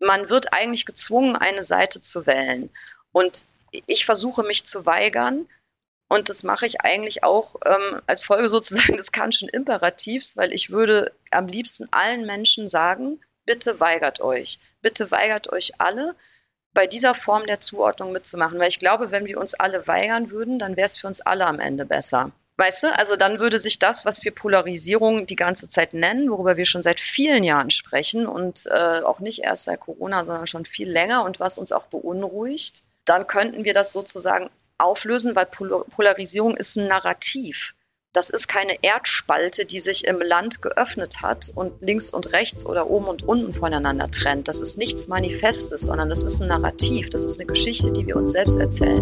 man 0.00 0.28
wird 0.28 0.52
eigentlich 0.52 0.86
gezwungen, 0.86 1.36
eine 1.36 1.62
Seite 1.62 2.00
zu 2.00 2.26
wählen. 2.26 2.70
Und 3.12 3.44
ich 3.86 4.04
versuche 4.04 4.42
mich 4.42 4.64
zu 4.64 4.86
weigern. 4.86 5.46
Und 6.08 6.28
das 6.28 6.42
mache 6.42 6.66
ich 6.66 6.80
eigentlich 6.80 7.22
auch 7.22 7.54
ähm, 7.64 8.02
als 8.06 8.22
Folge 8.22 8.48
sozusagen 8.48 8.96
des 8.96 9.12
Kantschen 9.12 9.48
Imperativs, 9.48 10.36
weil 10.36 10.52
ich 10.52 10.70
würde 10.70 11.12
am 11.30 11.46
liebsten 11.46 11.86
allen 11.92 12.26
Menschen 12.26 12.68
sagen, 12.68 13.20
bitte 13.46 13.78
weigert 13.78 14.20
euch. 14.20 14.58
Bitte 14.82 15.10
weigert 15.10 15.52
euch 15.52 15.80
alle, 15.80 16.16
bei 16.72 16.86
dieser 16.86 17.14
Form 17.14 17.46
der 17.46 17.60
Zuordnung 17.60 18.12
mitzumachen. 18.12 18.58
Weil 18.58 18.68
ich 18.68 18.78
glaube, 18.78 19.10
wenn 19.10 19.26
wir 19.26 19.38
uns 19.38 19.54
alle 19.54 19.86
weigern 19.86 20.30
würden, 20.30 20.58
dann 20.58 20.76
wäre 20.76 20.86
es 20.86 20.96
für 20.96 21.06
uns 21.06 21.20
alle 21.20 21.46
am 21.46 21.60
Ende 21.60 21.84
besser. 21.84 22.32
Weißt 22.60 22.82
du, 22.82 22.94
also 22.98 23.16
dann 23.16 23.40
würde 23.40 23.58
sich 23.58 23.78
das, 23.78 24.04
was 24.04 24.22
wir 24.22 24.32
Polarisierung 24.32 25.24
die 25.24 25.34
ganze 25.34 25.70
Zeit 25.70 25.94
nennen, 25.94 26.30
worüber 26.30 26.58
wir 26.58 26.66
schon 26.66 26.82
seit 26.82 27.00
vielen 27.00 27.42
Jahren 27.42 27.70
sprechen 27.70 28.26
und 28.26 28.66
äh, 28.66 29.00
auch 29.00 29.18
nicht 29.18 29.38
erst 29.44 29.64
seit 29.64 29.80
Corona, 29.80 30.26
sondern 30.26 30.46
schon 30.46 30.66
viel 30.66 30.90
länger 30.90 31.24
und 31.24 31.40
was 31.40 31.56
uns 31.56 31.72
auch 31.72 31.86
beunruhigt, 31.86 32.82
dann 33.06 33.26
könnten 33.26 33.64
wir 33.64 33.72
das 33.72 33.94
sozusagen 33.94 34.50
auflösen, 34.76 35.34
weil 35.34 35.46
Pol 35.46 35.86
Polarisierung 35.88 36.54
ist 36.54 36.76
ein 36.76 36.86
Narrativ. 36.86 37.72
Das 38.12 38.28
ist 38.28 38.46
keine 38.46 38.76
Erdspalte, 38.82 39.64
die 39.64 39.80
sich 39.80 40.04
im 40.06 40.20
Land 40.20 40.60
geöffnet 40.60 41.22
hat 41.22 41.50
und 41.54 41.80
links 41.80 42.10
und 42.10 42.34
rechts 42.34 42.66
oder 42.66 42.90
oben 42.90 43.06
und 43.06 43.22
unten 43.22 43.54
voneinander 43.54 44.04
trennt. 44.04 44.48
Das 44.48 44.60
ist 44.60 44.76
nichts 44.76 45.08
Manifestes, 45.08 45.80
sondern 45.80 46.10
das 46.10 46.24
ist 46.24 46.42
ein 46.42 46.48
Narrativ. 46.48 47.08
Das 47.08 47.24
ist 47.24 47.40
eine 47.40 47.46
Geschichte, 47.46 47.90
die 47.90 48.06
wir 48.06 48.16
uns 48.16 48.32
selbst 48.32 48.58
erzählen. 48.58 49.00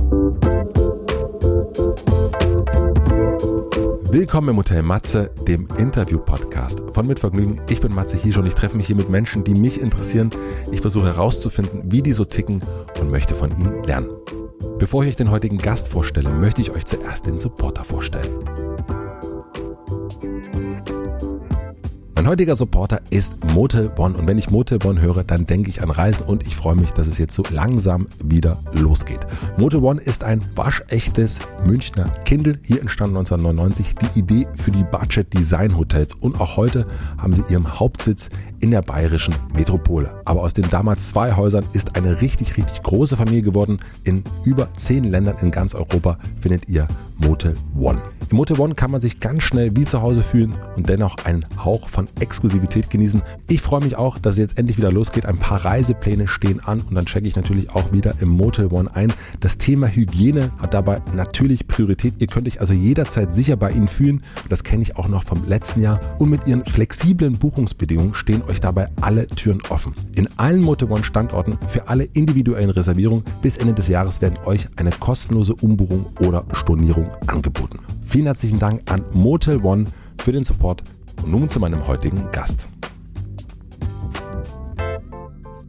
Willkommen 4.11 4.49
im 4.49 4.57
Hotel 4.57 4.83
Matze, 4.83 5.31
dem 5.47 5.69
Interview-Podcast 5.77 6.81
von 6.93 7.07
Mitvergnügen. 7.07 7.61
Ich 7.69 7.83
bin 7.83 7.93
Matze 7.93 8.17
Hiesch 8.17 8.39
und 8.39 8.47
ich 8.47 8.55
treffe 8.55 8.75
mich 8.75 8.87
hier 8.87 8.97
mit 8.97 9.11
Menschen, 9.11 9.45
die 9.45 9.53
mich 9.53 9.79
interessieren. 9.79 10.31
Ich 10.73 10.81
versuche 10.81 11.09
herauszufinden, 11.09 11.93
wie 11.93 12.01
die 12.01 12.15
so 12.15 12.25
ticken 12.25 12.63
und 12.99 13.11
möchte 13.11 13.35
von 13.35 13.51
ihnen 13.59 13.85
lernen. 13.85 14.09
Bevor 14.79 15.03
ich 15.03 15.11
euch 15.11 15.17
den 15.17 15.31
heutigen 15.31 15.59
Gast 15.59 15.89
vorstelle, 15.89 16.31
möchte 16.31 16.63
ich 16.63 16.71
euch 16.71 16.87
zuerst 16.87 17.27
den 17.27 17.39
Supporter 17.39 17.85
vorstellen. 17.85 18.33
Mein 22.19 22.27
heutiger 22.27 22.57
Supporter 22.57 23.01
ist 23.11 23.37
Motel 23.55 23.89
Bonn 23.89 24.17
und 24.17 24.27
wenn 24.27 24.39
ich 24.39 24.51
Motel 24.51 24.81
Bonn 24.81 25.01
höre, 25.01 25.23
dann 25.23 25.47
denke 25.47 25.71
ich 25.71 25.85
an 25.85 25.91
Reisen 25.91 26.25
und 26.25 26.45
ich 26.45 26.57
freue 26.57 26.75
mich, 26.75 26.91
dass 26.91 27.07
es 27.07 27.17
jetzt 27.17 27.33
so 27.33 27.45
langsam 27.49 28.09
wieder 28.21 28.59
losgeht. 28.73 29.21
Motel 29.57 29.83
Bonn 29.83 29.99
ist 29.99 30.25
ein 30.25 30.43
waschechtes 30.57 31.39
Münchner 31.65 32.07
Kindle, 32.25 32.59
hier 32.65 32.81
entstanden 32.81 33.19
1999, 33.19 33.95
die 33.95 34.19
Idee 34.19 34.49
für 34.57 34.73
die 34.73 34.83
Budget 34.83 35.33
Design 35.33 35.79
Hotels 35.79 36.13
und 36.13 36.41
auch 36.41 36.57
heute 36.57 36.89
haben 37.19 37.35
sie 37.35 37.45
ihren 37.49 37.79
Hauptsitz 37.79 38.31
in 38.59 38.73
der 38.73 38.83
bayerischen 38.83 39.37
Metropole. 39.55 40.11
Aber 40.25 40.43
aus 40.43 40.55
den 40.55 40.69
damals 40.71 41.11
zwei 41.11 41.37
Häusern 41.37 41.65
ist 41.73 41.95
eine 41.95 42.21
richtig, 42.21 42.57
richtig 42.57 42.83
große 42.83 43.17
Familie 43.17 43.43
geworden. 43.43 43.79
In 44.03 44.25
über 44.45 44.69
zehn 44.77 45.05
Ländern 45.05 45.37
in 45.41 45.53
ganz 45.53 45.73
Europa 45.73 46.19
findet 46.41 46.69
ihr 46.69 46.89
Motel 47.19 47.55
One. 47.79 48.03
Im 48.31 48.37
Motel 48.37 48.61
One 48.61 48.75
kann 48.75 48.91
man 48.91 49.01
sich 49.01 49.21
ganz 49.21 49.43
schnell 49.43 49.75
wie 49.77 49.85
zu 49.85 50.03
Hause 50.03 50.23
fühlen 50.23 50.55
und 50.77 50.89
dennoch 50.89 51.17
einen 51.25 51.47
Hauch 51.65 51.89
von 51.89 52.08
Exklusivität 52.21 52.91
genießen. 52.91 53.23
Ich 53.49 53.61
freue 53.61 53.83
mich 53.83 53.97
auch, 53.97 54.19
dass 54.19 54.35
es 54.35 54.39
jetzt 54.39 54.59
endlich 54.59 54.79
wieder 54.79 54.93
losgeht. 54.93 55.27
Ein 55.27 55.37
paar 55.37 55.65
Reisepläne 55.65 56.29
stehen 56.29 56.61
an 56.61 56.81
und 56.81 56.95
dann 56.95 57.07
checke 57.07 57.27
ich 57.27 57.37
natürlich 57.37 57.71
auch 57.71 57.93
wieder 57.93 58.15
im 58.21 58.29
Motel 58.29 58.67
One 58.67 58.95
ein. 58.95 59.13
Das 59.41 59.59
Thema 59.59 59.87
Hygiene 59.87 60.51
hat 60.59 60.75
dabei 60.75 61.01
natürlich 61.15 61.67
Priorität. 61.67 62.15
Ihr 62.19 62.27
könnt 62.27 62.47
euch 62.47 62.61
also 62.61 62.73
jederzeit 62.73 63.35
sicher 63.35 63.57
bei 63.57 63.71
Ihnen 63.71 63.89
fühlen. 63.89 64.23
Das 64.49 64.65
kenne 64.65 64.83
ich 64.83 64.97
auch 64.97 65.09
noch 65.09 65.25
vom 65.25 65.49
letzten 65.49 65.83
Jahr. 65.83 66.01
Und 66.19 66.31
mit 66.31 66.47
Ihren 66.47 66.65
flexiblen 66.65 67.39
Buchungsbedingungen 67.39 68.15
stehen 68.15 68.43
euch 68.49 68.61
dabei 68.61 68.89
alle 69.01 69.27
Türen 69.27 69.61
offen. 69.69 69.95
In 70.15 70.29
allen 70.39 70.63
Motel 70.63 70.91
One 70.91 71.05
Standorten 71.05 71.59
für 71.69 71.89
alle 71.89 72.05
individuellen 72.05 72.71
Reservierungen 72.71 73.25
bis 73.43 73.57
Ende 73.57 73.75
des 73.75 73.89
Jahres 73.89 74.21
werden 74.21 74.39
euch 74.45 74.69
eine 74.77 74.91
kostenlose 74.91 75.55
Umbuchung 75.55 76.07
oder 76.21 76.45
Stornierung 76.53 77.11
angeboten. 77.27 77.79
Vielen 78.05 78.27
herzlichen 78.27 78.59
Dank 78.59 78.91
an 78.91 79.03
Motel 79.13 79.59
One 79.63 79.87
für 80.19 80.33
den 80.33 80.45
Support 80.45 80.83
und 81.23 81.31
nun 81.31 81.49
zu 81.49 81.61
meinem 81.61 81.87
heutigen 81.87 82.31
Gast. 82.33 82.69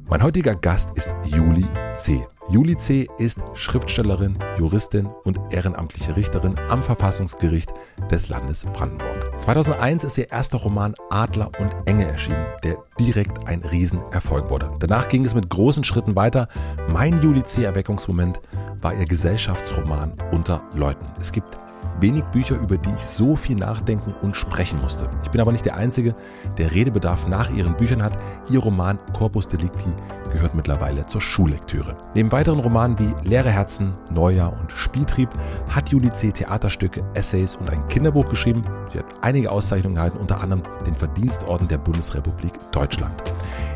Mein 0.09 0.23
heutiger 0.23 0.55
Gast 0.55 0.89
ist 0.97 1.11
Juli 1.25 1.67
C. 1.95 2.25
Juli 2.49 2.75
C. 2.75 3.07
ist 3.19 3.39
Schriftstellerin, 3.53 4.35
Juristin 4.57 5.05
und 5.23 5.39
ehrenamtliche 5.51 6.15
Richterin 6.15 6.55
am 6.67 6.81
Verfassungsgericht 6.81 7.71
des 8.09 8.27
Landes 8.27 8.65
Brandenburg. 8.73 9.39
2001 9.39 10.03
ist 10.03 10.17
ihr 10.17 10.31
erster 10.31 10.57
Roman 10.57 10.95
Adler 11.11 11.51
und 11.59 11.71
Enge 11.85 12.05
erschienen, 12.05 12.43
der 12.63 12.77
direkt 12.99 13.47
ein 13.47 13.61
Riesenerfolg 13.61 14.49
wurde. 14.49 14.71
Danach 14.79 15.09
ging 15.09 15.25
es 15.25 15.35
mit 15.35 15.47
großen 15.47 15.83
Schritten 15.83 16.15
weiter. 16.15 16.47
Mein 16.87 17.21
Juli 17.21 17.43
C. 17.43 17.65
Erweckungsmoment 17.65 18.41
war 18.81 18.95
ihr 18.95 19.05
Gesellschaftsroman 19.05 20.13
Unter 20.31 20.63
Leuten. 20.73 21.05
Es 21.19 21.31
gibt 21.31 21.59
wenig 22.01 22.23
Bücher, 22.25 22.57
über 22.57 22.77
die 22.77 22.89
ich 22.89 23.05
so 23.05 23.35
viel 23.35 23.55
nachdenken 23.55 24.13
und 24.21 24.35
sprechen 24.35 24.81
musste. 24.81 25.09
Ich 25.23 25.29
bin 25.29 25.41
aber 25.41 25.51
nicht 25.51 25.65
der 25.65 25.75
Einzige, 25.75 26.15
der 26.57 26.71
Redebedarf 26.71 27.27
nach 27.27 27.49
ihren 27.51 27.75
Büchern 27.77 28.03
hat. 28.03 28.17
Ihr 28.49 28.59
Roman 28.59 28.99
Corpus 29.13 29.47
Delicti 29.47 29.89
gehört 30.31 30.55
mittlerweile 30.55 31.05
zur 31.07 31.21
Schullektüre. 31.21 31.97
Neben 32.13 32.31
weiteren 32.31 32.59
Romanen 32.59 32.97
wie 32.99 33.13
Leere 33.27 33.49
Herzen, 33.49 33.93
Neujahr 34.09 34.53
und 34.59 34.71
Spieltrieb 34.71 35.29
hat 35.69 35.89
Julie 35.89 36.11
C. 36.11 36.31
Theaterstücke, 36.31 37.03
Essays 37.13 37.55
und 37.55 37.69
ein 37.69 37.87
Kinderbuch 37.87 38.27
geschrieben. 38.29 38.63
Sie 38.91 38.99
hat 38.99 39.05
einige 39.21 39.51
Auszeichnungen 39.51 39.97
erhalten, 39.97 40.17
unter 40.17 40.41
anderem 40.41 40.63
den 40.85 40.95
Verdienstorden 40.95 41.67
der 41.67 41.77
Bundesrepublik 41.77 42.53
Deutschland. 42.71 43.23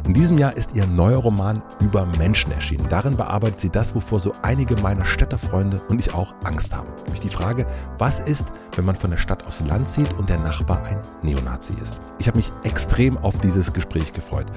In 0.06 0.14
diesem 0.14 0.38
Jahr 0.38 0.56
ist 0.58 0.76
ihr 0.76 0.86
neuer 0.86 1.20
Roman 1.20 1.62
über 1.80 2.06
Menschen 2.18 2.52
erschienen. 2.52 2.86
Darin 2.90 3.16
bearbeitet 3.16 3.62
sie 3.62 3.70
das, 3.70 3.96
wovor 3.96 4.20
so 4.20 4.34
einige 4.42 4.76
meiner 4.82 5.06
Städterfreunde 5.06 5.82
und 5.88 6.00
ich 6.00 6.14
auch 6.14 6.34
Angst 6.44 6.76
haben. 6.76 6.90
Durch 7.06 7.22
die 7.22 7.30
Frage, 7.30 7.66
was 7.98 8.20
ist, 8.20 8.52
wenn 8.76 8.84
man 8.84 8.98
von 8.98 9.12
der 9.12 9.18
Stadt 9.18 9.48
aufs 9.48 9.66
Land 9.66 9.88
zieht 9.88 10.12
und 10.14 10.30
der 10.30 10.40
Nachbar 10.40 10.84
ein 10.84 11.00
Neonazi 11.22 11.74
ist. 11.82 12.02
Ich 12.20 12.28
habe 12.28 12.38
mich 12.38 12.52
extrem 12.64 13.18
auf 13.18 13.40
dieses 13.40 13.72
Gespräch 13.72 14.12
gefreut. 14.12 14.48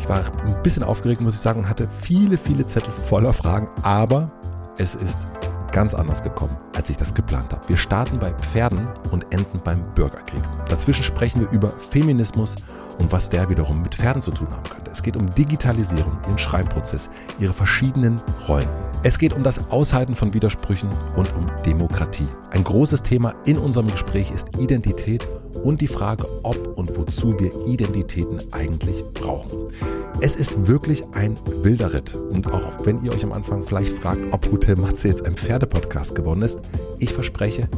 Ich 0.00 0.08
war 0.08 0.18
ein 0.18 0.62
bisschen 0.62 0.82
aufgeregt, 0.82 1.20
muss 1.20 1.34
ich 1.34 1.40
sagen, 1.40 1.60
und 1.60 1.68
hatte 1.68 1.88
viele, 2.00 2.36
viele 2.36 2.66
Zettel 2.66 2.92
voller 2.92 3.32
Fragen, 3.32 3.68
aber 3.82 4.30
es 4.78 4.94
ist 4.94 5.18
ganz 5.72 5.94
anders 5.94 6.22
gekommen, 6.22 6.56
als 6.74 6.88
ich 6.90 6.96
das 6.96 7.12
geplant 7.12 7.52
habe. 7.52 7.68
Wir 7.68 7.76
starten 7.76 8.18
bei 8.18 8.32
Pferden 8.32 8.88
und 9.10 9.30
enden 9.32 9.60
beim 9.62 9.82
Bürgerkrieg. 9.94 10.42
Dazwischen 10.68 11.02
sprechen 11.02 11.40
wir 11.40 11.50
über 11.50 11.70
Feminismus 11.90 12.54
und 12.98 13.12
was 13.12 13.28
der 13.28 13.48
wiederum 13.50 13.82
mit 13.82 13.94
Pferden 13.94 14.22
zu 14.22 14.30
tun 14.30 14.48
haben 14.50 14.64
könnte. 14.64 14.90
Es 14.90 15.02
geht 15.02 15.16
um 15.16 15.28
Digitalisierung, 15.34 16.18
ihren 16.26 16.38
Schreibprozess, 16.38 17.10
ihre 17.38 17.52
verschiedenen 17.52 18.20
Rollen. 18.48 18.68
Es 19.02 19.18
geht 19.18 19.34
um 19.34 19.42
das 19.42 19.70
Aushalten 19.70 20.14
von 20.14 20.32
Widersprüchen 20.32 20.88
und 21.14 21.30
um 21.36 21.50
Demokratie. 21.66 22.28
Ein 22.52 22.64
großes 22.64 23.02
Thema 23.02 23.34
in 23.44 23.58
unserem 23.58 23.90
Gespräch 23.90 24.30
ist 24.30 24.58
Identität 24.58 25.28
und 25.62 25.80
die 25.80 25.88
Frage, 25.88 26.26
ob 26.42 26.78
und 26.78 26.96
wozu 26.96 27.38
wir 27.38 27.66
Identitäten 27.66 28.40
eigentlich 28.52 29.04
brauchen. 29.14 29.72
Es 30.20 30.36
ist 30.36 30.66
wirklich 30.66 31.04
ein 31.12 31.36
wilder 31.62 31.92
Ritt. 31.92 32.14
Und 32.14 32.52
auch 32.52 32.84
wenn 32.84 33.04
ihr 33.04 33.12
euch 33.12 33.24
am 33.24 33.32
Anfang 33.32 33.64
vielleicht 33.64 33.92
fragt, 33.92 34.20
ob 34.30 34.50
Hotel 34.50 34.76
Matze 34.76 35.08
jetzt 35.08 35.26
ein 35.26 35.34
Pferdepodcast 35.34 36.14
geworden 36.14 36.42
ist, 36.42 36.58
ich 36.98 37.12
verspreche, 37.12 37.68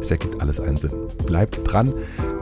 es 0.00 0.10
ergibt 0.10 0.40
alles 0.40 0.60
einen 0.60 0.76
Sinn. 0.76 0.92
Bleibt 1.26 1.60
dran. 1.64 1.92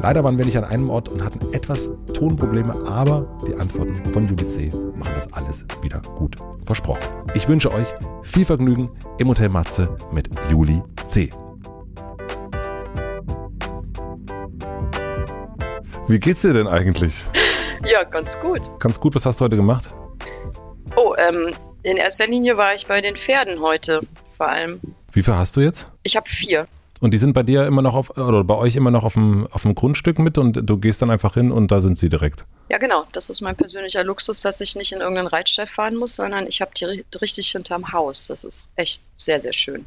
Leider 0.02 0.24
waren 0.24 0.36
wir 0.36 0.44
nicht 0.44 0.58
an 0.58 0.64
einem 0.64 0.90
Ort 0.90 1.08
und 1.08 1.24
hatten 1.24 1.40
etwas 1.52 1.88
Tonprobleme, 2.12 2.74
aber 2.86 3.26
die 3.46 3.54
Antworten 3.54 3.94
von 4.12 4.24
UBC 4.24 4.72
machen 4.96 5.14
das 5.14 5.32
alles 5.32 5.64
wieder 5.82 6.02
gut. 6.16 6.36
Versprochen. 6.64 7.02
Ich 7.34 7.48
wünsche 7.48 7.72
euch 7.72 7.94
viel 8.22 8.44
Vergnügen 8.44 8.90
im 9.18 9.28
Hotel 9.28 9.48
Matze 9.48 9.96
mit 10.12 10.28
Juli 10.50 10.82
C. 11.06 11.30
Wie 16.08 16.20
geht's 16.20 16.42
dir 16.42 16.52
denn 16.52 16.68
eigentlich? 16.68 17.24
Ja, 17.84 18.04
ganz 18.04 18.38
gut. 18.38 18.70
Ganz 18.78 19.00
gut. 19.00 19.16
Was 19.16 19.26
hast 19.26 19.40
du 19.40 19.44
heute 19.44 19.56
gemacht? 19.56 19.90
Oh, 20.94 21.14
ähm, 21.18 21.52
in 21.82 21.96
erster 21.96 22.28
Linie 22.28 22.56
war 22.56 22.74
ich 22.74 22.86
bei 22.86 23.00
den 23.00 23.16
Pferden 23.16 23.60
heute, 23.60 24.02
vor 24.36 24.48
allem. 24.48 24.80
Wie 25.12 25.22
viel 25.22 25.34
hast 25.34 25.56
du 25.56 25.60
jetzt? 25.60 25.88
Ich 26.04 26.16
habe 26.16 26.28
vier. 26.28 26.68
Und 27.00 27.12
die 27.12 27.18
sind 27.18 27.32
bei 27.32 27.42
dir 27.42 27.66
immer 27.66 27.82
noch 27.82 27.94
auf, 27.94 28.16
oder 28.16 28.44
bei 28.44 28.54
euch 28.54 28.76
immer 28.76 28.92
noch 28.92 29.02
auf 29.02 29.14
dem, 29.14 29.48
auf 29.50 29.62
dem 29.62 29.74
Grundstück 29.74 30.20
mit 30.20 30.38
und 30.38 30.60
du 30.62 30.78
gehst 30.78 31.02
dann 31.02 31.10
einfach 31.10 31.34
hin 31.34 31.50
und 31.50 31.72
da 31.72 31.80
sind 31.80 31.98
sie 31.98 32.08
direkt. 32.08 32.44
Ja, 32.70 32.78
genau. 32.78 33.04
Das 33.12 33.28
ist 33.28 33.40
mein 33.40 33.56
persönlicher 33.56 34.04
Luxus, 34.04 34.40
dass 34.40 34.60
ich 34.60 34.76
nicht 34.76 34.92
in 34.92 35.00
irgendeinen 35.00 35.28
Reitstall 35.28 35.66
fahren 35.66 35.96
muss, 35.96 36.14
sondern 36.14 36.46
ich 36.46 36.60
habe 36.60 36.70
die 36.76 37.04
richtig 37.20 37.48
hinterm 37.48 37.92
Haus. 37.92 38.28
Das 38.28 38.44
ist 38.44 38.66
echt 38.76 39.02
sehr, 39.18 39.40
sehr 39.40 39.52
schön. 39.52 39.84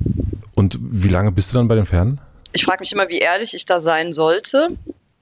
Und 0.53 0.77
wie 0.81 1.09
lange 1.09 1.31
bist 1.31 1.51
du 1.51 1.55
dann 1.55 1.69
bei 1.69 1.75
den 1.75 1.85
Pferden? 1.85 2.19
Ich 2.51 2.65
frage 2.65 2.81
mich 2.81 2.91
immer, 2.91 3.07
wie 3.07 3.19
ehrlich 3.19 3.53
ich 3.53 3.65
da 3.65 3.79
sein 3.79 4.11
sollte. 4.11 4.69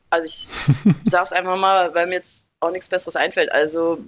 Also 0.09 0.25
ich 0.25 0.95
sage 1.05 1.23
es 1.23 1.33
einfach 1.33 1.57
mal, 1.57 1.93
weil 1.93 2.07
mir 2.07 2.15
jetzt 2.15 2.45
auch 2.59 2.71
nichts 2.71 2.89
Besseres 2.89 3.15
einfällt. 3.15 3.51
Also 3.51 3.99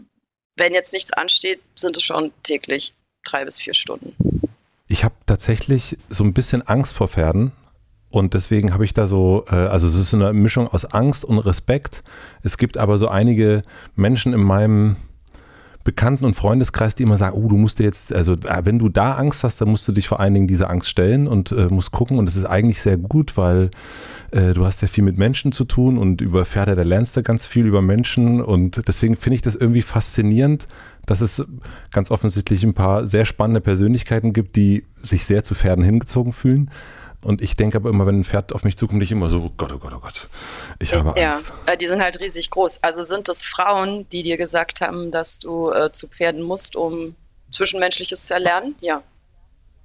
wenn 0.55 0.73
jetzt 0.73 0.93
nichts 0.93 1.13
ansteht, 1.13 1.61
sind 1.75 1.97
es 1.97 2.03
schon 2.03 2.31
täglich 2.43 2.93
drei 3.23 3.45
bis 3.45 3.57
vier 3.57 3.73
Stunden. 3.73 4.15
Ich 4.87 5.03
habe 5.03 5.15
tatsächlich 5.25 5.97
so 6.09 6.23
ein 6.23 6.33
bisschen 6.33 6.67
Angst 6.67 6.93
vor 6.93 7.07
Pferden. 7.07 7.51
Und 8.11 8.33
deswegen 8.33 8.73
habe 8.73 8.85
ich 8.85 8.93
da 8.95 9.05
so, 9.05 9.45
äh, 9.49 9.55
also 9.55 9.87
es 9.87 9.93
ist 9.93 10.15
eine 10.15 10.33
Mischung 10.33 10.67
aus 10.67 10.85
Angst 10.85 11.23
und 11.23 11.37
Respekt. 11.37 12.01
Es 12.41 12.57
gibt 12.57 12.77
aber 12.77 12.97
so 12.97 13.07
einige 13.07 13.61
Menschen 13.95 14.33
in 14.33 14.41
meinem 14.41 14.95
Bekannten 15.89 16.23
und 16.23 16.35
Freundeskreis, 16.35 16.93
die 16.93 17.01
immer 17.01 17.17
sagen, 17.17 17.35
oh, 17.35 17.47
du 17.47 17.57
musst 17.57 17.79
dir 17.79 17.83
jetzt, 17.83 18.13
also 18.13 18.33
äh, 18.33 18.61
wenn 18.63 18.77
du 18.77 18.89
da 18.89 19.15
Angst 19.15 19.43
hast, 19.43 19.59
dann 19.59 19.69
musst 19.69 19.87
du 19.87 19.91
dich 19.91 20.07
vor 20.07 20.19
allen 20.19 20.35
Dingen 20.35 20.45
dieser 20.45 20.69
Angst 20.69 20.87
stellen 20.87 21.27
und 21.27 21.51
äh, 21.51 21.65
musst 21.71 21.91
gucken. 21.91 22.19
Und 22.19 22.29
es 22.29 22.35
ist 22.35 22.45
eigentlich 22.45 22.79
sehr 22.79 22.95
gut, 22.95 23.37
weil 23.37 23.71
äh, 24.29 24.53
du 24.53 24.67
hast 24.67 24.83
ja 24.83 24.87
viel 24.87 25.03
mit 25.03 25.17
Menschen 25.17 25.51
zu 25.51 25.65
tun 25.65 25.97
und 25.97 26.21
über 26.21 26.45
Pferde, 26.45 26.75
da 26.75 26.83
lernst 26.83 27.17
du 27.17 27.23
ganz 27.23 27.47
viel 27.47 27.65
über 27.65 27.81
Menschen. 27.81 28.39
Und 28.39 28.87
deswegen 28.87 29.15
finde 29.15 29.37
ich 29.37 29.41
das 29.41 29.55
irgendwie 29.55 29.81
faszinierend, 29.81 30.67
dass 31.07 31.21
es 31.21 31.43
ganz 31.91 32.11
offensichtlich 32.11 32.63
ein 32.63 32.75
paar 32.75 33.07
sehr 33.07 33.25
spannende 33.25 33.59
Persönlichkeiten 33.59 34.31
gibt, 34.31 34.55
die 34.57 34.85
sich 35.01 35.25
sehr 35.25 35.41
zu 35.41 35.55
Pferden 35.55 35.83
hingezogen 35.83 36.33
fühlen. 36.33 36.69
Und 37.21 37.41
ich 37.41 37.55
denke 37.57 37.77
aber 37.77 37.89
immer, 37.89 38.05
wenn 38.05 38.21
ein 38.21 38.23
Pferd 38.23 38.53
auf 38.53 38.63
mich 38.63 38.77
zukommt, 38.77 39.03
ich 39.03 39.11
immer 39.11 39.29
so, 39.29 39.39
oh 39.39 39.51
Gott, 39.57 39.71
oh 39.73 39.77
Gott, 39.77 39.93
oh 39.93 39.99
Gott, 39.99 40.29
ich 40.79 40.93
habe 40.93 41.09
Angst. 41.09 41.21
Ja, 41.21 41.73
äh, 41.73 41.77
die 41.77 41.87
sind 41.87 42.01
halt 42.01 42.19
riesig 42.19 42.49
groß. 42.49 42.81
Also 42.83 43.03
sind 43.03 43.27
das 43.27 43.43
Frauen, 43.43 44.07
die 44.09 44.23
dir 44.23 44.37
gesagt 44.37 44.81
haben, 44.81 45.11
dass 45.11 45.39
du 45.39 45.71
äh, 45.71 45.91
zu 45.91 46.07
Pferden 46.07 46.41
musst, 46.41 46.75
um 46.75 47.15
Zwischenmenschliches 47.51 48.23
zu 48.25 48.33
erlernen? 48.33 48.75
Ja. 48.79 49.03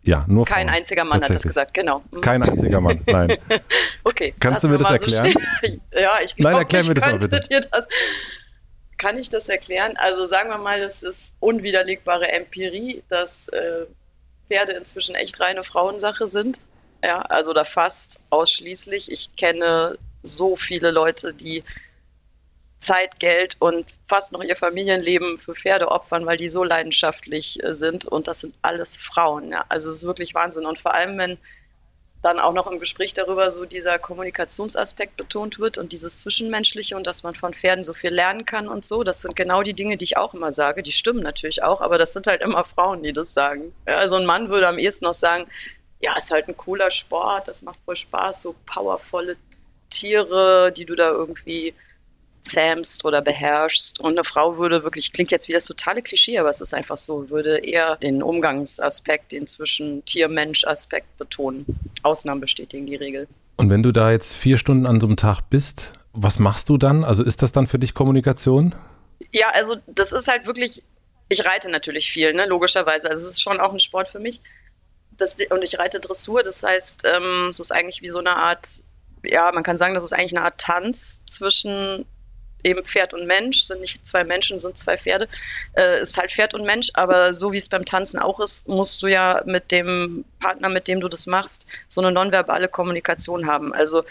Ja, 0.02 0.24
nur 0.28 0.44
Kein 0.44 0.66
Frauen. 0.66 0.76
einziger 0.76 1.04
Mann 1.04 1.24
hat 1.24 1.34
das 1.34 1.42
gesagt, 1.44 1.72
genau. 1.72 2.02
Mhm. 2.10 2.20
Kein 2.20 2.42
einziger 2.42 2.80
Mann, 2.80 3.00
nein. 3.06 3.36
okay. 4.04 4.34
Kannst 4.38 4.62
du 4.62 4.68
mir 4.68 4.78
das 4.78 4.90
erklären? 4.90 5.34
So 5.62 5.78
ja, 5.98 6.12
ich 6.22 6.34
glaube, 6.36 6.52
nein, 6.52 6.62
erklär 6.62 6.84
mir 6.84 6.94
das 6.94 7.04
mal 7.04 7.18
bitte. 7.18 7.40
dir 7.40 7.60
das 7.60 7.86
kann 9.04 9.18
ich 9.18 9.28
das 9.28 9.48
erklären? 9.48 9.94
Also 9.96 10.24
sagen 10.24 10.48
wir 10.48 10.58
mal, 10.58 10.80
es 10.80 11.02
ist 11.02 11.34
unwiderlegbare 11.40 12.28
Empirie, 12.32 13.02
dass 13.08 13.48
äh, 13.48 13.86
Pferde 14.48 14.72
inzwischen 14.72 15.14
echt 15.14 15.40
reine 15.40 15.64
Frauensache 15.64 16.26
sind. 16.26 16.58
Ja, 17.04 17.20
also 17.20 17.52
da 17.52 17.64
fast 17.64 18.18
ausschließlich. 18.30 19.12
Ich 19.12 19.36
kenne 19.36 19.98
so 20.22 20.56
viele 20.56 20.90
Leute, 20.90 21.34
die 21.34 21.62
Zeit, 22.78 23.20
Geld 23.20 23.56
und 23.58 23.86
fast 24.06 24.32
noch 24.32 24.42
ihr 24.42 24.56
Familienleben 24.56 25.38
für 25.38 25.54
Pferde 25.54 25.90
opfern, 25.90 26.24
weil 26.24 26.38
die 26.38 26.48
so 26.48 26.64
leidenschaftlich 26.64 27.62
äh, 27.62 27.74
sind. 27.74 28.06
Und 28.06 28.26
das 28.26 28.40
sind 28.40 28.54
alles 28.62 28.96
Frauen. 28.96 29.50
Ja. 29.50 29.66
Also 29.68 29.90
es 29.90 29.96
ist 29.96 30.06
wirklich 30.06 30.34
Wahnsinn. 30.34 30.64
Und 30.64 30.78
vor 30.78 30.94
allem, 30.94 31.18
wenn 31.18 31.36
dann 32.22 32.40
auch 32.40 32.54
noch 32.54 32.66
im 32.66 32.80
Gespräch 32.80 33.12
darüber 33.12 33.50
so 33.50 33.66
dieser 33.66 33.98
Kommunikationsaspekt 33.98 35.18
betont 35.18 35.58
wird 35.58 35.76
und 35.76 35.92
dieses 35.92 36.18
Zwischenmenschliche 36.18 36.96
und 36.96 37.06
dass 37.06 37.22
man 37.22 37.34
von 37.34 37.52
Pferden 37.52 37.84
so 37.84 37.92
viel 37.92 38.14
lernen 38.14 38.46
kann 38.46 38.66
und 38.66 38.82
so. 38.82 39.04
Das 39.04 39.20
sind 39.20 39.36
genau 39.36 39.62
die 39.62 39.74
Dinge, 39.74 39.98
die 39.98 40.04
ich 40.04 40.16
auch 40.16 40.32
immer 40.32 40.52
sage. 40.52 40.82
Die 40.82 40.92
stimmen 40.92 41.22
natürlich 41.22 41.62
auch, 41.62 41.82
aber 41.82 41.98
das 41.98 42.14
sind 42.14 42.26
halt 42.26 42.40
immer 42.40 42.64
Frauen, 42.64 43.02
die 43.02 43.12
das 43.12 43.34
sagen. 43.34 43.74
Ja, 43.86 43.96
also 43.96 44.16
ein 44.16 44.24
Mann 44.24 44.48
würde 44.48 44.68
am 44.68 44.78
ehesten 44.78 45.04
noch 45.04 45.12
sagen, 45.12 45.46
ja, 46.04 46.14
ist 46.16 46.30
halt 46.30 46.48
ein 46.48 46.56
cooler 46.56 46.90
Sport, 46.90 47.48
das 47.48 47.62
macht 47.62 47.78
voll 47.86 47.96
Spaß, 47.96 48.42
so 48.42 48.54
powervolle 48.66 49.36
Tiere, 49.88 50.70
die 50.70 50.84
du 50.84 50.94
da 50.94 51.08
irgendwie 51.08 51.72
zähmst 52.42 53.06
oder 53.06 53.22
beherrschst. 53.22 54.00
Und 54.00 54.12
eine 54.12 54.24
Frau 54.24 54.58
würde 54.58 54.84
wirklich, 54.84 55.14
klingt 55.14 55.30
jetzt 55.30 55.48
wie 55.48 55.54
das 55.54 55.64
totale 55.64 56.02
Klischee, 56.02 56.38
aber 56.38 56.50
es 56.50 56.60
ist 56.60 56.74
einfach 56.74 56.98
so, 56.98 57.30
würde 57.30 57.56
eher 57.56 57.96
den 57.96 58.22
Umgangsaspekt, 58.22 59.32
den 59.32 59.46
zwischen 59.46 60.04
Tier-Mensch-Aspekt 60.04 61.16
betonen. 61.16 61.64
Ausnahmen 62.02 62.42
bestätigen 62.42 62.84
die 62.84 62.96
Regel. 62.96 63.26
Und 63.56 63.70
wenn 63.70 63.82
du 63.82 63.90
da 63.90 64.10
jetzt 64.10 64.34
vier 64.34 64.58
Stunden 64.58 64.84
an 64.84 65.00
so 65.00 65.06
einem 65.06 65.16
Tag 65.16 65.48
bist, 65.48 65.92
was 66.12 66.38
machst 66.38 66.68
du 66.68 66.76
dann? 66.76 67.02
Also 67.02 67.22
ist 67.22 67.40
das 67.40 67.52
dann 67.52 67.66
für 67.66 67.78
dich 67.78 67.94
Kommunikation? 67.94 68.74
Ja, 69.32 69.46
also 69.54 69.76
das 69.86 70.12
ist 70.12 70.28
halt 70.28 70.46
wirklich, 70.46 70.82
ich 71.30 71.46
reite 71.46 71.70
natürlich 71.70 72.12
viel, 72.12 72.34
ne, 72.34 72.44
logischerweise. 72.44 73.08
Also 73.08 73.22
es 73.22 73.30
ist 73.30 73.42
schon 73.42 73.58
auch 73.58 73.72
ein 73.72 73.80
Sport 73.80 74.08
für 74.08 74.20
mich. 74.20 74.42
Das, 75.16 75.36
und 75.50 75.62
ich 75.62 75.78
reite 75.78 76.00
Dressur, 76.00 76.42
das 76.42 76.62
heißt, 76.62 77.04
ähm, 77.04 77.48
es 77.48 77.60
ist 77.60 77.72
eigentlich 77.72 78.02
wie 78.02 78.08
so 78.08 78.18
eine 78.18 78.36
Art, 78.36 78.82
ja, 79.22 79.50
man 79.52 79.62
kann 79.62 79.78
sagen, 79.78 79.94
das 79.94 80.04
ist 80.04 80.12
eigentlich 80.12 80.36
eine 80.36 80.44
Art 80.44 80.58
Tanz 80.58 81.20
zwischen 81.26 82.04
eben 82.64 82.84
Pferd 82.84 83.14
und 83.14 83.26
Mensch, 83.26 83.62
sind 83.62 83.80
nicht 83.80 84.06
zwei 84.06 84.24
Menschen, 84.24 84.58
sind 84.58 84.76
zwei 84.76 84.96
Pferde, 84.96 85.28
äh, 85.74 86.00
ist 86.00 86.18
halt 86.18 86.32
Pferd 86.32 86.54
und 86.54 86.64
Mensch, 86.64 86.90
aber 86.94 87.34
so 87.34 87.52
wie 87.52 87.58
es 87.58 87.68
beim 87.68 87.84
Tanzen 87.84 88.18
auch 88.18 88.40
ist, 88.40 88.66
musst 88.66 89.02
du 89.02 89.06
ja 89.06 89.42
mit 89.44 89.70
dem 89.70 90.24
Partner, 90.40 90.68
mit 90.70 90.88
dem 90.88 91.00
du 91.00 91.08
das 91.08 91.26
machst, 91.26 91.66
so 91.88 92.00
eine 92.00 92.10
nonverbale 92.10 92.68
Kommunikation 92.68 93.46
haben. 93.46 93.72
Also 93.74 94.04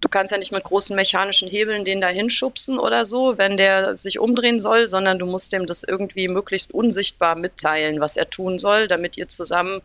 du 0.00 0.08
kannst 0.08 0.32
ja 0.32 0.38
nicht 0.38 0.52
mit 0.52 0.64
großen 0.64 0.96
mechanischen 0.96 1.48
Hebeln 1.48 1.84
den 1.84 2.00
da 2.00 2.08
hinschubsen 2.08 2.78
oder 2.78 3.04
so, 3.04 3.38
wenn 3.38 3.56
der 3.56 3.96
sich 3.96 4.18
umdrehen 4.18 4.58
soll, 4.58 4.88
sondern 4.88 5.18
du 5.18 5.26
musst 5.26 5.52
dem 5.52 5.66
das 5.66 5.84
irgendwie 5.84 6.28
möglichst 6.28 6.74
unsichtbar 6.74 7.36
mitteilen, 7.36 8.00
was 8.00 8.16
er 8.16 8.28
tun 8.28 8.58
soll, 8.58 8.88
damit 8.88 9.16
ihr 9.16 9.28
zusammen 9.28 9.80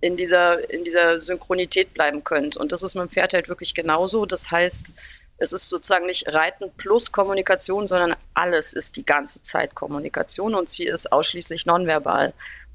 in 0.00 0.16
dieser, 0.16 0.70
in 0.70 0.84
dieser 0.84 1.20
Synchronität 1.20 1.94
bleiben 1.94 2.24
könnt. 2.24 2.56
Und 2.56 2.72
das 2.72 2.82
ist 2.82 2.94
mit 2.94 3.04
dem 3.04 3.10
Pferd 3.10 3.34
halt 3.34 3.48
wirklich 3.48 3.74
genauso. 3.74 4.26
Das 4.26 4.50
heißt, 4.50 4.92
es 5.38 5.52
ist 5.52 5.68
sozusagen 5.68 6.06
nicht 6.06 6.32
Reiten 6.32 6.70
plus 6.76 7.12
Kommunikation, 7.12 7.86
sondern 7.86 8.16
alles 8.34 8.72
ist 8.72 8.96
die 8.96 9.06
ganze 9.06 9.42
Zeit 9.42 9.74
Kommunikation 9.74 10.54
und 10.54 10.68
sie 10.68 10.86
ist 10.86 11.12
ausschließlich 11.12 11.66
nonverbal. 11.66 12.32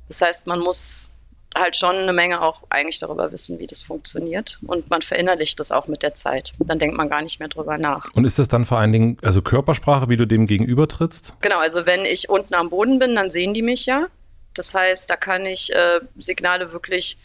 Das 0.07 0.21
heißt, 0.21 0.47
man 0.47 0.59
muss 0.59 1.11
halt 1.55 1.75
schon 1.75 1.95
eine 1.95 2.13
Menge 2.13 2.41
auch 2.41 2.63
eigentlich 2.69 2.99
darüber 2.99 3.31
wissen, 3.31 3.59
wie 3.59 3.67
das 3.67 3.83
funktioniert. 3.83 4.59
Und 4.65 4.89
man 4.89 5.01
verinnerlicht 5.01 5.59
das 5.59 5.71
auch 5.71 5.87
mit 5.87 6.03
der 6.03 6.15
Zeit. 6.15 6.53
Dann 6.59 6.79
denkt 6.79 6.97
man 6.97 7.09
gar 7.09 7.21
nicht 7.21 7.39
mehr 7.39 7.49
drüber 7.49 7.77
nach. 7.77 8.09
Und 8.15 8.25
ist 8.25 8.39
das 8.39 8.47
dann 8.47 8.65
vor 8.65 8.79
allen 8.79 8.91
Dingen, 8.91 9.17
also 9.21 9.41
Körpersprache, 9.41 10.09
wie 10.09 10.17
du 10.17 10.25
dem 10.25 10.47
gegenüber 10.47 10.87
trittst? 10.87 11.33
Genau, 11.41 11.59
also 11.59 11.85
wenn 11.85 12.05
ich 12.05 12.29
unten 12.29 12.55
am 12.55 12.69
Boden 12.69 12.99
bin, 12.99 13.15
dann 13.15 13.29
sehen 13.29 13.53
die 13.53 13.61
mich 13.61 13.85
ja. 13.85 14.07
Das 14.53 14.73
heißt, 14.73 15.09
da 15.09 15.15
kann 15.15 15.45
ich 15.45 15.73
äh, 15.73 16.01
Signale 16.17 16.71
wirklich 16.71 17.17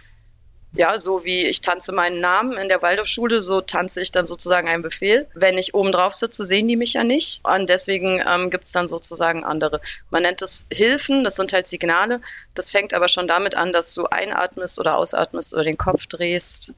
ja, 0.74 0.98
so 0.98 1.24
wie 1.24 1.46
ich 1.46 1.62
tanze 1.62 1.92
meinen 1.92 2.20
Namen 2.20 2.58
in 2.58 2.68
der 2.68 2.82
Waldorfschule, 2.82 3.40
so 3.40 3.60
tanze 3.60 4.02
ich 4.02 4.12
dann 4.12 4.26
sozusagen 4.26 4.68
einen 4.68 4.82
Befehl. 4.82 5.26
Wenn 5.34 5.56
ich 5.56 5.74
oben 5.74 5.92
drauf 5.92 6.14
sitze, 6.14 6.44
sehen 6.44 6.68
die 6.68 6.76
mich 6.76 6.92
ja 6.92 7.04
nicht. 7.04 7.40
Und 7.42 7.68
deswegen 7.70 8.22
ähm, 8.26 8.50
gibt 8.50 8.64
es 8.64 8.72
dann 8.72 8.86
sozusagen 8.86 9.44
andere. 9.44 9.80
Man 10.10 10.22
nennt 10.22 10.42
es 10.42 10.66
Hilfen, 10.70 11.24
das 11.24 11.36
sind 11.36 11.52
halt 11.52 11.68
Signale. 11.68 12.20
Das 12.54 12.70
fängt 12.70 12.92
aber 12.92 13.08
schon 13.08 13.28
damit 13.28 13.54
an, 13.54 13.72
dass 13.72 13.94
du 13.94 14.06
einatmest 14.06 14.78
oder 14.78 14.96
ausatmest 14.98 15.54
oder 15.54 15.64
den 15.64 15.78
Kopf 15.78 16.06
drehst. 16.06 16.74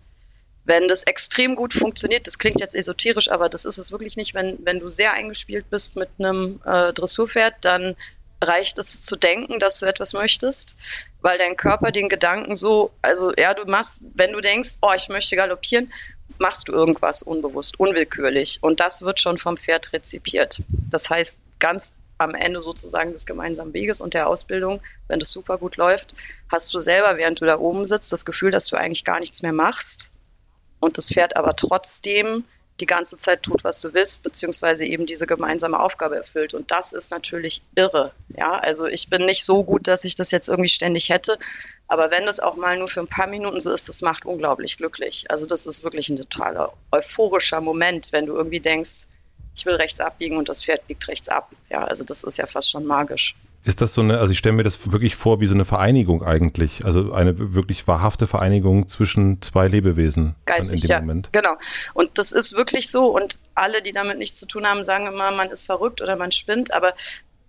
Wenn 0.65 0.87
das 0.87 1.03
extrem 1.03 1.57
gut 1.57 1.75
funktioniert, 1.75 2.29
das 2.29 2.39
klingt 2.39 2.61
jetzt 2.61 2.77
esoterisch, 2.77 3.31
aber 3.31 3.49
das 3.49 3.65
ist 3.65 3.79
es 3.79 3.91
wirklich 3.91 4.17
nicht, 4.17 4.35
wenn, 4.35 4.59
wenn 4.65 4.79
du 4.79 4.89
sehr 4.89 5.15
eingespielt 5.15 5.69
bist 5.69 5.97
mit 5.97 6.11
einem 6.19 6.61
äh, 6.65 6.93
Dressurpferd, 6.93 7.55
dann 7.63 7.97
reicht 8.43 8.79
es 8.79 9.01
zu 9.01 9.17
denken, 9.17 9.59
dass 9.59 9.79
du 9.79 9.87
etwas 9.87 10.13
möchtest, 10.13 10.77
weil 11.21 11.39
dein 11.39 11.57
Körper 11.57 11.93
den 11.93 12.09
Gedanken 12.09 12.57
so, 12.57 12.91
also 13.03 13.33
ja, 13.37 13.55
du 13.55 13.65
machst, 13.67 14.03
wenn 14.15 14.33
du 14.33 14.41
denkst, 14.41 14.77
oh, 14.81 14.93
ich 14.95 15.09
möchte 15.09 15.37
galoppieren, 15.37 15.93
machst 16.39 16.69
du 16.69 16.73
irgendwas 16.73 17.23
unbewusst, 17.23 17.79
unwillkürlich 17.79 18.59
und 18.63 18.81
das 18.81 19.03
wird 19.03 19.21
schon 19.21 19.39
vom 19.39 19.57
Pferd 19.57 19.93
rezipiert. 19.93 20.63
Das 20.91 21.11
heißt, 21.11 21.39
ganz 21.59 21.93
am 22.19 22.35
Ende 22.35 22.61
sozusagen 22.63 23.13
des 23.13 23.27
gemeinsamen 23.27 23.73
Weges 23.73 24.01
und 24.01 24.15
der 24.15 24.29
Ausbildung, 24.29 24.81
wenn 25.09 25.21
das 25.21 25.33
super 25.33 25.59
gut 25.59 25.77
läuft, 25.77 26.15
hast 26.51 26.73
du 26.75 26.79
selber, 26.79 27.17
während 27.17 27.41
du 27.41 27.47
da 27.47 27.59
oben 27.59 27.85
sitzt, 27.85 28.13
das 28.13 28.25
Gefühl, 28.25 28.51
dass 28.51 28.67
du 28.67 28.77
eigentlich 28.77 29.05
gar 29.05 29.21
nichts 29.21 29.43
mehr 29.43 29.53
machst 29.53 30.11
und 30.81 30.99
das 30.99 31.09
Pferd 31.09 31.37
aber 31.37 31.57
trotzdem 31.57 32.45
die 32.81 32.87
ganze 32.87 33.17
Zeit 33.17 33.43
tut, 33.43 33.65
was 33.65 33.81
du 33.81 33.95
willst, 33.95 34.23
beziehungsweise 34.23 34.85
eben 34.85 35.07
diese 35.07 35.27
gemeinsame 35.27 35.79
Aufgabe 35.79 36.17
erfüllt. 36.17 36.55
Und 36.55 36.71
das 36.71 36.93
ist 36.93 37.11
natürlich 37.11 37.63
irre. 37.75 38.13
Ja, 38.37 38.59
also 38.59 38.87
ich 38.87 39.11
bin 39.11 39.25
nicht 39.25 39.45
so 39.45 39.63
gut, 39.65 39.87
dass 39.87 40.05
ich 40.05 40.15
das 40.15 40.31
jetzt 40.31 40.49
irgendwie 40.49 40.69
ständig 40.69 41.09
hätte. 41.09 41.39
Aber 41.89 42.11
wenn 42.11 42.27
das 42.27 42.41
auch 42.41 42.57
mal 42.57 42.79
nur 42.79 42.89
für 42.89 43.01
ein 43.01 43.09
paar 43.09 43.27
Minuten 43.27 43.61
so 43.61 43.73
ist, 43.73 43.89
das 43.89 44.03
macht 44.03 44.25
unglaublich 44.25 44.77
glücklich. 44.77 45.31
Also 45.31 45.47
das 45.47 45.67
ist 45.67 45.85
wirklich 45.85 46.09
ein 46.09 46.17
totaler 46.17 46.73
euphorischer 46.93 47.61
Moment, 47.61 48.13
wenn 48.13 48.27
du 48.27 48.35
irgendwie 48.35 48.61
denkst, 48.61 49.07
ich 49.55 49.67
will 49.67 49.75
rechts 49.75 50.01
abbiegen 50.01 50.37
und 50.37 50.49
das 50.49 50.65
Pferd 50.65 50.87
biegt 50.87 51.07
rechts 51.09 51.29
ab. 51.29 51.51
Ja, 51.69 51.85
also 51.85 52.05
das 52.05 52.25
ist 52.25 52.39
ja 52.39 52.47
fast 52.47 52.71
schon 52.71 52.85
magisch. 52.85 53.35
Ist 53.63 53.83
das 53.83 53.93
so 53.93 54.01
eine, 54.01 54.19
also 54.19 54.33
ich 54.33 54.39
stelle 54.39 54.55
mir 54.55 54.63
das 54.63 54.91
wirklich 54.91 55.17
vor 55.17 55.41
wie 55.41 55.47
so 55.47 55.55
eine 55.55 55.67
Vereinigung 55.67 56.23
eigentlich, 56.23 56.85
also 56.87 57.13
eine 57.13 57.55
wirklich 57.55 57.87
wahrhafte 57.87 58.27
Vereinigung 58.27 58.89
zwischen 58.89 59.43
zwei 59.43 59.69
Lebewesen 59.69 60.35
Geistig, 60.47 60.83
in 60.83 60.89
dem 60.89 60.91
ja. 60.91 61.01
Moment. 61.01 61.29
Genau. 61.33 61.57
Und 61.93 62.17
das 62.17 62.33
ist 62.33 62.55
wirklich 62.55 62.91
so 62.91 63.15
und 63.15 63.39
alle, 63.55 63.83
die 63.83 63.93
damit 63.93 64.19
nichts 64.19 64.39
zu 64.39 64.47
tun 64.47 64.67
haben, 64.67 64.83
sagen 64.83 65.07
immer, 65.07 65.31
man 65.31 65.51
ist 65.51 65.67
verrückt 65.67 66.01
oder 66.01 66.17
man 66.17 66.33
spinnt, 66.33 66.73
aber 66.73 66.95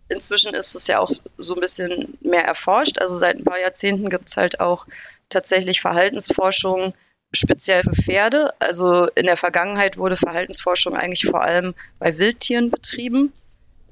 inzwischen 0.10 0.54
ist 0.54 0.76
es 0.76 0.88
ja 0.88 1.00
auch 1.00 1.10
so 1.38 1.56
ein 1.56 1.62
bisschen 1.62 2.18
mehr 2.20 2.44
erforscht. 2.44 3.00
Also 3.00 3.16
seit 3.16 3.38
ein 3.38 3.46
paar 3.46 3.60
Jahrzehnten 3.60 4.10
gibt 4.10 4.28
es 4.28 4.36
halt 4.36 4.60
auch 4.60 4.86
tatsächlich 5.30 5.80
Verhaltensforschung 5.80 6.94
speziell 7.32 7.84
für 7.84 7.96
Pferde. 7.96 8.54
Also 8.60 9.08
in 9.16 9.28
der 9.28 9.38
Vergangenheit 9.38 9.98
wurde 9.98 10.18
Verhaltensforschung 10.18 10.96
eigentlich 10.96 11.26
vor 11.26 11.42
allem 11.42 11.74
bei 12.00 12.18
Wildtieren 12.18 12.70
betrieben 12.70 13.32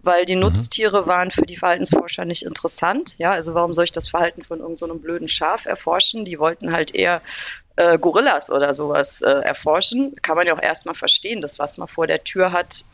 weil 0.01 0.25
die 0.25 0.36
mhm. 0.36 0.41
Nutztiere 0.41 1.08
waren 1.08 1.32
für 1.32 1.46
die 1.46 1.58
Verhaltensforscher 1.58 2.25
nicht 2.25 2.44
interessant. 2.44 3.18
Ja, 3.18 3.32
also 3.32 3.53
warum 3.53 3.74
soll 3.74 3.86
ich 3.86 3.91
das 3.91 4.10
Verhalten 4.10 4.44
von 4.44 4.60
irgendeinem 4.60 4.98
so 4.98 5.00
blöden 5.00 5.27
Schaf 5.27 5.65
erforschen? 5.65 6.25
Die 6.25 6.39
wollten 6.39 6.72
halt 6.72 6.96
eher 6.96 7.22
äh, 7.75 7.98
Gorillas 7.98 8.51
oder 8.51 8.74
sowas 8.74 9.22
äh, 9.22 9.29
erforschen. 9.29 10.15
Kann 10.22 10.36
man 10.36 10.48
ja 10.48 10.56
auch 10.56 10.62
erstmal 10.62 10.96
verstehen, 10.96 11.41
das, 11.41 11.60
was 11.60 11.77
man 11.77 11.88
vor 11.88 12.08
der 12.08 12.24
Tür 12.24 12.51
hat, 12.51 12.86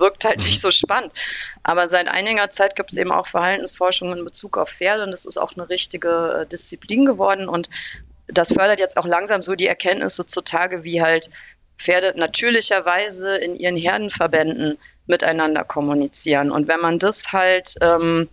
wirkt 0.00 0.24
halt 0.24 0.38
nicht 0.38 0.56
mhm. 0.56 0.60
so 0.60 0.70
spannend. 0.70 1.12
Aber 1.62 1.86
seit 1.86 2.08
einiger 2.08 2.50
Zeit 2.50 2.74
gibt 2.74 2.90
es 2.90 2.96
eben 2.96 3.12
auch 3.12 3.26
Verhaltensforschung 3.26 4.12
in 4.16 4.24
Bezug 4.24 4.56
auf 4.56 4.70
Pferde 4.70 5.04
und 5.04 5.12
das 5.12 5.26
ist 5.26 5.36
auch 5.36 5.52
eine 5.54 5.68
richtige 5.68 6.40
äh, 6.40 6.46
Disziplin 6.46 7.04
geworden 7.04 7.48
und 7.48 7.68
das 8.26 8.52
fördert 8.52 8.78
jetzt 8.78 8.96
auch 8.96 9.06
langsam 9.06 9.42
so 9.42 9.56
die 9.56 9.66
Erkenntnisse 9.66 10.24
zutage, 10.24 10.84
wie 10.84 11.02
halt 11.02 11.30
Pferde 11.78 12.14
natürlicherweise 12.16 13.36
in 13.36 13.56
ihren 13.56 13.76
Herdenverbänden 13.76 14.78
miteinander 15.10 15.64
kommunizieren. 15.64 16.50
Und 16.50 16.68
wenn 16.68 16.80
man 16.80 16.98
das 16.98 17.32
halt 17.32 17.74
ähm, 17.82 18.28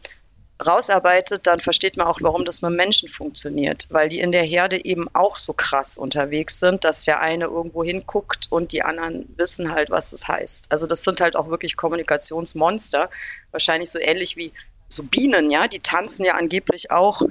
rausarbeitet, 0.66 1.46
dann 1.46 1.60
versteht 1.60 1.98
man 1.98 2.08
auch, 2.08 2.20
warum 2.22 2.46
das 2.46 2.62
mit 2.62 2.72
Menschen 2.72 3.10
funktioniert, 3.10 3.88
weil 3.90 4.10
die 4.10 4.20
in 4.20 4.32
der 4.32 4.44
Herde 4.44 4.84
eben 4.84 5.08
auch 5.14 5.38
so 5.38 5.54
krass 5.54 5.98
unterwegs 5.98 6.60
sind, 6.60 6.84
dass 6.84 7.06
der 7.06 7.20
eine 7.20 7.46
irgendwo 7.46 7.84
hinguckt 7.84 8.48
und 8.50 8.72
die 8.72 8.82
anderen 8.82 9.32
wissen 9.38 9.72
halt, 9.72 9.90
was 9.90 10.12
das 10.12 10.28
heißt. 10.28 10.72
Also 10.72 10.88
das 10.88 11.04
sind 11.04 11.22
halt 11.22 11.36
auch 11.36 11.50
wirklich 11.50 11.76
Kommunikationsmonster, 11.76 13.10
wahrscheinlich 13.52 13.92
so 13.92 14.00
ähnlich 14.00 14.36
wie 14.36 14.52
so 14.90 15.04
Bienen, 15.04 15.50
ja, 15.52 15.68
die 15.68 15.80
tanzen 15.80 16.26
ja 16.26 16.36
angeblich 16.36 16.92
auch 16.92 17.22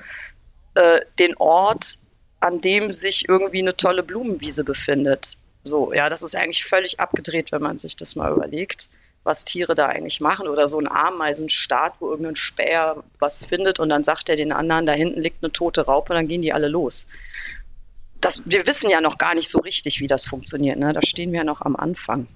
äh, 0.75 1.01
den 1.19 1.37
Ort, 1.39 1.99
an 2.39 2.61
dem 2.61 2.93
sich 2.93 3.29
irgendwie 3.29 3.63
eine 3.63 3.77
tolle 3.77 4.03
Blumenwiese 4.03 4.63
befindet. 4.63 5.39
So, 5.63 5.93
ja, 5.93 6.09
das 6.11 6.23
ist 6.23 6.37
eigentlich 6.37 6.65
völlig 6.65 7.01
abgedreht, 7.01 7.51
wenn 7.51 7.63
man 7.63 7.79
sich 7.79 7.97
das 7.97 8.15
mal 8.15 8.31
überlegt 8.31 8.89
was 9.27 9.45
Tiere 9.45 9.75
da 9.75 9.87
eigentlich 9.87 10.21
machen 10.21 10.47
oder 10.47 10.69
so 10.69 10.79
ein 10.79 10.89
Ameisenstaat, 10.89 11.95
wo 11.99 12.11
irgendein 12.11 12.37
Späher 12.37 13.03
was 13.19 13.45
findet 13.45 13.81
und 13.81 13.89
dann 13.89 14.05
sagt 14.05 14.29
er 14.29 14.37
den 14.37 14.53
anderen, 14.53 14.87
da 14.87 14.93
hinten 14.93 15.21
liegt 15.21 15.43
eine 15.43 15.53
tote 15.53 15.83
Raupe, 15.83 16.15
dann 16.15 16.29
gehen 16.29 16.43
die 16.43 16.53
alle 16.53 16.69
los. 16.69 17.07
Das, 18.21 18.43
wir 18.47 18.67
wissen 18.67 18.89
ja 18.89 19.01
noch 19.01 19.19
gar 19.19 19.35
nicht 19.35 19.51
so 19.51 19.59
richtig, 19.59 20.01
wie 20.01 20.07
das 20.07 20.27
funktioniert. 20.27 20.79
Ne? 20.79 20.93
Da 20.93 21.03
stehen 21.03 21.33
wir 21.33 21.41
ja 21.41 21.45
noch 21.45 21.61
am 21.61 21.77
Anfang. 21.77 22.29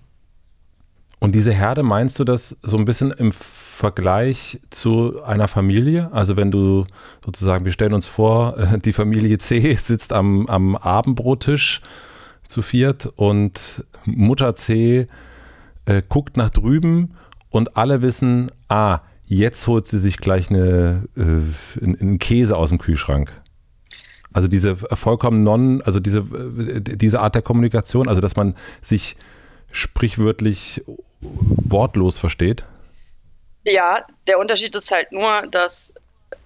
Und 1.21 1.33
diese 1.33 1.53
Herde 1.53 1.83
meinst 1.83 2.19
du 2.19 2.25
das 2.25 2.57
so 2.63 2.77
ein 2.77 2.87
bisschen 2.87 3.13
im 3.13 3.31
Vergleich 3.31 4.59
zu 4.71 5.23
einer 5.23 5.49
Familie? 5.49 6.11
Also 6.13 6.37
wenn 6.37 6.51
du 6.51 6.87
sozusagen, 7.25 7.65
wir 7.65 7.73
stellen 7.73 7.95
uns 7.95 8.07
vor, 8.07 8.57
die 8.85 8.93
Familie 8.93 9.39
C 9.39 9.75
sitzt 9.75 10.13
am, 10.13 10.47
am 10.49 10.77
Abendbrottisch 10.77 11.83
zu 12.49 12.63
viert 12.63 13.07
und 13.17 13.85
Mutter 14.05 14.55
C 14.57 15.07
äh, 15.87 16.03
guckt 16.09 16.37
nach 16.37 16.51
drüben 16.51 17.17
und 17.51 17.77
alle 17.77 18.03
wissen, 18.03 18.51
ah, 18.69 19.01
jetzt 19.27 19.67
holt 19.67 19.87
sie 19.87 19.99
sich 19.99 20.19
gleich 20.19 20.51
eine, 20.51 21.09
äh, 21.17 21.85
einen 21.85 22.19
Käse 22.19 22.57
aus 22.57 22.71
dem 22.71 22.79
Kühlschrank. 22.79 23.33
Also 24.33 24.47
diese 24.47 24.77
vollkommen 24.77 25.43
non, 25.43 25.83
also 25.83 25.99
diese, 25.99 26.21
äh, 26.21 26.81
diese 26.81 27.21
Art 27.21 27.35
der 27.35 27.43
Kommunikation, 27.43 28.09
also 28.09 28.21
dass 28.21 28.37
man 28.37 28.57
sich 28.83 29.17
sprichwörtlich 29.73 30.83
wortlos 31.21 32.19
versteht. 32.19 32.65
Ja, 33.65 34.05
der 34.27 34.39
Unterschied 34.39 34.75
ist 34.75 34.91
halt 34.91 35.13
nur, 35.13 35.47
dass 35.51 35.93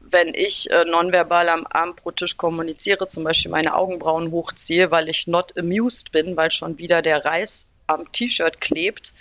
wenn 0.01 0.35
ich 0.35 0.71
äh, 0.71 0.85
nonverbal 0.85 1.49
am 1.49 1.67
Abendbrottisch 1.67 2.37
kommuniziere, 2.37 3.07
zum 3.07 3.25
Beispiel 3.25 3.51
meine 3.51 3.75
Augenbrauen 3.75 4.31
hochziehe, 4.31 4.91
weil 4.91 5.09
ich 5.09 5.27
not 5.27 5.57
amused 5.57 6.13
bin, 6.13 6.37
weil 6.37 6.51
schon 6.51 6.79
wieder 6.79 7.03
der 7.03 7.25
Reis 7.25 7.69
am 7.87 8.11
T-Shirt 8.13 8.61
klebt, 8.61 9.15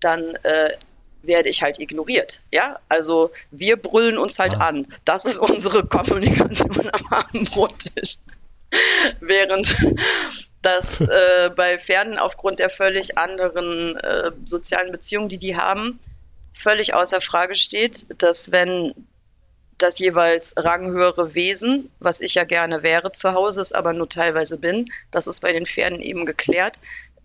dann 0.00 0.34
äh, 0.42 0.70
werde 1.22 1.48
ich 1.48 1.62
halt 1.62 1.78
ignoriert. 1.78 2.40
Ja, 2.52 2.78
also 2.88 3.30
wir 3.50 3.76
brüllen 3.76 4.18
uns 4.18 4.38
halt 4.38 4.54
ah. 4.54 4.68
an. 4.68 4.86
Das 5.04 5.24
ist 5.24 5.38
unsere 5.38 5.86
Kommunikation 5.86 6.90
am 6.90 7.06
Abendbrottisch. 7.10 8.18
Während 9.20 9.76
das 10.62 11.02
äh, 11.02 11.50
bei 11.54 11.78
Pferden 11.78 12.18
aufgrund 12.18 12.58
der 12.58 12.70
völlig 12.70 13.18
anderen 13.18 13.96
äh, 13.96 14.30
sozialen 14.44 14.92
Beziehungen, 14.92 15.28
die 15.28 15.38
die 15.38 15.56
haben, 15.56 15.98
völlig 16.52 16.94
außer 16.94 17.20
Frage 17.20 17.54
steht, 17.54 18.06
dass 18.22 18.52
wenn 18.52 18.94
das 19.78 19.98
jeweils 19.98 20.54
ranghöhere 20.56 21.34
Wesen, 21.34 21.90
was 21.98 22.20
ich 22.20 22.34
ja 22.34 22.44
gerne 22.44 22.82
wäre 22.82 23.10
zu 23.10 23.32
Hause, 23.32 23.60
es 23.60 23.72
aber 23.72 23.92
nur 23.92 24.08
teilweise 24.08 24.56
bin, 24.56 24.86
das 25.10 25.26
ist 25.26 25.40
bei 25.40 25.52
den 25.52 25.66
Pferden 25.66 26.00
eben 26.00 26.24
geklärt, 26.24 26.78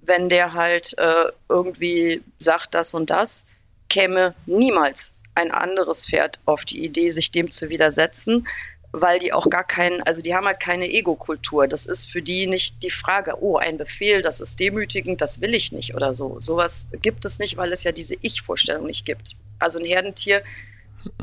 wenn 0.07 0.29
der 0.29 0.53
halt 0.53 0.97
äh, 0.97 1.31
irgendwie 1.49 2.23
sagt 2.37 2.73
das 2.73 2.93
und 2.93 3.09
das, 3.09 3.45
käme 3.89 4.33
niemals 4.45 5.11
ein 5.35 5.51
anderes 5.51 6.07
Pferd 6.07 6.39
auf 6.45 6.65
die 6.65 6.83
Idee, 6.83 7.09
sich 7.11 7.31
dem 7.31 7.51
zu 7.51 7.69
widersetzen, 7.69 8.47
weil 8.91 9.19
die 9.19 9.33
auch 9.33 9.49
gar 9.49 9.63
keinen, 9.63 10.01
also 10.03 10.21
die 10.21 10.33
haben 10.33 10.47
halt 10.47 10.59
keine 10.59 10.89
Ego-Kultur. 10.89 11.67
Das 11.67 11.85
ist 11.85 12.09
für 12.09 12.21
die 12.21 12.47
nicht 12.47 12.81
die 12.81 12.89
Frage, 12.89 13.35
oh, 13.41 13.57
ein 13.57 13.77
Befehl, 13.77 14.21
das 14.21 14.39
ist 14.39 14.59
demütigend, 14.59 15.21
das 15.21 15.41
will 15.41 15.53
ich 15.53 15.71
nicht 15.71 15.93
oder 15.93 16.15
so. 16.15 16.37
Sowas 16.39 16.87
gibt 17.01 17.25
es 17.25 17.37
nicht, 17.37 17.57
weil 17.57 17.71
es 17.71 17.83
ja 17.83 17.91
diese 17.91 18.15
Ich-Vorstellung 18.21 18.87
nicht 18.87 19.05
gibt. 19.05 19.35
Also 19.59 19.77
ein 19.77 19.85
Herdentier, 19.85 20.41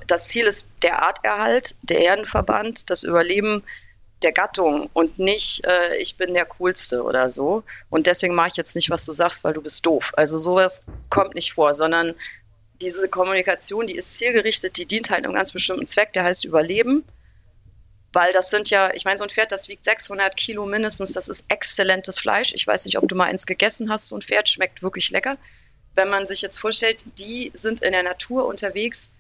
das 0.07 0.29
Ziel 0.29 0.45
ist 0.45 0.69
der 0.83 1.03
Arterhalt, 1.03 1.75
der 1.83 1.99
Herdenverband, 1.99 2.91
das 2.91 3.03
Überleben 3.03 3.65
der 4.23 4.33
Gattung 4.33 4.89
und 4.93 5.19
nicht, 5.19 5.65
äh, 5.67 5.97
ich 5.97 6.17
bin 6.17 6.35
der 6.35 6.47
Coolste 6.47 7.03
oder 7.03 7.31
so. 7.31 7.63
Und 7.91 8.07
deswegen 8.07 8.35
mache 8.35 8.49
ich 8.49 8.57
jetzt 8.57 8.75
nicht, 8.75 8.91
was 8.91 9.05
du 9.05 9.13
sagst, 9.13 9.45
weil 9.45 9.53
du 9.53 9.63
bist 9.63 9.85
doof. 9.85 10.13
Also 10.17 10.39
sowas 10.39 10.83
kommt 11.11 11.35
nicht 11.35 11.53
vor, 11.53 11.75
sondern 11.75 12.15
diese 12.81 13.09
Kommunikation, 13.09 13.87
die 13.87 13.97
ist 13.97 14.17
zielgerichtet, 14.17 14.77
die 14.77 14.87
dient 14.87 15.11
halt 15.11 15.25
einem 15.25 15.35
ganz 15.35 15.53
bestimmten 15.53 15.87
Zweck, 15.87 16.13
der 16.13 16.25
heißt 16.25 16.45
Überleben. 16.45 17.05
Weil 18.13 18.33
das 18.33 18.51
sind 18.51 18.71
ja, 18.71 18.95
ich 18.95 19.05
meine, 19.05 19.19
so 19.19 19.25
ein 19.25 19.31
Pferd, 19.31 19.51
das 19.51 19.69
wiegt 19.69 19.85
600 19.85 20.37
Kilo 20.37 20.67
mindestens, 20.67 21.13
das 21.13 21.29
ist 21.29 21.47
exzellentes 21.49 22.19
Fleisch. 22.19 22.53
Ich 22.55 22.67
weiß 22.67 22.85
nicht, 22.85 22.97
ob 22.97 23.09
du 23.09 23.17
mal 23.17 23.25
eins 23.25 23.45
gegessen 23.45 23.91
hast, 23.91 24.09
so 24.09 24.17
ein 24.17 24.23
Pferd 24.23 24.49
schmeckt 24.49 24.83
wirklich 24.83 25.11
lecker. 25.11 25.37
Wenn 25.97 26.09
man 26.09 26.25
sich 26.25 26.41
jetzt 26.41 26.59
vorstellt, 26.59 27.05
die 27.19 27.51
sind 27.55 27.83
in 27.83 27.93
der 27.93 28.05
Natur 28.05 28.47
unterwegs, 28.47 29.11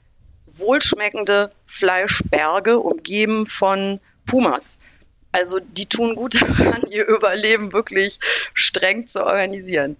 wohlschmeckende 0.47 1.51
Fleischberge, 1.67 2.79
umgeben 2.79 3.47
von 3.47 4.01
Pumas. 4.27 4.79
Also 5.33 5.59
die 5.59 5.87
tun 5.87 6.15
gut 6.15 6.35
daran, 6.41 6.83
ihr 6.91 7.07
Überleben 7.07 7.73
wirklich 7.73 8.21
streng 8.55 9.07
zu 9.07 9.25
organisieren. 9.27 9.97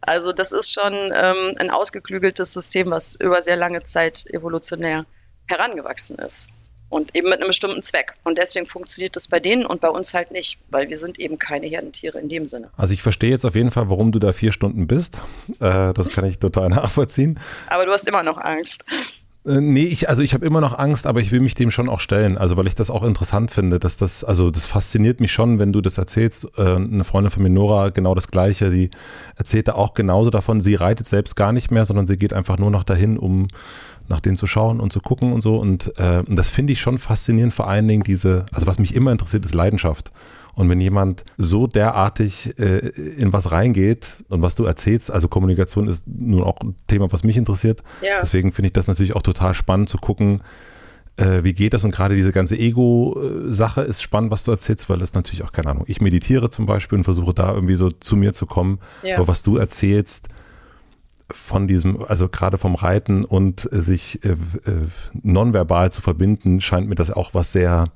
Also 0.00 0.32
das 0.32 0.50
ist 0.50 0.72
schon 0.72 0.92
ähm, 0.92 1.54
ein 1.58 1.70
ausgeklügeltes 1.70 2.52
System, 2.52 2.90
was 2.90 3.14
über 3.14 3.40
sehr 3.40 3.56
lange 3.56 3.84
Zeit 3.84 4.26
evolutionär 4.26 5.06
herangewachsen 5.46 6.18
ist. 6.18 6.48
Und 6.88 7.16
eben 7.16 7.30
mit 7.30 7.38
einem 7.38 7.46
bestimmten 7.46 7.82
Zweck. 7.82 8.12
Und 8.22 8.36
deswegen 8.36 8.66
funktioniert 8.66 9.16
das 9.16 9.26
bei 9.28 9.40
denen 9.40 9.64
und 9.64 9.80
bei 9.80 9.88
uns 9.88 10.12
halt 10.12 10.30
nicht, 10.30 10.58
weil 10.68 10.90
wir 10.90 10.98
sind 10.98 11.18
eben 11.18 11.38
keine 11.38 11.66
Herdentiere 11.66 12.18
in 12.18 12.28
dem 12.28 12.46
Sinne. 12.46 12.70
Also 12.76 12.92
ich 12.92 13.00
verstehe 13.00 13.30
jetzt 13.30 13.46
auf 13.46 13.54
jeden 13.54 13.70
Fall, 13.70 13.88
warum 13.88 14.12
du 14.12 14.18
da 14.18 14.34
vier 14.34 14.52
Stunden 14.52 14.86
bist. 14.88 15.16
Äh, 15.60 15.94
das 15.94 16.08
kann 16.08 16.26
ich 16.26 16.38
total 16.38 16.68
nachvollziehen. 16.68 17.40
Aber 17.68 17.86
du 17.86 17.92
hast 17.92 18.06
immer 18.08 18.22
noch 18.22 18.36
Angst. 18.36 18.84
Äh, 19.44 19.60
nee, 19.60 19.84
ich, 19.84 20.08
also 20.08 20.22
ich 20.22 20.34
habe 20.34 20.46
immer 20.46 20.60
noch 20.60 20.78
Angst, 20.78 21.06
aber 21.06 21.20
ich 21.20 21.32
will 21.32 21.40
mich 21.40 21.54
dem 21.54 21.70
schon 21.70 21.88
auch 21.88 22.00
stellen, 22.00 22.38
also 22.38 22.56
weil 22.56 22.68
ich 22.68 22.74
das 22.74 22.90
auch 22.90 23.02
interessant 23.02 23.50
finde, 23.50 23.80
dass 23.80 23.96
das, 23.96 24.22
also 24.22 24.50
das 24.50 24.66
fasziniert 24.66 25.20
mich 25.20 25.32
schon, 25.32 25.58
wenn 25.58 25.72
du 25.72 25.80
das 25.80 25.98
erzählst. 25.98 26.46
Äh, 26.56 26.76
eine 26.76 27.04
Freundin 27.04 27.30
von 27.30 27.42
mir, 27.42 27.50
Nora, 27.50 27.90
genau 27.90 28.14
das 28.14 28.28
Gleiche, 28.28 28.70
die 28.70 28.90
erzählt 29.36 29.68
da 29.68 29.74
auch 29.74 29.94
genauso 29.94 30.30
davon, 30.30 30.60
sie 30.60 30.76
reitet 30.76 31.06
selbst 31.06 31.34
gar 31.34 31.52
nicht 31.52 31.70
mehr, 31.70 31.84
sondern 31.84 32.06
sie 32.06 32.16
geht 32.16 32.32
einfach 32.32 32.58
nur 32.58 32.70
noch 32.70 32.84
dahin, 32.84 33.18
um 33.18 33.48
nach 34.08 34.20
denen 34.20 34.36
zu 34.36 34.46
schauen 34.46 34.78
und 34.80 34.92
zu 34.92 35.00
gucken 35.00 35.32
und 35.32 35.40
so. 35.40 35.56
Und, 35.56 35.92
äh, 35.98 36.22
und 36.26 36.36
das 36.36 36.48
finde 36.48 36.72
ich 36.72 36.80
schon 36.80 36.98
faszinierend, 36.98 37.52
vor 37.52 37.68
allen 37.68 37.88
Dingen 37.88 38.02
diese, 38.04 38.46
also 38.52 38.66
was 38.66 38.78
mich 38.78 38.94
immer 38.94 39.10
interessiert, 39.10 39.44
ist 39.44 39.54
Leidenschaft. 39.54 40.12
Und 40.54 40.68
wenn 40.68 40.80
jemand 40.80 41.24
so 41.38 41.66
derartig 41.66 42.58
äh, 42.58 42.88
in 42.88 43.32
was 43.32 43.52
reingeht 43.52 44.16
und 44.28 44.42
was 44.42 44.54
du 44.54 44.64
erzählst, 44.64 45.10
also 45.10 45.28
Kommunikation 45.28 45.88
ist 45.88 46.06
nun 46.06 46.42
auch 46.42 46.60
ein 46.60 46.74
Thema, 46.86 47.10
was 47.10 47.24
mich 47.24 47.36
interessiert. 47.36 47.82
Ja. 48.02 48.20
Deswegen 48.20 48.52
finde 48.52 48.66
ich 48.66 48.72
das 48.72 48.86
natürlich 48.86 49.16
auch 49.16 49.22
total 49.22 49.54
spannend 49.54 49.88
zu 49.88 49.98
gucken, 49.98 50.42
äh, 51.16 51.42
wie 51.42 51.54
geht 51.54 51.74
das? 51.74 51.84
Und 51.84 51.90
gerade 51.94 52.14
diese 52.14 52.32
ganze 52.32 52.56
Ego-Sache 52.56 53.82
ist 53.82 54.02
spannend, 54.02 54.30
was 54.30 54.44
du 54.44 54.50
erzählst, 54.50 54.88
weil 54.88 54.98
das 54.98 55.14
natürlich 55.14 55.42
auch, 55.42 55.52
keine 55.52 55.70
Ahnung, 55.70 55.84
ich 55.86 56.00
meditiere 56.00 56.50
zum 56.50 56.66
Beispiel 56.66 56.98
und 56.98 57.04
versuche 57.04 57.34
da 57.34 57.52
irgendwie 57.54 57.76
so 57.76 57.88
zu 57.88 58.16
mir 58.16 58.32
zu 58.32 58.46
kommen. 58.46 58.78
Ja. 59.02 59.16
Aber 59.16 59.28
was 59.28 59.42
du 59.42 59.56
erzählst, 59.56 60.28
von 61.30 61.66
diesem, 61.66 62.04
also 62.04 62.28
gerade 62.28 62.58
vom 62.58 62.74
Reiten 62.74 63.24
und 63.24 63.68
sich 63.70 64.24
äh, 64.24 64.32
äh, 64.32 64.36
nonverbal 65.22 65.90
zu 65.90 66.02
verbinden, 66.02 66.60
scheint 66.60 66.88
mir 66.88 66.94
das 66.94 67.10
auch 67.10 67.32
was 67.34 67.52
sehr 67.52 67.86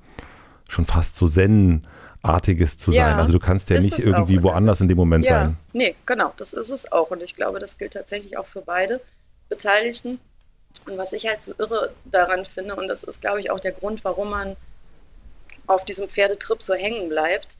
schon 0.68 0.84
fast 0.84 1.16
so 1.16 1.26
Zen 1.26 1.82
Artiges 2.22 2.78
zu 2.78 2.92
ja, 2.92 3.10
sein. 3.10 3.18
Also 3.18 3.32
du 3.32 3.38
kannst 3.38 3.70
ja 3.70 3.78
nicht 3.78 3.98
irgendwie 3.98 4.42
woanders 4.42 4.80
in 4.80 4.88
dem 4.88 4.96
Moment 4.96 5.24
ja, 5.24 5.44
sein. 5.44 5.56
Nee, 5.72 5.94
genau, 6.06 6.32
das 6.36 6.52
ist 6.52 6.70
es 6.70 6.90
auch. 6.92 7.10
Und 7.10 7.22
ich 7.22 7.36
glaube, 7.36 7.58
das 7.58 7.78
gilt 7.78 7.94
tatsächlich 7.94 8.36
auch 8.36 8.46
für 8.46 8.62
beide 8.62 9.00
Beteiligten. 9.48 10.18
Und 10.86 10.98
was 10.98 11.12
ich 11.12 11.26
halt 11.26 11.42
so 11.42 11.54
irre 11.58 11.92
daran 12.04 12.44
finde, 12.44 12.76
und 12.76 12.88
das 12.88 13.04
ist, 13.04 13.20
glaube 13.20 13.40
ich, 13.40 13.50
auch 13.50 13.60
der 13.60 13.72
Grund, 13.72 14.04
warum 14.04 14.30
man 14.30 14.56
auf 15.66 15.84
diesem 15.84 16.08
Pferdetrip 16.08 16.62
so 16.62 16.74
hängen 16.74 17.08
bleibt, 17.08 17.56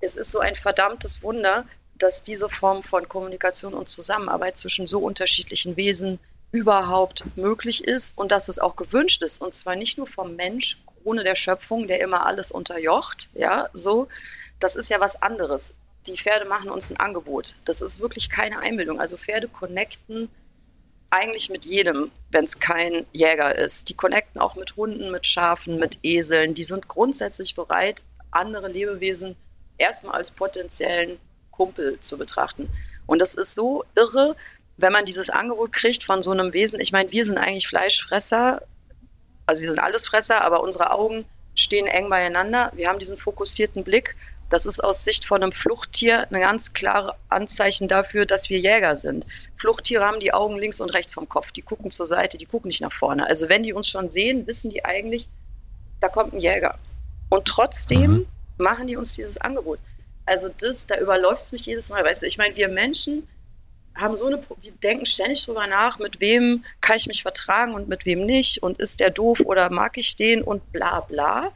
es 0.00 0.16
ist 0.16 0.30
so 0.30 0.40
ein 0.40 0.54
verdammtes 0.54 1.22
Wunder, 1.22 1.64
dass 1.98 2.22
diese 2.22 2.48
Form 2.48 2.82
von 2.82 3.08
Kommunikation 3.08 3.74
und 3.74 3.88
Zusammenarbeit 3.88 4.56
zwischen 4.56 4.86
so 4.86 4.98
unterschiedlichen 5.00 5.76
Wesen 5.76 6.18
überhaupt 6.50 7.24
möglich 7.36 7.84
ist 7.84 8.18
und 8.18 8.32
dass 8.32 8.48
es 8.48 8.58
auch 8.58 8.76
gewünscht 8.76 9.22
ist. 9.22 9.40
Und 9.40 9.54
zwar 9.54 9.76
nicht 9.76 9.98
nur 9.98 10.06
vom 10.06 10.36
Mensch 10.36 10.78
Krone 11.02 11.24
der 11.24 11.34
Schöpfung, 11.34 11.88
der 11.88 12.00
immer 12.00 12.26
alles 12.26 12.50
unterjocht, 12.50 13.28
ja, 13.34 13.68
so, 13.72 14.08
das 14.58 14.76
ist 14.76 14.90
ja 14.90 15.00
was 15.00 15.20
anderes. 15.22 15.74
Die 16.06 16.16
Pferde 16.16 16.46
machen 16.46 16.70
uns 16.70 16.90
ein 16.90 16.98
Angebot. 16.98 17.56
Das 17.64 17.80
ist 17.80 18.00
wirklich 18.00 18.28
keine 18.28 18.58
Einbildung. 18.58 19.00
Also 19.00 19.16
Pferde 19.16 19.48
connecten 19.48 20.28
eigentlich 21.10 21.50
mit 21.50 21.64
jedem, 21.64 22.10
wenn 22.30 22.44
es 22.44 22.58
kein 22.58 23.06
Jäger 23.12 23.56
ist. 23.56 23.88
Die 23.88 23.94
connecten 23.94 24.40
auch 24.40 24.56
mit 24.56 24.76
Hunden, 24.76 25.10
mit 25.10 25.26
Schafen, 25.26 25.78
mit 25.78 25.98
Eseln. 26.02 26.54
Die 26.54 26.64
sind 26.64 26.88
grundsätzlich 26.88 27.54
bereit, 27.54 28.02
andere 28.30 28.68
Lebewesen 28.68 29.36
erstmal 29.78 30.14
als 30.14 30.30
potenziellen 30.30 31.18
Kumpel 31.50 32.00
zu 32.00 32.16
betrachten. 32.18 32.68
Und 33.06 33.20
das 33.20 33.34
ist 33.34 33.54
so 33.54 33.84
irre, 33.94 34.34
wenn 34.76 34.92
man 34.92 35.04
dieses 35.04 35.30
Angebot 35.30 35.72
kriegt 35.72 36.02
von 36.02 36.22
so 36.22 36.30
einem 36.30 36.52
Wesen. 36.52 36.80
Ich 36.80 36.92
meine, 36.92 37.12
wir 37.12 37.24
sind 37.24 37.38
eigentlich 37.38 37.68
Fleischfresser 37.68 38.62
also 39.46 39.62
wir 39.62 39.68
sind 39.68 39.80
Allesfresser, 39.80 40.42
aber 40.42 40.62
unsere 40.62 40.92
Augen 40.92 41.24
stehen 41.54 41.86
eng 41.86 42.08
beieinander. 42.08 42.72
Wir 42.74 42.88
haben 42.88 42.98
diesen 42.98 43.16
fokussierten 43.16 43.84
Blick. 43.84 44.16
Das 44.50 44.66
ist 44.66 44.84
aus 44.84 45.04
Sicht 45.04 45.24
von 45.24 45.42
einem 45.42 45.52
Fluchttier 45.52 46.26
ein 46.30 46.40
ganz 46.40 46.74
klares 46.74 47.12
Anzeichen 47.30 47.88
dafür, 47.88 48.26
dass 48.26 48.50
wir 48.50 48.58
Jäger 48.58 48.96
sind. 48.96 49.26
Fluchttiere 49.56 50.04
haben 50.04 50.20
die 50.20 50.34
Augen 50.34 50.58
links 50.58 50.80
und 50.80 50.90
rechts 50.90 51.14
vom 51.14 51.28
Kopf. 51.28 51.52
Die 51.52 51.62
gucken 51.62 51.90
zur 51.90 52.04
Seite, 52.04 52.36
die 52.36 52.44
gucken 52.44 52.68
nicht 52.68 52.82
nach 52.82 52.92
vorne. 52.92 53.26
Also 53.26 53.48
wenn 53.48 53.62
die 53.62 53.72
uns 53.72 53.88
schon 53.88 54.10
sehen, 54.10 54.46
wissen 54.46 54.70
die 54.70 54.84
eigentlich, 54.84 55.28
da 56.00 56.08
kommt 56.08 56.34
ein 56.34 56.40
Jäger. 56.40 56.78
Und 57.30 57.46
trotzdem 57.46 58.10
mhm. 58.10 58.26
machen 58.58 58.86
die 58.86 58.96
uns 58.96 59.14
dieses 59.14 59.38
Angebot. 59.38 59.78
Also 60.26 60.48
das, 60.60 60.86
da 60.86 60.98
überläuft 60.98 61.42
es 61.42 61.52
mich 61.52 61.64
jedes 61.64 61.88
Mal. 61.88 62.04
Weißt 62.04 62.22
du, 62.22 62.26
ich 62.26 62.36
meine, 62.36 62.54
wir 62.54 62.68
Menschen 62.68 63.26
haben 63.94 64.16
so 64.16 64.26
eine, 64.26 64.42
wir 64.62 64.72
denken 64.82 65.06
ständig 65.06 65.44
drüber 65.44 65.66
nach, 65.66 65.98
mit 65.98 66.20
wem 66.20 66.64
kann 66.80 66.96
ich 66.96 67.06
mich 67.06 67.22
vertragen 67.22 67.74
und 67.74 67.88
mit 67.88 68.06
wem 68.06 68.24
nicht 68.24 68.62
und 68.62 68.78
ist 68.80 69.00
der 69.00 69.10
doof 69.10 69.40
oder 69.44 69.70
mag 69.70 69.98
ich 69.98 70.16
den 70.16 70.42
und 70.42 70.72
bla 70.72 71.00
bla. 71.00 71.52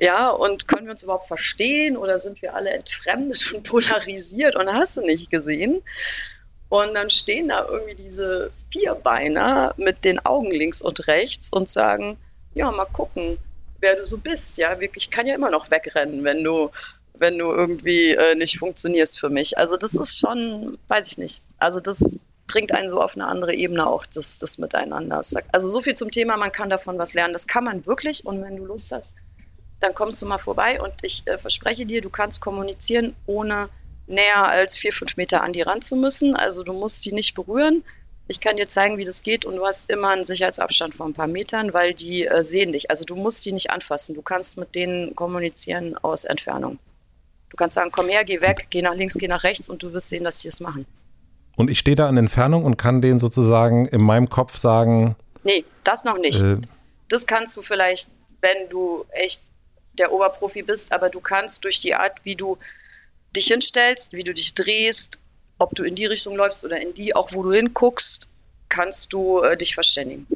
Ja, 0.00 0.30
und 0.30 0.68
können 0.68 0.86
wir 0.86 0.92
uns 0.92 1.02
überhaupt 1.02 1.26
verstehen 1.26 1.96
oder 1.96 2.18
sind 2.18 2.40
wir 2.40 2.54
alle 2.54 2.70
entfremdet 2.70 3.52
und 3.52 3.62
polarisiert 3.68 4.54
und 4.54 4.72
hast 4.72 4.96
du 4.96 5.00
nicht 5.00 5.30
gesehen? 5.30 5.82
Und 6.68 6.94
dann 6.94 7.10
stehen 7.10 7.48
da 7.48 7.66
irgendwie 7.66 7.94
diese 7.94 8.52
Vierbeiner 8.70 9.74
mit 9.78 10.04
den 10.04 10.24
Augen 10.24 10.50
links 10.50 10.82
und 10.82 11.08
rechts 11.08 11.48
und 11.50 11.68
sagen, 11.68 12.18
ja, 12.54 12.70
mal 12.70 12.84
gucken, 12.84 13.38
wer 13.80 13.96
du 13.96 14.04
so 14.04 14.18
bist. 14.18 14.58
Ja, 14.58 14.78
wirklich, 14.78 15.10
kann 15.10 15.26
ja 15.26 15.34
immer 15.34 15.50
noch 15.50 15.70
wegrennen, 15.70 16.24
wenn 16.24 16.44
du 16.44 16.70
wenn 17.18 17.38
du 17.38 17.46
irgendwie 17.46 18.10
äh, 18.14 18.34
nicht 18.34 18.58
funktionierst 18.58 19.18
für 19.18 19.30
mich. 19.30 19.58
Also 19.58 19.76
das 19.76 19.94
ist 19.94 20.18
schon, 20.18 20.78
weiß 20.88 21.06
ich 21.06 21.18
nicht. 21.18 21.42
Also 21.58 21.80
das 21.80 22.18
bringt 22.46 22.72
einen 22.72 22.88
so 22.88 23.00
auf 23.00 23.14
eine 23.14 23.26
andere 23.26 23.54
Ebene 23.54 23.86
auch, 23.86 24.06
das, 24.06 24.38
das 24.38 24.58
Miteinander. 24.58 25.20
Also 25.52 25.68
so 25.68 25.80
viel 25.80 25.94
zum 25.94 26.10
Thema, 26.10 26.36
man 26.36 26.50
kann 26.50 26.70
davon 26.70 26.98
was 26.98 27.14
lernen. 27.14 27.32
Das 27.32 27.46
kann 27.46 27.64
man 27.64 27.86
wirklich 27.86 28.26
und 28.26 28.42
wenn 28.42 28.56
du 28.56 28.64
Lust 28.64 28.90
hast, 28.92 29.14
dann 29.80 29.94
kommst 29.94 30.20
du 30.20 30.26
mal 30.26 30.38
vorbei 30.38 30.80
und 30.80 30.92
ich 31.02 31.22
äh, 31.26 31.38
verspreche 31.38 31.86
dir, 31.86 32.00
du 32.00 32.10
kannst 32.10 32.40
kommunizieren, 32.40 33.14
ohne 33.26 33.68
näher 34.08 34.48
als 34.48 34.76
vier, 34.76 34.92
fünf 34.92 35.16
Meter 35.16 35.42
an 35.42 35.52
die 35.52 35.62
ran 35.62 35.82
zu 35.82 35.94
müssen. 35.94 36.34
Also 36.34 36.64
du 36.64 36.72
musst 36.72 37.02
sie 37.02 37.12
nicht 37.12 37.34
berühren. 37.34 37.84
Ich 38.26 38.40
kann 38.40 38.56
dir 38.56 38.68
zeigen, 38.68 38.98
wie 38.98 39.04
das 39.04 39.22
geht 39.22 39.44
und 39.44 39.56
du 39.56 39.64
hast 39.64 39.90
immer 39.90 40.10
einen 40.10 40.24
Sicherheitsabstand 40.24 40.94
von 40.94 41.10
ein 41.10 41.14
paar 41.14 41.28
Metern, 41.28 41.72
weil 41.72 41.94
die 41.94 42.26
äh, 42.26 42.42
sehen 42.42 42.72
dich. 42.72 42.90
Also 42.90 43.04
du 43.04 43.14
musst 43.14 43.42
sie 43.42 43.52
nicht 43.52 43.70
anfassen. 43.70 44.14
Du 44.14 44.22
kannst 44.22 44.58
mit 44.58 44.74
denen 44.74 45.14
kommunizieren 45.14 45.96
aus 45.96 46.24
Entfernung. 46.24 46.78
Du 47.50 47.56
kannst 47.56 47.74
sagen, 47.74 47.90
komm 47.90 48.08
her, 48.08 48.24
geh 48.24 48.40
weg, 48.40 48.66
geh 48.70 48.82
nach 48.82 48.94
links, 48.94 49.14
geh 49.14 49.28
nach 49.28 49.44
rechts 49.44 49.68
und 49.68 49.82
du 49.82 49.92
wirst 49.92 50.08
sehen, 50.08 50.24
dass 50.24 50.40
sie 50.40 50.48
es 50.48 50.60
machen. 50.60 50.86
Und 51.56 51.70
ich 51.70 51.78
stehe 51.78 51.96
da 51.96 52.08
in 52.08 52.16
Entfernung 52.16 52.64
und 52.64 52.76
kann 52.76 53.02
denen 53.02 53.18
sozusagen 53.18 53.86
in 53.86 54.02
meinem 54.02 54.28
Kopf 54.28 54.58
sagen. 54.58 55.16
Nee, 55.42 55.64
das 55.82 56.04
noch 56.04 56.18
nicht. 56.18 56.42
Äh, 56.42 56.58
das 57.08 57.26
kannst 57.26 57.56
du 57.56 57.62
vielleicht, 57.62 58.10
wenn 58.40 58.68
du 58.68 59.04
echt 59.10 59.42
der 59.94 60.12
Oberprofi 60.12 60.62
bist, 60.62 60.92
aber 60.92 61.08
du 61.08 61.20
kannst 61.20 61.64
durch 61.64 61.80
die 61.80 61.94
Art, 61.94 62.20
wie 62.24 62.36
du 62.36 62.58
dich 63.34 63.48
hinstellst, 63.48 64.12
wie 64.12 64.24
du 64.24 64.32
dich 64.32 64.54
drehst, 64.54 65.20
ob 65.58 65.74
du 65.74 65.82
in 65.82 65.94
die 65.94 66.06
Richtung 66.06 66.36
läufst 66.36 66.64
oder 66.64 66.80
in 66.80 66.94
die, 66.94 67.14
auch 67.14 67.32
wo 67.32 67.42
du 67.42 67.52
hinguckst, 67.52 68.28
kannst 68.68 69.12
du 69.12 69.40
äh, 69.42 69.56
dich 69.56 69.74
verständigen. 69.74 70.26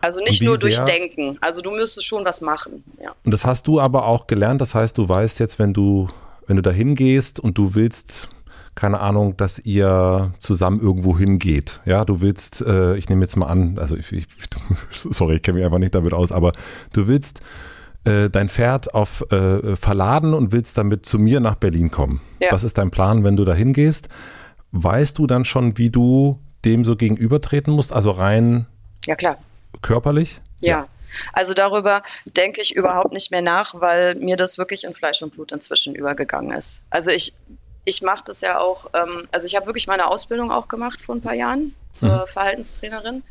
Also 0.00 0.20
nicht 0.20 0.42
nur 0.42 0.58
durch 0.58 0.78
Denken. 0.80 1.38
Also 1.40 1.60
du 1.60 1.70
müsstest 1.70 2.06
schon 2.06 2.24
was 2.24 2.40
machen. 2.40 2.84
Ja. 3.02 3.12
Und 3.24 3.32
das 3.32 3.44
hast 3.44 3.66
du 3.66 3.80
aber 3.80 4.06
auch 4.06 4.26
gelernt. 4.26 4.60
Das 4.60 4.74
heißt, 4.74 4.96
du 4.96 5.08
weißt 5.08 5.38
jetzt, 5.40 5.58
wenn 5.58 5.74
du, 5.74 6.08
wenn 6.46 6.56
du 6.56 6.62
da 6.62 6.70
hingehst 6.70 7.38
und 7.40 7.58
du 7.58 7.74
willst, 7.74 8.28
keine 8.74 9.00
Ahnung, 9.00 9.36
dass 9.36 9.58
ihr 9.58 10.32
zusammen 10.40 10.80
irgendwo 10.80 11.18
hingeht. 11.18 11.80
Ja, 11.84 12.04
du 12.04 12.20
willst, 12.20 12.62
äh, 12.62 12.96
ich 12.96 13.08
nehme 13.08 13.22
jetzt 13.22 13.36
mal 13.36 13.46
an, 13.46 13.78
also 13.78 13.96
ich, 13.96 14.10
ich 14.12 14.26
sorry, 14.92 15.36
ich 15.36 15.42
kenne 15.42 15.58
mich 15.58 15.64
einfach 15.64 15.78
nicht 15.78 15.94
damit 15.94 16.14
aus, 16.14 16.32
aber 16.32 16.52
du 16.92 17.06
willst 17.06 17.40
äh, 18.04 18.30
dein 18.30 18.48
Pferd 18.48 18.94
auf 18.94 19.30
äh, 19.30 19.76
verladen 19.76 20.32
und 20.32 20.52
willst 20.52 20.78
damit 20.78 21.04
zu 21.04 21.18
mir 21.18 21.40
nach 21.40 21.56
Berlin 21.56 21.90
kommen. 21.90 22.20
Ja. 22.40 22.48
Das 22.50 22.64
ist 22.64 22.78
dein 22.78 22.90
Plan, 22.90 23.22
wenn 23.24 23.36
du 23.36 23.44
da 23.44 23.52
hingehst. 23.52 24.08
Weißt 24.72 25.18
du 25.18 25.26
dann 25.26 25.44
schon, 25.44 25.76
wie 25.76 25.90
du 25.90 26.40
dem 26.64 26.84
so 26.84 26.96
gegenübertreten 26.96 27.74
musst? 27.74 27.92
Also 27.92 28.12
rein 28.12 28.66
ja, 29.06 29.14
klar 29.14 29.36
körperlich? 29.82 30.38
Ja. 30.60 30.86
Also 31.32 31.54
darüber 31.54 32.02
denke 32.24 32.60
ich 32.60 32.74
überhaupt 32.74 33.12
nicht 33.12 33.30
mehr 33.30 33.42
nach, 33.42 33.80
weil 33.80 34.14
mir 34.14 34.36
das 34.36 34.58
wirklich 34.58 34.84
in 34.84 34.94
Fleisch 34.94 35.22
und 35.22 35.34
Blut 35.34 35.50
inzwischen 35.52 35.94
übergegangen 35.94 36.56
ist. 36.56 36.82
Also 36.90 37.10
ich, 37.10 37.34
ich 37.84 38.02
mache 38.02 38.22
das 38.24 38.40
ja 38.40 38.60
auch, 38.60 38.90
ähm, 38.94 39.28
also 39.32 39.46
ich 39.46 39.56
habe 39.56 39.66
wirklich 39.66 39.86
meine 39.86 40.06
Ausbildung 40.06 40.52
auch 40.52 40.68
gemacht 40.68 41.00
vor 41.00 41.16
ein 41.16 41.20
paar 41.20 41.34
Jahren 41.34 41.74
zur 41.92 42.26
mhm. 42.26 42.32
Verhaltenstrainerin. 42.32 43.22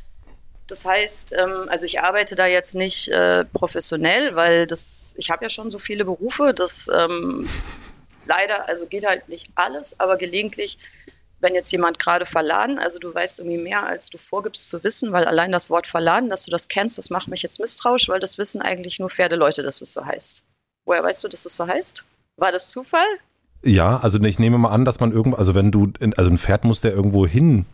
Das 0.67 0.85
heißt, 0.85 1.33
ähm, 1.33 1.65
also 1.69 1.85
ich 1.85 2.01
arbeite 2.01 2.35
da 2.35 2.45
jetzt 2.45 2.75
nicht 2.75 3.07
äh, 3.09 3.45
professionell, 3.45 4.35
weil 4.35 4.67
das, 4.67 5.15
ich 5.17 5.31
habe 5.31 5.43
ja 5.43 5.49
schon 5.49 5.71
so 5.71 5.79
viele 5.79 6.05
Berufe, 6.05 6.53
das 6.53 6.89
ähm, 6.93 7.49
leider, 8.27 8.67
also 8.69 8.85
geht 8.85 9.07
halt 9.07 9.29
nicht 9.29 9.49
alles, 9.55 9.99
aber 9.99 10.17
gelegentlich 10.17 10.77
wenn 11.41 11.55
jetzt 11.55 11.71
jemand 11.71 11.99
gerade 11.99 12.25
verladen, 12.25 12.79
also 12.79 12.99
du 12.99 13.13
weißt 13.13 13.39
irgendwie 13.39 13.57
mehr, 13.57 13.85
als 13.85 14.09
du 14.09 14.17
vorgibst 14.17 14.69
zu 14.69 14.83
wissen, 14.83 15.11
weil 15.11 15.25
allein 15.25 15.51
das 15.51 15.69
Wort 15.69 15.87
verladen, 15.87 16.29
dass 16.29 16.45
du 16.45 16.51
das 16.51 16.67
kennst, 16.67 16.97
das 16.97 17.09
macht 17.09 17.27
mich 17.27 17.43
jetzt 17.43 17.59
misstrauisch, 17.59 18.09
weil 18.09 18.19
das 18.19 18.37
wissen 18.37 18.61
eigentlich 18.61 18.99
nur 18.99 19.09
Pferdeleute, 19.09 19.63
dass 19.63 19.81
es 19.81 19.93
so 19.93 20.05
heißt. 20.05 20.43
Woher 20.85 21.03
weißt 21.03 21.23
du, 21.23 21.27
dass 21.27 21.45
es 21.45 21.55
so 21.55 21.67
heißt? 21.67 22.05
War 22.37 22.51
das 22.51 22.71
Zufall? 22.71 23.07
Ja, 23.63 23.99
also 23.99 24.21
ich 24.21 24.39
nehme 24.39 24.57
mal 24.57 24.71
an, 24.71 24.85
dass 24.85 24.99
man 24.99 25.11
irgendwo, 25.11 25.37
also 25.37 25.55
wenn 25.55 25.71
du, 25.71 25.91
also 26.15 26.29
ein 26.29 26.37
Pferd 26.37 26.63
muss 26.63 26.81
der 26.81 26.93
irgendwo 26.93 27.27
hin 27.27 27.65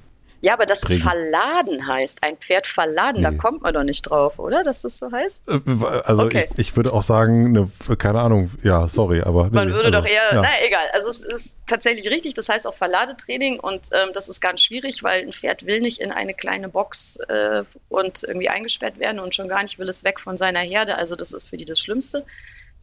ja, 0.42 0.54
aber 0.54 0.66
das 0.66 0.82
bringen. 0.82 1.02
verladen 1.02 1.88
heißt, 1.88 2.24
ein 2.24 2.38
Pferd 2.38 2.68
verladen, 2.68 3.22
nee. 3.22 3.24
da 3.24 3.32
kommt 3.32 3.62
man 3.64 3.74
doch 3.74 3.84
nicht 3.84 4.04
drauf, 4.04 4.38
oder? 4.40 4.64
Dass 4.64 4.82
das 4.82 4.98
so 4.98 5.12
heißt? 5.12 5.48
Äh, 5.48 5.60
also 6.04 6.24
okay. 6.24 6.50
ich, 6.54 6.68
ich, 6.70 6.76
würde 6.76 6.94
auch 6.94 7.04
sagen, 7.04 7.52
ne, 7.52 7.72
keine 7.98 8.20
Ahnung, 8.20 8.52
ja, 8.64 8.88
sorry, 8.88 9.22
aber. 9.22 9.50
Man 9.50 9.70
würde 9.72 9.86
also, 9.86 10.02
doch 10.02 10.06
eher, 10.06 10.34
ja. 10.34 10.42
naja, 10.42 10.66
egal. 10.66 10.86
Also 10.94 11.10
es 11.10 11.24
ist 11.24 11.56
tatsächlich 11.66 12.10
richtig, 12.10 12.34
das 12.34 12.50
heißt 12.50 12.68
auch 12.68 12.76
Verladetraining 12.76 13.60
und 13.60 13.90
ähm, 13.92 14.10
das 14.14 14.30
ist 14.30 14.42
ganz 14.42 14.62
schwierig, 14.62 15.04
weil 15.04 15.22
ein 15.22 15.34
Pferd 15.34 15.66
will 15.66 15.82
nicht 15.82 16.00
in 16.00 16.12
eine 16.12 16.34
kleine 16.34 16.70
Box 16.70 17.18
äh, 17.28 17.64
und 17.90 18.24
irgendwie 18.24 18.50
eingesperrt 18.50 19.00
werden 19.00 19.20
und 19.20 19.34
schon 19.36 19.48
gar 19.48 19.62
nicht 19.62 19.80
will 19.80 19.90
es 19.90 20.04
weg 20.04 20.20
von 20.20 20.38
seiner 20.38 20.60
Herde. 20.60 20.98
Also 20.98 21.16
das 21.16 21.34
ist 21.34 21.50
für 21.50 21.58
die 21.58 21.66
das 21.66 21.80
Schlimmste. 21.80 22.26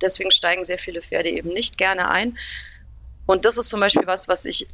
Deswegen 0.00 0.30
steigen 0.30 0.64
sehr 0.64 0.78
viele 0.78 1.00
Pferde 1.00 1.28
eben 1.28 1.50
nicht 1.50 1.78
gerne 1.78 2.08
ein. 2.08 2.36
Und 3.26 3.44
das 3.44 3.56
ist 3.56 3.68
zum 3.68 3.80
Beispiel 3.80 4.06
was, 4.06 4.28
was 4.28 4.44
ich 4.44 4.66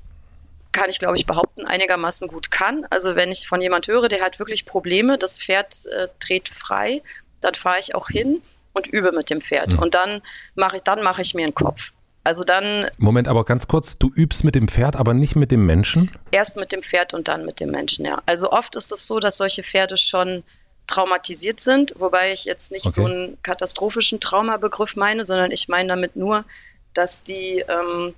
kann 0.72 0.90
ich, 0.90 0.98
glaube 0.98 1.16
ich, 1.16 1.26
behaupten, 1.26 1.66
einigermaßen 1.66 2.28
gut 2.28 2.50
kann. 2.50 2.87
Also 2.90 3.16
wenn 3.16 3.31
ich 3.31 3.48
von 3.48 3.61
jemand 3.61 3.88
höre, 3.88 4.09
der 4.09 4.20
hat 4.20 4.38
wirklich 4.38 4.64
Probleme, 4.64 5.18
das 5.18 5.40
Pferd 5.40 5.87
äh, 5.87 6.09
dreht 6.18 6.48
frei, 6.48 7.02
dann 7.40 7.54
fahre 7.54 7.78
ich 7.81 7.94
auch 7.94 8.09
hin 8.09 8.42
und 8.72 8.87
übe 8.87 9.12
mit 9.12 9.31
dem 9.31 9.40
Pferd. 9.40 9.74
Mhm. 9.74 9.78
Und 9.81 9.94
dann 9.94 10.22
mache 10.54 10.76
ich, 10.76 10.83
dann 10.83 11.02
mache 11.02 11.22
ich 11.22 11.35
mir 11.35 11.44
einen 11.44 11.54
Kopf. 11.54 11.92
Also 12.24 12.44
dann. 12.44 12.87
Moment, 12.98 13.26
aber 13.26 13.44
ganz 13.44 13.68
kurz, 13.68 13.96
du 13.96 14.11
übst 14.14 14.44
mit 14.44 14.54
dem 14.54 14.68
Pferd, 14.68 14.96
aber 14.96 15.14
nicht 15.14 15.35
mit 15.35 15.50
dem 15.50 15.64
Menschen? 15.64 16.11
Erst 16.31 16.57
mit 16.57 16.72
dem 16.72 16.83
Pferd 16.83 17.14
und 17.14 17.28
dann 17.28 17.46
mit 17.46 17.61
dem 17.61 17.70
Menschen, 17.70 18.04
ja. 18.04 18.22
Also 18.26 18.52
oft 18.52 18.76
ist 18.76 18.92
es 18.92 19.07
so, 19.07 19.18
dass 19.18 19.38
solche 19.38 19.62
Pferde 19.62 19.96
schon 19.96 20.42
traumatisiert 20.87 21.61
sind, 21.61 21.94
wobei 21.98 22.33
ich 22.33 22.44
jetzt 22.44 22.72
nicht 22.72 22.87
okay. 22.87 22.94
so 22.94 23.04
einen 23.07 23.38
katastrophischen 23.42 24.20
Traumabegriff 24.20 24.96
meine, 24.96 25.24
sondern 25.24 25.50
ich 25.52 25.68
meine 25.68 25.88
damit 25.88 26.16
nur, 26.16 26.44
dass 26.92 27.22
die 27.22 27.64
ähm, 27.68 28.14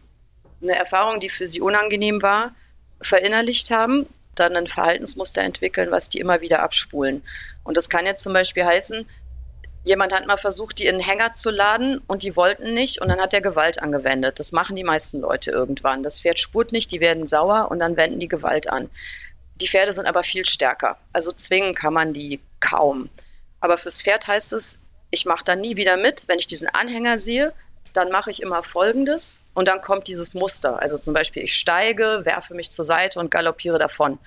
eine 0.62 0.76
Erfahrung, 0.76 1.20
die 1.20 1.28
für 1.28 1.46
sie 1.46 1.60
unangenehm 1.60 2.22
war, 2.22 2.54
verinnerlicht 3.00 3.70
haben, 3.70 4.06
dann 4.34 4.56
ein 4.56 4.66
Verhaltensmuster 4.66 5.42
entwickeln, 5.42 5.90
was 5.90 6.08
die 6.08 6.18
immer 6.18 6.40
wieder 6.40 6.62
abspulen. 6.62 7.22
Und 7.64 7.76
das 7.76 7.88
kann 7.88 8.06
jetzt 8.06 8.22
zum 8.22 8.32
Beispiel 8.32 8.64
heißen, 8.64 9.06
jemand 9.84 10.14
hat 10.14 10.26
mal 10.26 10.36
versucht, 10.36 10.78
die 10.78 10.86
in 10.86 10.96
einen 10.96 11.04
Hänger 11.04 11.34
zu 11.34 11.50
laden 11.50 11.98
und 12.06 12.22
die 12.22 12.36
wollten 12.36 12.72
nicht 12.72 13.00
und 13.00 13.08
dann 13.08 13.20
hat 13.20 13.34
er 13.34 13.40
Gewalt 13.40 13.82
angewendet. 13.82 14.38
Das 14.38 14.52
machen 14.52 14.76
die 14.76 14.84
meisten 14.84 15.20
Leute 15.20 15.50
irgendwann. 15.50 16.02
Das 16.02 16.20
Pferd 16.20 16.38
spurt 16.38 16.72
nicht, 16.72 16.92
die 16.92 17.00
werden 17.00 17.26
sauer 17.26 17.70
und 17.70 17.80
dann 17.80 17.96
wenden 17.96 18.18
die 18.18 18.28
Gewalt 18.28 18.70
an. 18.70 18.90
Die 19.60 19.68
Pferde 19.68 19.92
sind 19.92 20.06
aber 20.06 20.22
viel 20.22 20.46
stärker. 20.46 20.98
Also 21.12 21.32
zwingen 21.32 21.74
kann 21.74 21.92
man 21.92 22.12
die 22.12 22.40
kaum. 22.60 23.10
Aber 23.60 23.76
fürs 23.76 24.02
Pferd 24.02 24.26
heißt 24.26 24.52
es, 24.54 24.78
ich 25.10 25.26
mache 25.26 25.44
da 25.44 25.56
nie 25.56 25.76
wieder 25.76 25.96
mit. 25.96 26.28
Wenn 26.28 26.38
ich 26.38 26.46
diesen 26.46 26.68
Anhänger 26.68 27.18
sehe, 27.18 27.52
dann 27.92 28.10
mache 28.10 28.30
ich 28.30 28.42
immer 28.42 28.62
Folgendes 28.62 29.42
und 29.54 29.68
dann 29.68 29.80
kommt 29.80 30.08
dieses 30.08 30.34
Muster. 30.34 30.80
Also 30.80 30.98
zum 30.98 31.14
Beispiel, 31.14 31.42
ich 31.42 31.54
steige, 31.54 32.22
werfe 32.24 32.54
mich 32.54 32.70
zur 32.70 32.84
Seite 32.84 33.20
und 33.20 33.30
galoppiere 33.30 33.78
davon. 33.78 34.18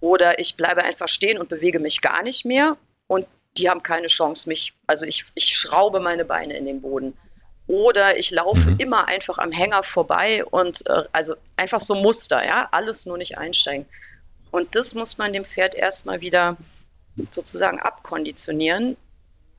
Oder 0.00 0.38
ich 0.38 0.56
bleibe 0.56 0.82
einfach 0.82 1.08
stehen 1.08 1.38
und 1.38 1.48
bewege 1.48 1.78
mich 1.78 2.00
gar 2.00 2.22
nicht 2.22 2.44
mehr 2.44 2.76
und 3.06 3.26
die 3.56 3.68
haben 3.68 3.82
keine 3.82 4.06
Chance, 4.06 4.48
mich, 4.48 4.74
also 4.86 5.04
ich, 5.04 5.26
ich 5.34 5.56
schraube 5.56 6.00
meine 6.00 6.24
Beine 6.24 6.56
in 6.56 6.64
den 6.64 6.80
Boden. 6.80 7.16
Oder 7.66 8.18
ich 8.18 8.30
laufe 8.30 8.70
mhm. 8.70 8.76
immer 8.78 9.08
einfach 9.08 9.38
am 9.38 9.52
Hänger 9.52 9.82
vorbei 9.82 10.44
und 10.44 10.88
äh, 10.88 11.04
also 11.12 11.34
einfach 11.56 11.80
so 11.80 11.94
Muster, 11.94 12.44
ja, 12.44 12.68
alles 12.72 13.06
nur 13.06 13.18
nicht 13.18 13.38
einsteigen. 13.38 13.86
Und 14.50 14.74
das 14.74 14.94
muss 14.94 15.18
man 15.18 15.32
dem 15.32 15.44
Pferd 15.44 15.74
erstmal 15.74 16.20
wieder 16.20 16.56
sozusagen 17.30 17.80
abkonditionieren, 17.80 18.96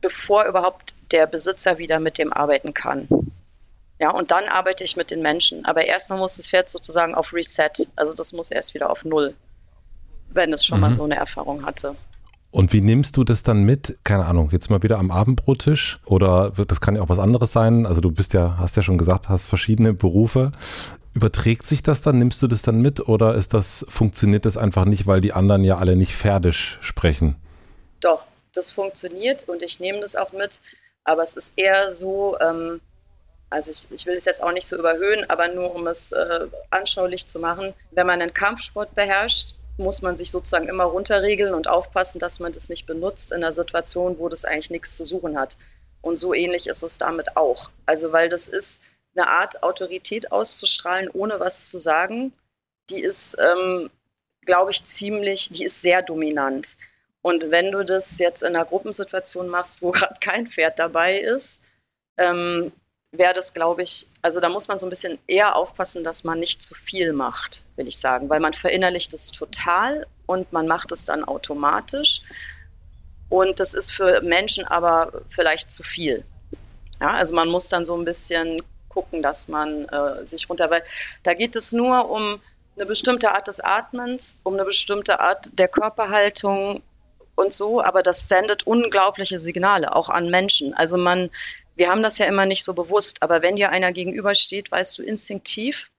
bevor 0.02 0.46
überhaupt 0.46 0.96
der 1.12 1.28
Besitzer 1.28 1.78
wieder 1.78 2.00
mit 2.00 2.18
dem 2.18 2.34
arbeiten 2.34 2.74
kann. 2.74 3.08
Ja, 4.02 4.10
und 4.10 4.32
dann 4.32 4.46
arbeite 4.46 4.84
ich 4.84 4.98
mit 4.98 5.12
den 5.12 5.22
Menschen. 5.22 5.64
Aber 5.64 5.86
erstmal 5.86 6.18
muss 6.18 6.38
das 6.38 6.50
Pferd 6.50 6.70
sozusagen 6.70 7.14
auf 7.14 7.34
Reset. 7.34 7.70
Also 7.96 8.16
das 8.16 8.34
muss 8.34 8.50
erst 8.50 8.74
wieder 8.74 8.90
auf 8.90 9.06
Null, 9.06 9.36
wenn 10.32 10.52
es 10.52 10.66
schon 10.66 10.80
mhm. 10.80 10.82
mal 10.82 10.94
so 10.96 11.04
eine 11.04 11.16
Erfahrung 11.16 11.64
hatte. 11.68 11.96
Und 12.50 12.74
wie 12.74 12.82
nimmst 12.82 13.16
du 13.16 13.24
das 13.24 13.44
dann 13.44 13.64
mit? 13.64 14.00
Keine 14.04 14.26
Ahnung, 14.26 14.50
jetzt 14.52 14.72
mal 14.72 14.82
wieder 14.82 14.98
am 14.98 15.12
Abendbrottisch 15.12 16.00
oder 16.06 16.50
das 16.50 16.82
kann 16.82 16.96
ja 16.96 17.04
auch 17.04 17.10
was 17.10 17.20
anderes 17.20 17.52
sein. 17.52 17.86
Also 17.86 18.02
du 18.02 18.12
bist 18.12 18.34
ja, 18.34 18.58
hast 18.58 18.76
ja 18.76 18.82
schon 18.82 18.98
gesagt, 18.98 19.30
hast 19.30 19.46
verschiedene 19.46 19.94
Berufe. 19.94 20.52
Überträgt 21.14 21.68
sich 21.68 21.84
das 21.84 22.02
dann? 22.02 22.18
Nimmst 22.18 22.42
du 22.42 22.48
das 22.48 22.64
dann 22.64 22.82
mit 22.82 23.08
oder 23.08 23.36
ist 23.36 23.54
das, 23.54 23.86
funktioniert 23.88 24.46
das 24.46 24.58
einfach 24.58 24.86
nicht, 24.86 25.06
weil 25.06 25.22
die 25.22 25.32
anderen 25.32 25.64
ja 25.64 25.78
alle 25.78 25.96
nicht 25.96 26.16
Pferdisch 26.16 26.80
sprechen? 26.82 27.36
Doch, 28.02 28.26
das 28.56 28.72
funktioniert 28.72 29.48
und 29.48 29.62
ich 29.62 29.80
nehme 29.80 30.00
das 30.00 30.16
auch 30.16 30.34
mit. 30.34 30.60
Aber 31.04 31.22
es 31.22 31.36
ist 31.36 31.54
eher 31.56 31.92
so, 31.92 32.36
ähm, 32.42 32.82
also 33.52 33.70
ich, 33.70 33.88
ich 33.92 34.06
will 34.06 34.16
es 34.16 34.26
jetzt 34.26 34.42
auch 34.42 34.54
nicht 34.54 34.66
so 34.66 34.78
überhöhen, 34.78 35.30
aber 35.30 35.50
nur 35.50 35.76
um 35.76 35.86
es 35.88 36.14
äh, 36.14 36.48
anschaulich 36.70 37.28
zu 37.28 37.38
machen, 37.38 37.74
wenn 37.92 38.08
man 38.08 38.22
einen 38.22 38.34
Kampfsport 38.34 38.96
beherrscht, 38.96 39.56
muss 39.78 40.02
man 40.02 40.16
sich 40.16 40.32
sozusagen 40.32 40.70
immer 40.70 40.86
runterregeln 40.86 41.54
und 41.54 41.68
aufpassen, 41.68 42.20
dass 42.20 42.40
man 42.40 42.54
das 42.54 42.70
nicht 42.70 42.86
benutzt 42.86 43.32
in 43.32 43.44
einer 43.44 43.54
Situation, 43.54 44.20
wo 44.20 44.30
das 44.30 44.46
eigentlich 44.46 44.70
nichts 44.70 44.96
zu 44.96 45.06
suchen 45.06 45.38
hat. 45.38 45.58
Und 46.02 46.18
so 46.18 46.34
ähnlich 46.34 46.68
ist 46.68 46.82
es 46.82 46.98
damit 46.98 47.36
auch. 47.36 47.70
Also 47.86 48.12
weil 48.12 48.30
das 48.30 48.48
ist 48.48 48.82
eine 49.16 49.28
Art 49.28 49.64
Autorität 49.64 50.32
auszustrahlen, 50.32 51.10
ohne 51.10 51.40
was 51.40 51.70
zu 51.70 51.78
sagen, 51.78 52.34
die 52.90 53.02
ist, 53.02 53.38
ähm, 53.40 53.90
glaube 54.46 54.72
ich, 54.72 54.84
ziemlich, 54.86 55.50
die 55.50 55.66
ist 55.66 55.82
sehr 55.82 56.02
dominant. 56.02 56.78
Und 57.22 57.52
wenn 57.52 57.72
du 57.72 57.84
das 57.84 58.18
jetzt 58.18 58.42
in 58.42 58.56
einer 58.56 58.66
Gruppensituation 58.66 59.50
machst, 59.50 59.82
wo 59.82 59.92
gerade 59.92 60.16
kein 60.22 60.48
Pferd 60.48 60.80
dabei 60.80 61.20
ist, 61.20 61.62
ähm, 62.18 62.72
wäre 63.12 63.34
das, 63.34 63.54
glaube 63.54 63.82
ich, 63.82 64.08
also 64.22 64.40
da 64.40 64.50
muss 64.50 64.68
man 64.68 64.80
so 64.80 64.88
ein 64.88 64.90
bisschen 64.90 65.20
eher 65.28 65.56
aufpassen, 65.56 66.04
dass 66.04 66.24
man 66.24 66.40
nicht 66.40 66.62
zu 66.62 66.76
viel 66.76 67.14
macht, 67.14 67.64
will 67.76 67.88
ich 67.88 67.98
sagen, 67.98 68.30
weil 68.30 68.40
man 68.40 68.54
verinnerlicht 68.54 69.14
es 69.14 69.32
total 69.32 70.06
und 70.26 70.52
man 70.54 70.68
macht 70.68 70.92
es 70.92 71.06
dann 71.06 71.24
automatisch. 71.24 72.22
Und 73.30 73.60
das 73.60 73.74
ist 73.74 73.92
für 73.92 74.22
Menschen 74.22 74.66
aber 74.66 75.12
vielleicht 75.30 75.72
zu 75.72 75.84
viel. 75.84 76.24
Ja, 77.02 77.12
also 77.12 77.36
man 77.36 77.50
muss 77.50 77.70
dann 77.70 77.86
so 77.86 77.98
ein 77.98 78.06
bisschen 78.06 78.62
gucken, 78.90 79.22
dass 79.22 79.48
man 79.48 79.86
äh, 79.86 80.26
sich 80.26 80.50
runter, 80.50 80.70
weil 80.70 80.84
da 81.24 81.34
geht 81.34 81.56
es 81.56 81.72
nur 81.72 82.10
um 82.10 82.42
eine 82.76 82.86
bestimmte 82.86 83.32
Art 83.34 83.48
des 83.48 83.60
Atmens, 83.60 84.40
um 84.44 84.54
eine 84.54 84.66
bestimmte 84.66 85.20
Art 85.20 85.50
der 85.54 85.68
Körperhaltung 85.68 86.82
und 87.36 87.54
so, 87.54 87.82
aber 87.82 88.04
das 88.04 88.28
sendet 88.28 88.68
unglaubliche 88.68 89.40
Signale 89.40 89.96
auch 89.96 90.10
an 90.10 90.30
Menschen. 90.30 90.74
Also 90.74 90.98
man 90.98 91.30
wir 91.82 91.90
haben 91.90 92.04
das 92.04 92.20
ja 92.20 92.28
immer 92.28 92.46
nicht 92.46 92.64
so 92.64 92.76
bewusst, 92.76 93.24
aber 93.24 93.42
wenn 93.42 93.56
dir 93.56 93.72
einer 93.72 93.92
gegenübersteht, 93.92 94.70
weißt 94.72 95.00
du 95.00 95.02
instinktiv, 95.02 95.90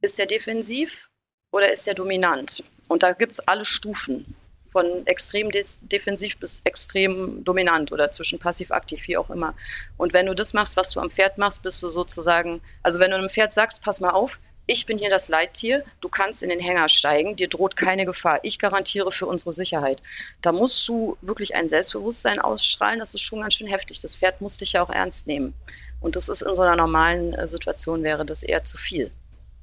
ist 0.00 0.20
der 0.20 0.26
defensiv 0.26 1.10
oder 1.50 1.72
ist 1.72 1.88
der 1.88 1.94
dominant? 1.94 2.62
Und 2.86 3.02
da 3.02 3.12
gibt 3.12 3.32
es 3.32 3.40
alle 3.40 3.64
Stufen, 3.64 4.36
von 4.70 5.04
extrem 5.08 5.50
defensiv 5.50 6.38
bis 6.38 6.60
extrem 6.62 7.42
dominant 7.42 7.90
oder 7.90 8.12
zwischen 8.12 8.38
passiv-aktiv, 8.38 9.08
wie 9.08 9.16
auch 9.16 9.30
immer. 9.30 9.56
Und 9.96 10.12
wenn 10.12 10.26
du 10.26 10.34
das 10.36 10.52
machst, 10.54 10.76
was 10.76 10.92
du 10.92 11.00
am 11.00 11.10
Pferd 11.10 11.38
machst, 11.38 11.64
bist 11.64 11.82
du 11.82 11.88
sozusagen, 11.88 12.60
also 12.84 13.00
wenn 13.00 13.10
du 13.10 13.16
einem 13.16 13.30
Pferd 13.30 13.52
sagst, 13.52 13.82
pass 13.82 14.00
mal 14.00 14.10
auf, 14.10 14.38
ich 14.70 14.86
bin 14.86 14.98
hier 14.98 15.10
das 15.10 15.28
Leittier, 15.28 15.84
du 16.00 16.08
kannst 16.08 16.44
in 16.44 16.48
den 16.48 16.60
Hänger 16.60 16.88
steigen, 16.88 17.34
dir 17.34 17.48
droht 17.48 17.74
keine 17.74 18.06
Gefahr, 18.06 18.38
ich 18.44 18.60
garantiere 18.60 19.10
für 19.10 19.26
unsere 19.26 19.50
Sicherheit. 19.50 20.00
Da 20.42 20.52
musst 20.52 20.86
du 20.88 21.16
wirklich 21.22 21.56
ein 21.56 21.66
Selbstbewusstsein 21.66 22.38
ausstrahlen, 22.38 23.00
das 23.00 23.14
ist 23.14 23.22
schon 23.22 23.40
ganz 23.40 23.54
schön 23.54 23.66
heftig. 23.66 23.98
Das 23.98 24.16
Pferd 24.16 24.40
muss 24.40 24.58
dich 24.58 24.74
ja 24.74 24.82
auch 24.82 24.90
ernst 24.90 25.26
nehmen. 25.26 25.54
Und 26.00 26.14
das 26.14 26.28
ist 26.28 26.42
in 26.42 26.54
so 26.54 26.62
einer 26.62 26.76
normalen 26.76 27.34
äh, 27.34 27.48
Situation 27.48 28.04
wäre 28.04 28.24
das 28.24 28.44
eher 28.44 28.62
zu 28.62 28.78
viel. 28.78 29.10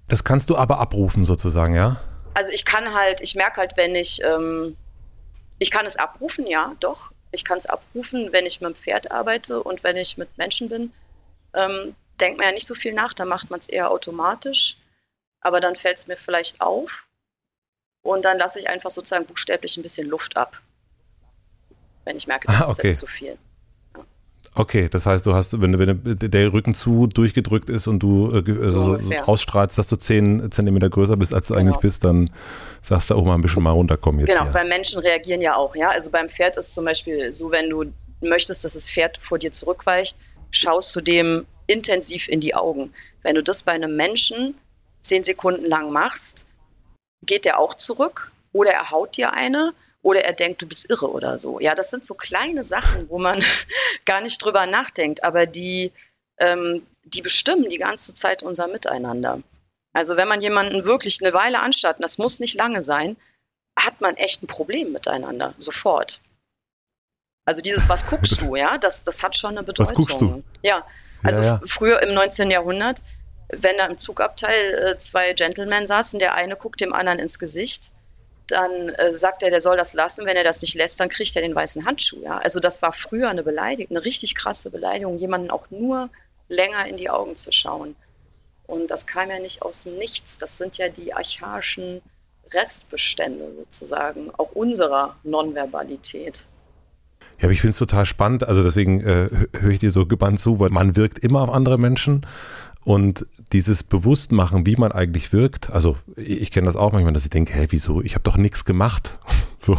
Das 0.10 0.26
kannst 0.26 0.50
du 0.50 0.58
aber 0.58 0.80
abrufen 0.80 1.24
sozusagen, 1.24 1.74
ja? 1.74 2.02
Also 2.34 2.52
ich 2.52 2.66
kann 2.66 2.94
halt, 2.94 3.22
ich 3.22 3.36
merke 3.36 3.62
halt, 3.62 3.78
wenn 3.78 3.96
ich, 3.96 4.22
ähm, 4.24 4.76
ich 5.58 5.72
kann 5.72 5.86
es 5.86 5.96
abrufen, 5.96 6.48
ja, 6.48 6.76
doch. 6.82 7.12
Ich 7.32 7.46
kann 7.46 7.58
es 7.58 7.66
abrufen, 7.66 8.34
wenn 8.34 8.46
ich 8.46 8.60
mit 8.60 8.70
dem 8.70 8.76
Pferd 8.76 9.12
arbeite 9.12 9.64
und 9.64 9.86
wenn 9.86 9.96
ich 9.96 10.18
mit 10.18 10.38
Menschen 10.38 10.68
bin. 10.68 10.92
Ähm, 11.54 11.96
denkt 12.20 12.40
man 12.40 12.48
ja 12.48 12.54
nicht 12.54 12.68
so 12.68 12.76
viel 12.76 12.94
nach, 12.94 13.14
da 13.14 13.24
macht 13.24 13.50
man 13.50 13.60
es 13.60 13.70
eher 13.70 13.90
automatisch 13.90 14.76
aber 15.42 15.60
dann 15.60 15.76
fällt 15.76 15.98
es 15.98 16.08
mir 16.08 16.18
vielleicht 16.18 16.62
auf 16.62 17.08
und 18.02 18.26
dann 18.26 18.38
lasse 18.38 18.60
ich 18.60 18.70
einfach 18.70 18.92
sozusagen 18.92 19.26
buchstäblich 19.26 19.78
ein 19.78 19.84
bisschen 19.84 20.08
Luft 20.08 20.38
ab, 20.38 20.62
wenn 22.06 22.18
ich 22.18 22.28
merke, 22.28 22.48
das 22.48 22.62
ah, 22.62 22.64
okay. 22.66 22.72
ist 22.72 22.84
jetzt 22.84 23.00
zu 23.00 23.08
viel. 23.08 23.38
Okay, 24.58 24.90
das 24.90 25.06
heißt, 25.06 25.24
du 25.26 25.36
hast, 25.36 25.62
wenn, 25.62 25.78
wenn 25.78 26.18
der 26.20 26.52
Rücken 26.52 26.74
zu 26.74 27.06
durchgedrückt 27.06 27.70
ist 27.70 27.86
und 27.86 28.00
du 28.00 28.32
äh, 28.32 28.62
also 28.62 28.98
so 28.98 29.16
ausstrahlst, 29.26 29.78
dass 29.78 29.88
du 29.88 29.98
zehn 29.98 30.52
Zentimeter 30.52 30.90
größer 30.90 31.16
bist, 31.16 31.32
als 31.32 31.48
du 31.48 31.54
genau. 31.54 31.66
eigentlich 31.66 31.82
bist, 31.82 32.04
dann 32.04 32.32
sagst 32.82 33.12
du 33.12 33.16
auch 33.16 33.24
mal 33.24 33.36
ein 33.36 33.42
bisschen 33.42 33.62
mal 33.62 33.72
runterkommen 33.72 34.22
jetzt. 34.22 34.30
Genau, 34.30 34.46
hier. 34.46 34.54
weil 34.56 34.68
Menschen 34.68 35.00
reagieren 35.00 35.42
ja 35.42 35.56
auch, 35.56 35.76
ja. 35.76 35.90
Also 35.90 36.10
beim 36.10 36.28
Pferd 36.28 36.58
ist 36.58 36.74
zum 36.74 36.86
Beispiel 36.86 37.34
so, 37.34 37.52
wenn 37.52 37.70
du 37.70 37.86
möchtest, 38.22 38.66
dass 38.66 38.74
das 38.74 38.90
Pferd 38.90 39.20
vor 39.22 39.38
dir 39.38 39.52
zurückweicht, 39.52 40.18
schaust 40.50 40.96
du 40.96 41.02
dem 41.02 41.46
intensiv 41.68 42.28
in 42.28 42.40
die 42.40 42.56
Augen. 42.56 42.94
Wenn 43.22 43.36
du 43.36 43.44
das 43.44 43.62
bei 43.62 43.74
einem 43.74 43.96
Menschen 43.96 44.56
zehn 45.08 45.24
Sekunden 45.24 45.66
lang 45.66 45.92
machst, 45.92 46.46
geht 47.26 47.46
der 47.46 47.60
auch 47.60 47.74
zurück 47.74 48.32
oder 48.54 48.72
er 48.72 48.92
haut 48.92 49.18
dir 49.18 49.34
eine 49.34 49.74
oder 50.02 50.24
er 50.24 50.34
denkt, 50.34 50.62
du 50.62 50.68
bist 50.68 50.90
irre 50.90 51.12
oder 51.12 51.38
so. 51.38 51.60
Ja, 51.60 51.76
das 51.76 51.90
sind 51.90 52.06
so 52.06 52.14
kleine 52.14 52.64
Sachen, 52.64 53.10
wo 53.10 53.18
man 53.18 53.44
gar 54.06 54.22
nicht 54.22 54.44
drüber 54.44 54.66
nachdenkt, 54.66 55.24
aber 55.24 55.46
die, 55.46 55.92
ähm, 56.40 56.86
die 57.04 57.22
bestimmen 57.22 57.70
die 57.70 57.78
ganze 57.78 58.14
Zeit 58.14 58.44
unser 58.44 58.68
Miteinander. 58.68 59.42
Also 59.94 60.16
wenn 60.16 60.28
man 60.28 60.42
jemanden 60.42 60.86
wirklich 60.86 61.22
eine 61.22 61.34
Weile 61.34 61.62
anstarrt, 61.62 61.98
und 61.98 62.04
das 62.04 62.18
muss 62.18 62.40
nicht 62.40 62.56
lange 62.56 62.84
sein, 62.84 63.18
hat 63.78 64.00
man 64.02 64.16
echt 64.16 64.44
ein 64.44 64.48
Problem 64.48 64.92
miteinander, 64.92 65.54
sofort. 65.58 66.22
Also 67.46 67.62
dieses, 67.62 67.90
was 67.90 68.06
guckst 68.08 68.42
du, 68.42 68.56
ja, 68.56 68.78
das, 68.78 69.04
das 69.04 69.24
hat 69.24 69.36
schon 69.36 69.58
eine 69.58 69.64
Bedeutung. 69.64 70.08
Was 70.08 70.08
guckst 70.08 70.22
du? 70.22 70.44
Ja, 70.62 70.86
also 71.24 71.42
ja, 71.42 71.48
ja. 71.48 71.62
früher 71.66 72.02
im 72.04 72.14
19. 72.14 72.52
Jahrhundert 72.52 73.02
wenn 73.50 73.78
da 73.78 73.86
im 73.86 73.98
Zugabteil 73.98 74.74
äh, 74.74 74.98
zwei 75.00 75.34
Gentlemen 75.34 75.88
saßen, 75.88 76.20
der 76.20 76.36
eine 76.36 76.56
guckt 76.56 76.82
dem 76.82 76.94
anderen 76.94 77.20
ins 77.20 77.40
Gesicht, 77.40 77.92
dann 78.48 78.90
äh, 78.90 79.14
sagt 79.14 79.44
er, 79.44 79.50
der 79.50 79.62
soll 79.62 79.78
das 79.78 79.94
lassen. 79.94 80.26
Wenn 80.26 80.38
er 80.38 80.44
das 80.44 80.62
nicht 80.62 80.76
lässt, 80.76 81.00
dann 81.00 81.10
kriegt 81.10 81.36
er 81.36 81.42
den 81.42 81.56
weißen 81.56 81.86
Handschuh. 81.86 82.22
Ja? 82.24 82.38
Also 82.38 82.60
das 82.60 82.82
war 82.82 82.94
früher 82.94 83.30
eine 83.30 83.44
Beleidigung, 83.44 83.96
eine 83.96 84.06
richtig 84.06 84.36
krasse 84.36 84.72
Beleidigung, 84.72 85.18
jemanden 85.18 85.50
auch 85.50 85.70
nur 85.70 86.10
länger 86.50 86.88
in 86.88 86.98
die 86.98 87.10
Augen 87.10 87.36
zu 87.36 87.52
schauen. 87.52 87.96
Und 88.66 88.92
das 88.92 89.08
kam 89.08 89.30
ja 89.30 89.40
nicht 89.40 89.62
aus 89.62 89.84
dem 89.84 89.98
Nichts. 89.98 90.38
Das 90.38 90.58
sind 90.58 90.78
ja 90.78 90.90
die 90.90 91.14
archaischen 91.14 92.02
Restbestände 92.54 93.52
sozusagen, 93.58 94.32
auch 94.38 94.52
unserer 94.52 95.16
Nonverbalität. 95.24 96.46
Ja, 97.40 97.44
aber 97.44 97.52
ich 97.52 97.62
finde 97.62 97.72
es 97.72 97.78
total 97.78 98.06
spannend. 98.06 98.48
Also 98.48 98.64
deswegen 98.64 99.02
äh, 99.02 99.30
höre 99.54 99.72
ich 99.72 99.80
dir 99.80 99.92
so 99.92 100.06
gebannt 100.06 100.40
zu, 100.40 100.60
weil 100.60 100.70
man 100.70 100.96
wirkt 100.96 101.20
immer 101.20 101.42
auf 101.42 101.50
andere 101.50 101.78
Menschen. 101.78 102.26
Und 102.88 103.28
dieses 103.52 103.84
Bewusstmachen, 103.84 104.66
wie 104.66 104.78
man 104.78 104.94
eigentlich 104.94 105.34
wirkt, 105.34 105.70
also 105.70 105.98
ich 106.16 106.52
kenne 106.52 106.68
das 106.68 106.78
auch 106.78 106.94
manchmal, 106.94 107.12
dass 107.12 107.26
ich 107.26 107.30
denke, 107.30 107.52
hä, 107.54 107.68
wieso? 107.72 108.02
Ich 108.02 108.16
habe 108.16 108.24
doch 108.24 108.38
nichts 108.38 108.64
gemacht. 108.64 109.20
So. 109.60 109.76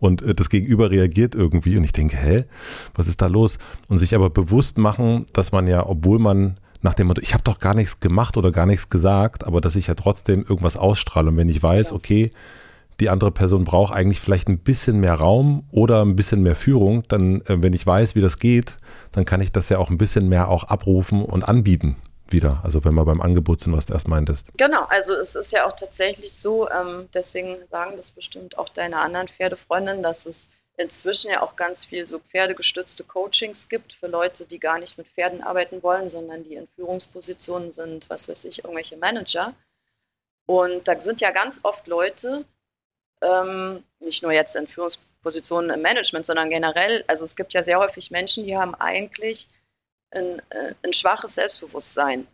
Und 0.00 0.22
äh, 0.22 0.34
das 0.34 0.48
Gegenüber 0.48 0.90
reagiert 0.90 1.36
irgendwie 1.36 1.76
und 1.76 1.84
ich 1.84 1.92
denke, 1.92 2.16
hä, 2.16 2.46
was 2.94 3.06
ist 3.06 3.22
da 3.22 3.26
los? 3.26 3.58
Und 3.88 3.98
sich 3.98 4.14
aber 4.14 4.30
bewusst 4.30 4.78
machen, 4.78 5.26
dass 5.34 5.52
man 5.52 5.68
ja, 5.68 5.86
obwohl 5.86 6.18
man 6.18 6.58
nach 6.80 6.94
dem 6.94 7.06
Motto, 7.06 7.20
ich 7.20 7.34
habe 7.34 7.44
doch 7.44 7.60
gar 7.60 7.74
nichts 7.74 8.00
gemacht 8.00 8.36
oder 8.36 8.50
gar 8.50 8.66
nichts 8.66 8.88
gesagt, 8.88 9.46
aber 9.46 9.60
dass 9.60 9.76
ich 9.76 9.86
ja 9.86 9.94
trotzdem 9.94 10.40
irgendwas 10.48 10.76
ausstrahle. 10.76 11.28
Und 11.28 11.36
wenn 11.36 11.50
ich 11.50 11.62
weiß, 11.62 11.92
okay, 11.92 12.32
die 12.98 13.10
andere 13.10 13.30
Person 13.30 13.64
braucht 13.64 13.94
eigentlich 13.94 14.18
vielleicht 14.18 14.48
ein 14.48 14.58
bisschen 14.58 14.98
mehr 14.98 15.14
Raum 15.14 15.62
oder 15.70 16.02
ein 16.02 16.16
bisschen 16.16 16.42
mehr 16.42 16.56
Führung, 16.56 17.04
dann, 17.06 17.42
äh, 17.42 17.62
wenn 17.62 17.74
ich 17.74 17.86
weiß, 17.86 18.16
wie 18.16 18.22
das 18.22 18.40
geht, 18.40 18.78
dann 19.12 19.26
kann 19.26 19.42
ich 19.42 19.52
das 19.52 19.68
ja 19.68 19.78
auch 19.78 19.90
ein 19.90 19.98
bisschen 19.98 20.28
mehr 20.28 20.48
auch 20.48 20.64
abrufen 20.64 21.22
und 21.22 21.46
anbieten 21.46 21.96
wieder. 22.32 22.60
Also 22.64 22.84
wenn 22.84 22.94
wir 22.94 23.04
beim 23.04 23.20
Angebot 23.20 23.60
sind, 23.60 23.76
was 23.76 23.86
du 23.86 23.94
erst 23.94 24.08
meintest. 24.08 24.48
Genau, 24.56 24.84
also 24.84 25.14
es 25.14 25.34
ist 25.34 25.52
ja 25.52 25.66
auch 25.66 25.72
tatsächlich 25.72 26.32
so, 26.32 26.68
ähm, 26.70 27.08
deswegen 27.14 27.56
sagen 27.70 27.96
das 27.96 28.10
bestimmt 28.10 28.58
auch 28.58 28.68
deine 28.68 28.98
anderen 28.98 29.28
Pferdefreundinnen, 29.28 30.02
dass 30.02 30.26
es 30.26 30.50
inzwischen 30.78 31.30
ja 31.30 31.42
auch 31.42 31.56
ganz 31.56 31.84
viel 31.84 32.06
so 32.06 32.20
pferdegestützte 32.20 33.04
Coachings 33.04 33.68
gibt 33.68 33.94
für 33.94 34.06
Leute, 34.06 34.46
die 34.46 34.60
gar 34.60 34.78
nicht 34.78 34.96
mit 34.96 35.08
Pferden 35.08 35.42
arbeiten 35.42 35.82
wollen, 35.82 36.08
sondern 36.08 36.44
die 36.44 36.54
in 36.54 36.68
Führungspositionen 36.76 37.72
sind, 37.72 38.08
was 38.08 38.28
weiß 38.28 38.44
ich, 38.44 38.64
irgendwelche 38.64 38.96
Manager. 38.96 39.54
Und 40.46 40.86
da 40.88 40.98
sind 41.00 41.20
ja 41.20 41.32
ganz 41.32 41.60
oft 41.64 41.86
Leute, 41.88 42.44
ähm, 43.20 43.82
nicht 43.98 44.22
nur 44.22 44.32
jetzt 44.32 44.54
in 44.54 44.68
Führungspositionen 44.68 45.70
im 45.70 45.82
Management, 45.82 46.24
sondern 46.24 46.48
generell, 46.48 47.04
also 47.08 47.24
es 47.24 47.34
gibt 47.34 47.52
ja 47.54 47.62
sehr 47.62 47.80
häufig 47.80 48.12
Menschen, 48.12 48.44
die 48.44 48.56
haben 48.56 48.74
eigentlich 48.76 49.48
ein, 50.10 50.40
äh, 50.50 50.74
ein 50.82 50.92
schwaches 50.92 51.34
Selbstbewusstsein 51.34 52.26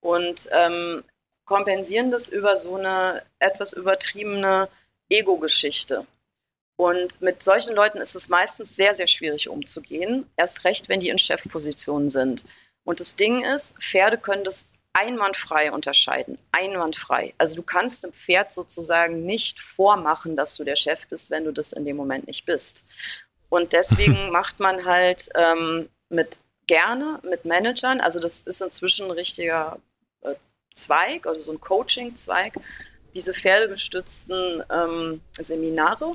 und 0.00 0.48
ähm, 0.52 1.04
kompensieren 1.44 2.10
das 2.10 2.28
über 2.28 2.56
so 2.56 2.76
eine 2.76 3.22
etwas 3.38 3.72
übertriebene 3.72 4.68
Ego-Geschichte. 5.08 6.06
Und 6.76 7.20
mit 7.20 7.42
solchen 7.42 7.74
Leuten 7.74 7.98
ist 7.98 8.14
es 8.14 8.28
meistens 8.30 8.74
sehr, 8.74 8.94
sehr 8.94 9.06
schwierig 9.06 9.48
umzugehen, 9.48 10.26
erst 10.36 10.64
recht, 10.64 10.88
wenn 10.88 11.00
die 11.00 11.10
in 11.10 11.18
Chefpositionen 11.18 12.08
sind. 12.08 12.44
Und 12.84 13.00
das 13.00 13.16
Ding 13.16 13.44
ist, 13.44 13.74
Pferde 13.78 14.16
können 14.16 14.44
das 14.44 14.66
einwandfrei 14.92 15.72
unterscheiden. 15.72 16.38
Einwandfrei. 16.52 17.34
Also 17.38 17.56
du 17.56 17.62
kannst 17.62 18.04
einem 18.04 18.12
Pferd 18.12 18.52
sozusagen 18.52 19.24
nicht 19.26 19.60
vormachen, 19.60 20.36
dass 20.36 20.56
du 20.56 20.64
der 20.64 20.76
Chef 20.76 21.06
bist, 21.08 21.30
wenn 21.30 21.44
du 21.44 21.52
das 21.52 21.72
in 21.72 21.84
dem 21.84 21.96
Moment 21.96 22.26
nicht 22.26 22.46
bist. 22.46 22.84
Und 23.48 23.72
deswegen 23.72 24.30
macht 24.32 24.58
man 24.60 24.84
halt 24.84 25.28
ähm, 25.34 25.88
mit 26.08 26.38
gerne 26.70 27.18
mit 27.24 27.44
Managern, 27.44 28.00
also 28.00 28.20
das 28.20 28.42
ist 28.42 28.62
inzwischen 28.62 29.06
ein 29.06 29.10
richtiger 29.10 29.80
äh, 30.22 30.36
Zweig, 30.72 31.26
also 31.26 31.40
so 31.40 31.50
ein 31.50 31.60
Coaching-Zweig, 31.60 32.54
diese 33.12 33.34
pferdegestützten 33.34 34.62
ähm, 34.70 35.20
Seminare, 35.36 36.12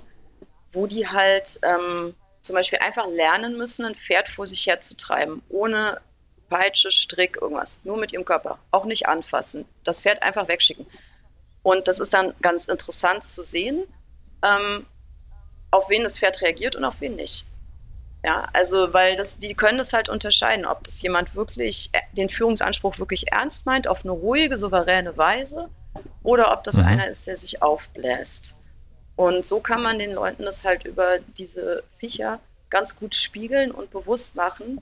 wo 0.72 0.88
die 0.88 1.10
halt 1.10 1.60
ähm, 1.62 2.16
zum 2.42 2.56
Beispiel 2.56 2.80
einfach 2.80 3.06
lernen 3.06 3.58
müssen, 3.58 3.86
ein 3.86 3.96
Pferd 3.96 4.30
vor 4.30 4.46
sich 4.46 4.66
herzutreiben, 4.66 5.42
ohne 5.50 6.00
Peitsche, 6.48 6.90
Strick, 6.90 7.38
irgendwas. 7.42 7.82
Nur 7.84 7.98
mit 7.98 8.14
ihrem 8.14 8.24
Körper. 8.24 8.58
Auch 8.72 8.86
nicht 8.86 9.10
anfassen. 9.10 9.66
Das 9.84 10.00
Pferd 10.00 10.24
einfach 10.24 10.48
wegschicken. 10.48 10.86
Und 11.64 11.90
das 11.90 12.00
ist 12.00 12.14
dann 12.14 12.34
ganz 12.42 12.68
interessant 12.68 13.26
zu 13.26 13.44
sehen, 13.44 13.84
ähm, 14.42 14.86
auf 15.72 15.90
wen 15.90 16.04
das 16.04 16.20
Pferd 16.20 16.42
reagiert 16.42 16.78
und 16.78 16.86
auf 16.86 17.02
wen 17.02 17.18
nicht. 17.18 17.46
Ja, 18.26 18.50
also, 18.54 18.92
weil 18.92 19.16
das, 19.16 19.38
die 19.38 19.54
können 19.54 19.78
das 19.78 19.94
halt 19.94 20.10
unterscheiden, 20.10 20.66
ob 20.66 20.84
das 20.84 21.00
jemand 21.04 21.36
wirklich 21.36 21.92
äh, 21.92 22.00
den 22.14 22.28
Führungsanspruch 22.28 22.98
wirklich 22.98 23.32
ernst 23.32 23.68
meint, 23.68 23.88
auf 23.88 24.04
eine 24.04 24.14
ruhige, 24.14 24.58
souveräne 24.58 25.16
Weise, 25.16 25.70
oder 26.24 26.52
ob 26.52 26.64
das 26.64 26.78
mhm. 26.78 26.86
einer 26.86 27.08
ist, 27.08 27.28
der 27.28 27.38
sich 27.38 27.62
aufbläst. 27.62 28.56
Und 29.16 29.46
so 29.46 29.60
kann 29.60 29.84
man 29.84 30.00
den 30.00 30.12
Leuten 30.12 30.42
das 30.42 30.66
halt 30.66 30.86
über 30.86 31.20
diese 31.38 31.84
Viecher 32.00 32.40
ganz 32.72 32.96
gut 32.96 33.14
spiegeln 33.14 33.70
und 33.70 33.92
bewusst 33.92 34.36
machen, 34.36 34.82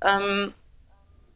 ähm, 0.00 0.54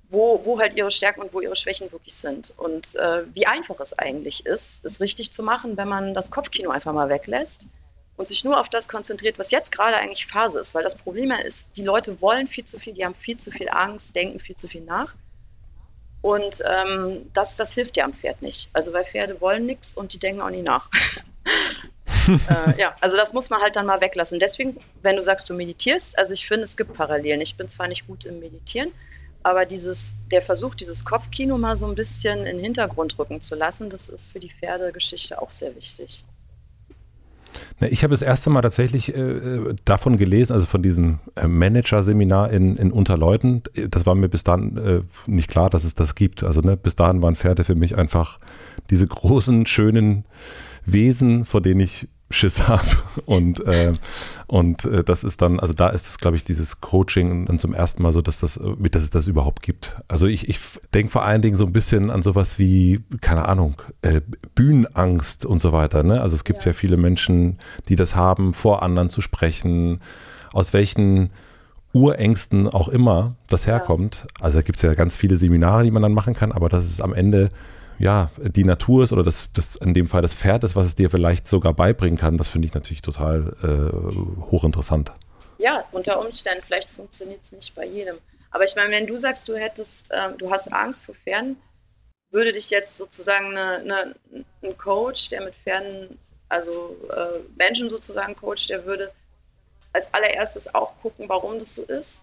wo, 0.08 0.42
wo 0.44 0.60
halt 0.60 0.76
ihre 0.76 0.92
Stärken 0.92 1.20
und 1.20 1.34
wo 1.34 1.40
ihre 1.40 1.56
Schwächen 1.56 1.90
wirklich 1.90 2.14
sind. 2.14 2.52
Und 2.56 2.94
äh, 2.94 3.24
wie 3.34 3.48
einfach 3.48 3.80
es 3.80 3.98
eigentlich 3.98 4.46
ist, 4.46 4.84
es 4.84 5.00
richtig 5.00 5.32
zu 5.32 5.42
machen, 5.42 5.76
wenn 5.76 5.88
man 5.88 6.14
das 6.14 6.30
Kopfkino 6.30 6.70
einfach 6.70 6.92
mal 6.92 7.08
weglässt 7.08 7.66
und 8.20 8.28
sich 8.28 8.44
nur 8.44 8.60
auf 8.60 8.68
das 8.68 8.86
konzentriert, 8.86 9.38
was 9.38 9.50
jetzt 9.50 9.72
gerade 9.72 9.96
eigentlich 9.96 10.26
Phase 10.26 10.60
ist. 10.60 10.74
Weil 10.74 10.82
das 10.82 10.94
Problem 10.94 11.30
ist, 11.30 11.70
die 11.76 11.82
Leute 11.82 12.20
wollen 12.20 12.48
viel 12.48 12.66
zu 12.66 12.78
viel, 12.78 12.92
die 12.92 13.02
haben 13.02 13.14
viel 13.14 13.38
zu 13.38 13.50
viel 13.50 13.70
Angst, 13.70 14.14
denken 14.14 14.38
viel 14.38 14.56
zu 14.56 14.68
viel 14.68 14.82
nach. 14.82 15.14
Und 16.20 16.62
ähm, 16.66 17.30
das, 17.32 17.56
das 17.56 17.72
hilft 17.72 17.96
ja 17.96 18.04
am 18.04 18.12
Pferd 18.12 18.42
nicht. 18.42 18.68
Also 18.74 18.92
weil 18.92 19.06
Pferde 19.06 19.40
wollen 19.40 19.64
nichts 19.64 19.94
und 19.94 20.12
die 20.12 20.18
denken 20.18 20.42
auch 20.42 20.50
nie 20.50 20.60
nach. 20.60 20.90
äh, 22.28 22.78
ja, 22.78 22.94
also 23.00 23.16
das 23.16 23.32
muss 23.32 23.48
man 23.48 23.62
halt 23.62 23.76
dann 23.76 23.86
mal 23.86 24.02
weglassen. 24.02 24.38
Deswegen, 24.38 24.76
wenn 25.00 25.16
du 25.16 25.22
sagst, 25.22 25.48
du 25.48 25.54
meditierst, 25.54 26.18
also 26.18 26.34
ich 26.34 26.46
finde, 26.46 26.64
es 26.64 26.76
gibt 26.76 26.92
Parallelen. 26.92 27.40
Ich 27.40 27.56
bin 27.56 27.70
zwar 27.70 27.88
nicht 27.88 28.06
gut 28.06 28.26
im 28.26 28.38
Meditieren, 28.40 28.92
aber 29.42 29.64
dieses, 29.64 30.14
der 30.30 30.42
Versuch, 30.42 30.74
dieses 30.74 31.06
Kopfkino 31.06 31.56
mal 31.56 31.74
so 31.74 31.86
ein 31.86 31.94
bisschen 31.94 32.40
in 32.40 32.58
den 32.58 32.64
Hintergrund 32.64 33.18
rücken 33.18 33.40
zu 33.40 33.54
lassen, 33.54 33.88
das 33.88 34.10
ist 34.10 34.30
für 34.30 34.40
die 34.40 34.50
Pferdegeschichte 34.50 35.40
auch 35.40 35.52
sehr 35.52 35.74
wichtig. 35.74 36.22
Ich 37.80 38.02
habe 38.02 38.12
das 38.12 38.22
erste 38.22 38.50
Mal 38.50 38.62
tatsächlich 38.62 39.14
äh, 39.14 39.74
davon 39.84 40.16
gelesen, 40.18 40.52
also 40.52 40.66
von 40.66 40.82
diesem 40.82 41.18
äh, 41.34 41.46
Manager-Seminar 41.48 42.50
in, 42.50 42.76
in 42.76 42.92
Unterleuten. 42.92 43.62
Das 43.88 44.06
war 44.06 44.14
mir 44.14 44.28
bis 44.28 44.44
dann 44.44 44.76
äh, 44.76 45.00
nicht 45.26 45.50
klar, 45.50 45.70
dass 45.70 45.84
es 45.84 45.94
das 45.94 46.14
gibt. 46.14 46.44
Also 46.44 46.60
ne, 46.60 46.76
bis 46.76 46.96
dahin 46.96 47.22
waren 47.22 47.36
Pferde 47.36 47.64
für 47.64 47.74
mich 47.74 47.96
einfach 47.96 48.38
diese 48.90 49.06
großen, 49.06 49.66
schönen 49.66 50.24
Wesen, 50.84 51.44
vor 51.44 51.60
denen 51.60 51.80
ich 51.80 52.08
Schiss 52.30 52.68
habe. 52.68 52.86
Und, 53.26 53.60
äh, 53.66 53.92
und 54.46 54.84
äh, 54.84 55.04
das 55.04 55.24
ist 55.24 55.42
dann, 55.42 55.60
also 55.60 55.74
da 55.74 55.88
ist 55.88 56.08
es, 56.08 56.18
glaube 56.18 56.36
ich, 56.36 56.44
dieses 56.44 56.80
Coaching 56.80 57.46
dann 57.46 57.58
zum 57.58 57.74
ersten 57.74 58.02
Mal 58.02 58.12
so, 58.12 58.22
dass, 58.22 58.40
das, 58.40 58.58
dass 58.90 59.02
es 59.02 59.10
das 59.10 59.26
überhaupt 59.26 59.62
gibt. 59.62 59.96
Also 60.08 60.26
ich, 60.26 60.48
ich 60.48 60.58
denke 60.94 61.12
vor 61.12 61.24
allen 61.24 61.42
Dingen 61.42 61.56
so 61.56 61.64
ein 61.64 61.72
bisschen 61.72 62.10
an 62.10 62.22
sowas 62.22 62.58
wie, 62.58 63.00
keine 63.20 63.46
Ahnung, 63.48 63.80
äh, 64.02 64.20
Bühnenangst 64.54 65.44
und 65.46 65.60
so 65.60 65.72
weiter. 65.72 66.02
Ne? 66.02 66.20
Also 66.20 66.34
es 66.34 66.44
gibt 66.44 66.64
ja. 66.64 66.70
ja 66.70 66.72
viele 66.72 66.96
Menschen, 66.96 67.58
die 67.88 67.96
das 67.96 68.16
haben, 68.16 68.54
vor 68.54 68.82
anderen 68.82 69.08
zu 69.08 69.20
sprechen, 69.20 70.00
aus 70.52 70.72
welchen 70.72 71.30
Urängsten 71.92 72.68
auch 72.68 72.88
immer 72.88 73.34
das 73.48 73.66
herkommt. 73.66 74.26
Ja. 74.26 74.44
Also 74.44 74.58
da 74.58 74.62
gibt 74.62 74.76
es 74.76 74.82
ja 74.82 74.94
ganz 74.94 75.16
viele 75.16 75.36
Seminare, 75.36 75.82
die 75.82 75.90
man 75.90 76.02
dann 76.02 76.14
machen 76.14 76.34
kann, 76.34 76.52
aber 76.52 76.68
das 76.68 76.86
ist 76.86 77.00
am 77.00 77.14
Ende 77.14 77.50
ja, 78.00 78.30
die 78.38 78.64
Natur 78.64 79.04
ist 79.04 79.12
oder 79.12 79.22
das, 79.22 79.48
das 79.52 79.76
in 79.76 79.92
dem 79.92 80.06
Fall 80.06 80.22
das 80.22 80.32
Pferd 80.32 80.64
ist, 80.64 80.74
was 80.74 80.86
es 80.86 80.94
dir 80.96 81.10
vielleicht 81.10 81.46
sogar 81.46 81.74
beibringen 81.74 82.18
kann, 82.18 82.38
das 82.38 82.48
finde 82.48 82.66
ich 82.66 82.72
natürlich 82.72 83.02
total 83.02 83.54
äh, 83.62 84.50
hochinteressant. 84.50 85.12
Ja, 85.58 85.84
unter 85.92 86.18
Umständen, 86.18 86.64
vielleicht 86.66 86.88
funktioniert 86.88 87.42
es 87.42 87.52
nicht 87.52 87.74
bei 87.74 87.84
jedem. 87.84 88.16
Aber 88.50 88.64
ich 88.64 88.74
meine, 88.74 88.90
wenn 88.90 89.06
du 89.06 89.18
sagst, 89.18 89.46
du 89.50 89.54
hättest, 89.54 90.10
äh, 90.12 90.32
du 90.38 90.50
hast 90.50 90.72
Angst 90.72 91.04
vor 91.04 91.14
Pferden, 91.14 91.56
würde 92.30 92.52
dich 92.52 92.70
jetzt 92.70 92.96
sozusagen 92.96 93.48
eine, 93.48 93.76
eine, 93.80 94.14
ein 94.62 94.78
Coach, 94.78 95.28
der 95.28 95.42
mit 95.42 95.54
Pferden, 95.54 96.18
also 96.48 96.96
äh, 97.10 97.40
Menschen 97.58 97.90
sozusagen 97.90 98.34
coacht, 98.34 98.70
der 98.70 98.86
würde 98.86 99.12
als 99.92 100.12
allererstes 100.14 100.74
auch 100.74 100.96
gucken, 101.02 101.28
warum 101.28 101.58
das 101.58 101.74
so 101.74 101.82
ist 101.82 102.22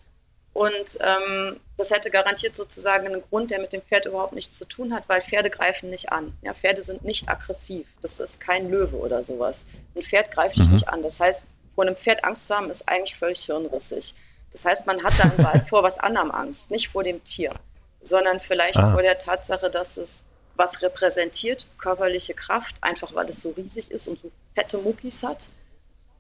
und 0.57 0.97
ähm, 1.01 1.59
das 1.77 1.91
hätte 1.91 2.09
garantiert 2.09 2.55
sozusagen 2.55 3.05
einen 3.05 3.21
Grund, 3.21 3.51
der 3.51 3.61
mit 3.61 3.73
dem 3.73 3.83
Pferd 3.83 4.07
überhaupt 4.07 4.33
nichts 4.33 4.57
zu 4.57 4.65
tun 4.65 4.91
hat, 4.91 5.07
weil 5.07 5.21
Pferde 5.21 5.51
greifen 5.51 5.91
nicht 5.91 6.11
an. 6.11 6.35
Ja, 6.41 6.55
Pferde 6.55 6.81
sind 6.81 7.03
nicht 7.03 7.29
aggressiv. 7.29 7.87
Das 8.01 8.17
ist 8.17 8.39
kein 8.39 8.71
Löwe 8.71 8.95
oder 8.95 9.21
sowas. 9.21 9.67
Ein 9.95 10.01
Pferd 10.01 10.31
greift 10.31 10.57
dich 10.57 10.65
mhm. 10.65 10.73
nicht 10.73 10.89
an. 10.89 11.03
Das 11.03 11.19
heißt, 11.19 11.45
vor 11.75 11.85
einem 11.85 11.95
Pferd 11.95 12.23
Angst 12.23 12.47
zu 12.47 12.55
haben, 12.55 12.71
ist 12.71 12.89
eigentlich 12.89 13.15
völlig 13.15 13.45
hirnrissig. 13.45 14.15
Das 14.51 14.65
heißt, 14.65 14.87
man 14.87 15.03
hat 15.03 15.13
dann 15.19 15.63
vor 15.67 15.83
was 15.83 15.99
anderem 15.99 16.31
Angst, 16.31 16.71
nicht 16.71 16.87
vor 16.87 17.03
dem 17.03 17.23
Tier, 17.23 17.53
sondern 18.01 18.39
vielleicht 18.39 18.79
ah. 18.79 18.93
vor 18.93 19.03
der 19.03 19.19
Tatsache, 19.19 19.69
dass 19.69 19.97
es 19.97 20.23
was 20.55 20.81
repräsentiert, 20.81 21.67
körperliche 21.77 22.33
Kraft, 22.33 22.77
einfach 22.81 23.13
weil 23.13 23.29
es 23.29 23.43
so 23.43 23.51
riesig 23.51 23.91
ist 23.91 24.07
und 24.07 24.19
so 24.19 24.31
fette 24.55 24.79
Muckis 24.79 25.21
hat 25.21 25.49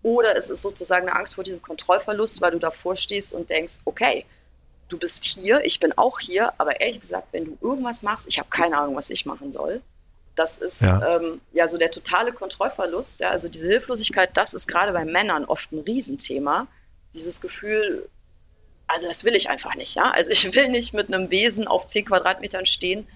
oder 0.07 0.37
es 0.37 0.49
ist 0.49 0.61
sozusagen 0.61 1.09
eine 1.09 1.17
Angst 1.17 1.35
vor 1.35 1.43
diesem 1.43 1.61
Kontrollverlust, 1.61 2.41
weil 2.41 2.51
du 2.51 2.59
davor 2.59 2.95
stehst 2.95 3.33
und 3.33 3.49
denkst, 3.49 3.79
okay, 3.83 4.25
du 4.87 4.97
bist 4.97 5.25
hier, 5.25 5.65
ich 5.65 5.81
bin 5.81 5.97
auch 5.97 6.19
hier, 6.19 6.53
aber 6.57 6.79
ehrlich 6.79 7.01
gesagt, 7.01 7.27
wenn 7.33 7.43
du 7.43 7.57
irgendwas 7.61 8.03
machst, 8.03 8.25
ich 8.29 8.39
habe 8.39 8.49
keine 8.49 8.77
Ahnung, 8.77 8.95
was 8.95 9.09
ich 9.09 9.25
machen 9.25 9.51
soll. 9.51 9.81
Das 10.35 10.55
ist 10.57 10.81
ja. 10.81 11.17
Ähm, 11.17 11.41
ja 11.51 11.67
so 11.67 11.77
der 11.77 11.91
totale 11.91 12.31
Kontrollverlust, 12.31 13.19
ja, 13.19 13.31
also 13.31 13.49
diese 13.49 13.67
Hilflosigkeit, 13.67 14.29
das 14.35 14.53
ist 14.53 14.67
gerade 14.67 14.93
bei 14.93 15.03
Männern 15.03 15.43
oft 15.45 15.71
ein 15.73 15.79
Riesenthema. 15.79 16.67
Dieses 17.13 17.41
Gefühl, 17.41 18.07
also 18.85 19.07
das 19.07 19.25
will 19.25 19.35
ich 19.35 19.49
einfach 19.49 19.75
nicht, 19.75 19.95
ja. 19.95 20.11
Also 20.11 20.31
ich 20.31 20.55
will 20.55 20.69
nicht 20.69 20.93
mit 20.93 21.13
einem 21.13 21.31
Wesen 21.31 21.67
auf 21.67 21.85
10 21.85 22.05
Quadratmetern 22.05 22.65
stehen, 22.65 23.07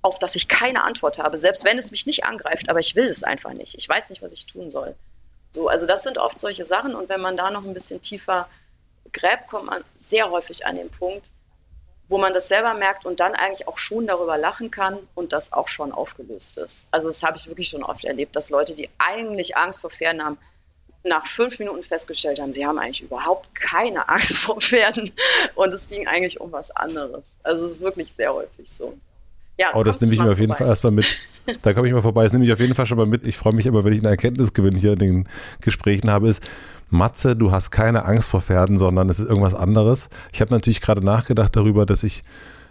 auf 0.00 0.18
das 0.18 0.36
ich 0.36 0.48
keine 0.48 0.84
Antwort 0.84 1.18
habe, 1.18 1.36
selbst 1.36 1.64
wenn 1.64 1.76
es 1.76 1.90
mich 1.90 2.06
nicht 2.06 2.24
angreift, 2.24 2.70
aber 2.70 2.78
ich 2.78 2.96
will 2.96 3.04
es 3.04 3.24
einfach 3.24 3.52
nicht. 3.52 3.74
Ich 3.76 3.86
weiß 3.86 4.08
nicht, 4.08 4.22
was 4.22 4.32
ich 4.32 4.46
tun 4.46 4.70
soll. 4.70 4.94
So, 5.52 5.68
also 5.68 5.86
das 5.86 6.02
sind 6.02 6.18
oft 6.18 6.38
solche 6.38 6.64
Sachen 6.64 6.94
und 6.94 7.08
wenn 7.08 7.20
man 7.20 7.36
da 7.36 7.50
noch 7.50 7.64
ein 7.64 7.74
bisschen 7.74 8.00
tiefer 8.00 8.48
gräbt, 9.12 9.48
kommt 9.48 9.66
man 9.66 9.84
sehr 9.94 10.30
häufig 10.30 10.64
an 10.66 10.76
den 10.76 10.90
Punkt, 10.90 11.30
wo 12.08 12.18
man 12.18 12.32
das 12.32 12.48
selber 12.48 12.74
merkt 12.74 13.04
und 13.04 13.20
dann 13.20 13.34
eigentlich 13.34 13.66
auch 13.68 13.78
schon 13.78 14.06
darüber 14.06 14.36
lachen 14.36 14.70
kann 14.70 14.98
und 15.14 15.32
das 15.32 15.52
auch 15.52 15.68
schon 15.68 15.92
aufgelöst 15.92 16.58
ist. 16.58 16.88
Also 16.90 17.08
das 17.08 17.22
habe 17.22 17.36
ich 17.36 17.46
wirklich 17.48 17.68
schon 17.68 17.82
oft 17.82 18.04
erlebt, 18.04 18.36
dass 18.36 18.50
Leute, 18.50 18.74
die 18.74 18.90
eigentlich 18.98 19.56
Angst 19.56 19.80
vor 19.80 19.90
Pferden 19.90 20.24
haben, 20.24 20.38
nach 21.02 21.26
fünf 21.26 21.58
Minuten 21.58 21.82
festgestellt 21.82 22.40
haben, 22.40 22.52
sie 22.52 22.66
haben 22.66 22.78
eigentlich 22.78 23.02
überhaupt 23.02 23.54
keine 23.54 24.08
Angst 24.08 24.36
vor 24.38 24.60
Pferden 24.60 25.12
und 25.54 25.72
es 25.72 25.88
ging 25.88 26.06
eigentlich 26.06 26.40
um 26.40 26.52
was 26.52 26.70
anderes. 26.70 27.38
Also 27.42 27.64
es 27.64 27.72
ist 27.72 27.80
wirklich 27.80 28.12
sehr 28.12 28.34
häufig 28.34 28.70
so. 28.70 28.98
Ja, 29.60 29.74
oh, 29.74 29.82
das 29.82 30.00
nehme 30.00 30.14
ich 30.14 30.22
mir 30.22 30.30
auf 30.30 30.38
jeden 30.38 30.54
Fall 30.54 30.66
erstmal 30.66 30.92
mit. 30.92 31.06
Da 31.62 31.72
komme 31.72 31.88
ich 31.88 31.92
mal 31.92 32.02
vorbei. 32.02 32.22
Das 32.22 32.32
nehme 32.32 32.44
ich 32.44 32.52
auf 32.52 32.60
jeden 32.60 32.74
Fall 32.74 32.86
schon 32.86 32.98
mal 32.98 33.06
mit. 33.06 33.26
Ich 33.26 33.36
freue 33.36 33.54
mich 33.54 33.66
immer, 33.66 33.82
wenn 33.82 33.92
ich 33.92 33.98
einen 33.98 34.10
Erkenntnisgewinn 34.10 34.76
hier 34.76 34.92
in 34.92 34.98
den 34.98 35.28
Gesprächen 35.62 36.08
habe, 36.08 36.28
ist, 36.28 36.42
Matze, 36.90 37.34
du 37.34 37.50
hast 37.50 37.70
keine 37.70 38.04
Angst 38.04 38.28
vor 38.28 38.40
Pferden, 38.40 38.78
sondern 38.78 39.08
es 39.08 39.18
ist 39.18 39.28
irgendwas 39.28 39.54
anderes. 39.54 40.10
Ich 40.32 40.40
habe 40.42 40.52
natürlich 40.52 40.80
gerade 40.80 41.04
nachgedacht 41.04 41.56
darüber, 41.56 41.86
dass 41.86 42.04
ich 42.04 42.22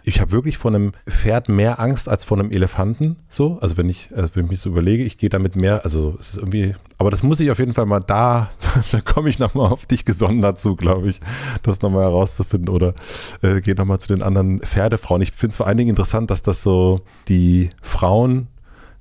ich 0.04 0.20
habe 0.20 0.32
wirklich 0.32 0.58
vor 0.58 0.70
einem 0.70 0.92
Pferd 1.08 1.48
mehr 1.48 1.80
Angst 1.80 2.08
als 2.08 2.24
vor 2.24 2.38
einem 2.38 2.50
Elefanten. 2.50 3.16
So, 3.28 3.58
also 3.60 3.76
wenn 3.76 3.88
ich, 3.88 4.10
also 4.14 4.30
wenn 4.34 4.44
ich 4.44 4.50
mich 4.50 4.60
so 4.60 4.70
überlege, 4.70 5.04
ich 5.04 5.18
gehe 5.18 5.28
damit 5.28 5.56
mehr, 5.56 5.84
also 5.84 6.16
es 6.20 6.30
ist 6.30 6.36
irgendwie, 6.38 6.74
aber 6.98 7.10
das 7.10 7.22
muss 7.22 7.40
ich 7.40 7.50
auf 7.50 7.58
jeden 7.58 7.74
Fall 7.74 7.86
mal 7.86 8.00
da, 8.00 8.50
da 8.92 9.00
komme 9.00 9.28
ich 9.28 9.38
nochmal 9.38 9.70
auf 9.70 9.86
dich 9.86 10.04
gesondert 10.04 10.58
zu, 10.58 10.76
glaube 10.76 11.08
ich, 11.08 11.20
das 11.62 11.80
nochmal 11.82 12.04
herauszufinden 12.04 12.68
oder 12.68 12.94
äh, 13.42 13.60
gehe 13.60 13.74
nochmal 13.74 14.00
zu 14.00 14.08
den 14.08 14.22
anderen 14.22 14.60
Pferdefrauen. 14.60 15.22
Ich 15.22 15.32
finde 15.32 15.52
es 15.52 15.56
vor 15.56 15.66
allen 15.66 15.76
Dingen 15.76 15.90
interessant, 15.90 16.30
dass 16.30 16.42
das 16.42 16.62
so 16.62 17.00
die 17.28 17.70
Frauen 17.82 18.48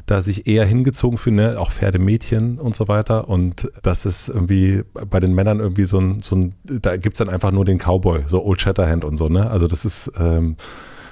da 0.10 0.22
sich 0.22 0.48
eher 0.48 0.66
hingezogen 0.66 1.18
fühlen, 1.18 1.36
ne? 1.36 1.60
auch 1.60 1.72
Pferdemädchen 1.72 2.58
und 2.58 2.76
so 2.76 2.88
weiter. 2.88 3.30
Und 3.30 3.70
das 3.84 4.06
ist 4.06 4.30
irgendwie 4.30 4.84
bei 4.92 5.20
den 5.20 5.36
Männern 5.36 5.60
irgendwie 5.60 5.86
so 5.86 6.00
ein, 6.00 6.22
so 6.22 6.36
ein 6.36 6.56
da 6.64 6.98
gibt 6.98 7.16
es 7.16 7.20
dann 7.20 7.30
einfach 7.30 7.52
nur 7.52 7.64
den 7.64 7.78
Cowboy, 7.78 8.24
so 8.28 8.44
Old 8.44 8.60
Shatterhand 8.62 9.04
und 9.04 9.18
so, 9.18 9.26
ne? 9.26 9.50
Also 9.50 9.68
das 9.68 9.86
ist 9.86 10.12
ähm, 10.20 10.56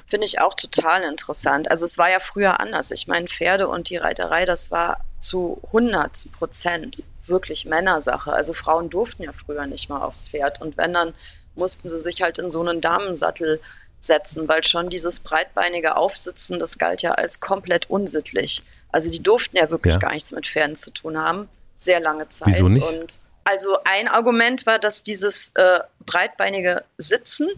Finde 0.08 0.26
ich 0.26 0.40
auch 0.40 0.54
total 0.54 1.04
interessant. 1.04 1.70
Also 1.70 1.84
es 1.84 1.98
war 1.98 2.10
ja 2.10 2.20
früher 2.20 2.62
anders. 2.62 2.92
Ich 2.92 3.08
meine, 3.08 3.28
Pferde 3.28 3.68
und 3.68 3.90
die 3.90 3.98
Reiterei, 3.98 4.46
das 4.46 4.72
war 4.72 5.02
zu 5.20 5.62
100 5.68 6.32
Prozent 6.32 7.04
wirklich 7.26 7.66
Männersache. 7.66 8.32
Also 8.32 8.54
Frauen 8.54 8.90
durften 8.90 9.24
ja 9.24 9.34
früher 9.34 9.66
nicht 9.66 9.90
mal 9.90 10.02
aufs 10.02 10.30
Pferd. 10.30 10.62
Und 10.62 10.78
wenn, 10.78 10.94
dann 10.94 11.14
mussten 11.56 11.90
sie 11.90 12.00
sich 12.00 12.22
halt 12.22 12.38
in 12.38 12.50
so 12.50 12.62
einen 12.62 12.80
Damensattel 12.80 13.60
setzen, 14.00 14.48
weil 14.48 14.64
schon 14.64 14.90
dieses 14.90 15.20
breitbeinige 15.20 15.98
Aufsitzen, 15.98 16.58
das 16.58 16.78
galt 16.78 17.02
ja 17.02 17.12
als 17.12 17.42
komplett 17.42 17.90
unsittlich. 17.90 18.64
Also 18.92 19.10
die 19.10 19.22
durften 19.22 19.58
ja 19.58 19.70
wirklich 19.70 19.96
ja. 19.96 20.00
gar 20.00 20.14
nichts 20.14 20.32
mit 20.32 20.48
Pferden 20.48 20.78
zu 20.78 20.92
tun 20.92 21.18
haben, 21.18 21.50
sehr 21.76 22.00
lange 22.00 22.30
Zeit. 22.30 22.54
Wieso 22.54 22.68
nicht? 22.68 22.88
Und 22.88 23.20
also 23.44 23.78
ein 23.84 24.08
Argument 24.08 24.66
war, 24.66 24.80
dass 24.80 25.04
dieses 25.04 25.52
äh, 25.56 25.80
breitbeinige 26.06 26.84
Sitzen 26.98 27.50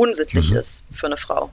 unsittlich 0.00 0.50
mhm. 0.50 0.56
ist 0.56 0.82
für 0.94 1.06
eine 1.06 1.18
Frau. 1.18 1.50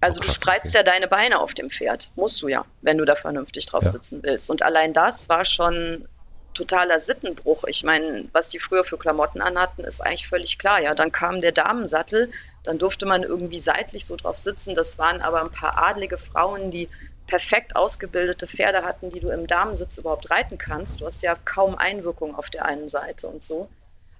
Also 0.00 0.18
oh, 0.18 0.22
krass, 0.22 0.26
du 0.26 0.32
spreizt 0.32 0.74
okay. 0.74 0.78
ja 0.78 0.82
deine 0.82 1.06
Beine 1.06 1.40
auf 1.40 1.52
dem 1.52 1.70
Pferd, 1.70 2.10
musst 2.16 2.40
du 2.40 2.48
ja, 2.48 2.64
wenn 2.80 2.96
du 2.96 3.04
da 3.04 3.14
vernünftig 3.14 3.66
drauf 3.66 3.84
ja. 3.84 3.90
sitzen 3.90 4.22
willst. 4.22 4.50
Und 4.50 4.62
allein 4.62 4.92
das 4.94 5.28
war 5.28 5.44
schon 5.44 6.08
totaler 6.54 6.98
Sittenbruch. 6.98 7.64
Ich 7.64 7.84
meine, 7.84 8.24
was 8.32 8.48
die 8.48 8.58
früher 8.58 8.84
für 8.84 8.96
Klamotten 8.96 9.42
anhatten, 9.42 9.84
ist 9.84 10.00
eigentlich 10.00 10.28
völlig 10.28 10.56
klar. 10.56 10.80
Ja, 10.80 10.94
dann 10.94 11.12
kam 11.12 11.42
der 11.42 11.52
Damensattel, 11.52 12.30
dann 12.62 12.78
durfte 12.78 13.04
man 13.04 13.22
irgendwie 13.22 13.58
seitlich 13.58 14.06
so 14.06 14.16
drauf 14.16 14.38
sitzen. 14.38 14.74
Das 14.74 14.96
waren 14.96 15.20
aber 15.20 15.42
ein 15.42 15.50
paar 15.50 15.76
adlige 15.76 16.16
Frauen, 16.16 16.70
die 16.70 16.88
perfekt 17.26 17.76
ausgebildete 17.76 18.46
Pferde 18.46 18.82
hatten, 18.82 19.10
die 19.10 19.20
du 19.20 19.28
im 19.28 19.46
Damensitz 19.46 19.98
überhaupt 19.98 20.30
reiten 20.30 20.56
kannst. 20.56 21.02
Du 21.02 21.06
hast 21.06 21.20
ja 21.22 21.36
kaum 21.44 21.76
Einwirkung 21.76 22.34
auf 22.34 22.48
der 22.48 22.64
einen 22.64 22.88
Seite 22.88 23.26
und 23.26 23.42
so. 23.42 23.68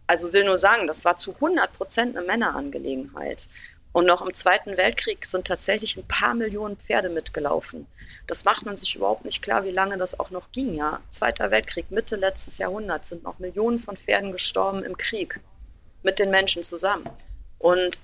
Also 0.07 0.33
will 0.33 0.45
nur 0.45 0.57
sagen, 0.57 0.87
das 0.87 1.05
war 1.05 1.17
zu 1.17 1.35
100 1.35 1.73
Prozent 1.73 2.17
eine 2.17 2.27
Männerangelegenheit. 2.27 3.49
Und 3.93 4.05
noch 4.05 4.21
im 4.21 4.35
Zweiten 4.35 4.77
Weltkrieg 4.77 5.25
sind 5.25 5.47
tatsächlich 5.47 5.97
ein 5.97 6.07
paar 6.07 6.35
Millionen 6.35 6.77
Pferde 6.77 7.09
mitgelaufen. 7.09 7.87
Das 8.27 8.45
macht 8.45 8.67
man 8.67 8.77
sich 8.77 8.95
überhaupt 8.95 9.25
nicht 9.25 9.41
klar, 9.41 9.65
wie 9.65 9.71
lange 9.71 9.97
das 9.97 10.21
auch 10.21 10.31
noch 10.31 10.53
ging. 10.53 10.75
Ja? 10.75 11.01
Zweiter 11.11 11.51
Weltkrieg, 11.51 11.91
Mitte 11.91 12.17
letztes 12.17 12.59
Jahrhundert 12.59 13.07
sind 13.07 13.23
noch 13.23 13.39
Millionen 13.39 13.79
von 13.79 13.97
Pferden 13.97 14.33
gestorben 14.33 14.85
im 14.85 14.99
Krieg 14.99 15.41
mit 16.03 16.19
den 16.19 16.31
Menschen 16.31 16.63
zusammen. 16.63 17.09
Und 17.59 18.03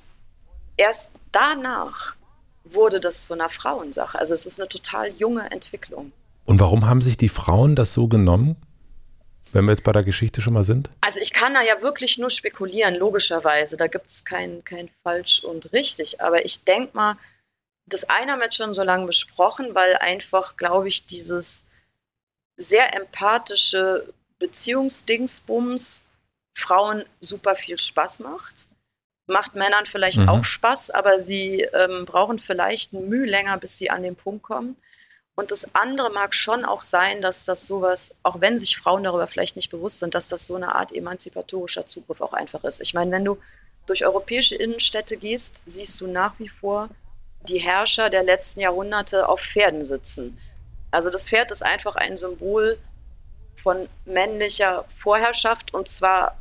erst 0.79 1.11
danach 1.31 2.17
wurde 2.65 2.99
das 2.99 3.27
zu 3.27 3.35
einer 3.35 3.51
Frauensache. 3.51 4.19
Also 4.19 4.35
es 4.35 4.47
ist 4.47 4.59
eine 4.59 4.69
total 4.69 5.11
junge 5.11 5.51
Entwicklung. 5.51 6.13
Und 6.45 6.59
warum 6.59 6.87
haben 6.87 7.03
sich 7.03 7.17
die 7.17 7.29
Frauen 7.29 7.77
das 7.77 7.93
so 7.93 8.09
genommen? 8.09 8.57
Wenn 9.53 9.65
wir 9.65 9.73
jetzt 9.73 9.85
bei 9.85 9.93
der 9.93 10.03
Geschichte 10.03 10.41
schon 10.41 10.55
mal 10.55 10.65
sind? 10.65 10.91
Also 11.01 11.21
ich 11.21 11.33
kann 11.33 11.55
da 11.55 11.63
ja 11.63 11.83
wirklich 11.83 12.19
nur 12.19 12.31
spekulieren, 12.31 12.95
logischerweise. 12.95 13.77
Da 13.77 13.87
gibt 13.87 14.11
es 14.11 14.25
kein, 14.25 14.65
kein 14.65 14.89
falsch 15.03 15.45
und 15.45 15.73
richtig. 15.73 16.21
Aber 16.21 16.45
ich 16.45 16.65
denke 16.65 16.97
mal, 16.97 17.17
das 17.87 18.05
eine 18.05 18.33
haben 18.33 18.39
wir 18.39 18.45
jetzt 18.45 18.57
schon 18.57 18.73
so 18.73 18.83
lange 18.83 19.07
besprochen, 19.07 19.75
weil 19.75 19.97
einfach, 19.97 20.57
glaube 20.57 20.89
ich, 20.89 21.05
dieses 21.05 21.65
sehr 22.57 22.95
empathische 22.95 24.13
Beziehungsdingsbums 24.39 26.05
Frauen 26.55 27.05
super 27.21 27.57
viel 27.57 27.79
Spaß 27.79 28.21
macht. 28.21 28.67
Macht 29.27 29.55
Männern 29.55 29.87
vielleicht 29.87 30.19
mhm. 30.19 30.29
auch 30.29 30.45
Spaß, 30.45 30.91
aber 30.91 31.21
sie 31.21 31.63
ähm, 31.63 32.05
brauchen 32.05 32.39
vielleicht 32.39 32.93
ein 32.93 33.09
Mühe 33.09 33.27
länger, 33.27 33.57
bis 33.57 33.79
sie 33.79 33.91
an 33.91 34.03
den 34.03 34.17
Punkt 34.17 34.43
kommen. 34.43 34.77
Und 35.35 35.51
das 35.51 35.75
andere 35.75 36.11
mag 36.11 36.35
schon 36.35 36.65
auch 36.65 36.83
sein, 36.83 37.23
dass 37.23 37.45
das 37.45 37.67
sowas, 37.67 38.15
auch 38.23 38.41
wenn 38.41 38.59
sich 38.59 38.77
Frauen 38.77 39.03
darüber 39.03 39.27
vielleicht 39.27 39.57
nicht 39.57 39.71
bewusst 39.71 39.99
sind, 39.99 40.15
dass 40.15 40.29
das 40.29 40.47
so 40.47 40.57
eine 40.57 40.75
Art 40.75 40.93
emanzipatorischer 40.93 41.87
Zugriff 41.87 42.21
auch 42.21 42.35
einfach 42.35 42.65
ist. 42.65 42.81
Ich 42.81 42.93
meine, 42.93 43.11
wenn 43.13 43.25
du 43.25 43.39
durch 43.87 44.05
europäische 44.05 44.57
Innenstädte 44.57 45.17
gehst, 45.17 45.63
siehst 45.65 46.01
du 46.01 46.07
nach 46.07 46.39
wie 46.39 46.49
vor 46.49 46.91
die 47.49 47.59
Herrscher 47.59 48.11
der 48.11 48.23
letzten 48.23 48.61
Jahrhunderte 48.61 49.29
auf 49.29 49.41
Pferden 49.41 49.85
sitzen. 49.85 50.39
Also 50.91 51.09
das 51.09 51.29
Pferd 51.29 51.51
ist 51.51 51.65
einfach 51.65 51.97
ein 51.97 52.17
Symbol 52.17 52.79
von 53.57 53.89
männlicher 54.05 54.85
Vorherrschaft 54.95 55.73
und 55.73 55.89
zwar 55.89 56.37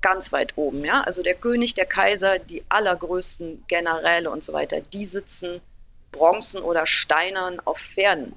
ganz 0.00 0.32
weit 0.32 0.54
oben. 0.56 0.84
Ja? 0.84 1.02
Also 1.02 1.22
der 1.22 1.34
König, 1.34 1.74
der 1.74 1.86
Kaiser, 1.86 2.38
die 2.38 2.64
allergrößten 2.68 3.64
Generäle 3.68 4.30
und 4.30 4.42
so 4.42 4.52
weiter, 4.52 4.80
die 4.80 5.04
sitzen 5.04 5.60
Bronzen 6.12 6.62
oder 6.62 6.86
Steinern 6.86 7.60
auf 7.64 7.78
Pferden. 7.78 8.34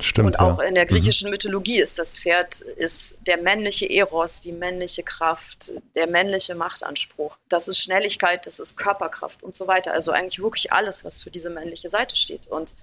Stimmt, 0.00 0.26
und 0.26 0.40
auch 0.40 0.58
ja. 0.58 0.64
in 0.64 0.74
der 0.74 0.84
mhm. 0.84 0.88
griechischen 0.88 1.28
mhm. 1.28 1.32
Mythologie 1.32 1.80
ist 1.80 1.98
das 1.98 2.18
Pferd 2.18 2.60
ist 2.60 3.18
der 3.26 3.38
männliche 3.38 3.88
Eros, 3.88 4.40
die 4.40 4.52
männliche 4.52 5.02
Kraft, 5.02 5.72
der 5.94 6.06
männliche 6.06 6.54
Machtanspruch. 6.54 7.36
Das 7.48 7.68
ist 7.68 7.78
Schnelligkeit, 7.78 8.46
das 8.46 8.58
ist 8.58 8.76
Körperkraft 8.76 9.42
und 9.42 9.54
so 9.54 9.66
weiter. 9.66 9.92
Also 9.92 10.12
eigentlich 10.12 10.42
wirklich 10.42 10.72
alles, 10.72 11.04
was 11.04 11.22
für 11.22 11.30
diese 11.30 11.48
männliche 11.48 11.88
Seite 11.88 12.14
steht. 12.16 12.46
Und 12.46 12.74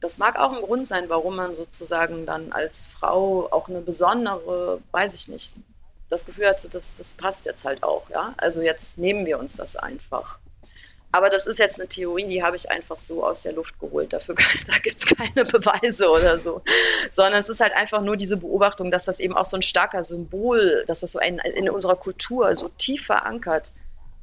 das 0.00 0.18
mag 0.18 0.38
auch 0.38 0.52
ein 0.52 0.62
Grund 0.62 0.86
sein, 0.86 1.08
warum 1.08 1.36
man 1.36 1.54
sozusagen 1.54 2.26
dann 2.26 2.52
als 2.52 2.86
Frau 2.86 3.48
auch 3.50 3.68
eine 3.68 3.80
besondere, 3.80 4.82
weiß 4.92 5.14
ich 5.14 5.28
nicht, 5.28 5.54
das 6.10 6.26
Gefühl 6.26 6.48
hatte, 6.48 6.68
das, 6.68 6.94
das 6.94 7.14
passt 7.14 7.46
jetzt 7.46 7.64
halt 7.64 7.82
auch. 7.82 8.10
Ja? 8.10 8.34
Also 8.36 8.60
jetzt 8.60 8.98
nehmen 8.98 9.24
wir 9.24 9.38
uns 9.38 9.56
das 9.56 9.76
einfach. 9.76 10.38
Aber 11.12 11.28
das 11.28 11.46
ist 11.46 11.58
jetzt 11.58 11.80
eine 11.80 11.88
Theorie, 11.88 12.28
die 12.28 12.42
habe 12.42 12.54
ich 12.54 12.70
einfach 12.70 12.96
so 12.96 13.26
aus 13.26 13.42
der 13.42 13.52
Luft 13.52 13.78
geholt. 13.80 14.12
Dafür 14.12 14.36
da 14.66 14.78
gibt 14.78 14.96
es 14.96 15.06
keine 15.06 15.44
Beweise 15.44 16.08
oder 16.08 16.38
so. 16.38 16.62
Sondern 17.10 17.34
es 17.34 17.48
ist 17.48 17.60
halt 17.60 17.74
einfach 17.74 18.00
nur 18.00 18.16
diese 18.16 18.36
Beobachtung, 18.36 18.90
dass 18.90 19.06
das 19.06 19.18
eben 19.18 19.36
auch 19.36 19.44
so 19.44 19.56
ein 19.56 19.62
starker 19.62 20.04
Symbol, 20.04 20.84
dass 20.86 21.00
das 21.00 21.12
so 21.12 21.18
ein, 21.18 21.38
in 21.38 21.68
unserer 21.68 21.96
Kultur 21.96 22.54
so 22.54 22.68
tief 22.78 23.06
verankert 23.06 23.72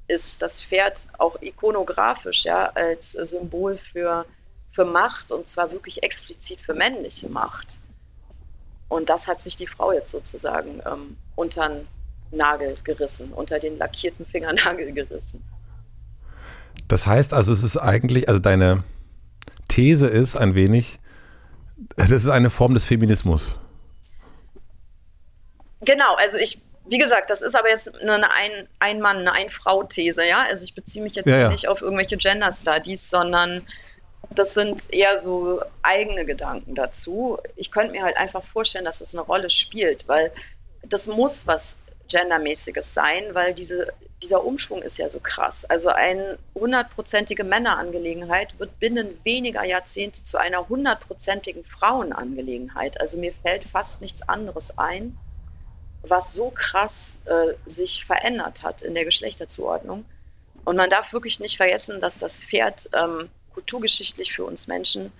ist. 0.08 0.42
Das 0.42 0.64
Pferd 0.64 1.08
auch 1.18 1.42
ikonografisch, 1.42 2.46
ja, 2.46 2.72
als 2.74 3.12
Symbol 3.12 3.78
für, 3.78 4.26
für 4.72 4.86
Macht 4.86 5.34
und 5.34 5.50
zwar 5.50 5.72
wirklich 5.72 6.04
explizit 6.04 6.62
für 6.62 6.74
männliche 6.74 7.28
Macht. 7.28 7.80
Und 8.88 9.10
das 9.10 9.28
hat 9.28 9.42
sich 9.42 9.58
die 9.58 9.68
Frau 9.68 9.92
jetzt 9.92 10.12
sozusagen 10.12 10.82
ähm, 10.86 11.18
unter 11.36 11.68
den 11.68 11.88
Nagel 12.32 12.78
gerissen, 12.86 13.34
unter 13.34 13.60
den 13.60 13.78
lackierten 13.78 14.26
Fingernagel 14.26 14.92
gerissen. 14.94 15.44
Das 16.88 17.06
heißt 17.06 17.34
also, 17.34 17.52
es 17.52 17.64
ist 17.64 17.78
eigentlich, 17.78 18.30
also 18.30 18.40
deine 18.40 18.84
These 19.68 20.08
ist 20.08 20.36
ein 20.36 20.56
wenig, 20.56 21.00
das 21.96 22.12
ist 22.12 22.28
eine 22.28 22.50
Form 22.50 22.74
des 22.74 22.86
Feminismus. 22.86 23.56
Genau, 25.82 26.16
also 26.16 26.38
ich, 26.38 26.62
wie 26.86 26.98
gesagt, 26.98 27.30
das 27.30 27.42
ist 27.42 27.56
aber 27.56 27.70
jetzt 27.70 27.94
eine 28.02 28.32
Ein, 28.32 28.68
Ein-Mann-, 28.80 29.18
eine 29.18 29.34
Ein-Frau-These, 29.34 30.28
ja. 30.28 30.46
Also 30.50 30.64
ich 30.64 30.74
beziehe 30.74 31.04
mich 31.04 31.16
jetzt 31.16 31.28
ja, 31.28 31.40
ja. 31.40 31.50
nicht 31.50 31.68
auf 31.68 31.82
irgendwelche 31.82 32.18
Gender 32.18 32.52
Studies, 32.52 33.10
sondern 33.10 33.68
das 34.30 34.54
sind 34.54 34.94
eher 34.94 35.18
so 35.18 35.62
eigene 35.84 36.26
Gedanken 36.26 36.76
dazu. 36.76 37.38
Ich 37.56 37.72
könnte 37.72 37.92
mir 37.92 38.04
halt 38.04 38.18
einfach 38.18 38.44
vorstellen, 38.44 38.86
dass 38.86 39.00
das 39.00 39.14
eine 39.14 39.24
Rolle 39.24 39.50
spielt, 39.50 40.08
weil 40.08 40.32
das 40.84 41.08
muss 41.08 41.48
was 41.48 41.80
Gendermäßiges 42.10 42.94
sein, 42.94 43.24
weil 43.34 43.54
diese 43.54 43.94
dieser 44.24 44.44
Umschwung 44.44 44.82
ist 44.82 44.98
ja 44.98 45.10
so 45.10 45.20
krass. 45.20 45.66
Also 45.66 45.90
eine 45.90 46.40
hundertprozentige 46.56 47.44
Männerangelegenheit 47.44 48.58
wird 48.60 48.80
binnen 48.80 49.20
weniger 49.24 49.64
Jahrzehnte 49.64 50.24
zu 50.24 50.38
einer 50.38 50.68
hundertprozentigen 50.70 51.64
Frauenangelegenheit. 51.64 53.00
Also 53.00 53.18
mir 53.20 53.32
fällt 53.32 53.64
fast 53.64 54.02
nichts 54.02 54.28
anderes 54.28 54.78
ein, 54.78 55.16
was 56.02 56.34
so 56.34 56.50
krass 56.50 57.20
äh, 57.26 57.54
sich 57.66 58.06
verändert 58.06 58.64
hat 58.64 58.82
in 58.82 58.96
der 58.96 59.06
Geschlechterzuordnung. 59.06 60.06
Und 60.66 60.76
man 60.76 60.90
darf 60.90 61.14
wirklich 61.14 61.40
nicht 61.40 61.58
vergessen, 61.58 62.00
dass 62.00 62.20
das 62.20 62.44
Pferd 62.44 62.90
ähm, 62.94 63.30
kulturgeschichtlich 63.54 64.34
für 64.34 64.46
uns 64.46 64.68
Menschen 64.68 65.12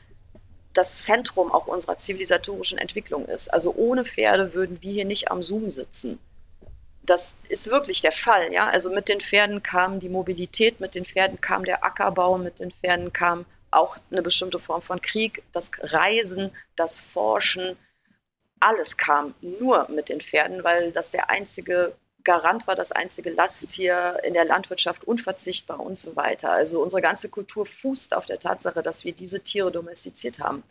das 0.74 1.04
Zentrum 1.04 1.52
auch 1.52 1.68
unserer 1.68 1.98
zivilisatorischen 1.98 2.78
Entwicklung 2.78 3.26
ist. 3.26 3.54
Also 3.54 3.74
ohne 3.76 4.06
Pferde 4.06 4.54
würden 4.54 4.82
wir 4.82 4.92
hier 4.92 5.06
nicht 5.06 5.32
am 5.32 5.42
Zoom 5.42 5.70
sitzen 5.70 6.20
das 7.08 7.38
ist 7.50 7.72
wirklich 7.72 8.02
der 8.02 8.12
Fall. 8.12 8.54
Ja? 8.54 8.68
Also 8.68 8.92
mit 8.92 9.08
den 9.08 9.22
Pferden 9.22 9.64
kam 9.64 10.00
die 10.00 10.10
Mobilität, 10.10 10.80
mit 10.80 10.94
den 10.94 11.06
Pferden 11.06 11.42
kam 11.42 11.66
der 11.66 11.84
Ackerbau, 11.84 12.38
mit 12.38 12.60
den 12.60 12.72
Pferden 12.72 13.12
kam 13.12 13.46
auch 13.72 13.98
eine 14.12 14.22
bestimmte 14.22 14.60
Form 14.60 14.82
von 14.82 15.02
Krieg, 15.02 15.44
das 15.52 15.72
Reisen, 15.82 16.52
das 16.76 17.00
Forschen, 17.00 17.78
alles 18.60 18.98
kam 18.98 19.34
nur 19.42 19.88
mit 19.90 20.10
den 20.10 20.22
Pferden, 20.22 20.64
weil 20.64 20.92
das 20.92 21.12
der 21.12 21.30
einzige 21.30 21.96
Garant 22.24 22.68
war, 22.68 22.76
das 22.76 22.92
einzige 22.92 23.30
Lasttier 23.30 24.20
in 24.24 24.34
der 24.34 24.46
Landwirtschaft 24.46 25.06
unverzichtbar 25.06 25.80
und 25.80 25.98
so 25.98 26.16
weiter. 26.16 26.52
Also 26.52 26.82
unsere 26.82 27.02
ganze 27.02 27.30
Kultur 27.30 27.66
fußt 27.66 28.16
auf 28.16 28.26
der 28.26 28.40
Tatsache, 28.40 28.82
dass 28.82 29.06
wir 29.06 29.14
diese 29.14 29.40
Tiere 29.40 29.72
domestiziert 29.72 30.40
haben. 30.40 30.64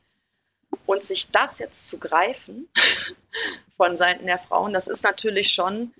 Und 0.84 1.02
sich 1.02 1.30
das 1.30 1.58
jetzt 1.58 1.88
zu 1.88 1.98
greifen 1.98 2.68
von 3.76 3.96
Seiten 3.96 4.26
der 4.26 4.38
Frauen, 4.38 4.72
das 4.72 4.88
ist 4.88 5.04
natürlich 5.04 5.52
schon 5.52 5.94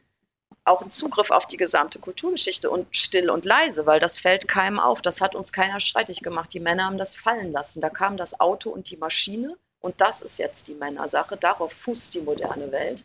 auch 0.66 0.82
ein 0.82 0.90
Zugriff 0.90 1.30
auf 1.30 1.46
die 1.46 1.56
gesamte 1.56 1.98
Kulturgeschichte 1.98 2.70
und 2.70 2.88
still 2.94 3.30
und 3.30 3.44
leise, 3.44 3.86
weil 3.86 4.00
das 4.00 4.18
fällt 4.18 4.48
keinem 4.48 4.78
auf. 4.78 5.00
Das 5.00 5.20
hat 5.20 5.34
uns 5.34 5.52
keiner 5.52 5.80
streitig 5.80 6.20
gemacht. 6.20 6.52
Die 6.52 6.60
Männer 6.60 6.86
haben 6.86 6.98
das 6.98 7.16
fallen 7.16 7.52
lassen. 7.52 7.80
Da 7.80 7.90
kam 7.90 8.16
das 8.16 8.40
Auto 8.40 8.70
und 8.70 8.90
die 8.90 8.96
Maschine 8.96 9.56
und 9.80 10.00
das 10.00 10.22
ist 10.22 10.38
jetzt 10.38 10.68
die 10.68 10.74
Männersache. 10.74 11.36
Darauf 11.36 11.72
fußt 11.72 12.14
die 12.14 12.20
moderne 12.20 12.72
Welt. 12.72 13.04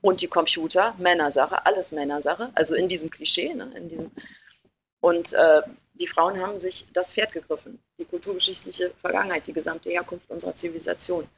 Und 0.00 0.20
die 0.20 0.28
Computer, 0.28 0.94
Männersache, 0.98 1.66
alles 1.66 1.90
Männersache. 1.90 2.50
Also 2.54 2.76
in 2.76 2.86
diesem 2.86 3.10
Klischee. 3.10 3.52
Ne, 3.54 3.72
in 3.74 3.88
diesem 3.88 4.10
und 5.00 5.32
äh, 5.32 5.62
die 5.94 6.06
Frauen 6.06 6.40
haben 6.40 6.58
sich 6.58 6.86
das 6.92 7.12
Pferd 7.12 7.32
gegriffen. 7.32 7.80
Die 7.98 8.04
kulturgeschichtliche 8.04 8.92
Vergangenheit, 9.00 9.46
die 9.46 9.52
gesamte 9.52 9.90
Herkunft 9.90 10.30
unserer 10.30 10.54
Zivilisation 10.54 11.28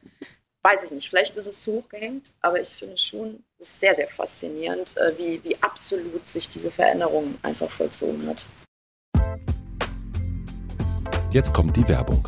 weiß 0.63 0.83
ich 0.83 0.91
nicht, 0.91 1.09
vielleicht 1.09 1.37
ist 1.37 1.47
es 1.47 1.61
zu 1.61 1.73
hoch 1.73 1.89
gehängt, 1.89 2.31
aber 2.41 2.59
ich 2.59 2.69
finde 2.69 2.97
schon, 2.97 3.43
es 3.57 3.67
ist 3.67 3.79
sehr, 3.79 3.95
sehr 3.95 4.07
faszinierend, 4.07 4.95
äh, 4.97 5.17
wie, 5.17 5.43
wie 5.43 5.61
absolut 5.61 6.27
sich 6.27 6.49
diese 6.49 6.71
Veränderung 6.71 7.37
einfach 7.41 7.69
vollzogen 7.69 8.27
hat. 8.27 8.47
Jetzt 11.31 11.53
kommt 11.53 11.77
die 11.77 11.87
Werbung. 11.87 12.27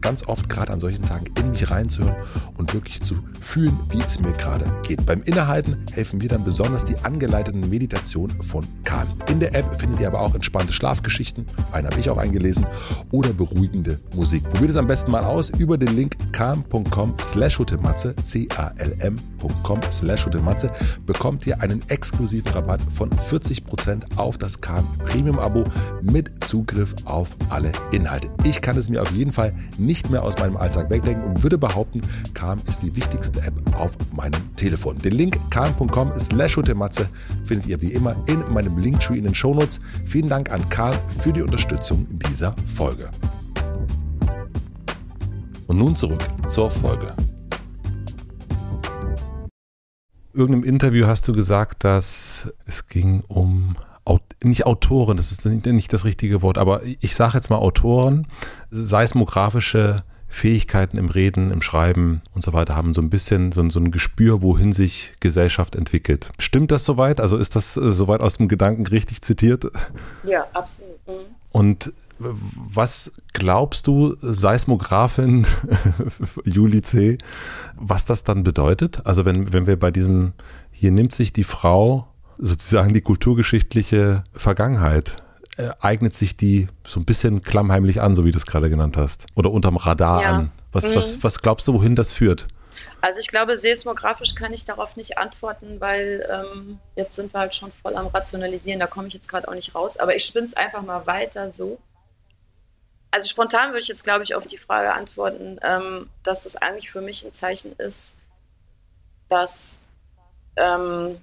ganz 0.00 0.28
oft 0.28 0.48
gerade 0.48 0.72
an 0.72 0.78
solchen 0.78 1.04
Tagen 1.04 1.26
in 1.36 1.50
mich 1.50 1.68
reinzuhören 1.70 2.14
und 2.56 2.72
wirklich 2.74 3.02
zu 3.02 3.16
fühlen, 3.40 3.76
wie 3.90 4.00
es 4.00 4.20
mir 4.20 4.32
gerade 4.32 4.64
geht. 4.82 5.04
Beim 5.04 5.22
Innehalten 5.22 5.76
helfen 5.92 6.18
mir 6.18 6.28
dann 6.28 6.44
besonders 6.44 6.84
die 6.84 6.96
angeleiteten 6.98 7.68
Meditationen 7.68 8.40
von 8.42 8.66
Kahn. 8.84 9.08
In 9.28 9.40
der 9.40 9.54
App 9.54 9.80
findet 9.80 10.00
ihr 10.00 10.06
aber 10.06 10.20
auch 10.20 10.34
entspannte 10.34 10.72
Schlafgeschichten, 10.72 11.46
eine 11.72 11.88
habe 11.88 11.98
ich 11.98 12.08
auch 12.08 12.18
eingelesen, 12.18 12.66
oder 13.10 13.32
beruhigende 13.32 13.98
Musik. 14.14 14.44
Probiert 14.44 14.70
es 14.70 14.76
am 14.76 14.86
besten 14.86 15.10
mal 15.10 15.24
aus 15.24 15.50
über 15.50 15.76
den 15.76 15.96
Link 15.96 16.16
calm.com 16.32 17.14
slash 17.20 17.58
c-a-l-m.com 19.36 19.80
slash 19.90 20.26
bekommt 21.04 21.46
ihr 21.46 21.60
einen 21.60 21.82
exklusiven 21.88 22.52
Rabatt 22.52 22.80
von 22.92 23.10
40% 23.10 24.02
auf 24.16 24.38
das 24.38 24.60
Calm 24.60 24.86
Premium 25.04 25.38
Abo 25.38 25.64
mit 26.02 26.44
Zugriff 26.44 26.94
auf 27.04 27.36
alle 27.50 27.72
Inhalte. 27.92 28.30
Ich 28.44 28.60
kann 28.60 28.76
es 28.76 28.88
mir 28.88 29.02
auf 29.02 29.10
jeden 29.12 29.32
Fall 29.32 29.54
nicht 29.78 30.10
mehr 30.10 30.22
aus 30.22 30.36
meinem 30.38 30.56
Alltag 30.56 30.90
wegdenken 30.90 31.24
und 31.24 31.42
würde 31.42 31.58
behaupten, 31.58 32.02
Calm 32.34 32.60
ist 32.66 32.82
die 32.82 32.94
wichtigste 32.96 33.40
App 33.42 33.54
auf 33.78 33.96
meinem 34.14 34.54
Telefon. 34.56 34.98
Den 34.98 35.12
Link 35.12 35.38
calm.com 35.50 36.12
slash 36.18 36.56
findet 37.44 37.66
ihr 37.66 37.80
wie 37.80 37.92
immer 37.92 38.16
in 38.26 38.42
meinem 38.52 38.78
Linktree 38.78 39.18
in 39.18 39.24
den 39.24 39.34
Shownotes. 39.34 39.80
Vielen 40.06 40.28
Dank 40.28 40.50
an 40.50 40.68
Calm 40.68 40.96
für 41.08 41.32
die 41.32 41.42
Unterstützung 41.42 42.06
dieser 42.10 42.54
Folge. 42.66 43.10
Und 45.66 45.78
nun 45.78 45.96
zurück 45.96 46.22
zur 46.46 46.70
Folge. 46.70 47.14
Irgendeinem 50.36 50.64
Interview 50.64 51.06
hast 51.06 51.26
du 51.28 51.32
gesagt, 51.32 51.82
dass 51.82 52.52
es 52.66 52.88
ging 52.88 53.22
um 53.26 53.76
nicht 54.44 54.66
Autoren, 54.66 55.16
das 55.16 55.32
ist 55.32 55.44
nicht 55.46 55.92
das 55.92 56.04
richtige 56.04 56.42
Wort, 56.42 56.58
aber 56.58 56.82
ich 56.84 57.16
sage 57.16 57.34
jetzt 57.34 57.50
mal 57.50 57.56
Autoren, 57.56 58.26
seismografische 58.70 60.04
Fähigkeiten 60.28 60.98
im 60.98 61.08
Reden, 61.08 61.50
im 61.50 61.62
Schreiben 61.62 62.20
und 62.34 62.42
so 62.42 62.52
weiter 62.52 62.76
haben 62.76 62.92
so 62.92 63.00
ein 63.00 63.10
bisschen 63.10 63.52
so, 63.52 63.68
so 63.70 63.80
ein 63.80 63.90
Gespür, 63.90 64.42
wohin 64.42 64.72
sich 64.72 65.14
Gesellschaft 65.20 65.74
entwickelt. 65.74 66.28
Stimmt 66.38 66.70
das 66.70 66.84
soweit? 66.84 67.20
Also 67.20 67.38
ist 67.38 67.56
das 67.56 67.76
äh, 67.76 67.92
soweit 67.92 68.20
aus 68.20 68.36
dem 68.36 68.48
Gedanken 68.48 68.86
richtig 68.86 69.22
zitiert? 69.22 69.64
Ja, 70.24 70.46
absolut. 70.52 70.98
Mhm. 71.06 71.35
Und 71.56 71.90
was 72.28 73.12
glaubst 73.32 73.86
du, 73.86 74.14
Seismografin 74.20 75.46
Juli 76.44 76.82
C., 76.82 77.16
was 77.76 78.04
das 78.04 78.24
dann 78.24 78.42
bedeutet? 78.42 79.00
Also 79.06 79.24
wenn, 79.24 79.54
wenn 79.54 79.66
wir 79.66 79.78
bei 79.78 79.90
diesem, 79.90 80.34
hier 80.70 80.90
nimmt 80.90 81.14
sich 81.14 81.32
die 81.32 81.44
Frau 81.44 82.08
sozusagen 82.36 82.92
die 82.92 83.00
kulturgeschichtliche 83.00 84.22
Vergangenheit 84.34 85.16
äh, 85.56 85.70
eignet 85.80 86.12
sich 86.12 86.36
die 86.36 86.68
so 86.86 87.00
ein 87.00 87.06
bisschen 87.06 87.40
klammheimlich 87.40 88.02
an, 88.02 88.14
so 88.14 88.26
wie 88.26 88.32
du 88.32 88.36
es 88.36 88.44
gerade 88.44 88.68
genannt 88.68 88.98
hast? 88.98 89.24
Oder 89.34 89.50
unterm 89.50 89.78
Radar 89.78 90.20
ja. 90.20 90.32
an? 90.32 90.50
Was, 90.72 90.90
mhm. 90.90 90.96
was, 90.96 91.24
was 91.24 91.40
glaubst 91.40 91.66
du, 91.68 91.72
wohin 91.72 91.96
das 91.96 92.12
führt? 92.12 92.48
Also 93.00 93.20
ich 93.20 93.28
glaube, 93.28 93.56
seismografisch 93.56 94.34
kann 94.34 94.52
ich 94.52 94.64
darauf 94.64 94.96
nicht 94.96 95.18
antworten, 95.18 95.80
weil 95.80 96.26
ähm, 96.30 96.80
jetzt 96.96 97.16
sind 97.16 97.32
wir 97.32 97.40
halt 97.40 97.54
schon 97.54 97.70
voll 97.70 97.94
am 97.96 98.06
Rationalisieren, 98.08 98.80
da 98.80 98.86
komme 98.86 99.08
ich 99.08 99.14
jetzt 99.14 99.28
gerade 99.28 99.48
auch 99.48 99.54
nicht 99.54 99.74
raus. 99.74 99.96
Aber 99.98 100.16
ich 100.16 100.24
spinne 100.24 100.46
es 100.46 100.54
einfach 100.54 100.82
mal 100.82 101.06
weiter 101.06 101.50
so. 101.50 101.78
Also 103.10 103.28
spontan 103.28 103.70
würde 103.70 103.80
ich 103.80 103.88
jetzt, 103.88 104.04
glaube 104.04 104.24
ich, 104.24 104.34
auf 104.34 104.46
die 104.46 104.58
Frage 104.58 104.92
antworten, 104.92 105.58
ähm, 105.62 106.10
dass 106.22 106.42
das 106.42 106.56
eigentlich 106.56 106.90
für 106.90 107.00
mich 107.00 107.24
ein 107.24 107.32
Zeichen 107.32 107.74
ist, 107.78 108.16
dass 109.28 109.80
ähm, 110.56 111.20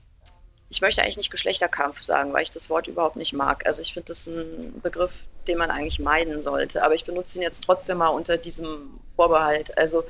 ich 0.70 0.82
möchte 0.82 1.02
eigentlich 1.02 1.18
nicht 1.18 1.32
Geschlechterkampf 1.32 2.02
sagen, 2.02 2.34
weil 2.34 2.42
ich 2.42 2.50
das 2.50 2.70
Wort 2.70 2.88
überhaupt 2.88 3.16
nicht 3.16 3.34
mag. 3.34 3.66
Also 3.68 3.82
ich 3.82 3.94
finde 3.94 4.08
das 4.08 4.26
ein 4.26 4.80
Begriff, 4.82 5.14
den 5.48 5.58
man 5.58 5.70
eigentlich 5.70 6.00
meiden 6.00 6.42
sollte. 6.42 6.84
Aber 6.84 6.96
ich 6.96 7.06
benutze 7.06 7.38
ihn 7.38 7.44
jetzt 7.44 7.64
trotzdem 7.64 8.00
mal 8.00 8.08
unter 8.08 8.38
diesem 8.38 9.00
Vorbehalt. 9.16 9.78
Also, 9.78 10.04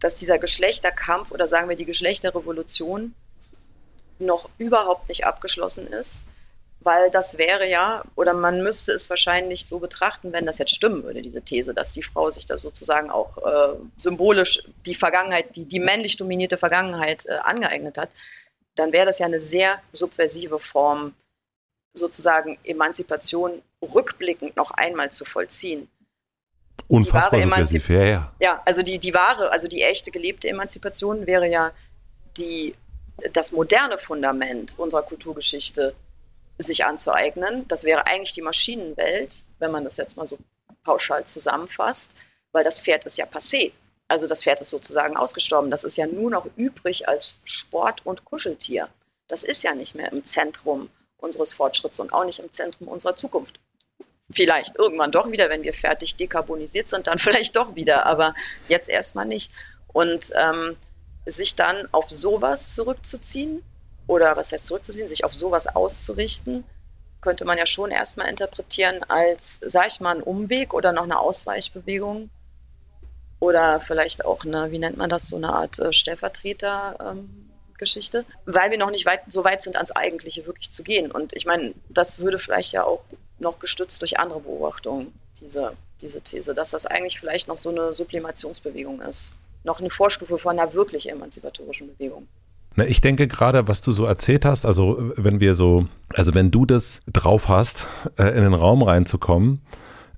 dass 0.00 0.14
dieser 0.14 0.38
Geschlechterkampf 0.38 1.30
oder 1.30 1.46
sagen 1.46 1.68
wir 1.68 1.76
die 1.76 1.84
Geschlechterrevolution 1.84 3.14
noch 4.18 4.48
überhaupt 4.58 5.08
nicht 5.08 5.24
abgeschlossen 5.24 5.86
ist, 5.86 6.26
weil 6.80 7.10
das 7.10 7.36
wäre 7.36 7.68
ja, 7.68 8.04
oder 8.16 8.32
man 8.32 8.62
müsste 8.62 8.92
es 8.92 9.10
wahrscheinlich 9.10 9.66
so 9.66 9.78
betrachten, 9.78 10.32
wenn 10.32 10.46
das 10.46 10.58
jetzt 10.58 10.74
stimmen 10.74 11.04
würde, 11.04 11.20
diese 11.20 11.42
These, 11.42 11.74
dass 11.74 11.92
die 11.92 12.02
Frau 12.02 12.30
sich 12.30 12.46
da 12.46 12.56
sozusagen 12.56 13.10
auch 13.10 13.36
äh, 13.38 13.76
symbolisch 13.96 14.62
die 14.86 14.94
Vergangenheit, 14.94 15.56
die, 15.56 15.66
die 15.66 15.80
männlich 15.80 16.16
dominierte 16.16 16.56
Vergangenheit 16.56 17.26
äh, 17.26 17.32
angeeignet 17.42 17.98
hat, 17.98 18.08
dann 18.76 18.92
wäre 18.92 19.06
das 19.06 19.18
ja 19.18 19.26
eine 19.26 19.40
sehr 19.40 19.80
subversive 19.92 20.58
Form, 20.58 21.14
sozusagen 21.92 22.58
Emanzipation 22.64 23.62
rückblickend 23.82 24.56
noch 24.56 24.70
einmal 24.70 25.10
zu 25.10 25.24
vollziehen. 25.24 25.88
Unfassbar 26.88 27.42
subversiv, 27.42 27.88
ja, 27.88 28.04
ja. 28.04 28.32
Ja, 28.40 28.62
also 28.64 28.82
die, 28.82 28.98
die 28.98 29.14
wahre, 29.14 29.50
also 29.52 29.68
die 29.68 29.82
echte 29.82 30.10
gelebte 30.10 30.48
Emanzipation 30.48 31.26
wäre 31.26 31.48
ja 31.48 31.72
die, 32.36 32.74
das 33.32 33.52
moderne 33.52 33.98
Fundament 33.98 34.78
unserer 34.78 35.02
Kulturgeschichte 35.02 35.94
sich 36.58 36.84
anzueignen. 36.84 37.66
Das 37.68 37.84
wäre 37.84 38.06
eigentlich 38.06 38.34
die 38.34 38.42
Maschinenwelt, 38.42 39.42
wenn 39.58 39.70
man 39.70 39.84
das 39.84 39.96
jetzt 39.96 40.16
mal 40.16 40.26
so 40.26 40.38
pauschal 40.84 41.24
zusammenfasst, 41.24 42.12
weil 42.52 42.64
das 42.64 42.80
Pferd 42.80 43.04
ist 43.04 43.18
ja 43.18 43.26
passé. 43.26 43.72
Also 44.08 44.26
das 44.26 44.42
Pferd 44.42 44.60
ist 44.60 44.70
sozusagen 44.70 45.16
ausgestorben. 45.16 45.70
Das 45.70 45.84
ist 45.84 45.96
ja 45.96 46.06
nur 46.06 46.30
noch 46.30 46.46
übrig 46.56 47.08
als 47.08 47.40
Sport- 47.44 48.04
und 48.04 48.24
Kuscheltier. 48.24 48.88
Das 49.28 49.44
ist 49.44 49.62
ja 49.62 49.74
nicht 49.74 49.94
mehr 49.94 50.10
im 50.10 50.24
Zentrum 50.24 50.90
unseres 51.18 51.52
Fortschritts 51.52 52.00
und 52.00 52.12
auch 52.12 52.24
nicht 52.24 52.40
im 52.40 52.50
Zentrum 52.50 52.88
unserer 52.88 53.14
Zukunft. 53.14 53.60
Vielleicht 54.32 54.76
irgendwann 54.76 55.10
doch 55.10 55.30
wieder, 55.30 55.48
wenn 55.48 55.62
wir 55.62 55.74
fertig 55.74 56.16
dekarbonisiert 56.16 56.88
sind, 56.88 57.06
dann 57.06 57.18
vielleicht 57.18 57.56
doch 57.56 57.74
wieder, 57.74 58.06
aber 58.06 58.34
jetzt 58.68 58.88
erstmal 58.88 59.26
nicht. 59.26 59.52
Und 59.92 60.32
ähm, 60.36 60.76
sich 61.26 61.56
dann 61.56 61.88
auf 61.92 62.10
sowas 62.10 62.74
zurückzuziehen 62.74 63.62
oder 64.06 64.36
was 64.36 64.52
heißt 64.52 64.64
zurückzuziehen, 64.64 65.08
sich 65.08 65.24
auf 65.24 65.34
sowas 65.34 65.66
auszurichten, 65.68 66.64
könnte 67.20 67.44
man 67.44 67.58
ja 67.58 67.66
schon 67.66 67.90
erstmal 67.90 68.28
interpretieren 68.28 69.04
als, 69.08 69.60
sag 69.62 69.88
ich 69.88 70.00
mal, 70.00 70.16
ein 70.16 70.22
Umweg 70.22 70.72
oder 70.72 70.92
noch 70.92 71.02
eine 71.02 71.18
Ausweichbewegung 71.18 72.30
oder 73.40 73.80
vielleicht 73.80 74.24
auch 74.24 74.44
eine, 74.44 74.70
wie 74.72 74.78
nennt 74.78 74.96
man 74.96 75.10
das, 75.10 75.28
so 75.28 75.36
eine 75.36 75.52
Art 75.52 75.78
äh, 75.78 75.92
Stellvertreter-Geschichte, 75.92 78.18
ähm, 78.18 78.24
weil 78.46 78.70
wir 78.70 78.78
noch 78.78 78.90
nicht 78.90 79.04
weit, 79.06 79.20
so 79.28 79.44
weit 79.44 79.62
sind, 79.62 79.76
ans 79.76 79.92
Eigentliche 79.92 80.46
wirklich 80.46 80.70
zu 80.70 80.82
gehen. 80.82 81.10
Und 81.10 81.34
ich 81.34 81.46
meine, 81.46 81.74
das 81.88 82.18
würde 82.20 82.38
vielleicht 82.38 82.72
ja 82.72 82.84
auch 82.84 83.04
noch 83.40 83.58
gestützt 83.58 84.00
durch 84.02 84.18
andere 84.18 84.40
Beobachtungen, 84.40 85.12
diese, 85.40 85.72
diese 86.00 86.20
These, 86.20 86.54
dass 86.54 86.70
das 86.70 86.86
eigentlich 86.86 87.18
vielleicht 87.18 87.48
noch 87.48 87.56
so 87.56 87.70
eine 87.70 87.92
Sublimationsbewegung 87.92 89.00
ist. 89.02 89.34
Noch 89.64 89.80
eine 89.80 89.90
Vorstufe 89.90 90.38
von 90.38 90.58
einer 90.58 90.72
wirklich 90.72 91.10
emanzipatorischen 91.10 91.88
Bewegung. 91.88 92.26
Na, 92.76 92.86
ich 92.86 93.00
denke 93.00 93.26
gerade, 93.26 93.66
was 93.68 93.82
du 93.82 93.92
so 93.92 94.04
erzählt 94.04 94.44
hast, 94.44 94.64
also 94.64 94.96
wenn 95.16 95.40
wir 95.40 95.56
so, 95.56 95.86
also 96.14 96.34
wenn 96.34 96.50
du 96.50 96.66
das 96.66 97.00
drauf 97.12 97.48
hast, 97.48 97.86
äh, 98.16 98.28
in 98.28 98.42
den 98.42 98.54
Raum 98.54 98.82
reinzukommen, 98.82 99.60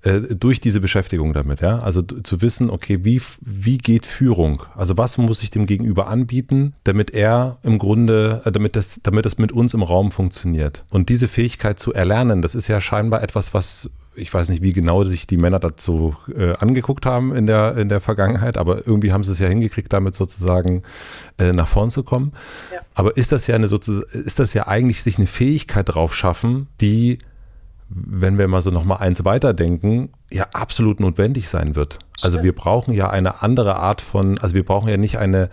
äh, 0.03 0.21
durch 0.21 0.61
diese 0.61 0.81
Beschäftigung 0.81 1.33
damit, 1.33 1.61
ja. 1.61 1.79
Also 1.79 2.03
zu 2.03 2.43
wissen, 2.43 2.71
okay, 2.71 3.05
wie, 3.05 3.23
wie 3.41 3.79
geht 3.79 4.05
Führung? 4.05 4.65
Also 4.75 4.97
was 4.97 5.17
muss 5.19 5.43
ich 5.43 5.51
dem 5.51 5.67
Gegenüber 5.67 6.09
anbieten, 6.09 6.75
damit 6.85 7.13
er 7.13 7.59
im 7.63 7.79
Grunde, 7.79 8.43
äh, 8.45 8.53
damit 8.53 8.75
das, 8.75 9.01
damit 9.03 9.25
das 9.25 9.39
mit 9.39 9.53
uns 9.53 9.75
im 9.75 9.83
Raum 9.83 10.11
funktioniert. 10.11 10.85
Und 10.91 11.09
diese 11.09 11.29
Fähigkeit 11.29 11.79
zu 11.79 11.93
erlernen, 11.93 12.43
das 12.43 12.55
ist 12.55 12.69
ja 12.69 12.81
scheinbar 12.81 13.23
etwas, 13.23 13.55
was 13.55 13.91
ich 14.15 14.33
weiß 14.33 14.51
nicht, 14.51 14.63
wie 14.63 14.73
genau 14.73 15.05
sich 15.05 15.27
die 15.27 15.39
Männer 15.39 15.59
dazu 15.59 16.15
äh, 16.37 16.53
angeguckt 16.59 17.07
haben 17.07 17.35
in 17.35 17.47
der, 17.47 17.77
in 17.79 17.89
der 17.89 18.01
Vergangenheit, 18.01 18.59
aber 18.59 18.87
irgendwie 18.87 19.13
haben 19.13 19.25
sie 19.25 19.33
es 19.33 19.39
ja 19.39 19.49
hingekriegt, 19.49 19.91
damit 19.93 20.15
sozusagen 20.15 20.83
äh, 21.39 21.53
nach 21.53 21.69
vorn 21.69 21.91
zu 21.91 22.03
kommen. 22.03 22.33
Ja. 22.73 22.81
Aber 22.95 23.17
ist 23.17 23.33
das 23.33 23.47
ja 23.47 23.55
eine 23.55 23.69
sozusagen, 23.69 24.07
ist 24.13 24.39
das 24.39 24.53
ja 24.53 24.67
eigentlich 24.67 25.03
sich 25.03 25.17
eine 25.17 25.27
Fähigkeit 25.27 25.89
drauf 25.89 26.15
schaffen, 26.15 26.67
die 26.81 27.19
wenn 27.95 28.39
wir 28.39 28.49
mal 28.49 28.63
so 28.63 28.71
noch 28.71 28.85
mal 28.85 28.97
eins 28.97 29.25
weiterdenken, 29.25 30.11
ja 30.31 30.47
absolut 30.53 31.01
notwendig 31.01 31.49
sein 31.49 31.75
wird. 31.75 31.99
Also 32.23 32.43
wir 32.43 32.55
brauchen 32.55 32.95
ja 32.95 33.11
eine 33.11 33.43
andere 33.43 33.77
Art 33.77 34.01
von, 34.01 34.39
also 34.39 34.55
wir 34.55 34.65
brauchen 34.65 34.89
ja 34.89 34.97
nicht 34.97 35.19
eine, 35.19 35.51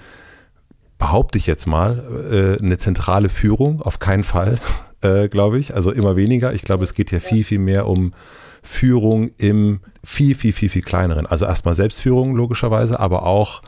behaupte 0.98 1.38
ich 1.38 1.48
jetzt 1.48 1.66
mal, 1.66 2.58
äh, 2.60 2.64
eine 2.64 2.78
zentrale 2.78 3.30
Führung, 3.30 3.82
auf 3.82 4.00
keinen 4.00 4.24
Fall, 4.24 4.60
äh, 5.02 5.28
glaube 5.28 5.60
ich. 5.60 5.76
Also 5.76 5.92
immer 5.92 6.16
weniger. 6.16 6.54
Ich 6.54 6.64
glaube, 6.64 6.84
es 6.84 6.94
geht 6.94 7.10
hier 7.10 7.22
viel, 7.22 7.44
viel 7.44 7.60
mehr 7.60 7.88
um 7.88 8.14
Führung 8.62 9.32
im 9.38 9.82
viel, 10.04 10.36
viel, 10.36 10.54
viel, 10.54 10.70
viel 10.70 10.82
kleineren. 10.82 11.26
Also 11.26 11.46
erstmal 11.46 11.76
Selbstführung 11.76 12.36
logischerweise, 12.36 13.00
aber 13.00 13.24
auch 13.26 13.62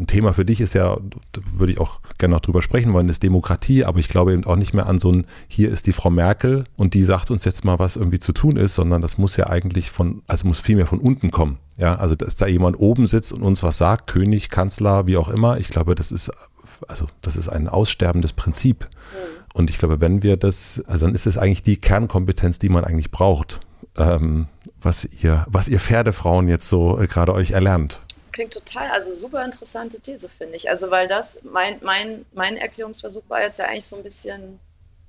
ein 0.00 0.06
Thema 0.06 0.32
für 0.32 0.46
dich 0.46 0.60
ist 0.60 0.74
ja, 0.74 0.96
würde 1.54 1.72
ich 1.72 1.80
auch 1.80 2.00
gerne 2.18 2.34
noch 2.34 2.40
drüber 2.40 2.62
sprechen 2.62 2.92
wollen, 2.92 3.08
ist 3.08 3.22
Demokratie, 3.22 3.84
aber 3.84 3.98
ich 3.98 4.08
glaube 4.08 4.32
eben 4.32 4.44
auch 4.44 4.56
nicht 4.56 4.72
mehr 4.72 4.86
an 4.86 4.98
so 4.98 5.12
ein, 5.12 5.26
hier 5.46 5.70
ist 5.70 5.86
die 5.86 5.92
Frau 5.92 6.10
Merkel 6.10 6.64
und 6.76 6.94
die 6.94 7.04
sagt 7.04 7.30
uns 7.30 7.44
jetzt 7.44 7.64
mal, 7.64 7.78
was 7.78 7.96
irgendwie 7.96 8.18
zu 8.18 8.32
tun 8.32 8.56
ist, 8.56 8.74
sondern 8.74 9.02
das 9.02 9.18
muss 9.18 9.36
ja 9.36 9.48
eigentlich 9.48 9.90
von, 9.90 10.22
also 10.26 10.48
muss 10.48 10.58
vielmehr 10.58 10.86
von 10.86 11.00
unten 11.00 11.30
kommen. 11.30 11.58
Ja, 11.76 11.96
also 11.96 12.14
dass 12.14 12.36
da 12.36 12.46
jemand 12.46 12.78
oben 12.78 13.06
sitzt 13.06 13.32
und 13.32 13.42
uns 13.42 13.62
was 13.62 13.78
sagt, 13.78 14.10
König, 14.10 14.48
Kanzler, 14.48 15.06
wie 15.06 15.18
auch 15.18 15.28
immer, 15.28 15.58
ich 15.58 15.68
glaube, 15.68 15.94
das 15.94 16.12
ist, 16.12 16.30
also 16.88 17.06
das 17.20 17.36
ist 17.36 17.48
ein 17.48 17.68
aussterbendes 17.68 18.32
Prinzip. 18.32 18.88
Mhm. 18.88 19.40
Und 19.52 19.70
ich 19.70 19.78
glaube, 19.78 20.00
wenn 20.00 20.22
wir 20.22 20.36
das, 20.36 20.82
also 20.86 21.06
dann 21.06 21.14
ist 21.14 21.26
es 21.26 21.36
eigentlich 21.36 21.62
die 21.62 21.76
Kernkompetenz, 21.76 22.58
die 22.58 22.68
man 22.68 22.84
eigentlich 22.84 23.10
braucht, 23.10 23.60
ähm, 23.96 24.46
was 24.80 25.04
ihr, 25.04 25.46
was 25.48 25.68
ihr 25.68 25.80
Pferdefrauen 25.80 26.48
jetzt 26.48 26.68
so 26.68 26.98
äh, 26.98 27.06
gerade 27.06 27.34
euch 27.34 27.50
erlernt 27.50 28.00
klingt 28.40 28.54
total, 28.54 28.90
also 28.90 29.12
super 29.12 29.44
interessante 29.44 30.00
These, 30.00 30.28
finde 30.28 30.56
ich. 30.56 30.70
Also, 30.70 30.90
weil 30.90 31.08
das, 31.08 31.40
mein, 31.42 31.78
mein, 31.82 32.24
mein 32.32 32.56
Erklärungsversuch 32.56 33.22
war 33.28 33.42
jetzt 33.42 33.58
ja 33.58 33.66
eigentlich 33.66 33.84
so 33.84 33.96
ein 33.96 34.02
bisschen 34.02 34.58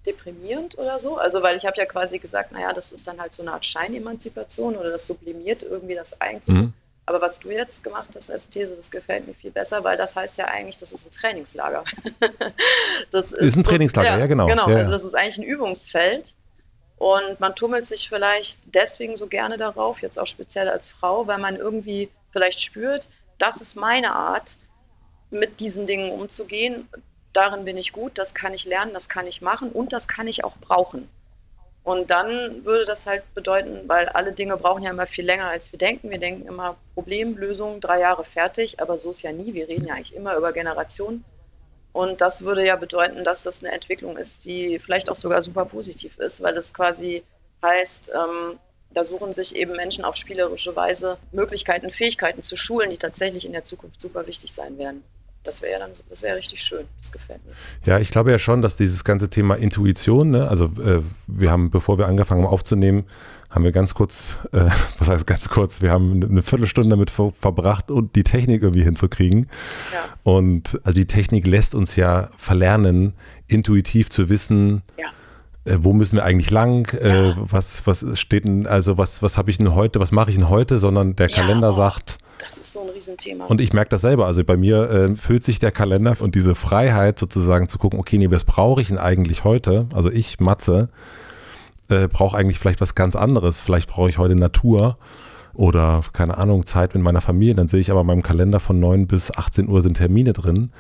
deprimierend 0.06 0.78
oder 0.78 1.00
so. 1.00 1.18
Also, 1.18 1.42
weil 1.42 1.56
ich 1.56 1.66
habe 1.66 1.78
ja 1.78 1.86
quasi 1.86 2.20
gesagt, 2.20 2.52
naja, 2.52 2.74
das 2.74 2.92
ist 2.92 3.08
dann 3.08 3.22
halt 3.22 3.34
so 3.34 3.42
eine 3.42 3.54
Art 3.54 3.66
Scheinemanzipation 3.66 4.76
oder 4.76 4.90
das 4.90 5.08
sublimiert 5.08 5.64
irgendwie 5.64 5.96
das 5.96 6.20
Eigentliche. 6.20 6.64
Mhm. 6.64 6.74
Aber 7.06 7.22
was 7.22 7.40
du 7.40 7.52
jetzt 7.52 7.84
gemacht 7.84 8.10
hast 8.16 8.30
als 8.30 8.50
These, 8.50 8.76
das 8.76 8.92
gefällt 8.92 9.28
mir 9.28 9.34
viel 9.34 9.52
besser, 9.52 9.84
weil 9.84 9.98
das 9.98 10.16
heißt 10.16 10.38
ja 10.38 10.46
eigentlich, 10.46 10.78
das 10.78 10.92
ist 10.92 11.08
ein 11.08 11.12
Trainingslager. 11.12 11.84
das 13.12 13.32
ist, 13.32 13.42
ist 13.42 13.56
ein 13.56 13.64
so, 13.64 13.70
Trainingslager, 13.70 14.10
ja, 14.10 14.20
ja 14.20 14.26
genau. 14.28 14.46
Genau, 14.46 14.70
ja, 14.70 14.76
also 14.76 14.92
das 14.92 15.04
ist 15.04 15.16
eigentlich 15.16 15.38
ein 15.38 15.44
Übungsfeld. 15.44 16.34
Und 16.98 17.40
man 17.40 17.56
tummelt 17.56 17.88
sich 17.88 18.10
vielleicht 18.10 18.60
deswegen 18.76 19.16
so 19.16 19.28
gerne 19.28 19.58
darauf, 19.58 20.02
jetzt 20.02 20.20
auch 20.20 20.28
speziell 20.28 20.70
als 20.70 20.90
Frau, 20.90 21.26
weil 21.26 21.40
man 21.40 21.56
irgendwie 21.56 22.10
vielleicht 22.32 22.62
spürt, 22.62 23.08
das 23.42 23.62
ist 23.62 23.76
meine 23.76 24.14
Art, 24.14 24.58
mit 25.30 25.60
diesen 25.60 25.88
Dingen 25.88 26.12
umzugehen. 26.12 26.88
Darin 27.34 27.66
bin 27.66 27.78
ich 27.78 27.94
gut, 27.94 28.18
das 28.18 28.34
kann 28.36 28.54
ich 28.54 28.66
lernen, 28.66 28.94
das 28.94 29.08
kann 29.08 29.28
ich 29.28 29.42
machen 29.42 29.72
und 29.72 29.94
das 29.94 30.08
kann 30.08 30.28
ich 30.28 30.44
auch 30.44 30.58
brauchen. 30.58 31.10
Und 31.84 32.12
dann 32.12 32.64
würde 32.64 32.86
das 32.86 33.08
halt 33.08 33.24
bedeuten, 33.34 33.88
weil 33.88 34.08
alle 34.10 34.34
Dinge 34.34 34.56
brauchen 34.58 34.84
ja 34.84 34.92
immer 34.92 35.08
viel 35.08 35.26
länger, 35.26 35.48
als 35.48 35.72
wir 35.72 35.80
denken. 35.80 36.12
Wir 36.12 36.20
denken 36.20 36.48
immer 36.48 36.78
Problemlösung, 36.94 37.82
drei 37.82 38.02
Jahre 38.02 38.24
fertig, 38.24 38.80
aber 38.80 38.98
so 38.98 39.10
ist 39.10 39.24
ja 39.24 39.32
nie. 39.32 39.54
Wir 39.54 39.68
reden 39.68 39.88
ja 39.88 39.96
eigentlich 39.96 40.16
immer 40.16 40.36
über 40.36 40.54
Generationen. 40.54 41.24
Und 41.92 42.22
das 42.22 42.44
würde 42.44 42.66
ja 42.66 42.76
bedeuten, 42.76 43.24
dass 43.24 43.44
das 43.44 43.64
eine 43.64 43.74
Entwicklung 43.74 44.18
ist, 44.18 44.46
die 44.46 44.78
vielleicht 44.78 45.10
auch 45.10 45.16
sogar 45.16 45.42
super 45.42 45.66
positiv 45.66 46.18
ist, 46.20 46.44
weil 46.44 46.56
es 46.56 46.74
quasi 46.74 47.24
heißt, 47.64 48.12
ähm, 48.14 48.60
da 48.94 49.04
suchen 49.04 49.34
sich 49.34 49.56
eben 49.56 49.76
Menschen 49.76 50.04
auf 50.04 50.16
spielerische 50.16 50.76
Weise 50.76 51.18
Möglichkeiten, 51.32 51.90
Fähigkeiten 51.90 52.42
zu 52.42 52.56
schulen, 52.56 52.90
die 52.90 52.98
tatsächlich 52.98 53.46
in 53.46 53.54
der 53.54 53.64
Zukunft 53.64 54.00
super 54.02 54.28
wichtig 54.28 54.52
sein 54.54 54.78
werden. 54.78 55.04
Das 55.44 55.64
wäre 55.64 55.80
dann, 55.80 55.92
das 56.08 56.22
wäre 56.22 56.38
richtig 56.38 56.62
schön. 56.62 56.86
Das 57.00 57.12
gefällt 57.12 57.44
mir. 57.46 57.54
Ja, 57.86 57.98
ich 57.98 58.12
glaube 58.12 58.30
ja 58.30 58.38
schon, 58.38 58.62
dass 58.62 58.78
dieses 58.78 59.04
ganze 59.04 59.30
Thema 59.30 59.56
Intuition, 59.56 60.30
ne, 60.30 60.48
also 60.48 60.66
äh, 60.66 61.02
wir 61.26 61.50
haben, 61.50 61.72
bevor 61.72 61.98
wir 61.98 62.06
angefangen 62.06 62.44
haben 62.44 62.52
aufzunehmen, 62.52 63.06
haben 63.50 63.64
wir 63.64 63.72
ganz 63.72 63.96
kurz, 63.96 64.38
äh, 64.52 64.70
was 65.00 65.08
heißt 65.08 65.26
ganz 65.26 65.50
kurz, 65.50 65.82
wir 65.82 65.90
haben 65.90 66.24
eine 66.24 66.44
Viertelstunde 66.44 66.92
damit 66.92 67.10
ver 67.10 67.32
verbracht, 67.32 67.90
und 67.90 68.16
die 68.16 68.24
Technik 68.24 68.62
irgendwie 68.62 68.84
hinzukriegen. 68.84 69.50
Ja. 69.92 70.06
Und 70.22 70.80
also 70.84 71.00
die 71.00 71.08
Technik 71.08 71.48
lässt 71.48 71.74
uns 71.74 71.96
ja 71.96 72.30
verlernen, 72.38 73.14
intuitiv 73.48 74.10
zu 74.10 74.30
wissen, 74.30 74.84
ja 75.00 75.08
äh, 75.66 75.78
wo 75.80 75.94
müssen 75.94 76.18
wir 76.18 76.24
eigentlich 76.24 76.50
lang, 76.50 76.92
äh, 76.94 77.30
ja. 77.30 77.36
was, 77.38 77.86
was 77.86 78.06
steht 78.20 78.46
denn, 78.46 78.66
also 78.68 78.98
was, 78.98 79.22
was 79.22 79.38
habe 79.38 79.52
ich 79.52 79.58
denn 79.58 79.76
heute, 79.76 80.00
was 80.00 80.12
mache 80.12 80.30
ich 80.30 80.36
denn 80.36 80.50
heute, 80.50 80.80
sondern 80.80 81.16
der 81.16 81.30
ja, 81.30 81.36
Kalender 81.36 81.74
sagt. 81.74 82.18
Das 82.40 82.58
ist 82.58 82.74
so 82.74 82.82
ein 82.82 82.90
Riesenthema. 82.90 83.46
Und 83.46 83.62
ich 83.62 83.72
merke 83.72 83.90
das 83.90 84.02
selber, 84.02 84.26
also 84.26 84.44
bei 84.44 84.58
mir 84.58 84.90
äh, 84.90 85.16
füllt 85.16 85.44
sich 85.44 85.60
der 85.60 85.72
Kalender 85.72 86.16
und 86.20 86.34
diese 86.34 86.56
Freiheit 86.56 87.20
sozusagen 87.20 87.68
zu 87.68 87.78
gucken, 87.78 88.00
okay, 88.00 88.18
nee, 88.18 88.32
was 88.32 88.44
brauche 88.44 88.82
ich 88.82 88.88
denn 88.88 88.98
eigentlich 88.98 89.44
heute? 89.44 89.86
Also 89.94 90.10
ich, 90.10 90.40
Matze, 90.40 90.90
äh, 91.90 92.08
brauche 92.08 92.38
eigentlich 92.38 92.58
vielleicht 92.58 92.82
was 92.82 92.96
ganz 92.96 93.16
anderes. 93.16 93.60
Vielleicht 93.60 93.90
brauche 93.90 94.10
ich 94.10 94.18
heute 94.18 94.36
Natur 94.36 94.98
oder 95.54 96.02
keine 96.14 96.38
Ahnung, 96.38 96.66
Zeit 96.66 96.96
mit 96.96 97.04
meiner 97.04 97.22
Familie. 97.22 97.54
Dann 97.56 97.68
sehe 97.68 97.80
ich 97.80 97.92
aber 97.92 98.02
in 98.02 98.08
meinem 98.08 98.24
Kalender 98.24 98.60
von 98.60 98.80
9 98.80 99.06
bis 99.06 99.32
18 99.32 99.68
Uhr 99.68 99.82
sind 99.84 99.98
Termine 99.98 100.34
drin. 100.34 100.72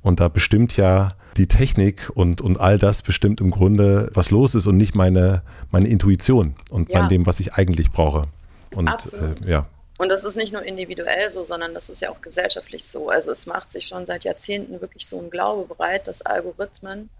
Und 0.00 0.20
da 0.20 0.28
bestimmt 0.28 0.76
ja 0.76 1.10
die 1.36 1.46
Technik 1.46 2.10
und, 2.14 2.40
und 2.40 2.58
all 2.58 2.78
das 2.78 3.02
bestimmt 3.02 3.40
im 3.40 3.50
Grunde, 3.50 4.10
was 4.14 4.30
los 4.30 4.54
ist 4.54 4.66
und 4.66 4.76
nicht 4.76 4.94
meine, 4.94 5.42
meine 5.70 5.88
Intuition 5.88 6.54
und 6.70 6.90
ja. 6.90 7.00
mein 7.00 7.08
dem, 7.08 7.26
was 7.26 7.40
ich 7.40 7.54
eigentlich 7.54 7.90
brauche. 7.90 8.28
Und 8.74 8.88
Absolut. 8.88 9.42
Äh, 9.42 9.50
ja. 9.50 9.66
Und 9.98 10.08
das 10.08 10.24
ist 10.24 10.36
nicht 10.36 10.52
nur 10.52 10.62
individuell 10.62 11.28
so, 11.28 11.44
sondern 11.44 11.74
das 11.74 11.90
ist 11.90 12.00
ja 12.00 12.10
auch 12.10 12.22
gesellschaftlich 12.22 12.84
so. 12.84 13.10
Also 13.10 13.32
es 13.32 13.46
macht 13.46 13.70
sich 13.70 13.86
schon 13.86 14.06
seit 14.06 14.24
Jahrzehnten 14.24 14.80
wirklich 14.80 15.06
so 15.06 15.20
ein 15.20 15.28
Glaube 15.28 15.74
breit, 15.74 16.08
dass 16.08 16.22
Algorithmen 16.22 17.10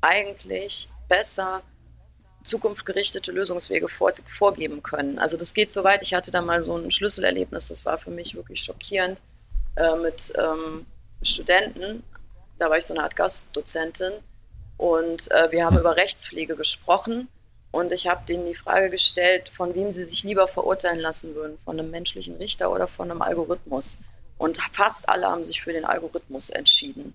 eigentlich 0.00 0.88
besser 1.08 1.62
zukunftsgerichtete 2.42 3.32
Lösungswege 3.32 3.88
vor, 3.88 4.12
vorgeben 4.26 4.82
können. 4.82 5.18
Also 5.18 5.36
das 5.36 5.52
geht 5.52 5.72
so 5.72 5.84
weit. 5.84 6.00
Ich 6.00 6.14
hatte 6.14 6.30
da 6.30 6.40
mal 6.40 6.62
so 6.62 6.76
ein 6.76 6.90
Schlüsselerlebnis, 6.90 7.68
das 7.68 7.84
war 7.84 7.98
für 7.98 8.10
mich 8.10 8.34
wirklich 8.34 8.62
schockierend, 8.62 9.18
äh, 9.76 9.96
mit 9.96 10.32
ähm, 10.38 10.86
Studenten 11.22 12.02
da 12.60 12.70
war 12.70 12.76
ich 12.76 12.84
so 12.84 12.94
eine 12.94 13.02
Art 13.02 13.16
Gastdozentin 13.16 14.12
und 14.76 15.30
äh, 15.30 15.50
wir 15.50 15.64
haben 15.64 15.76
hm. 15.76 15.80
über 15.80 15.96
Rechtspflege 15.96 16.56
gesprochen 16.56 17.28
und 17.72 17.92
ich 17.92 18.08
habe 18.08 18.24
denen 18.26 18.46
die 18.46 18.54
Frage 18.54 18.90
gestellt, 18.90 19.48
von 19.48 19.74
wem 19.74 19.90
sie 19.90 20.04
sich 20.04 20.24
lieber 20.24 20.46
verurteilen 20.46 20.98
lassen 20.98 21.34
würden, 21.34 21.58
von 21.64 21.78
einem 21.78 21.90
menschlichen 21.90 22.36
Richter 22.36 22.70
oder 22.70 22.86
von 22.86 23.10
einem 23.10 23.22
Algorithmus. 23.22 23.98
Und 24.38 24.58
fast 24.72 25.08
alle 25.08 25.26
haben 25.26 25.44
sich 25.44 25.62
für 25.62 25.72
den 25.72 25.84
Algorithmus 25.84 26.50
entschieden, 26.50 27.14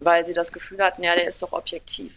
weil 0.00 0.24
sie 0.24 0.34
das 0.34 0.52
Gefühl 0.52 0.82
hatten, 0.82 1.02
ja, 1.02 1.14
der 1.14 1.26
ist 1.26 1.42
doch 1.42 1.52
objektiv. 1.52 2.12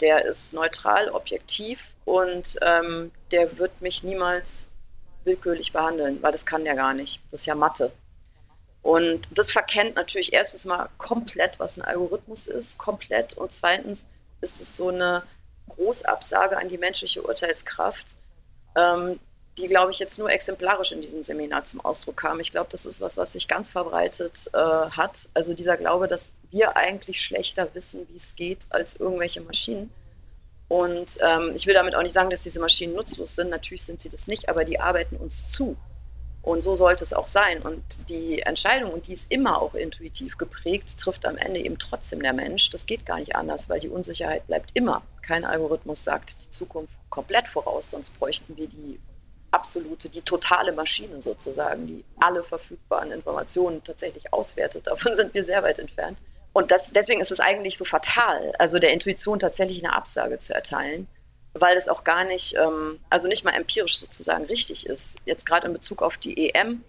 Der 0.00 0.24
ist 0.24 0.52
neutral, 0.52 1.10
objektiv 1.10 1.92
und 2.04 2.58
ähm, 2.62 3.12
der 3.30 3.58
wird 3.58 3.80
mich 3.80 4.02
niemals 4.02 4.66
willkürlich 5.24 5.72
behandeln, 5.72 6.22
weil 6.22 6.32
das 6.32 6.46
kann 6.46 6.64
der 6.64 6.74
gar 6.74 6.94
nicht. 6.94 7.20
Das 7.30 7.42
ist 7.42 7.46
ja 7.46 7.54
Mathe. 7.54 7.92
Und 8.82 9.36
das 9.36 9.50
verkennt 9.50 9.96
natürlich 9.96 10.32
erstens 10.32 10.64
mal 10.64 10.88
komplett, 10.96 11.58
was 11.58 11.78
ein 11.78 11.82
Algorithmus 11.82 12.46
ist, 12.46 12.78
komplett. 12.78 13.34
Und 13.34 13.52
zweitens 13.52 14.06
ist 14.40 14.60
es 14.60 14.76
so 14.76 14.88
eine 14.88 15.22
Großabsage 15.68 16.56
an 16.56 16.68
die 16.68 16.78
menschliche 16.78 17.22
Urteilskraft, 17.22 18.16
ähm, 18.76 19.20
die, 19.58 19.66
glaube 19.66 19.90
ich, 19.90 19.98
jetzt 19.98 20.18
nur 20.18 20.30
exemplarisch 20.30 20.92
in 20.92 21.00
diesem 21.00 21.22
Seminar 21.22 21.64
zum 21.64 21.80
Ausdruck 21.84 22.16
kam. 22.16 22.40
Ich 22.40 22.50
glaube, 22.50 22.68
das 22.70 22.86
ist 22.86 23.00
was, 23.00 23.16
was 23.16 23.32
sich 23.32 23.48
ganz 23.48 23.68
verbreitet 23.68 24.48
äh, 24.54 24.58
hat. 24.58 25.28
Also 25.34 25.52
dieser 25.52 25.76
Glaube, 25.76 26.08
dass 26.08 26.32
wir 26.50 26.76
eigentlich 26.76 27.20
schlechter 27.22 27.68
wissen, 27.74 28.08
wie 28.08 28.16
es 28.16 28.34
geht, 28.36 28.66
als 28.70 28.96
irgendwelche 28.96 29.42
Maschinen. 29.42 29.92
Und 30.68 31.18
ähm, 31.20 31.52
ich 31.54 31.66
will 31.66 31.74
damit 31.74 31.94
auch 31.94 32.02
nicht 32.02 32.12
sagen, 32.12 32.30
dass 32.30 32.42
diese 32.42 32.60
Maschinen 32.60 32.94
nutzlos 32.94 33.34
sind. 33.34 33.50
Natürlich 33.50 33.82
sind 33.82 34.00
sie 34.00 34.08
das 34.08 34.28
nicht, 34.28 34.48
aber 34.48 34.64
die 34.64 34.80
arbeiten 34.80 35.16
uns 35.16 35.46
zu. 35.46 35.76
Und 36.42 36.62
so 36.62 36.74
sollte 36.74 37.04
es 37.04 37.12
auch 37.12 37.28
sein. 37.28 37.60
Und 37.60 37.82
die 38.08 38.40
Entscheidung, 38.40 38.92
und 38.92 39.06
die 39.06 39.12
ist 39.12 39.30
immer 39.30 39.60
auch 39.60 39.74
intuitiv 39.74 40.38
geprägt, 40.38 40.96
trifft 40.98 41.26
am 41.26 41.36
Ende 41.36 41.60
eben 41.60 41.78
trotzdem 41.78 42.22
der 42.22 42.32
Mensch. 42.32 42.70
Das 42.70 42.86
geht 42.86 43.04
gar 43.04 43.18
nicht 43.18 43.36
anders, 43.36 43.68
weil 43.68 43.80
die 43.80 43.90
Unsicherheit 43.90 44.46
bleibt 44.46 44.70
immer. 44.74 45.02
Kein 45.22 45.44
Algorithmus 45.44 46.02
sagt 46.02 46.44
die 46.44 46.50
Zukunft 46.50 46.92
komplett 47.10 47.48
voraus, 47.48 47.90
sonst 47.90 48.18
bräuchten 48.18 48.56
wir 48.56 48.68
die 48.68 48.98
absolute, 49.50 50.08
die 50.08 50.22
totale 50.22 50.72
Maschine 50.72 51.20
sozusagen, 51.20 51.86
die 51.86 52.04
alle 52.20 52.42
verfügbaren 52.42 53.10
Informationen 53.10 53.82
tatsächlich 53.84 54.32
auswertet. 54.32 54.86
Davon 54.86 55.14
sind 55.14 55.34
wir 55.34 55.44
sehr 55.44 55.62
weit 55.62 55.78
entfernt. 55.78 56.18
Und 56.52 56.70
das, 56.70 56.92
deswegen 56.92 57.20
ist 57.20 57.32
es 57.32 57.40
eigentlich 57.40 57.76
so 57.76 57.84
fatal, 57.84 58.52
also 58.58 58.78
der 58.78 58.92
Intuition 58.92 59.38
tatsächlich 59.38 59.84
eine 59.84 59.94
Absage 59.94 60.38
zu 60.38 60.54
erteilen 60.54 61.06
weil 61.54 61.76
es 61.76 61.88
auch 61.88 62.04
gar 62.04 62.24
nicht, 62.24 62.54
ähm, 62.56 63.00
also 63.10 63.28
nicht 63.28 63.44
mal 63.44 63.52
empirisch 63.52 63.98
sozusagen 63.98 64.44
richtig 64.44 64.86
ist. 64.86 65.16
Jetzt 65.24 65.46
gerade 65.46 65.66
in 65.66 65.72
Bezug 65.72 66.02
auf 66.02 66.16
die 66.16 66.50
EM 66.50 66.84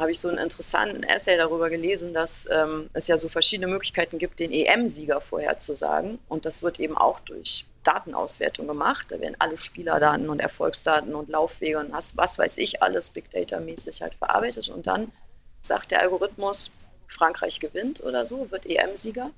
habe 0.00 0.10
ich 0.10 0.18
so 0.18 0.28
einen 0.28 0.38
interessanten 0.38 1.02
Essay 1.02 1.36
darüber 1.36 1.68
gelesen, 1.68 2.14
dass 2.14 2.48
ähm, 2.50 2.88
es 2.94 3.06
ja 3.06 3.18
so 3.18 3.28
verschiedene 3.28 3.66
Möglichkeiten 3.70 4.16
gibt, 4.16 4.40
den 4.40 4.50
EM-Sieger 4.50 5.20
vorherzusagen. 5.20 6.18
Und 6.26 6.46
das 6.46 6.62
wird 6.62 6.80
eben 6.80 6.96
auch 6.96 7.20
durch 7.20 7.66
Datenauswertung 7.84 8.66
gemacht. 8.66 9.08
Da 9.10 9.20
werden 9.20 9.36
alle 9.38 9.58
Spielerdaten 9.58 10.30
und 10.30 10.40
Erfolgsdaten 10.40 11.14
und 11.14 11.28
Laufwege 11.28 11.78
und 11.78 11.92
was, 11.92 12.16
was 12.16 12.38
weiß 12.38 12.56
ich 12.56 12.82
alles 12.82 13.10
Big 13.10 13.30
Data-mäßig 13.30 14.00
halt 14.00 14.14
verarbeitet. 14.14 14.70
Und 14.70 14.86
dann 14.86 15.12
sagt 15.60 15.90
der 15.90 16.00
Algorithmus, 16.00 16.72
Frankreich 17.06 17.60
gewinnt 17.60 18.02
oder 18.02 18.24
so, 18.24 18.50
wird 18.50 18.64
EM-Sieger. 18.64 19.30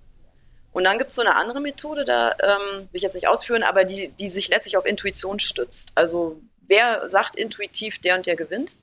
Und 0.73 0.85
dann 0.85 0.99
gibt 0.99 1.11
es 1.11 1.17
so 1.17 1.23
eine 1.23 1.37
andere 1.37 1.61
Methode, 1.61 2.05
da 2.05 2.31
ähm, 2.43 2.77
will 2.79 2.89
ich 2.93 3.03
jetzt 3.03 3.15
nicht 3.15 3.29
ausführen, 3.29 3.63
aber 3.63 3.85
die, 3.85 4.09
die 4.09 4.29
sich 4.29 4.49
letztlich 4.49 4.77
auf 4.77 4.87
Intuition 4.87 5.39
stützt. 5.39 5.93
Also 5.95 6.41
wer 6.67 7.09
sagt 7.09 7.37
intuitiv, 7.37 7.99
der 7.99 8.17
und 8.17 8.27
der 8.27 8.37
gewinnt. 8.37 8.77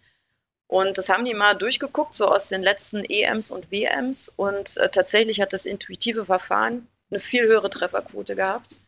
Und 0.68 1.00
das 1.00 1.10
haben 1.10 1.26
die 1.26 1.34
mal 1.34 1.56
durchgeguckt, 1.56 2.14
so 2.14 2.28
aus 2.28 2.48
den 2.48 2.62
letzten 2.62 3.04
EMs 3.04 3.50
und 3.50 3.72
WMs. 3.72 4.32
Und 4.36 4.78
äh, 4.78 4.90
tatsächlich 4.90 5.42
hat 5.42 5.52
das 5.52 5.66
intuitive 5.66 6.26
Verfahren 6.26 6.88
eine 7.10 7.20
viel 7.20 7.44
höhere 7.44 7.72
Trefferquote 7.72 8.36
gehabt 8.36 8.80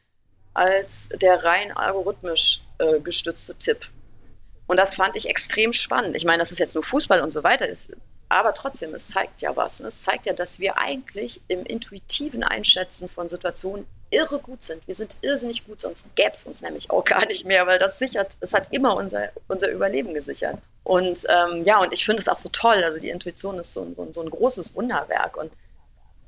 als 0.53 1.09
der 1.13 1.43
rein 1.43 1.71
algorithmisch 1.71 2.61
äh, 2.77 2.99
gestützte 2.99 3.55
Tipp. 3.55 3.89
Und 4.67 4.77
das 4.77 4.95
fand 4.95 5.15
ich 5.15 5.29
extrem 5.29 5.73
spannend. 5.73 6.15
Ich 6.15 6.25
meine, 6.25 6.39
das 6.39 6.51
ist 6.51 6.59
jetzt 6.59 6.75
nur 6.75 6.83
Fußball 6.83 7.21
und 7.21 7.31
so 7.31 7.43
weiter 7.43 7.67
ist, 7.67 7.91
aber 8.31 8.53
trotzdem, 8.53 8.93
es 8.93 9.07
zeigt 9.07 9.41
ja 9.41 9.55
was. 9.55 9.81
Es 9.81 10.01
zeigt 10.01 10.25
ja, 10.25 10.33
dass 10.33 10.59
wir 10.59 10.77
eigentlich 10.77 11.41
im 11.49 11.65
intuitiven 11.65 12.43
Einschätzen 12.43 13.09
von 13.09 13.27
Situationen 13.27 13.85
irre 14.09 14.39
gut 14.39 14.63
sind. 14.63 14.85
Wir 14.87 14.95
sind 14.95 15.17
irrsinnig 15.21 15.65
gut, 15.65 15.81
sonst 15.81 16.05
gäbe 16.15 16.31
es 16.31 16.45
uns 16.45 16.61
nämlich 16.61 16.91
auch 16.91 17.03
gar 17.03 17.25
nicht 17.25 17.45
mehr, 17.45 17.67
weil 17.67 17.79
das 17.79 17.99
sichert, 17.99 18.37
es 18.39 18.53
hat 18.53 18.69
immer 18.71 18.95
unser, 18.95 19.29
unser 19.47 19.69
Überleben 19.69 20.13
gesichert. 20.13 20.57
Und 20.83 21.25
ähm, 21.29 21.63
ja, 21.65 21.79
und 21.81 21.93
ich 21.93 22.05
finde 22.05 22.21
es 22.21 22.29
auch 22.29 22.37
so 22.37 22.49
toll. 22.49 22.83
Also 22.83 22.99
die 22.99 23.09
Intuition 23.09 23.59
ist 23.59 23.73
so, 23.73 23.85
so, 23.93 24.11
so 24.11 24.21
ein 24.21 24.29
großes 24.29 24.75
Wunderwerk. 24.75 25.35
Und 25.35 25.51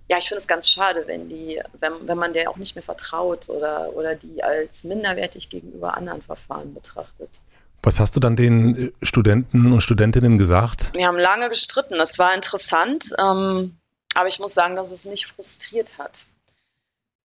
ja, 0.10 0.18
ich 0.18 0.28
finde 0.28 0.40
es 0.40 0.48
ganz 0.48 0.70
schade, 0.70 1.04
wenn 1.08 1.30
die, 1.30 1.62
wenn, 1.80 2.08
wenn 2.08 2.18
man 2.18 2.34
der 2.34 2.50
auch 2.50 2.58
nicht 2.58 2.76
mehr 2.76 2.84
vertraut 2.84 3.48
oder, 3.50 3.94
oder 3.96 4.16
die 4.16 4.44
als 4.44 4.84
minderwertig 4.84 5.50
gegenüber 5.50 5.96
anderen 5.96 6.22
Verfahren 6.22 6.74
betrachtet. 6.74 7.40
Was 7.84 8.00
hast 8.00 8.16
du 8.16 8.22
dann 8.22 8.38
den 8.38 8.94
Studenten 9.02 9.74
und 9.74 9.82
Studentinnen 9.82 10.38
gesagt? 10.38 10.94
Wir 10.94 11.06
haben 11.06 11.20
lange 11.20 11.50
gestritten. 11.50 11.98
Das 11.98 12.18
war 12.18 12.34
interessant, 12.34 13.14
ähm, 13.20 13.78
aber 14.16 14.28
ich 14.30 14.40
muss 14.40 14.54
sagen, 14.54 14.78
dass 14.78 14.92
es 14.92 15.06
mich 15.06 15.28
frustriert 15.28 15.98
hat, 15.98 16.26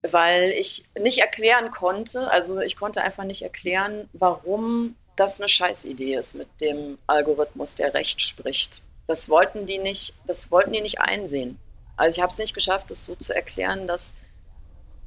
weil 0.00 0.50
ich 0.58 0.86
nicht 0.98 1.18
erklären 1.18 1.70
konnte, 1.70 2.30
also 2.30 2.60
ich 2.60 2.76
konnte 2.76 3.02
einfach 3.02 3.24
nicht 3.24 3.42
erklären, 3.42 4.08
warum 4.14 4.96
das 5.16 5.40
eine 5.40 5.48
Scheißidee 5.48 6.14
ist 6.14 6.34
mit 6.34 6.48
dem 6.62 6.96
Algorithmus, 7.06 7.74
der 7.74 7.92
Recht 7.92 8.22
spricht. 8.22 8.82
Das 9.06 9.28
wollten 9.28 9.66
die 9.66 9.78
nicht, 9.78 10.14
das 10.26 10.50
wollten 10.50 10.72
die 10.72 10.80
nicht 10.80 11.00
einsehen. 11.00 11.58
Also 11.96 12.16
ich 12.16 12.22
habe 12.22 12.30
es 12.30 12.38
nicht 12.38 12.54
geschafft, 12.54 12.90
das 12.90 13.04
so 13.04 13.14
zu 13.14 13.34
erklären, 13.34 13.86
dass 13.86 14.14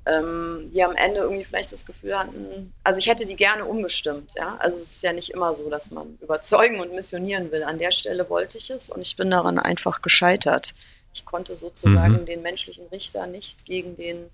ähm, 0.06 0.70
die 0.74 0.84
am 0.84 0.96
Ende 0.96 1.20
irgendwie 1.20 1.44
vielleicht 1.44 1.72
das 1.72 1.86
Gefühl 1.86 2.18
hatten, 2.18 2.74
also 2.84 3.00
ich 3.00 3.08
hätte 3.08 3.26
die 3.26 3.36
gerne 3.36 3.66
umgestimmt, 3.66 4.34
ja. 4.38 4.58
Also 4.60 4.82
es 4.82 4.92
ist 4.92 5.04
ja 5.04 5.14
nicht 5.14 5.32
immer 5.32 5.54
so, 5.54 5.70
dass 5.70 5.92
man 5.92 6.18
überzeugen 6.22 6.80
und 6.80 6.94
missionieren 6.94 7.52
will. 7.52 7.64
An 7.64 7.80
der 7.80 7.92
Stelle 7.92 8.30
wollte 8.30 8.58
ich 8.58 8.70
es 8.70 8.90
und 8.90 9.02
ich 9.02 9.16
bin 9.16 9.30
daran 9.30 9.60
einfach 9.60 10.02
gescheitert. 10.02 10.74
Ich 11.14 11.26
konnte 11.26 11.56
sozusagen 11.56 12.22
mhm. 12.22 12.26
den 12.26 12.42
menschlichen 12.42 12.88
Richter 12.88 13.28
nicht 13.28 13.66
gegen 13.66 13.96
den, 13.96 14.30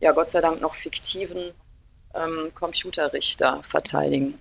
ja 0.00 0.12
Gott 0.12 0.30
sei 0.30 0.40
Dank 0.40 0.60
noch 0.60 0.74
fiktiven 0.74 1.52
ähm, 2.14 2.52
Computerrichter 2.54 3.62
verteidigen. 3.62 4.38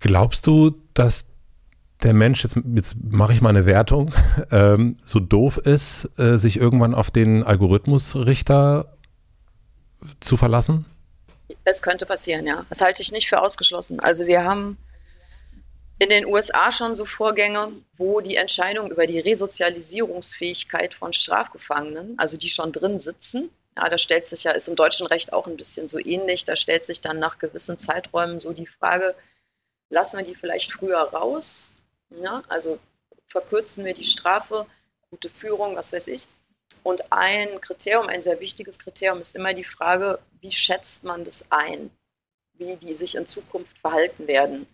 Glaubst 0.00 0.46
du, 0.46 0.74
dass 0.92 1.33
der 2.04 2.14
Mensch, 2.14 2.42
jetzt, 2.42 2.56
jetzt 2.74 2.96
mache 3.02 3.32
ich 3.32 3.40
mal 3.40 3.50
eine 3.50 3.66
Wertung, 3.66 4.12
ähm, 4.50 4.98
so 5.04 5.20
doof 5.20 5.58
ist, 5.58 6.08
äh, 6.18 6.36
sich 6.36 6.56
irgendwann 6.56 6.94
auf 6.94 7.10
den 7.10 7.42
Algorithmusrichter 7.42 8.96
zu 10.20 10.36
verlassen? 10.36 10.84
Es 11.64 11.82
könnte 11.82 12.06
passieren, 12.06 12.46
ja. 12.46 12.64
Das 12.68 12.80
halte 12.80 13.02
ich 13.02 13.12
nicht 13.12 13.28
für 13.28 13.42
ausgeschlossen. 13.42 14.00
Also 14.00 14.26
wir 14.26 14.44
haben 14.44 14.76
in 15.98 16.08
den 16.08 16.26
USA 16.26 16.72
schon 16.72 16.94
so 16.94 17.04
Vorgänge, 17.04 17.68
wo 17.96 18.20
die 18.20 18.36
Entscheidung 18.36 18.90
über 18.90 19.06
die 19.06 19.20
Resozialisierungsfähigkeit 19.20 20.94
von 20.94 21.12
Strafgefangenen, 21.12 22.18
also 22.18 22.36
die 22.36 22.50
schon 22.50 22.72
drin 22.72 22.98
sitzen, 22.98 23.50
ja, 23.76 23.88
da 23.88 23.98
stellt 23.98 24.26
sich 24.26 24.44
ja, 24.44 24.52
ist 24.52 24.68
im 24.68 24.76
deutschen 24.76 25.06
Recht 25.06 25.32
auch 25.32 25.46
ein 25.46 25.56
bisschen 25.56 25.88
so 25.88 25.98
ähnlich, 25.98 26.44
da 26.44 26.56
stellt 26.56 26.84
sich 26.84 27.00
dann 27.00 27.18
nach 27.18 27.38
gewissen 27.38 27.78
Zeiträumen 27.78 28.38
so 28.38 28.52
die 28.52 28.66
Frage, 28.66 29.14
lassen 29.90 30.18
wir 30.18 30.24
die 30.24 30.34
vielleicht 30.34 30.72
früher 30.72 31.00
raus 31.00 31.73
ja, 32.10 32.42
also 32.48 32.78
verkürzen 33.26 33.84
wir 33.84 33.94
die 33.94 34.04
Strafe, 34.04 34.66
gute 35.10 35.28
Führung, 35.28 35.76
was 35.76 35.92
weiß 35.92 36.08
ich. 36.08 36.28
Und 36.82 37.12
ein 37.12 37.60
Kriterium, 37.60 38.08
ein 38.08 38.22
sehr 38.22 38.40
wichtiges 38.40 38.78
Kriterium 38.78 39.20
ist 39.20 39.34
immer 39.34 39.54
die 39.54 39.64
Frage, 39.64 40.18
wie 40.40 40.52
schätzt 40.52 41.04
man 41.04 41.24
das 41.24 41.46
ein? 41.50 41.90
Wie 42.54 42.76
die 42.76 42.94
sich 42.94 43.14
in 43.14 43.26
Zukunft 43.26 43.78
verhalten 43.78 44.26
werden. 44.26 44.66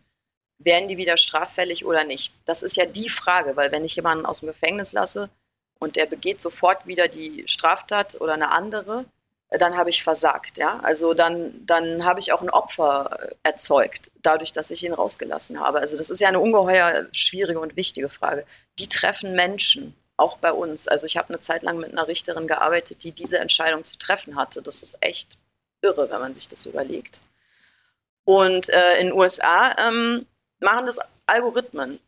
Werden 0.59 0.89
die 0.89 0.99
wieder 0.99 1.16
straffällig 1.16 1.85
oder 1.85 2.05
nicht? 2.05 2.33
Das 2.45 2.62
ist 2.62 2.76
ja 2.76 2.85
die 2.85 3.09
Frage, 3.09 3.57
weil 3.57 3.72
wenn 3.72 3.85
ich 3.85 3.97
jemanden 3.97 4.26
aus 4.26 4.41
dem 4.41 4.49
Gefängnis 4.49 4.93
lasse 4.93 5.31
und 5.78 5.97
der 5.97 6.07
begeht 6.07 6.41
sofort 6.41 6.87
wieder 6.87 7.09
die 7.09 7.45
Straftat 7.47 8.20
oder 8.20 8.35
eine 8.35 8.51
andere, 8.51 9.07
dann 9.51 9.76
habe 9.76 9.90
ich 9.90 10.03
versagt, 10.05 10.59
ja. 10.59 10.78
Also 10.80 11.12
dann, 11.12 11.66
dann 11.66 12.05
habe 12.05 12.20
ich 12.20 12.32
auch 12.32 12.40
ein 12.40 12.51
Opfer 12.51 13.30
erzeugt, 13.42 14.11
dadurch, 14.22 14.53
dass 14.53 14.70
ich 14.70 14.84
ihn 14.84 14.92
rausgelassen 14.92 15.59
habe. 15.61 15.80
Also 15.80 15.96
das 15.96 16.11
ist 16.11 16.20
ja 16.20 16.28
eine 16.28 16.40
ungeheuer 16.40 17.07
schwierige 17.12 17.59
und 17.59 17.76
wichtige 17.76 18.09
Frage. 18.09 18.46
Die 18.78 18.88
treffen 18.88 19.34
Menschen, 19.34 19.94
auch 20.16 20.36
bei 20.36 20.53
uns. 20.53 20.86
Also 20.86 21.07
ich 21.07 21.16
habe 21.16 21.30
eine 21.30 21.40
Zeit 21.40 21.62
lang 21.62 21.78
mit 21.78 21.90
einer 21.90 22.07
Richterin 22.07 22.46
gearbeitet, 22.46 23.03
die 23.03 23.12
diese 23.12 23.38
Entscheidung 23.38 23.84
zu 23.84 23.98
treffen 23.98 24.36
hatte. 24.36 24.62
Das 24.62 24.82
ist 24.82 24.98
echt 25.01 25.36
irre, 25.82 26.11
wenn 26.11 26.20
man 26.20 26.34
sich 26.34 26.46
das 26.46 26.66
überlegt. 26.66 27.20
Und 28.24 28.68
äh, 28.68 28.98
in 28.98 29.09
den 29.09 29.16
USA 29.16 29.74
ähm, 29.88 30.26
machen 30.61 30.86
das 30.86 31.01
Algorithmen. 31.26 31.98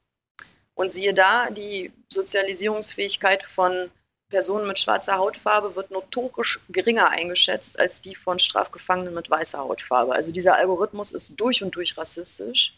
Und 0.74 0.92
siehe 0.92 1.14
da, 1.14 1.50
die 1.50 1.92
Sozialisierungsfähigkeit 2.08 3.42
von 3.42 3.90
Personen 4.32 4.66
mit 4.66 4.78
schwarzer 4.78 5.18
Hautfarbe 5.18 5.76
wird 5.76 5.90
notorisch 5.90 6.58
geringer 6.70 7.10
eingeschätzt 7.10 7.78
als 7.78 8.00
die 8.00 8.14
von 8.14 8.38
Strafgefangenen 8.38 9.12
mit 9.12 9.30
weißer 9.30 9.58
Hautfarbe. 9.58 10.14
Also 10.14 10.32
dieser 10.32 10.56
Algorithmus 10.56 11.12
ist 11.12 11.38
durch 11.38 11.62
und 11.62 11.76
durch 11.76 11.96
rassistisch. 11.98 12.74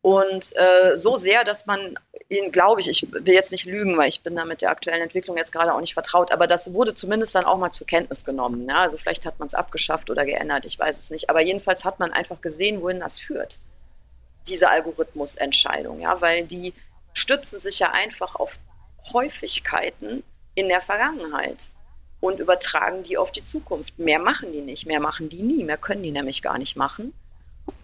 Und 0.00 0.56
äh, 0.56 0.96
so 0.96 1.14
sehr, 1.14 1.44
dass 1.44 1.66
man 1.66 1.96
ihn, 2.28 2.50
glaube 2.50 2.80
ich, 2.80 2.88
ich 2.88 3.12
will 3.12 3.34
jetzt 3.34 3.52
nicht 3.52 3.66
lügen, 3.66 3.96
weil 3.96 4.08
ich 4.08 4.22
bin 4.22 4.34
da 4.34 4.44
mit 4.44 4.62
der 4.62 4.70
aktuellen 4.70 5.02
Entwicklung 5.02 5.36
jetzt 5.36 5.52
gerade 5.52 5.72
auch 5.74 5.80
nicht 5.80 5.94
vertraut, 5.94 6.32
aber 6.32 6.48
das 6.48 6.72
wurde 6.72 6.94
zumindest 6.94 7.34
dann 7.34 7.44
auch 7.44 7.58
mal 7.58 7.70
zur 7.70 7.86
Kenntnis 7.86 8.24
genommen. 8.24 8.66
Ja? 8.68 8.78
Also 8.78 8.96
vielleicht 8.96 9.26
hat 9.26 9.38
man 9.38 9.46
es 9.46 9.54
abgeschafft 9.54 10.10
oder 10.10 10.24
geändert, 10.24 10.64
ich 10.64 10.78
weiß 10.78 10.98
es 10.98 11.10
nicht. 11.10 11.30
Aber 11.30 11.42
jedenfalls 11.42 11.84
hat 11.84 12.00
man 12.00 12.12
einfach 12.12 12.40
gesehen, 12.40 12.80
wohin 12.80 12.98
das 12.98 13.20
führt, 13.20 13.58
diese 14.48 14.70
Algorithmusentscheidung, 14.70 16.00
ja, 16.00 16.20
weil 16.20 16.44
die 16.46 16.74
stützen 17.12 17.60
sich 17.60 17.78
ja 17.78 17.92
einfach 17.92 18.34
auf 18.34 18.58
Häufigkeiten, 19.12 20.24
in 20.54 20.68
der 20.68 20.80
Vergangenheit 20.80 21.70
und 22.20 22.38
übertragen 22.38 23.02
die 23.02 23.18
auf 23.18 23.32
die 23.32 23.42
Zukunft. 23.42 23.98
Mehr 23.98 24.18
machen 24.18 24.52
die 24.52 24.60
nicht, 24.60 24.86
mehr 24.86 25.00
machen 25.00 25.28
die 25.28 25.42
nie, 25.42 25.64
mehr 25.64 25.76
können 25.76 26.02
die 26.02 26.12
nämlich 26.12 26.42
gar 26.42 26.58
nicht 26.58 26.76
machen. 26.76 27.12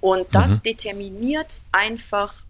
Und 0.01 0.35
das 0.35 0.59
mhm. 0.59 0.62
determiniert 0.62 1.61
einfach 1.73 2.45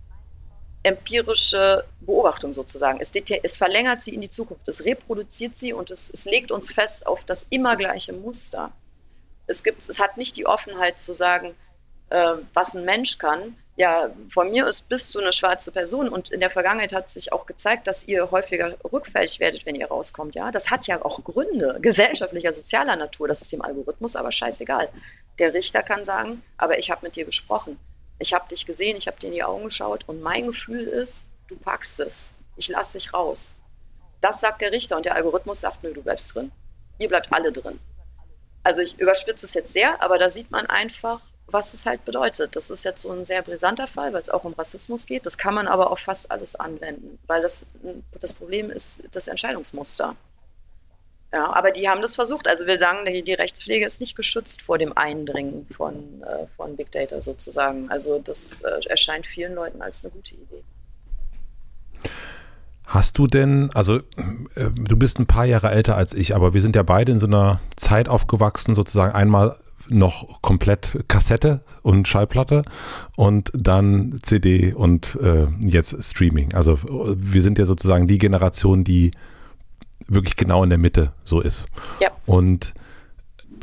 empirische 0.82 1.84
Beobachtung 2.00 2.52
sozusagen. 2.52 3.00
Es, 3.00 3.10
es, 3.42 3.56
verlängert 3.56 4.02
sie 4.02 4.14
in 4.14 4.20
die 4.20 4.30
Zukunft, 4.30 4.68
es 4.68 4.84
reproduziert 4.84 5.56
sie 5.56 5.72
und 5.72 5.90
es, 5.90 6.10
es 6.10 6.24
legt 6.24 6.50
uns 6.50 6.70
fest 6.70 7.06
auf 7.06 7.24
das 7.24 7.44
immer 7.50 7.76
gleiche 7.76 8.12
Muster. 8.12 8.72
Es, 9.46 9.62
gibt, 9.62 9.88
es 9.88 10.00
hat 10.00 10.16
nicht 10.16 10.36
die 10.36 10.46
Offenheit 10.46 11.00
zu 11.00 11.12
sagen, 11.12 11.54
äh, 12.10 12.34
was 12.54 12.74
ein 12.74 12.84
Mensch 12.84 13.18
kann, 13.18 13.56
ja, 13.78 14.10
von 14.28 14.50
mir 14.50 14.66
ist 14.66 14.88
bist 14.88 15.14
du 15.14 15.20
eine 15.20 15.32
schwarze 15.32 15.70
Person 15.70 16.08
und 16.08 16.30
in 16.30 16.40
der 16.40 16.50
Vergangenheit 16.50 16.92
hat 16.92 17.08
sich 17.08 17.32
auch 17.32 17.46
gezeigt, 17.46 17.86
dass 17.86 18.08
ihr 18.08 18.32
häufiger 18.32 18.76
rückfällig 18.92 19.38
werdet, 19.38 19.66
wenn 19.66 19.76
ihr 19.76 19.86
rauskommt. 19.86 20.34
Ja, 20.34 20.50
das 20.50 20.72
hat 20.72 20.88
ja 20.88 21.04
auch 21.04 21.22
Gründe, 21.22 21.78
gesellschaftlicher, 21.80 22.52
sozialer 22.52 22.96
Natur. 22.96 23.28
Das 23.28 23.40
ist 23.40 23.52
dem 23.52 23.62
Algorithmus 23.62 24.16
aber 24.16 24.32
scheißegal. 24.32 24.88
Der 25.38 25.54
Richter 25.54 25.84
kann 25.84 26.04
sagen, 26.04 26.42
aber 26.56 26.80
ich 26.80 26.90
habe 26.90 27.06
mit 27.06 27.14
dir 27.14 27.24
gesprochen. 27.24 27.78
Ich 28.18 28.34
habe 28.34 28.48
dich 28.48 28.66
gesehen, 28.66 28.96
ich 28.96 29.06
habe 29.06 29.20
dir 29.20 29.28
in 29.28 29.34
die 29.34 29.44
Augen 29.44 29.66
geschaut 29.66 30.02
und 30.08 30.22
mein 30.22 30.48
Gefühl 30.48 30.82
ist, 30.82 31.26
du 31.46 31.54
packst 31.54 32.00
es. 32.00 32.34
Ich 32.56 32.66
lasse 32.66 32.98
dich 32.98 33.14
raus. 33.14 33.54
Das 34.20 34.40
sagt 34.40 34.60
der 34.60 34.72
Richter 34.72 34.96
und 34.96 35.06
der 35.06 35.14
Algorithmus 35.14 35.60
sagt, 35.60 35.84
nö, 35.84 35.92
du 35.92 36.02
bleibst 36.02 36.34
drin. 36.34 36.50
Ihr 36.98 37.08
bleibt 37.08 37.32
alle 37.32 37.52
drin. 37.52 37.78
Also 38.64 38.80
ich 38.80 38.98
überspitze 38.98 39.46
es 39.46 39.54
jetzt 39.54 39.72
sehr, 39.72 40.02
aber 40.02 40.18
da 40.18 40.30
sieht 40.30 40.50
man 40.50 40.66
einfach, 40.66 41.20
was 41.50 41.74
es 41.74 41.86
halt 41.86 42.04
bedeutet. 42.04 42.56
Das 42.56 42.70
ist 42.70 42.84
jetzt 42.84 43.02
so 43.02 43.10
ein 43.10 43.24
sehr 43.24 43.42
brisanter 43.42 43.86
Fall, 43.86 44.12
weil 44.12 44.20
es 44.20 44.30
auch 44.30 44.44
um 44.44 44.52
Rassismus 44.52 45.06
geht. 45.06 45.26
Das 45.26 45.38
kann 45.38 45.54
man 45.54 45.66
aber 45.66 45.90
auf 45.90 46.00
fast 46.00 46.30
alles 46.30 46.56
anwenden, 46.56 47.18
weil 47.26 47.42
das, 47.42 47.66
das 48.20 48.32
Problem 48.32 48.70
ist 48.70 49.02
das 49.12 49.28
Entscheidungsmuster. 49.28 50.16
Ja, 51.32 51.52
aber 51.52 51.72
die 51.72 51.88
haben 51.88 52.00
das 52.00 52.14
versucht. 52.14 52.48
Also 52.48 52.66
will 52.66 52.78
sagen, 52.78 53.04
die, 53.04 53.22
die 53.22 53.34
Rechtspflege 53.34 53.84
ist 53.84 54.00
nicht 54.00 54.16
geschützt 54.16 54.62
vor 54.62 54.78
dem 54.78 54.96
Eindringen 54.96 55.66
von, 55.70 56.22
äh, 56.22 56.46
von 56.56 56.76
Big 56.76 56.90
Data 56.90 57.20
sozusagen. 57.20 57.90
Also 57.90 58.18
das 58.18 58.62
äh, 58.62 58.80
erscheint 58.88 59.26
vielen 59.26 59.54
Leuten 59.54 59.82
als 59.82 60.04
eine 60.04 60.12
gute 60.12 60.34
Idee. 60.34 60.64
Hast 62.86 63.18
du 63.18 63.26
denn, 63.26 63.70
also 63.74 63.98
äh, 64.54 64.70
du 64.74 64.96
bist 64.96 65.18
ein 65.18 65.26
paar 65.26 65.44
Jahre 65.44 65.70
älter 65.70 65.96
als 65.96 66.14
ich, 66.14 66.34
aber 66.34 66.54
wir 66.54 66.62
sind 66.62 66.74
ja 66.74 66.82
beide 66.82 67.12
in 67.12 67.18
so 67.18 67.26
einer 67.26 67.60
Zeit 67.76 68.08
aufgewachsen, 68.08 68.74
sozusagen 68.74 69.12
einmal 69.12 69.58
noch 69.90 70.42
komplett 70.42 71.04
Kassette 71.08 71.60
und 71.82 72.08
Schallplatte 72.08 72.62
und 73.16 73.50
dann 73.54 74.16
CD 74.22 74.72
und 74.72 75.18
äh, 75.22 75.46
jetzt 75.60 75.96
Streaming. 76.04 76.54
Also 76.54 76.78
wir 76.82 77.42
sind 77.42 77.58
ja 77.58 77.64
sozusagen 77.64 78.06
die 78.06 78.18
Generation, 78.18 78.84
die 78.84 79.12
wirklich 80.06 80.36
genau 80.36 80.62
in 80.62 80.70
der 80.70 80.78
Mitte 80.78 81.12
so 81.24 81.40
ist. 81.40 81.66
Ja. 82.00 82.08
Und 82.26 82.74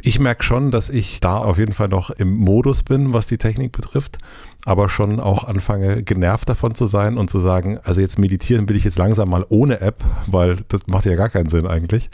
ich 0.01 0.19
merke 0.19 0.43
schon, 0.43 0.71
dass 0.71 0.89
ich 0.89 1.19
da 1.19 1.37
auf 1.37 1.57
jeden 1.57 1.73
Fall 1.73 1.87
noch 1.87 2.09
im 2.09 2.35
Modus 2.35 2.83
bin, 2.83 3.13
was 3.13 3.27
die 3.27 3.37
Technik 3.37 3.71
betrifft, 3.71 4.19
aber 4.65 4.89
schon 4.89 5.19
auch 5.19 5.45
anfange, 5.45 6.03
genervt 6.03 6.49
davon 6.49 6.75
zu 6.75 6.85
sein 6.85 7.17
und 7.17 7.29
zu 7.29 7.39
sagen, 7.39 7.79
also 7.83 8.01
jetzt 8.01 8.19
meditieren 8.19 8.67
will 8.69 8.75
ich 8.75 8.83
jetzt 8.83 8.97
langsam 8.97 9.29
mal 9.29 9.45
ohne 9.49 9.81
App, 9.81 10.03
weil 10.27 10.57
das 10.67 10.87
macht 10.87 11.05
ja 11.05 11.15
gar 11.15 11.29
keinen 11.29 11.49
Sinn 11.49 11.65
eigentlich. 11.65 12.09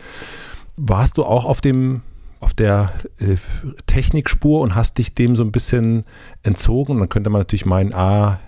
Warst 0.77 1.17
du 1.17 1.25
auch 1.25 1.45
auf 1.45 1.61
dem 1.61 2.01
auf 2.41 2.53
der 2.53 2.93
äh, 3.19 3.37
Technikspur 3.85 4.61
und 4.61 4.75
hast 4.75 4.97
dich 4.97 5.15
dem 5.15 5.35
so 5.35 5.43
ein 5.43 5.51
bisschen 5.51 6.03
entzogen. 6.43 6.93
Und 6.93 6.99
dann 6.99 7.09
könnte 7.09 7.29
man 7.29 7.39
natürlich 7.39 7.65
meinen, 7.65 7.93
ah, 7.93 8.39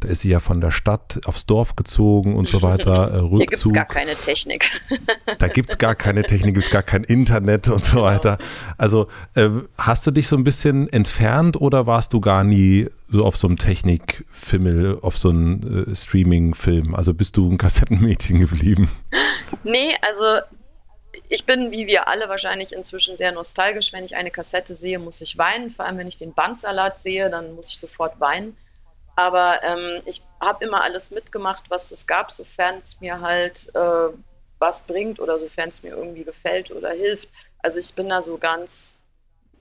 da 0.00 0.08
ist 0.08 0.20
sie 0.20 0.30
ja 0.30 0.40
von 0.40 0.60
der 0.60 0.72
Stadt 0.72 1.20
aufs 1.26 1.46
Dorf 1.46 1.76
gezogen 1.76 2.34
und 2.34 2.48
so 2.48 2.62
weiter. 2.62 3.14
Äh, 3.14 3.36
Hier 3.36 3.46
gibt 3.46 3.64
es 3.64 3.72
gar 3.72 3.84
keine 3.84 4.16
Technik. 4.16 4.82
da 5.38 5.48
gibt 5.48 5.70
es 5.70 5.78
gar 5.78 5.94
keine 5.94 6.22
Technik, 6.22 6.54
gibt 6.54 6.66
es 6.66 6.72
gar 6.72 6.82
kein 6.82 7.04
Internet 7.04 7.68
und 7.68 7.84
so 7.84 8.02
weiter. 8.02 8.38
Also 8.78 9.08
äh, 9.34 9.48
hast 9.78 10.06
du 10.06 10.10
dich 10.10 10.28
so 10.28 10.36
ein 10.36 10.44
bisschen 10.44 10.88
entfernt 10.92 11.60
oder 11.60 11.86
warst 11.86 12.12
du 12.14 12.20
gar 12.20 12.42
nie 12.42 12.88
so 13.08 13.24
auf 13.24 13.36
so 13.36 13.46
einem 13.46 13.58
Technikfimmel, 13.58 14.98
auf 15.02 15.18
so 15.18 15.28
einem 15.28 15.86
äh, 15.90 15.94
Streaming-Film? 15.94 16.94
Also 16.94 17.14
bist 17.14 17.36
du 17.36 17.48
ein 17.50 17.58
Kassettenmädchen 17.58 18.40
geblieben? 18.40 18.90
Nee, 19.62 19.94
also 20.00 20.24
ich 21.28 21.44
bin, 21.44 21.72
wie 21.72 21.86
wir 21.86 22.08
alle 22.08 22.28
wahrscheinlich 22.28 22.72
inzwischen 22.72 23.16
sehr 23.16 23.32
nostalgisch. 23.32 23.92
Wenn 23.92 24.04
ich 24.04 24.16
eine 24.16 24.30
Kassette 24.30 24.74
sehe, 24.74 24.98
muss 24.98 25.20
ich 25.20 25.36
weinen. 25.38 25.70
Vor 25.70 25.84
allem, 25.84 25.98
wenn 25.98 26.08
ich 26.08 26.18
den 26.18 26.34
Bandsalat 26.34 26.98
sehe, 26.98 27.30
dann 27.30 27.54
muss 27.54 27.70
ich 27.70 27.78
sofort 27.78 28.18
weinen. 28.20 28.56
Aber 29.14 29.62
ähm, 29.62 30.02
ich 30.06 30.22
habe 30.40 30.64
immer 30.64 30.82
alles 30.82 31.10
mitgemacht, 31.10 31.64
was 31.68 31.92
es 31.92 32.06
gab, 32.06 32.32
sofern 32.32 32.78
es 32.78 33.00
mir 33.00 33.20
halt 33.20 33.70
äh, 33.74 34.08
was 34.58 34.84
bringt 34.84 35.20
oder 35.20 35.38
sofern 35.38 35.68
es 35.68 35.82
mir 35.82 35.90
irgendwie 35.90 36.24
gefällt 36.24 36.70
oder 36.70 36.90
hilft. 36.90 37.28
Also 37.58 37.78
ich 37.78 37.94
bin 37.94 38.08
da 38.08 38.22
so 38.22 38.38
ganz, 38.38 38.94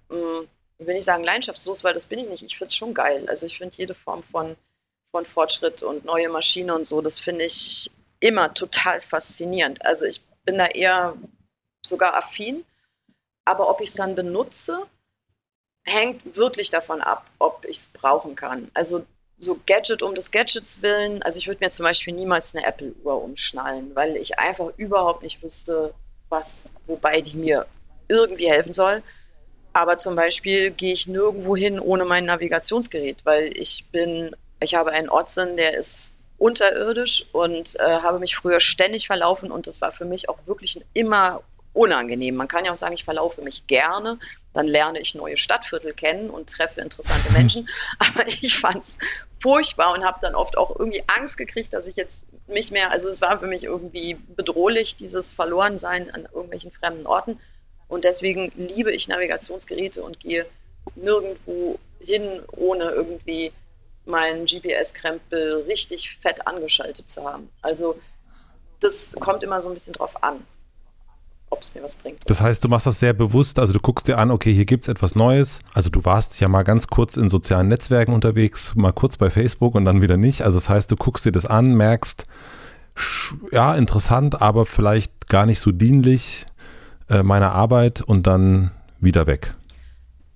mh, 0.10 0.18
hm, 0.18 0.48
will 0.80 0.96
nicht 0.96 1.06
sagen 1.06 1.24
leidenschaftslos, 1.24 1.84
weil 1.84 1.94
das 1.94 2.06
bin 2.06 2.20
ich 2.20 2.30
nicht. 2.30 2.44
Ich 2.44 2.58
finde 2.58 2.68
es 2.68 2.76
schon 2.76 2.94
geil. 2.94 3.26
Also 3.28 3.46
ich 3.46 3.58
finde 3.58 3.76
jede 3.78 3.94
Form 3.94 4.24
von, 4.24 4.56
von 5.12 5.26
Fortschritt 5.26 5.84
und 5.84 6.06
neue 6.06 6.30
Maschine 6.30 6.74
und 6.74 6.88
so, 6.88 7.02
das 7.02 7.20
finde 7.20 7.46
ich 7.46 7.92
immer 8.20 8.54
total 8.54 9.02
faszinierend. 9.02 9.86
Also 9.86 10.06
ich 10.06 10.22
bin 10.46 10.58
da 10.58 10.68
eher 10.68 11.18
sogar 11.82 12.16
affin. 12.16 12.66
Aber 13.46 13.70
ob 13.70 13.82
ich 13.82 13.90
es 13.90 13.96
dann 13.96 14.16
benutze, 14.16 14.86
hängt 15.84 16.36
wirklich 16.36 16.70
davon 16.70 17.02
ab, 17.02 17.26
ob 17.40 17.66
ich 17.66 17.78
es 17.78 17.88
brauchen 17.88 18.36
kann. 18.36 18.70
Also 18.74 19.06
so 19.40 19.60
Gadget 19.66 20.04
um 20.04 20.16
des 20.16 20.32
Gadgets 20.32 20.82
willen. 20.82 21.24
Also 21.24 21.40
ich 21.40 21.48
würde 21.48 21.64
mir 21.64 21.72
zum 21.72 21.84
Beispiel 21.84 22.14
niemals 22.14 22.56
eine 22.56 22.66
Apple-Uhr 22.66 23.24
umschnallen, 23.24 23.96
weil 23.96 24.16
ich 24.16 24.38
einfach 24.40 24.72
überhaupt 24.78 25.24
nicht 25.24 25.42
wüsste, 25.42 25.94
was, 26.30 26.68
wobei 26.86 27.22
die 27.22 27.38
mir 27.38 27.66
irgendwie 28.08 28.50
helfen 28.50 28.74
soll. 28.74 29.02
Aber 29.74 29.98
zum 29.98 30.16
Beispiel 30.16 30.72
gehe 30.72 30.94
ich 30.94 31.08
nirgendwo 31.08 31.56
hin 31.56 31.80
ohne 31.80 32.06
mein 32.06 32.26
Navigationsgerät, 32.26 33.26
weil 33.26 33.58
ich 33.58 33.86
bin, 33.92 34.36
ich 34.60 34.76
habe 34.76 34.92
einen 34.92 35.10
Ortssinn, 35.10 35.58
der 35.58 35.76
ist 35.78 36.16
unterirdisch 36.38 37.26
und 37.32 37.80
äh, 37.80 37.84
habe 37.84 38.20
mich 38.20 38.36
früher 38.36 38.60
ständig 38.60 39.08
verlaufen 39.08 39.52
und 39.52 39.68
das 39.68 39.80
war 39.80 39.92
für 39.92 40.06
mich 40.06 40.28
auch 40.28 40.40
wirklich 40.46 40.82
immer 40.94 41.44
unangenehm. 41.74 42.36
Man 42.36 42.48
kann 42.48 42.66
ja 42.66 42.72
auch 42.72 42.78
sagen, 42.78 42.94
ich 42.94 43.04
verlaufe 43.04 43.42
mich 43.42 43.68
gerne, 43.68 44.20
dann 44.54 44.68
lerne 44.68 45.00
ich 45.00 45.16
neue 45.16 45.38
Stadtviertel 45.38 45.94
kennen 45.94 46.30
und 46.30 46.50
treffe 46.50 46.82
interessante 46.82 47.32
Menschen. 47.32 47.70
Aber 48.00 48.28
ich 48.28 48.58
fand 48.58 48.84
es 48.84 48.98
furchtbar 49.40 49.94
und 49.94 50.04
habe 50.04 50.20
dann 50.22 50.36
oft 50.36 50.58
auch 50.58 50.78
irgendwie 50.78 51.04
Angst 51.08 51.38
gekriegt, 51.38 51.74
dass 51.74 51.88
ich 51.88 51.96
jetzt 51.96 52.26
mich 52.48 52.72
mehr, 52.72 52.92
also 52.92 53.08
es 53.10 53.22
war 53.22 53.40
für 53.40 53.48
mich 53.48 53.64
irgendwie 53.64 54.16
bedrohlich, 54.36 54.98
dieses 54.98 55.32
Verlorensein 55.32 56.12
an 56.12 56.28
irgendwelchen 56.32 56.72
fremden 56.72 57.08
Orten. 57.08 57.40
Und 57.88 58.04
deswegen 58.04 58.52
liebe 58.56 58.92
ich 58.92 59.08
Navigationsgeräte 59.08 60.04
und 60.04 60.20
gehe 60.20 60.46
nirgendwo 60.96 61.80
hin, 62.00 62.42
ohne 62.52 62.86
irgendwie 62.86 63.52
meinen 64.06 64.46
GPS-Krempel 64.46 65.64
richtig 65.68 66.18
fett 66.18 66.48
angeschaltet 66.48 67.10
zu 67.10 67.24
haben. 67.24 67.50
Also 67.62 68.00
das 68.80 69.16
kommt 69.20 69.44
immer 69.44 69.62
so 69.62 69.68
ein 69.68 69.74
bisschen 69.74 69.94
drauf 69.94 70.24
an 70.24 70.46
ob 71.52 71.62
es 71.62 71.76
mir 71.76 71.84
was 71.84 71.96
bringt. 71.96 72.20
Das 72.26 72.42
heißt, 72.42 72.64
du 72.64 72.70
machst 72.70 72.88
das 72.88 73.00
sehr 73.00 73.14
bewusst, 73.14 73.60
also 73.60 73.74
du 73.74 73.80
guckst 73.80 74.08
dir 74.08 74.18
an, 74.18 74.32
okay, 74.32 74.54
hier 74.54 74.66
gibt 74.66 74.86
es 74.86 74.88
etwas 74.88 75.16
Neues. 75.16 75.60
Also 75.74 75.90
du 75.90 76.04
warst 76.04 76.40
ja 76.40 76.48
mal 76.48 76.64
ganz 76.64 76.88
kurz 76.88 77.18
in 77.18 77.30
sozialen 77.30 77.68
Netzwerken 77.68 78.14
unterwegs, 78.14 78.74
mal 78.76 78.94
kurz 78.94 79.18
bei 79.18 79.30
Facebook 79.30 79.76
und 79.76 79.86
dann 79.86 80.02
wieder 80.02 80.18
nicht. 80.18 80.42
Also 80.42 80.58
das 80.58 80.70
heißt, 80.70 80.90
du 80.90 80.96
guckst 80.96 81.26
dir 81.26 81.32
das 81.32 81.46
an, 81.46 81.76
merkst, 81.76 82.24
ja, 83.52 83.76
interessant, 83.76 84.42
aber 84.42 84.66
vielleicht 84.66 85.28
gar 85.28 85.46
nicht 85.46 85.60
so 85.60 85.72
dienlich 85.72 86.46
äh, 87.10 87.24
meiner 87.24 87.52
Arbeit 87.52 88.02
und 88.02 88.28
dann 88.28 88.72
wieder 89.00 89.28
weg. 89.28 89.54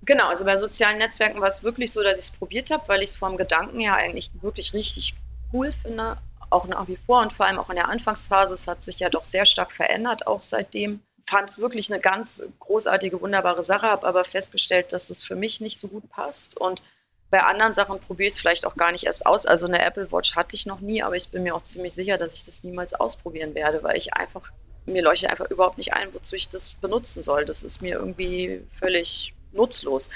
Genau, 0.03 0.27
also 0.27 0.45
bei 0.45 0.55
sozialen 0.55 0.99
Netzwerken 0.99 1.41
war 1.41 1.47
es 1.47 1.63
wirklich 1.63 1.91
so, 1.91 2.03
dass 2.03 2.17
ich 2.19 2.25
es 2.25 2.31
probiert 2.31 2.69
habe, 2.69 2.83
weil 2.87 3.01
ich 3.01 3.11
es 3.11 3.17
vom 3.17 3.37
Gedanken 3.37 3.79
her 3.79 3.95
eigentlich 3.95 4.29
wirklich 4.41 4.73
richtig 4.73 5.15
cool 5.51 5.71
finde 5.71 6.17
auch 6.49 6.67
nach 6.67 6.87
wie 6.87 6.97
vor 7.05 7.21
und 7.21 7.33
vor 7.33 7.45
allem 7.45 7.59
auch 7.59 7.69
in 7.69 7.75
der 7.75 7.89
Anfangsphase. 7.89 8.53
Es 8.53 8.67
hat 8.67 8.83
sich 8.83 8.99
ja 8.99 9.09
doch 9.09 9.23
sehr 9.23 9.45
stark 9.45 9.71
verändert, 9.71 10.27
auch 10.27 10.41
seitdem. 10.41 11.01
Fand 11.27 11.49
es 11.49 11.59
wirklich 11.59 11.91
eine 11.91 11.99
ganz 11.99 12.43
großartige, 12.59 13.19
wunderbare 13.21 13.63
Sache, 13.63 13.87
habe 13.87 14.07
aber 14.07 14.23
festgestellt, 14.23 14.93
dass 14.93 15.09
es 15.09 15.23
für 15.23 15.35
mich 15.35 15.61
nicht 15.61 15.79
so 15.79 15.87
gut 15.87 16.09
passt. 16.09 16.59
Und 16.59 16.83
bei 17.31 17.41
anderen 17.41 17.73
Sachen 17.73 17.99
probiere 17.99 18.27
ich 18.27 18.33
es 18.33 18.39
vielleicht 18.39 18.65
auch 18.65 18.75
gar 18.75 18.91
nicht 18.91 19.05
erst 19.05 19.25
aus. 19.25 19.45
Also 19.45 19.65
eine 19.65 19.83
Apple 19.83 20.11
Watch 20.11 20.35
hatte 20.35 20.55
ich 20.55 20.65
noch 20.65 20.81
nie, 20.81 21.01
aber 21.01 21.15
ich 21.15 21.29
bin 21.29 21.43
mir 21.43 21.55
auch 21.55 21.61
ziemlich 21.61 21.95
sicher, 21.95 22.17
dass 22.17 22.33
ich 22.33 22.43
das 22.43 22.63
niemals 22.63 22.93
ausprobieren 22.93 23.55
werde, 23.55 23.81
weil 23.81 23.97
ich 23.97 24.13
einfach, 24.13 24.51
mir 24.85 25.01
leuchtet 25.01 25.31
einfach 25.31 25.49
überhaupt 25.49 25.79
nicht 25.79 25.93
ein, 25.93 26.13
wozu 26.13 26.35
ich 26.35 26.47
das 26.47 26.69
benutzen 26.69 27.23
soll. 27.23 27.45
Das 27.45 27.63
ist 27.63 27.81
mir 27.81 27.95
irgendwie 27.95 28.61
völlig 28.77 29.33
nutzlos. 29.51 30.11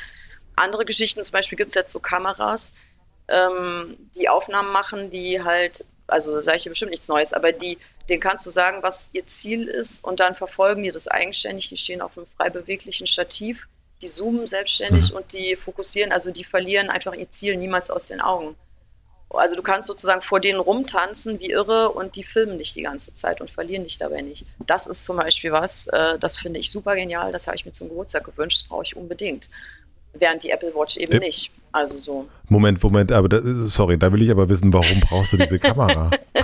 Andere 0.56 0.86
Geschichten, 0.86 1.24
zum 1.24 1.34
Beispiel 1.34 1.58
gibt 1.58 1.70
es 1.70 1.76
jetzt 1.76 1.92
so 1.92 2.00
Kameras, 2.00 2.74
ähm, 3.28 3.98
die 4.16 4.30
Aufnahmen 4.30 4.72
machen, 4.72 5.10
die 5.10 5.44
halt 5.44 5.86
also 6.10 6.42
sage 6.42 6.58
ich 6.58 6.64
dir 6.64 6.70
bestimmt 6.70 6.92
nichts 6.92 7.08
Neues, 7.08 7.34
aber 7.34 7.52
die, 7.52 7.78
denen 8.10 8.22
kannst 8.22 8.46
du 8.46 8.50
sagen, 8.50 8.82
was 8.82 9.10
ihr 9.14 9.26
Ziel 9.26 9.68
ist 9.68 10.04
und 10.04 10.20
dann 10.20 10.36
verfolgen 10.36 10.84
die 10.84 10.92
das 10.92 11.08
eigenständig. 11.08 11.70
Die 11.70 11.78
stehen 11.78 12.02
auf 12.02 12.18
einem 12.18 12.28
frei 12.38 12.50
beweglichen 12.50 13.08
Stativ, 13.08 13.68
die 14.02 14.08
zoomen 14.08 14.46
selbstständig 14.46 15.12
mhm. 15.12 15.18
und 15.18 15.34
die 15.34 15.56
fokussieren, 15.56 16.12
also 16.12 16.32
die 16.32 16.44
verlieren 16.44 16.90
einfach 16.90 17.14
ihr 17.14 17.30
Ziel 17.30 17.58
niemals 17.58 17.90
aus 17.90 18.08
den 18.08 18.22
Augen. 18.22 18.56
Also 19.32 19.56
du 19.56 19.62
kannst 19.62 19.88
sozusagen 19.88 20.24
vor 20.24 20.40
denen 20.40 20.60
rumtanzen 20.60 21.40
wie 21.40 21.52
irre 21.52 21.92
und 21.92 22.16
die 22.16 22.24
filmen 22.24 22.58
dich 22.58 22.74
die 22.74 22.82
ganze 22.82 23.14
Zeit 23.14 23.42
und 23.42 23.52
verlieren 23.52 23.84
dich 23.84 24.00
dabei 24.00 24.22
nicht. 24.22 24.46
Das 24.66 24.88
ist 24.88 25.06
zum 25.06 25.18
Beispiel 25.18 25.52
was, 25.52 25.86
äh, 25.88 26.18
das 26.20 26.38
finde 26.38 26.60
ich 26.60 26.72
super 26.72 26.96
genial, 26.96 27.32
das 27.32 27.46
habe 27.46 27.56
ich 27.56 27.66
mir 27.66 27.72
zum 27.72 27.90
Geburtstag 27.90 28.24
gewünscht, 28.24 28.64
das 28.64 28.70
brauche 28.70 28.84
ich 28.84 28.96
unbedingt. 28.96 29.50
Während 30.14 30.44
die 30.44 30.50
Apple 30.50 30.74
Watch 30.74 30.98
eben 30.98 31.14
ja. 31.14 31.20
nicht. 31.20 31.52
Also 31.72 32.00
so. 32.00 32.28
Moment, 32.48 32.82
Moment, 32.82 33.12
aber 33.12 33.30
da, 33.30 33.42
sorry, 33.68 34.00
da 34.00 34.12
will 34.12 34.24
ich 34.24 34.32
aber 34.32 34.50
wissen, 34.50 34.74
warum 34.74 35.00
brauchst 35.02 35.34
du 35.34 35.38
diese 35.38 35.60
Kamera? 35.60 36.10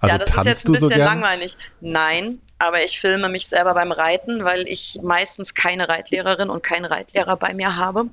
Also 0.00 0.14
ja, 0.14 0.18
das 0.18 0.34
ist 0.34 0.44
jetzt 0.44 0.66
ein 0.66 0.72
bisschen 0.72 0.90
so 0.90 0.98
langweilig. 0.98 1.56
Nein, 1.80 2.40
aber 2.58 2.82
ich 2.84 2.98
filme 2.98 3.28
mich 3.28 3.46
selber 3.48 3.74
beim 3.74 3.92
Reiten, 3.92 4.44
weil 4.44 4.66
ich 4.68 4.98
meistens 5.02 5.54
keine 5.54 5.88
Reitlehrerin 5.88 6.50
und 6.50 6.62
keinen 6.62 6.86
Reitlehrer 6.86 7.36
bei 7.36 7.54
mir 7.54 7.76
habe. 7.76 8.06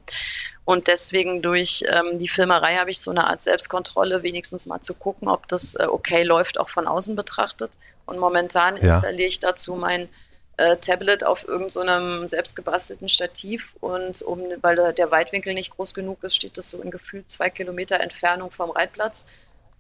Und 0.66 0.88
deswegen 0.88 1.42
durch 1.42 1.84
ähm, 1.88 2.20
die 2.20 2.28
Filmerei 2.28 2.76
habe 2.76 2.90
ich 2.90 3.00
so 3.00 3.12
eine 3.12 3.28
Art 3.28 3.42
Selbstkontrolle, 3.42 4.24
wenigstens 4.24 4.66
mal 4.66 4.82
zu 4.82 4.94
gucken, 4.94 5.28
ob 5.28 5.48
das 5.48 5.76
äh, 5.76 5.86
okay 5.86 6.24
läuft, 6.24 6.60
auch 6.60 6.70
von 6.70 6.88
außen 6.88 7.16
betrachtet. 7.16 7.72
Und 8.06 8.18
momentan 8.18 8.78
ja. 8.78 8.84
installiere 8.84 9.28
ich 9.28 9.40
dazu 9.40 9.76
mein 9.76 10.10
äh, 10.58 10.78
Tablet 10.78 11.26
auf 11.26 11.48
irgendeinem 11.48 12.22
so 12.22 12.28
selbstgebastelten 12.28 13.10
Stativ 13.10 13.74
und 13.82 14.22
um, 14.22 14.42
weil 14.62 14.94
der 14.94 15.12
Weitwinkel 15.12 15.54
nicht 15.54 15.72
groß 15.72 15.94
genug 15.94 16.24
ist, 16.24 16.36
steht 16.36 16.58
das 16.58 16.70
so 16.70 16.82
in 16.82 16.92
gefühlt 16.92 17.30
zwei 17.30 17.50
Kilometer 17.50 18.00
Entfernung 18.00 18.52
vom 18.52 18.70
Reitplatz. 18.70 19.26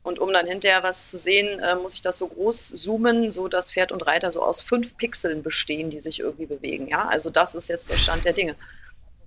Und 0.03 0.19
um 0.19 0.33
dann 0.33 0.45
hinterher 0.45 0.83
was 0.83 1.09
zu 1.09 1.17
sehen, 1.17 1.59
äh, 1.59 1.75
muss 1.75 1.93
ich 1.93 2.01
das 2.01 2.17
so 2.17 2.27
groß 2.27 2.69
zoomen, 2.69 3.31
so 3.31 3.47
dass 3.47 3.71
Pferd 3.71 3.91
und 3.91 4.05
Reiter 4.05 4.31
so 4.31 4.43
aus 4.43 4.61
fünf 4.61 4.97
Pixeln 4.97 5.43
bestehen, 5.43 5.89
die 5.89 6.01
sich 6.01 6.19
irgendwie 6.19 6.45
bewegen. 6.45 6.87
Ja, 6.87 7.07
also 7.07 7.29
das 7.29 7.55
ist 7.55 7.69
jetzt 7.69 7.89
der 7.89 7.97
Stand 7.97 8.25
der 8.25 8.33
Dinge. 8.33 8.55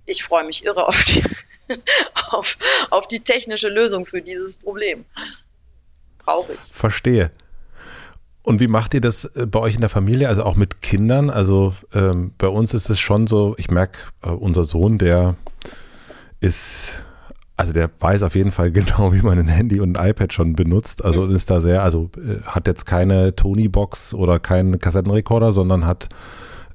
Ich 0.05 0.23
freue 0.23 0.45
mich 0.45 0.63
irre 0.63 0.87
auf 0.87 1.03
die, 1.05 1.23
auf, 2.31 2.57
auf 2.91 3.07
die 3.07 3.21
technische 3.21 3.69
Lösung 3.69 4.05
für 4.05 4.21
dieses 4.21 4.55
Problem. 4.55 5.05
Brauche 6.19 6.53
ich. 6.53 6.59
Verstehe. 6.71 7.31
Und 8.47 8.61
wie 8.61 8.67
macht 8.67 8.93
ihr 8.93 9.01
das 9.01 9.25
äh, 9.25 9.45
bei 9.45 9.59
euch 9.59 9.75
in 9.75 9.81
der 9.81 9.89
Familie, 9.89 10.29
also 10.29 10.43
auch 10.43 10.55
mit 10.55 10.81
Kindern? 10.81 11.29
Also 11.29 11.73
ähm, 11.93 12.33
bei 12.37 12.47
uns 12.47 12.73
ist 12.73 12.89
es 12.89 12.97
schon 12.97 13.27
so, 13.27 13.55
ich 13.57 13.69
merke, 13.69 13.99
äh, 14.21 14.29
unser 14.29 14.63
Sohn, 14.63 14.97
der 14.97 15.35
ist, 16.39 16.93
also 17.57 17.73
der 17.73 17.89
weiß 17.99 18.23
auf 18.23 18.35
jeden 18.35 18.51
Fall 18.51 18.71
genau, 18.71 19.13
wie 19.13 19.21
man 19.21 19.37
ein 19.37 19.47
Handy 19.47 19.79
und 19.79 19.97
ein 19.97 20.09
iPad 20.09 20.31
schon 20.31 20.55
benutzt. 20.55 21.03
Also 21.03 21.25
ist 21.25 21.49
da 21.49 21.59
sehr, 21.59 21.83
also 21.83 22.09
äh, 22.15 22.41
hat 22.43 22.67
jetzt 22.67 22.85
keine 22.85 23.35
Tony-Box 23.35 24.13
oder 24.13 24.39
keinen 24.39 24.79
Kassettenrekorder, 24.79 25.51
sondern 25.51 25.85
hat 25.85 26.09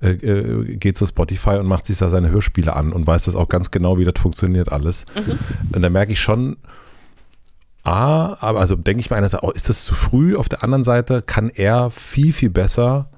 äh, 0.03 0.11
äh, 0.11 0.77
geht 0.77 0.97
zu 0.99 1.07
Spotify 1.07 1.51
und 1.51 1.67
macht 1.67 1.87
sich 1.87 1.97
da 1.97 2.11
seine 2.11 2.31
Hörspiele 2.31 2.75
an 2.75 2.93
und 2.93 3.07
weiß 3.07 3.25
das 3.27 3.37
auch 3.37 3.49
ganz 3.49 3.71
genau, 3.71 3.99
wie 3.99 4.05
das 4.05 4.21
funktioniert 4.21 4.73
alles. 4.73 5.07
Mhm. 5.15 5.39
Und 5.73 5.83
da 5.83 5.89
merke 5.89 6.11
ich 6.11 6.21
schon, 6.21 6.57
A, 7.85 8.37
aber 8.41 8.59
also 8.61 8.75
denke 8.75 9.01
ich 9.01 9.11
mir 9.11 9.17
einerseits, 9.17 9.45
oh, 9.45 9.51
ist 9.51 9.69
das 9.69 9.85
zu 9.85 9.95
früh? 9.95 10.37
Auf 10.37 10.49
der 10.49 10.65
anderen 10.65 10.83
Seite 10.83 11.23
kann 11.23 11.51
er 11.51 11.91
viel, 11.91 12.33
viel 12.33 12.51
besser, 12.51 13.11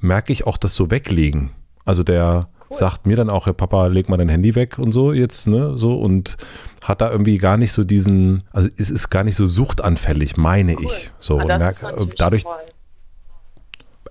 merke 0.00 0.32
ich, 0.32 0.46
auch 0.46 0.58
das 0.58 0.74
so 0.74 0.90
weglegen. 0.90 1.50
Also 1.84 2.02
der 2.02 2.48
cool. 2.70 2.76
sagt 2.76 3.06
mir 3.06 3.16
dann 3.16 3.30
auch, 3.30 3.46
Herr 3.46 3.52
Papa, 3.52 3.86
leg 3.86 4.08
mal 4.08 4.16
dein 4.16 4.28
Handy 4.28 4.54
weg 4.54 4.78
und 4.78 4.92
so 4.92 5.12
jetzt, 5.12 5.46
ne, 5.46 5.76
so 5.76 5.94
und 5.98 6.36
hat 6.82 7.00
da 7.00 7.10
irgendwie 7.10 7.38
gar 7.38 7.56
nicht 7.56 7.72
so 7.72 7.84
diesen, 7.84 8.44
also 8.52 8.68
es 8.76 8.90
ist 8.90 9.10
gar 9.10 9.24
nicht 9.24 9.36
so 9.36 9.46
suchtanfällig, 9.46 10.36
meine 10.36 10.76
cool. 10.76 10.84
ich. 10.84 11.10
So, 11.18 11.38
ah, 11.38 11.44
das 11.44 11.82
merk, 11.82 12.00
ist 12.00 12.20
dadurch, 12.20 12.42
toll. 12.44 12.52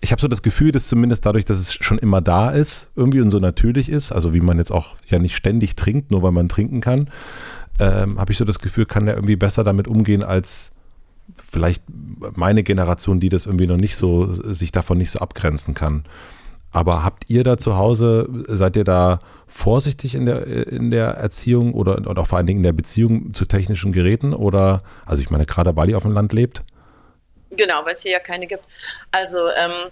ich 0.02 0.12
habe 0.12 0.22
so 0.22 0.28
das 0.28 0.42
Gefühl, 0.42 0.72
dass 0.72 0.88
zumindest 0.88 1.26
dadurch, 1.26 1.46
dass 1.46 1.58
es 1.58 1.74
schon 1.74 1.98
immer 1.98 2.22
da 2.22 2.50
ist, 2.50 2.90
irgendwie 2.96 3.22
und 3.22 3.30
so 3.30 3.40
natürlich 3.40 3.90
ist, 3.90 4.12
also 4.12 4.34
wie 4.34 4.42
man 4.42 4.58
jetzt 4.58 4.72
auch 4.72 4.96
ja 5.08 5.20
nicht 5.20 5.36
ständig 5.36 5.76
trinkt, 5.76 6.12
nur 6.12 6.22
weil 6.22 6.32
man 6.32 6.50
trinken 6.50 6.82
kann, 6.82 7.10
ähm, 7.80 8.20
habe 8.20 8.32
ich 8.32 8.38
so 8.38 8.46
das 8.46 8.60
Gefühl, 8.60 8.86
kann 8.86 9.06
der 9.06 9.16
irgendwie 9.16 9.36
besser 9.36 9.64
damit 9.64 9.88
umgehen 9.88 10.24
als 10.24 10.72
vielleicht 11.42 11.84
meine 12.36 12.64
Generation, 12.64 13.20
die 13.20 13.30
das 13.30 13.46
irgendwie 13.46 13.68
noch 13.68 13.78
nicht 13.78 13.96
so, 13.96 14.54
sich 14.54 14.72
davon 14.72 14.98
nicht 14.98 15.12
so 15.12 15.20
abgrenzen 15.20 15.74
kann. 15.74 16.04
Aber 16.76 17.06
habt 17.06 17.30
ihr 17.30 17.46
da 17.46 17.56
zu 17.56 17.78
Hause, 17.78 18.28
seid 18.50 18.76
ihr 18.76 18.84
da 18.84 19.20
vorsichtig 19.48 20.14
in 20.14 20.26
der, 20.26 20.46
in 20.46 20.92
der 20.92 21.06
Erziehung 21.12 21.74
oder 21.74 21.96
und 21.96 22.20
auch 22.20 22.28
vor 22.28 22.38
allen 22.38 22.48
Dingen 22.48 22.60
in 22.60 22.64
der 22.64 22.74
Beziehung 22.74 23.34
zu 23.34 23.46
technischen 23.46 23.94
Geräten? 23.94 24.34
Oder, 24.34 24.82
also 25.06 25.22
ich 25.22 25.30
meine, 25.30 25.46
gerade 25.46 25.78
weil 25.78 25.90
ihr 25.90 25.96
auf 25.96 26.04
dem 26.04 26.12
Land 26.12 26.34
lebt? 26.34 26.64
Genau, 27.52 27.86
weil 27.86 27.94
es 27.94 28.02
hier 28.02 28.12
ja 28.12 28.20
keine 28.20 28.46
gibt. 28.46 28.66
Also, 29.12 29.48
ähm, 29.58 29.90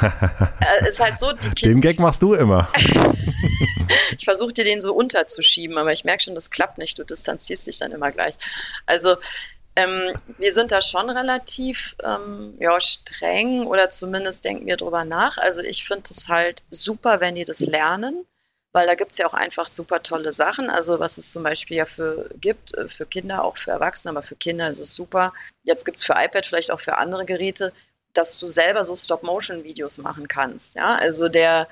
äh, 0.02 0.86
ist 0.86 1.00
halt 1.00 1.18
so, 1.18 1.32
Den 1.62 1.80
Gag 1.80 1.98
machst 1.98 2.22
du 2.22 2.34
immer. 2.34 2.68
ich 4.16 4.24
versuche 4.24 4.52
dir 4.52 4.62
den 4.62 4.80
so 4.80 4.94
unterzuschieben, 4.94 5.78
aber 5.78 5.92
ich 5.92 6.04
merke 6.04 6.22
schon, 6.22 6.36
das 6.36 6.50
klappt 6.50 6.78
nicht. 6.78 6.96
Du 6.96 7.02
distanzierst 7.02 7.66
dich 7.66 7.80
dann 7.80 7.90
immer 7.90 8.12
gleich. 8.12 8.36
Also, 8.86 9.16
ähm, 9.76 10.12
wir 10.38 10.52
sind 10.52 10.72
da 10.72 10.80
schon 10.80 11.10
relativ 11.10 11.96
ähm, 12.02 12.56
ja, 12.58 12.78
streng 12.80 13.66
oder 13.66 13.90
zumindest 13.90 14.44
denken 14.44 14.66
wir 14.66 14.76
drüber 14.76 15.04
nach. 15.04 15.38
Also 15.38 15.60
ich 15.60 15.86
finde 15.86 16.04
es 16.10 16.28
halt 16.28 16.62
super, 16.70 17.20
wenn 17.20 17.34
die 17.34 17.44
das 17.44 17.60
lernen, 17.60 18.26
weil 18.72 18.86
da 18.86 18.94
gibt 18.94 19.12
es 19.12 19.18
ja 19.18 19.26
auch 19.26 19.34
einfach 19.34 19.66
super 19.66 20.02
tolle 20.02 20.32
Sachen. 20.32 20.70
Also 20.70 20.98
was 20.98 21.18
es 21.18 21.32
zum 21.32 21.42
Beispiel 21.42 21.76
ja 21.76 21.86
für 21.86 22.28
gibt, 22.40 22.74
äh, 22.74 22.88
für 22.88 23.06
Kinder, 23.06 23.44
auch 23.44 23.56
für 23.56 23.70
Erwachsene, 23.70 24.10
aber 24.10 24.22
für 24.22 24.36
Kinder 24.36 24.68
ist 24.68 24.80
es 24.80 24.94
super. 24.94 25.32
Jetzt 25.62 25.84
gibt 25.84 25.98
es 25.98 26.04
für 26.04 26.14
iPad, 26.16 26.46
vielleicht 26.46 26.70
auch 26.70 26.80
für 26.80 26.98
andere 26.98 27.24
Geräte, 27.24 27.72
dass 28.12 28.40
du 28.40 28.48
selber 28.48 28.84
so 28.84 28.96
Stop-Motion-Videos 28.96 29.98
machen 29.98 30.26
kannst. 30.26 30.74
Ja, 30.74 30.96
also 30.96 31.28
der 31.28 31.68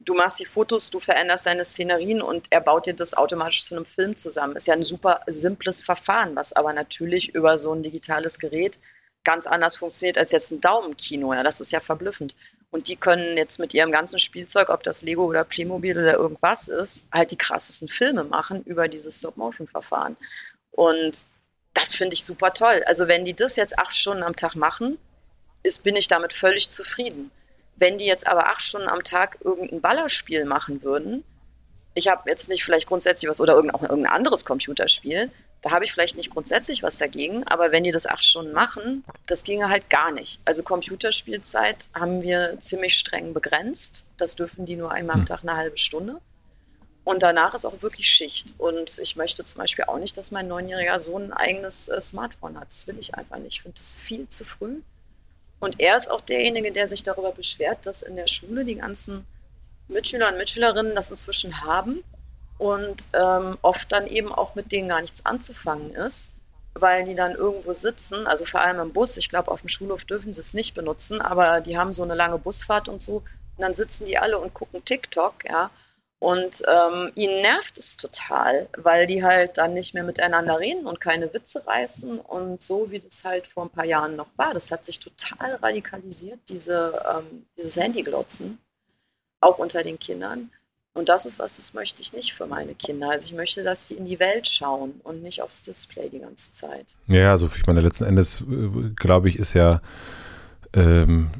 du 0.00 0.14
machst 0.14 0.40
die 0.40 0.46
Fotos, 0.46 0.90
du 0.90 1.00
veränderst 1.00 1.46
deine 1.46 1.64
Szenerien 1.64 2.22
und 2.22 2.46
er 2.50 2.60
baut 2.60 2.86
dir 2.86 2.94
das 2.94 3.14
automatisch 3.14 3.62
zu 3.62 3.76
einem 3.76 3.84
Film 3.84 4.16
zusammen. 4.16 4.56
Ist 4.56 4.66
ja 4.66 4.74
ein 4.74 4.82
super 4.82 5.20
simples 5.26 5.80
Verfahren, 5.80 6.34
was 6.36 6.52
aber 6.52 6.72
natürlich 6.72 7.34
über 7.34 7.58
so 7.58 7.72
ein 7.72 7.82
digitales 7.82 8.38
Gerät 8.38 8.78
ganz 9.22 9.46
anders 9.46 9.76
funktioniert 9.76 10.16
als 10.16 10.32
jetzt 10.32 10.50
ein 10.50 10.60
Daumenkino. 10.60 11.34
Ja, 11.34 11.42
das 11.42 11.60
ist 11.60 11.72
ja 11.72 11.80
verblüffend. 11.80 12.34
Und 12.70 12.88
die 12.88 12.96
können 12.96 13.36
jetzt 13.36 13.58
mit 13.58 13.74
ihrem 13.74 13.92
ganzen 13.92 14.18
Spielzeug, 14.18 14.70
ob 14.70 14.82
das 14.82 15.02
Lego 15.02 15.24
oder 15.24 15.44
Playmobil 15.44 15.98
oder 15.98 16.14
irgendwas 16.14 16.68
ist, 16.68 17.04
halt 17.12 17.30
die 17.30 17.36
krassesten 17.36 17.88
Filme 17.88 18.24
machen 18.24 18.62
über 18.64 18.88
dieses 18.88 19.18
Stop-Motion-Verfahren. 19.18 20.16
Und 20.70 21.26
das 21.74 21.94
finde 21.94 22.14
ich 22.14 22.24
super 22.24 22.54
toll. 22.54 22.82
Also 22.86 23.08
wenn 23.08 23.24
die 23.24 23.34
das 23.34 23.56
jetzt 23.56 23.78
acht 23.78 23.94
Stunden 23.94 24.22
am 24.22 24.36
Tag 24.36 24.54
machen, 24.54 24.98
ist, 25.62 25.82
bin 25.82 25.96
ich 25.96 26.08
damit 26.08 26.32
völlig 26.32 26.70
zufrieden. 26.70 27.30
Wenn 27.80 27.98
die 27.98 28.06
jetzt 28.06 28.28
aber 28.28 28.48
acht 28.50 28.60
Stunden 28.60 28.88
am 28.88 29.02
Tag 29.02 29.38
irgendein 29.42 29.80
Ballerspiel 29.80 30.44
machen 30.44 30.82
würden, 30.82 31.24
ich 31.94 32.08
habe 32.08 32.28
jetzt 32.30 32.48
nicht 32.48 32.62
vielleicht 32.62 32.86
grundsätzlich 32.86 33.28
was 33.28 33.40
oder 33.40 33.54
irgendein, 33.54 33.82
irgendein 33.82 34.12
anderes 34.12 34.44
Computerspiel, 34.44 35.30
da 35.62 35.70
habe 35.70 35.84
ich 35.84 35.92
vielleicht 35.92 36.16
nicht 36.16 36.30
grundsätzlich 36.30 36.82
was 36.82 36.98
dagegen, 36.98 37.46
aber 37.46 37.72
wenn 37.72 37.82
die 37.82 37.90
das 37.90 38.06
acht 38.06 38.22
Stunden 38.22 38.52
machen, 38.52 39.02
das 39.26 39.44
ginge 39.44 39.70
halt 39.70 39.88
gar 39.88 40.12
nicht. 40.12 40.40
Also 40.44 40.62
Computerspielzeit 40.62 41.88
haben 41.94 42.22
wir 42.22 42.60
ziemlich 42.60 42.94
streng 42.94 43.32
begrenzt. 43.32 44.04
Das 44.18 44.36
dürfen 44.36 44.66
die 44.66 44.76
nur 44.76 44.92
einmal 44.92 45.14
am 45.14 45.20
hm. 45.20 45.26
Tag 45.26 45.40
eine 45.42 45.56
halbe 45.56 45.78
Stunde. 45.78 46.20
Und 47.04 47.22
danach 47.22 47.54
ist 47.54 47.64
auch 47.64 47.82
wirklich 47.82 48.08
Schicht. 48.08 48.54
Und 48.58 48.98
ich 48.98 49.16
möchte 49.16 49.42
zum 49.42 49.58
Beispiel 49.58 49.86
auch 49.86 49.98
nicht, 49.98 50.16
dass 50.18 50.30
mein 50.30 50.48
neunjähriger 50.48 51.00
Sohn 51.00 51.24
ein 51.24 51.32
eigenes 51.32 51.88
äh, 51.88 52.00
Smartphone 52.00 52.60
hat. 52.60 52.68
Das 52.68 52.86
will 52.86 52.98
ich 52.98 53.14
einfach 53.14 53.38
nicht. 53.38 53.54
Ich 53.56 53.62
finde 53.62 53.78
das 53.78 53.94
viel 53.94 54.28
zu 54.28 54.44
früh. 54.44 54.80
Und 55.60 55.80
er 55.80 55.96
ist 55.96 56.10
auch 56.10 56.22
derjenige, 56.22 56.72
der 56.72 56.88
sich 56.88 57.02
darüber 57.02 57.32
beschwert, 57.32 57.86
dass 57.86 58.02
in 58.02 58.16
der 58.16 58.26
Schule 58.26 58.64
die 58.64 58.76
ganzen 58.76 59.26
Mitschüler 59.88 60.30
und 60.30 60.38
Mitschülerinnen 60.38 60.94
das 60.94 61.10
inzwischen 61.10 61.62
haben 61.62 62.02
und 62.58 63.08
ähm, 63.12 63.58
oft 63.62 63.90
dann 63.92 64.06
eben 64.06 64.32
auch 64.32 64.54
mit 64.54 64.72
denen 64.72 64.88
gar 64.88 65.00
nichts 65.00 65.24
anzufangen 65.26 65.94
ist, 65.94 66.30
weil 66.74 67.04
die 67.04 67.14
dann 67.14 67.34
irgendwo 67.34 67.72
sitzen, 67.72 68.26
also 68.26 68.46
vor 68.46 68.60
allem 68.60 68.80
im 68.80 68.92
Bus, 68.92 69.16
ich 69.16 69.28
glaube 69.28 69.50
auf 69.50 69.60
dem 69.60 69.68
Schulhof 69.68 70.04
dürfen 70.04 70.32
sie 70.32 70.40
es 70.40 70.54
nicht 70.54 70.74
benutzen, 70.74 71.20
aber 71.20 71.60
die 71.60 71.76
haben 71.76 71.92
so 71.92 72.02
eine 72.02 72.14
lange 72.14 72.38
Busfahrt 72.38 72.88
und 72.88 73.02
so. 73.02 73.16
Und 73.56 73.62
dann 73.62 73.74
sitzen 73.74 74.06
die 74.06 74.18
alle 74.18 74.38
und 74.38 74.54
gucken 74.54 74.84
TikTok, 74.84 75.44
ja, 75.48 75.70
und 76.20 76.62
ähm, 76.68 77.10
ihnen 77.14 77.40
nervt 77.40 77.78
es 77.78 77.96
total, 77.96 78.68
weil 78.76 79.06
die 79.06 79.24
halt 79.24 79.56
dann 79.56 79.72
nicht 79.72 79.94
mehr 79.94 80.04
miteinander 80.04 80.60
reden 80.60 80.86
und 80.86 81.00
keine 81.00 81.32
Witze 81.32 81.66
reißen 81.66 82.20
und 82.20 82.60
so, 82.60 82.90
wie 82.90 83.00
das 83.00 83.24
halt 83.24 83.46
vor 83.46 83.64
ein 83.64 83.70
paar 83.70 83.86
Jahren 83.86 84.16
noch 84.16 84.28
war. 84.36 84.52
Das 84.52 84.70
hat 84.70 84.84
sich 84.84 85.00
total 85.00 85.54
radikalisiert, 85.54 86.38
diese, 86.50 87.02
ähm, 87.10 87.46
dieses 87.56 87.78
Handyglotzen, 87.78 88.58
auch 89.40 89.58
unter 89.58 89.82
den 89.82 89.98
Kindern. 89.98 90.50
Und 90.92 91.08
das 91.08 91.24
ist 91.24 91.38
was, 91.38 91.56
das 91.56 91.72
möchte 91.72 92.02
ich 92.02 92.12
nicht 92.12 92.34
für 92.34 92.46
meine 92.46 92.74
Kinder. 92.74 93.10
Also 93.10 93.24
ich 93.24 93.32
möchte, 93.32 93.62
dass 93.62 93.88
sie 93.88 93.94
in 93.94 94.04
die 94.04 94.20
Welt 94.20 94.46
schauen 94.46 95.00
und 95.02 95.22
nicht 95.22 95.40
aufs 95.40 95.62
Display 95.62 96.10
die 96.10 96.18
ganze 96.18 96.52
Zeit. 96.52 96.96
Ja, 97.06 97.30
also 97.30 97.48
ich 97.56 97.66
meine, 97.66 97.80
letzten 97.80 98.04
Endes, 98.04 98.42
äh, 98.42 98.90
glaube 98.94 99.30
ich, 99.30 99.36
ist 99.36 99.54
ja 99.54 99.80
ähm, 100.72 101.30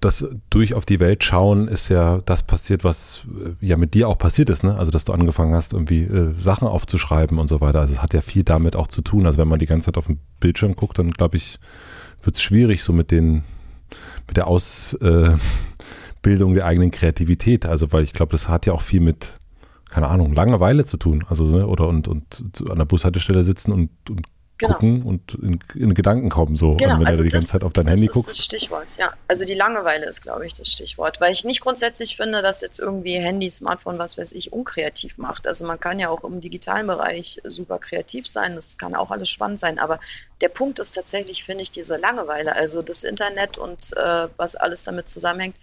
das 0.00 0.24
durch 0.48 0.74
auf 0.74 0.84
die 0.84 1.00
Welt 1.00 1.24
schauen 1.24 1.66
ist 1.66 1.88
ja 1.88 2.20
das 2.24 2.44
passiert, 2.44 2.84
was 2.84 3.22
äh, 3.44 3.66
ja 3.66 3.76
mit 3.76 3.94
dir 3.94 4.08
auch 4.08 4.16
passiert 4.16 4.48
ist, 4.48 4.62
ne? 4.62 4.76
Also 4.76 4.92
dass 4.92 5.04
du 5.04 5.12
angefangen 5.12 5.54
hast, 5.54 5.72
irgendwie 5.72 6.04
äh, 6.04 6.34
Sachen 6.38 6.68
aufzuschreiben 6.68 7.38
und 7.38 7.48
so 7.48 7.60
weiter. 7.60 7.80
Also 7.80 7.94
es 7.94 8.02
hat 8.02 8.14
ja 8.14 8.20
viel 8.20 8.44
damit 8.44 8.76
auch 8.76 8.86
zu 8.86 9.02
tun. 9.02 9.26
Also 9.26 9.38
wenn 9.38 9.48
man 9.48 9.58
die 9.58 9.66
ganze 9.66 9.86
Zeit 9.86 9.98
auf 9.98 10.06
den 10.06 10.20
Bildschirm 10.38 10.76
guckt, 10.76 10.98
dann 10.98 11.10
glaube 11.10 11.36
ich, 11.36 11.58
wird 12.22 12.36
es 12.36 12.42
schwierig, 12.42 12.84
so 12.84 12.92
mit 12.92 13.10
den, 13.10 13.42
mit 14.28 14.36
der 14.36 14.46
Ausbildung 14.46 15.40
äh, 16.22 16.54
der 16.54 16.66
eigenen 16.66 16.92
Kreativität. 16.92 17.66
Also 17.66 17.90
weil 17.90 18.04
ich 18.04 18.12
glaube, 18.12 18.30
das 18.30 18.48
hat 18.48 18.66
ja 18.66 18.72
auch 18.72 18.82
viel 18.82 19.00
mit, 19.00 19.32
keine 19.90 20.06
Ahnung, 20.06 20.32
Langeweile 20.32 20.84
zu 20.84 20.96
tun. 20.96 21.24
Also, 21.28 21.44
ne? 21.44 21.66
oder 21.66 21.88
und, 21.88 22.06
und 22.06 22.44
an 22.70 22.78
der 22.78 22.84
Bushaltestelle 22.84 23.42
sitzen 23.42 23.72
und, 23.72 23.90
und 24.08 24.26
genau. 24.60 24.74
gucken 24.74 25.02
und 25.02 25.34
in, 25.34 25.58
in, 25.74 25.94
Gedanken 25.94 26.30
kommen 26.30 26.56
so. 26.56 26.76
Genau. 26.76 26.98
Wenn 26.98 27.06
also 27.06 27.18
du 27.18 27.24
die 27.24 27.30
das, 27.30 27.40
ganze 27.40 27.48
Zeit 27.48 27.64
auf 27.64 27.72
dein 27.72 27.88
Handy 27.88 28.06
guckst. 28.06 28.28
Das 28.28 28.38
ist 28.38 28.38
das 28.38 28.44
Stichwort, 28.44 28.96
ja. 28.98 29.12
Also 29.26 29.44
die 29.44 29.54
Langeweile 29.54 30.06
ist, 30.06 30.20
glaube 30.20 30.46
ich, 30.46 30.54
das 30.54 30.70
Stichwort. 30.70 31.20
Weil 31.20 31.32
ich 31.32 31.44
nicht 31.44 31.60
grundsätzlich 31.60 32.16
finde, 32.16 32.42
dass 32.42 32.60
jetzt 32.60 32.78
irgendwie 32.78 33.14
Handy, 33.14 33.50
Smartphone, 33.50 33.98
was 33.98 34.18
weiß 34.18 34.32
ich, 34.32 34.52
unkreativ 34.52 35.18
macht. 35.18 35.46
Also 35.46 35.66
man 35.66 35.80
kann 35.80 35.98
ja 35.98 36.08
auch 36.10 36.24
im 36.24 36.40
digitalen 36.40 36.86
Bereich 36.86 37.40
super 37.44 37.78
kreativ 37.78 38.28
sein. 38.28 38.54
Das 38.54 38.78
kann 38.78 38.94
auch 38.94 39.10
alles 39.10 39.28
spannend 39.28 39.58
sein. 39.60 39.78
Aber 39.78 39.98
der 40.40 40.48
Punkt 40.48 40.78
ist 40.78 40.92
tatsächlich, 40.92 41.44
finde 41.44 41.62
ich, 41.62 41.70
diese 41.70 41.96
Langeweile. 41.96 42.54
Also 42.54 42.82
das 42.82 43.02
Internet 43.02 43.58
und 43.58 43.96
äh, 43.96 44.28
was 44.36 44.56
alles 44.56 44.84
damit 44.84 45.08
zusammenhängt 45.08 45.56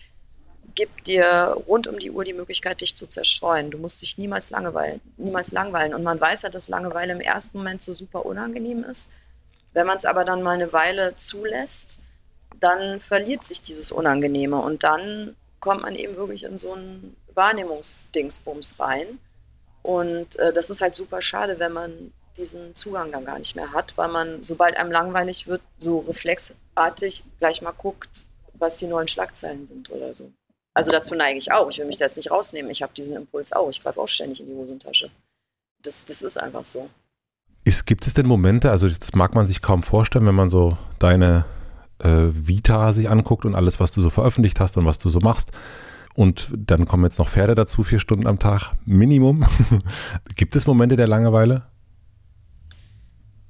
gibt 0.78 1.08
dir 1.08 1.58
rund 1.68 1.88
um 1.88 1.98
die 1.98 2.12
Uhr 2.12 2.24
die 2.24 2.34
Möglichkeit, 2.34 2.82
dich 2.82 2.96
zu 2.96 3.08
zerstreuen. 3.08 3.72
Du 3.72 3.80
musst 3.80 4.04
dich 4.04 4.20
niemals 4.20 4.52
langweilen, 4.52 5.02
niemals 5.18 5.52
langweilen. 5.52 5.96
Und 5.96 6.04
man 6.04 6.22
weiß 6.22 6.44
ja, 6.44 6.50
dass 6.50 6.70
Langeweile 6.70 7.14
im 7.14 7.20
ersten 7.20 7.58
Moment 7.58 7.82
so 7.82 7.94
super 7.96 8.26
unangenehm 8.26 8.84
ist. 8.84 9.10
Wenn 9.74 9.88
man 9.88 9.98
es 9.98 10.06
aber 10.06 10.24
dann 10.24 10.44
mal 10.44 10.52
eine 10.52 10.72
Weile 10.72 11.16
zulässt, 11.16 11.98
dann 12.60 13.00
verliert 13.00 13.44
sich 13.44 13.64
dieses 13.64 13.92
Unangenehme 13.92 14.60
und 14.62 14.84
dann 14.84 15.36
kommt 15.60 15.82
man 15.82 15.96
eben 15.96 16.16
wirklich 16.16 16.44
in 16.44 16.60
so 16.60 16.74
einen 16.74 17.16
Wahrnehmungsdingsbums 17.34 18.80
rein. 18.80 19.18
Und 19.82 20.38
äh, 20.38 20.54
das 20.54 20.70
ist 20.70 20.82
halt 20.82 20.94
super 20.94 21.24
schade, 21.24 21.58
wenn 21.58 21.74
man 21.74 22.14
diesen 22.38 22.76
Zugang 22.76 23.12
dann 23.12 23.26
gar 23.26 23.40
nicht 23.40 23.56
mehr 23.56 23.74
hat, 23.74 23.98
weil 23.98 24.10
man, 24.10 24.44
sobald 24.44 24.78
einem 24.78 24.92
langweilig 24.92 25.48
wird, 25.48 25.62
so 25.80 26.00
reflexartig 26.00 27.24
gleich 27.40 27.64
mal 27.64 27.72
guckt, 27.72 28.26
was 28.54 28.78
die 28.78 28.86
neuen 28.86 29.08
Schlagzeilen 29.08 29.66
sind 29.66 29.90
oder 29.90 30.14
so. 30.14 30.32
Also 30.78 30.92
dazu 30.92 31.16
neige 31.16 31.40
ich 31.40 31.52
auch. 31.52 31.72
Ich 31.72 31.80
will 31.80 31.88
mich 31.88 31.98
da 31.98 32.06
jetzt 32.06 32.18
nicht 32.18 32.30
rausnehmen. 32.30 32.70
Ich 32.70 32.84
habe 32.84 32.94
diesen 32.96 33.16
Impuls 33.16 33.52
auch. 33.52 33.68
Ich 33.72 33.82
greife 33.82 34.00
auch 34.00 34.08
ständig 34.08 34.42
in 34.42 34.46
die 34.46 34.54
Hosentasche. 34.54 35.10
Das, 35.82 36.06
das 36.06 36.22
ist 36.22 36.38
einfach 36.38 36.64
so. 36.64 36.88
Ist, 37.64 37.88
gibt 37.88 38.06
es 38.06 38.14
denn 38.14 38.28
Momente, 38.28 38.70
also 38.70 38.88
das 38.88 39.16
mag 39.16 39.34
man 39.34 39.48
sich 39.48 39.64
kaum 39.64 39.82
vorstellen, 39.82 40.28
wenn 40.28 40.36
man 40.36 40.52
so 40.52 40.78
deine 41.00 41.46
äh, 41.98 42.28
Vita 42.30 42.94
sich 42.94 43.10
anguckt 43.10 43.44
und 43.44 43.56
alles, 43.56 43.80
was 43.80 43.92
du 43.92 44.02
so 44.02 44.12
veröffentlicht 44.12 44.60
hast 44.60 44.78
und 44.78 44.86
was 44.86 45.00
du 45.00 45.10
so 45.10 45.20
machst. 45.20 45.50
Und 46.14 46.48
dann 46.56 46.86
kommen 46.86 47.06
jetzt 47.06 47.18
noch 47.18 47.30
Pferde 47.30 47.56
dazu, 47.56 47.82
vier 47.82 47.98
Stunden 47.98 48.28
am 48.28 48.38
Tag, 48.38 48.74
Minimum. 48.86 49.48
gibt 50.36 50.56
es 50.56 50.68
Momente 50.68 50.96
der 50.96 51.08
Langeweile? 51.08 51.64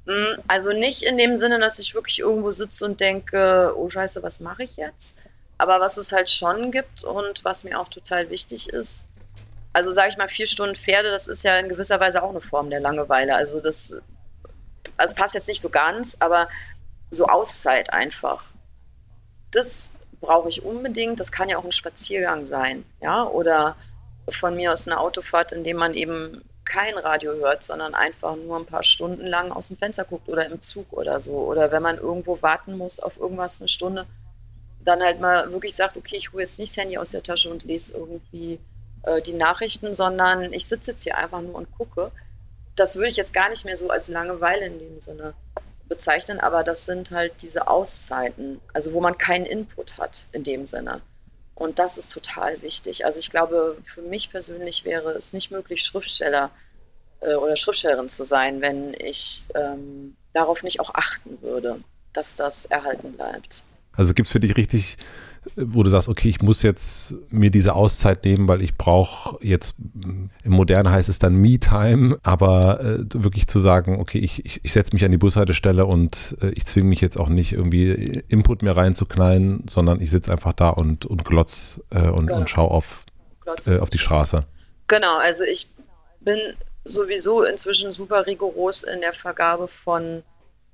Hm, 0.05 0.38
also 0.47 0.71
nicht 0.71 1.03
in 1.03 1.17
dem 1.17 1.36
Sinne, 1.36 1.59
dass 1.59 1.78
ich 1.80 1.93
wirklich 1.93 2.19
irgendwo 2.19 2.51
sitze 2.51 2.86
und 2.86 3.01
denke, 3.01 3.73
oh 3.75 3.89
scheiße, 3.89 4.23
was 4.23 4.39
mache 4.39 4.63
ich 4.63 4.78
jetzt? 4.78 5.17
Aber 5.58 5.80
was 5.80 5.97
es 5.97 6.12
halt 6.12 6.30
schon 6.30 6.72
gibt 6.72 7.03
und 7.03 7.43
was 7.43 7.64
mir 7.64 7.80
auch 7.80 7.88
total 7.88 8.30
wichtig 8.30 8.70
ist, 8.70 9.05
also 9.74 9.91
sage 9.91 10.10
ich 10.10 10.18
mal, 10.18 10.28
vier 10.28 10.47
Stunden 10.47 10.76
Pferde, 10.76 11.12
das 11.12 11.28
ist 11.28 11.43
ja 11.43 11.58
in 11.58 11.70
gewisser 11.70 11.99
Weise 11.99 12.24
auch 12.24 12.30
eine 12.30 12.41
Form 12.41 12.70
der 12.70 12.80
Langeweile. 12.80 13.36
Also 13.36 13.60
das 13.60 13.95
also 14.97 15.16
passt 15.16 15.34
jetzt 15.34 15.47
nicht 15.47 15.62
so 15.62 15.70
ganz, 15.70 16.18
aber 16.20 16.47
so 17.12 17.28
Auszeit 17.28 17.93
einfach. 17.93 18.45
Das 19.51 19.91
brauche 20.20 20.49
ich 20.49 20.64
unbedingt. 20.64 21.20
Das 21.20 21.32
kann 21.32 21.49
ja 21.49 21.58
auch 21.58 21.64
ein 21.64 21.72
Spaziergang 21.72 22.45
sein, 22.45 22.86
ja, 23.01 23.26
oder 23.26 23.76
von 24.30 24.55
mir 24.55 24.74
aus 24.74 24.88
eine 24.88 24.99
Autofahrt, 24.99 25.51
in 25.51 25.64
dem 25.64 25.78
man 25.78 25.93
eben 25.93 26.43
kein 26.66 26.97
Radio 26.97 27.34
hört, 27.34 27.64
sondern 27.64 27.95
einfach 27.95 28.36
nur 28.36 28.58
ein 28.58 28.66
paar 28.66 28.84
Stunden 28.84 29.26
lang 29.26 29.51
aus 29.51 29.70
dem 29.70 29.78
Fenster 29.78 30.03
guckt 30.03 30.28
oder 30.28 30.45
im 30.45 30.60
Zug 30.60 30.91
oder 30.91 31.22
so. 31.22 31.32
Oder 31.32 31.72
wenn 31.72 31.82
man 31.82 31.97
irgendwo 31.97 32.41
warten 32.41 32.78
muss 32.78 32.99
auf 32.99 33.18
irgendwas 33.18 33.62
eine 33.62 33.70
Stunde, 33.70 34.05
dann 34.88 35.03
halt 35.03 35.19
mal 35.19 35.51
wirklich 35.51 35.75
sagt, 35.75 35.97
okay, 35.97 36.15
ich 36.15 36.31
hole 36.31 36.43
jetzt 36.43 36.59
nicht 36.59 36.71
das 36.71 36.81
Handy 36.81 36.97
aus 36.97 37.11
der 37.11 37.21
Tasche 37.21 37.49
und 37.49 37.63
lese 37.63 37.93
irgendwie 37.93 38.59
äh, 39.03 39.21
die 39.21 39.33
Nachrichten, 39.33 39.93
sondern 39.93 40.53
ich 40.53 40.65
sitze 40.65 40.91
jetzt 40.91 41.03
hier 41.03 41.17
einfach 41.17 41.41
nur 41.41 41.55
und 41.55 41.71
gucke. 41.77 42.11
Das 42.75 42.95
würde 42.95 43.09
ich 43.09 43.17
jetzt 43.17 43.33
gar 43.33 43.49
nicht 43.49 43.65
mehr 43.65 43.75
so 43.75 43.89
als 43.89 44.07
Langeweile 44.07 44.65
in 44.65 44.79
dem 44.79 45.01
Sinne 45.01 45.33
bezeichnen, 45.89 46.39
aber 46.39 46.63
das 46.63 46.85
sind 46.85 47.11
halt 47.11 47.41
diese 47.41 47.67
Auszeiten, 47.67 48.61
also 48.73 48.93
wo 48.93 49.01
man 49.01 49.17
keinen 49.17 49.45
Input 49.45 49.97
hat 49.97 50.25
in 50.31 50.43
dem 50.43 50.65
Sinne. 50.65 51.01
Und 51.55 51.79
das 51.79 51.97
ist 51.97 52.13
total 52.13 52.61
wichtig. 52.61 53.05
Also 53.05 53.19
ich 53.19 53.29
glaube, 53.29 53.77
für 53.85 54.01
mich 54.01 54.29
persönlich 54.29 54.85
wäre 54.85 55.11
es 55.11 55.33
nicht 55.33 55.51
möglich, 55.51 55.83
Schriftsteller 55.83 56.51
äh, 57.19 57.33
oder 57.33 57.57
Schriftstellerin 57.57 58.09
zu 58.09 58.23
sein, 58.23 58.61
wenn 58.61 58.93
ich 58.93 59.47
ähm, 59.55 60.15
darauf 60.33 60.63
nicht 60.63 60.79
auch 60.79 60.93
achten 60.93 61.41
würde, 61.41 61.81
dass 62.13 62.35
das 62.35 62.65
erhalten 62.65 63.13
bleibt. 63.13 63.63
Also 63.98 64.14
gibt 64.14 64.28
es 64.28 64.32
für 64.32 64.39
dich 64.39 64.56
richtig 64.56 64.98
wo 65.56 65.84
du 65.84 65.89
sagst, 65.89 66.10
okay, 66.10 66.30
ich 66.30 66.41
muss 66.41 66.62
jetzt 66.64 67.16
mir 67.30 67.50
diese 67.50 67.74
Auszeit 67.74 68.26
nehmen, 68.26 68.48
weil 68.48 68.62
ich 68.62 68.76
brauche 68.76 69.38
jetzt, 69.45 69.76
im 70.43 70.52
Modernen 70.52 70.91
heißt 70.91 71.10
es 71.10 71.20
dann 71.20 71.36
Me-Time, 71.36 72.20
aber 72.24 72.80
äh, 72.82 72.98
wirklich 73.14 73.48
zu 73.48 73.60
sagen, 73.60 74.00
okay, 74.00 74.20
ich, 74.20 74.45
ich, 74.45 74.60
ich 74.64 74.72
setze 74.72 74.93
mich 74.93 75.06
an 75.06 75.12
die 75.12 75.18
Bushaltestelle 75.18 75.86
und 75.86 76.36
äh, 76.41 76.50
ich 76.50 76.66
zwinge 76.66 76.89
mich 76.89 77.02
jetzt 77.02 77.18
auch 77.18 77.30
nicht 77.30 77.54
irgendwie 77.54 78.24
Input 78.28 78.62
mehr 78.62 78.76
reinzuknallen, 78.76 79.66
sondern 79.70 80.02
ich 80.02 80.10
sitze 80.10 80.32
einfach 80.32 80.54
da 80.54 80.70
und, 80.70 81.06
und 81.06 81.26
glotz 81.26 81.82
äh, 81.91 82.08
und, 82.08 82.28
genau. 82.28 82.39
und 82.39 82.50
schaue 82.50 82.72
auf, 82.72 83.04
äh, 83.66 83.80
auf 83.80 83.89
die 83.89 84.00
Straße. 84.00 84.45
Genau, 84.88 85.18
also 85.18 85.43
ich 85.43 85.70
bin 86.22 86.39
sowieso 86.84 87.43
inzwischen 87.43 87.91
super 87.91 88.26
rigoros 88.26 88.84
in 88.84 89.02
der 89.02 89.14
Vergabe 89.14 89.68
von 89.68 90.24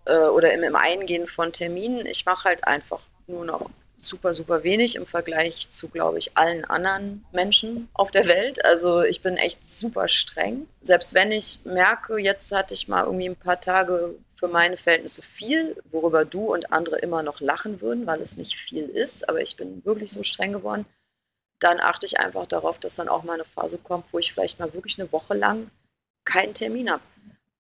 äh, 0.06 0.28
oder 0.28 0.54
im, 0.54 0.64
im 0.64 0.76
Eingehen 0.76 1.28
von 1.28 1.52
Terminen. 1.52 2.06
Ich 2.06 2.26
mache 2.26 2.50
halt 2.50 2.68
einfach 2.68 3.00
nur 3.28 3.46
noch 3.46 3.70
super, 3.98 4.34
super 4.34 4.64
wenig 4.64 4.96
im 4.96 5.06
Vergleich 5.06 5.70
zu, 5.70 5.88
glaube 5.88 6.18
ich, 6.18 6.38
allen 6.38 6.66
anderen 6.66 7.26
Menschen 7.32 7.90
auf 7.94 8.12
der 8.12 8.28
Welt. 8.28 8.64
Also 8.66 9.02
ich 9.02 9.22
bin 9.22 9.38
echt 9.38 9.66
super 9.66 10.08
streng. 10.08 10.68
Selbst 10.82 11.14
wenn 11.14 11.32
ich 11.32 11.62
merke, 11.64 12.18
jetzt 12.18 12.52
hatte 12.52 12.74
ich 12.74 12.88
mal 12.88 13.06
irgendwie 13.06 13.30
ein 13.30 13.36
paar 13.36 13.60
Tage 13.60 14.16
für 14.36 14.48
meine 14.48 14.76
Verhältnisse 14.76 15.22
viel, 15.22 15.82
worüber 15.92 16.26
du 16.26 16.54
und 16.54 16.74
andere 16.74 16.98
immer 17.00 17.24
noch 17.24 17.40
lachen 17.40 17.82
würden, 17.82 18.06
weil 18.06 18.22
es 18.22 18.36
nicht 18.36 18.58
viel 18.58 18.84
ist, 18.84 19.30
aber 19.30 19.42
ich 19.42 19.56
bin 19.56 19.86
wirklich 19.86 20.12
so 20.12 20.22
streng 20.24 20.52
geworden, 20.52 20.86
dann 21.60 21.80
achte 21.80 22.06
ich 22.06 22.20
einfach 22.20 22.46
darauf, 22.46 22.78
dass 22.78 22.96
dann 22.96 23.08
auch 23.08 23.24
mal 23.24 23.36
eine 23.36 23.46
Phase 23.46 23.78
kommt, 23.78 24.06
wo 24.12 24.20
ich 24.20 24.34
vielleicht 24.34 24.60
mal 24.60 24.74
wirklich 24.74 25.00
eine 25.00 25.12
Woche 25.14 25.34
lang 25.34 25.72
keinen 26.26 26.54
Termin 26.54 26.92
habe. 26.92 27.04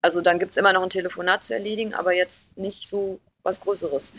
Also 0.01 0.19
dann 0.19 0.39
gibt 0.39 0.51
es 0.51 0.57
immer 0.57 0.73
noch 0.73 0.83
ein 0.83 0.89
Telefonat 0.89 1.45
zu 1.45 1.53
erledigen, 1.53 1.93
aber 1.93 2.13
jetzt 2.13 2.57
nicht 2.57 2.89
so 2.89 3.21
was 3.43 3.61
Größeres. 3.61 4.13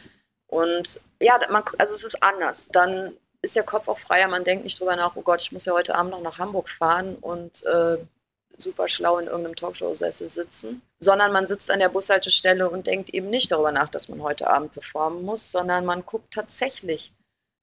Und 0.55 1.01
ja, 1.21 1.41
man, 1.51 1.65
also 1.79 1.95
es 1.95 2.05
ist 2.05 2.23
anders. 2.23 2.69
Dann 2.71 3.17
ist 3.43 3.57
der 3.57 3.65
Kopf 3.65 3.89
auch 3.89 3.99
freier. 3.99 4.29
Man 4.29 4.45
denkt 4.45 4.63
nicht 4.63 4.79
drüber 4.79 4.95
nach, 4.95 5.17
oh 5.17 5.23
Gott, 5.23 5.43
ich 5.43 5.51
muss 5.51 5.65
ja 5.65 5.73
heute 5.73 5.97
Abend 5.97 6.13
noch 6.13 6.21
nach 6.21 6.39
Hamburg 6.39 6.69
fahren 6.69 7.17
und 7.17 7.65
äh, 7.65 7.99
super 8.57 8.87
schlau 8.87 9.19
in 9.19 9.27
irgendeinem 9.27 9.57
Talkshow-Sessel 9.57 10.31
sitzen, 10.31 10.81
sondern 11.01 11.33
man 11.33 11.49
sitzt 11.49 11.73
an 11.73 11.81
der 11.81 11.89
Bushaltestelle 11.89 12.71
und 12.71 12.87
denkt 12.87 13.11
eben 13.11 13.31
nicht 13.31 13.51
darüber 13.51 13.73
nach, 13.73 13.89
dass 13.89 14.09
man 14.09 14.23
heute 14.23 14.49
Abend 14.49 14.73
performen 14.73 15.25
muss, 15.25 15.51
sondern 15.51 15.85
man 15.85 16.07
guckt 16.07 16.33
tatsächlich, 16.33 17.11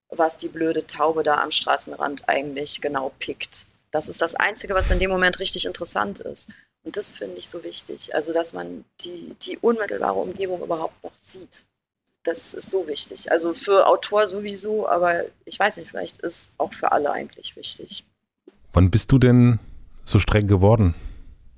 was 0.09 0.35
die 0.35 0.49
blöde 0.49 0.85
Taube 0.85 1.23
da 1.23 1.39
am 1.39 1.51
Straßenrand 1.51 2.27
eigentlich 2.27 2.81
genau 2.81 3.13
pickt. 3.19 3.67
Das 3.91 4.09
ist 4.09 4.21
das 4.21 4.35
Einzige, 4.35 4.75
was 4.75 4.89
in 4.89 4.99
dem 4.99 5.09
Moment 5.09 5.39
richtig 5.39 5.65
interessant 5.65 6.19
ist. 6.19 6.49
Und 6.83 6.97
das 6.97 7.13
finde 7.13 7.37
ich 7.37 7.47
so 7.47 7.63
wichtig. 7.63 8.13
Also, 8.13 8.33
dass 8.33 8.51
man 8.51 8.83
die, 8.99 9.33
die 9.43 9.57
unmittelbare 9.59 10.19
Umgebung 10.19 10.61
überhaupt 10.61 11.01
noch 11.05 11.15
sieht. 11.15 11.63
Das 12.23 12.53
ist 12.53 12.69
so 12.69 12.87
wichtig. 12.87 13.31
Also 13.31 13.53
für 13.53 13.87
Autor 13.87 14.27
sowieso, 14.27 14.87
aber 14.87 15.23
ich 15.45 15.57
weiß 15.57 15.77
nicht, 15.77 15.89
vielleicht 15.89 16.21
ist 16.21 16.49
auch 16.57 16.73
für 16.73 16.91
alle 16.91 17.11
eigentlich 17.11 17.55
wichtig. 17.55 18.03
Wann 18.73 18.91
bist 18.91 19.11
du 19.11 19.17
denn 19.17 19.59
so 20.05 20.19
streng 20.19 20.47
geworden? 20.47 20.93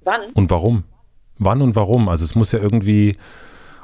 Wann? 0.03 0.21
Und 0.33 0.49
warum? 0.49 0.83
Wann 1.37 1.61
und 1.61 1.75
warum? 1.75 2.07
Also 2.09 2.23
es 2.23 2.35
muss 2.35 2.51
ja 2.51 2.59
irgendwie 2.59 3.17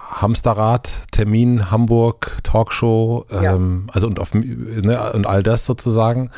Hamsterrad, 0.09 0.89
Termin, 1.11 1.69
Hamburg, 1.69 2.37
Talkshow, 2.43 3.25
ja. 3.29 3.55
ähm, 3.55 3.87
also 3.91 4.07
und, 4.07 4.19
auf, 4.19 4.33
ne, 4.33 5.11
und 5.13 5.27
all 5.27 5.43
das 5.43 5.65
sozusagen. 5.65 6.31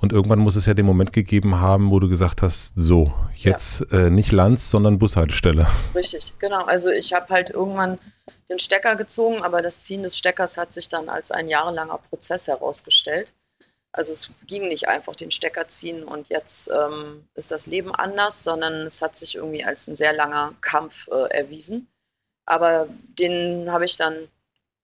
Und 0.00 0.12
irgendwann 0.12 0.38
muss 0.38 0.56
es 0.56 0.64
ja 0.64 0.72
den 0.72 0.86
Moment 0.86 1.12
gegeben 1.12 1.60
haben, 1.60 1.90
wo 1.90 2.00
du 2.00 2.08
gesagt 2.08 2.40
hast, 2.40 2.72
so, 2.74 3.12
jetzt 3.36 3.84
ja. 3.90 4.06
äh, 4.06 4.10
nicht 4.10 4.32
Lanz, 4.32 4.70
sondern 4.70 4.98
Bushaltestelle. 4.98 5.66
Richtig, 5.94 6.34
genau. 6.38 6.64
Also 6.64 6.88
ich 6.88 7.12
habe 7.12 7.28
halt 7.28 7.50
irgendwann 7.50 7.98
den 8.48 8.58
Stecker 8.58 8.96
gezogen, 8.96 9.42
aber 9.42 9.60
das 9.60 9.82
Ziehen 9.82 10.02
des 10.02 10.16
Steckers 10.16 10.56
hat 10.56 10.72
sich 10.72 10.88
dann 10.88 11.10
als 11.10 11.30
ein 11.30 11.48
jahrelanger 11.48 11.98
Prozess 11.98 12.48
herausgestellt. 12.48 13.32
Also 13.92 14.12
es 14.12 14.30
ging 14.46 14.68
nicht 14.68 14.88
einfach 14.88 15.16
den 15.16 15.30
Stecker 15.30 15.68
ziehen 15.68 16.04
und 16.04 16.28
jetzt 16.28 16.70
ähm, 16.70 17.24
ist 17.34 17.50
das 17.50 17.66
Leben 17.66 17.94
anders, 17.94 18.42
sondern 18.42 18.86
es 18.86 19.02
hat 19.02 19.18
sich 19.18 19.34
irgendwie 19.34 19.64
als 19.64 19.86
ein 19.86 19.96
sehr 19.96 20.12
langer 20.12 20.54
Kampf 20.60 21.08
äh, 21.08 21.28
erwiesen. 21.30 21.88
Aber 22.46 22.88
den 23.18 23.70
habe 23.70 23.84
ich 23.84 23.96
dann 23.96 24.14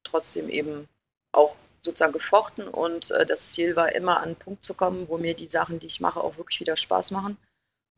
trotzdem 0.05 0.49
eben 0.49 0.89
auch 1.33 1.57
sozusagen 1.87 2.13
gefochten 2.13 2.69
und 2.69 3.11
äh, 3.11 3.25
das 3.25 3.53
Ziel 3.53 3.77
war 3.77 3.95
immer 3.95 4.19
an 4.19 4.25
einen 4.25 4.37
Punkt 4.37 4.65
zu 4.65 4.75
kommen, 4.75 5.09
wo 5.09 5.17
mir 5.17 5.35
die 5.35 5.47
Sachen, 5.47 5.79
die 5.79 5.87
ich 5.87 6.01
mache, 6.01 6.21
auch 6.21 6.37
wirklich 6.37 6.61
wieder 6.61 6.77
Spaß 6.77 7.11
machen. 7.13 7.39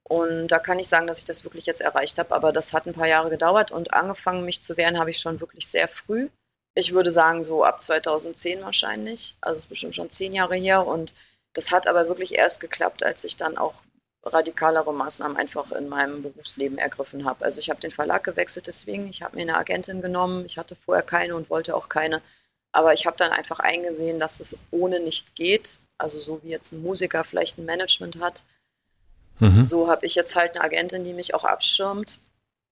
Und 0.08 0.48
da 0.48 0.58
kann 0.58 0.78
ich 0.78 0.88
sagen, 0.88 1.06
dass 1.06 1.18
ich 1.18 1.26
das 1.26 1.44
wirklich 1.44 1.66
jetzt 1.66 1.82
erreicht 1.82 2.18
habe. 2.18 2.34
Aber 2.34 2.50
das 2.50 2.72
hat 2.72 2.86
ein 2.86 2.94
paar 2.94 3.06
Jahre 3.06 3.28
gedauert 3.28 3.70
und 3.70 3.92
angefangen, 3.92 4.44
mich 4.44 4.62
zu 4.62 4.76
wehren, 4.76 4.98
habe 4.98 5.10
ich 5.10 5.18
schon 5.18 5.40
wirklich 5.40 5.68
sehr 5.68 5.86
früh. 5.86 6.28
Ich 6.74 6.94
würde 6.94 7.10
sagen, 7.12 7.44
so 7.44 7.62
ab 7.64 7.82
2010 7.82 8.62
wahrscheinlich. 8.62 9.36
Also 9.40 9.56
es 9.56 9.62
ist 9.64 9.68
bestimmt 9.68 9.94
schon 9.94 10.10
zehn 10.10 10.32
Jahre 10.32 10.56
her. 10.56 10.86
Und 10.86 11.14
das 11.52 11.72
hat 11.72 11.86
aber 11.86 12.08
wirklich 12.08 12.34
erst 12.36 12.60
geklappt, 12.60 13.02
als 13.02 13.24
ich 13.24 13.36
dann 13.36 13.58
auch 13.58 13.82
radikalere 14.24 14.94
Maßnahmen 14.94 15.36
einfach 15.36 15.72
in 15.72 15.88
meinem 15.88 16.22
Berufsleben 16.22 16.78
ergriffen 16.78 17.24
habe. 17.24 17.44
Also 17.44 17.60
ich 17.60 17.68
habe 17.68 17.80
den 17.80 17.90
Verlag 17.90 18.24
gewechselt 18.24 18.66
deswegen. 18.66 19.08
Ich 19.08 19.22
habe 19.22 19.36
mir 19.36 19.42
eine 19.42 19.56
Agentin 19.56 20.00
genommen. 20.00 20.44
Ich 20.46 20.56
hatte 20.56 20.74
vorher 20.74 21.02
keine 21.04 21.36
und 21.36 21.50
wollte 21.50 21.76
auch 21.76 21.88
keine. 21.88 22.22
Aber 22.72 22.92
ich 22.92 23.06
habe 23.06 23.16
dann 23.16 23.32
einfach 23.32 23.60
eingesehen, 23.60 24.20
dass 24.20 24.40
es 24.40 24.56
ohne 24.70 25.00
nicht 25.00 25.34
geht. 25.34 25.78
Also 25.96 26.20
so 26.20 26.40
wie 26.42 26.50
jetzt 26.50 26.72
ein 26.72 26.82
Musiker 26.82 27.24
vielleicht 27.24 27.58
ein 27.58 27.64
Management 27.64 28.20
hat, 28.20 28.44
Mhm. 29.40 29.62
So 29.62 29.88
habe 29.88 30.06
ich 30.06 30.14
jetzt 30.14 30.36
halt 30.36 30.54
eine 30.54 30.64
Agentin, 30.64 31.04
die 31.04 31.14
mich 31.14 31.34
auch 31.34 31.44
abschirmt 31.44 32.18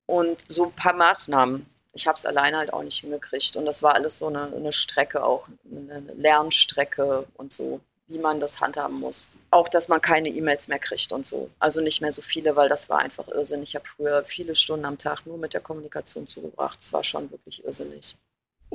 und 0.07 0.45
so 0.49 0.67
ein 0.67 0.73
paar 0.73 0.95
Maßnahmen. 0.95 1.67
Ich 1.93 2.07
habe 2.07 2.17
es 2.17 2.27
alleine 2.27 2.59
halt 2.59 2.73
auch 2.73 2.83
nicht 2.83 3.01
hingekriegt 3.01 3.57
und 3.57 3.65
das 3.65 3.83
war 3.83 3.95
alles 3.95 4.19
so 4.19 4.27
eine, 4.27 4.53
eine 4.55 4.73
Strecke 4.73 5.25
auch, 5.25 5.49
eine 5.71 6.03
Lernstrecke 6.15 7.27
und 7.35 7.53
so, 7.53 7.81
wie 8.09 8.19
man 8.19 8.39
das 8.39 8.61
handhaben 8.61 9.01
muss. 9.01 9.31
Auch, 9.51 9.69
dass 9.69 9.89
man 9.89 10.01
keine 10.01 10.29
E-Mails 10.29 10.69
mehr 10.69 10.79
kriegt 10.79 11.13
und 11.13 11.25
so. 11.25 11.51
Also 11.59 11.81
nicht 11.81 12.03
mehr 12.03 12.13
so 12.13 12.21
viele, 12.21 12.55
weil 12.55 12.69
das 12.69 12.91
war 12.91 12.99
einfach 12.99 13.29
irrsinnig. 13.29 13.71
Ich 13.71 13.77
habe 13.77 13.87
früher 13.87 14.25
viele 14.25 14.55
Stunden 14.55 14.85
am 14.85 14.99
Tag 14.99 15.25
nur 15.25 15.39
mit 15.39 15.55
der 15.55 15.63
Kommunikation 15.63 16.27
zugebracht. 16.27 16.81
Es 16.81 16.93
war 16.93 17.03
schon 17.03 17.31
wirklich 17.31 17.65
irrsinnig. 17.65 18.15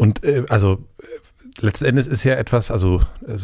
Und 0.02 0.24
äh, 0.24 0.46
also 0.50 0.80
äh, 0.98 1.64
letzten 1.64 1.86
Endes 1.86 2.08
ist 2.08 2.24
ja 2.24 2.34
etwas, 2.34 2.72
also 2.72 3.02
äh, 3.28 3.38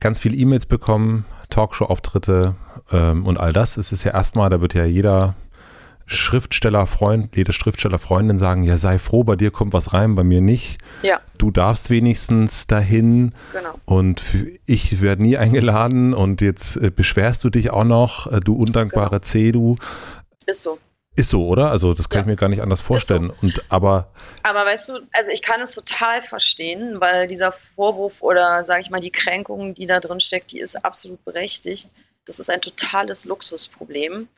ganz 0.00 0.20
viele 0.20 0.36
E-Mails 0.36 0.66
bekommen, 0.66 1.24
Talkshow-Auftritte 1.48 2.56
ähm, 2.92 3.24
und 3.24 3.40
all 3.40 3.54
das. 3.54 3.78
Es 3.78 3.90
ist 3.90 4.04
ja 4.04 4.12
erstmal, 4.12 4.50
da 4.50 4.60
wird 4.60 4.74
ja 4.74 4.84
jeder 4.84 5.34
Schriftstellerfreund, 6.04 7.34
jede 7.34 7.54
Schriftstellerfreundin 7.54 8.36
sagen, 8.36 8.64
ja, 8.64 8.76
sei 8.76 8.98
froh, 8.98 9.24
bei 9.24 9.34
dir 9.34 9.50
kommt 9.50 9.72
was 9.72 9.94
rein, 9.94 10.14
bei 10.14 10.24
mir 10.24 10.42
nicht. 10.42 10.76
Ja. 11.02 11.20
Du 11.38 11.50
darfst 11.50 11.88
wenigstens 11.88 12.66
dahin. 12.66 13.30
Genau. 13.54 13.72
Und 13.86 14.22
ich 14.66 15.00
werde 15.00 15.22
nie 15.22 15.38
eingeladen 15.38 16.12
und 16.12 16.42
jetzt 16.42 16.76
äh, 16.76 16.90
beschwerst 16.90 17.42
du 17.44 17.48
dich 17.48 17.70
auch 17.70 17.84
noch, 17.84 18.30
äh, 18.30 18.40
du 18.40 18.54
undankbare 18.56 19.08
genau. 19.08 19.22
C, 19.22 19.52
du. 19.52 19.76
Ist 20.44 20.64
so. 20.64 20.78
Ist 21.16 21.30
so, 21.30 21.46
oder? 21.46 21.70
Also 21.70 21.94
das 21.94 22.08
kann 22.08 22.18
ja. 22.18 22.22
ich 22.22 22.26
mir 22.26 22.36
gar 22.36 22.48
nicht 22.48 22.62
anders 22.62 22.80
vorstellen. 22.80 23.32
So. 23.40 23.46
Und 23.46 23.64
aber. 23.68 24.10
Aber 24.42 24.66
weißt 24.66 24.88
du, 24.88 25.00
also 25.12 25.30
ich 25.30 25.42
kann 25.42 25.60
es 25.60 25.74
total 25.74 26.20
verstehen, 26.20 27.00
weil 27.00 27.28
dieser 27.28 27.52
Vorwurf 27.52 28.20
oder 28.20 28.64
sage 28.64 28.80
ich 28.80 28.90
mal 28.90 29.00
die 29.00 29.12
Kränkung, 29.12 29.74
die 29.74 29.86
da 29.86 30.00
drin 30.00 30.18
steckt, 30.18 30.50
die 30.50 30.58
ist 30.58 30.84
absolut 30.84 31.24
berechtigt. 31.24 31.88
Das 32.24 32.40
ist 32.40 32.50
ein 32.50 32.60
totales 32.60 33.26
Luxusproblem. 33.26 34.28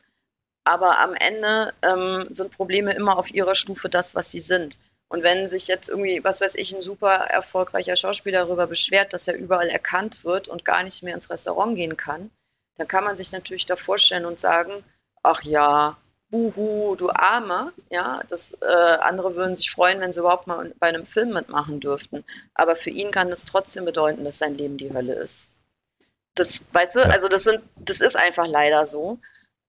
Aber 0.65 0.99
am 0.99 1.13
Ende 1.15 1.73
ähm, 1.81 2.27
sind 2.29 2.51
Probleme 2.51 2.91
immer 2.93 3.17
auf 3.17 3.33
ihrer 3.33 3.55
Stufe 3.55 3.89
das, 3.89 4.13
was 4.13 4.29
sie 4.31 4.41
sind. 4.41 4.77
Und 5.09 5.23
wenn 5.23 5.47
sich 5.47 5.67
jetzt 5.67 5.87
irgendwie, 5.89 6.23
was 6.23 6.41
weiß 6.41 6.55
ich, 6.55 6.75
ein 6.75 6.81
super 6.81 7.13
erfolgreicher 7.13 7.95
Schauspieler 7.95 8.45
darüber 8.45 8.67
beschwert, 8.67 9.13
dass 9.13 9.27
er 9.27 9.37
überall 9.37 9.69
erkannt 9.69 10.25
wird 10.25 10.49
und 10.49 10.65
gar 10.65 10.83
nicht 10.83 11.01
mehr 11.01 11.13
ins 11.13 11.29
Restaurant 11.29 11.75
gehen 11.75 11.95
kann, 11.95 12.29
dann 12.77 12.87
kann 12.87 13.05
man 13.05 13.15
sich 13.15 13.31
natürlich 13.31 13.65
da 13.65 13.77
vorstellen 13.77 14.25
und 14.25 14.39
sagen, 14.39 14.83
ach 15.23 15.41
ja, 15.43 15.97
Buhu, 16.29 16.95
du 16.95 17.09
Arme, 17.09 17.71
ja, 17.89 18.21
das 18.27 18.53
äh, 18.61 18.65
andere 18.65 19.35
würden 19.35 19.55
sich 19.55 19.71
freuen, 19.71 20.01
wenn 20.01 20.11
sie 20.11 20.19
überhaupt 20.19 20.45
mal 20.47 20.73
bei 20.79 20.87
einem 20.87 21.05
Film 21.05 21.31
mitmachen 21.31 21.79
dürften. 21.79 22.25
Aber 22.53 22.75
für 22.75 22.89
ihn 22.89 23.11
kann 23.11 23.29
das 23.29 23.45
trotzdem 23.45 23.85
bedeuten, 23.85 24.25
dass 24.25 24.37
sein 24.37 24.57
Leben 24.57 24.77
die 24.77 24.93
Hölle 24.93 25.13
ist. 25.13 25.51
Das, 26.35 26.63
weißt 26.73 26.95
du, 26.97 27.09
also 27.09 27.27
das 27.27 27.45
sind, 27.45 27.61
das 27.77 28.01
ist 28.01 28.17
einfach 28.17 28.45
leider 28.45 28.85
so. 28.85 29.19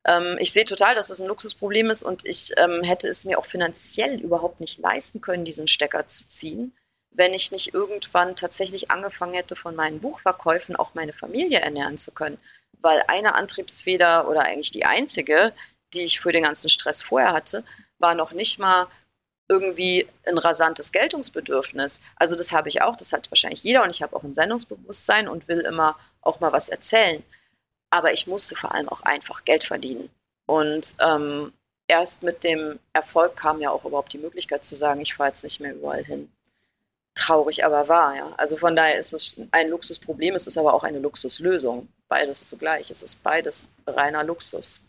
Ähm, 0.05 0.37
ich 0.41 0.53
sehe 0.53 0.65
total, 0.65 0.95
dass 0.97 1.09
das 1.09 1.21
ein 1.21 1.29
Luxusproblem 1.29 1.91
ist 1.91 2.03
und 2.03 2.27
ich 2.27 2.53
ähm, 2.57 2.83
hätte 2.83 3.09
es 3.09 3.25
mir 3.25 3.39
auch 3.39 3.47
finanziell 3.47 4.21
überhaupt 4.21 4.61
nicht 4.61 4.81
leisten 4.81 5.21
können, 5.21 5.45
diesen 5.45 5.69
Stecker 5.69 6.07
zu 6.07 6.29
ziehen. 6.29 6.73
wenn 7.11 7.35
ich 7.35 7.51
nicht 7.51 7.75
irgendwann 7.75 8.37
tatsächlich 8.37 8.91
angefangen 8.91 9.35
hätte, 9.35 9.57
von 9.57 9.75
meinen 9.75 10.01
Buchverkäufen 10.01 10.77
auch 10.77 10.95
meine 10.95 11.13
Familie 11.13 11.61
ernähren 11.61 11.99
zu 11.99 12.13
können. 12.13 12.39
Weil 12.81 13.03
eine 13.09 13.35
Antriebsfeder 13.35 14.29
oder 14.29 14.43
eigentlich 14.43 14.71
die 14.71 14.85
einzige, 14.85 15.53
die 15.95 16.03
ich 16.03 16.21
für 16.21 16.33
den 16.33 16.43
ganzen 16.43 16.69
Stress 16.69 17.03
vorher 17.03 17.33
hatte, 17.33 17.65
war 17.99 18.15
noch 18.15 18.33
nicht 18.33 18.59
mal 18.59 18.87
irgendwie 19.49 20.07
ein 20.27 20.39
rasantes 20.39 20.93
Geltungsbedürfnis. 20.93 22.01
Also 22.17 22.37
das 22.37 22.53
habe 22.53 22.69
ich 22.69 22.83
auch, 22.83 22.97
das 22.97 23.13
hat 23.13 23.31
wahrscheinlich 23.31 23.65
jeder 23.65 23.83
und 23.83 23.91
ich 23.91 24.03
habe 24.03 24.15
auch 24.15 24.23
ein 24.23 24.35
Sendungsbewusstsein 24.35 25.29
und 25.29 25.49
will 25.49 25.61
immer 25.61 25.99
auch 26.21 26.41
mal 26.41 26.53
was 26.53 26.69
erzählen. 26.69 27.23
Aber 27.91 28.13
ich 28.13 28.27
musste 28.27 28.57
vor 28.57 28.75
allem 28.75 28.89
auch 28.89 29.01
einfach 29.01 29.45
Geld 29.45 29.65
verdienen. 29.65 30.11
Und 30.47 30.95
ähm, 31.01 31.53
erst 31.87 32.23
mit 32.23 32.45
dem 32.45 32.79
Erfolg 32.93 33.37
kam 33.37 33.61
ja 33.61 33.71
auch 33.71 33.87
überhaupt 33.87 34.13
die 34.13 34.19
Möglichkeit 34.19 34.65
zu 34.65 34.75
sagen, 34.75 35.01
ich 35.01 35.15
fahre 35.15 35.31
jetzt 35.31 35.45
nicht 35.45 35.61
mehr 35.61 35.75
überall 35.75 36.05
hin. 36.05 36.31
Traurig, 37.15 37.65
aber 37.65 37.89
wahr, 37.89 38.15
ja. 38.15 38.33
Also 38.37 38.59
von 38.59 38.77
daher 38.77 38.99
ist 38.99 39.15
es 39.15 39.41
ein 39.51 39.71
Luxusproblem, 39.71 40.35
es 40.35 40.47
ist 40.47 40.59
aber 40.59 40.75
auch 40.75 40.85
eine 40.85 40.99
Luxuslösung. 40.99 41.89
Beides 42.09 42.47
zugleich. 42.47 42.91
Es 42.91 43.03
ist 43.03 43.23
beides 43.23 43.71
reiner 43.87 44.25
Luxus. 44.25 44.81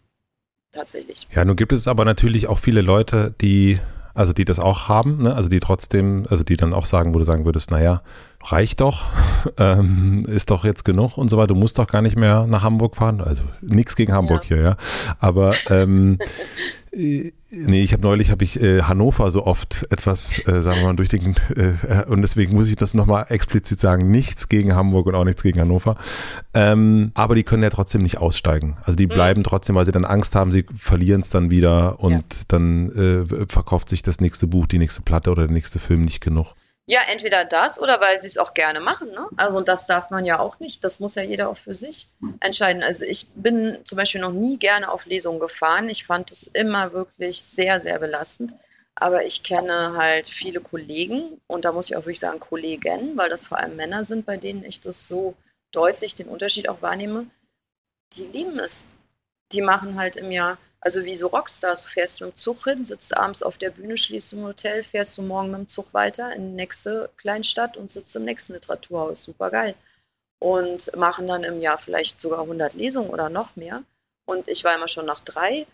Tatsächlich. 0.71 1.27
Ja, 1.33 1.45
nun 1.45 1.55
gibt 1.55 1.71
es 1.71 1.87
aber 1.87 2.05
natürlich 2.05 2.47
auch 2.47 2.59
viele 2.59 2.81
Leute, 2.81 3.33
die 3.41 3.79
also 4.13 4.33
die 4.33 4.43
das 4.43 4.59
auch 4.59 4.89
haben, 4.89 5.23
ne? 5.23 5.33
also 5.33 5.47
die 5.47 5.61
trotzdem, 5.61 6.25
also 6.29 6.43
die 6.43 6.57
dann 6.57 6.73
auch 6.73 6.85
sagen, 6.85 7.13
wo 7.13 7.19
du 7.19 7.23
sagen 7.23 7.45
würdest, 7.45 7.71
naja, 7.71 8.01
reicht 8.45 8.81
doch, 8.81 9.05
ähm, 9.57 10.23
ist 10.27 10.51
doch 10.51 10.65
jetzt 10.65 10.85
genug 10.85 11.17
und 11.17 11.29
so 11.29 11.37
weiter, 11.37 11.47
du 11.47 11.55
musst 11.55 11.77
doch 11.77 11.87
gar 11.87 12.01
nicht 12.01 12.17
mehr 12.17 12.47
nach 12.47 12.63
Hamburg 12.63 12.95
fahren, 12.95 13.21
also 13.21 13.43
nichts 13.61 13.95
gegen 13.95 14.13
Hamburg 14.13 14.49
ja. 14.49 14.55
hier, 14.55 14.63
ja, 14.63 14.77
aber 15.19 15.53
ähm, 15.69 16.17
äh, 16.91 17.31
nee, 17.51 17.83
ich 17.83 17.93
habe 17.93 18.03
neulich 18.03 18.31
habe 18.31 18.43
ich 18.43 18.61
äh, 18.61 18.83
Hannover 18.83 19.31
so 19.31 19.45
oft 19.45 19.87
etwas, 19.89 20.45
äh, 20.47 20.61
sagen 20.61 20.79
wir 20.79 20.87
mal, 20.87 20.95
durch 20.95 21.09
den 21.09 21.35
äh, 21.55 22.05
und 22.07 22.21
deswegen 22.21 22.55
muss 22.55 22.69
ich 22.69 22.75
das 22.75 22.93
nochmal 22.93 23.25
explizit 23.29 23.79
sagen, 23.79 24.09
nichts 24.11 24.49
gegen 24.49 24.75
Hamburg 24.75 25.07
und 25.07 25.15
auch 25.15 25.25
nichts 25.25 25.43
gegen 25.43 25.59
Hannover. 25.59 25.97
Ähm, 26.53 27.11
aber 27.15 27.35
die 27.35 27.43
können 27.43 27.63
ja 27.63 27.69
trotzdem 27.69 28.03
nicht 28.03 28.17
aussteigen. 28.17 28.77
Also 28.83 28.95
die 28.95 29.07
mhm. 29.07 29.11
bleiben 29.11 29.39
mhm. 29.41 29.45
trotzdem, 29.45 29.75
weil 29.75 29.85
sie 29.85 29.91
dann 29.91 30.05
Angst 30.05 30.35
haben, 30.35 30.51
sie 30.51 30.65
verlieren 30.75 31.21
es 31.21 31.29
dann 31.29 31.51
wieder 31.51 31.99
und 31.99 32.11
ja. 32.13 32.19
dann 32.47 32.91
äh, 32.91 33.45
verkauft 33.47 33.89
sich 33.89 34.01
das 34.01 34.21
nächste 34.21 34.47
Buch, 34.47 34.67
die 34.67 34.79
nächste 34.79 35.01
Platte 35.01 35.31
oder 35.31 35.47
der 35.47 35.53
nächste 35.53 35.79
Film 35.79 36.01
nicht 36.01 36.21
genug. 36.21 36.53
Ja, 36.91 37.01
entweder 37.07 37.45
das 37.45 37.79
oder 37.79 38.01
weil 38.01 38.19
sie 38.19 38.25
es 38.25 38.39
auch 38.39 38.55
gerne 38.55 38.79
machen. 38.79 39.11
Ne? 39.11 39.27
Also 39.37 39.55
und 39.55 39.67
das 39.67 39.85
darf 39.85 40.09
man 40.09 40.25
ja 40.25 40.39
auch 40.39 40.59
nicht. 40.59 40.83
Das 40.83 40.99
muss 40.99 41.13
ja 41.13 41.21
jeder 41.21 41.49
auch 41.49 41.57
für 41.57 41.75
sich 41.75 42.07
entscheiden. 42.39 42.81
Also 42.81 43.05
ich 43.05 43.27
bin 43.35 43.77
zum 43.83 43.95
Beispiel 43.95 44.21
noch 44.21 44.31
nie 44.31 44.57
gerne 44.57 44.91
auf 44.91 45.05
Lesungen 45.05 45.39
gefahren. 45.39 45.87
Ich 45.87 46.07
fand 46.07 46.31
es 46.31 46.47
immer 46.47 46.91
wirklich 46.91 47.43
sehr, 47.43 47.79
sehr 47.79 47.99
belastend. 47.99 48.55
Aber 48.95 49.23
ich 49.23 49.43
kenne 49.43 49.93
halt 49.97 50.29
viele 50.29 50.61
Kollegen 50.61 51.39
und 51.45 51.63
da 51.63 51.73
muss 51.73 51.91
ich 51.91 51.95
auch 51.95 52.01
wirklich 52.01 52.19
sagen 52.19 52.39
Kollegen, 52.39 53.15
weil 53.15 53.29
das 53.29 53.45
vor 53.45 53.59
allem 53.59 53.75
Männer 53.75 54.03
sind, 54.03 54.25
bei 54.25 54.37
denen 54.37 54.63
ich 54.63 54.81
das 54.81 55.07
so 55.07 55.35
deutlich 55.71 56.15
den 56.15 56.27
Unterschied 56.27 56.69
auch 56.69 56.81
wahrnehme. 56.81 57.27
Die 58.13 58.25
lieben 58.25 58.57
es. 58.57 58.87
Die 59.51 59.61
machen 59.61 59.99
halt 59.99 60.15
im 60.15 60.31
Jahr 60.31 60.57
also 60.81 61.03
wie 61.03 61.15
so 61.15 61.27
Rockstars, 61.27 61.83
du 61.83 61.89
fährst 61.89 62.21
mit 62.21 62.31
dem 62.31 62.35
Zug 62.35 62.63
hin, 62.63 62.85
sitzt 62.85 63.15
abends 63.15 63.43
auf 63.43 63.57
der 63.57 63.71
Bühne, 63.71 63.97
schläfst 63.97 64.33
im 64.33 64.43
Hotel, 64.43 64.83
fährst 64.83 65.17
du 65.17 65.21
morgen 65.21 65.51
mit 65.51 65.59
dem 65.59 65.67
Zug 65.67 65.93
weiter 65.93 66.33
in 66.33 66.49
die 66.49 66.55
nächste 66.55 67.09
Kleinstadt 67.17 67.75
und 67.75 67.91
sitzt 67.91 68.15
im 68.15 68.23
nächsten 68.23 68.53
Literaturhaus. 68.53 69.23
Super 69.23 69.51
geil. 69.51 69.75
Und 70.39 70.95
machen 70.95 71.27
dann 71.27 71.43
im 71.43 71.59
Jahr 71.59 71.77
vielleicht 71.77 72.21
sogar 72.21 72.41
100 72.41 72.75
Lesungen 72.75 73.09
oder 73.09 73.29
noch 73.29 73.57
mehr. 73.57 73.83
Und 74.25 74.47
ich 74.47 74.63
war 74.63 74.73
immer 74.75 74.87
schon 74.87 75.05
nach 75.05 75.19
drei 75.19 75.67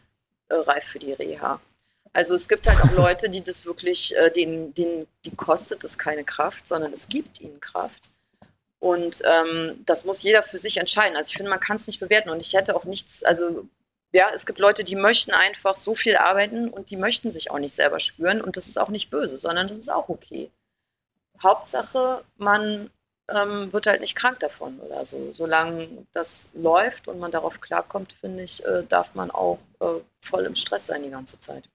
äh, 0.50 0.56
reif 0.56 0.86
für 0.86 1.00
die 1.00 1.14
Reha. 1.14 1.62
Also 2.14 2.34
es 2.34 2.48
gibt 2.48 2.68
halt 2.68 2.82
auch 2.82 2.92
Leute, 2.98 3.30
die 3.30 3.44
das 3.44 3.68
wirklich, 3.68 4.16
äh, 4.16 4.32
denen, 4.32 4.74
denen, 4.74 5.06
die 5.24 5.36
kostet 5.36 5.84
es 5.84 6.00
keine 6.00 6.24
Kraft, 6.24 6.66
sondern 6.66 6.94
es 6.94 7.10
gibt 7.10 7.42
ihnen 7.42 7.60
Kraft. 7.60 8.10
Und 8.80 9.22
ähm, 9.26 9.84
das 9.86 10.06
muss 10.06 10.24
jeder 10.24 10.42
für 10.42 10.58
sich 10.58 10.78
entscheiden. 10.78 11.16
Also 11.16 11.30
ich 11.30 11.38
finde, 11.38 11.50
man 11.50 11.60
kann 11.60 11.76
es 11.76 11.88
nicht 11.88 12.00
bewerten. 12.00 12.30
Und 12.30 12.42
ich 12.42 12.54
hätte 12.54 12.76
auch 12.76 12.86
nichts, 12.86 13.24
also 13.24 13.68
ja, 14.16 14.28
es 14.34 14.46
gibt 14.46 14.60
Leute, 14.60 14.86
die 14.86 14.96
möchten 14.96 15.32
einfach 15.34 15.76
so 15.76 15.94
viel 15.94 16.16
arbeiten 16.16 16.70
und 16.70 16.90
die 16.90 16.96
möchten 16.96 17.32
sich 17.32 17.52
auch 17.52 17.60
nicht 17.60 17.76
selber 17.76 18.00
spüren 18.00 18.40
und 18.40 18.56
das 18.56 18.70
ist 18.70 18.78
auch 18.78 18.88
nicht 18.88 19.10
böse, 19.10 19.38
sondern 19.38 19.68
das 19.68 19.78
ist 19.78 19.92
auch 19.92 20.08
okay. 20.08 20.50
Hauptsache, 21.44 22.24
man 22.38 22.90
ähm, 23.30 23.74
wird 23.74 23.88
halt 23.88 24.00
nicht 24.00 24.16
krank 24.16 24.40
davon 24.40 24.80
oder 24.80 25.04
so. 25.04 25.34
Solange 25.34 25.90
das 26.14 26.48
läuft 26.54 27.10
und 27.10 27.20
man 27.20 27.32
darauf 27.32 27.60
klarkommt, 27.60 28.16
finde 28.22 28.44
ich, 28.44 28.66
äh, 28.66 28.84
darf 28.88 29.16
man 29.16 29.32
auch 29.32 29.60
äh, 29.82 30.00
voll 30.22 30.46
im 30.46 30.56
Stress 30.56 30.86
sein 30.86 31.04
die 31.04 31.10
ganze 31.10 31.38
Zeit. 31.40 31.68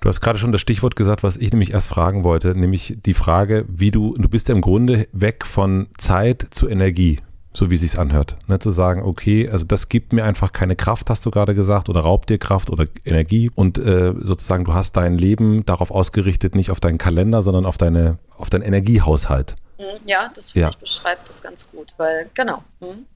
Du 0.00 0.08
hast 0.08 0.20
gerade 0.20 0.38
schon 0.38 0.52
das 0.52 0.60
Stichwort 0.60 0.94
gesagt, 0.94 1.24
was 1.24 1.36
ich 1.36 1.50
nämlich 1.50 1.72
erst 1.72 1.88
fragen 1.88 2.22
wollte, 2.22 2.54
nämlich 2.54 2.96
die 3.04 3.14
Frage, 3.14 3.64
wie 3.68 3.90
du, 3.90 4.14
du 4.14 4.28
bist 4.28 4.48
ja 4.48 4.54
im 4.54 4.60
Grunde 4.60 5.08
weg 5.10 5.44
von 5.44 5.88
Zeit 5.98 6.46
zu 6.52 6.68
Energie 6.68 7.18
so 7.58 7.70
wie 7.70 7.74
es 7.74 7.80
sich 7.80 7.98
anhört. 7.98 8.36
Ne? 8.46 8.58
Zu 8.58 8.70
sagen, 8.70 9.02
okay, 9.02 9.48
also 9.48 9.64
das 9.64 9.88
gibt 9.88 10.12
mir 10.12 10.24
einfach 10.24 10.52
keine 10.52 10.76
Kraft, 10.76 11.10
hast 11.10 11.26
du 11.26 11.30
gerade 11.30 11.54
gesagt, 11.54 11.88
oder 11.88 12.00
raubt 12.00 12.30
dir 12.30 12.38
Kraft 12.38 12.70
oder 12.70 12.86
Energie. 13.04 13.50
Und 13.54 13.78
äh, 13.78 14.14
sozusagen, 14.20 14.64
du 14.64 14.74
hast 14.74 14.96
dein 14.96 15.18
Leben 15.18 15.66
darauf 15.66 15.90
ausgerichtet, 15.90 16.54
nicht 16.54 16.70
auf 16.70 16.80
deinen 16.80 16.98
Kalender, 16.98 17.42
sondern 17.42 17.66
auf 17.66 17.76
deine, 17.76 18.18
auf 18.36 18.48
deinen 18.48 18.62
Energiehaushalt. 18.62 19.56
Mhm, 19.78 19.84
ja, 20.06 20.30
das 20.34 20.50
finde 20.50 20.66
ja. 20.66 20.68
ich 20.70 20.78
beschreibt 20.78 21.28
das 21.28 21.42
ganz 21.42 21.70
gut, 21.70 21.94
weil 21.96 22.30
genau. 22.34 22.62
Mhm. 22.80 23.06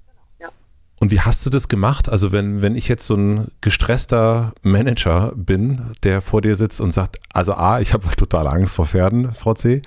Und 1.03 1.11
wie 1.11 1.18
hast 1.18 1.44
du 1.44 1.50
das 1.50 1.66
gemacht? 1.66 2.09
Also 2.09 2.30
wenn, 2.30 2.62
wenn 2.62 2.76
ich 2.76 2.86
jetzt 2.86 3.09
so 3.09 3.16
ein 3.16 3.48
gestresster 3.61 4.53
Manager 4.62 5.32
bin, 5.34 5.94
der 6.05 6.22
vor 6.22 6.42
dir 6.42 6.55
sitzt 6.55 6.80
und 6.80 6.92
sagt, 6.92 7.18
also 7.32 7.55
A, 7.55 7.80
ich 7.80 7.92
habe 7.92 8.07
total 8.16 8.46
Angst 8.46 8.76
vor 8.76 8.86
Pferden, 8.86 9.34
Frau 9.34 9.53
C. 9.55 9.82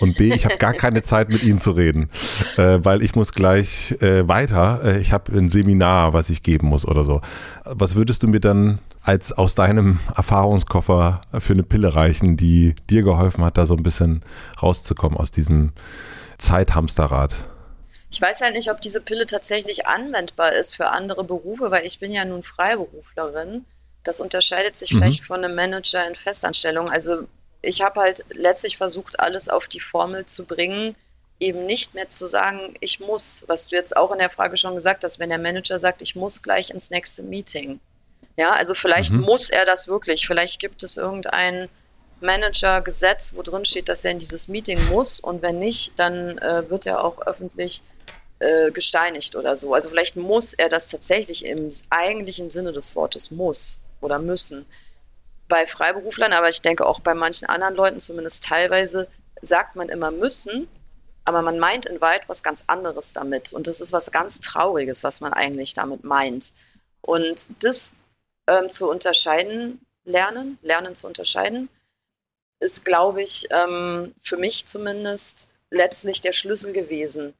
Und 0.00 0.16
B, 0.16 0.26
ich 0.34 0.44
habe 0.44 0.56
gar 0.56 0.72
keine 0.72 1.04
Zeit 1.04 1.30
mit 1.30 1.44
Ihnen 1.44 1.60
zu 1.60 1.70
reden, 1.70 2.10
äh, 2.56 2.80
weil 2.82 3.04
ich 3.04 3.14
muss 3.14 3.30
gleich 3.30 3.94
äh, 4.00 4.26
weiter. 4.26 4.80
Äh, 4.82 4.98
ich 4.98 5.12
habe 5.12 5.30
ein 5.38 5.48
Seminar, 5.48 6.14
was 6.14 6.30
ich 6.30 6.42
geben 6.42 6.66
muss 6.66 6.84
oder 6.84 7.04
so. 7.04 7.20
Was 7.62 7.94
würdest 7.94 8.24
du 8.24 8.26
mir 8.26 8.40
dann 8.40 8.80
als 9.02 9.30
aus 9.32 9.54
deinem 9.54 10.00
Erfahrungskoffer 10.16 11.20
für 11.38 11.52
eine 11.52 11.62
Pille 11.62 11.94
reichen, 11.94 12.36
die 12.36 12.74
dir 12.90 13.04
geholfen 13.04 13.44
hat, 13.44 13.56
da 13.56 13.66
so 13.66 13.76
ein 13.76 13.84
bisschen 13.84 14.22
rauszukommen 14.60 15.16
aus 15.16 15.30
diesem 15.30 15.70
Zeithamsterrad? 16.38 17.36
Ich 18.16 18.22
weiß 18.22 18.40
halt 18.40 18.54
nicht, 18.54 18.70
ob 18.70 18.80
diese 18.80 19.02
Pille 19.02 19.26
tatsächlich 19.26 19.86
anwendbar 19.86 20.50
ist 20.54 20.74
für 20.74 20.88
andere 20.88 21.22
Berufe, 21.22 21.70
weil 21.70 21.84
ich 21.84 21.98
bin 21.98 22.10
ja 22.10 22.24
nun 22.24 22.42
Freiberuflerin. 22.42 23.66
Das 24.04 24.20
unterscheidet 24.20 24.74
sich 24.74 24.90
mhm. 24.90 24.98
vielleicht 24.98 25.24
von 25.24 25.44
einem 25.44 25.54
Manager 25.54 26.06
in 26.08 26.14
Festanstellung. 26.14 26.88
Also 26.88 27.28
ich 27.60 27.82
habe 27.82 28.00
halt 28.00 28.24
letztlich 28.30 28.78
versucht, 28.78 29.20
alles 29.20 29.50
auf 29.50 29.68
die 29.68 29.80
Formel 29.80 30.24
zu 30.24 30.46
bringen, 30.46 30.96
eben 31.40 31.66
nicht 31.66 31.94
mehr 31.94 32.08
zu 32.08 32.26
sagen, 32.26 32.74
ich 32.80 33.00
muss, 33.00 33.44
was 33.48 33.66
du 33.66 33.76
jetzt 33.76 33.94
auch 33.94 34.10
in 34.12 34.18
der 34.18 34.30
Frage 34.30 34.56
schon 34.56 34.72
gesagt 34.72 35.04
hast, 35.04 35.18
wenn 35.18 35.28
der 35.28 35.38
Manager 35.38 35.78
sagt, 35.78 36.00
ich 36.00 36.16
muss 36.16 36.40
gleich 36.40 36.70
ins 36.70 36.88
nächste 36.88 37.22
Meeting. 37.22 37.80
Ja, 38.38 38.52
also 38.52 38.72
vielleicht 38.72 39.12
mhm. 39.12 39.20
muss 39.20 39.50
er 39.50 39.66
das 39.66 39.88
wirklich. 39.88 40.26
Vielleicht 40.26 40.58
gibt 40.58 40.82
es 40.82 40.96
irgendein 40.96 41.68
Managergesetz, 42.22 43.34
wo 43.36 43.42
drin 43.42 43.66
steht, 43.66 43.90
dass 43.90 44.06
er 44.06 44.12
in 44.12 44.20
dieses 44.20 44.48
Meeting 44.48 44.82
muss 44.88 45.20
und 45.20 45.42
wenn 45.42 45.58
nicht, 45.58 45.92
dann 45.98 46.38
äh, 46.38 46.70
wird 46.70 46.86
er 46.86 47.04
auch 47.04 47.20
öffentlich 47.26 47.82
äh, 48.38 48.70
gesteinigt 48.70 49.34
oder 49.36 49.56
so. 49.56 49.72
Also 49.74 49.88
vielleicht 49.88 50.16
muss 50.16 50.52
er 50.52 50.68
das 50.68 50.88
tatsächlich 50.88 51.44
im 51.44 51.70
eigentlichen 51.90 52.50
Sinne 52.50 52.72
des 52.72 52.94
Wortes 52.94 53.30
muss 53.30 53.78
oder 54.00 54.18
müssen. 54.18 54.66
Bei 55.48 55.66
Freiberuflern, 55.66 56.32
aber 56.32 56.48
ich 56.48 56.60
denke 56.60 56.86
auch 56.86 57.00
bei 57.00 57.14
manchen 57.14 57.48
anderen 57.48 57.74
Leuten, 57.74 58.00
zumindest 58.00 58.44
teilweise, 58.44 59.08
sagt 59.40 59.76
man 59.76 59.88
immer 59.88 60.10
müssen, 60.10 60.68
aber 61.24 61.42
man 61.42 61.58
meint 61.58 61.86
in 61.86 62.00
weit 62.00 62.28
was 62.28 62.42
ganz 62.42 62.64
anderes 62.66 63.12
damit. 63.12 63.52
Und 63.52 63.66
das 63.68 63.80
ist 63.80 63.92
was 63.92 64.10
ganz 64.10 64.40
Trauriges, 64.40 65.02
was 65.02 65.20
man 65.20 65.32
eigentlich 65.32 65.74
damit 65.74 66.04
meint. 66.04 66.52
Und 67.00 67.48
das 67.60 67.94
ähm, 68.48 68.70
zu 68.70 68.90
unterscheiden, 68.90 69.80
lernen, 70.04 70.58
lernen 70.62 70.94
zu 70.94 71.06
unterscheiden, 71.06 71.68
ist, 72.60 72.84
glaube 72.84 73.22
ich, 73.22 73.48
ähm, 73.50 74.14
für 74.20 74.36
mich 74.36 74.66
zumindest 74.66 75.48
letztlich 75.70 76.20
der 76.20 76.32
Schlüssel 76.32 76.72
gewesen 76.72 77.34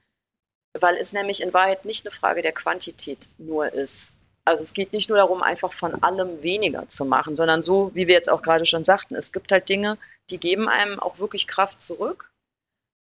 weil 0.80 0.96
es 0.96 1.12
nämlich 1.12 1.42
in 1.42 1.52
Wahrheit 1.52 1.84
nicht 1.84 2.06
eine 2.06 2.12
Frage 2.12 2.42
der 2.42 2.52
Quantität 2.52 3.28
nur 3.38 3.72
ist. 3.72 4.12
Also 4.44 4.62
es 4.62 4.74
geht 4.74 4.92
nicht 4.92 5.08
nur 5.08 5.18
darum, 5.18 5.42
einfach 5.42 5.72
von 5.72 6.02
allem 6.02 6.42
weniger 6.42 6.88
zu 6.88 7.04
machen, 7.04 7.34
sondern 7.34 7.62
so, 7.62 7.90
wie 7.94 8.06
wir 8.06 8.14
jetzt 8.14 8.30
auch 8.30 8.42
gerade 8.42 8.64
schon 8.64 8.84
sagten, 8.84 9.16
es 9.16 9.32
gibt 9.32 9.50
halt 9.50 9.68
Dinge, 9.68 9.98
die 10.30 10.38
geben 10.38 10.68
einem 10.68 11.00
auch 11.00 11.18
wirklich 11.18 11.48
Kraft 11.48 11.80
zurück, 11.80 12.30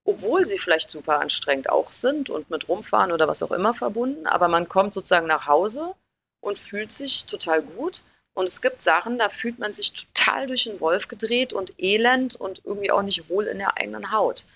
obwohl 0.04 0.46
sie 0.46 0.58
vielleicht 0.58 0.90
super 0.90 1.20
anstrengend 1.20 1.68
auch 1.68 1.90
sind 1.90 2.30
und 2.30 2.50
mit 2.50 2.68
rumfahren 2.68 3.12
oder 3.12 3.26
was 3.26 3.42
auch 3.42 3.52
immer 3.52 3.74
verbunden, 3.74 4.26
aber 4.26 4.48
man 4.48 4.68
kommt 4.68 4.94
sozusagen 4.94 5.26
nach 5.26 5.46
Hause 5.46 5.94
und 6.40 6.58
fühlt 6.58 6.92
sich 6.92 7.24
total 7.24 7.62
gut. 7.62 8.02
Und 8.34 8.48
es 8.48 8.62
gibt 8.62 8.80
Sachen, 8.80 9.18
da 9.18 9.28
fühlt 9.28 9.58
man 9.58 9.72
sich 9.72 9.92
total 9.92 10.46
durch 10.46 10.64
den 10.64 10.80
Wolf 10.80 11.08
gedreht 11.08 11.52
und 11.52 11.74
elend 11.78 12.34
und 12.34 12.62
irgendwie 12.64 12.90
auch 12.90 13.02
nicht 13.02 13.28
wohl 13.28 13.46
in 13.46 13.58
der 13.58 13.76
eigenen 13.76 14.10
Haut. 14.10 14.46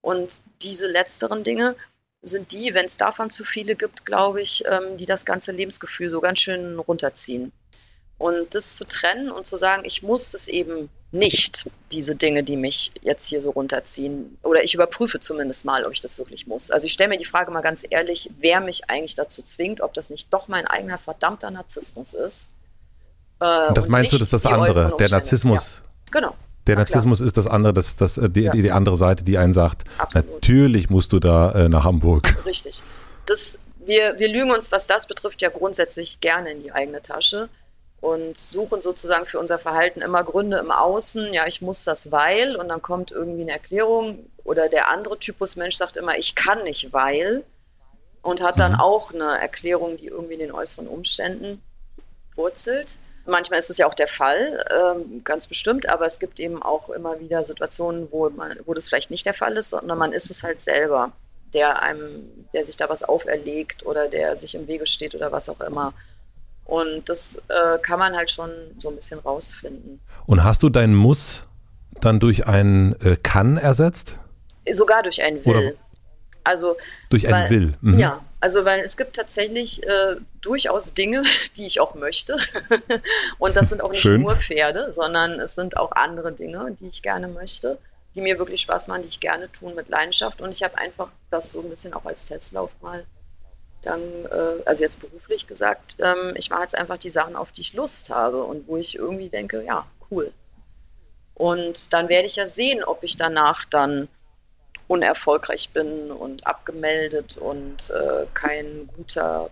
Und 0.00 0.40
diese 0.62 0.86
letzteren 0.86 1.44
Dinge, 1.44 1.76
sind 2.22 2.52
die, 2.52 2.74
wenn 2.74 2.86
es 2.86 2.96
davon 2.96 3.30
zu 3.30 3.44
viele 3.44 3.76
gibt, 3.76 4.04
glaube 4.04 4.42
ich, 4.42 4.64
ähm, 4.66 4.96
die 4.96 5.06
das 5.06 5.24
ganze 5.24 5.52
Lebensgefühl 5.52 6.10
so 6.10 6.20
ganz 6.20 6.40
schön 6.40 6.78
runterziehen. 6.78 7.52
Und 8.18 8.54
das 8.56 8.74
zu 8.74 8.84
trennen 8.84 9.30
und 9.30 9.46
zu 9.46 9.56
sagen, 9.56 9.84
ich 9.84 10.02
muss 10.02 10.34
es 10.34 10.48
eben 10.48 10.90
nicht 11.12 11.70
diese 11.92 12.16
Dinge, 12.16 12.42
die 12.42 12.56
mich 12.56 12.90
jetzt 13.00 13.28
hier 13.28 13.40
so 13.40 13.50
runterziehen. 13.50 14.36
Oder 14.42 14.64
ich 14.64 14.74
überprüfe 14.74 15.20
zumindest 15.20 15.64
mal, 15.64 15.86
ob 15.86 15.92
ich 15.92 16.00
das 16.00 16.18
wirklich 16.18 16.48
muss. 16.48 16.72
Also 16.72 16.86
ich 16.86 16.92
stelle 16.92 17.10
mir 17.10 17.16
die 17.16 17.24
Frage 17.24 17.52
mal 17.52 17.60
ganz 17.60 17.86
ehrlich, 17.88 18.28
wer 18.40 18.60
mich 18.60 18.90
eigentlich 18.90 19.14
dazu 19.14 19.42
zwingt, 19.42 19.80
ob 19.80 19.94
das 19.94 20.10
nicht 20.10 20.32
doch 20.32 20.48
mein 20.48 20.66
eigener 20.66 20.98
verdammter 20.98 21.52
Narzissmus 21.52 22.12
ist. 22.12 22.50
Äh, 23.40 23.72
das 23.72 23.86
meinst 23.86 24.12
du, 24.12 24.18
das 24.18 24.32
ist 24.32 24.44
das 24.44 24.52
andere, 24.52 24.96
der 24.96 25.08
Narzissmus. 25.08 25.76
Ja. 25.76 26.20
Genau. 26.20 26.34
Der 26.68 26.76
Narzissmus 26.76 27.20
ist 27.20 27.36
das 27.36 27.46
andere, 27.46 27.72
das, 27.72 27.96
das, 27.96 28.18
äh, 28.18 28.28
die, 28.28 28.42
ja. 28.42 28.52
die, 28.52 28.70
andere 28.70 28.96
Seite, 28.96 29.24
die 29.24 29.38
einen 29.38 29.54
sagt, 29.54 29.84
Absolut. 29.96 30.34
natürlich 30.34 30.90
musst 30.90 31.12
du 31.12 31.18
da 31.18 31.52
äh, 31.52 31.68
nach 31.68 31.84
Hamburg. 31.84 32.36
Richtig. 32.44 32.82
Das, 33.26 33.58
wir, 33.84 34.18
wir 34.18 34.28
lügen 34.28 34.50
uns, 34.50 34.70
was 34.70 34.86
das 34.86 35.06
betrifft, 35.06 35.40
ja 35.40 35.48
grundsätzlich 35.48 36.20
gerne 36.20 36.50
in 36.50 36.62
die 36.62 36.72
eigene 36.72 37.00
Tasche 37.00 37.48
und 38.00 38.38
suchen 38.38 38.80
sozusagen 38.80 39.26
für 39.26 39.38
unser 39.38 39.58
Verhalten 39.58 40.02
immer 40.02 40.22
Gründe 40.22 40.58
im 40.58 40.70
Außen. 40.70 41.32
Ja, 41.32 41.46
ich 41.46 41.62
muss 41.62 41.84
das, 41.84 42.12
weil, 42.12 42.54
und 42.56 42.68
dann 42.68 42.82
kommt 42.82 43.10
irgendwie 43.10 43.42
eine 43.42 43.52
Erklärung. 43.52 44.26
Oder 44.44 44.68
der 44.68 44.88
andere 44.88 45.18
Typus 45.18 45.56
Mensch 45.56 45.76
sagt 45.76 45.96
immer, 45.96 46.16
ich 46.16 46.34
kann 46.34 46.62
nicht, 46.64 46.92
weil, 46.92 47.44
und 48.22 48.42
hat 48.42 48.60
dann 48.60 48.72
mhm. 48.72 48.80
auch 48.80 49.12
eine 49.12 49.40
Erklärung, 49.40 49.96
die 49.96 50.06
irgendwie 50.06 50.34
in 50.34 50.40
den 50.40 50.52
äußeren 50.52 50.86
Umständen 50.86 51.62
wurzelt. 52.36 52.98
Manchmal 53.28 53.58
ist 53.58 53.70
es 53.70 53.78
ja 53.78 53.86
auch 53.86 53.94
der 53.94 54.08
Fall, 54.08 54.64
ähm, 54.70 55.22
ganz 55.22 55.46
bestimmt, 55.46 55.88
aber 55.88 56.06
es 56.06 56.18
gibt 56.18 56.40
eben 56.40 56.62
auch 56.62 56.88
immer 56.88 57.20
wieder 57.20 57.44
Situationen, 57.44 58.08
wo, 58.10 58.30
man, 58.30 58.58
wo 58.64 58.74
das 58.74 58.88
vielleicht 58.88 59.10
nicht 59.10 59.26
der 59.26 59.34
Fall 59.34 59.56
ist, 59.56 59.70
sondern 59.70 59.98
man 59.98 60.12
ist 60.12 60.30
es 60.30 60.42
halt 60.42 60.60
selber, 60.60 61.12
der 61.52 61.82
einem, 61.82 62.46
der 62.52 62.64
sich 62.64 62.76
da 62.76 62.88
was 62.88 63.02
auferlegt 63.02 63.84
oder 63.84 64.08
der 64.08 64.36
sich 64.36 64.54
im 64.54 64.66
Wege 64.66 64.86
steht 64.86 65.14
oder 65.14 65.30
was 65.30 65.48
auch 65.48 65.60
immer. 65.60 65.92
Und 66.64 67.08
das 67.08 67.40
äh, 67.48 67.78
kann 67.80 67.98
man 67.98 68.16
halt 68.16 68.30
schon 68.30 68.50
so 68.78 68.88
ein 68.88 68.94
bisschen 68.94 69.18
rausfinden. 69.20 70.00
Und 70.26 70.44
hast 70.44 70.62
du 70.62 70.68
dein 70.68 70.94
Muss 70.94 71.42
dann 72.00 72.20
durch 72.20 72.46
ein 72.46 72.98
äh, 73.00 73.16
Kann 73.16 73.56
ersetzt? 73.56 74.16
Sogar 74.70 75.02
durch 75.02 75.22
ein 75.22 75.44
Will. 75.44 75.56
Oder 75.56 75.72
also 76.44 76.76
durch 77.10 77.26
ein 77.26 77.32
weil, 77.32 77.50
Will. 77.50 77.74
Mhm. 77.80 77.98
Ja, 77.98 78.24
also 78.40 78.64
weil 78.64 78.80
es 78.80 78.96
gibt 78.96 79.16
tatsächlich 79.16 79.84
äh, 79.84 80.16
durchaus 80.40 80.94
Dinge, 80.94 81.22
die 81.56 81.66
ich 81.66 81.80
auch 81.80 81.94
möchte. 81.94 82.36
Und 83.38 83.56
das 83.56 83.68
sind 83.68 83.82
auch 83.82 83.90
nicht 83.90 84.02
Schön. 84.02 84.22
nur 84.22 84.36
Pferde, 84.36 84.92
sondern 84.92 85.40
es 85.40 85.54
sind 85.54 85.76
auch 85.76 85.92
andere 85.92 86.32
Dinge, 86.32 86.76
die 86.80 86.88
ich 86.88 87.02
gerne 87.02 87.28
möchte, 87.28 87.78
die 88.14 88.20
mir 88.20 88.38
wirklich 88.38 88.60
Spaß 88.60 88.88
machen, 88.88 89.02
die 89.02 89.08
ich 89.08 89.20
gerne 89.20 89.50
tun 89.50 89.74
mit 89.74 89.88
Leidenschaft. 89.88 90.40
Und 90.40 90.54
ich 90.54 90.62
habe 90.62 90.78
einfach 90.78 91.10
das 91.30 91.52
so 91.52 91.60
ein 91.60 91.70
bisschen 91.70 91.94
auch 91.94 92.04
als 92.04 92.24
Testlauf 92.24 92.70
mal 92.80 93.04
dann, 93.82 94.00
äh, 94.00 94.62
also 94.64 94.82
jetzt 94.82 95.00
beruflich 95.00 95.46
gesagt, 95.46 95.96
ähm, 96.00 96.34
ich 96.36 96.50
mache 96.50 96.62
jetzt 96.62 96.76
einfach 96.76 96.98
die 96.98 97.10
Sachen, 97.10 97.36
auf 97.36 97.52
die 97.52 97.60
ich 97.60 97.74
Lust 97.74 98.10
habe 98.10 98.42
und 98.42 98.66
wo 98.66 98.76
ich 98.76 98.96
irgendwie 98.96 99.28
denke, 99.28 99.64
ja, 99.64 99.86
cool. 100.10 100.32
Und 101.34 101.92
dann 101.92 102.08
werde 102.08 102.26
ich 102.26 102.36
ja 102.36 102.46
sehen, 102.46 102.82
ob 102.82 103.04
ich 103.04 103.16
danach 103.16 103.64
dann 103.64 104.08
unerfolgreich 104.88 105.70
bin 105.70 106.10
und 106.10 106.46
abgemeldet 106.46 107.36
und 107.36 107.90
äh, 107.90 108.26
kein 108.34 108.88
guter 108.96 109.50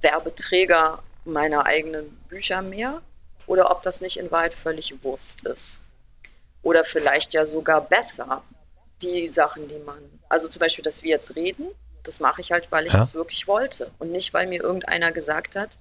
Werbeträger 0.00 1.02
meiner 1.24 1.66
eigenen 1.66 2.08
Bücher 2.28 2.62
mehr 2.62 3.02
oder 3.46 3.70
ob 3.70 3.82
das 3.82 4.00
nicht 4.00 4.18
in 4.18 4.30
Wahrheit 4.30 4.54
völlig 4.54 5.02
Wurst 5.02 5.46
ist. 5.46 5.82
Oder 6.62 6.84
vielleicht 6.84 7.32
ja 7.32 7.46
sogar 7.46 7.80
besser, 7.80 8.42
die 9.02 9.28
Sachen, 9.28 9.68
die 9.68 9.78
man, 9.78 9.98
also 10.28 10.48
zum 10.48 10.60
Beispiel, 10.60 10.84
dass 10.84 11.02
wir 11.02 11.10
jetzt 11.10 11.36
reden, 11.36 11.66
das 12.02 12.20
mache 12.20 12.40
ich 12.40 12.52
halt, 12.52 12.70
weil 12.70 12.86
ich 12.86 12.92
ja. 12.92 12.98
das 12.98 13.14
wirklich 13.14 13.46
wollte 13.48 13.90
und 13.98 14.12
nicht, 14.12 14.32
weil 14.34 14.46
mir 14.46 14.62
irgendeiner 14.62 15.12
gesagt 15.12 15.56
hat, 15.56 15.78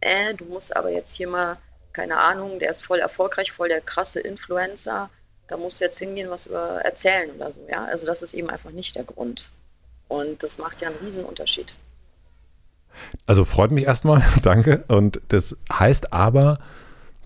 äh, 0.00 0.34
du 0.34 0.44
musst 0.46 0.76
aber 0.76 0.90
jetzt 0.90 1.14
hier 1.14 1.28
mal, 1.28 1.58
keine 1.92 2.18
Ahnung, 2.18 2.58
der 2.58 2.70
ist 2.70 2.84
voll 2.84 3.00
erfolgreich, 3.00 3.52
voll 3.52 3.68
der 3.68 3.80
krasse 3.80 4.20
Influencer, 4.20 5.10
da 5.50 5.56
musst 5.56 5.80
du 5.80 5.84
jetzt 5.84 5.98
hingehen, 5.98 6.30
was 6.30 6.46
über 6.46 6.80
erzählen 6.82 7.30
oder 7.32 7.52
so, 7.52 7.60
ja. 7.68 7.84
Also 7.84 8.06
das 8.06 8.22
ist 8.22 8.34
eben 8.34 8.48
einfach 8.50 8.70
nicht 8.70 8.96
der 8.96 9.04
Grund. 9.04 9.50
Und 10.08 10.42
das 10.42 10.58
macht 10.58 10.80
ja 10.80 10.88
einen 10.88 10.98
Riesenunterschied. 10.98 11.74
Also 13.26 13.44
freut 13.44 13.70
mich 13.70 13.84
erstmal, 13.84 14.22
danke. 14.42 14.84
Und 14.88 15.20
das 15.28 15.56
heißt 15.72 16.12
aber, 16.12 16.58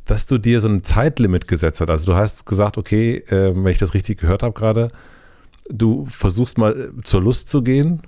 dass 0.06 0.26
du 0.26 0.38
dir 0.38 0.60
so 0.60 0.68
ein 0.68 0.84
Zeitlimit 0.84 1.48
gesetzt 1.48 1.80
hast. 1.80 1.90
Also 1.90 2.06
du 2.06 2.14
hast 2.14 2.46
gesagt, 2.46 2.78
okay, 2.78 3.16
äh, 3.28 3.54
wenn 3.54 3.66
ich 3.66 3.78
das 3.78 3.94
richtig 3.94 4.20
gehört 4.20 4.42
habe 4.42 4.54
gerade, 4.54 4.88
du 5.68 6.06
versuchst 6.06 6.58
mal 6.58 6.92
zur 7.02 7.22
Lust 7.22 7.48
zu 7.48 7.62
gehen 7.62 8.02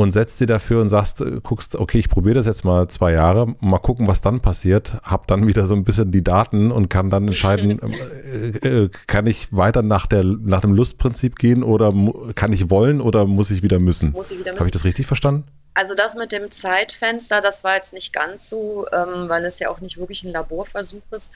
und 0.00 0.12
setzt 0.12 0.40
dir 0.40 0.46
dafür 0.46 0.80
und 0.80 0.88
sagst, 0.88 1.20
äh, 1.20 1.40
guckst, 1.42 1.76
okay, 1.76 1.98
ich 1.98 2.08
probiere 2.08 2.36
das 2.36 2.46
jetzt 2.46 2.64
mal 2.64 2.88
zwei 2.88 3.12
Jahre, 3.12 3.54
mal 3.60 3.78
gucken, 3.78 4.06
was 4.06 4.22
dann 4.22 4.40
passiert, 4.40 4.94
hab 5.02 5.26
dann 5.26 5.46
wieder 5.46 5.66
so 5.66 5.74
ein 5.74 5.84
bisschen 5.84 6.10
die 6.10 6.24
Daten 6.24 6.72
und 6.72 6.88
kann 6.88 7.10
dann 7.10 7.28
entscheiden, 7.28 7.78
äh, 7.82 8.68
äh, 8.84 8.90
kann 9.06 9.26
ich 9.26 9.54
weiter 9.54 9.82
nach, 9.82 10.06
der, 10.06 10.24
nach 10.24 10.62
dem 10.62 10.72
Lustprinzip 10.72 11.38
gehen 11.38 11.62
oder 11.62 11.92
kann 12.34 12.52
ich 12.54 12.70
wollen 12.70 13.02
oder 13.02 13.26
muss 13.26 13.50
ich 13.50 13.62
wieder 13.62 13.78
müssen? 13.78 14.12
Muss 14.12 14.30
ich 14.30 14.38
wieder 14.38 14.52
müssen. 14.52 14.60
Habe 14.60 14.68
ich 14.68 14.72
das 14.72 14.84
richtig 14.84 15.06
verstanden? 15.06 15.44
Also 15.74 15.94
das 15.94 16.14
mit 16.16 16.32
dem 16.32 16.50
Zeitfenster, 16.50 17.42
das 17.42 17.62
war 17.62 17.74
jetzt 17.74 17.92
nicht 17.92 18.14
ganz 18.14 18.48
so, 18.48 18.86
ähm, 18.92 19.28
weil 19.28 19.44
es 19.44 19.58
ja 19.58 19.68
auch 19.68 19.80
nicht 19.80 19.98
wirklich 19.98 20.24
ein 20.24 20.32
Laborversuch 20.32 21.02
ist, 21.10 21.30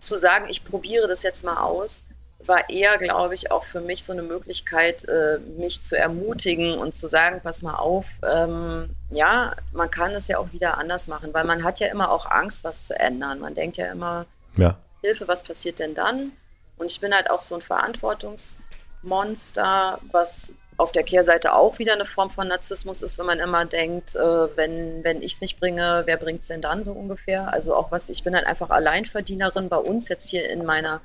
zu 0.00 0.16
sagen, 0.16 0.46
ich 0.48 0.64
probiere 0.64 1.06
das 1.06 1.22
jetzt 1.22 1.44
mal 1.44 1.58
aus 1.58 2.04
war 2.44 2.68
eher, 2.68 2.98
glaube 2.98 3.32
ich, 3.34 3.50
auch 3.50 3.64
für 3.64 3.80
mich 3.80 4.04
so 4.04 4.12
eine 4.12 4.20
Möglichkeit, 4.22 5.08
äh, 5.08 5.38
mich 5.56 5.82
zu 5.82 5.98
ermutigen 5.98 6.78
und 6.78 6.94
zu 6.94 7.08
sagen, 7.08 7.40
pass 7.42 7.62
mal 7.62 7.76
auf, 7.76 8.04
ähm, 8.22 8.90
ja, 9.10 9.56
man 9.72 9.90
kann 9.90 10.12
es 10.12 10.28
ja 10.28 10.36
auch 10.38 10.52
wieder 10.52 10.78
anders 10.78 11.08
machen, 11.08 11.34
weil 11.34 11.44
man 11.44 11.64
hat 11.64 11.80
ja 11.80 11.88
immer 11.88 12.10
auch 12.10 12.26
Angst, 12.26 12.62
was 12.64 12.86
zu 12.86 12.98
ändern. 12.98 13.40
Man 13.40 13.54
denkt 13.54 13.76
ja 13.78 13.90
immer, 13.90 14.26
ja. 14.56 14.76
Hilfe, 15.02 15.28
was 15.28 15.42
passiert 15.42 15.78
denn 15.78 15.94
dann? 15.94 16.32
Und 16.78 16.90
ich 16.90 17.00
bin 17.00 17.14
halt 17.14 17.30
auch 17.30 17.40
so 17.40 17.54
ein 17.54 17.62
Verantwortungsmonster, 17.62 19.98
was 20.12 20.52
auf 20.78 20.92
der 20.92 21.04
Kehrseite 21.04 21.54
auch 21.54 21.78
wieder 21.78 21.94
eine 21.94 22.04
Form 22.04 22.28
von 22.28 22.48
Narzissmus 22.48 23.00
ist, 23.00 23.16
wenn 23.18 23.24
man 23.26 23.38
immer 23.38 23.64
denkt, 23.64 24.14
äh, 24.14 24.56
wenn, 24.56 25.02
wenn 25.04 25.22
ich 25.22 25.32
es 25.34 25.40
nicht 25.40 25.58
bringe, 25.58 26.02
wer 26.04 26.18
bringt 26.18 26.42
es 26.42 26.48
denn 26.48 26.60
dann 26.60 26.84
so 26.84 26.92
ungefähr? 26.92 27.50
Also 27.52 27.74
auch 27.74 27.90
was, 27.90 28.10
ich 28.10 28.22
bin 28.24 28.34
halt 28.34 28.46
einfach 28.46 28.68
Alleinverdienerin 28.70 29.70
bei 29.70 29.78
uns 29.78 30.10
jetzt 30.10 30.28
hier 30.28 30.50
in 30.50 30.66
meiner 30.66 31.00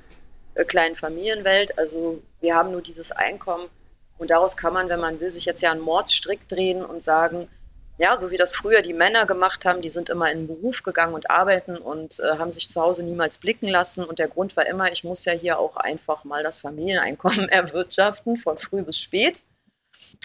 kleinen 0.66 0.96
Familienwelt. 0.96 1.78
Also 1.78 2.22
wir 2.40 2.56
haben 2.56 2.72
nur 2.72 2.82
dieses 2.82 3.12
Einkommen 3.12 3.68
und 4.18 4.30
daraus 4.30 4.56
kann 4.56 4.74
man, 4.74 4.88
wenn 4.90 5.00
man 5.00 5.20
will, 5.20 5.32
sich 5.32 5.46
jetzt 5.46 5.62
ja 5.62 5.72
einen 5.72 5.82
Mordsstrick 5.82 6.48
drehen 6.48 6.86
und 6.86 7.02
sagen, 7.02 7.48
ja, 7.98 8.16
so 8.16 8.32
wie 8.32 8.38
das 8.38 8.54
früher 8.56 8.82
die 8.82 8.94
Männer 8.94 9.26
gemacht 9.26 9.66
haben, 9.66 9.82
die 9.82 9.90
sind 9.90 10.10
immer 10.10 10.32
in 10.32 10.40
den 10.40 10.48
Beruf 10.48 10.82
gegangen 10.84 11.14
und 11.14 11.30
arbeiten 11.30 11.78
und 11.78 12.20
äh, 12.20 12.38
haben 12.38 12.52
sich 12.52 12.70
zu 12.70 12.82
Hause 12.82 13.04
niemals 13.04 13.38
blicken 13.38 13.68
lassen. 13.68 14.04
Und 14.04 14.20
der 14.20 14.28
Grund 14.28 14.58
war 14.58 14.66
immer, 14.66 14.92
ich 14.92 15.04
muss 15.04 15.26
ja 15.26 15.34
hier 15.34 15.60
auch 15.60 15.76
einfach 15.76 16.24
mal 16.24 16.44
das 16.44 16.58
Familieneinkommen 16.58 17.50
erwirtschaften, 17.50 18.38
von 18.38 18.58
früh 18.58 18.82
bis 18.82 19.00
spät. 19.00 19.44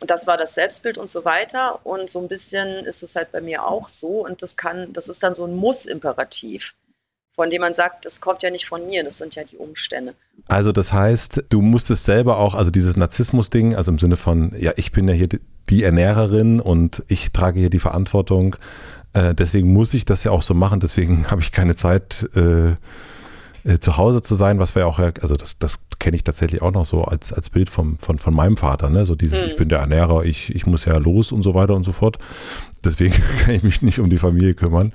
Das 0.07 0.27
war 0.27 0.37
das 0.37 0.55
Selbstbild 0.55 0.97
und 0.97 1.11
so 1.11 1.25
weiter. 1.25 1.85
Und 1.85 2.09
so 2.09 2.19
ein 2.21 2.29
bisschen 2.29 2.85
ist 2.87 3.03
es 3.03 3.17
halt 3.17 3.31
bei 3.33 3.41
mir 3.41 3.67
auch 3.67 3.89
so. 3.89 4.25
Und 4.25 4.41
das 4.41 4.57
kann, 4.57 4.93
das 4.93 5.09
ist 5.09 5.23
dann 5.23 5.35
so 5.35 5.45
ein 5.45 5.55
Muss-Imperativ 5.55 6.75
von 7.37 7.51
dem 7.51 7.61
man 7.61 7.75
sagt, 7.75 8.07
das 8.07 8.21
kommt 8.21 8.43
ja 8.43 8.51
nicht 8.51 8.67
von 8.67 8.87
mir, 8.87 9.05
das 9.05 9.19
sind 9.19 9.35
ja 9.35 9.45
die 9.45 9.59
Umstände. 9.59 10.15
Also 10.49 10.73
das 10.73 10.93
heißt, 10.93 11.45
du 11.51 11.61
musstest 11.61 12.05
selber 12.05 12.39
auch, 12.39 12.55
also 12.55 12.71
dieses 12.71 12.97
Narzissmus-Ding, 12.97 13.77
also 13.77 13.91
im 13.91 13.99
Sinne 13.99 14.17
von, 14.17 14.55
ja, 14.59 14.73
ich 14.77 14.91
bin 14.91 15.07
ja 15.07 15.15
hier 15.15 15.29
die 15.69 15.83
Ernährerin 15.83 16.61
und 16.61 17.05
ich 17.09 17.33
trage 17.33 17.61
hier 17.61 17.71
die 17.71 17.79
Verantwortung, 17.79 18.57
äh, 19.13 19.35
deswegen 19.35 19.73
muss 19.73 19.93
ich 19.93 20.07
das 20.07 20.25
ja 20.25 20.31
auch 20.31 20.43
so 20.43 20.55
machen, 20.55 20.81
deswegen 20.81 21.27
habe 21.31 21.43
ich 21.43 21.53
keine 21.53 21.75
Zeit, 21.75 22.29
äh, 22.35 22.75
äh, 23.67 23.81
zu 23.81 23.97
Hause 23.97 24.23
zu 24.23 24.35
sein, 24.35 24.59
was 24.61 24.75
wir 24.75 24.83
ja 24.83 24.87
auch, 24.87 24.99
also 24.99 25.35
das, 25.35 25.59
das 25.59 25.81
kenne 25.99 26.17
ich 26.17 26.25
tatsächlich 26.25 26.63
auch 26.63 26.71
noch 26.71 26.87
so 26.87 27.05
als, 27.05 27.33
als 27.33 27.51
Bild 27.51 27.69
vom, 27.69 27.99
von, 27.99 28.19
von 28.19 28.33
meinem 28.33 28.57
Vater, 28.57 28.91
ne? 28.91 29.05
So 29.05 29.15
dieses, 29.15 29.41
mhm. 29.41 29.47
ich 29.47 29.57
bin 29.57 29.69
der 29.69 29.81
Ernährer, 29.81 30.25
ich, 30.25 30.55
ich 30.55 30.67
muss 30.67 30.85
ja 30.85 30.97
los 30.97 31.33
und 31.33 31.43
so 31.43 31.55
weiter 31.55 31.75
und 31.75 31.83
so 31.83 31.93
fort. 31.93 32.19
Deswegen 32.85 33.15
kann 33.45 33.55
ich 33.55 33.63
mich 33.63 33.83
nicht 33.83 33.99
um 33.99 34.09
die 34.09 34.19
Familie 34.19 34.55
kümmern. 34.55 34.93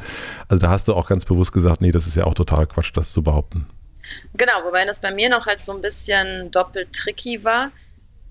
Also 0.48 0.62
da 0.62 0.70
hast 0.70 0.88
du 0.88 0.94
auch 0.94 1.06
ganz 1.06 1.26
bewusst 1.26 1.52
gesagt, 1.52 1.82
nee, 1.82 1.92
das 1.92 2.08
ist 2.08 2.16
ja 2.16 2.26
auch 2.26 2.34
total 2.34 2.66
Quatsch, 2.66 2.92
das 2.96 3.12
zu 3.12 3.22
behaupten. 3.22 3.68
Genau, 4.34 4.54
wobei 4.66 4.86
das 4.86 5.00
bei 5.00 5.12
mir 5.12 5.30
noch 5.30 5.46
halt 5.46 5.62
so 5.62 5.74
ein 5.74 5.82
bisschen 5.82 6.50
doppelt 6.52 6.94
tricky 6.94 7.44
war. 7.44 7.72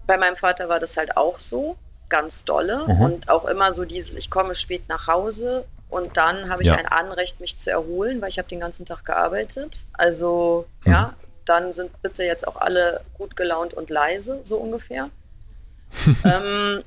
Bei 0.07 0.17
meinem 0.17 0.37
Vater 0.37 0.69
war 0.69 0.81
das 0.81 0.97
halt 0.97 1.17
auch 1.17 1.39
so, 1.39 1.77
ganz 2.09 2.45
dolle. 2.45 2.85
Mhm. 2.87 3.01
Und 3.01 3.31
auch 3.31 3.45
immer 3.47 3.73
so 3.73 3.85
dieses, 3.85 4.15
ich 4.15 4.31
komme 4.31 4.55
spät 4.55 4.89
nach 4.89 5.07
Hause 5.07 5.65
und 5.91 6.17
dann 6.17 6.49
habe 6.49 6.63
ich 6.63 6.69
ja. 6.69 6.77
ein 6.77 6.87
Anrecht, 6.87 7.41
mich 7.41 7.57
zu 7.57 7.71
erholen, 7.71 8.21
weil 8.23 8.29
ich 8.29 8.39
habe 8.39 8.49
den 8.49 8.61
ganzen 8.61 8.87
Tag 8.87 9.05
gearbeitet. 9.05 9.85
Also 9.93 10.67
mhm. 10.85 10.93
ja, 10.93 11.15
dann 11.45 11.73
sind 11.73 12.01
bitte 12.03 12.23
jetzt 12.23 12.47
auch 12.47 12.57
alle 12.57 13.01
gut 13.15 13.37
gelaunt 13.37 13.75
und 13.75 13.91
leise, 13.91 14.41
so 14.45 14.57
ungefähr. 14.57 15.11
ähm, 16.25 16.83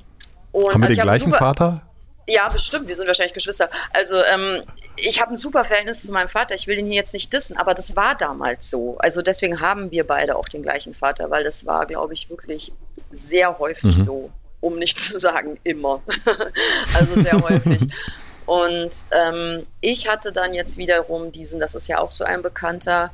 und, 0.53 0.73
Haben 0.73 0.81
wir 0.81 0.87
also 0.87 0.95
den 0.95 1.03
gleichen 1.03 1.25
super, 1.25 1.37
Vater? 1.37 1.81
Ja, 2.25 2.47
bestimmt. 2.47 2.87
Wir 2.87 2.95
sind 2.95 3.07
wahrscheinlich 3.07 3.33
Geschwister. 3.33 3.69
Also 3.91 4.15
ähm, 4.33 4.63
ich 4.95 5.19
habe 5.19 5.33
ein 5.33 5.35
super 5.35 5.65
Verhältnis 5.65 6.03
zu 6.03 6.13
meinem 6.13 6.29
Vater. 6.29 6.55
Ich 6.55 6.67
will 6.67 6.77
ihn 6.77 6.85
hier 6.85 6.95
jetzt 6.95 7.13
nicht 7.13 7.33
dissen, 7.33 7.57
aber 7.57 7.73
das 7.73 7.97
war 7.97 8.15
damals 8.15 8.69
so. 8.69 8.97
Also 8.99 9.21
deswegen 9.21 9.59
haben 9.59 9.91
wir 9.91 10.07
beide 10.07 10.37
auch 10.37 10.47
den 10.47 10.63
gleichen 10.63 10.93
Vater, 10.93 11.29
weil 11.29 11.43
das 11.43 11.65
war, 11.65 11.85
glaube 11.85 12.13
ich, 12.13 12.29
wirklich 12.29 12.71
sehr 13.11 13.59
häufig 13.59 13.97
mhm. 13.97 14.03
so, 14.03 14.31
um 14.61 14.79
nicht 14.79 14.97
zu 14.97 15.19
sagen 15.19 15.59
immer. 15.65 16.01
also 16.93 17.21
sehr 17.21 17.41
häufig. 17.41 17.89
Und 18.45 19.05
ähm, 19.11 19.65
ich 19.81 20.07
hatte 20.09 20.31
dann 20.31 20.53
jetzt 20.53 20.77
wiederum 20.77 21.31
diesen, 21.31 21.59
das 21.59 21.75
ist 21.75 21.87
ja 21.87 21.99
auch 21.99 22.11
so 22.11 22.23
ein 22.23 22.41
bekannter 22.41 23.11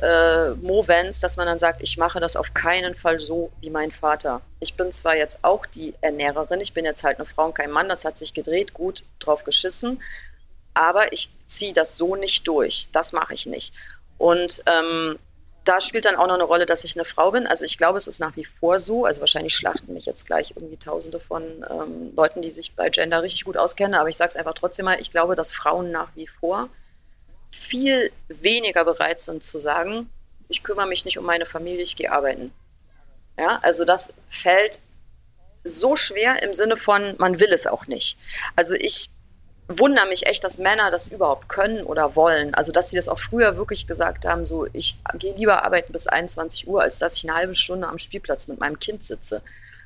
äh, 0.00 0.50
Movens, 0.50 1.20
dass 1.20 1.36
man 1.36 1.46
dann 1.46 1.58
sagt, 1.58 1.82
ich 1.82 1.96
mache 1.98 2.20
das 2.20 2.36
auf 2.36 2.54
keinen 2.54 2.94
Fall 2.94 3.18
so 3.20 3.50
wie 3.60 3.70
mein 3.70 3.90
Vater. 3.90 4.40
Ich 4.60 4.74
bin 4.74 4.92
zwar 4.92 5.16
jetzt 5.16 5.40
auch 5.42 5.66
die 5.66 5.94
Ernährerin, 6.00 6.60
ich 6.60 6.72
bin 6.72 6.84
jetzt 6.84 7.02
halt 7.02 7.18
eine 7.18 7.26
Frau 7.26 7.46
und 7.46 7.54
kein 7.54 7.70
Mann, 7.70 7.88
das 7.88 8.04
hat 8.04 8.18
sich 8.18 8.32
gedreht, 8.32 8.74
gut 8.74 9.02
drauf 9.18 9.44
geschissen, 9.44 10.00
aber 10.74 11.12
ich 11.12 11.30
ziehe 11.46 11.72
das 11.72 11.98
so 11.98 12.14
nicht 12.14 12.46
durch. 12.46 12.88
Das 12.92 13.12
mache 13.12 13.34
ich 13.34 13.46
nicht. 13.46 13.74
Und 14.18 14.62
ähm, 14.66 15.18
da 15.68 15.82
spielt 15.82 16.06
dann 16.06 16.16
auch 16.16 16.26
noch 16.26 16.34
eine 16.34 16.44
Rolle, 16.44 16.64
dass 16.64 16.84
ich 16.84 16.96
eine 16.96 17.04
Frau 17.04 17.30
bin. 17.30 17.46
Also 17.46 17.66
ich 17.66 17.76
glaube, 17.76 17.98
es 17.98 18.06
ist 18.06 18.20
nach 18.20 18.34
wie 18.36 18.46
vor 18.46 18.78
so. 18.78 19.04
Also 19.04 19.20
wahrscheinlich 19.20 19.54
schlachten 19.54 19.92
mich 19.92 20.06
jetzt 20.06 20.24
gleich 20.26 20.52
irgendwie 20.56 20.78
Tausende 20.78 21.20
von 21.20 21.42
ähm, 21.68 22.12
Leuten, 22.16 22.40
die 22.40 22.50
sich 22.50 22.74
bei 22.74 22.88
Gender 22.88 23.22
richtig 23.22 23.44
gut 23.44 23.58
auskennen. 23.58 23.94
Aber 23.94 24.08
ich 24.08 24.16
sage 24.16 24.30
es 24.30 24.36
einfach 24.36 24.54
trotzdem 24.54 24.86
mal, 24.86 24.98
ich 24.98 25.10
glaube, 25.10 25.34
dass 25.34 25.52
Frauen 25.52 25.90
nach 25.90 26.08
wie 26.14 26.26
vor 26.26 26.70
viel 27.50 28.10
weniger 28.28 28.84
bereit 28.84 29.20
sind 29.20 29.42
zu 29.42 29.58
sagen, 29.58 30.08
ich 30.48 30.62
kümmere 30.62 30.86
mich 30.86 31.04
nicht 31.04 31.18
um 31.18 31.26
meine 31.26 31.44
Familie, 31.44 31.82
ich 31.82 31.96
gehe 31.96 32.12
arbeiten. 32.12 32.52
Ja, 33.38 33.58
also 33.62 33.84
das 33.84 34.14
fällt 34.30 34.80
so 35.64 35.96
schwer 35.96 36.42
im 36.42 36.54
Sinne 36.54 36.76
von, 36.76 37.14
man 37.18 37.40
will 37.40 37.52
es 37.52 37.66
auch 37.66 37.86
nicht. 37.86 38.18
Also 38.56 38.74
ich 38.74 39.10
wundere 39.68 40.08
mich 40.08 40.26
echt, 40.26 40.42
dass 40.44 40.58
Männer 40.58 40.90
das 40.90 41.08
überhaupt 41.08 41.48
können 41.48 41.84
oder 41.84 42.16
wollen. 42.16 42.54
Also, 42.54 42.72
dass 42.72 42.90
sie 42.90 42.96
das 42.96 43.08
auch 43.08 43.20
früher 43.20 43.56
wirklich 43.56 43.86
gesagt 43.86 44.26
haben, 44.26 44.46
so, 44.46 44.66
ich 44.72 44.96
gehe 45.18 45.34
lieber 45.34 45.64
arbeiten 45.64 45.92
bis 45.92 46.06
21 46.06 46.66
Uhr, 46.66 46.82
als 46.82 46.98
dass 46.98 47.16
ich 47.16 47.28
eine 47.28 47.38
halbe 47.38 47.54
Stunde 47.54 47.86
am 47.86 47.98
Spielplatz 47.98 48.48
mit 48.48 48.58
meinem 48.58 48.78
Kind 48.78 49.02
sitze. 49.02 49.42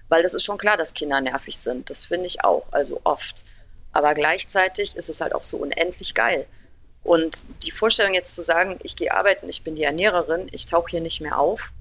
Weil 0.09 0.23
das 0.23 0.35
ist 0.35 0.45
schon 0.45 0.59
klar, 0.59 0.77
dass 0.77 0.95
Kinder 0.95 1.21
nervig 1.21 1.59
sind. 1.59 1.91
Das 1.91 2.05
finde 2.05 2.27
ich 2.27 2.45
auch, 2.45 2.65
also 2.71 3.01
oft. 3.05 3.45
Aber 3.93 4.15
gleichzeitig 4.15 4.97
ist 4.97 5.11
es 5.11 5.21
halt 5.21 5.35
auch 5.35 5.43
so 5.43 5.59
unendlich 5.59 6.15
geil. 6.15 6.47
Und 7.03 7.45
die 7.65 7.73
Vorstellung 7.73 8.15
jetzt 8.15 8.35
zu 8.35 8.43
sagen, 8.43 8.79
ich 8.85 8.95
gehe 8.95 9.13
arbeiten, 9.13 9.49
ich 9.49 9.65
bin 9.65 9.75
die 9.75 9.83
Ernährerin, 9.83 10.47
ich 10.53 10.67
tauche 10.67 10.91
hier 10.91 11.01
nicht 11.01 11.21
mehr 11.21 11.39
auf, 11.39 11.73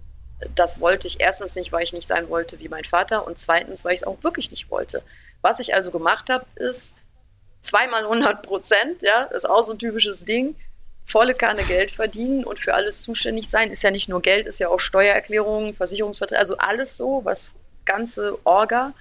das 0.55 0.79
wollte 0.79 1.07
ich 1.07 1.19
erstens 1.19 1.55
nicht, 1.55 1.71
weil 1.71 1.83
ich 1.83 1.93
nicht 1.93 2.07
sein 2.07 2.29
wollte 2.29 2.59
wie 2.59 2.69
mein 2.69 2.83
Vater 2.83 3.27
und 3.27 3.37
zweitens, 3.37 3.85
weil 3.85 3.93
ich 3.93 4.01
es 4.01 4.07
auch 4.07 4.23
wirklich 4.23 4.49
nicht 4.49 4.71
wollte. 4.71 5.03
Was 5.41 5.59
ich 5.59 5.75
also 5.75 5.91
gemacht 5.91 6.29
habe, 6.29 6.45
ist, 6.55 6.95
zweimal 7.61 8.03
100 8.03 8.41
Prozent, 8.43 9.01
ja, 9.01 9.23
ist 9.23 9.49
auch 9.49 9.63
so 9.63 9.73
ein 9.73 9.79
typisches 9.79 10.25
Ding. 10.25 10.55
Volle 11.05 11.33
Kanne 11.33 11.63
Geld 11.63 11.91
verdienen 11.91 12.43
und 12.43 12.59
für 12.59 12.73
alles 12.73 13.01
zuständig 13.01 13.49
sein. 13.49 13.71
Ist 13.71 13.83
ja 13.83 13.91
nicht 13.91 14.09
nur 14.09 14.21
Geld, 14.21 14.47
ist 14.47 14.59
ja 14.59 14.69
auch 14.69 14.79
Steuererklärungen, 14.79 15.73
Versicherungsverträge, 15.73 16.39
also 16.39 16.57
alles 16.57 16.97
so, 16.97 17.21
was 17.23 17.51
ganze 17.85 18.37
Orga. 18.45 18.93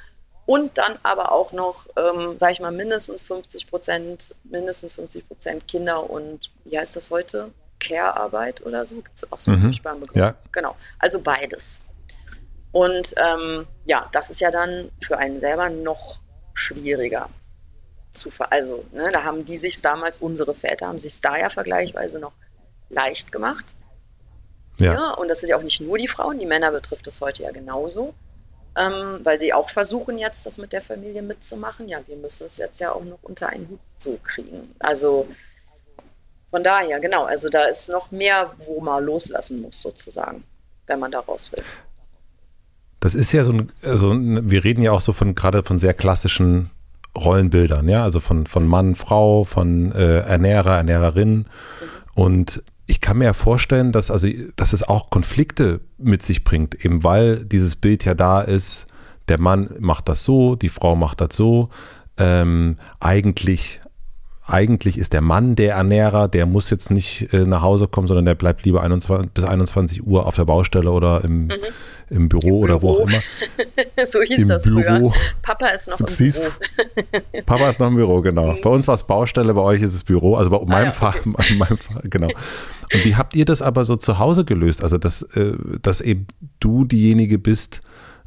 Und 0.47 0.79
dann 0.79 0.99
aber 1.05 1.31
auch 1.31 1.53
noch, 1.53 1.87
ähm, 1.97 2.37
sage 2.39 2.53
ich 2.53 2.61
mal, 2.61 2.73
mindestens 2.73 3.23
50 3.23 3.69
Prozent, 3.69 4.35
mindestens 4.45 4.95
50 4.95 5.29
Prozent 5.29 5.69
Kinder 5.69 6.11
und 6.11 6.51
wie 6.65 6.79
heißt 6.79 6.97
das 6.97 7.11
heute? 7.11 7.53
Care-Arbeit 7.79 8.67
oder 8.67 8.85
so? 8.85 8.97
Gibt 8.97 9.17
es 9.17 9.33
auch 9.33 9.41
so 9.41 9.53
einen 9.53 9.63
mhm. 9.63 10.01
Begriff? 10.01 10.17
Ja. 10.17 10.35
Genau. 10.53 10.77
Also 10.99 11.21
beides. 11.21 11.81
Und 12.73 13.15
ähm, 13.17 13.67
ja, 13.85 14.09
das 14.13 14.31
ist 14.31 14.41
ja 14.41 14.51
dann 14.51 14.91
für 15.01 15.19
einen 15.19 15.41
selber 15.41 15.71
noch 15.71 16.21
schwieriger 16.53 17.31
zu 18.13 18.31
ver 18.31 18.53
also 18.53 18.85
ne, 18.93 19.11
da 19.13 19.25
haben 19.25 19.45
die 19.45 19.57
sich 19.57 19.81
damals, 19.83 20.19
unsere 20.19 20.55
Väter 20.55 20.89
haben 20.89 20.99
sich 20.99 21.21
da 21.21 21.37
ja 21.37 21.49
vergleichsweise 21.49 22.19
noch 22.19 22.33
leicht 22.89 23.33
gemacht. 23.33 23.65
Ja. 24.79 24.95
ja. 24.95 25.15
Und 25.15 25.29
das 25.29 25.41
sind 25.41 25.51
ja 25.51 25.57
auch 25.57 25.63
nicht 25.63 25.81
nur 25.81 25.99
die 25.99 26.09
Frauen, 26.09 26.39
die 26.39 26.47
Männer 26.47 26.73
betrifft 26.73 27.07
es 27.07 27.21
heute 27.21 27.43
ja 27.45 27.51
genauso. 27.51 28.15
Ähm, 28.77 29.21
weil 29.25 29.41
sie 29.41 29.53
auch 29.53 29.69
versuchen 29.69 30.17
jetzt, 30.17 30.47
das 30.47 30.59
mit 30.59 30.73
der 30.73 30.81
Familie 30.81 31.23
mitzumachen. 31.23 31.89
Ja, 31.89 31.99
wir 32.07 32.17
müssen 32.17 32.47
es 32.47 32.57
jetzt 32.57 32.79
ja 32.79 32.93
auch 32.93 33.05
noch 33.05 33.19
unter 33.23 33.49
einen 33.49 33.69
Hut 33.69 33.81
so 33.99 34.19
kriegen. 34.23 34.75
Also 34.79 35.27
von 36.51 36.63
daher, 36.63 37.01
genau, 37.01 37.25
also 37.25 37.49
da 37.49 37.65
ist 37.65 37.89
noch 37.89 38.11
mehr, 38.11 38.53
wo 38.67 38.81
man 38.81 39.05
loslassen 39.05 39.61
muss, 39.61 39.83
sozusagen, 39.83 40.45
wenn 40.87 40.99
man 40.99 41.11
da 41.11 41.21
raus 41.21 41.53
will. 41.53 41.65
Das 43.01 43.15
ist 43.15 43.33
ja 43.33 43.45
so 43.45 43.53
ein, 43.53 43.73
also 43.83 44.13
wir 44.15 44.63
reden 44.63 44.83
ja 44.83 44.93
auch 44.93 45.01
so 45.01 45.13
von 45.13 45.35
gerade 45.35 45.63
von 45.63 45.79
sehr 45.79 45.95
klassischen 45.95 46.71
Rollenbildern, 47.17 47.89
ja, 47.89 48.03
also 48.05 48.21
von, 48.21 48.47
von 48.47 48.67
Mann, 48.67 48.95
Frau, 48.95 49.45
von 49.45 49.93
äh, 49.93 50.21
Ernährer, 50.21 50.77
Ernährerin. 50.77 51.47
Und 52.15 52.63
ich 52.87 53.01
kann 53.01 53.19
mir 53.19 53.27
ja 53.27 53.33
vorstellen, 53.33 53.93
dass, 53.93 54.11
also, 54.11 54.29
dass 54.57 54.73
es 54.73 54.83
auch 54.83 55.11
Konflikte 55.11 55.81
mit 55.99 56.23
sich 56.23 56.45
bringt, 56.45 56.85
eben 56.85 57.05
weil 57.05 57.45
dieses 57.45 57.77
Bild 57.77 58.05
ja 58.05 58.15
da 58.15 58.41
ist, 58.41 58.87
der 59.29 59.41
Mann 59.41 59.71
macht 59.79 60.09
das 60.09 60.25
so, 60.25 60.57
die 60.57 60.69
Frau 60.69 60.97
macht 60.97 61.21
das 61.21 61.37
so. 61.37 61.69
Ähm, 62.17 62.77
eigentlich, 62.99 63.81
eigentlich 64.45 64.99
ist 64.99 65.13
der 65.13 65.21
Mann 65.21 65.55
der 65.55 65.75
Ernährer, 65.75 66.27
der 66.27 66.47
muss 66.47 66.71
jetzt 66.71 66.91
nicht 66.91 67.33
äh, 67.33 67.45
nach 67.45 67.63
Hause 67.63 67.87
kommen, 67.87 68.09
sondern 68.09 68.25
der 68.25 68.35
bleibt 68.35 68.65
lieber 68.65 68.83
21, 68.83 69.31
bis 69.33 69.45
21 69.45 70.05
Uhr 70.05 70.27
auf 70.27 70.35
der 70.35 70.45
Baustelle 70.45 70.91
oder 70.91 71.23
im, 71.23 71.47
mhm 71.47 71.55
im 72.11 72.29
Büro, 72.29 72.49
Im 72.49 72.65
oder 72.65 72.83
wo 72.83 72.91
auch 72.91 73.01
immer. 73.01 73.19
so 74.07 74.21
hieß 74.21 74.43
Im 74.43 74.49
das 74.49 74.65
Büro. 74.65 74.83
früher. 74.83 75.13
Papa 75.43 75.67
ist 75.69 75.89
noch 75.89 76.01
im 76.01 76.07
Büro. 76.07 76.51
Papa 77.47 77.71
ist 77.71 77.81
noch 77.81 77.89
im 77.89 77.97
Büro, 77.97 78.21
genau. 78.21 78.53
Mhm. 78.53 78.61
Bei 78.63 78.71
uns 78.71 78.89
war 78.89 78.95
es 78.95 79.05
Baustelle, 79.05 79.55
bei 79.55 79.61
euch 79.61 79.81
ist 79.81 79.95
es 79.95 80.05
Büro. 80.05 80.35
Also 80.37 80.51
bei 80.51 80.59
ah, 80.59 80.65
meinem, 80.67 80.87
ja, 80.87 80.93
Fall, 80.93 81.15
okay. 81.25 81.55
meinem 81.59 81.79
Fall, 81.79 82.03
genau. 82.05 82.29
Und 82.93 83.05
wie 83.05 83.15
habt 83.15 83.37
ihr 83.37 83.45
das 83.45 83.63
aber 83.63 83.85
so 83.85 83.97
zu 83.97 84.19
Hause 84.19 84.45
gelöst? 84.45 84.83
Also, 84.83 84.99
dass, 84.99 85.23
äh, 85.23 85.55
dass 85.81 86.01
eben 86.01 86.27
du 86.59 86.85
diejenige 86.85 87.39
bist, 87.39 87.81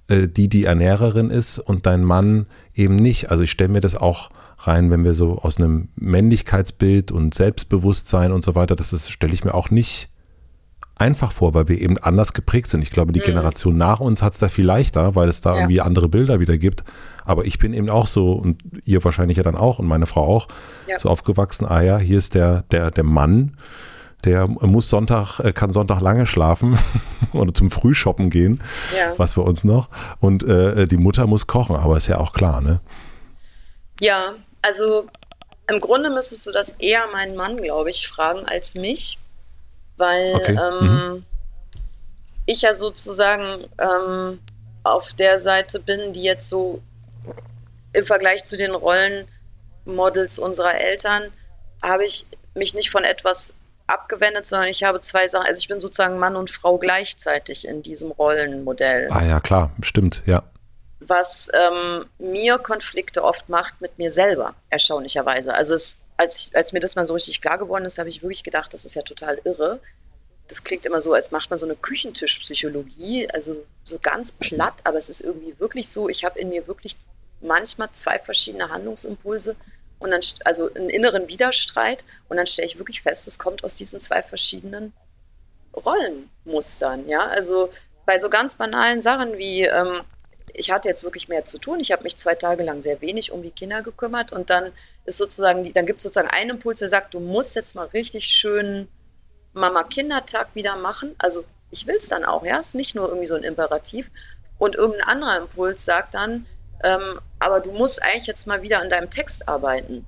äh, 0.07 0.27
die 0.27 0.47
die 0.47 0.63
Ernährerin 0.63 1.29
ist 1.29 1.59
und 1.59 1.85
dein 1.85 2.03
Mann 2.03 2.45
eben 2.73 2.95
nicht. 2.95 3.31
Also 3.31 3.43
ich 3.43 3.51
stelle 3.51 3.69
mir 3.69 3.81
das 3.81 3.95
auch 3.95 4.29
rein, 4.59 4.91
wenn 4.91 5.03
wir 5.03 5.13
so 5.13 5.37
aus 5.39 5.57
einem 5.57 5.89
Männlichkeitsbild 5.97 7.11
und 7.11 7.33
Selbstbewusstsein 7.33 8.31
und 8.31 8.43
so 8.43 8.55
weiter, 8.55 8.75
das 8.75 9.09
stelle 9.09 9.33
ich 9.33 9.43
mir 9.43 9.53
auch 9.53 9.69
nicht 9.69 10.09
einfach 10.95 11.31
vor, 11.31 11.53
weil 11.53 11.67
wir 11.67 11.81
eben 11.81 11.97
anders 11.97 12.33
geprägt 12.33 12.69
sind. 12.69 12.81
Ich 12.81 12.91
glaube, 12.91 13.11
die 13.11 13.19
mhm. 13.19 13.25
Generation 13.25 13.77
nach 13.77 13.99
uns 13.99 14.21
hat 14.21 14.33
es 14.33 14.39
da 14.39 14.49
viel 14.49 14.65
leichter, 14.65 15.15
weil 15.15 15.27
es 15.27 15.41
da 15.41 15.53
ja. 15.53 15.59
irgendwie 15.59 15.81
andere 15.81 16.07
Bilder 16.07 16.39
wieder 16.39 16.57
gibt. 16.57 16.83
Aber 17.25 17.45
ich 17.45 17.57
bin 17.57 17.73
eben 17.73 17.89
auch 17.89 18.07
so 18.07 18.33
und 18.33 18.61
ihr 18.85 19.03
wahrscheinlich 19.03 19.37
ja 19.37 19.43
dann 19.43 19.55
auch 19.55 19.79
und 19.79 19.87
meine 19.87 20.05
Frau 20.05 20.25
auch 20.25 20.47
ja. 20.87 20.99
so 20.99 21.09
aufgewachsen. 21.09 21.65
Ah 21.65 21.81
ja, 21.81 21.97
hier 21.97 22.17
ist 22.17 22.35
der, 22.35 22.63
der, 22.71 22.91
der 22.91 23.03
Mann, 23.03 23.57
der 24.23 24.47
muss 24.47 24.89
Sonntag, 24.89 25.39
äh, 25.39 25.51
kann 25.51 25.71
Sonntag 25.71 25.99
lange 25.99 26.27
schlafen 26.27 26.77
oder 27.33 27.53
zum 27.53 27.71
Frühshoppen 27.71 28.29
gehen, 28.29 28.61
ja. 28.97 29.13
was 29.17 29.33
für 29.33 29.41
uns 29.41 29.63
noch. 29.63 29.89
Und 30.19 30.43
äh, 30.43 30.87
die 30.87 30.97
Mutter 30.97 31.27
muss 31.27 31.47
kochen, 31.47 31.75
aber 31.75 31.97
ist 31.97 32.07
ja 32.07 32.19
auch 32.19 32.33
klar, 32.33 32.61
ne? 32.61 32.81
Ja, 33.99 34.33
also 34.61 35.07
im 35.69 35.79
Grunde 35.79 36.09
müsstest 36.09 36.45
du 36.45 36.51
das 36.51 36.73
eher 36.73 37.03
meinen 37.11 37.35
Mann, 37.35 37.57
glaube 37.57 37.89
ich, 37.89 38.07
fragen 38.07 38.45
als 38.45 38.75
mich 38.75 39.17
weil 39.97 40.35
okay. 40.35 40.59
ähm, 40.59 40.87
mhm. 40.87 41.25
ich 42.45 42.61
ja 42.61 42.73
sozusagen 42.73 43.65
ähm, 43.79 44.39
auf 44.83 45.13
der 45.13 45.39
Seite 45.39 45.79
bin, 45.79 46.13
die 46.13 46.23
jetzt 46.23 46.49
so 46.49 46.81
im 47.93 48.05
Vergleich 48.05 48.43
zu 48.43 48.57
den 48.57 48.73
Rollenmodels 48.73 50.39
unserer 50.39 50.79
Eltern 50.79 51.31
habe 51.81 52.05
ich 52.05 52.25
mich 52.55 52.73
nicht 52.73 52.91
von 52.91 53.03
etwas 53.03 53.53
abgewendet, 53.87 54.45
sondern 54.45 54.69
ich 54.69 54.83
habe 54.83 55.01
zwei 55.01 55.27
Sachen, 55.27 55.45
also 55.45 55.59
ich 55.59 55.67
bin 55.67 55.79
sozusagen 55.79 56.17
Mann 56.17 56.35
und 56.35 56.49
Frau 56.49 56.77
gleichzeitig 56.77 57.67
in 57.67 57.81
diesem 57.81 58.11
Rollenmodell. 58.11 59.09
Ah 59.11 59.23
ja, 59.23 59.39
klar, 59.39 59.71
stimmt, 59.81 60.21
ja. 60.25 60.43
Was 60.99 61.51
ähm, 61.53 62.05
mir 62.17 62.57
Konflikte 62.59 63.23
oft 63.23 63.49
macht 63.49 63.81
mit 63.81 63.97
mir 63.97 64.09
selber, 64.09 64.55
erstaunlicherweise. 64.69 65.53
Also 65.53 65.75
es 65.75 66.02
als, 66.17 66.51
als 66.53 66.73
mir 66.73 66.79
das 66.79 66.95
mal 66.95 67.05
so 67.05 67.13
richtig 67.13 67.41
klar 67.41 67.57
geworden 67.57 67.85
ist, 67.85 67.97
habe 67.97 68.09
ich 68.09 68.21
wirklich 68.21 68.43
gedacht, 68.43 68.73
das 68.73 68.85
ist 68.85 68.95
ja 68.95 69.01
total 69.01 69.39
irre. 69.43 69.79
Das 70.47 70.63
klingt 70.63 70.85
immer 70.85 71.01
so, 71.01 71.13
als 71.13 71.31
macht 71.31 71.49
man 71.49 71.57
so 71.57 71.65
eine 71.65 71.75
Küchentischpsychologie, 71.75 73.29
also 73.31 73.65
so 73.83 73.97
ganz 73.99 74.31
platt, 74.31 74.81
aber 74.83 74.97
es 74.97 75.09
ist 75.09 75.21
irgendwie 75.21 75.57
wirklich 75.59 75.89
so, 75.89 76.09
ich 76.09 76.25
habe 76.25 76.39
in 76.39 76.49
mir 76.49 76.67
wirklich 76.67 76.97
manchmal 77.41 77.89
zwei 77.93 78.19
verschiedene 78.19 78.69
Handlungsimpulse 78.69 79.55
und 79.99 80.11
dann, 80.11 80.21
also 80.43 80.71
einen 80.73 80.89
inneren 80.89 81.27
Widerstreit 81.29 82.03
und 82.27 82.37
dann 82.37 82.47
stelle 82.47 82.67
ich 82.67 82.77
wirklich 82.77 83.01
fest, 83.01 83.27
es 83.27 83.39
kommt 83.39 83.63
aus 83.63 83.75
diesen 83.75 83.99
zwei 83.99 84.21
verschiedenen 84.21 84.93
Rollenmustern, 85.73 87.07
ja, 87.07 87.25
also 87.27 87.71
bei 88.05 88.19
so 88.19 88.29
ganz 88.29 88.55
banalen 88.55 89.01
Sachen 89.01 89.37
wie, 89.37 89.63
ähm, 89.63 90.03
ich 90.53 90.71
hatte 90.71 90.87
jetzt 90.87 91.03
wirklich 91.03 91.27
mehr 91.27 91.45
zu 91.45 91.57
tun. 91.57 91.79
Ich 91.79 91.91
habe 91.91 92.03
mich 92.03 92.17
zwei 92.17 92.35
Tage 92.35 92.63
lang 92.63 92.81
sehr 92.81 93.01
wenig 93.01 93.31
um 93.31 93.41
die 93.41 93.51
Kinder 93.51 93.81
gekümmert 93.81 94.31
und 94.31 94.49
dann 94.49 94.71
ist 95.05 95.17
sozusagen, 95.17 95.71
dann 95.73 95.85
gibt 95.85 95.99
es 95.99 96.03
sozusagen 96.03 96.29
einen 96.29 96.51
Impuls, 96.51 96.79
der 96.79 96.89
sagt, 96.89 97.13
du 97.13 97.19
musst 97.19 97.55
jetzt 97.55 97.75
mal 97.75 97.87
richtig 97.87 98.25
schön 98.25 98.87
Mama-Kindertag 99.53 100.49
wieder 100.53 100.75
machen. 100.75 101.15
Also 101.17 101.43
ich 101.71 101.87
will 101.87 101.95
es 101.97 102.07
dann 102.07 102.23
auch, 102.25 102.45
ja, 102.45 102.57
ist 102.57 102.75
nicht 102.75 102.95
nur 102.95 103.07
irgendwie 103.07 103.27
so 103.27 103.35
ein 103.35 103.43
Imperativ. 103.43 104.09
Und 104.57 104.75
irgendein 104.75 105.07
anderer 105.07 105.37
Impuls 105.37 105.83
sagt 105.83 106.13
dann, 106.13 106.45
ähm, 106.83 107.19
aber 107.39 107.59
du 107.59 107.71
musst 107.71 108.01
eigentlich 108.01 108.27
jetzt 108.27 108.47
mal 108.47 108.61
wieder 108.61 108.79
an 108.79 108.89
deinem 108.89 109.09
Text 109.09 109.47
arbeiten. 109.47 110.05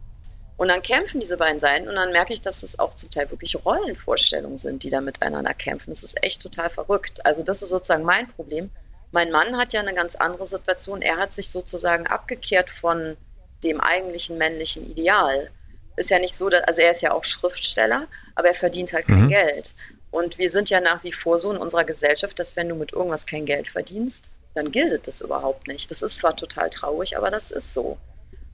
Und 0.57 0.69
dann 0.69 0.81
kämpfen 0.81 1.19
diese 1.19 1.37
beiden 1.37 1.59
Seiten 1.59 1.89
und 1.89 1.95
dann 1.95 2.13
merke 2.13 2.31
ich, 2.31 2.41
dass 2.41 2.61
das 2.61 2.79
auch 2.79 2.95
zum 2.95 3.09
Teil 3.09 3.29
wirklich 3.29 3.57
Rollenvorstellungen 3.65 4.57
sind, 4.57 4.83
die 4.83 4.89
da 4.89 5.01
miteinander 5.01 5.53
kämpfen. 5.53 5.89
Das 5.89 6.03
ist 6.03 6.23
echt 6.23 6.41
total 6.41 6.69
verrückt. 6.69 7.25
Also 7.25 7.43
das 7.43 7.61
ist 7.61 7.69
sozusagen 7.69 8.03
mein 8.03 8.29
Problem. 8.29 8.69
Mein 9.11 9.31
Mann 9.31 9.57
hat 9.57 9.73
ja 9.73 9.81
eine 9.81 9.93
ganz 9.93 10.15
andere 10.15 10.45
Situation. 10.45 11.01
Er 11.01 11.17
hat 11.17 11.33
sich 11.33 11.49
sozusagen 11.49 12.07
abgekehrt 12.07 12.69
von 12.69 13.17
dem 13.65 13.81
eigentlichen 13.81 14.37
männlichen 14.37 14.89
Ideal. 14.89 15.49
Ist 15.97 16.09
ja 16.09 16.19
nicht 16.19 16.35
so, 16.35 16.49
dass, 16.49 16.63
also 16.63 16.81
er 16.81 16.91
ist 16.91 17.01
ja 17.01 17.11
auch 17.11 17.23
Schriftsteller, 17.23 18.07
aber 18.35 18.49
er 18.49 18.53
verdient 18.53 18.93
halt 18.93 19.07
kein 19.07 19.25
mhm. 19.25 19.29
Geld. 19.29 19.75
Und 20.11 20.37
wir 20.37 20.49
sind 20.49 20.69
ja 20.69 20.79
nach 20.79 21.03
wie 21.03 21.11
vor 21.11 21.39
so 21.39 21.51
in 21.51 21.57
unserer 21.57 21.83
Gesellschaft, 21.83 22.39
dass 22.39 22.55
wenn 22.55 22.69
du 22.69 22.75
mit 22.75 22.93
irgendwas 22.93 23.25
kein 23.25 23.45
Geld 23.45 23.67
verdienst, 23.67 24.29
dann 24.53 24.71
gilt 24.71 25.07
das 25.07 25.21
überhaupt 25.21 25.67
nicht. 25.67 25.91
Das 25.91 26.01
ist 26.01 26.17
zwar 26.17 26.35
total 26.35 26.69
traurig, 26.69 27.17
aber 27.17 27.29
das 27.29 27.51
ist 27.51 27.73
so. 27.73 27.97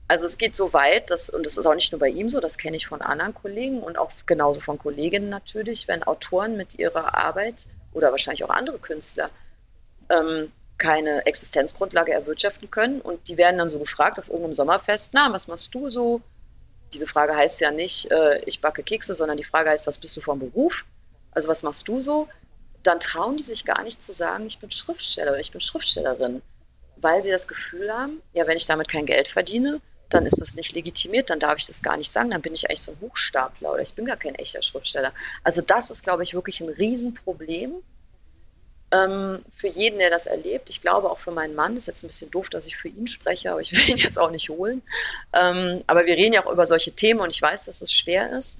Also 0.08 0.26
es 0.26 0.36
geht 0.38 0.56
so 0.56 0.72
weit, 0.72 1.10
dass, 1.10 1.30
und 1.30 1.46
das 1.46 1.56
ist 1.56 1.66
auch 1.66 1.74
nicht 1.74 1.92
nur 1.92 2.00
bei 2.00 2.08
ihm 2.08 2.28
so, 2.28 2.40
das 2.40 2.58
kenne 2.58 2.76
ich 2.76 2.86
von 2.86 3.00
anderen 3.00 3.34
Kollegen 3.34 3.80
und 3.80 3.96
auch 3.96 4.10
genauso 4.26 4.60
von 4.60 4.78
Kolleginnen 4.78 5.30
natürlich, 5.30 5.88
wenn 5.88 6.02
Autoren 6.02 6.56
mit 6.56 6.78
ihrer 6.78 7.16
Arbeit 7.16 7.66
oder 7.92 8.10
wahrscheinlich 8.10 8.44
auch 8.44 8.50
andere 8.50 8.78
Künstler 8.78 9.30
ähm, 10.10 10.52
keine 10.78 11.26
Existenzgrundlage 11.26 12.12
erwirtschaften 12.12 12.70
können 12.70 13.00
und 13.00 13.28
die 13.28 13.36
werden 13.36 13.58
dann 13.58 13.68
so 13.68 13.78
gefragt 13.78 14.18
auf 14.18 14.28
irgendeinem 14.28 14.54
Sommerfest, 14.54 15.10
na, 15.12 15.32
was 15.32 15.48
machst 15.48 15.74
du 15.74 15.90
so? 15.90 16.20
Diese 16.92 17.06
Frage 17.06 17.36
heißt 17.36 17.60
ja 17.60 17.70
nicht, 17.70 18.10
äh, 18.10 18.40
ich 18.44 18.60
backe 18.60 18.82
Kekse, 18.82 19.14
sondern 19.14 19.36
die 19.36 19.44
Frage 19.44 19.70
heißt, 19.70 19.86
was 19.86 19.98
bist 19.98 20.16
du 20.16 20.20
vom 20.20 20.38
Beruf? 20.38 20.84
also 21.32 21.48
was 21.48 21.62
machst 21.62 21.88
du 21.88 22.00
so? 22.00 22.28
Dann 22.82 23.00
trauen 23.00 23.36
die 23.36 23.42
sich 23.42 23.64
gar 23.64 23.82
nicht 23.82 24.02
zu 24.02 24.12
sagen, 24.12 24.46
ich 24.46 24.58
bin 24.58 24.70
Schriftsteller 24.70 25.32
oder 25.32 25.40
ich 25.40 25.50
bin 25.50 25.60
Schriftstellerin, 25.60 26.42
weil 26.96 27.22
sie 27.22 27.30
das 27.30 27.48
Gefühl 27.48 27.92
haben, 27.92 28.22
ja, 28.32 28.46
wenn 28.46 28.56
ich 28.56 28.66
damit 28.66 28.88
kein 28.88 29.06
Geld 29.06 29.28
verdiene, 29.28 29.80
dann 30.08 30.26
ist 30.26 30.40
das 30.40 30.56
nicht 30.56 30.74
legitimiert, 30.74 31.30
dann 31.30 31.40
darf 31.40 31.58
ich 31.58 31.66
das 31.66 31.82
gar 31.82 31.96
nicht 31.96 32.10
sagen, 32.10 32.30
dann 32.30 32.42
bin 32.42 32.52
ich 32.52 32.68
eigentlich 32.68 32.82
so 32.82 32.92
ein 32.92 33.00
Hochstapler 33.00 33.72
oder 33.72 33.82
ich 33.82 33.94
bin 33.94 34.04
gar 34.04 34.16
kein 34.16 34.34
echter 34.34 34.62
Schriftsteller. 34.62 35.12
Also 35.42 35.62
das 35.62 35.90
ist, 35.90 36.04
glaube 36.04 36.22
ich, 36.22 36.34
wirklich 36.34 36.60
ein 36.60 36.68
Riesenproblem 36.68 37.74
ähm, 38.92 39.44
für 39.56 39.68
jeden, 39.68 39.98
der 39.98 40.10
das 40.10 40.26
erlebt. 40.26 40.68
Ich 40.68 40.80
glaube 40.80 41.10
auch 41.10 41.18
für 41.18 41.30
meinen 41.30 41.54
Mann, 41.54 41.76
ist 41.76 41.86
jetzt 41.86 42.04
ein 42.04 42.08
bisschen 42.08 42.30
doof, 42.30 42.50
dass 42.50 42.66
ich 42.66 42.76
für 42.76 42.88
ihn 42.88 43.06
spreche, 43.06 43.50
aber 43.50 43.60
ich 43.60 43.72
will 43.72 43.90
ihn 43.90 43.96
jetzt 43.96 44.18
auch 44.18 44.30
nicht 44.30 44.48
holen. 44.50 44.82
Ähm, 45.32 45.82
aber 45.86 46.06
wir 46.06 46.16
reden 46.16 46.34
ja 46.34 46.44
auch 46.44 46.52
über 46.52 46.66
solche 46.66 46.92
Themen 46.92 47.20
und 47.20 47.32
ich 47.32 47.40
weiß, 47.40 47.64
dass 47.64 47.82
es 47.82 47.92
schwer 47.92 48.30
ist. 48.30 48.58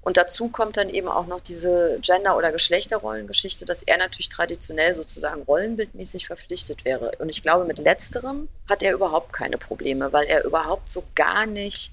Und 0.00 0.16
dazu 0.16 0.48
kommt 0.48 0.76
dann 0.76 0.88
eben 0.88 1.08
auch 1.08 1.26
noch 1.26 1.40
diese 1.40 1.98
Gender- 2.00 2.36
oder 2.36 2.52
Geschlechterrollengeschichte, 2.52 3.64
dass 3.64 3.82
er 3.82 3.98
natürlich 3.98 4.28
traditionell 4.28 4.94
sozusagen 4.94 5.42
rollenbildmäßig 5.42 6.26
verpflichtet 6.26 6.84
wäre. 6.84 7.12
Und 7.18 7.28
ich 7.28 7.42
glaube, 7.42 7.64
mit 7.64 7.78
letzterem 7.78 8.48
hat 8.68 8.82
er 8.82 8.94
überhaupt 8.94 9.32
keine 9.32 9.58
Probleme, 9.58 10.12
weil 10.12 10.26
er 10.26 10.44
überhaupt 10.44 10.90
so 10.90 11.04
gar 11.14 11.46
nicht. 11.46 11.92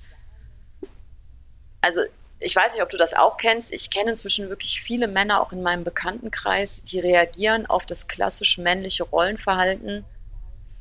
Also, 1.81 2.01
ich 2.39 2.55
weiß 2.55 2.73
nicht, 2.73 2.83
ob 2.83 2.89
du 2.89 2.97
das 2.97 3.13
auch 3.13 3.37
kennst. 3.37 3.71
Ich 3.71 3.89
kenne 3.89 4.11
inzwischen 4.11 4.49
wirklich 4.49 4.81
viele 4.81 5.07
Männer, 5.07 5.41
auch 5.41 5.51
in 5.51 5.63
meinem 5.63 5.83
Bekanntenkreis, 5.83 6.81
die 6.83 6.99
reagieren 6.99 7.65
auf 7.65 7.85
das 7.85 8.07
klassisch 8.07 8.57
männliche 8.57 9.03
Rollenverhalten 9.03 10.05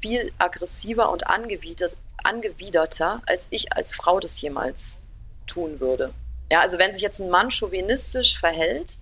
viel 0.01 0.32
aggressiver 0.39 1.10
und 1.10 1.28
angewidert, 1.28 1.97
angewiderter, 2.22 3.22
als 3.26 3.47
ich 3.51 3.72
als 3.72 3.94
Frau 3.94 4.20
das 4.20 4.40
jemals 4.40 5.01
tun 5.47 5.81
würde. 5.81 6.12
Ja, 6.52 6.60
also 6.60 6.78
wenn 6.78 6.93
sich 6.93 7.02
jetzt 7.02 7.20
ein 7.20 7.31
Mann 7.31 7.51
chauvinistisch 7.51 8.39
verhält, 8.39 8.98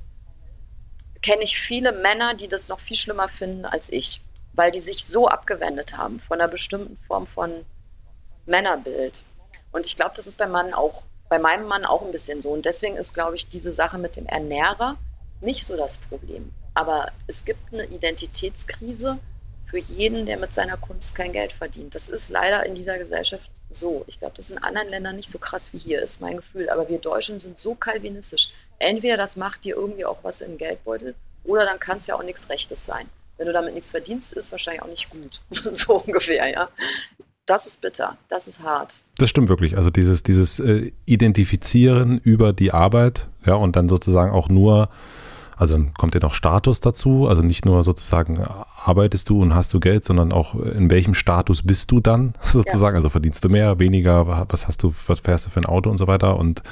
kenne 1.20 1.42
ich 1.42 1.58
viele 1.58 1.92
Männer, 1.92 2.34
die 2.34 2.48
das 2.48 2.68
noch 2.68 2.80
viel 2.80 2.96
schlimmer 2.96 3.28
finden 3.28 3.64
als 3.64 3.90
ich, 3.90 4.20
weil 4.52 4.70
die 4.70 4.80
sich 4.80 5.04
so 5.04 5.28
abgewendet 5.28 5.96
haben 5.96 6.20
von 6.20 6.40
einer 6.40 6.50
bestimmten 6.50 6.98
Form 7.06 7.26
von 7.26 7.64
Männerbild. 8.46 9.24
Und 9.72 9.86
ich 9.86 9.96
glaube, 9.96 10.12
das 10.14 10.26
ist 10.26 10.38
beim 10.38 10.50
Mann 10.50 10.74
auch, 10.74 11.02
bei 11.32 11.38
meinem 11.38 11.66
Mann 11.66 11.86
auch 11.86 12.02
ein 12.02 12.12
bisschen 12.12 12.42
so. 12.42 12.50
Und 12.50 12.66
deswegen 12.66 12.98
ist, 12.98 13.14
glaube 13.14 13.36
ich, 13.36 13.48
diese 13.48 13.72
Sache 13.72 13.96
mit 13.96 14.16
dem 14.16 14.26
Ernährer 14.26 14.98
nicht 15.40 15.64
so 15.64 15.78
das 15.78 15.96
Problem. 15.96 16.52
Aber 16.74 17.10
es 17.26 17.46
gibt 17.46 17.72
eine 17.72 17.86
Identitätskrise 17.86 19.18
für 19.64 19.78
jeden, 19.78 20.26
der 20.26 20.36
mit 20.36 20.52
seiner 20.52 20.76
Kunst 20.76 21.14
kein 21.14 21.32
Geld 21.32 21.54
verdient. 21.54 21.94
Das 21.94 22.10
ist 22.10 22.28
leider 22.28 22.66
in 22.66 22.74
dieser 22.74 22.98
Gesellschaft 22.98 23.50
so. 23.70 24.04
Ich 24.08 24.18
glaube, 24.18 24.34
das 24.36 24.50
ist 24.50 24.58
in 24.58 24.62
anderen 24.62 24.90
Ländern 24.90 25.16
nicht 25.16 25.30
so 25.30 25.38
krass 25.38 25.72
wie 25.72 25.78
hier, 25.78 26.02
ist 26.02 26.20
mein 26.20 26.36
Gefühl. 26.36 26.68
Aber 26.68 26.90
wir 26.90 26.98
Deutschen 26.98 27.38
sind 27.38 27.58
so 27.58 27.74
kalvinistisch. 27.74 28.50
Entweder 28.78 29.16
das 29.16 29.36
macht 29.36 29.64
dir 29.64 29.74
irgendwie 29.74 30.04
auch 30.04 30.18
was 30.24 30.42
im 30.42 30.58
Geldbeutel 30.58 31.14
oder 31.44 31.64
dann 31.64 31.80
kann 31.80 31.96
es 31.96 32.08
ja 32.08 32.14
auch 32.14 32.22
nichts 32.22 32.50
Rechtes 32.50 32.84
sein. 32.84 33.08
Wenn 33.38 33.46
du 33.46 33.54
damit 33.54 33.72
nichts 33.72 33.90
verdienst, 33.90 34.34
ist 34.34 34.52
wahrscheinlich 34.52 34.82
auch 34.82 34.88
nicht 34.88 35.08
gut. 35.08 35.40
so 35.72 35.94
ungefähr, 35.94 36.46
ja. 36.50 36.68
Das 37.46 37.66
ist 37.66 37.82
bitter, 37.82 38.16
das 38.28 38.46
ist 38.46 38.62
hart. 38.62 39.00
Das 39.18 39.28
stimmt 39.28 39.48
wirklich. 39.48 39.76
Also 39.76 39.90
dieses, 39.90 40.22
dieses 40.22 40.60
äh, 40.60 40.92
Identifizieren 41.06 42.18
über 42.18 42.52
die 42.52 42.72
Arbeit, 42.72 43.28
ja, 43.44 43.54
und 43.54 43.74
dann 43.76 43.88
sozusagen 43.88 44.32
auch 44.32 44.48
nur 44.48 44.88
also 45.62 45.74
dann 45.74 45.94
kommt 45.94 46.14
ja 46.14 46.20
noch 46.20 46.34
Status 46.34 46.80
dazu, 46.80 47.28
also 47.28 47.42
nicht 47.42 47.64
nur 47.64 47.84
sozusagen 47.84 48.44
arbeitest 48.84 49.28
du 49.28 49.40
und 49.40 49.54
hast 49.54 49.72
du 49.74 49.80
Geld, 49.80 50.04
sondern 50.04 50.32
auch 50.32 50.54
in 50.54 50.90
welchem 50.90 51.14
Status 51.14 51.62
bist 51.62 51.90
du 51.90 52.00
dann 52.00 52.34
sozusagen, 52.42 52.94
ja. 52.94 52.98
also 52.98 53.08
verdienst 53.08 53.44
du 53.44 53.48
mehr, 53.48 53.78
weniger, 53.78 54.46
was 54.48 54.68
hast 54.68 54.82
du, 54.82 54.92
was 55.06 55.20
fährst 55.20 55.46
du 55.46 55.50
für 55.50 55.60
ein 55.60 55.66
Auto 55.66 55.90
und 55.90 55.98
so 55.98 56.06
weiter 56.06 56.38
und 56.38 56.62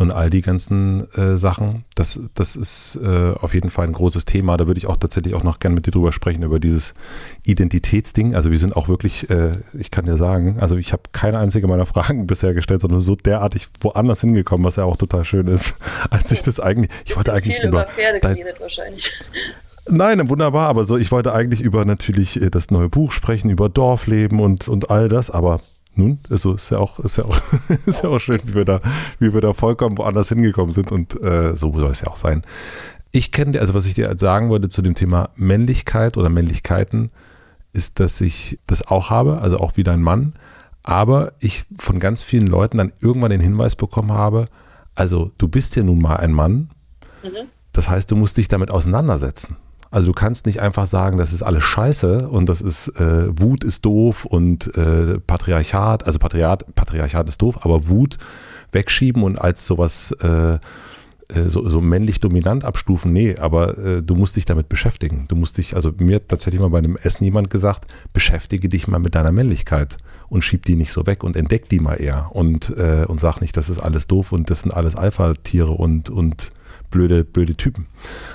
und 0.00 0.10
all 0.10 0.30
die 0.30 0.40
ganzen 0.40 1.12
äh, 1.12 1.36
Sachen. 1.36 1.84
Das, 1.94 2.18
das 2.34 2.56
ist 2.56 2.98
äh, 3.02 3.34
auf 3.38 3.52
jeden 3.52 3.68
Fall 3.68 3.86
ein 3.86 3.92
großes 3.92 4.24
Thema. 4.24 4.56
Da 4.56 4.66
würde 4.66 4.78
ich 4.78 4.86
auch 4.86 4.96
tatsächlich 4.96 5.34
auch 5.34 5.42
noch 5.42 5.60
gerne 5.60 5.74
mit 5.74 5.86
dir 5.86 5.90
drüber 5.90 6.10
sprechen, 6.10 6.42
über 6.42 6.58
dieses 6.58 6.94
Identitätsding. 7.42 8.34
Also 8.34 8.50
wir 8.50 8.58
sind 8.58 8.74
auch 8.74 8.88
wirklich, 8.88 9.28
äh, 9.28 9.58
ich 9.78 9.90
kann 9.90 10.06
dir 10.06 10.16
sagen, 10.16 10.58
also 10.58 10.76
ich 10.76 10.94
habe 10.94 11.02
keine 11.12 11.38
einzige 11.38 11.66
meiner 11.66 11.84
Fragen 11.84 12.26
bisher 12.26 12.54
gestellt, 12.54 12.80
sondern 12.80 13.02
so 13.02 13.14
derartig 13.14 13.68
woanders 13.80 14.22
hingekommen, 14.22 14.64
was 14.64 14.76
ja 14.76 14.84
auch 14.84 14.96
total 14.96 15.24
schön 15.24 15.48
ist, 15.48 15.74
als 16.10 16.32
ich 16.32 16.42
das 16.42 16.60
eigentlich, 16.60 16.90
ich 17.04 17.14
wollte 17.14 17.34
eigentlich 17.34 17.56
viel 17.56 17.68
über, 17.68 17.82
über 17.82 17.90
Pferde 17.90 18.20
geredet 18.20 18.58
wahrscheinlich. 18.58 19.12
Nein, 19.90 20.28
wunderbar, 20.28 20.68
aber 20.68 20.84
so, 20.84 20.96
ich 20.96 21.10
wollte 21.10 21.32
eigentlich 21.32 21.60
über 21.60 21.84
natürlich 21.84 22.40
äh, 22.40 22.50
das 22.50 22.70
neue 22.70 22.88
Buch 22.88 23.12
sprechen, 23.12 23.50
über 23.50 23.68
Dorfleben 23.68 24.40
und, 24.40 24.68
und 24.68 24.90
all 24.90 25.08
das, 25.08 25.30
aber 25.30 25.60
nun, 25.94 26.20
also 26.30 26.54
ist 26.54 26.70
ja 26.70 26.78
auch, 26.78 27.00
ist 27.00 27.18
ja 27.18 27.24
auch, 27.24 27.40
ist 27.86 28.02
ja 28.02 28.08
auch 28.08 28.18
schön, 28.18 28.40
wie 28.44 28.54
wir 28.54 28.64
da, 28.64 28.80
wie 29.18 29.34
wir 29.34 29.40
da 29.40 29.52
vollkommen 29.52 29.98
woanders 29.98 30.28
hingekommen 30.28 30.72
sind 30.72 30.92
und 30.92 31.20
äh, 31.22 31.56
so 31.56 31.76
soll 31.78 31.90
es 31.90 32.00
ja 32.00 32.08
auch 32.08 32.16
sein. 32.16 32.42
Ich 33.10 33.32
kenne, 33.32 33.58
also 33.58 33.74
was 33.74 33.86
ich 33.86 33.94
dir 33.94 34.14
sagen 34.16 34.48
wollte 34.50 34.68
zu 34.68 34.82
dem 34.82 34.94
Thema 34.94 35.30
Männlichkeit 35.34 36.16
oder 36.16 36.28
Männlichkeiten, 36.28 37.10
ist, 37.72 38.00
dass 38.00 38.20
ich 38.20 38.58
das 38.66 38.86
auch 38.86 39.10
habe, 39.10 39.40
also 39.40 39.58
auch 39.58 39.76
wie 39.76 39.82
dein 39.82 40.02
Mann, 40.02 40.34
aber 40.82 41.32
ich 41.40 41.64
von 41.78 41.98
ganz 41.98 42.22
vielen 42.22 42.46
Leuten 42.46 42.78
dann 42.78 42.92
irgendwann 43.00 43.30
den 43.30 43.40
Hinweis 43.40 43.74
bekommen 43.74 44.12
habe, 44.12 44.46
also 44.94 45.32
du 45.38 45.48
bist 45.48 45.74
ja 45.76 45.82
nun 45.82 46.00
mal 46.00 46.16
ein 46.16 46.32
Mann, 46.32 46.70
mhm. 47.22 47.48
das 47.72 47.88
heißt, 47.88 48.10
du 48.10 48.16
musst 48.16 48.36
dich 48.36 48.48
damit 48.48 48.70
auseinandersetzen. 48.70 49.56
Also 49.90 50.08
du 50.08 50.12
kannst 50.12 50.46
nicht 50.46 50.60
einfach 50.60 50.86
sagen, 50.86 51.18
das 51.18 51.32
ist 51.32 51.42
alles 51.42 51.64
scheiße 51.64 52.28
und 52.28 52.48
das 52.48 52.60
ist, 52.60 52.88
äh, 53.00 53.26
Wut 53.40 53.64
ist 53.64 53.84
doof 53.84 54.24
und 54.24 54.76
äh, 54.76 55.18
Patriarchat, 55.18 56.06
also 56.06 56.18
Patriarchat, 56.18 56.74
Patriarchat 56.74 57.28
ist 57.28 57.42
doof, 57.42 57.64
aber 57.64 57.88
Wut 57.88 58.18
wegschieben 58.70 59.24
und 59.24 59.40
als 59.40 59.66
sowas 59.66 60.12
äh, 60.22 60.58
äh, 61.34 61.48
so, 61.48 61.68
so 61.68 61.80
männlich 61.80 62.20
dominant 62.20 62.64
abstufen, 62.64 63.12
nee, 63.12 63.36
aber 63.36 63.78
äh, 63.78 64.02
du 64.02 64.14
musst 64.14 64.36
dich 64.36 64.46
damit 64.46 64.68
beschäftigen. 64.68 65.26
Du 65.28 65.36
musst 65.36 65.58
dich, 65.58 65.74
also 65.74 65.92
mir 65.98 66.16
hat 66.16 66.28
tatsächlich 66.28 66.60
mal 66.60 66.70
bei 66.70 66.78
einem 66.78 66.96
Essen 66.96 67.24
jemand 67.24 67.50
gesagt, 67.50 67.92
beschäftige 68.12 68.68
dich 68.68 68.88
mal 68.88 68.98
mit 68.98 69.14
deiner 69.14 69.32
Männlichkeit 69.32 69.98
und 70.28 70.42
schieb 70.42 70.66
die 70.66 70.76
nicht 70.76 70.92
so 70.92 71.06
weg 71.06 71.24
und 71.24 71.36
entdeck 71.36 71.68
die 71.68 71.80
mal 71.80 72.00
eher 72.00 72.30
und, 72.32 72.70
äh, 72.76 73.04
und 73.06 73.20
sag 73.20 73.40
nicht, 73.40 73.56
das 73.56 73.68
ist 73.68 73.78
alles 73.78 74.06
doof 74.06 74.32
und 74.32 74.50
das 74.50 74.60
sind 74.60 74.72
alles 74.72 74.96
Alpha-Tiere 74.96 75.70
und, 75.70 76.10
und 76.10 76.52
blöde, 76.90 77.24
blöde 77.24 77.54
Typen. 77.54 77.86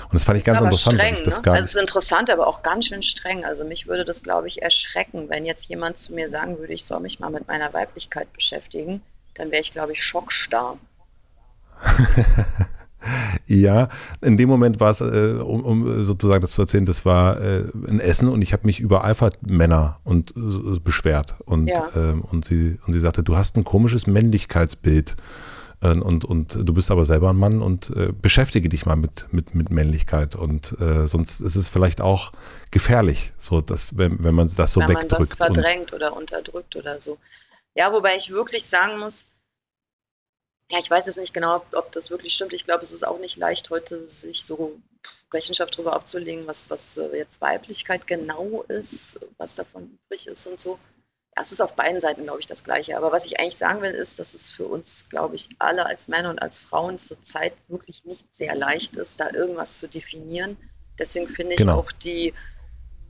Und 0.04 0.14
das 0.14 0.24
fand 0.24 0.38
ich 0.38 0.44
ganz 0.44 0.60
interessant. 0.60 0.96
Streng, 0.96 1.16
das 1.24 1.42
ne? 1.42 1.52
also 1.52 1.64
es 1.64 1.74
ist 1.74 1.80
interessant, 1.80 2.30
aber 2.30 2.46
auch 2.46 2.62
ganz 2.62 2.86
schön 2.86 3.02
streng. 3.02 3.44
Also 3.44 3.64
mich 3.64 3.86
würde 3.86 4.04
das, 4.04 4.22
glaube 4.22 4.46
ich, 4.46 4.62
erschrecken, 4.62 5.28
wenn 5.28 5.44
jetzt 5.44 5.68
jemand 5.68 5.98
zu 5.98 6.14
mir 6.14 6.28
sagen 6.28 6.58
würde, 6.58 6.72
ich 6.72 6.84
soll 6.84 7.00
mich 7.00 7.20
mal 7.20 7.30
mit 7.30 7.48
meiner 7.48 7.72
Weiblichkeit 7.72 8.32
beschäftigen, 8.32 9.02
dann 9.34 9.50
wäre 9.50 9.60
ich, 9.60 9.70
glaube 9.70 9.92
ich, 9.92 10.02
schockstarr. 10.02 10.78
Ja, 13.46 13.88
in 14.20 14.36
dem 14.36 14.48
Moment 14.48 14.80
war 14.80 14.90
es, 14.90 15.00
äh, 15.00 15.38
um, 15.40 15.64
um, 15.64 16.04
sozusagen 16.04 16.40
das 16.40 16.52
zu 16.52 16.62
erzählen, 16.62 16.86
das 16.86 17.04
war 17.04 17.40
äh, 17.40 17.64
ein 17.88 18.00
Essen 18.00 18.28
und 18.28 18.42
ich 18.42 18.52
habe 18.52 18.66
mich 18.66 18.80
über 18.80 19.04
Alpha-Männer 19.04 20.00
und 20.04 20.34
äh, 20.36 20.78
beschwert 20.80 21.34
und 21.44 21.68
ja. 21.68 21.88
Ähm, 21.94 22.22
und 22.22 22.44
sie 22.44 22.78
und 22.86 22.92
sie 22.92 22.98
sagte, 22.98 23.22
du 23.22 23.36
hast 23.36 23.56
ein 23.56 23.64
komisches 23.64 24.06
Männlichkeitsbild 24.06 25.16
und, 25.80 26.24
und 26.24 26.54
du 26.54 26.72
bist 26.72 26.90
aber 26.90 27.04
selber 27.04 27.30
ein 27.30 27.36
Mann 27.36 27.60
und 27.60 27.90
äh, 27.90 28.10
beschäftige 28.10 28.68
dich 28.68 28.86
mal 28.86 28.96
mit, 28.96 29.32
mit, 29.32 29.54
mit 29.54 29.70
Männlichkeit. 29.70 30.34
Und 30.34 30.78
äh, 30.80 31.06
sonst 31.06 31.40
ist 31.40 31.56
es 31.56 31.68
vielleicht 31.68 32.00
auch 32.00 32.32
gefährlich, 32.70 33.32
so 33.38 33.60
dass, 33.60 33.96
wenn, 33.98 34.22
wenn 34.24 34.34
man 34.34 34.50
das 34.56 34.72
so 34.72 34.80
wenn 34.80 34.88
wegdrückt. 34.88 35.12
Wenn 35.12 35.18
man 35.18 35.20
das 35.20 35.34
verdrängt 35.34 35.92
oder 35.92 36.16
unterdrückt 36.16 36.76
oder 36.76 36.98
so. 36.98 37.18
Ja, 37.74 37.92
wobei 37.92 38.16
ich 38.16 38.30
wirklich 38.30 38.64
sagen 38.64 38.98
muss, 38.98 39.28
ja, 40.70 40.78
ich 40.78 40.90
weiß 40.90 41.06
jetzt 41.06 41.18
nicht 41.18 41.34
genau, 41.34 41.56
ob, 41.56 41.66
ob 41.74 41.92
das 41.92 42.10
wirklich 42.10 42.34
stimmt. 42.34 42.54
Ich 42.54 42.64
glaube, 42.64 42.82
es 42.82 42.92
ist 42.92 43.06
auch 43.06 43.18
nicht 43.18 43.36
leicht, 43.36 43.70
heute 43.70 44.02
sich 44.08 44.44
so 44.44 44.80
Rechenschaft 45.32 45.74
darüber 45.74 45.92
abzulegen, 45.92 46.46
was, 46.46 46.70
was 46.70 46.96
äh, 46.96 47.16
jetzt 47.18 47.40
Weiblichkeit 47.40 48.06
genau 48.06 48.64
ist, 48.68 49.20
was 49.36 49.54
davon 49.54 49.98
übrig 50.06 50.26
ist 50.26 50.46
und 50.46 50.58
so 50.58 50.78
es 51.38 51.52
ist 51.52 51.60
auf 51.60 51.74
beiden 51.74 52.00
Seiten, 52.00 52.22
glaube 52.24 52.40
ich, 52.40 52.46
das 52.46 52.64
Gleiche. 52.64 52.96
Aber 52.96 53.12
was 53.12 53.26
ich 53.26 53.38
eigentlich 53.38 53.56
sagen 53.56 53.82
will, 53.82 53.90
ist, 53.90 54.18
dass 54.18 54.34
es 54.34 54.50
für 54.50 54.64
uns, 54.64 55.08
glaube 55.10 55.34
ich, 55.34 55.50
alle 55.58 55.84
als 55.84 56.08
Männer 56.08 56.30
und 56.30 56.40
als 56.40 56.58
Frauen 56.58 56.98
zurzeit 56.98 57.52
wirklich 57.68 58.04
nicht 58.04 58.34
sehr 58.34 58.54
leicht 58.54 58.96
ist, 58.96 59.20
da 59.20 59.30
irgendwas 59.30 59.78
zu 59.78 59.86
definieren. 59.86 60.56
Deswegen 60.98 61.28
finde 61.28 61.52
ich 61.52 61.60
genau. 61.60 61.78
auch 61.78 61.92
die, 61.92 62.32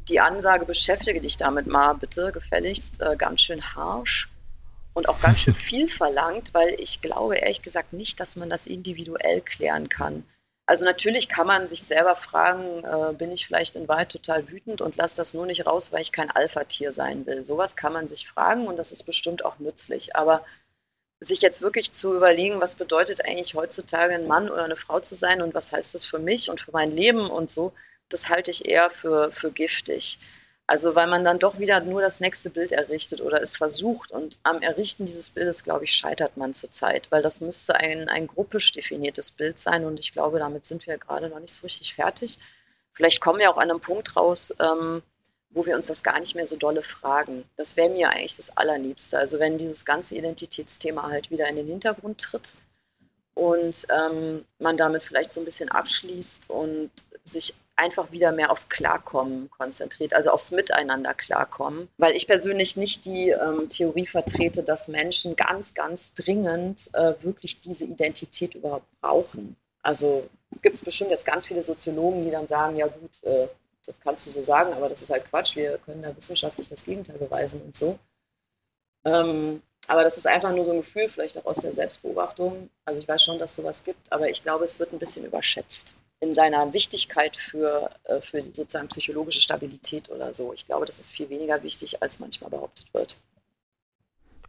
die 0.09 0.19
Ansage, 0.19 0.67
beschäftige 0.67 1.21
dich 1.21 1.37
damit 1.37 1.69
mal 1.69 1.95
bitte, 1.95 2.33
gefälligst, 2.33 3.01
äh, 3.01 3.17
ganz 3.17 3.43
schön 3.43 3.63
harsch 3.75 4.29
und 4.93 5.09
auch 5.09 5.21
ganz 5.21 5.41
schön 5.41 5.55
viel 5.55 5.89
verlangt, 5.89 6.53
weil 6.53 6.75
ich 6.79 7.01
glaube 7.01 7.37
ehrlich 7.37 7.63
gesagt 7.63 7.93
nicht, 7.93 8.19
dass 8.19 8.35
man 8.35 8.51
das 8.51 8.67
individuell 8.67 9.41
klären 9.41 9.89
kann. 9.89 10.25
Also 10.69 10.85
natürlich 10.85 11.29
kann 11.29 11.47
man 11.47 11.69
sich 11.69 11.85
selber 11.85 12.17
fragen, 12.17 12.83
äh, 12.85 13.15
bin 13.15 13.31
ich 13.31 13.47
vielleicht 13.47 13.77
in 13.77 13.87
Wahrheit 13.87 14.11
total 14.11 14.49
wütend 14.49 14.81
und 14.81 14.97
lasse 14.97 15.17
das 15.17 15.33
nur 15.33 15.47
nicht 15.47 15.65
raus, 15.65 15.93
weil 15.93 16.03
ich 16.03 16.11
kein 16.11 16.31
Alpha-Tier 16.31 16.93
sein 16.93 17.25
will. 17.25 17.45
Sowas 17.45 17.77
kann 17.77 17.93
man 17.93 18.09
sich 18.09 18.27
fragen 18.29 18.67
und 18.67 18.77
das 18.77 18.91
ist 18.91 19.05
bestimmt 19.05 19.45
auch 19.45 19.61
nützlich. 19.61 20.17
Aber 20.17 20.45
sich 21.21 21.41
jetzt 21.41 21.63
wirklich 21.63 21.93
zu 21.93 22.15
überlegen, 22.17 22.61
was 22.61 22.75
bedeutet 22.75 23.25
eigentlich 23.25 23.55
heutzutage 23.55 24.15
ein 24.15 24.27
Mann 24.27 24.51
oder 24.51 24.65
eine 24.65 24.77
Frau 24.77 24.99
zu 25.01 25.15
sein 25.15 25.41
und 25.41 25.55
was 25.55 25.73
heißt 25.73 25.95
das 25.95 26.05
für 26.05 26.19
mich 26.19 26.51
und 26.51 26.61
für 26.61 26.73
mein 26.73 26.91
Leben 26.91 27.31
und 27.31 27.49
so, 27.49 27.73
das 28.09 28.29
halte 28.29 28.51
ich 28.51 28.69
eher 28.69 28.91
für, 28.91 29.31
für 29.33 29.53
giftig. 29.53 30.19
Also 30.69 30.97
weil 30.97 31.07
man 31.07 31.25
dann 31.25 31.39
doch 31.39 31.61
wieder 31.61 31.81
nur 31.81 32.01
das 32.01 32.21
nächste 32.21 32.51
Bild 32.51 32.73
errichtet 32.73 33.21
oder 33.21 33.41
es 33.41 33.57
versucht. 33.57 34.11
Und 34.11 34.39
am 34.43 34.61
Errichten 34.63 35.07
dieses 35.07 35.31
Bildes, 35.31 35.63
glaube 35.63 35.85
ich, 35.85 35.93
scheitert 35.93 36.37
man 36.37 36.55
zurzeit, 36.55 37.11
weil 37.13 37.23
das 37.23 37.41
müsste 37.41 37.77
ein, 37.77 38.09
ein 38.09 38.27
gruppisch 38.27 38.73
definiertes 38.73 39.31
Bild 39.31 39.61
sein. 39.61 39.85
Und 39.85 40.01
ich 40.01 40.11
glaube, 40.11 40.41
damit 40.41 40.67
sind 40.67 40.87
wir 40.87 40.99
gerade 40.99 41.29
noch 41.29 41.39
nicht 41.39 41.53
so 41.53 41.63
richtig 41.63 41.95
fertig. 41.95 42.39
Vielleicht 42.93 43.21
kommen 43.21 43.39
wir 43.39 43.51
auch 43.51 43.59
an 43.59 43.71
einem 43.71 43.81
Punkt 43.81 44.17
raus, 44.17 44.55
ähm, 44.59 45.03
wo 45.51 45.65
wir 45.67 45.77
uns 45.77 45.87
das 45.87 46.03
gar 46.03 46.19
nicht 46.19 46.35
mehr 46.35 46.47
so 46.47 46.57
dolle 46.57 46.83
fragen. 46.83 47.45
Das 47.57 47.77
wäre 47.77 47.89
mir 47.89 48.11
eigentlich 48.11 48.37
das 48.37 48.57
Allerliebste. 48.57 49.19
Also 49.19 49.39
wenn 49.39 49.59
dieses 49.59 49.85
ganze 49.85 50.17
Identitätsthema 50.17 51.05
halt 51.05 51.31
wieder 51.31 51.47
in 51.49 51.57
den 51.57 51.67
Hintergrund 51.67 52.21
tritt 52.21 52.57
und 53.35 53.87
ähm, 53.91 54.45
man 54.59 54.77
damit 54.77 55.05
vielleicht 55.05 55.33
so 55.33 55.41
ein 55.41 55.45
bisschen 55.45 55.69
abschließt 55.69 56.51
und 56.51 56.91
sich 57.23 57.55
einfach 57.77 58.11
wieder 58.11 58.33
mehr 58.33 58.51
aufs 58.51 58.69
Klarkommen 58.69 59.51
konzentriert, 59.51 60.15
also 60.15 60.31
aufs 60.31 60.51
Miteinander 60.51 61.15
klarkommen. 61.15 61.89
Weil 61.99 62.17
ich 62.17 62.27
persönlich 62.27 62.77
nicht 62.77 63.05
die 63.05 63.31
ähm, 63.31 63.69
Theorie 63.69 64.07
vertrete, 64.07 64.63
dass 64.63 64.89
Menschen 64.89 65.37
ganz, 65.37 65.75
ganz 65.75 66.15
dringend 66.15 66.89
äh, 66.95 67.15
wirklich 67.23 67.61
diese 67.61 67.85
Identität 67.85 68.55
überhaupt 68.55 68.87
brauchen. 69.01 69.57
Also 69.83 70.29
gibt 70.63 70.77
es 70.77 70.85
bestimmt 70.85 71.11
jetzt 71.11 71.27
ganz 71.27 71.47
viele 71.47 71.63
Soziologen, 71.63 72.25
die 72.25 72.31
dann 72.31 72.47
sagen, 72.47 72.77
ja 72.77 72.87
gut, 72.87 73.23
äh, 73.25 73.47
das 73.85 74.01
kannst 74.01 74.27
du 74.27 74.31
so 74.31 74.43
sagen, 74.43 74.73
aber 74.73 74.89
das 74.89 75.03
ist 75.03 75.11
halt 75.11 75.29
Quatsch, 75.31 75.55
wir 75.55 75.79
können 75.79 76.03
da 76.03 76.17
wissenschaftlich 76.17 76.69
das 76.69 76.85
Gegenteil 76.85 77.19
beweisen 77.19 77.61
und 77.63 77.77
so. 77.77 77.99
Ähm, 79.05 79.63
aber 79.87 80.03
das 80.03 80.17
ist 80.17 80.27
einfach 80.27 80.53
nur 80.53 80.65
so 80.65 80.73
ein 80.73 80.81
Gefühl, 80.81 81.09
vielleicht 81.09 81.39
auch 81.39 81.47
aus 81.47 81.59
der 81.59 81.73
Selbstbeobachtung. 81.73 82.71
Also 82.85 82.99
ich 82.99 83.07
weiß 83.07 83.23
schon, 83.23 83.39
dass 83.39 83.55
sowas 83.55 83.85
gibt, 83.85 84.13
aber 84.13 84.29
ich 84.29 84.43
glaube, 84.43 84.65
es 84.65 84.81
wird 84.81 84.93
ein 84.93 84.99
bisschen 84.99 85.25
überschätzt 85.25 85.95
in 86.27 86.35
seiner 86.35 86.73
Wichtigkeit 86.73 87.37
für, 87.37 87.91
äh, 88.05 88.21
für 88.21 88.43
sozusagen 88.43 88.89
psychologische 88.89 89.41
Stabilität 89.41 90.11
oder 90.11 90.33
so. 90.33 90.53
Ich 90.53 90.67
glaube, 90.67 90.87
das 90.87 90.99
ist 90.99 91.11
viel 91.11 91.31
weniger 91.31 91.63
wichtig, 91.63 92.03
als 92.03 92.19
manchmal 92.19 92.51
behauptet 92.51 92.87
wird. 92.93 93.17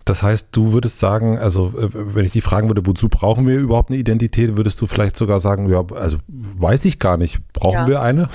Das 0.06 0.24
heißt, 0.24 0.48
du 0.52 0.72
würdest 0.72 1.00
sagen, 1.00 1.38
also 1.38 1.68
äh, 1.78 1.90
wenn 1.92 2.26
ich 2.26 2.32
die 2.32 2.42
fragen 2.42 2.70
würde, 2.70 2.86
wozu 2.86 3.10
brauchen 3.10 3.46
wir 3.46 3.58
überhaupt 3.58 3.90
eine 3.90 4.00
Identität, 4.00 4.56
würdest 4.56 4.80
du 4.80 4.88
vielleicht 4.88 5.18
sogar 5.18 5.40
sagen, 5.40 5.70
ja, 5.70 5.86
also 5.96 6.18
weiß 6.28 6.86
ich 6.86 7.00
gar 7.00 7.18
nicht, 7.18 7.40
brauchen 7.54 7.74
ja. 7.74 7.88
wir 7.88 8.02
eine? 8.02 8.30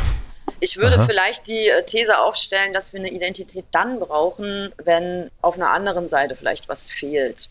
Ich 0.61 0.77
würde 0.77 0.97
Aha. 0.97 1.07
vielleicht 1.07 1.49
die 1.49 1.69
äh, 1.69 1.85
These 1.85 2.19
aufstellen, 2.19 2.73
dass 2.73 2.93
wir 2.93 3.01
eine 3.01 3.11
Identität 3.11 3.65
dann 3.71 3.99
brauchen, 3.99 4.73
wenn 4.85 5.31
auf 5.41 5.57
einer 5.57 5.71
anderen 5.71 6.09
Seite 6.09 6.37
vielleicht 6.37 6.69
was 6.69 6.89
fehlt. 6.89 7.49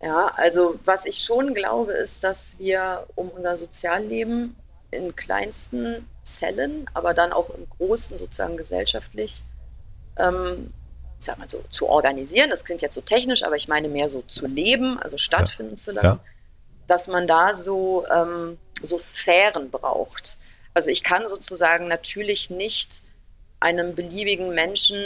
Ja, 0.00 0.30
also 0.36 0.78
was 0.84 1.06
ich 1.06 1.18
schon 1.18 1.54
glaube, 1.54 1.92
ist, 1.92 2.22
dass 2.22 2.56
wir 2.58 3.06
um 3.16 3.30
unser 3.30 3.56
Sozialleben 3.56 4.54
in 4.90 5.16
kleinsten 5.16 6.08
Zellen, 6.22 6.88
aber 6.94 7.14
dann 7.14 7.32
auch 7.32 7.50
im 7.50 7.68
Großen 7.68 8.16
sozusagen 8.16 8.56
gesellschaftlich, 8.56 9.42
ähm, 10.16 10.72
ich 11.18 11.24
sag 11.26 11.38
mal 11.38 11.48
so, 11.48 11.64
zu 11.70 11.88
organisieren. 11.88 12.48
Das 12.50 12.64
klingt 12.64 12.80
jetzt 12.80 12.94
so 12.94 13.00
technisch, 13.00 13.42
aber 13.42 13.56
ich 13.56 13.66
meine 13.66 13.88
mehr 13.88 14.08
so 14.08 14.22
zu 14.22 14.46
leben, 14.46 14.98
also 14.98 15.16
stattfinden 15.16 15.72
ja. 15.72 15.76
zu 15.76 15.92
lassen, 15.92 16.20
ja. 16.22 16.32
dass 16.86 17.08
man 17.08 17.26
da 17.26 17.52
so, 17.52 18.06
ähm, 18.08 18.56
so 18.82 18.96
Sphären 18.98 19.70
braucht. 19.70 20.38
Also 20.74 20.90
ich 20.90 21.02
kann 21.02 21.26
sozusagen 21.26 21.88
natürlich 21.88 22.50
nicht 22.50 23.02
einem 23.58 23.96
beliebigen 23.96 24.54
Menschen, 24.54 25.02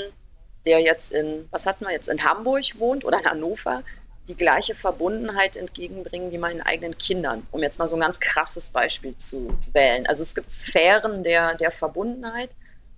der 0.66 0.80
jetzt 0.80 1.12
in, 1.12 1.48
was 1.50 1.64
hatten 1.66 1.86
wir 1.86 1.92
jetzt, 1.92 2.08
in 2.08 2.22
Hamburg 2.24 2.78
wohnt 2.78 3.04
oder 3.06 3.20
in 3.20 3.24
Hannover, 3.24 3.82
die 4.28 4.36
gleiche 4.36 4.74
Verbundenheit 4.74 5.56
entgegenbringen 5.56 6.30
wie 6.30 6.38
meinen 6.38 6.60
eigenen 6.60 6.96
Kindern, 6.96 7.46
um 7.50 7.62
jetzt 7.62 7.78
mal 7.78 7.88
so 7.88 7.96
ein 7.96 8.00
ganz 8.00 8.20
krasses 8.20 8.70
Beispiel 8.70 9.16
zu 9.16 9.56
wählen. 9.72 10.06
Also 10.06 10.22
es 10.22 10.34
gibt 10.34 10.52
Sphären 10.52 11.24
der, 11.24 11.54
der 11.54 11.72
Verbundenheit 11.72 12.50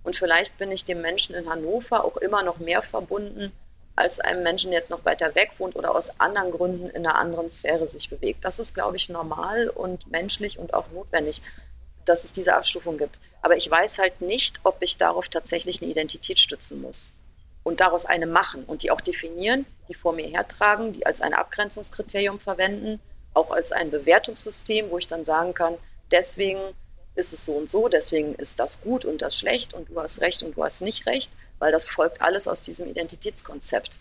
und 0.03 0.15
vielleicht 0.15 0.57
bin 0.59 0.71
ich 0.71 0.85
dem 0.85 1.01
Menschen 1.01 1.33
in 1.35 1.49
Hannover 1.49 2.05
auch 2.05 2.17
immer 2.17 2.43
noch 2.43 2.59
mehr 2.59 2.83
verbunden 2.83 3.51
als 3.95 4.19
einem 4.19 4.43
Menschen, 4.43 4.71
der 4.71 4.81
jetzt 4.81 4.91
noch 4.91 5.05
weiter 5.05 5.33
weg 5.35 5.51
wohnt 5.57 5.75
oder 5.75 5.95
aus 5.95 6.19
anderen 6.19 6.51
Gründen 6.51 6.89
in 6.89 7.07
einer 7.07 7.17
anderen 7.17 7.49
Sphäre 7.49 7.87
sich 7.87 8.09
bewegt. 8.09 8.45
Das 8.45 8.59
ist, 8.59 8.75
glaube 8.75 8.97
ich, 8.97 9.09
normal 9.09 9.69
und 9.69 10.05
menschlich 10.11 10.59
und 10.59 10.73
auch 10.73 10.91
notwendig, 10.91 11.41
dass 12.03 12.23
es 12.23 12.33
diese 12.33 12.55
Abstufung 12.55 12.97
gibt. 12.97 13.19
Aber 13.41 13.55
ich 13.55 13.71
weiß 13.71 13.97
halt 13.97 14.21
nicht, 14.21 14.59
ob 14.63 14.77
ich 14.81 14.97
darauf 14.97 15.27
tatsächlich 15.29 15.81
eine 15.81 15.89
Identität 15.89 16.37
stützen 16.37 16.81
muss 16.81 17.13
und 17.65 17.79
daraus 17.79 18.05
eine 18.05 18.27
machen 18.27 18.63
und 18.63 18.83
die 18.83 18.91
auch 18.91 19.01
definieren, 19.01 19.65
die 19.89 19.95
vor 19.95 20.13
mir 20.13 20.27
hertragen, 20.27 20.93
die 20.93 21.05
als 21.05 21.21
ein 21.21 21.33
Abgrenzungskriterium 21.33 22.39
verwenden, 22.39 23.01
auch 23.33 23.49
als 23.49 23.71
ein 23.71 23.89
Bewertungssystem, 23.89 24.91
wo 24.91 24.99
ich 24.99 25.07
dann 25.07 25.25
sagen 25.25 25.55
kann, 25.55 25.75
deswegen 26.11 26.59
ist 27.15 27.33
es 27.33 27.43
so 27.43 27.53
und 27.53 27.69
so, 27.69 27.87
deswegen 27.87 28.35
ist 28.35 28.59
das 28.59 28.81
gut 28.81 29.03
und 29.03 29.23
das 29.23 29.35
schlecht 29.35 29.73
und 29.73 29.89
du 29.89 29.99
hast 29.99 30.21
recht 30.21 30.43
und 30.43 30.55
du 30.55 30.63
hast 30.63 30.81
nicht 30.81 31.07
recht, 31.07 31.31
weil 31.57 31.71
das 31.71 31.89
folgt 31.89 32.21
alles 32.21 32.47
aus 32.47 32.61
diesem 32.61 32.87
Identitätskonzept. 32.87 33.99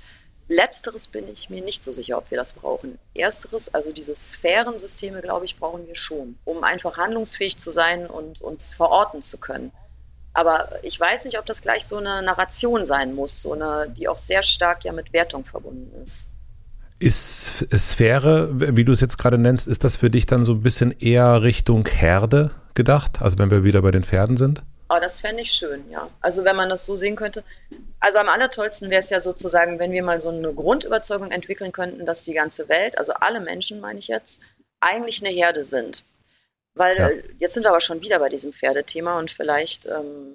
Letzteres 0.49 1.09
bin 1.09 1.27
ich 1.27 1.49
mir 1.49 1.63
nicht 1.63 1.83
so 1.83 1.91
sicher, 1.91 2.19
ob 2.19 2.31
wir 2.31 2.37
das 2.37 2.53
brauchen. 2.53 2.99
Ersteres, 3.15 3.73
also 3.73 3.93
diese 3.93 4.15
Sphärensysteme, 4.15 5.23
glaube 5.23 5.47
ich, 5.47 5.59
brauchen 5.59 5.87
wir 5.87 5.97
schon, 5.97 6.39
um 6.45 6.63
einfach 6.65 6.99
handlungsfähig 6.99 7.57
zu 7.57 7.71
sein 7.71 8.07
und 8.09 8.43
uns 8.43 8.75
verorten 8.75 9.23
zu 9.23 9.39
können. 9.39 9.73
Aber 10.35 10.69
ich 10.83 10.99
weiß 10.99 11.25
nicht, 11.25 11.39
ob 11.39 11.47
das 11.47 11.63
gleich 11.63 11.87
so 11.87 11.97
eine 11.97 12.21
Narration 12.23 12.85
sein 12.85 13.15
muss, 13.15 13.41
so 13.41 13.53
eine, 13.53 13.89
die 13.89 14.09
auch 14.09 14.19
sehr 14.19 14.43
stark 14.43 14.85
ja 14.85 14.93
mit 14.93 15.13
Wertung 15.13 15.45
verbunden 15.45 16.03
ist. 16.03 16.27
Ist 16.99 17.67
Sphäre, 17.77 18.51
wie 18.77 18.85
du 18.85 18.93
es 18.93 19.01
jetzt 19.01 19.17
gerade 19.17 19.39
nennst, 19.39 19.67
ist 19.69 19.85
das 19.85 19.97
für 19.97 20.11
dich 20.11 20.27
dann 20.27 20.45
so 20.45 20.53
ein 20.53 20.63
bisschen 20.63 20.91
eher 20.91 21.43
Richtung 21.43 21.87
Herde 21.87 22.51
gedacht? 22.75 23.23
Also 23.23 23.39
wenn 23.39 23.51
wir 23.51 23.63
wieder 23.63 23.83
bei 23.83 23.91
den 23.91 24.05
Pferden 24.05 24.37
sind? 24.37 24.63
Oh, 24.89 24.99
das 25.01 25.21
fände 25.21 25.43
ich 25.43 25.53
schön, 25.53 25.89
ja. 25.91 26.09
Also 26.21 26.45
wenn 26.45 26.57
man 26.57 26.69
das 26.69 26.85
so 26.85 26.95
sehen 26.97 27.17
könnte. 27.17 27.43
Also 28.01 28.19
am 28.19 28.29
allertollsten 28.29 28.91
wäre 28.91 29.01
es 29.01 29.11
ja 29.11 29.21
sozusagen, 29.21 29.79
wenn 29.79 29.93
wir 29.93 30.03
mal 30.03 30.21
so 30.21 30.29
eine 30.29 30.53
Grundüberzeugung 30.53 31.31
entwickeln 31.31 31.73
könnten, 31.73 32.05
dass 32.05 32.23
die 32.23 32.35
ganze 32.35 32.69
Welt, 32.69 32.99
also 32.99 33.13
alle 33.15 33.41
Menschen 33.41 33.81
meine 33.81 33.99
ich 33.99 34.09
jetzt, 34.09 34.41
eigentlich 34.81 35.25
eine 35.25 35.35
Herde 35.35 35.63
sind. 35.63 36.05
Weil 36.75 36.97
ja. 36.99 37.11
jetzt 37.39 37.55
sind 37.55 37.63
wir 37.63 37.71
aber 37.71 37.81
schon 37.81 38.03
wieder 38.03 38.19
bei 38.19 38.29
diesem 38.29 38.53
Pferdethema 38.53 39.19
und 39.19 39.31
vielleicht 39.31 39.87
ähm, 39.87 40.35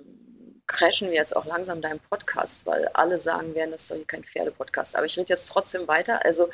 crashen 0.68 1.10
wir 1.10 1.16
jetzt 1.16 1.36
auch 1.36 1.46
langsam 1.46 1.82
deinen 1.82 2.00
Podcast, 2.00 2.66
weil 2.66 2.88
alle 2.94 3.20
sagen 3.20 3.56
werden, 3.56 3.72
das 3.72 3.84
ist 3.84 3.92
doch 3.92 4.08
kein 4.08 4.24
Pferdepodcast. 4.24 4.96
Aber 4.96 5.06
ich 5.06 5.18
rede 5.18 5.30
jetzt 5.30 5.48
trotzdem 5.48 5.88
weiter. 5.88 6.24
Also 6.24 6.50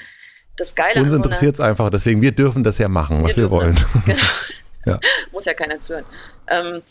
das 0.55 0.73
Geile 0.73 1.01
Uns 1.01 1.11
so 1.11 1.17
interessiert 1.17 1.55
es 1.55 1.59
einfach, 1.59 1.89
deswegen 1.89 2.21
wir 2.21 2.31
dürfen 2.31 2.63
das 2.63 2.77
ja 2.77 2.87
machen, 2.87 3.23
was 3.23 3.35
wir, 3.35 3.43
wir 3.43 3.51
wollen. 3.51 3.75
Das, 3.75 4.05
genau. 4.05 4.21
ja. 4.85 4.99
Muss 5.31 5.45
ja 5.45 5.53
keiner 5.53 5.79
zuhören. 5.79 6.05
Ähm, 6.47 6.81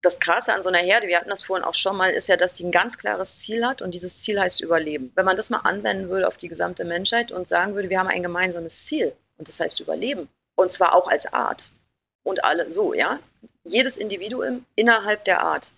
das 0.00 0.20
Krasse 0.20 0.54
an 0.54 0.62
so 0.62 0.68
einer 0.68 0.78
Herde, 0.78 1.08
wir 1.08 1.16
hatten 1.18 1.28
das 1.28 1.42
vorhin 1.42 1.64
auch 1.64 1.74
schon 1.74 1.96
mal, 1.96 2.10
ist 2.10 2.28
ja, 2.28 2.36
dass 2.36 2.52
die 2.52 2.64
ein 2.64 2.70
ganz 2.70 2.96
klares 2.96 3.38
Ziel 3.40 3.66
hat 3.66 3.82
und 3.82 3.92
dieses 3.92 4.20
Ziel 4.20 4.40
heißt 4.40 4.60
Überleben. 4.60 5.10
Wenn 5.16 5.24
man 5.24 5.36
das 5.36 5.50
mal 5.50 5.58
anwenden 5.58 6.08
würde 6.08 6.28
auf 6.28 6.36
die 6.36 6.48
gesamte 6.48 6.84
Menschheit 6.84 7.32
und 7.32 7.48
sagen 7.48 7.74
würde, 7.74 7.90
wir 7.90 7.98
haben 7.98 8.06
ein 8.06 8.22
gemeinsames 8.22 8.84
Ziel 8.86 9.12
und 9.36 9.48
das 9.48 9.58
heißt 9.58 9.80
Überleben 9.80 10.28
und 10.54 10.72
zwar 10.72 10.94
auch 10.94 11.08
als 11.08 11.32
Art, 11.32 11.72
und 12.28 12.44
alle 12.44 12.70
so, 12.70 12.94
ja. 12.94 13.18
Jedes 13.64 13.96
Individuum 13.96 14.64
innerhalb 14.76 15.24
der 15.24 15.42
Art. 15.42 15.72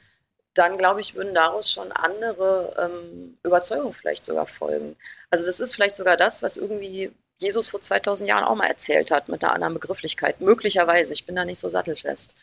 Dann, 0.55 0.77
glaube 0.77 1.01
ich, 1.01 1.15
würden 1.15 1.35
daraus 1.35 1.71
schon 1.71 1.93
andere 1.93 2.75
ähm, 2.79 3.39
Überzeugungen 3.43 3.95
vielleicht 3.95 4.25
sogar 4.25 4.47
folgen. 4.47 4.97
Also 5.31 5.47
das 5.47 5.61
ist 5.61 5.75
vielleicht 5.75 5.97
sogar 5.97 6.17
das, 6.17 6.43
was 6.43 6.57
irgendwie 6.57 7.13
Jesus 7.41 7.69
vor 7.69 7.81
2000 7.81 8.29
Jahren 8.29 8.45
auch 8.45 8.55
mal 8.55 8.67
erzählt 8.67 9.11
hat, 9.11 9.29
mit 9.29 9.43
einer 9.43 9.55
anderen 9.55 9.75
Begrifflichkeit. 9.75 10.41
Möglicherweise, 10.41 11.13
ich 11.13 11.25
bin 11.25 11.37
da 11.37 11.45
nicht 11.45 11.59
so 11.59 11.69
sattelfest. 11.69 12.37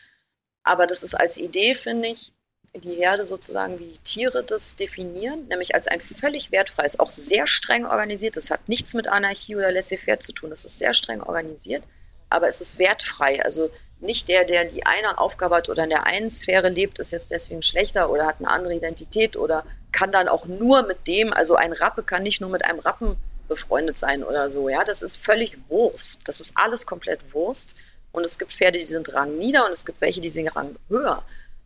Aber 0.64 0.86
das 0.86 1.02
ist 1.02 1.14
als 1.14 1.38
Idee, 1.38 1.74
finde 1.74 2.08
ich, 2.08 2.32
die 2.74 2.94
Herde 2.94 3.24
sozusagen, 3.24 3.78
wie 3.78 3.92
Tiere 4.04 4.44
das 4.44 4.76
definieren, 4.76 5.46
nämlich 5.48 5.74
als 5.74 5.86
ein 5.86 6.00
völlig 6.00 6.52
wertfreies, 6.52 7.00
auch 7.00 7.10
sehr 7.10 7.46
streng 7.46 7.86
organisiert. 7.86 8.36
Das 8.36 8.50
hat 8.50 8.68
nichts 8.68 8.94
mit 8.94 9.08
Anarchie 9.08 9.56
oder 9.56 9.72
Laissez-faire 9.72 10.20
zu 10.20 10.32
tun. 10.32 10.50
Das 10.50 10.64
ist 10.64 10.78
sehr 10.78 10.94
streng 10.94 11.22
organisiert, 11.22 11.82
aber 12.28 12.48
es 12.48 12.60
ist 12.60 12.78
wertfrei. 12.78 13.42
Also 13.42 13.70
nicht 14.00 14.28
der, 14.28 14.44
der 14.44 14.64
die 14.64 14.86
eine 14.86 15.18
Aufgabe 15.18 15.56
hat 15.56 15.68
oder 15.68 15.84
in 15.84 15.90
der 15.90 16.04
einen 16.04 16.30
Sphäre 16.30 16.68
lebt, 16.68 16.98
ist 16.98 17.12
jetzt 17.12 17.30
deswegen 17.30 17.62
schlechter 17.62 18.10
oder 18.10 18.26
hat 18.26 18.36
eine 18.38 18.48
andere 18.48 18.74
Identität 18.74 19.36
oder 19.36 19.64
kann 19.92 20.12
dann 20.12 20.28
auch 20.28 20.46
nur 20.46 20.84
mit 20.84 21.06
dem, 21.06 21.32
also 21.32 21.56
ein 21.56 21.72
Rappe 21.72 22.02
kann 22.02 22.22
nicht 22.22 22.40
nur 22.40 22.50
mit 22.50 22.64
einem 22.64 22.78
Rappen 22.78 23.16
befreundet 23.48 23.98
sein 23.98 24.22
oder 24.22 24.50
so. 24.50 24.68
Ja, 24.68 24.84
das 24.84 25.02
ist 25.02 25.16
völlig 25.16 25.58
Wurst. 25.68 26.28
Das 26.28 26.40
ist 26.40 26.52
alles 26.56 26.86
komplett 26.86 27.20
Wurst. 27.32 27.74
Und 28.12 28.24
es 28.24 28.38
gibt 28.38 28.54
Pferde, 28.54 28.78
die 28.78 28.84
sind 28.84 29.12
Rang 29.14 29.36
nieder 29.38 29.66
und 29.66 29.72
es 29.72 29.84
gibt 29.84 30.00
welche, 30.00 30.20
die 30.20 30.28
sind 30.28 30.48
Rang 30.54 30.76
höher. 30.88 31.22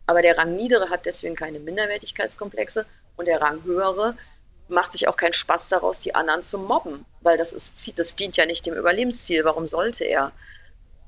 Aber 0.07 0.21
der 0.21 0.37
Rang 0.37 0.55
niedere 0.55 0.89
hat 0.89 1.05
deswegen 1.05 1.35
keine 1.35 1.59
Minderwertigkeitskomplexe 1.59 2.85
und 3.15 3.27
der 3.27 3.41
Rang 3.41 3.63
höhere 3.63 4.15
macht 4.67 4.91
sich 4.91 5.07
auch 5.07 5.17
keinen 5.17 5.33
Spaß 5.33 5.69
daraus, 5.69 5.99
die 5.99 6.15
anderen 6.15 6.41
zu 6.41 6.57
mobben, 6.57 7.05
weil 7.21 7.37
das 7.37 7.53
ist, 7.53 7.99
das 7.99 8.15
dient 8.15 8.37
ja 8.37 8.45
nicht 8.45 8.65
dem 8.65 8.73
Überlebensziel. 8.73 9.43
Warum 9.43 9.67
sollte 9.67 10.03
er? 10.05 10.31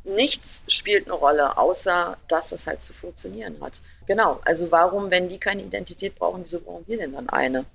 Nichts 0.06 0.64
spielt 0.68 1.07
eine 1.07 1.15
Rolle, 1.15 1.57
außer 1.57 2.18
dass 2.27 2.52
es 2.52 2.68
halt 2.68 2.82
zu 2.82 2.94
funktionieren 2.94 3.57
hat. 3.61 3.82
Genau, 4.06 4.40
also 4.45 4.72
warum, 4.72 5.11
wenn 5.11 5.27
die 5.27 5.40
keine 5.40 5.64
Identität 5.64 6.15
brauchen, 6.15 6.44
wieso 6.44 6.60
brauchen 6.60 6.84
wir 6.88 6.98
denn 6.98 7.14
dann 7.14 7.30
eine? 7.30 7.65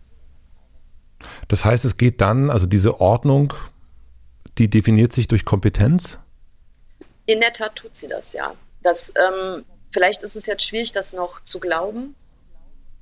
Das 1.48 1.64
heißt, 1.64 1.84
es 1.84 1.96
geht 1.96 2.20
dann, 2.20 2.50
also 2.50 2.66
diese 2.66 3.00
Ordnung, 3.00 3.52
die 4.58 4.68
definiert 4.68 5.12
sich 5.12 5.28
durch 5.28 5.44
Kompetenz? 5.44 6.18
In 7.26 7.40
der 7.40 7.52
Tat 7.52 7.76
tut 7.76 7.94
sie 7.94 8.08
das, 8.08 8.32
ja. 8.32 8.54
Das, 8.82 9.12
ähm, 9.16 9.64
vielleicht 9.90 10.22
ist 10.22 10.36
es 10.36 10.46
jetzt 10.46 10.64
schwierig, 10.64 10.92
das 10.92 11.12
noch 11.12 11.40
zu 11.42 11.60
glauben, 11.60 12.14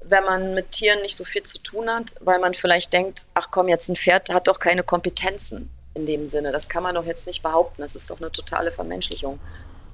wenn 0.01 0.25
man 0.25 0.55
mit 0.55 0.73
Tieren 0.73 1.03
nicht 1.03 1.17
so 1.17 1.25
viel 1.25 1.43
zu 1.43 1.59
tun 1.59 1.89
hat, 1.89 2.15
weil 2.21 2.41
man 2.41 2.55
vielleicht 2.55 2.93
denkt, 2.93 3.27
ach 3.35 3.49
komm, 3.51 3.69
jetzt 3.69 3.89
ein 3.89 3.97
Pferd 3.97 4.31
hat 4.31 4.49
doch 4.49 4.59
keine 4.59 4.83
Kompetenzen 4.83 5.71
in 5.95 6.07
dem 6.07 6.27
Sinne. 6.27 6.53
Das 6.53 6.69
kann 6.69 6.83
man 6.83 6.95
doch 6.95 7.07
jetzt 7.07 7.27
nicht 7.27 7.43
behaupten. 7.43 7.83
Das 7.83 7.95
ist 7.95 8.11
doch 8.11 8.21
eine 8.21 8.31
totale 8.31 8.71
Vermenschlichung. 8.71 9.41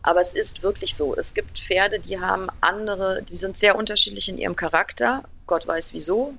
Aber 0.02 0.20
es 0.20 0.34
ist 0.34 0.62
wirklich 0.62 0.94
so. 0.94 1.16
Es 1.16 1.32
gibt 1.32 1.58
Pferde, 1.58 1.98
die 1.98 2.20
haben 2.20 2.48
andere, 2.60 3.22
die 3.22 3.36
sind 3.36 3.56
sehr 3.56 3.76
unterschiedlich 3.76 4.28
in 4.28 4.36
ihrem 4.36 4.54
Charakter. 4.54 5.24
Gott 5.46 5.66
weiß 5.66 5.94
wieso. 5.94 6.34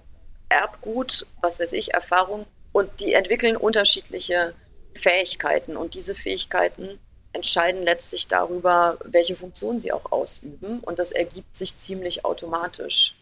Erbgut, 0.50 1.26
was 1.42 1.60
weiß 1.60 1.74
ich, 1.74 1.94
Erfahrung. 1.94 2.46
Und 2.72 3.00
die 3.00 3.14
entwickeln 3.14 3.58
unterschiedliche 3.58 4.54
Fähigkeiten. 4.94 5.78
Und 5.78 5.96
diese 5.96 6.14
Fähigkeiten 6.14 7.00
entscheiden 7.34 7.84
letztlich 7.84 8.28
darüber, 8.28 8.98
welche 9.04 9.36
Funktion 9.36 9.80
sie 9.80 9.92
auch 9.92 10.12
ausüben. 10.12 10.80
Und 10.82 11.00
das 11.00 11.12
ergibt 11.12 11.56
sich 11.56 11.76
ziemlich 11.78 12.24
automatisch. 12.24 13.16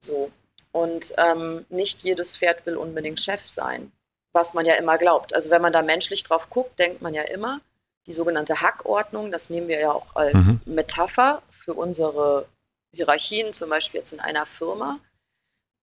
So. 0.00 0.30
Und 0.70 1.14
ähm, 1.18 1.66
nicht 1.68 2.02
jedes 2.02 2.36
Pferd 2.36 2.64
will 2.66 2.76
unbedingt 2.76 3.20
Chef 3.20 3.46
sein, 3.46 3.92
was 4.34 4.52
man 4.52 4.66
ja 4.66 4.74
immer 4.74 4.98
glaubt. 4.98 5.34
Also 5.34 5.50
wenn 5.50 5.62
man 5.62 5.72
da 5.72 5.82
menschlich 5.82 6.24
drauf 6.24 6.50
guckt, 6.50 6.78
denkt 6.78 7.00
man 7.00 7.14
ja 7.14 7.22
immer, 7.22 7.60
die 8.06 8.12
sogenannte 8.12 8.60
Hackordnung, 8.60 9.30
das 9.30 9.48
nehmen 9.48 9.68
wir 9.68 9.80
ja 9.80 9.92
auch 9.92 10.14
als 10.14 10.58
mhm. 10.66 10.74
Metapher 10.74 11.42
für 11.64 11.72
unsere 11.72 12.46
Hierarchien, 12.92 13.52
zum 13.52 13.70
Beispiel 13.70 13.98
jetzt 13.98 14.12
in 14.12 14.20
einer 14.20 14.44
Firma, 14.44 14.98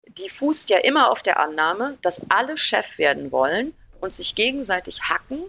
die 0.08 0.30
fußt 0.30 0.70
ja 0.70 0.78
immer 0.80 1.10
auf 1.10 1.22
der 1.22 1.40
Annahme, 1.40 1.98
dass 2.02 2.22
alle 2.30 2.58
Chef 2.58 2.98
werden 2.98 3.32
wollen 3.32 3.74
und 4.02 4.14
sich 4.14 4.36
gegenseitig 4.36 5.04
hacken, 5.10 5.44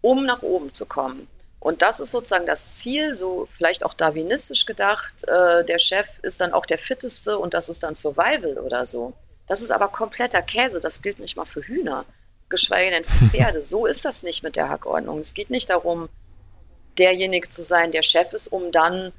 um 0.00 0.24
nach 0.24 0.42
oben 0.42 0.72
zu 0.72 0.86
kommen. 0.86 1.28
Und 1.60 1.82
das 1.82 1.98
ist 1.98 2.12
sozusagen 2.12 2.46
das 2.46 2.72
Ziel, 2.74 3.16
so 3.16 3.48
vielleicht 3.56 3.84
auch 3.84 3.94
darwinistisch 3.94 4.64
gedacht. 4.64 5.24
Äh, 5.26 5.64
der 5.64 5.78
Chef 5.78 6.06
ist 6.22 6.40
dann 6.40 6.52
auch 6.52 6.66
der 6.66 6.78
fitteste 6.78 7.38
und 7.38 7.52
das 7.52 7.68
ist 7.68 7.82
dann 7.82 7.96
Survival 7.96 8.58
oder 8.58 8.86
so. 8.86 9.12
Das 9.48 9.60
ist 9.60 9.72
aber 9.72 9.88
kompletter 9.88 10.42
Käse. 10.42 10.78
Das 10.78 11.02
gilt 11.02 11.18
nicht 11.18 11.36
mal 11.36 11.46
für 11.46 11.62
Hühner, 11.62 12.04
geschweige 12.48 12.90
denn 12.90 13.04
Pferde. 13.04 13.62
so 13.62 13.86
ist 13.86 14.04
das 14.04 14.22
nicht 14.22 14.42
mit 14.42 14.56
der 14.56 14.68
Hackordnung. 14.68 15.18
Es 15.18 15.34
geht 15.34 15.50
nicht 15.50 15.70
darum, 15.70 16.08
derjenige 16.98 17.48
zu 17.48 17.62
sein, 17.62 17.92
der 17.92 18.02
Chef 18.02 18.32
ist, 18.32 18.48
um 18.48 18.72
dann 18.72 19.12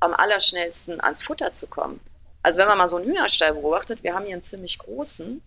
am 0.00 0.14
allerschnellsten 0.14 1.00
ans 1.00 1.22
Futter 1.22 1.52
zu 1.52 1.66
kommen. 1.66 2.00
Also 2.42 2.58
wenn 2.58 2.68
man 2.68 2.78
mal 2.78 2.88
so 2.88 2.96
einen 2.96 3.06
Hühnerstall 3.06 3.54
beobachtet, 3.54 4.02
wir 4.02 4.14
haben 4.14 4.24
hier 4.24 4.34
einen 4.34 4.42
ziemlich 4.42 4.78
großen, 4.78 5.42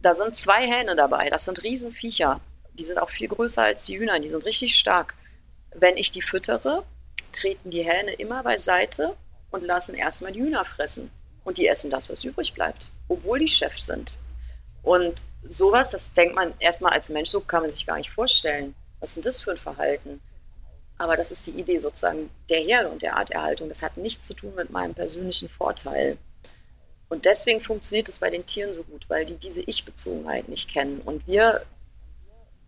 da 0.00 0.14
sind 0.14 0.36
zwei 0.36 0.62
Hähne 0.64 0.94
dabei. 0.94 1.28
Das 1.30 1.44
sind 1.44 1.62
Riesenviecher. 1.62 2.40
Die 2.74 2.84
sind 2.84 2.98
auch 2.98 3.10
viel 3.10 3.28
größer 3.28 3.62
als 3.62 3.86
die 3.86 3.98
Hühner. 3.98 4.20
Die 4.20 4.28
sind 4.28 4.44
richtig 4.44 4.76
stark. 4.76 5.14
Wenn 5.74 5.96
ich 5.96 6.12
die 6.12 6.22
füttere, 6.22 6.84
treten 7.32 7.70
die 7.70 7.82
Hähne 7.82 8.12
immer 8.12 8.42
beiseite 8.42 9.16
und 9.50 9.64
lassen 9.64 9.96
erstmal 9.96 10.32
die 10.32 10.40
Hühner 10.40 10.64
fressen. 10.64 11.10
Und 11.44 11.58
die 11.58 11.66
essen 11.66 11.90
das, 11.90 12.10
was 12.10 12.24
übrig 12.24 12.52
bleibt, 12.52 12.92
obwohl 13.08 13.38
die 13.38 13.48
Chefs 13.48 13.86
sind. 13.86 14.18
Und 14.88 15.26
sowas, 15.46 15.90
das 15.90 16.14
denkt 16.14 16.34
man 16.34 16.54
erstmal 16.60 16.94
als 16.94 17.10
Mensch, 17.10 17.28
so 17.28 17.42
kann 17.42 17.60
man 17.60 17.70
sich 17.70 17.84
gar 17.84 17.98
nicht 17.98 18.10
vorstellen. 18.10 18.74
Was 19.00 19.12
denn 19.12 19.22
das 19.22 19.38
für 19.38 19.50
ein 19.50 19.58
Verhalten? 19.58 20.18
Aber 20.96 21.14
das 21.14 21.30
ist 21.30 21.46
die 21.46 21.50
Idee 21.50 21.76
sozusagen 21.76 22.30
der 22.48 22.60
Herde 22.60 22.88
und 22.88 23.02
der 23.02 23.14
Arterhaltung. 23.18 23.68
Das 23.68 23.82
hat 23.82 23.98
nichts 23.98 24.26
zu 24.26 24.32
tun 24.32 24.54
mit 24.54 24.70
meinem 24.70 24.94
persönlichen 24.94 25.50
Vorteil. 25.50 26.16
Und 27.10 27.26
deswegen 27.26 27.60
funktioniert 27.60 28.08
es 28.08 28.20
bei 28.20 28.30
den 28.30 28.46
Tieren 28.46 28.72
so 28.72 28.82
gut, 28.82 29.04
weil 29.08 29.26
die 29.26 29.36
diese 29.36 29.60
Ich-Bezogenheit 29.60 30.48
nicht 30.48 30.72
kennen. 30.72 31.02
Und 31.04 31.26
wir 31.26 31.66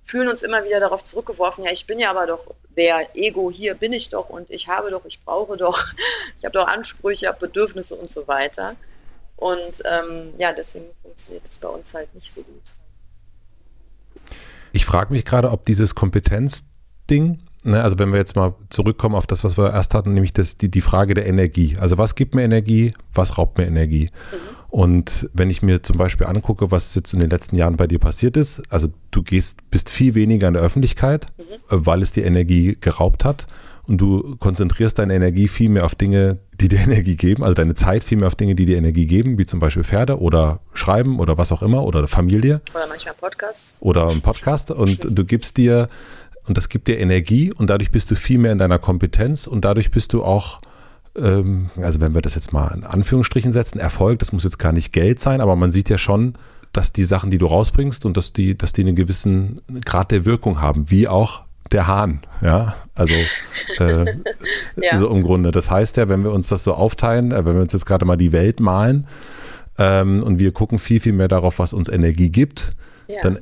fühlen 0.04 0.28
uns 0.28 0.42
immer 0.42 0.62
wieder 0.64 0.80
darauf 0.80 1.02
zurückgeworfen, 1.02 1.64
ja, 1.64 1.72
ich 1.72 1.86
bin 1.86 1.98
ja 1.98 2.10
aber 2.10 2.26
doch 2.26 2.54
wer, 2.74 3.16
Ego, 3.16 3.50
hier 3.50 3.74
bin 3.74 3.94
ich 3.94 4.10
doch 4.10 4.28
und 4.28 4.50
ich 4.50 4.68
habe 4.68 4.90
doch, 4.90 5.06
ich 5.06 5.24
brauche 5.24 5.56
doch, 5.56 5.86
ich 6.38 6.44
habe 6.44 6.52
doch 6.52 6.66
Ansprüche, 6.66 7.24
ich 7.24 7.28
habe 7.28 7.46
Bedürfnisse 7.46 7.96
und 7.96 8.10
so 8.10 8.28
weiter. 8.28 8.76
Und 9.40 9.82
ähm, 9.90 10.34
ja, 10.38 10.52
deswegen 10.52 10.84
funktioniert 11.02 11.48
es 11.48 11.58
bei 11.58 11.68
uns 11.68 11.94
halt 11.94 12.14
nicht 12.14 12.30
so 12.30 12.42
gut. 12.42 12.74
Ich 14.72 14.84
frage 14.84 15.12
mich 15.12 15.24
gerade, 15.24 15.50
ob 15.50 15.64
dieses 15.64 15.94
Kompetenzding, 15.94 17.40
ne, 17.64 17.82
also 17.82 17.98
wenn 17.98 18.12
wir 18.12 18.18
jetzt 18.18 18.36
mal 18.36 18.54
zurückkommen 18.68 19.14
auf 19.14 19.26
das, 19.26 19.42
was 19.42 19.58
wir 19.58 19.72
erst 19.72 19.94
hatten, 19.94 20.12
nämlich 20.12 20.32
das, 20.32 20.56
die, 20.56 20.70
die 20.70 20.82
Frage 20.82 21.14
der 21.14 21.26
Energie. 21.26 21.76
Also 21.80 21.98
was 21.98 22.14
gibt 22.14 22.34
mir 22.34 22.42
Energie, 22.42 22.92
was 23.14 23.38
raubt 23.38 23.58
mir 23.58 23.66
Energie? 23.66 24.10
Mhm. 24.30 24.56
Und 24.68 25.28
wenn 25.32 25.50
ich 25.50 25.62
mir 25.62 25.82
zum 25.82 25.96
Beispiel 25.96 26.28
angucke, 26.28 26.70
was 26.70 26.94
jetzt 26.94 27.12
in 27.12 27.18
den 27.18 27.30
letzten 27.30 27.56
Jahren 27.56 27.76
bei 27.76 27.88
dir 27.88 27.98
passiert 27.98 28.36
ist, 28.36 28.62
also 28.70 28.88
du 29.10 29.22
gehst, 29.22 29.68
bist 29.70 29.90
viel 29.90 30.14
weniger 30.14 30.46
in 30.46 30.54
der 30.54 30.62
Öffentlichkeit, 30.62 31.26
mhm. 31.38 31.42
weil 31.70 32.02
es 32.02 32.12
dir 32.12 32.24
Energie 32.24 32.76
geraubt 32.80 33.24
hat. 33.24 33.46
Und 33.90 33.98
du 33.98 34.36
konzentrierst 34.36 35.00
deine 35.00 35.16
Energie 35.16 35.48
viel 35.48 35.68
mehr 35.68 35.84
auf 35.84 35.96
Dinge, 35.96 36.38
die 36.60 36.68
dir 36.68 36.78
Energie 36.86 37.16
geben, 37.16 37.42
also 37.42 37.54
deine 37.54 37.74
Zeit 37.74 38.04
viel 38.04 38.18
mehr 38.18 38.28
auf 38.28 38.36
Dinge, 38.36 38.54
die 38.54 38.64
dir 38.64 38.78
Energie 38.78 39.04
geben, 39.04 39.36
wie 39.36 39.46
zum 39.46 39.58
Beispiel 39.58 39.82
Pferde 39.82 40.20
oder 40.20 40.60
Schreiben 40.74 41.18
oder 41.18 41.38
was 41.38 41.50
auch 41.50 41.60
immer 41.60 41.82
oder 41.82 42.06
Familie. 42.06 42.60
Oder 42.72 42.86
manchmal 42.86 43.14
Podcast. 43.14 43.74
Oder 43.80 44.08
ein 44.08 44.20
Podcast. 44.20 44.70
Und 44.70 45.08
du 45.10 45.24
gibst 45.24 45.56
dir, 45.56 45.88
und 46.46 46.56
das 46.56 46.68
gibt 46.68 46.86
dir 46.86 47.00
Energie 47.00 47.52
und 47.52 47.68
dadurch 47.68 47.90
bist 47.90 48.12
du 48.12 48.14
viel 48.14 48.38
mehr 48.38 48.52
in 48.52 48.58
deiner 48.58 48.78
Kompetenz 48.78 49.48
und 49.48 49.64
dadurch 49.64 49.90
bist 49.90 50.12
du 50.12 50.22
auch 50.22 50.60
ähm, 51.16 51.70
also 51.74 52.00
wenn 52.00 52.14
wir 52.14 52.22
das 52.22 52.36
jetzt 52.36 52.52
mal 52.52 52.72
in 52.72 52.84
Anführungsstrichen 52.84 53.50
setzen, 53.50 53.80
Erfolg, 53.80 54.20
das 54.20 54.30
muss 54.30 54.44
jetzt 54.44 54.60
gar 54.60 54.70
nicht 54.70 54.92
Geld 54.92 55.18
sein, 55.18 55.40
aber 55.40 55.56
man 55.56 55.72
sieht 55.72 55.90
ja 55.90 55.98
schon, 55.98 56.34
dass 56.72 56.92
die 56.92 57.02
Sachen, 57.02 57.32
die 57.32 57.38
du 57.38 57.46
rausbringst 57.46 58.04
und 58.04 58.16
dass 58.16 58.32
die, 58.32 58.56
dass 58.56 58.72
die 58.72 58.82
einen 58.82 58.94
gewissen 58.94 59.62
Grad 59.84 60.12
der 60.12 60.24
Wirkung 60.24 60.60
haben, 60.60 60.92
wie 60.92 61.08
auch 61.08 61.42
der 61.72 61.86
Hahn, 61.86 62.22
ja, 62.42 62.76
also 62.94 63.14
äh, 63.78 64.04
ja. 64.76 64.98
so 64.98 65.08
im 65.08 65.22
Grunde. 65.22 65.50
Das 65.50 65.70
heißt 65.70 65.96
ja, 65.96 66.08
wenn 66.08 66.24
wir 66.24 66.32
uns 66.32 66.48
das 66.48 66.64
so 66.64 66.74
aufteilen, 66.74 67.32
äh, 67.32 67.44
wenn 67.44 67.54
wir 67.54 67.62
uns 67.62 67.72
jetzt 67.72 67.86
gerade 67.86 68.04
mal 68.04 68.16
die 68.16 68.32
Welt 68.32 68.60
malen 68.60 69.06
ähm, 69.78 70.22
und 70.22 70.38
wir 70.38 70.52
gucken 70.52 70.78
viel, 70.78 71.00
viel 71.00 71.12
mehr 71.12 71.28
darauf, 71.28 71.58
was 71.58 71.72
uns 71.72 71.88
Energie 71.88 72.30
gibt, 72.30 72.72
ja. 73.06 73.20
dann 73.22 73.40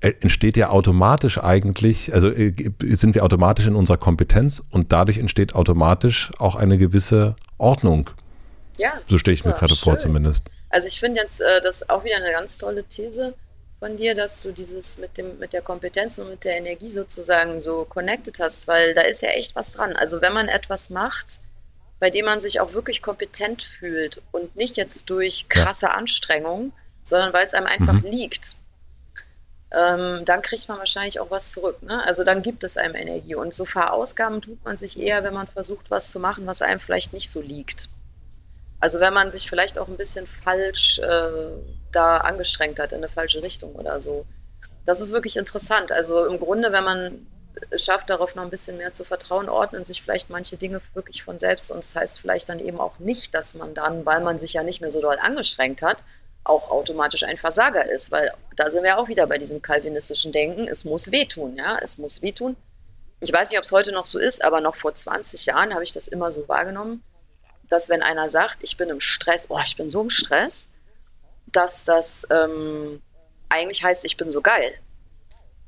äh, 0.00 0.12
entsteht 0.20 0.56
ja 0.56 0.70
automatisch 0.70 1.38
eigentlich, 1.42 2.12
also 2.12 2.30
äh, 2.30 2.54
sind 2.82 3.14
wir 3.14 3.24
automatisch 3.24 3.66
in 3.66 3.74
unserer 3.74 3.96
Kompetenz 3.96 4.62
und 4.70 4.92
dadurch 4.92 5.18
entsteht 5.18 5.54
automatisch 5.54 6.30
auch 6.38 6.54
eine 6.54 6.78
gewisse 6.78 7.36
Ordnung. 7.58 8.10
Ja. 8.78 8.92
So 9.08 9.16
stelle 9.16 9.34
ich 9.34 9.44
mir 9.44 9.52
gerade 9.52 9.74
vor 9.74 9.96
zumindest. 9.96 10.44
Also 10.68 10.86
ich 10.88 11.00
finde 11.00 11.20
jetzt 11.20 11.40
äh, 11.40 11.62
das 11.62 11.88
auch 11.88 12.04
wieder 12.04 12.16
eine 12.16 12.30
ganz 12.32 12.58
tolle 12.58 12.84
These 12.84 13.34
von 13.78 13.96
dir, 13.96 14.14
dass 14.14 14.42
du 14.42 14.52
dieses 14.52 14.98
mit 14.98 15.18
dem 15.18 15.38
mit 15.38 15.52
der 15.52 15.62
Kompetenz 15.62 16.18
und 16.18 16.30
mit 16.30 16.44
der 16.44 16.56
Energie 16.56 16.88
sozusagen 16.88 17.60
so 17.60 17.84
connected 17.84 18.40
hast, 18.40 18.68
weil 18.68 18.94
da 18.94 19.02
ist 19.02 19.22
ja 19.22 19.30
echt 19.30 19.54
was 19.54 19.72
dran. 19.72 19.94
Also 19.94 20.20
wenn 20.20 20.32
man 20.32 20.48
etwas 20.48 20.90
macht, 20.90 21.40
bei 22.00 22.10
dem 22.10 22.24
man 22.24 22.40
sich 22.40 22.60
auch 22.60 22.72
wirklich 22.72 23.02
kompetent 23.02 23.62
fühlt 23.62 24.22
und 24.32 24.56
nicht 24.56 24.76
jetzt 24.76 25.08
durch 25.10 25.48
krasse 25.48 25.86
ja. 25.86 25.92
Anstrengung, 25.92 26.72
sondern 27.02 27.32
weil 27.32 27.46
es 27.46 27.54
einem 27.54 27.66
einfach 27.66 28.02
mhm. 28.02 28.10
liegt, 28.10 28.56
ähm, 29.72 30.24
dann 30.24 30.42
kriegt 30.42 30.68
man 30.68 30.78
wahrscheinlich 30.78 31.20
auch 31.20 31.30
was 31.30 31.50
zurück. 31.50 31.82
Ne? 31.82 32.04
Also 32.04 32.24
dann 32.24 32.42
gibt 32.42 32.64
es 32.64 32.76
einem 32.76 32.94
Energie. 32.94 33.34
Und 33.34 33.54
so 33.54 33.64
Verausgaben 33.64 34.40
tut 34.40 34.64
man 34.64 34.78
sich 34.78 34.98
eher, 34.98 35.24
wenn 35.24 35.34
man 35.34 35.46
versucht, 35.46 35.90
was 35.90 36.10
zu 36.10 36.20
machen, 36.20 36.46
was 36.46 36.62
einem 36.62 36.80
vielleicht 36.80 37.12
nicht 37.12 37.30
so 37.30 37.40
liegt. 37.40 37.88
Also 38.78 39.00
wenn 39.00 39.14
man 39.14 39.30
sich 39.30 39.48
vielleicht 39.48 39.78
auch 39.78 39.88
ein 39.88 39.96
bisschen 39.96 40.26
falsch 40.26 40.98
äh, 40.98 41.50
da 41.96 42.18
angestrengt 42.18 42.78
hat, 42.78 42.92
in 42.92 42.98
eine 42.98 43.08
falsche 43.08 43.42
Richtung 43.42 43.74
oder 43.74 44.00
so. 44.00 44.26
Das 44.84 45.00
ist 45.00 45.12
wirklich 45.12 45.36
interessant. 45.36 45.90
Also 45.90 46.26
im 46.26 46.38
Grunde, 46.38 46.70
wenn 46.72 46.84
man 46.84 47.26
es 47.70 47.84
schafft, 47.84 48.10
darauf 48.10 48.34
noch 48.34 48.42
ein 48.42 48.50
bisschen 48.50 48.76
mehr 48.76 48.92
zu 48.92 49.04
vertrauen, 49.04 49.48
ordnen 49.48 49.84
sich 49.84 50.02
vielleicht 50.02 50.30
manche 50.30 50.56
Dinge 50.56 50.80
wirklich 50.94 51.24
von 51.24 51.38
selbst. 51.38 51.70
Und 51.70 51.78
das 51.78 51.96
heißt 51.96 52.20
vielleicht 52.20 52.48
dann 52.48 52.60
eben 52.60 52.78
auch 52.78 52.98
nicht, 52.98 53.34
dass 53.34 53.54
man 53.54 53.74
dann, 53.74 54.04
weil 54.04 54.20
man 54.20 54.38
sich 54.38 54.52
ja 54.52 54.62
nicht 54.62 54.80
mehr 54.80 54.90
so 54.90 55.00
doll 55.00 55.18
angestrengt 55.20 55.82
hat, 55.82 56.04
auch 56.44 56.70
automatisch 56.70 57.24
ein 57.24 57.38
Versager 57.38 57.84
ist, 57.88 58.12
weil 58.12 58.32
da 58.54 58.70
sind 58.70 58.84
wir 58.84 58.98
auch 58.98 59.08
wieder 59.08 59.26
bei 59.26 59.38
diesem 59.38 59.62
kalvinistischen 59.62 60.32
Denken, 60.32 60.68
es 60.68 60.84
muss 60.84 61.10
wehtun, 61.10 61.56
ja, 61.56 61.78
es 61.82 61.98
muss 61.98 62.22
wehtun. 62.22 62.56
Ich 63.20 63.32
weiß 63.32 63.50
nicht, 63.50 63.58
ob 63.58 63.64
es 63.64 63.72
heute 63.72 63.92
noch 63.92 64.06
so 64.06 64.18
ist, 64.18 64.44
aber 64.44 64.60
noch 64.60 64.76
vor 64.76 64.94
20 64.94 65.46
Jahren 65.46 65.72
habe 65.74 65.82
ich 65.82 65.92
das 65.92 66.06
immer 66.06 66.30
so 66.30 66.46
wahrgenommen, 66.48 67.02
dass 67.68 67.88
wenn 67.88 68.02
einer 68.02 68.28
sagt, 68.28 68.58
ich 68.60 68.76
bin 68.76 68.90
im 68.90 69.00
Stress, 69.00 69.46
oh, 69.48 69.58
ich 69.64 69.76
bin 69.76 69.88
so 69.88 70.02
im 70.02 70.10
Stress, 70.10 70.68
dass 71.56 71.84
das 71.84 72.26
ähm, 72.30 73.00
eigentlich 73.48 73.82
heißt, 73.82 74.04
ich 74.04 74.16
bin 74.16 74.30
so 74.30 74.42
geil. 74.42 74.74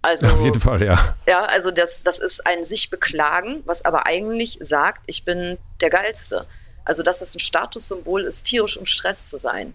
Also, 0.02 0.28
Auf 0.28 0.40
jeden 0.40 0.60
Fall, 0.60 0.82
ja. 0.82 1.16
Ja, 1.26 1.44
also 1.44 1.70
das, 1.70 2.04
das 2.04 2.20
ist 2.20 2.46
ein 2.46 2.62
sich 2.62 2.90
beklagen, 2.90 3.62
was 3.64 3.84
aber 3.84 4.06
eigentlich 4.06 4.58
sagt, 4.60 5.02
ich 5.06 5.24
bin 5.24 5.58
der 5.80 5.90
Geilste. 5.90 6.46
Also, 6.84 7.02
dass 7.02 7.18
das 7.18 7.34
ein 7.34 7.40
Statussymbol 7.40 8.22
ist, 8.22 8.44
tierisch 8.44 8.76
im 8.76 8.86
Stress 8.86 9.28
zu 9.28 9.38
sein. 9.38 9.74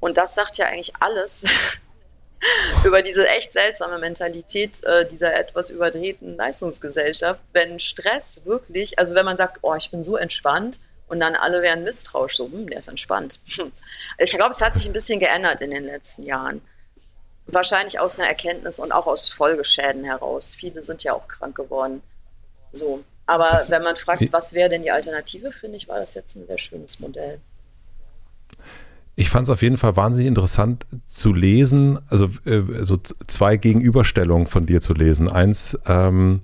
Und 0.00 0.16
das 0.16 0.34
sagt 0.34 0.58
ja 0.58 0.66
eigentlich 0.66 0.92
alles 0.98 1.44
über 2.84 3.02
diese 3.02 3.28
echt 3.28 3.52
seltsame 3.52 3.98
Mentalität 3.98 4.82
äh, 4.84 5.06
dieser 5.06 5.36
etwas 5.36 5.70
überdrehten 5.70 6.36
Leistungsgesellschaft, 6.36 7.40
wenn 7.52 7.78
Stress 7.78 8.42
wirklich, 8.44 8.98
also 8.98 9.14
wenn 9.14 9.24
man 9.24 9.36
sagt, 9.36 9.58
oh, 9.62 9.74
ich 9.74 9.90
bin 9.90 10.02
so 10.02 10.16
entspannt 10.16 10.80
und 11.10 11.20
dann 11.20 11.34
alle 11.34 11.62
wären 11.62 11.84
misstrauisch, 11.84 12.36
so, 12.36 12.46
hm, 12.46 12.68
der 12.68 12.78
ist 12.78 12.88
entspannt. 12.88 13.40
Ich 14.18 14.32
glaube, 14.32 14.50
es 14.50 14.62
hat 14.62 14.76
sich 14.76 14.86
ein 14.86 14.92
bisschen 14.92 15.20
geändert 15.20 15.60
in 15.60 15.70
den 15.70 15.84
letzten 15.84 16.22
Jahren. 16.22 16.62
Wahrscheinlich 17.46 17.98
aus 17.98 18.18
einer 18.18 18.28
Erkenntnis 18.28 18.78
und 18.78 18.92
auch 18.92 19.06
aus 19.06 19.28
Folgeschäden 19.28 20.04
heraus. 20.04 20.54
Viele 20.54 20.82
sind 20.82 21.02
ja 21.02 21.12
auch 21.12 21.26
krank 21.26 21.56
geworden. 21.56 22.02
So. 22.72 23.02
Aber 23.26 23.50
das, 23.50 23.70
wenn 23.70 23.82
man 23.82 23.96
fragt, 23.96 24.32
was 24.32 24.52
wäre 24.52 24.68
denn 24.68 24.82
die 24.82 24.90
Alternative, 24.90 25.52
finde 25.52 25.76
ich, 25.76 25.88
war 25.88 25.98
das 25.98 26.14
jetzt 26.14 26.36
ein 26.36 26.46
sehr 26.46 26.58
schönes 26.58 27.00
Modell 27.00 27.40
ich 29.20 29.28
fand 29.28 29.44
es 29.44 29.50
auf 29.50 29.60
jeden 29.60 29.76
Fall 29.76 29.96
wahnsinnig 29.96 30.26
interessant 30.26 30.86
zu 31.06 31.34
lesen, 31.34 31.98
also 32.08 32.30
äh, 32.46 32.84
so 32.84 32.96
zwei 33.26 33.58
Gegenüberstellungen 33.58 34.46
von 34.46 34.64
dir 34.64 34.80
zu 34.80 34.94
lesen. 34.94 35.28
Eins 35.28 35.78
ähm, 35.86 36.40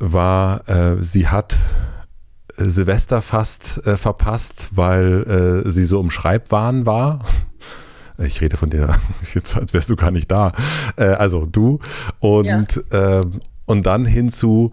war, 0.00 0.68
äh, 0.68 1.04
sie 1.04 1.28
hat 1.28 1.56
Silvester 2.56 3.22
fast 3.22 3.86
äh, 3.86 3.96
verpasst, 3.96 4.70
weil 4.72 5.62
äh, 5.66 5.70
sie 5.70 5.84
so 5.84 6.00
im 6.00 6.10
Schreibwahn 6.10 6.86
war. 6.86 7.24
Ich 8.16 8.40
rede 8.40 8.56
von 8.56 8.70
dir 8.70 8.96
jetzt, 9.34 9.56
als 9.56 9.74
wärst 9.74 9.90
du 9.90 9.96
gar 9.96 10.12
nicht 10.12 10.30
da. 10.30 10.52
Äh, 10.94 11.06
also 11.06 11.46
du. 11.46 11.80
Und, 12.20 12.80
ja. 12.92 13.22
Ähm, 13.22 13.40
und 13.66 13.86
dann 13.86 14.04
hinzu, 14.04 14.70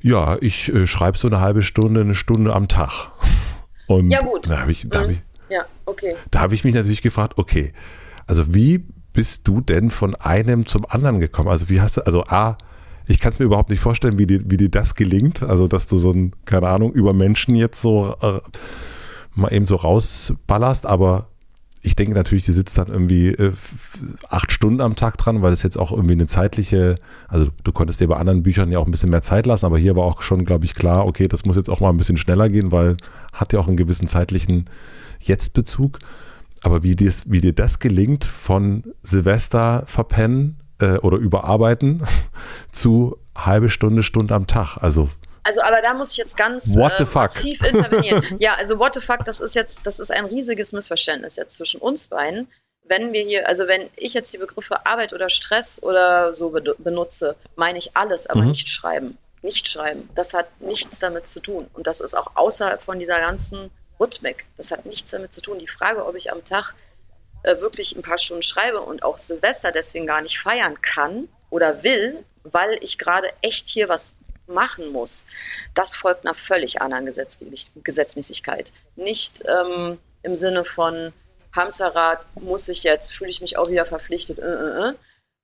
ja, 0.00 0.36
ich 0.40 0.72
schreibe 0.86 1.16
so 1.16 1.28
eine 1.28 1.40
halbe 1.40 1.62
Stunde, 1.62 2.00
eine 2.00 2.16
Stunde 2.16 2.52
am 2.52 2.66
Tag. 2.66 3.12
Und 3.86 4.10
ja, 4.10 4.20
gut. 4.22 4.50
Da 4.50 4.58
habe 4.58 4.72
ich, 4.72 4.88
da 4.88 5.02
hab 5.02 5.06
mhm. 5.06 5.12
ich 5.12 5.22
ja, 5.50 5.64
okay. 5.84 6.14
Da 6.30 6.40
habe 6.40 6.54
ich 6.54 6.64
mich 6.64 6.74
natürlich 6.74 7.02
gefragt, 7.02 7.34
okay, 7.36 7.72
also 8.26 8.54
wie 8.54 8.86
bist 9.12 9.48
du 9.48 9.60
denn 9.60 9.90
von 9.90 10.14
einem 10.14 10.64
zum 10.64 10.86
anderen 10.88 11.20
gekommen? 11.20 11.48
Also 11.48 11.68
wie 11.68 11.80
hast 11.80 11.96
du, 11.96 12.06
also 12.06 12.24
A, 12.24 12.56
ich 13.10 13.18
kann 13.18 13.32
es 13.32 13.40
mir 13.40 13.46
überhaupt 13.46 13.70
nicht 13.70 13.80
vorstellen, 13.80 14.18
wie 14.18 14.26
dir, 14.26 14.40
wie 14.46 14.56
dir 14.56 14.68
das 14.68 14.94
gelingt. 14.94 15.42
Also, 15.42 15.66
dass 15.66 15.88
du 15.88 15.98
so 15.98 16.12
ein, 16.12 16.32
keine 16.44 16.68
Ahnung, 16.68 16.92
über 16.92 17.12
Menschen 17.12 17.56
jetzt 17.56 17.82
so 17.82 18.14
äh, 18.22 18.40
mal 19.34 19.52
eben 19.52 19.66
so 19.66 19.74
rausballerst, 19.76 20.86
aber 20.86 21.26
ich 21.82 21.96
denke 21.96 22.14
natürlich, 22.14 22.44
die 22.44 22.52
sitzt 22.52 22.78
dann 22.78 22.88
irgendwie 22.88 23.28
äh, 23.28 23.52
acht 24.28 24.52
Stunden 24.52 24.80
am 24.80 24.94
Tag 24.94 25.16
dran, 25.16 25.42
weil 25.42 25.52
es 25.52 25.62
jetzt 25.62 25.76
auch 25.76 25.90
irgendwie 25.90 26.12
eine 26.12 26.26
zeitliche, 26.26 26.96
also 27.26 27.48
du 27.64 27.72
konntest 27.72 28.00
dir 28.00 28.06
bei 28.06 28.16
anderen 28.16 28.42
Büchern 28.42 28.70
ja 28.70 28.78
auch 28.78 28.86
ein 28.86 28.90
bisschen 28.90 29.10
mehr 29.10 29.22
Zeit 29.22 29.46
lassen, 29.46 29.66
aber 29.66 29.78
hier 29.78 29.96
war 29.96 30.04
auch 30.04 30.22
schon, 30.22 30.44
glaube 30.44 30.66
ich, 30.66 30.74
klar, 30.74 31.06
okay, 31.06 31.26
das 31.26 31.44
muss 31.44 31.56
jetzt 31.56 31.70
auch 31.70 31.80
mal 31.80 31.88
ein 31.88 31.96
bisschen 31.96 32.18
schneller 32.18 32.48
gehen, 32.48 32.70
weil 32.70 32.96
hat 33.32 33.52
ja 33.52 33.58
auch 33.58 33.66
einen 33.66 33.78
gewissen 33.78 34.06
zeitlichen 34.06 34.66
Jetzt-Bezug. 35.20 35.98
Aber 36.62 36.82
wie, 36.82 36.94
dies, 36.94 37.24
wie 37.30 37.40
dir 37.40 37.54
das 37.54 37.78
gelingt, 37.78 38.24
von 38.24 38.84
Silvester 39.02 39.84
verpennen 39.86 40.59
äh, 40.80 40.98
oder 40.98 41.18
überarbeiten 41.18 42.06
zu 42.72 43.18
halbe 43.36 43.70
Stunde, 43.70 44.02
Stunde 44.02 44.34
am 44.34 44.46
Tag. 44.46 44.76
Also 44.78 45.08
also, 45.42 45.62
aber 45.62 45.80
da 45.80 45.94
muss 45.94 46.12
ich 46.12 46.18
jetzt 46.18 46.36
ganz 46.36 46.76
äh, 46.76 47.06
massiv 47.14 47.62
intervenieren. 47.62 48.22
ja, 48.40 48.54
also 48.54 48.78
what 48.78 48.94
the 48.94 49.00
fuck, 49.00 49.24
das 49.24 49.40
ist 49.40 49.54
jetzt, 49.54 49.86
das 49.86 49.98
ist 49.98 50.12
ein 50.12 50.26
riesiges 50.26 50.72
Missverständnis 50.72 51.36
jetzt 51.36 51.56
zwischen 51.56 51.80
uns 51.80 52.08
beiden. 52.08 52.46
Wenn 52.84 53.12
wir 53.12 53.22
hier, 53.22 53.48
also 53.48 53.66
wenn 53.66 53.88
ich 53.96 54.14
jetzt 54.14 54.32
die 54.32 54.38
Begriffe 54.38 54.84
Arbeit 54.84 55.12
oder 55.12 55.30
Stress 55.30 55.82
oder 55.82 56.34
so 56.34 56.50
benutze, 56.78 57.36
meine 57.56 57.78
ich 57.78 57.96
alles, 57.96 58.26
aber 58.26 58.42
mhm. 58.42 58.48
nicht 58.48 58.68
schreiben. 58.68 59.16
Nicht 59.42 59.68
schreiben. 59.68 60.08
Das 60.14 60.34
hat 60.34 60.48
nichts 60.60 60.98
damit 60.98 61.26
zu 61.26 61.40
tun. 61.40 61.68
Und 61.72 61.86
das 61.86 62.00
ist 62.00 62.14
auch 62.14 62.32
außerhalb 62.34 62.82
von 62.82 62.98
dieser 62.98 63.18
ganzen 63.18 63.70
Rhythmik. 63.98 64.44
Das 64.56 64.70
hat 64.70 64.84
nichts 64.86 65.10
damit 65.10 65.32
zu 65.32 65.40
tun. 65.40 65.58
Die 65.58 65.68
Frage, 65.68 66.04
ob 66.04 66.14
ich 66.16 66.30
am 66.30 66.44
Tag 66.44 66.74
äh, 67.42 67.60
wirklich 67.60 67.96
ein 67.96 68.02
paar 68.02 68.18
Stunden 68.18 68.42
schreibe 68.42 68.80
und 68.80 69.02
auch 69.02 69.18
Silvester 69.18 69.72
deswegen 69.72 70.06
gar 70.06 70.20
nicht 70.20 70.38
feiern 70.38 70.80
kann 70.82 71.28
oder 71.50 71.82
will, 71.82 72.24
weil 72.42 72.78
ich 72.80 72.98
gerade 72.98 73.28
echt 73.42 73.68
hier 73.68 73.88
was 73.88 74.14
machen 74.46 74.90
muss, 74.90 75.26
das 75.74 75.94
folgt 75.94 76.26
einer 76.26 76.34
völlig 76.34 76.82
anderen 76.82 77.06
Gesetz 77.06 77.38
Gesetzmäßigkeit. 77.82 78.72
Nicht 78.96 79.42
ähm, 79.46 79.98
im 80.22 80.34
Sinne 80.34 80.64
von 80.64 81.12
Hamsterrad 81.54 82.24
muss 82.36 82.68
ich 82.68 82.82
jetzt, 82.82 83.12
fühle 83.12 83.30
ich 83.30 83.40
mich 83.40 83.56
auch 83.56 83.68
wieder 83.68 83.86
verpflichtet, 83.86 84.38
äh, 84.38 84.42
äh, 84.42 84.88
äh, 84.88 84.94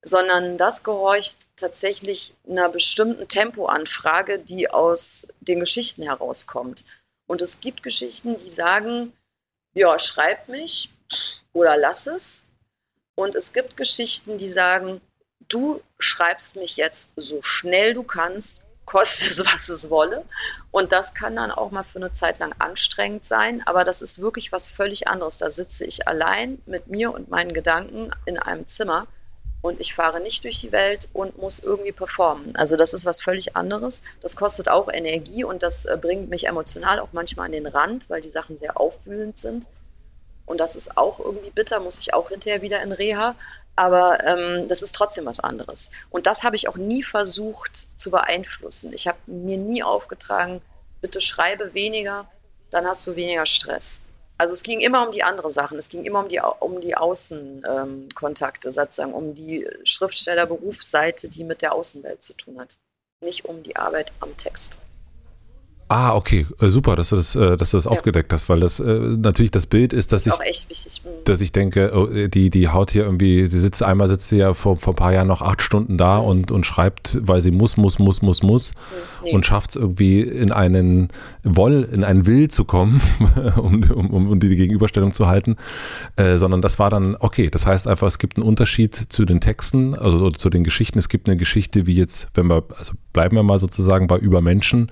sondern 0.03 0.57
das 0.59 0.85
gehorcht 0.85 1.39
tatsächlich 1.57 2.35
einer 2.49 2.69
bestimmten 2.69 3.27
Tempoanfrage, 3.27 4.39
die 4.39 4.71
aus 4.71 5.27
den 5.41 5.61
Geschichten 5.61 6.03
herauskommt. 6.03 6.85
Und 7.27 7.43
es 7.43 7.61
gibt 7.61 7.83
Geschichten, 7.83 8.37
die 8.37 8.49
sagen, 8.49 9.13
ja, 9.75 9.99
schreib 9.99 10.49
mich 10.49 10.91
oder 11.53 11.77
lass 11.77 12.07
es. 12.07 12.43
Und 13.15 13.35
es 13.35 13.53
gibt 13.53 13.77
Geschichten, 13.77 14.39
die 14.39 14.51
sagen, 14.51 15.01
du 15.49 15.81
schreibst 15.99 16.57
mich 16.57 16.77
jetzt 16.77 17.11
so 17.17 17.41
schnell 17.43 17.95
du 17.95 18.03
kannst, 18.03 18.63
koste 18.85 19.27
es, 19.27 19.45
was 19.45 19.69
es 19.69 19.91
wolle. 19.91 20.25
Und 20.71 20.93
das 20.93 21.15
kann 21.15 21.37
dann 21.37 21.51
auch 21.51 21.71
mal 21.71 21.83
für 21.83 21.99
eine 21.99 22.13
Zeit 22.13 22.39
lang 22.39 22.55
anstrengend 22.59 23.25
sein, 23.25 23.63
aber 23.67 23.85
das 23.85 24.03
ist 24.03 24.21
wirklich 24.21 24.53
was 24.53 24.69
völlig 24.69 25.09
anderes. 25.09 25.39
Da 25.39 25.51
sitze 25.51 25.85
ich 25.85 26.09
allein 26.09 26.63
mit 26.67 26.87
mir 26.87 27.13
und 27.13 27.29
meinen 27.29 27.53
Gedanken 27.53 28.13
in 28.25 28.39
einem 28.39 28.67
Zimmer 28.67 29.07
und 29.63 29.81
ich 29.81 29.95
fahre 29.95 30.21
nicht 30.21 30.45
durch 30.45 30.61
die 30.61 30.73
Welt 30.73 31.09
und 31.13 31.39
muss 31.39 31.59
irgendwie 31.59 31.93
performen. 31.93 32.55
Also 32.57 32.77
das 32.77 32.95
ist 32.95 33.05
was 33.05 33.21
völlig 33.21 33.57
anderes. 33.57 34.03
Das 34.21 34.37
kostet 34.37 34.69
auch 34.69 34.89
Energie 34.93 35.45
und 35.45 35.63
das 35.63 35.85
äh, 35.87 35.99
bringt 36.01 36.31
mich 36.31 36.47
emotional 36.47 37.01
auch 37.01 37.09
manchmal 37.13 37.47
an 37.47 37.53
den 37.53 37.67
Rand, 37.67 38.09
weil 38.09 38.21
die 38.21 38.31
Sachen 38.31 38.57
sehr 38.57 38.79
aufwühlend 38.79 39.39
sind. 39.39 39.67
Und 40.47 40.59
das 40.59 40.77
ist 40.77 40.97
auch 40.97 41.21
irgendwie 41.21 41.51
bitter, 41.51 41.81
muss 41.81 41.99
ich 41.99 42.15
auch 42.15 42.31
hinterher 42.31 42.63
wieder 42.63 42.81
in 42.83 42.93
Reha. 42.93 43.35
Aber 43.75 44.25
ähm, 44.25 44.69
das 44.69 44.81
ist 44.81 44.95
trotzdem 44.95 45.27
was 45.27 45.41
anderes. 45.41 45.91
Und 46.09 46.27
das 46.27 46.45
habe 46.45 46.57
ich 46.57 46.69
auch 46.69 46.77
nie 46.77 47.03
versucht 47.03 47.89
zu 47.97 48.11
beeinflussen. 48.11 48.93
Ich 48.95 49.07
habe 49.07 49.19
mir 49.27 49.59
nie 49.59 49.83
aufgetragen, 49.83 50.63
bitte 51.03 51.21
schreibe 51.21 51.75
weniger, 51.75 52.27
dann 52.71 52.87
hast 52.87 53.07
du 53.07 53.17
weniger 53.17 53.45
Stress. 53.45 54.01
Also 54.39 54.53
es 54.53 54.63
ging 54.63 54.81
immer 54.81 55.05
um 55.05 55.13
die 55.13 55.23
anderen 55.23 55.51
Sachen. 55.51 55.79
Es 55.79 55.89
ging 55.89 56.05
immer 56.05 56.21
um 56.21 56.29
die, 56.29 56.41
um 56.61 56.81
die 56.81 56.97
Außenkontakte, 56.97 58.69
ähm, 58.69 58.73
sozusagen, 58.73 59.15
um 59.15 59.35
die 59.35 59.69
Schriftstellerberufsseite, 59.85 61.29
die 61.29 61.45
mit 61.45 61.63
der 61.63 61.75
Außenwelt 61.75 62.23
zu 62.23 62.35
tun 62.35 62.61
hat. 62.61 62.77
Nicht 63.21 63.47
um 63.47 63.63
die 63.63 63.77
Arbeit 63.77 64.13
am 64.21 64.37
Text. 64.37 64.79
Ah, 65.89 66.17
okay, 66.17 66.47
äh, 66.61 66.69
super, 66.69 66.97
dass 66.97 67.11
du 67.11 67.17
das, 67.17 67.37
äh, 67.37 67.57
dass 67.57 67.71
du 67.71 67.77
das 67.77 67.85
ja. 67.85 67.93
aufgedeckt 67.93 68.33
hast, 68.33 68.49
weil 68.49 68.59
das 68.59 68.81
äh, 68.81 68.85
natürlich 68.85 69.53
das 69.53 69.67
Bild 69.67 69.93
ist, 69.93 70.11
dass 70.11 70.25
das 70.25 70.41
ist 70.41 70.67
ich, 70.69 71.05
mhm. 71.05 71.11
dass 71.25 71.41
ich 71.41 71.53
denke, 71.53 71.93
oh, 71.95 72.07
die, 72.07 72.51
die 72.51 72.69
haut 72.69 72.91
hier 72.91 73.05
irgendwie, 73.05 73.47
sie 73.47 73.61
sitzt 73.61 73.85
einmal 73.85 74.09
sitzt 74.09 74.29
sie 74.29 74.39
ja 74.39 74.53
vor, 74.55 74.79
vor 74.79 74.95
ein 74.95 74.97
paar 74.97 75.13
Jahren 75.13 75.29
noch 75.29 75.43
acht 75.43 75.63
Stunden 75.63 75.97
da 75.97 76.19
mhm. 76.21 76.27
und, 76.27 76.51
und 76.51 76.67
schreibt, 76.67 77.19
weil 77.23 77.41
sie 77.41 77.53
muss, 77.53 77.77
muss, 77.77 78.01
muss, 78.01 78.21
muss, 78.21 78.43
muss 78.43 78.73
mhm. 79.25 79.35
und 79.35 79.47
schafft 79.47 79.71
es 79.71 79.77
irgendwie 79.77 80.23
in 80.23 80.51
einen 80.51 81.09
Woll, 81.45 81.89
in 81.93 82.03
einen 82.03 82.27
Will 82.27 82.49
zu 82.49 82.65
kommen, 82.65 83.01
um, 83.57 83.85
um, 83.89 84.29
um 84.29 84.41
die 84.41 84.57
Gegenüberstellung 84.57 85.13
zu 85.13 85.29
halten, 85.29 85.55
äh, 86.17 86.37
sondern 86.37 86.63
das 86.63 86.81
war 86.81 86.91
dann, 86.91 87.17
okay, 87.21 87.49
das 87.49 87.65
heißt 87.65 87.87
einfach, 87.87 88.09
es 88.09 88.19
gibt 88.19 88.39
einen 88.39 88.47
Unterschied 88.47 88.95
zu 88.95 89.25
den 89.25 89.41
Texten, 89.41 89.95
also 89.95 90.33
zu 90.33 90.51
den 90.51 90.65
Geschichten. 90.65 90.99
Es 90.99 91.09
gibt 91.09 91.29
eine 91.29 91.37
Geschichte 91.37 91.87
wie 91.87 91.95
jetzt, 91.95 92.27
wenn 92.35 92.49
wir, 92.49 92.65
also 92.77 92.95
bleiben 93.13 93.37
wir 93.37 93.45
mal 93.45 93.61
sozusagen 93.61 94.09
bei 94.09 94.19
Übermenschen, 94.19 94.91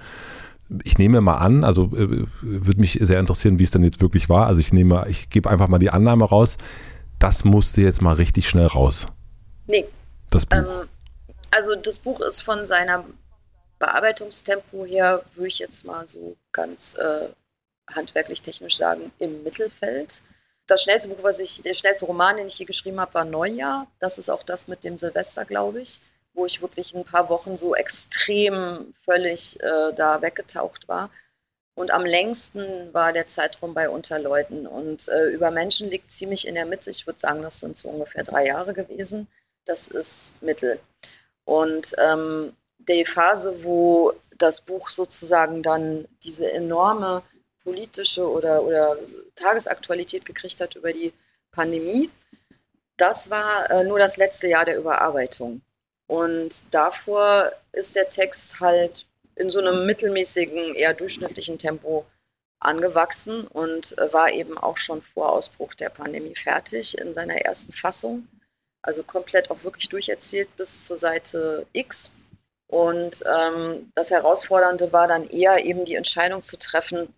ich 0.84 0.98
nehme 0.98 1.20
mal 1.20 1.36
an, 1.36 1.64
also 1.64 1.84
äh, 1.94 2.26
würde 2.40 2.80
mich 2.80 2.98
sehr 3.00 3.20
interessieren, 3.20 3.58
wie 3.58 3.64
es 3.64 3.70
denn 3.70 3.84
jetzt 3.84 4.00
wirklich 4.00 4.28
war. 4.28 4.46
Also 4.46 4.60
ich 4.60 4.72
nehme, 4.72 5.06
ich 5.08 5.30
gebe 5.30 5.50
einfach 5.50 5.68
mal 5.68 5.78
die 5.78 5.90
Annahme 5.90 6.24
raus, 6.24 6.56
das 7.18 7.44
musste 7.44 7.80
jetzt 7.80 8.02
mal 8.02 8.14
richtig 8.14 8.48
schnell 8.48 8.66
raus. 8.66 9.06
Nee. 9.66 9.84
Das 10.30 10.46
Buch. 10.46 10.58
Ähm, 10.58 10.88
also 11.50 11.74
das 11.76 11.98
Buch 11.98 12.20
ist 12.20 12.40
von 12.40 12.66
seiner 12.66 13.04
Bearbeitungstempo 13.78 14.84
her, 14.84 15.22
würde 15.34 15.48
ich 15.48 15.58
jetzt 15.58 15.84
mal 15.84 16.06
so 16.06 16.36
ganz 16.52 16.94
äh, 16.94 17.28
handwerklich 17.94 18.42
technisch 18.42 18.76
sagen, 18.76 19.12
im 19.18 19.42
Mittelfeld. 19.44 20.22
Das 20.66 20.82
schnellste 20.82 21.10
Buch, 21.10 21.22
was 21.22 21.40
ich, 21.40 21.62
der 21.62 21.74
schnellste 21.74 22.06
Roman, 22.06 22.36
den 22.36 22.46
ich 22.46 22.54
hier 22.54 22.66
geschrieben 22.66 22.98
habe, 22.98 23.14
war 23.14 23.24
Neujahr. 23.24 23.86
Das 24.00 24.18
ist 24.18 24.30
auch 24.30 24.42
das 24.42 24.66
mit 24.66 24.82
dem 24.82 24.96
Silvester, 24.96 25.44
glaube 25.44 25.82
ich 25.82 26.00
wo 26.34 26.46
ich 26.46 26.60
wirklich 26.60 26.94
ein 26.94 27.04
paar 27.04 27.28
Wochen 27.28 27.56
so 27.56 27.74
extrem 27.74 28.94
völlig 29.04 29.60
äh, 29.60 29.92
da 29.94 30.20
weggetaucht 30.20 30.88
war. 30.88 31.10
Und 31.76 31.90
am 31.90 32.04
längsten 32.04 32.92
war 32.92 33.12
der 33.12 33.26
Zeitraum 33.26 33.74
bei 33.74 33.88
Unterleuten. 33.88 34.66
Und 34.66 35.08
äh, 35.08 35.26
über 35.30 35.50
Menschen 35.50 35.90
liegt 35.90 36.10
ziemlich 36.12 36.46
in 36.46 36.54
der 36.54 36.66
Mitte. 36.66 36.90
Ich 36.90 37.06
würde 37.06 37.18
sagen, 37.18 37.42
das 37.42 37.60
sind 37.60 37.76
so 37.76 37.88
ungefähr 37.88 38.22
drei 38.22 38.46
Jahre 38.46 38.74
gewesen. 38.74 39.26
Das 39.64 39.88
ist 39.88 40.40
Mittel. 40.40 40.78
Und 41.44 41.94
ähm, 41.98 42.56
die 42.78 43.04
Phase, 43.04 43.64
wo 43.64 44.12
das 44.38 44.60
Buch 44.60 44.90
sozusagen 44.90 45.62
dann 45.62 46.06
diese 46.22 46.50
enorme 46.50 47.22
politische 47.62 48.28
oder, 48.28 48.62
oder 48.62 48.96
Tagesaktualität 49.34 50.24
gekriegt 50.24 50.60
hat 50.60 50.76
über 50.76 50.92
die 50.92 51.12
Pandemie, 51.50 52.10
das 52.96 53.30
war 53.30 53.70
äh, 53.70 53.84
nur 53.84 53.98
das 53.98 54.16
letzte 54.16 54.48
Jahr 54.48 54.64
der 54.64 54.78
Überarbeitung. 54.78 55.62
Und 56.14 56.62
davor 56.72 57.50
ist 57.72 57.96
der 57.96 58.08
Text 58.08 58.60
halt 58.60 59.04
in 59.34 59.50
so 59.50 59.58
einem 59.58 59.84
mittelmäßigen, 59.84 60.76
eher 60.76 60.94
durchschnittlichen 60.94 61.58
Tempo 61.58 62.06
angewachsen 62.60 63.48
und 63.48 63.96
war 64.12 64.30
eben 64.30 64.56
auch 64.56 64.76
schon 64.76 65.02
vor 65.02 65.32
Ausbruch 65.32 65.74
der 65.74 65.88
Pandemie 65.88 66.36
fertig 66.36 66.96
in 66.98 67.12
seiner 67.12 67.38
ersten 67.38 67.72
Fassung. 67.72 68.28
Also 68.80 69.02
komplett 69.02 69.50
auch 69.50 69.64
wirklich 69.64 69.88
durcherzählt 69.88 70.56
bis 70.56 70.84
zur 70.84 70.98
Seite 70.98 71.66
X. 71.72 72.12
Und 72.68 73.24
ähm, 73.26 73.90
das 73.96 74.12
Herausfordernde 74.12 74.92
war 74.92 75.08
dann 75.08 75.28
eher 75.28 75.64
eben 75.64 75.84
die 75.84 75.96
Entscheidung 75.96 76.42
zu 76.42 76.56
treffen, 76.60 77.12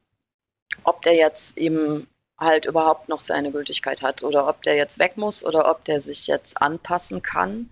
ob 0.85 1.03
der 1.03 1.15
jetzt 1.15 1.59
eben 1.59 2.09
halt 2.39 2.65
überhaupt 2.65 3.11
noch 3.11 3.21
seine 3.21 3.53
Gültigkeit 3.53 4.01
hat 4.01 4.23
oder 4.23 4.49
ob 4.49 4.63
der 4.63 4.77
jetzt 4.77 4.99
weg 4.99 5.19
muss 5.19 5.45
oder 5.45 5.71
ob 5.71 5.85
der 5.85 6.01
sich 6.01 6.27
jetzt 6.29 6.63
anpassen 6.63 7.21
kann. 7.21 7.71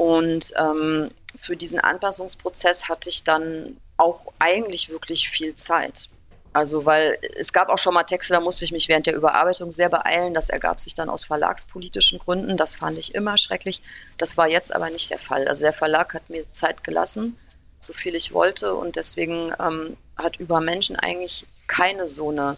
Und 0.00 0.54
ähm, 0.56 1.10
für 1.36 1.58
diesen 1.58 1.78
Anpassungsprozess 1.78 2.88
hatte 2.88 3.10
ich 3.10 3.22
dann 3.22 3.76
auch 3.98 4.32
eigentlich 4.38 4.88
wirklich 4.88 5.28
viel 5.28 5.56
Zeit. 5.56 6.08
Also, 6.54 6.86
weil 6.86 7.18
es 7.36 7.52
gab 7.52 7.68
auch 7.68 7.76
schon 7.76 7.92
mal 7.92 8.04
Texte, 8.04 8.32
da 8.32 8.40
musste 8.40 8.64
ich 8.64 8.72
mich 8.72 8.88
während 8.88 9.04
der 9.04 9.14
Überarbeitung 9.14 9.70
sehr 9.70 9.90
beeilen. 9.90 10.32
Das 10.32 10.48
ergab 10.48 10.80
sich 10.80 10.94
dann 10.94 11.10
aus 11.10 11.24
verlagspolitischen 11.26 12.18
Gründen. 12.18 12.56
Das 12.56 12.76
fand 12.76 12.96
ich 12.96 13.14
immer 13.14 13.36
schrecklich. 13.36 13.82
Das 14.16 14.38
war 14.38 14.48
jetzt 14.48 14.74
aber 14.74 14.88
nicht 14.88 15.10
der 15.10 15.18
Fall. 15.18 15.46
Also, 15.46 15.64
der 15.64 15.74
Verlag 15.74 16.14
hat 16.14 16.30
mir 16.30 16.50
Zeit 16.50 16.82
gelassen, 16.82 17.36
so 17.78 17.92
viel 17.92 18.14
ich 18.14 18.32
wollte. 18.32 18.74
Und 18.74 18.96
deswegen 18.96 19.52
ähm, 19.60 19.98
hat 20.16 20.36
über 20.36 20.62
Menschen 20.62 20.96
eigentlich 20.96 21.44
keine 21.66 22.08
so 22.08 22.30
eine 22.30 22.56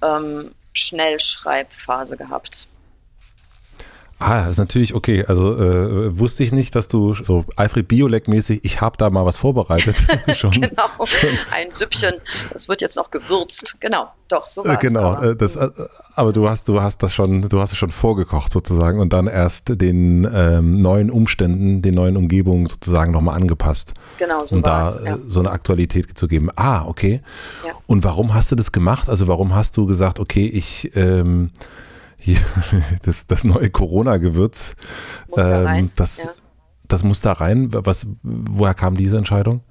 ähm, 0.00 0.54
Schnellschreibphase 0.74 2.16
gehabt. 2.16 2.68
Ah, 4.20 4.42
das 4.42 4.52
ist 4.52 4.58
natürlich 4.58 4.94
okay. 4.94 5.24
Also 5.26 5.54
äh, 5.56 6.18
wusste 6.18 6.42
ich 6.42 6.50
nicht, 6.50 6.74
dass 6.74 6.88
du 6.88 7.14
so 7.14 7.44
Alfred 7.54 7.86
Biolek-mäßig, 7.86 8.60
ich 8.64 8.80
habe 8.80 8.96
da 8.96 9.10
mal 9.10 9.24
was 9.24 9.36
vorbereitet. 9.36 9.96
schon, 10.36 10.50
genau, 10.50 10.88
schon. 11.04 11.30
ein 11.52 11.70
Süppchen, 11.70 12.14
das 12.52 12.68
wird 12.68 12.80
jetzt 12.80 12.96
noch 12.96 13.12
gewürzt. 13.12 13.76
Genau, 13.78 14.08
doch, 14.26 14.48
so 14.48 14.64
war 14.64 14.74
es. 14.74 14.80
Genau, 14.80 15.12
aber. 15.12 15.30
Äh, 15.30 15.36
das, 15.36 15.54
äh, 15.54 15.70
aber 16.16 16.32
du 16.32 16.48
hast, 16.48 16.68
du 16.68 16.82
hast 16.82 17.02
das 17.04 17.14
schon, 17.14 17.48
du 17.48 17.60
hast 17.60 17.70
es 17.70 17.78
schon 17.78 17.90
vorgekocht 17.90 18.52
sozusagen 18.52 18.98
und 18.98 19.12
dann 19.12 19.28
erst 19.28 19.80
den 19.80 20.28
ähm, 20.32 20.82
neuen 20.82 21.10
Umständen, 21.10 21.80
den 21.80 21.94
neuen 21.94 22.16
Umgebungen 22.16 22.66
sozusagen 22.66 23.12
nochmal 23.12 23.36
angepasst. 23.36 23.94
Genau, 24.18 24.44
so 24.44 24.56
um 24.56 24.62
da 24.62 24.82
ja. 25.04 25.18
so 25.28 25.38
eine 25.38 25.50
Aktualität 25.50 26.18
zu 26.18 26.26
geben. 26.26 26.50
Ah, 26.56 26.84
okay. 26.86 27.20
Ja. 27.64 27.72
Und 27.86 28.02
warum 28.02 28.34
hast 28.34 28.50
du 28.50 28.56
das 28.56 28.72
gemacht? 28.72 29.08
Also 29.08 29.28
warum 29.28 29.54
hast 29.54 29.76
du 29.76 29.86
gesagt, 29.86 30.18
okay, 30.18 30.46
ich 30.46 30.90
ähm, 30.96 31.50
hier, 32.18 32.40
das, 33.02 33.26
das 33.26 33.44
neue 33.44 33.70
Corona-Gewürz. 33.70 34.74
Muss 35.28 35.42
ähm, 35.42 35.48
da 35.48 35.62
rein. 35.62 35.92
Das, 35.96 36.24
ja. 36.24 36.32
das 36.86 37.02
muss 37.02 37.20
da 37.20 37.32
rein. 37.32 37.68
Was, 37.72 38.06
woher 38.22 38.74
kam 38.74 38.96
diese 38.96 39.16
Entscheidung? 39.16 39.62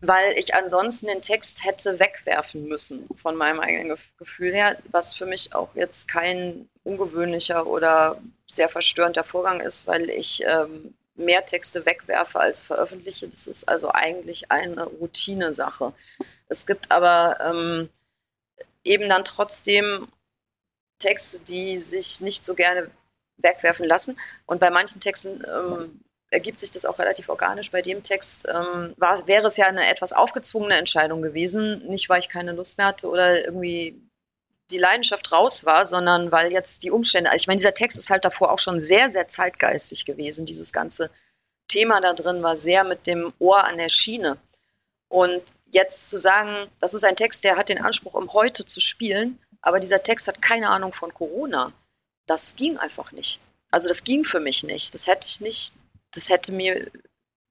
Weil 0.00 0.32
ich 0.36 0.54
ansonsten 0.54 1.08
den 1.08 1.22
Text 1.22 1.64
hätte 1.64 1.98
wegwerfen 1.98 2.68
müssen, 2.68 3.08
von 3.16 3.34
meinem 3.34 3.58
eigenen 3.58 3.96
Gefühl 4.18 4.54
her, 4.54 4.76
was 4.92 5.14
für 5.14 5.26
mich 5.26 5.54
auch 5.54 5.74
jetzt 5.74 6.06
kein 6.06 6.68
ungewöhnlicher 6.84 7.66
oder 7.66 8.20
sehr 8.46 8.68
verstörender 8.68 9.24
Vorgang 9.24 9.60
ist, 9.60 9.88
weil 9.88 10.08
ich 10.08 10.44
ähm, 10.46 10.94
mehr 11.16 11.44
Texte 11.44 11.84
wegwerfe 11.84 12.38
als 12.38 12.62
veröffentliche. 12.62 13.26
Das 13.26 13.48
ist 13.48 13.68
also 13.68 13.90
eigentlich 13.92 14.52
eine 14.52 14.84
Routine-Sache. 14.84 15.92
Es 16.48 16.64
gibt 16.64 16.92
aber 16.92 17.38
ähm, 17.40 17.88
eben 18.84 19.08
dann 19.08 19.24
trotzdem 19.24 20.06
Texte, 20.98 21.40
die 21.40 21.78
sich 21.78 22.20
nicht 22.20 22.44
so 22.44 22.54
gerne 22.54 22.90
wegwerfen 23.38 23.86
lassen. 23.86 24.18
Und 24.46 24.60
bei 24.60 24.70
manchen 24.70 25.00
Texten 25.00 25.44
ähm, 25.46 26.00
ergibt 26.30 26.60
sich 26.60 26.70
das 26.70 26.84
auch 26.84 26.98
relativ 26.98 27.28
organisch. 27.28 27.70
Bei 27.70 27.82
dem 27.82 28.02
Text 28.02 28.46
ähm, 28.48 28.94
war, 28.96 29.26
wäre 29.26 29.46
es 29.46 29.56
ja 29.56 29.66
eine 29.66 29.88
etwas 29.88 30.12
aufgezwungene 30.12 30.76
Entscheidung 30.76 31.22
gewesen. 31.22 31.86
Nicht, 31.86 32.08
weil 32.08 32.20
ich 32.20 32.28
keine 32.28 32.52
Lust 32.52 32.78
mehr 32.78 32.88
hatte 32.88 33.08
oder 33.08 33.44
irgendwie 33.44 34.00
die 34.70 34.78
Leidenschaft 34.78 35.32
raus 35.32 35.64
war, 35.64 35.86
sondern 35.86 36.30
weil 36.30 36.52
jetzt 36.52 36.82
die 36.82 36.90
Umstände, 36.90 37.30
ich 37.34 37.46
meine, 37.46 37.56
dieser 37.56 37.72
Text 37.72 37.98
ist 37.98 38.10
halt 38.10 38.24
davor 38.24 38.52
auch 38.52 38.58
schon 38.58 38.80
sehr, 38.80 39.08
sehr 39.08 39.28
zeitgeistig 39.28 40.04
gewesen. 40.04 40.44
Dieses 40.44 40.72
ganze 40.72 41.10
Thema 41.68 42.00
da 42.00 42.12
drin 42.12 42.42
war 42.42 42.56
sehr 42.56 42.84
mit 42.84 43.06
dem 43.06 43.32
Ohr 43.38 43.64
an 43.64 43.78
der 43.78 43.88
Schiene. 43.88 44.36
Und 45.08 45.42
jetzt 45.70 46.10
zu 46.10 46.18
sagen, 46.18 46.68
das 46.80 46.92
ist 46.92 47.04
ein 47.04 47.16
Text, 47.16 47.44
der 47.44 47.56
hat 47.56 47.70
den 47.70 47.82
Anspruch, 47.82 48.14
um 48.14 48.32
heute 48.32 48.66
zu 48.66 48.80
spielen, 48.80 49.38
aber 49.60 49.80
dieser 49.80 50.02
Text 50.02 50.28
hat 50.28 50.42
keine 50.42 50.70
Ahnung 50.70 50.92
von 50.92 51.12
Corona. 51.12 51.72
Das 52.26 52.56
ging 52.56 52.78
einfach 52.78 53.12
nicht. 53.12 53.40
Also 53.70 53.88
das 53.88 54.04
ging 54.04 54.24
für 54.24 54.40
mich 54.40 54.64
nicht. 54.64 54.94
Das 54.94 55.06
hätte 55.06 55.26
ich 55.28 55.40
nicht, 55.40 55.72
das 56.12 56.30
hätte 56.30 56.52
mir, 56.52 56.90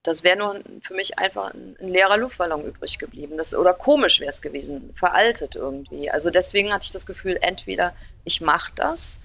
das 0.03 0.23
wäre 0.23 0.37
nur 0.37 0.61
für 0.81 0.93
mich 0.93 1.19
einfach 1.19 1.53
ein, 1.53 1.75
ein, 1.79 1.87
leerer 1.87 2.17
Luftballon 2.17 2.65
übrig 2.65 2.97
geblieben. 2.97 3.37
Das, 3.37 3.53
oder 3.53 3.73
komisch 3.73 4.19
wäre 4.19 4.29
es 4.29 4.41
gewesen, 4.41 4.93
veraltet 4.95 5.55
irgendwie. 5.55 6.09
Also 6.09 6.29
deswegen 6.29 6.73
hatte 6.73 6.85
ich 6.85 6.91
das 6.91 7.05
Gefühl, 7.05 7.37
entweder 7.41 7.93
ich 8.23 8.41
mache 8.41 8.71
das, 8.75 9.19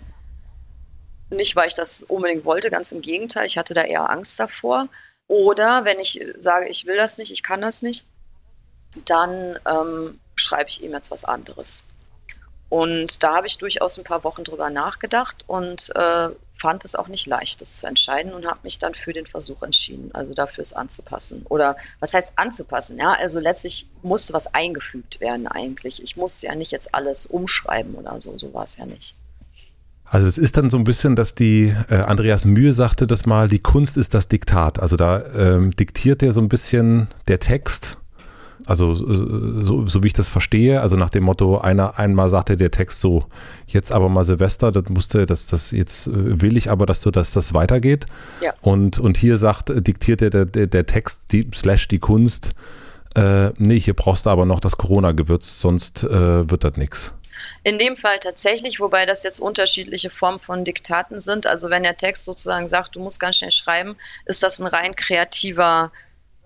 nicht 1.31 1.57
weil 1.57 1.69
ich 1.69 1.75
das 1.75 2.03
unbedingt 2.03 2.45
wollte, 2.45 2.71
ganz 2.71 2.93
im 2.93 3.01
Gegenteil, 3.01 3.47
ich 3.47 3.57
hatte 3.57 3.75
da 3.75 3.85
eher 3.85 4.11
Angst 4.11 4.39
davor. 4.39 4.89
Oder 5.29 5.85
wenn 5.85 5.99
ich 5.99 6.23
sage, 6.37 6.69
ich 6.69 6.85
will 6.85 6.97
das 6.97 7.17
nicht, 7.17 7.33
ich 7.33 7.43
kann 7.43 7.63
das 7.63 7.81
nicht, 7.81 8.05
dann 9.07 9.59
ähm, 9.67 10.21
schreibe 10.37 10.69
ich 10.69 10.83
ihm 10.83 10.93
jetzt 10.93 11.11
was 11.11 11.25
anderes. 11.25 11.87
Und 12.73 13.23
da 13.23 13.37
habe 13.37 13.47
ich 13.47 13.59
durchaus 13.59 13.99
ein 13.99 14.05
paar 14.05 14.25
Wochen 14.25 14.45
drüber 14.45 14.71
nachgedacht 14.71 15.45
und 15.47 15.95
äh, 15.95 16.31
fand 16.57 16.87
es 16.87 16.95
auch 16.95 17.09
nicht 17.09 17.27
leicht, 17.27 17.61
das 17.61 17.77
zu 17.77 17.87
entscheiden 17.87 18.33
und 18.33 18.47
habe 18.47 18.61
mich 18.63 18.79
dann 18.79 18.95
für 18.95 19.13
den 19.13 19.27
Versuch 19.27 19.63
entschieden, 19.63 20.09
also 20.15 20.33
dafür 20.33 20.63
es 20.63 20.73
anzupassen. 20.73 21.45
Oder 21.51 21.77
was 22.01 22.15
heißt 22.15 22.33
anzupassen? 22.37 22.97
Ja, 22.97 23.13
also 23.13 23.41
letztlich 23.41 23.87
musste 24.03 24.33
was 24.33 24.55
eingefügt 24.55 25.21
werden 25.21 25.49
eigentlich. 25.49 26.03
Ich 26.03 26.17
musste 26.17 26.47
ja 26.47 26.55
nicht 26.55 26.73
jetzt 26.73 26.95
alles 26.95 27.27
umschreiben 27.27 27.95
oder 27.95 28.19
so, 28.23 28.39
so 28.39 28.55
war 28.55 28.63
es 28.63 28.79
ja 28.79 28.87
nicht. 28.87 29.17
Also 30.07 30.27
es 30.27 30.39
ist 30.39 30.57
dann 30.57 30.71
so 30.71 30.79
ein 30.79 30.85
bisschen, 30.85 31.15
dass 31.15 31.35
die, 31.35 31.77
äh, 31.91 31.97
Andreas 31.97 32.47
Mühe 32.47 32.73
sagte 32.73 33.07
das 33.07 33.27
mal, 33.27 33.49
die 33.49 33.61
Kunst 33.61 33.99
ist 33.99 34.15
das 34.15 34.29
Diktat. 34.29 34.81
Also 34.81 34.97
da 34.97 35.23
ähm, 35.35 35.77
diktiert 35.77 36.23
er 36.23 36.33
so 36.33 36.41
ein 36.41 36.49
bisschen 36.49 37.09
der 37.29 37.39
Text 37.39 37.99
also 38.67 38.95
so, 38.95 39.87
so 39.87 40.03
wie 40.03 40.09
ich 40.09 40.13
das 40.13 40.29
verstehe, 40.29 40.81
also 40.81 40.97
nach 40.97 41.11
dem 41.11 41.25
Motto, 41.25 41.59
einer 41.59 41.99
einmal 41.99 42.31
sagte 42.31 42.57
der 42.57 42.71
Text 42.71 43.01
so, 43.01 43.27
jetzt 43.67 43.93
aber 43.93 44.09
mal 44.09 44.25
Silvester, 44.25 44.73
das 44.73 44.89
musste, 44.89 45.27
das, 45.27 45.47
das 45.47 45.71
jetzt 45.71 46.07
äh, 46.07 46.41
will 46.41 46.57
ich 46.57 46.71
aber, 46.71 46.87
dass 46.87 47.01
du, 47.01 47.11
dass 47.11 47.33
das 47.33 47.55
weitergeht. 47.55 48.07
Ja. 48.41 48.53
Und, 48.61 48.99
und 48.99 49.17
hier 49.17 49.39
sagt, 49.39 49.71
äh, 49.71 49.83
diktiert 49.83 50.21
der, 50.21 50.31
der, 50.31 50.67
der 50.67 50.87
Text, 50.87 51.33
die, 51.33 51.49
slash 51.55 51.89
die 51.89 51.99
Kunst, 51.99 52.55
äh, 53.15 53.51
nee, 53.59 53.79
hier 53.79 53.95
brauchst 53.95 54.27
du 54.27 54.31
aber 54.31 54.47
noch 54.47 54.61
das 54.61 54.77
Corona-Gewürz, 54.77 55.61
sonst 55.61 56.03
äh, 56.03 56.51
wird 56.51 56.65
das 56.65 56.77
nichts. 56.77 57.13
In 57.65 57.79
dem 57.79 57.97
Fall 57.97 58.19
tatsächlich, 58.21 58.81
wobei 58.81 59.07
das 59.07 59.23
jetzt 59.23 59.41
unterschiedliche 59.41 60.11
Formen 60.11 60.39
von 60.39 60.65
Diktaten 60.65 61.19
sind. 61.19 61.47
Also 61.47 61.71
wenn 61.71 61.83
der 61.83 61.97
Text 61.97 62.25
sozusagen 62.25 62.69
sagt, 62.69 62.97
du 62.97 63.01
musst 63.01 63.21
ganz 63.21 63.37
schnell 63.37 63.51
schreiben, 63.51 63.97
ist 64.27 64.43
das 64.43 64.61
ein 64.61 64.67
rein 64.67 64.95
kreativer 64.95 65.93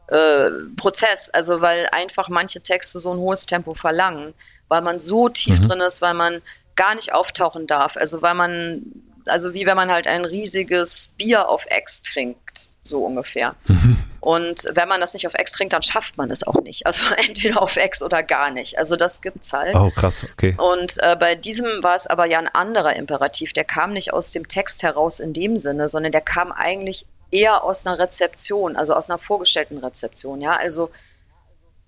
äh, 0.09 0.51
Prozess, 0.77 1.31
also 1.31 1.61
weil 1.61 1.87
einfach 1.93 2.29
manche 2.29 2.61
Texte 2.61 2.99
so 2.99 3.13
ein 3.13 3.19
hohes 3.19 3.47
Tempo 3.47 3.75
verlangen, 3.75 4.35
weil 4.69 4.83
man 4.83 5.01
so 5.01 5.29
tief 5.29 5.61
mhm. 5.61 5.69
drin 5.69 5.81
ist, 5.81 6.03
weil 6.03 6.15
man 6.15 6.43
gar 6.77 6.95
nicht 6.95 7.13
auftauchen 7.13 7.67
darf, 7.67 7.97
also 7.97 8.23
weil 8.23 8.35
man, 8.35 8.83
also 9.25 9.55
wie 9.55 9.67
wenn 9.67 9.77
man 9.77 9.91
halt 9.91 10.07
ein 10.07 10.25
riesiges 10.25 11.15
Bier 11.17 11.49
auf 11.49 11.67
Ex 11.67 12.03
trinkt, 12.03 12.69
so 12.83 13.05
ungefähr. 13.05 13.57
Mhm. 13.67 13.97
Und 14.21 14.69
wenn 14.73 14.89
man 14.89 15.01
das 15.01 15.15
nicht 15.15 15.27
auf 15.27 15.35
Ex 15.35 15.53
trinkt, 15.53 15.73
dann 15.73 15.83
schafft 15.83 16.17
man 16.17 16.31
es 16.31 16.45
auch 16.45 16.61
nicht. 16.61 16.87
Also 16.87 17.05
entweder 17.29 17.63
auf 17.63 17.77
Ex 17.77 18.03
oder 18.03 18.23
gar 18.23 18.51
nicht. 18.51 18.79
Also 18.79 18.97
das 18.97 19.23
gibt's 19.23 19.53
halt. 19.53 19.77
Oh, 19.77 19.91
krass, 19.91 20.25
okay. 20.33 20.57
Und 20.59 20.97
äh, 20.99 21.17
bei 21.17 21.35
diesem 21.35 21.83
war 21.83 21.95
es 21.95 22.07
aber 22.07 22.27
ja 22.27 22.39
ein 22.39 22.49
anderer 22.49 22.97
Imperativ. 22.97 23.53
Der 23.53 23.65
kam 23.65 23.93
nicht 23.93 24.13
aus 24.13 24.33
dem 24.33 24.49
Text 24.49 24.83
heraus 24.83 25.21
in 25.21 25.33
dem 25.33 25.57
Sinne, 25.57 25.89
sondern 25.89 26.13
der 26.13 26.23
kam 26.23 26.51
eigentlich 26.51 27.07
eher 27.37 27.63
aus 27.63 27.87
einer 27.87 27.99
Rezeption, 27.99 28.77
also 28.77 28.95
aus 28.95 29.11
einer 29.11 29.19
vorgestellten 29.19 29.79
Rezeption. 29.79 30.41
Ja, 30.41 30.57
also 30.57 30.91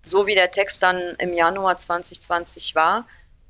so 0.03 0.27
wie 0.27 0.35
der 0.35 0.51
Text 0.51 0.83
dann 0.83 0.99
im 1.19 1.33
Januar 1.33 1.79
2020 1.79 2.75
war, 2.75 3.07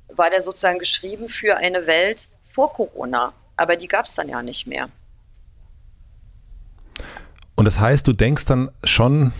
war 0.07 0.29
der 0.29 0.41
sozusagen 0.41 0.79
geschrieben 0.79 1.29
für 1.29 1.57
eine 1.57 1.85
Welt 1.87 2.29
vor 2.49 2.73
Corona. 2.73 3.33
Aber 3.57 3.75
die 3.75 3.87
gab 3.87 4.05
es 4.05 4.15
dann 4.15 4.29
ja 4.29 4.41
nicht 4.41 4.65
mehr. 4.65 4.89
Und 7.55 7.65
das 7.65 7.79
heißt, 7.79 8.07
du 8.07 8.13
denkst 8.13 8.45
dann 8.45 8.71
schon, 8.85 9.33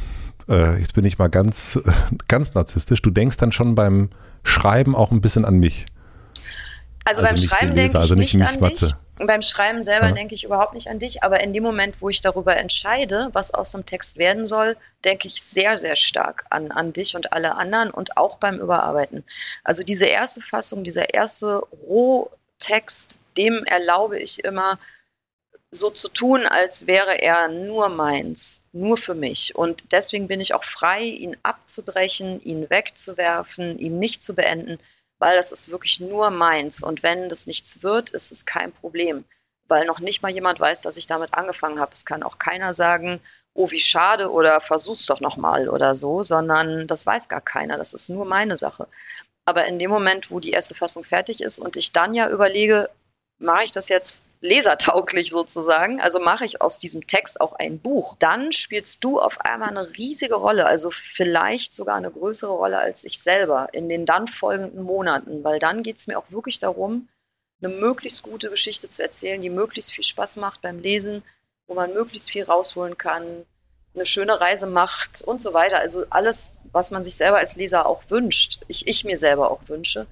äh, 0.49 0.77
jetzt 0.79 0.93
bin 0.93 1.05
ich 1.05 1.17
mal 1.17 1.29
ganz, 1.29 1.79
ganz 2.27 2.53
narzisstisch, 2.53 3.01
du 3.01 3.09
denkst 3.09 3.37
dann 3.37 3.53
schon 3.53 3.75
beim 3.75 4.09
Schreiben 4.43 4.95
auch 4.95 5.11
ein 5.11 5.21
bisschen 5.21 5.45
an 5.45 5.57
mich. 5.57 5.85
Also, 7.05 7.21
also 7.21 7.23
beim 7.23 7.37
Schreiben 7.37 7.75
denke 7.75 7.91
ich 7.91 7.95
also 7.95 8.15
nicht, 8.15 8.35
nicht 8.35 8.45
an 8.45 8.69
dich. 8.69 8.93
Beim 9.19 9.41
Schreiben 9.41 9.81
selber 9.81 10.07
ja. 10.07 10.11
denke 10.13 10.33
ich 10.33 10.43
überhaupt 10.43 10.73
nicht 10.73 10.87
an 10.87 10.99
dich, 10.99 11.23
aber 11.23 11.41
in 11.41 11.53
dem 11.53 11.63
Moment, 11.63 11.95
wo 11.99 12.09
ich 12.09 12.21
darüber 12.21 12.55
entscheide, 12.55 13.29
was 13.33 13.53
aus 13.53 13.71
dem 13.71 13.85
Text 13.85 14.17
werden 14.17 14.45
soll, 14.45 14.77
denke 15.03 15.27
ich 15.27 15.41
sehr, 15.41 15.77
sehr 15.77 15.95
stark 15.95 16.45
an, 16.49 16.71
an 16.71 16.93
dich 16.93 17.15
und 17.15 17.33
alle 17.33 17.55
anderen 17.55 17.91
und 17.91 18.17
auch 18.17 18.37
beim 18.37 18.59
Überarbeiten. 18.59 19.23
Also 19.63 19.83
diese 19.83 20.05
erste 20.05 20.41
Fassung, 20.41 20.83
dieser 20.83 21.13
erste 21.13 21.59
Rohtext, 21.87 23.19
dem 23.37 23.65
erlaube 23.65 24.19
ich 24.19 24.43
immer, 24.43 24.79
so 25.71 25.91
zu 25.91 26.09
tun, 26.09 26.47
als 26.47 26.87
wäre 26.87 27.21
er 27.21 27.47
nur 27.47 27.89
meins, 27.89 28.61
nur 28.71 28.97
für 28.97 29.13
mich. 29.13 29.55
Und 29.55 29.91
deswegen 29.91 30.27
bin 30.27 30.41
ich 30.41 30.53
auch 30.55 30.63
frei, 30.63 31.03
ihn 31.03 31.37
abzubrechen, 31.43 32.41
ihn 32.41 32.69
wegzuwerfen, 32.69 33.77
ihn 33.77 33.99
nicht 33.99 34.23
zu 34.23 34.33
beenden 34.33 34.79
weil 35.19 35.35
das 35.37 35.51
ist 35.51 35.69
wirklich 35.69 35.99
nur 35.99 36.31
meins. 36.31 36.83
Und 36.83 37.03
wenn 37.03 37.29
das 37.29 37.47
nichts 37.47 37.83
wird, 37.83 38.09
ist 38.09 38.31
es 38.31 38.45
kein 38.45 38.71
Problem. 38.71 39.25
weil 39.69 39.85
noch 39.85 39.99
nicht 39.99 40.21
mal 40.21 40.31
jemand 40.31 40.59
weiß, 40.59 40.81
dass 40.81 40.97
ich 40.97 41.05
damit 41.05 41.33
angefangen 41.33 41.79
habe. 41.79 41.91
Es 41.93 42.05
kann 42.05 42.23
auch 42.23 42.39
keiner 42.39 42.73
sagen, 42.73 43.21
oh, 43.53 43.69
wie 43.71 43.79
schade 43.79 44.31
oder 44.31 44.61
versuch's 44.61 45.05
doch 45.05 45.21
nochmal 45.21 45.69
oder 45.69 45.95
so, 45.95 46.23
sondern 46.23 46.87
das 46.87 47.05
weiß 47.05 47.29
gar 47.29 47.41
keiner. 47.41 47.77
Das 47.77 47.93
ist 47.93 48.09
nur 48.09 48.25
meine 48.25 48.57
Sache. 48.57 48.87
Aber 49.45 49.65
in 49.65 49.79
dem 49.79 49.91
Moment, 49.91 50.31
wo 50.31 50.39
die 50.39 50.51
erste 50.51 50.75
Fassung 50.75 51.03
fertig 51.03 51.41
ist 51.41 51.59
und 51.59 51.77
ich 51.77 51.91
dann 51.91 52.13
ja 52.13 52.29
überlege, 52.29 52.89
mache 53.39 53.65
ich 53.65 53.71
das 53.71 53.89
jetzt 53.89 54.23
lesertauglich 54.41 55.31
sozusagen, 55.31 55.99
also 56.01 56.19
mache 56.19 56.45
ich 56.45 56.61
aus 56.61 56.77
diesem 56.77 57.07
Text 57.07 57.41
auch 57.41 57.53
ein 57.53 57.79
Buch, 57.79 58.15
dann 58.19 58.51
spielst 58.51 59.03
du 59.03 59.19
auf 59.19 59.41
einmal 59.41 59.69
eine 59.69 59.89
riesige 59.97 60.35
Rolle, 60.35 60.65
also 60.65 60.91
vielleicht 60.91 61.73
sogar 61.73 61.95
eine 61.95 62.11
größere 62.11 62.51
Rolle 62.51 62.79
als 62.79 63.03
ich 63.03 63.19
selber 63.21 63.69
in 63.73 63.89
den 63.89 64.05
dann 64.05 64.27
folgenden 64.27 64.83
Monaten, 64.83 65.43
weil 65.43 65.59
dann 65.59 65.83
geht 65.83 65.97
es 65.97 66.07
mir 66.07 66.17
auch 66.17 66.29
wirklich 66.31 66.59
darum, 66.59 67.09
eine 67.61 67.73
möglichst 67.73 68.23
gute 68.23 68.49
Geschichte 68.49 68.87
zu 68.87 69.03
erzählen, 69.03 69.41
die 69.41 69.49
möglichst 69.49 69.91
viel 69.91 70.03
Spaß 70.03 70.37
macht 70.37 70.61
beim 70.61 70.79
Lesen, 70.79 71.23
wo 71.67 71.73
man 71.73 71.93
möglichst 71.93 72.29
viel 72.29 72.43
rausholen 72.43 72.97
kann, 72.97 73.45
eine 73.93 74.05
schöne 74.05 74.39
Reise 74.39 74.67
macht 74.67 75.21
und 75.21 75.41
so 75.41 75.53
weiter. 75.53 75.79
Also 75.79 76.05
alles, 76.09 76.53
was 76.71 76.91
man 76.91 77.03
sich 77.03 77.15
selber 77.15 77.37
als 77.37 77.55
Leser 77.57 77.85
auch 77.85 78.03
wünscht, 78.09 78.59
ich, 78.67 78.87
ich 78.87 79.03
mir 79.03 79.17
selber 79.17 79.51
auch 79.51 79.67
wünsche, 79.67 80.07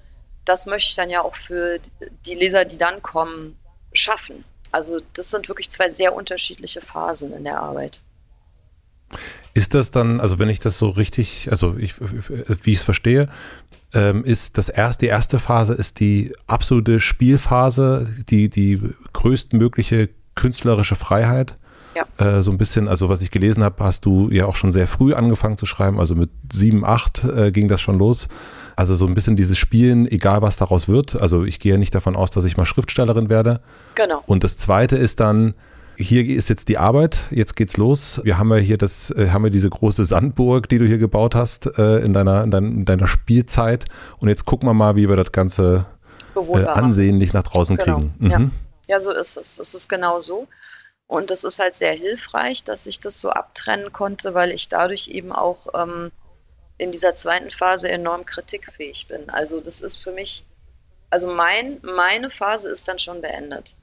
das 0.48 0.66
möchte 0.66 0.90
ich 0.90 0.96
dann 0.96 1.10
ja 1.10 1.22
auch 1.22 1.36
für 1.36 1.78
die 2.26 2.34
Leser, 2.34 2.64
die 2.64 2.78
dann 2.78 3.02
kommen, 3.02 3.56
schaffen. 3.92 4.44
Also 4.72 5.00
das 5.14 5.30
sind 5.30 5.48
wirklich 5.48 5.70
zwei 5.70 5.88
sehr 5.88 6.14
unterschiedliche 6.14 6.80
Phasen 6.80 7.32
in 7.32 7.44
der 7.44 7.60
Arbeit. 7.60 8.00
Ist 9.54 9.74
das 9.74 9.90
dann, 9.90 10.20
also 10.20 10.38
wenn 10.38 10.50
ich 10.50 10.60
das 10.60 10.78
so 10.78 10.90
richtig, 10.90 11.48
also 11.50 11.76
ich, 11.76 11.94
wie 12.00 12.72
ich 12.72 12.78
es 12.78 12.84
verstehe, 12.84 13.28
ähm, 13.94 14.24
ist 14.24 14.58
das 14.58 14.68
erste, 14.68 15.06
die 15.06 15.10
erste 15.10 15.38
Phase 15.38 15.74
ist 15.74 16.00
die 16.00 16.34
absolute 16.46 17.00
Spielphase, 17.00 18.06
die, 18.28 18.50
die 18.50 18.80
größtmögliche 19.12 20.10
künstlerische 20.34 20.94
Freiheit. 20.94 21.56
Ja. 21.96 22.38
Äh, 22.38 22.42
so 22.42 22.50
ein 22.50 22.58
bisschen, 22.58 22.88
also 22.88 23.08
was 23.08 23.22
ich 23.22 23.30
gelesen 23.30 23.64
habe, 23.64 23.82
hast 23.82 24.04
du 24.04 24.30
ja 24.30 24.44
auch 24.44 24.56
schon 24.56 24.72
sehr 24.72 24.86
früh 24.86 25.14
angefangen 25.14 25.56
zu 25.56 25.66
schreiben, 25.66 25.98
also 25.98 26.14
mit 26.14 26.30
sieben, 26.52 26.84
acht 26.84 27.24
äh, 27.24 27.50
ging 27.50 27.68
das 27.68 27.80
schon 27.80 27.98
los. 27.98 28.28
Also 28.76 28.94
so 28.94 29.06
ein 29.06 29.14
bisschen 29.14 29.34
dieses 29.34 29.58
Spielen, 29.58 30.06
egal 30.06 30.40
was 30.40 30.56
daraus 30.56 30.86
wird. 30.86 31.20
Also 31.20 31.44
ich 31.44 31.58
gehe 31.58 31.78
nicht 31.78 31.94
davon 31.94 32.14
aus, 32.14 32.30
dass 32.30 32.44
ich 32.44 32.56
mal 32.56 32.66
Schriftstellerin 32.66 33.28
werde. 33.28 33.60
Genau. 33.96 34.22
Und 34.26 34.44
das 34.44 34.56
zweite 34.56 34.96
ist 34.96 35.18
dann, 35.18 35.54
hier 35.96 36.24
ist 36.24 36.48
jetzt 36.48 36.68
die 36.68 36.78
Arbeit, 36.78 37.22
jetzt 37.30 37.56
geht's 37.56 37.76
los. 37.76 38.20
Wir 38.22 38.38
haben 38.38 38.50
ja 38.52 38.58
hier 38.58 38.78
das, 38.78 39.10
äh, 39.10 39.30
haben 39.30 39.42
wir 39.42 39.50
diese 39.50 39.68
große 39.68 40.06
Sandburg, 40.06 40.68
die 40.68 40.78
du 40.78 40.86
hier 40.86 40.98
gebaut 40.98 41.34
hast 41.34 41.66
äh, 41.76 41.98
in, 41.98 42.12
deiner, 42.12 42.44
in, 42.44 42.52
deiner, 42.52 42.68
in 42.68 42.84
deiner 42.84 43.08
Spielzeit. 43.08 43.86
Und 44.18 44.28
jetzt 44.28 44.44
gucken 44.44 44.68
wir 44.68 44.74
mal, 44.74 44.94
wie 44.94 45.08
wir 45.08 45.16
das 45.16 45.32
Ganze 45.32 45.86
äh, 46.36 46.64
ansehnlich 46.64 47.32
nach 47.32 47.42
draußen 47.42 47.76
genau. 47.76 47.96
kriegen. 47.96 48.14
Mhm. 48.18 48.30
Ja. 48.30 48.40
ja, 48.86 49.00
so 49.00 49.10
ist 49.10 49.36
es. 49.36 49.58
Es 49.58 49.74
ist 49.74 49.88
genau 49.88 50.20
so. 50.20 50.46
Und 51.08 51.30
es 51.30 51.42
ist 51.42 51.58
halt 51.58 51.74
sehr 51.74 51.94
hilfreich, 51.94 52.64
dass 52.64 52.86
ich 52.86 53.00
das 53.00 53.18
so 53.18 53.30
abtrennen 53.30 53.92
konnte, 53.92 54.34
weil 54.34 54.52
ich 54.52 54.68
dadurch 54.68 55.08
eben 55.08 55.32
auch 55.32 55.66
ähm, 55.74 56.12
in 56.76 56.92
dieser 56.92 57.14
zweiten 57.14 57.50
Phase 57.50 57.88
enorm 57.88 58.26
kritikfähig 58.26 59.06
bin. 59.08 59.30
Also 59.30 59.62
das 59.62 59.80
ist 59.80 59.96
für 60.02 60.12
mich, 60.12 60.44
also 61.08 61.26
mein, 61.26 61.80
meine 61.82 62.28
Phase 62.28 62.68
ist 62.68 62.86
dann 62.88 62.98
schon 62.98 63.22
beendet. 63.22 63.74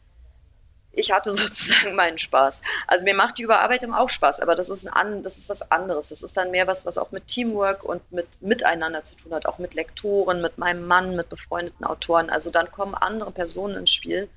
Ich 0.91 1.11
hatte 1.11 1.31
sozusagen 1.33 1.95
meinen 1.95 2.19
Spaß. 2.19 2.61
Also 2.85 3.05
mir 3.05 3.15
macht 3.15 3.39
die 3.39 3.43
Überarbeitung 3.43 3.95
auch 3.95 4.09
Spaß, 4.09 4.39
aber 4.41 4.53
das 4.53 4.69
ist, 4.69 4.85
ein, 4.85 5.23
das 5.23 5.39
ist 5.39 5.49
was 5.49 5.71
anderes. 5.71 6.09
Das 6.09 6.21
ist 6.21 6.37
dann 6.37 6.51
mehr 6.51 6.67
was, 6.67 6.85
was 6.85 6.99
auch 6.99 7.09
mit 7.09 7.25
Teamwork 7.25 7.85
und 7.85 8.03
mit 8.11 8.39
Miteinander 8.39 9.03
zu 9.03 9.15
tun 9.15 9.33
hat, 9.33 9.47
auch 9.47 9.57
mit 9.57 9.73
Lektoren, 9.73 10.41
mit 10.41 10.59
meinem 10.59 10.85
Mann, 10.85 11.15
mit 11.15 11.29
befreundeten 11.29 11.87
Autoren. 11.87 12.29
Also 12.29 12.51
dann 12.51 12.71
kommen 12.71 12.93
andere 12.93 13.31
Personen 13.31 13.77
ins 13.77 13.91
Spiel, 13.91 14.29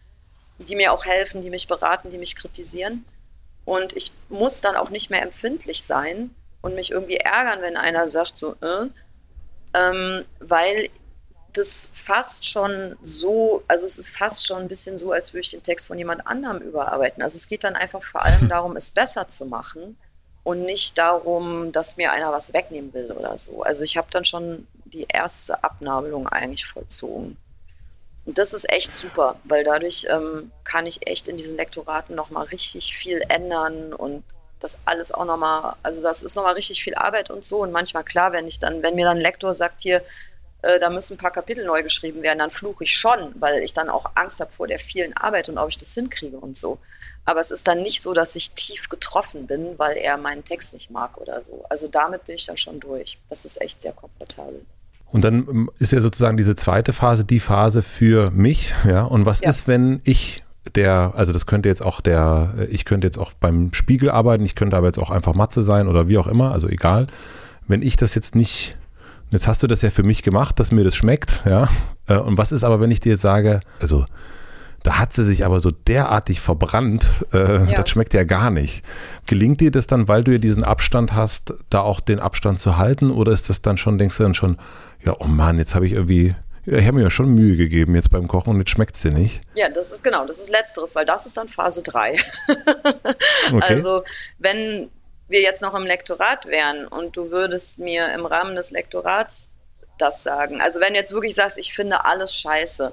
die 0.59 0.77
mir 0.77 0.93
auch 0.93 1.05
helfen, 1.05 1.43
die 1.43 1.51
mich 1.51 1.67
beraten, 1.69 2.11
die 2.11 2.19
mich 2.19 2.37
kritisieren. 2.37 3.05
Und 3.65 3.95
ich 3.95 4.13
muss 4.29 4.61
dann 4.61 4.77
auch 4.77 4.91
nicht 4.91 5.11
mehr 5.11 5.23
empfindlich 5.23 5.83
sein, 5.85 6.35
und 6.61 6.75
mich 6.75 6.91
irgendwie 6.91 7.17
ärgern, 7.17 7.63
wenn 7.63 7.77
einer 7.77 8.09
sagt 8.09 8.39
so, 8.39 8.57
äh, 8.61 8.87
ähm, 9.75 10.25
weil 10.41 10.89
das 11.53 11.91
fast 11.93 12.47
schon 12.47 12.97
so, 13.03 13.63
also 13.69 13.85
es 13.85 13.99
ist 13.99 14.09
fast 14.11 14.47
schon 14.47 14.63
ein 14.63 14.69
bisschen 14.69 14.99
so, 14.99 15.13
als 15.13 15.33
würde 15.33 15.41
ich 15.41 15.51
den 15.51 15.63
Text 15.63 15.87
von 15.87 15.99
jemand 15.99 16.27
anderem 16.27 16.59
überarbeiten. 16.59 17.23
Also 17.23 17.37
es 17.37 17.49
geht 17.49 17.65
dann 17.65 17.75
einfach 17.75 18.03
vor 18.03 18.23
allem 18.23 18.49
darum, 18.51 18.77
es 18.77 18.91
besser 18.91 19.29
zu 19.29 19.47
machen 19.47 19.97
und 20.45 20.65
nicht 20.65 20.99
darum, 20.99 21.73
dass 21.73 21.97
mir 21.97 22.13
einer 22.13 22.33
was 22.33 22.53
wegnehmen 22.53 22.93
will 22.93 23.13
oder 23.13 23.37
so. 23.39 23.63
Also 23.63 23.83
ich 23.85 23.97
habe 23.97 24.09
dann 24.11 24.25
schon 24.25 24.67
die 24.85 25.07
erste 25.09 25.63
Abnabelung 25.65 26.29
eigentlich 26.29 26.67
vollzogen. 26.67 27.37
Und 28.29 28.37
das 28.37 28.53
ist 28.53 28.69
echt 28.71 28.93
super, 28.93 29.37
weil 29.45 29.65
dadurch 29.65 30.07
ähm, 30.11 30.53
kann 30.63 30.85
ich 30.85 31.07
echt 31.07 31.29
in 31.29 31.39
diesen 31.39 31.57
Lektoraten 31.57 32.15
nochmal 32.15 32.45
richtig 32.45 32.95
viel 32.95 33.23
ändern 33.27 33.95
und 33.95 34.23
das 34.61 34.81
alles 34.85 35.13
auch 35.13 35.25
nochmal, 35.25 35.77
also 35.83 36.03
das 36.03 36.23
ist 36.23 36.37
nochmal 36.37 36.53
richtig 36.53 36.85
viel 36.85 36.95
Arbeit 36.95 37.31
und 37.31 37.43
so. 37.43 37.63
Und 37.63 37.73
manchmal, 37.73 38.05
klar, 38.05 38.33
wenn 38.33 38.47
ich 38.47 38.59
dann, 38.59 38.83
wenn 38.83 38.97
mir 38.97 39.07
dann 39.07 39.17
ein 39.17 39.23
Lektor 39.23 39.55
sagt, 39.55 39.81
hier, 39.81 40.05
äh, 40.61 40.79
da 40.79 40.91
müssen 40.91 41.15
ein 41.15 41.19
paar 41.19 41.31
Kapitel 41.31 41.65
neu 41.65 41.83
geschrieben 41.83 42.21
werden, 42.21 42.41
dann 42.41 42.51
fluche 42.51 42.85
ich 42.85 42.95
schon, 42.95 43.35
weil 43.41 43.63
ich 43.63 43.73
dann 43.73 43.89
auch 43.89 44.11
Angst 44.15 44.41
habe 44.41 44.53
vor 44.53 44.67
der 44.67 44.79
vielen 44.79 45.17
Arbeit 45.17 45.49
und 45.49 45.57
ob 45.57 45.71
ich 45.71 45.79
das 45.79 45.95
hinkriege 45.95 46.37
und 46.37 46.55
so. 46.55 46.77
Aber 47.25 47.41
es 47.41 47.51
ist 47.51 47.67
dann 47.67 47.81
nicht 47.81 48.03
so, 48.03 48.13
dass 48.13 48.37
ich 48.37 48.53
tief 48.53 48.91
getroffen 48.91 49.47
bin, 49.47 49.79
weil 49.79 49.97
er 49.97 50.19
meinen 50.19 50.45
Text 50.45 50.75
nicht 50.75 50.91
mag 50.91 51.17
oder 51.17 51.41
so. 51.41 51.65
Also 51.71 51.89
damit 51.89 52.27
bin 52.27 52.35
ich 52.35 52.45
dann 52.45 52.59
schon 52.59 52.79
durch. 52.79 53.17
Das 53.31 53.47
ist 53.47 53.59
echt 53.63 53.81
sehr 53.81 53.95
komfortabel. 53.95 54.67
Und 55.11 55.25
dann 55.25 55.47
ähm, 55.49 55.71
ist 55.79 55.93
ja 55.93 56.01
sozusagen 56.01 56.37
diese 56.37 56.55
zweite 56.55 56.93
Phase 56.93 57.25
die 57.25 57.41
Phase 57.41 57.83
für 57.83 58.31
mich, 58.31 58.75
ja. 58.87 59.05
Und 59.05 59.27
was 59.27 59.41
ja. 59.41 59.51
ist, 59.51 59.67
wenn 59.67 60.01
ich 60.05 60.43
der, 60.75 61.13
also 61.15 61.33
das 61.33 61.47
könnte 61.47 61.69
jetzt 61.69 61.83
auch 61.83 62.01
der, 62.01 62.55
ich 62.71 62.85
könnte 62.85 63.07
jetzt 63.07 63.19
auch 63.19 63.33
beim 63.33 63.73
Spiegel 63.73 64.11
arbeiten, 64.11 64.45
ich 64.45 64.55
könnte 64.55 64.77
aber 64.77 64.87
jetzt 64.87 64.99
auch 64.99 65.11
einfach 65.11 65.35
Matze 65.35 65.63
sein 65.63 65.89
oder 65.89 66.09
wie 66.09 66.19
auch 66.19 66.27
immer, 66.27 66.53
also 66.53 66.69
egal. 66.69 67.07
Wenn 67.67 67.83
ich 67.83 67.97
das 67.97 68.15
jetzt 68.15 68.35
nicht, 68.35 68.77
jetzt 69.31 69.49
hast 69.49 69.63
du 69.63 69.67
das 69.67 69.83
ja 69.83 69.91
für 69.91 70.03
mich 70.03 70.23
gemacht, 70.23 70.59
dass 70.61 70.73
mir 70.73 70.85
das 70.85 70.95
schmeckt, 70.97 71.43
ja. 71.47 71.69
Äh, 72.07 72.19
und 72.19 72.37
was 72.37 72.53
ist 72.53 72.65
aber, 72.65 72.81
wenn 72.81 72.91
ich 72.91 73.01
dir 73.01 73.13
jetzt 73.13 73.23
sage, 73.23 73.61
also 73.81 74.05
da 74.83 74.99
hat 74.99 75.13
sie 75.13 75.25
sich 75.25 75.45
aber 75.45 75.61
so 75.61 75.71
derartig 75.71 76.41
verbrannt, 76.41 77.25
äh, 77.33 77.65
ja. 77.71 77.81
das 77.81 77.91
schmeckt 77.91 78.15
ja 78.15 78.25
gar 78.25 78.51
nicht. 78.51 78.85
Gelingt 79.27 79.61
dir 79.61 79.71
das 79.71 79.87
dann, 79.87 80.09
weil 80.09 80.25
du 80.25 80.33
ja 80.33 80.39
diesen 80.39 80.65
Abstand 80.65 81.15
hast, 81.15 81.55
da 81.71 81.81
auch 81.81 82.01
den 82.01 82.21
Abstand 82.21 82.61
zu 82.61 82.77
halten? 82.77 83.11
Oder 83.11 83.33
ist 83.33 83.49
das 83.51 83.63
dann 83.63 83.77
schon, 83.77 83.99
denkst 83.99 84.17
du 84.17 84.23
dann 84.23 84.35
schon, 84.35 84.59
ja, 85.05 85.17
oh 85.19 85.27
Mann, 85.27 85.59
jetzt 85.59 85.75
habe 85.75 85.87
ich 85.87 85.93
irgendwie 85.93 86.35
ich 86.71 86.87
habe 86.87 86.99
mir 86.99 87.05
ja 87.05 87.11
schon 87.11 87.35
Mühe 87.35 87.57
gegeben 87.57 87.95
jetzt 87.95 88.11
beim 88.11 88.29
Kochen 88.29 88.51
und 88.51 88.59
jetzt 88.59 88.71
schmeckt 88.71 88.95
es 88.95 89.01
dir 89.01 89.11
nicht. 89.11 89.41
Ja, 89.55 89.71
das 89.71 89.91
ist 89.91 90.05
genau, 90.05 90.27
das 90.27 90.39
ist 90.39 90.51
letzteres, 90.51 90.95
weil 90.95 91.07
das 91.07 91.25
ist 91.25 91.39
dann 91.39 91.49
Phase 91.49 91.83
3. 91.83 92.13
okay. 93.53 93.61
Also, 93.61 94.05
wenn 94.39 94.91
wir 95.29 95.41
jetzt 95.41 95.63
noch 95.63 95.75
im 95.75 95.87
Lektorat 95.87 96.47
wären 96.47 96.87
und 96.87 97.17
du 97.17 97.31
würdest 97.31 97.79
mir 97.79 98.13
im 98.13 98.27
Rahmen 98.27 98.55
des 98.55 98.71
Lektorats 98.71 99.49
das 99.97 100.23
sagen, 100.23 100.61
also 100.61 100.81
wenn 100.81 100.93
du 100.93 100.99
jetzt 100.99 101.13
wirklich 101.13 101.35
sagst, 101.35 101.59
ich 101.59 101.75
finde 101.75 102.05
alles 102.05 102.35
scheiße, 102.35 102.93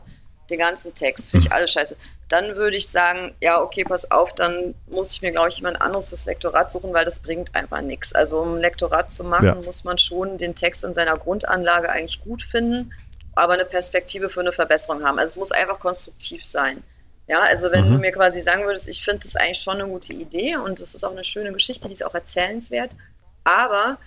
den 0.50 0.60
ganzen 0.60 0.94
Text 0.94 1.32
finde 1.32 1.46
ich 1.46 1.52
hm. 1.52 1.58
alles 1.58 1.72
scheiße, 1.72 1.98
dann 2.30 2.56
würde 2.56 2.78
ich 2.78 2.88
sagen, 2.88 3.36
ja, 3.40 3.62
okay, 3.62 3.84
pass 3.84 4.10
auf, 4.12 4.34
dann 4.34 4.76
muss 4.88 5.14
ich 5.14 5.22
mir, 5.22 5.32
glaube 5.32 5.50
ich, 5.50 5.58
jemand 5.58 5.82
anderes 5.82 6.10
fürs 6.10 6.26
Lektorat 6.26 6.72
suchen, 6.72 6.94
weil 6.94 7.06
das 7.06 7.20
bringt 7.20 7.54
einfach 7.56 7.82
nichts. 7.82 8.14
Also 8.14 8.40
um 8.40 8.56
ein 8.56 8.62
Lektorat 8.62 9.12
zu 9.12 9.24
machen, 9.24 9.46
ja. 9.46 9.56
muss 9.56 9.84
man 9.84 9.98
schon 9.98 10.38
den 10.38 10.56
Text 10.56 10.84
in 10.84 10.94
seiner 10.94 11.18
Grundanlage 11.18 11.90
eigentlich 11.90 12.24
gut 12.24 12.44
finden 12.44 12.92
aber 13.36 13.54
eine 13.54 13.66
Perspektive 13.66 14.30
für 14.30 14.40
eine 14.40 14.54
Verbesserung 14.54 15.04
haben. 15.04 15.20
Also 15.20 15.34
es 15.34 15.38
muss 15.38 15.52
einfach 15.52 15.80
konstruktiv 15.80 16.44
sein. 16.46 16.82
Ja, 17.28 17.42
also 17.42 17.72
wenn 17.72 17.88
mhm. 17.88 17.94
du 17.94 18.00
mir 18.00 18.12
quasi 18.12 18.40
sagen 18.40 18.66
würdest, 18.66 18.88
ich 18.88 19.04
finde 19.04 19.20
das 19.24 19.36
eigentlich 19.36 19.60
schon 19.60 19.82
eine 19.82 19.90
gute 19.90 20.14
Idee 20.14 20.58
und 20.58 20.80
es 20.80 20.96
ist 20.96 21.04
auch 21.04 21.12
eine 21.12 21.24
schöne 21.24 21.52
Geschichte, 21.52 21.88
die 21.88 21.94
ist 21.94 22.06
auch 22.06 22.14
erzählenswert, 22.14 22.96
aber 23.44 23.98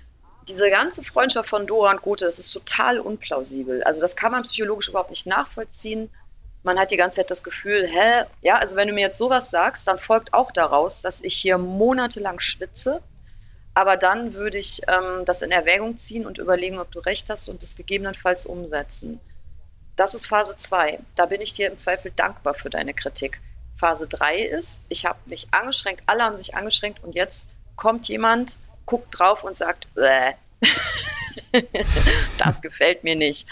diese 0.46 0.70
ganze 0.70 1.02
Freundschaft 1.02 1.48
von 1.48 1.66
Dora 1.66 1.90
und 1.90 2.00
Gothe, 2.00 2.24
das 2.24 2.38
ist 2.38 2.52
total 2.52 3.00
unplausibel. 3.00 3.82
Also 3.82 4.00
das 4.00 4.16
kann 4.16 4.32
man 4.32 4.44
psychologisch 4.44 4.88
überhaupt 4.88 5.10
nicht 5.10 5.26
nachvollziehen. 5.26 6.08
Man 6.62 6.78
hat 6.78 6.90
die 6.90 6.96
ganze 6.96 7.20
Zeit 7.20 7.30
das 7.30 7.44
Gefühl, 7.44 7.86
hä, 7.86 8.24
ja, 8.42 8.58
also 8.58 8.76
wenn 8.76 8.88
du 8.88 8.94
mir 8.94 9.06
jetzt 9.06 9.18
sowas 9.18 9.50
sagst, 9.50 9.86
dann 9.88 9.98
folgt 9.98 10.34
auch 10.34 10.50
daraus, 10.50 11.00
dass 11.00 11.20
ich 11.20 11.36
hier 11.36 11.56
monatelang 11.56 12.40
schwitze, 12.40 13.00
aber 13.74 13.96
dann 13.96 14.34
würde 14.34 14.58
ich 14.58 14.82
ähm, 14.88 15.24
das 15.24 15.42
in 15.42 15.52
Erwägung 15.52 15.98
ziehen 15.98 16.26
und 16.26 16.38
überlegen, 16.38 16.78
ob 16.78 16.90
du 16.90 16.98
recht 16.98 17.30
hast 17.30 17.48
und 17.48 17.62
es 17.62 17.76
gegebenenfalls 17.76 18.44
umsetzen. 18.44 19.20
Das 19.94 20.14
ist 20.14 20.26
Phase 20.26 20.56
2. 20.56 20.98
Da 21.14 21.26
bin 21.26 21.40
ich 21.40 21.54
dir 21.54 21.68
im 21.68 21.78
Zweifel 21.78 22.12
dankbar 22.14 22.54
für 22.54 22.70
deine 22.70 22.94
Kritik. 22.94 23.40
Phase 23.76 24.08
3 24.08 24.38
ist, 24.38 24.82
ich 24.88 25.06
habe 25.06 25.18
mich 25.26 25.48
angeschränkt, 25.52 26.02
alle 26.06 26.24
haben 26.24 26.36
sich 26.36 26.56
angeschränkt 26.56 27.02
und 27.04 27.14
jetzt 27.14 27.48
kommt 27.76 28.08
jemand, 28.08 28.58
guckt 28.86 29.16
drauf 29.16 29.44
und 29.44 29.56
sagt, 29.56 29.86
das 32.38 32.62
gefällt 32.62 33.04
mir 33.04 33.16
nicht. 33.16 33.48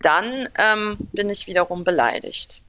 Dann 0.00 0.48
ähm, 0.58 0.96
bin 1.12 1.30
ich 1.30 1.46
wiederum 1.46 1.84
beleidigt 1.84 2.62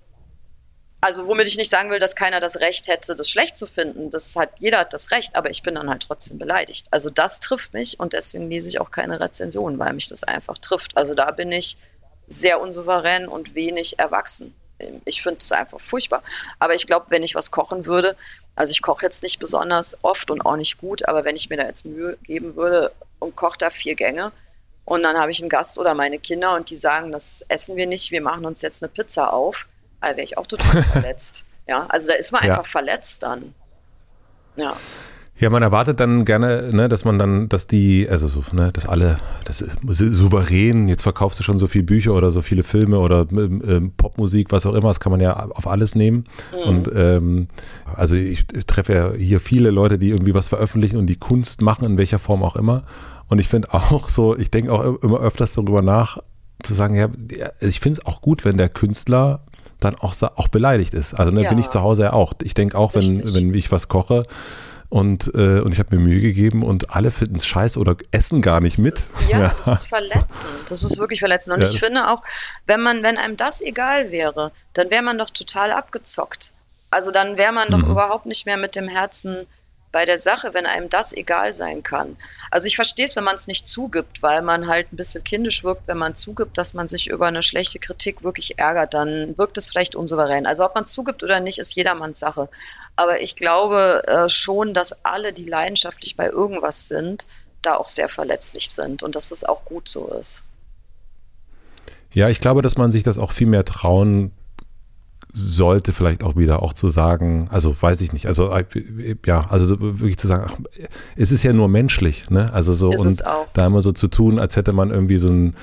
also 1.02 1.28
womit 1.28 1.48
ich 1.48 1.58
nicht 1.58 1.70
sagen 1.70 1.90
will, 1.90 2.00
dass 2.00 2.16
keiner 2.16 2.40
das 2.40 2.60
Recht 2.60 2.88
hätte, 2.88 3.16
das 3.16 3.30
schlecht 3.30 3.58
zu 3.58 3.68
finden. 3.68 4.10
Das 4.10 4.36
hat, 4.36 4.52
jeder 4.60 4.80
hat 4.80 4.94
das 4.94 5.12
Recht, 5.12 5.36
aber 5.36 5.50
ich 5.50 5.64
bin 5.64 5.76
dann 5.76 5.90
halt 5.90 6.04
trotzdem 6.04 6.38
beleidigt. 6.38 6.88
Also 6.92 7.10
das 7.10 7.40
trifft 7.40 7.74
mich 7.74 8.00
und 8.00 8.14
deswegen 8.14 8.50
lese 8.50 8.70
ich 8.70 8.82
auch 8.82 8.92
keine 8.92 9.20
Rezensionen, 9.20 9.80
weil 9.80 9.94
mich 9.94 10.10
das 10.10 10.24
einfach 10.24 10.58
trifft. 10.58 10.98
Also 10.98 11.14
da 11.14 11.32
bin 11.32 11.52
ich 11.52 11.78
sehr 12.28 12.60
unsouverän 12.60 13.28
und 13.28 13.56
wenig 13.56 13.98
erwachsen. 13.98 14.54
ich 15.06 15.22
finde 15.22 15.40
es 15.40 15.52
einfach 15.52 15.80
furchtbar. 15.80 16.22
Aber 16.60 16.76
ich 16.76 16.86
glaube, 16.86 17.08
wenn 17.10 17.24
ich 17.24 17.36
was 17.36 17.52
kochen 17.52 17.86
würde, 17.86 18.16
also 18.56 18.72
ich 18.72 18.82
koche 18.82 19.06
jetzt 19.06 19.24
nicht 19.24 19.40
besonders 19.40 19.98
oft 20.04 20.30
und 20.32 20.42
auch 20.42 20.58
nicht 20.58 20.78
gut, 20.78 21.08
aber 21.08 21.24
wenn 21.24 21.36
ich 21.36 21.50
mir 21.50 21.58
da 21.58 21.64
jetzt 21.66 21.86
Mühe 21.86 22.18
geben 22.24 22.56
würde 22.56 22.92
und 23.20 23.36
koche 23.36 23.58
da 23.60 23.70
vier 23.70 23.96
Gänge 23.96 24.32
und 24.90 25.04
dann 25.04 25.18
habe 25.20 25.30
ich 25.30 25.40
einen 25.40 25.50
Gast 25.50 25.78
oder 25.78 25.94
meine 25.94 26.18
Kinder 26.18 26.56
und 26.56 26.72
die 26.72 26.78
sagen, 26.78 27.12
das 27.12 27.46
essen 27.48 27.76
wir 27.76 27.86
nicht, 27.86 28.10
wir 28.10 28.22
machen 28.22 28.46
uns 28.46 28.64
jetzt 28.64 28.82
eine 28.82 28.90
Pizza 28.90 29.32
auf, 29.32 29.68
da 30.02 30.08
wäre 30.08 30.24
ich 30.24 30.38
auch 30.38 30.48
total 30.48 30.82
verletzt. 30.92 31.46
Ja, 31.68 31.86
also 31.90 32.08
da 32.08 32.14
ist 32.16 32.32
man 32.32 32.44
ja. 32.44 32.54
einfach 32.54 32.66
verletzt 32.66 33.22
dann. 33.22 33.54
Ja. 34.56 34.76
Ja, 35.40 35.50
man 35.50 35.64
erwartet 35.64 36.02
dann 36.02 36.26
gerne, 36.26 36.70
ne, 36.74 36.90
dass 36.90 37.06
man 37.06 37.18
dann, 37.18 37.48
dass 37.48 37.66
die, 37.66 38.08
also 38.10 38.28
so, 38.28 38.44
ne, 38.52 38.72
dass 38.74 38.86
alle, 38.86 39.20
das 39.46 39.64
souverän, 39.86 40.90
jetzt 40.90 41.04
verkaufst 41.04 41.40
du 41.40 41.44
schon 41.44 41.60
so 41.60 41.68
viele 41.68 41.86
Bücher 41.86 42.14
oder 42.14 42.30
so 42.30 42.42
viele 42.42 42.64
Filme 42.64 43.00
oder 43.00 43.22
äh, 43.22 43.82
Popmusik, 43.96 44.52
was 44.52 44.66
auch 44.66 44.74
immer, 44.74 44.90
das 44.90 45.00
kann 45.00 45.14
man 45.14 45.22
ja 45.22 45.34
auf 45.50 45.66
alles 45.66 45.96
nehmen. 45.96 46.26
Mhm. 46.52 46.70
Und 46.70 46.92
ähm, 46.94 47.48
also 47.96 48.16
ich 48.16 48.46
treffe 48.68 48.94
ja 48.94 49.14
hier 49.14 49.40
viele 49.40 49.72
Leute, 49.72 49.98
die 49.98 50.10
irgendwie 50.10 50.34
was 50.34 50.50
veröffentlichen 50.50 50.98
und 50.98 51.08
die 51.08 51.16
Kunst 51.16 51.62
machen, 51.62 51.86
in 51.86 51.98
welcher 51.98 52.20
Form 52.20 52.44
auch 52.44 52.58
immer. 52.58 52.84
Und 53.30 53.40
ich 53.40 53.48
finde 53.48 53.74
auch 53.74 54.10
so, 54.10 54.38
ich 54.38 54.52
denke 54.52 54.74
auch 54.74 55.02
immer 55.02 55.20
öfters 55.20 55.54
darüber 55.54 55.82
nach, 55.82 56.18
zu 56.64 56.74
sagen, 56.74 56.96
ja, 56.96 57.08
ich 57.62 57.80
finde 57.80 58.00
es 58.00 58.06
auch 58.06 58.22
gut, 58.22 58.44
wenn 58.44 58.58
der 58.58 58.68
Künstler 58.68 59.42
dann 59.80 59.96
auch, 59.96 60.14
auch 60.22 60.50
beleidigt 60.50 60.94
ist. 60.94 61.14
Also 61.14 61.32
ne, 61.32 61.44
ja. 61.44 61.50
bin 61.50 61.58
ich 61.58 61.70
zu 61.70 61.82
Hause 61.82 62.04
ja 62.04 62.14
auch. 62.14 62.34
Ich 62.44 62.54
denke 62.54 62.78
auch, 62.78 62.96
wenn, 62.96 63.34
wenn 63.34 63.54
ich 63.54 63.72
was 63.72 63.88
koche, 63.88 64.24
und, 64.90 65.32
äh, 65.36 65.60
und 65.60 65.72
ich 65.72 65.80
habe 65.80 65.96
mir 65.96 66.02
Mühe 66.02 66.20
gegeben 66.20 66.64
und 66.64 66.96
alle 66.96 67.12
finden 67.12 67.36
es 67.36 67.46
scheiße 67.46 67.78
oder 67.80 67.96
essen 68.12 68.42
gar 68.42 68.60
nicht 68.60 68.80
mit. 68.80 68.96
Ist, 68.96 69.16
ja, 69.30 69.40
ja, 69.40 69.56
das 69.56 69.68
ist 69.68 69.88
verletzend. 69.88 70.52
Das 70.68 70.84
ist 70.84 70.98
wirklich 70.98 71.20
verletzend. 71.20 71.58
Und 71.58 71.64
ja, 71.64 71.70
ich 71.70 71.80
finde 71.80 72.10
auch, 72.10 72.24
wenn 72.66 72.82
man, 72.82 73.04
wenn 73.04 73.18
einem 73.18 73.38
das 73.38 73.62
egal 73.62 74.12
wäre, 74.12 74.52
dann 74.74 74.90
wäre 74.90 75.04
man 75.04 75.20
doch 75.20 75.30
total 75.30 75.72
abgezockt. 75.72 76.54
Also 76.90 77.12
dann 77.12 77.38
wäre 77.38 77.54
man 77.54 77.70
doch 77.70 77.78
mhm. 77.78 77.92
überhaupt 77.92 78.26
nicht 78.26 78.48
mehr 78.48 78.58
mit 78.58 78.76
dem 78.76 78.88
Herzen 78.88 79.46
bei 79.92 80.06
der 80.06 80.20
Sache, 80.20 80.54
wenn 80.54 80.66
einem 80.66 80.90
das 80.90 81.14
egal 81.14 81.54
sein 81.54 81.82
kann. 81.82 82.16
Also 82.52 82.68
ich 82.68 82.76
verstehe 82.76 83.06
es, 83.06 83.16
wenn 83.16 83.24
man 83.24 83.36
es 83.36 83.48
nicht 83.48 83.68
zugibt, 83.68 84.22
weil 84.22 84.42
man 84.42 84.68
halt 84.68 84.92
ein 84.94 84.98
bisschen 84.98 85.24
kindisch 85.24 85.64
wirkt, 85.64 85.88
wenn 85.88 85.98
man 85.98 86.16
zugibt, 86.16 86.58
dass 86.58 86.74
man 86.74 86.88
sich 86.88 87.10
über 87.10 87.28
eine 87.28 87.42
schlechte 87.42 87.80
Kritik 87.80 88.24
wirklich 88.24 88.60
ärgert, 88.60 88.94
dann 88.94 89.38
wirkt 89.38 89.58
es 89.58 89.70
vielleicht 89.70 89.96
unsouverän. 89.96 90.46
Also 90.46 90.64
ob 90.64 90.76
man 90.76 90.86
zugibt 90.86 91.24
oder 91.24 91.40
nicht, 91.40 91.58
ist 91.58 91.76
jedermanns 91.76 92.20
Sache. 92.20 92.50
Aber 92.96 93.22
ich 93.22 93.36
glaube 93.36 94.04
äh, 94.08 94.30
schon, 94.30 94.74
dass 94.74 95.04
alle, 95.06 95.34
die 95.34 95.46
leidenschaftlich 95.46 96.16
bei 96.16 96.28
irgendwas 96.28 96.88
sind, 96.88 97.26
da 97.62 97.76
auch 97.76 97.88
sehr 97.88 98.10
verletzlich 98.10 98.70
sind 98.70 99.04
und 99.04 99.16
dass 99.16 99.32
es 99.32 99.44
auch 99.44 99.66
gut 99.66 99.90
so 99.90 100.08
ist. 100.08 100.44
Ja, 102.12 102.30
ich 102.30 102.40
glaube, 102.40 102.62
dass 102.62 102.78
man 102.78 102.92
sich 102.92 103.04
das 103.04 103.18
auch 103.18 103.32
viel 103.32 103.48
mehr 103.48 103.66
trauen 103.66 104.32
sollte 105.40 105.94
vielleicht 105.94 106.24
auch 106.24 106.36
wieder 106.36 106.62
auch 106.62 106.74
zu 106.74 106.90
sagen, 106.90 107.48
also 107.52 107.76
weiß 107.80 108.02
ich 108.02 108.14
nicht, 108.14 108.28
also 108.28 108.52
äh, 108.52 108.66
ja, 109.26 109.48
also 109.50 109.80
wirklich 109.80 110.18
zu 110.18 110.28
sagen, 110.28 110.46
ach, 110.48 110.56
es 111.16 111.32
ist 111.32 111.44
ja 111.44 111.54
nur 111.54 111.68
menschlich, 111.68 112.30
ne? 112.30 112.52
Also 112.54 112.74
so 112.74 112.92
ist 112.92 113.06
und 113.06 113.24
da 113.54 113.66
immer 113.66 113.82
so 113.82 113.92
zu 113.92 114.08
tun, 114.08 114.40
als 114.40 114.56
hätte 114.56 114.74
man 114.74 114.92
irgendwie 114.92 115.18
so 115.18 115.30
ein 115.30 115.56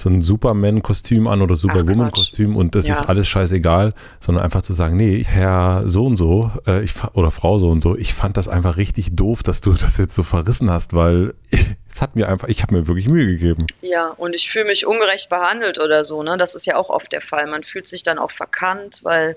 so 0.00 0.08
ein 0.08 0.22
Superman-Kostüm 0.22 1.26
an 1.26 1.42
oder 1.42 1.56
Superwoman-Kostüm 1.56 2.56
und 2.56 2.74
das 2.74 2.86
ja. 2.86 2.94
ist 2.94 3.08
alles 3.08 3.28
scheißegal, 3.28 3.94
sondern 4.20 4.44
einfach 4.44 4.62
zu 4.62 4.72
sagen, 4.72 4.96
nee, 4.96 5.24
Herr 5.24 5.84
so 5.86 6.06
und 6.06 6.16
so 6.16 6.50
äh, 6.66 6.82
ich, 6.82 6.94
oder 7.14 7.30
Frau 7.30 7.58
so 7.58 7.68
und 7.68 7.80
so, 7.80 7.96
ich 7.96 8.14
fand 8.14 8.36
das 8.36 8.48
einfach 8.48 8.76
richtig 8.76 9.14
doof, 9.14 9.42
dass 9.42 9.60
du 9.60 9.72
das 9.80 9.98
jetzt 9.98 10.14
so 10.14 10.22
verrissen 10.22 10.70
hast, 10.70 10.94
weil 10.94 11.34
es 11.92 12.00
hat 12.00 12.16
mir 12.16 12.28
einfach, 12.28 12.48
ich 12.48 12.62
habe 12.62 12.74
mir 12.74 12.88
wirklich 12.88 13.08
Mühe 13.08 13.26
gegeben. 13.26 13.66
Ja, 13.82 14.08
und 14.08 14.34
ich 14.34 14.50
fühle 14.50 14.66
mich 14.66 14.86
ungerecht 14.86 15.28
behandelt 15.28 15.78
oder 15.78 16.04
so, 16.04 16.22
ne? 16.22 16.38
Das 16.38 16.54
ist 16.54 16.66
ja 16.66 16.76
auch 16.76 16.90
oft 16.90 17.12
der 17.12 17.20
Fall. 17.20 17.46
Man 17.46 17.62
fühlt 17.62 17.86
sich 17.86 18.02
dann 18.02 18.18
auch 18.18 18.30
verkannt, 18.30 19.00
weil 19.02 19.36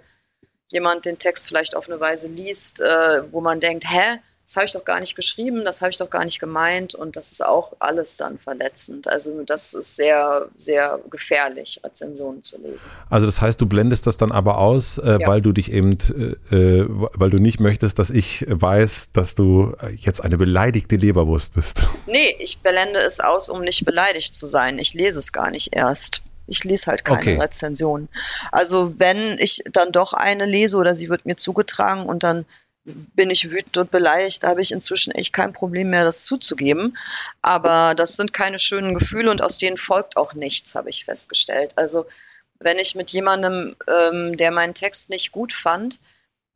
jemand 0.70 1.06
den 1.06 1.20
Text 1.20 1.48
vielleicht 1.48 1.76
auf 1.76 1.88
eine 1.88 2.00
Weise 2.00 2.28
liest, 2.28 2.82
äh, 2.82 3.24
wo 3.32 3.42
man 3.42 3.60
denkt, 3.60 3.86
hä? 3.90 4.20
Das 4.46 4.58
habe 4.58 4.66
ich 4.66 4.74
doch 4.74 4.84
gar 4.84 5.00
nicht 5.00 5.16
geschrieben, 5.16 5.64
das 5.64 5.82
habe 5.82 5.92
ich 5.92 5.98
doch 5.98 6.10
gar 6.10 6.26
nicht 6.26 6.40
gemeint 6.40 6.96
und 6.96 7.16
das 7.16 7.32
ist 7.32 7.46
auch 7.46 7.74
alles 7.80 8.18
dann 8.18 8.38
verletzend. 8.38 9.08
Also 9.08 9.44
das 9.44 9.74
ist 9.74 9.96
sehr, 9.96 10.50
sehr 10.58 11.00
gefährlich, 11.10 11.80
Rezensionen 11.84 12.44
zu 12.44 12.58
lesen. 12.58 12.86
Also 13.10 13.26
das 13.26 13.40
heißt, 13.40 13.60
du 13.62 13.66
blendest 13.66 14.06
das 14.06 14.18
dann 14.18 14.34
aber 14.34 14.58
aus, 14.58 14.98
äh, 14.98 15.20
ja. 15.22 15.28
weil 15.28 15.42
du 15.42 15.54
dich 15.54 15.72
eben, 15.72 15.98
äh, 16.52 16.56
äh 16.56 16.86
weil 16.88 17.30
du 17.30 17.38
nicht 17.38 17.62
möchtest, 17.62 18.00
dass 18.00 18.10
ich 18.10 18.46
weiß, 18.48 19.12
dass 19.14 19.36
du 19.36 19.76
jetzt 19.96 20.22
eine 20.22 20.38
beleidigte 20.38 20.98
Leberwurst 20.98 21.54
bist. 21.54 21.88
Nee, 22.06 22.36
ich 22.40 22.60
blende 22.60 23.00
es 23.00 23.22
aus, 23.22 23.50
um 23.50 23.62
nicht 23.62 23.86
beleidigt 23.86 24.36
zu 24.36 24.46
sein. 24.46 24.78
Ich 24.78 24.94
lese 24.94 25.20
es 25.20 25.32
gar 25.32 25.50
nicht 25.50 25.76
erst. 25.76 26.22
Ich 26.48 26.64
lese 26.64 26.88
halt 26.88 27.06
keine 27.06 27.20
okay. 27.20 27.38
Rezensionen. 27.40 28.10
Also 28.52 28.94
wenn 28.98 29.38
ich 29.40 29.64
dann 29.72 29.92
doch 29.92 30.14
eine 30.14 30.46
lese 30.46 30.78
oder 30.78 30.94
sie 30.94 31.10
wird 31.10 31.26
mir 31.26 31.38
zugetragen 31.38 32.06
und 32.06 32.24
dann 32.24 32.46
bin 32.86 33.30
ich 33.30 33.50
wütend 33.50 33.78
und 33.78 33.92
beleidigt, 33.92 34.44
da 34.44 34.50
habe 34.50 34.62
ich 34.62 34.72
inzwischen 34.72 35.12
echt 35.12 35.34
kein 35.34 35.54
Problem 35.54 35.90
mehr, 35.90 36.04
das 36.04 36.26
zuzugeben. 36.26 36.98
Aber 37.42 37.96
das 37.96 38.16
sind 38.16 38.34
keine 38.34 38.60
schönen 38.60 38.94
Gefühle 38.94 39.32
und 39.32 39.42
aus 39.42 39.58
denen 39.58 39.78
folgt 39.78 40.18
auch 40.18 40.34
nichts, 40.34 40.76
habe 40.76 40.90
ich 40.90 41.06
festgestellt. 41.06 41.78
Also 41.78 42.06
wenn 42.60 42.80
ich 42.80 42.96
mit 42.96 43.12
jemandem, 43.12 43.76
ähm, 43.88 44.38
der 44.38 44.52
meinen 44.52 44.74
Text 44.74 45.10
nicht 45.10 45.32
gut 45.32 45.54
fand, 45.54 46.00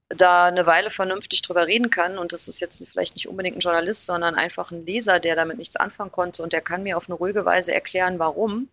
da 0.09 0.45
eine 0.45 0.65
Weile 0.65 0.89
vernünftig 0.89 1.41
drüber 1.41 1.67
reden 1.67 1.89
kann, 1.89 2.17
und 2.17 2.31
das 2.31 2.47
ist 2.47 2.61
jetzt 2.61 2.81
vielleicht 2.89 3.15
nicht 3.15 3.27
unbedingt 3.27 3.57
ein 3.57 3.61
Journalist, 3.61 4.05
sondern 4.05 4.35
einfach 4.35 4.71
ein 4.71 4.85
Leser, 4.85 5.19
der 5.19 5.35
damit 5.35 5.57
nichts 5.57 5.75
anfangen 5.75 6.11
konnte 6.11 6.43
und 6.43 6.53
der 6.53 6.61
kann 6.61 6.83
mir 6.83 6.97
auf 6.97 7.09
eine 7.09 7.15
ruhige 7.15 7.43
Weise 7.45 7.73
erklären, 7.73 8.19
warum, 8.19 8.69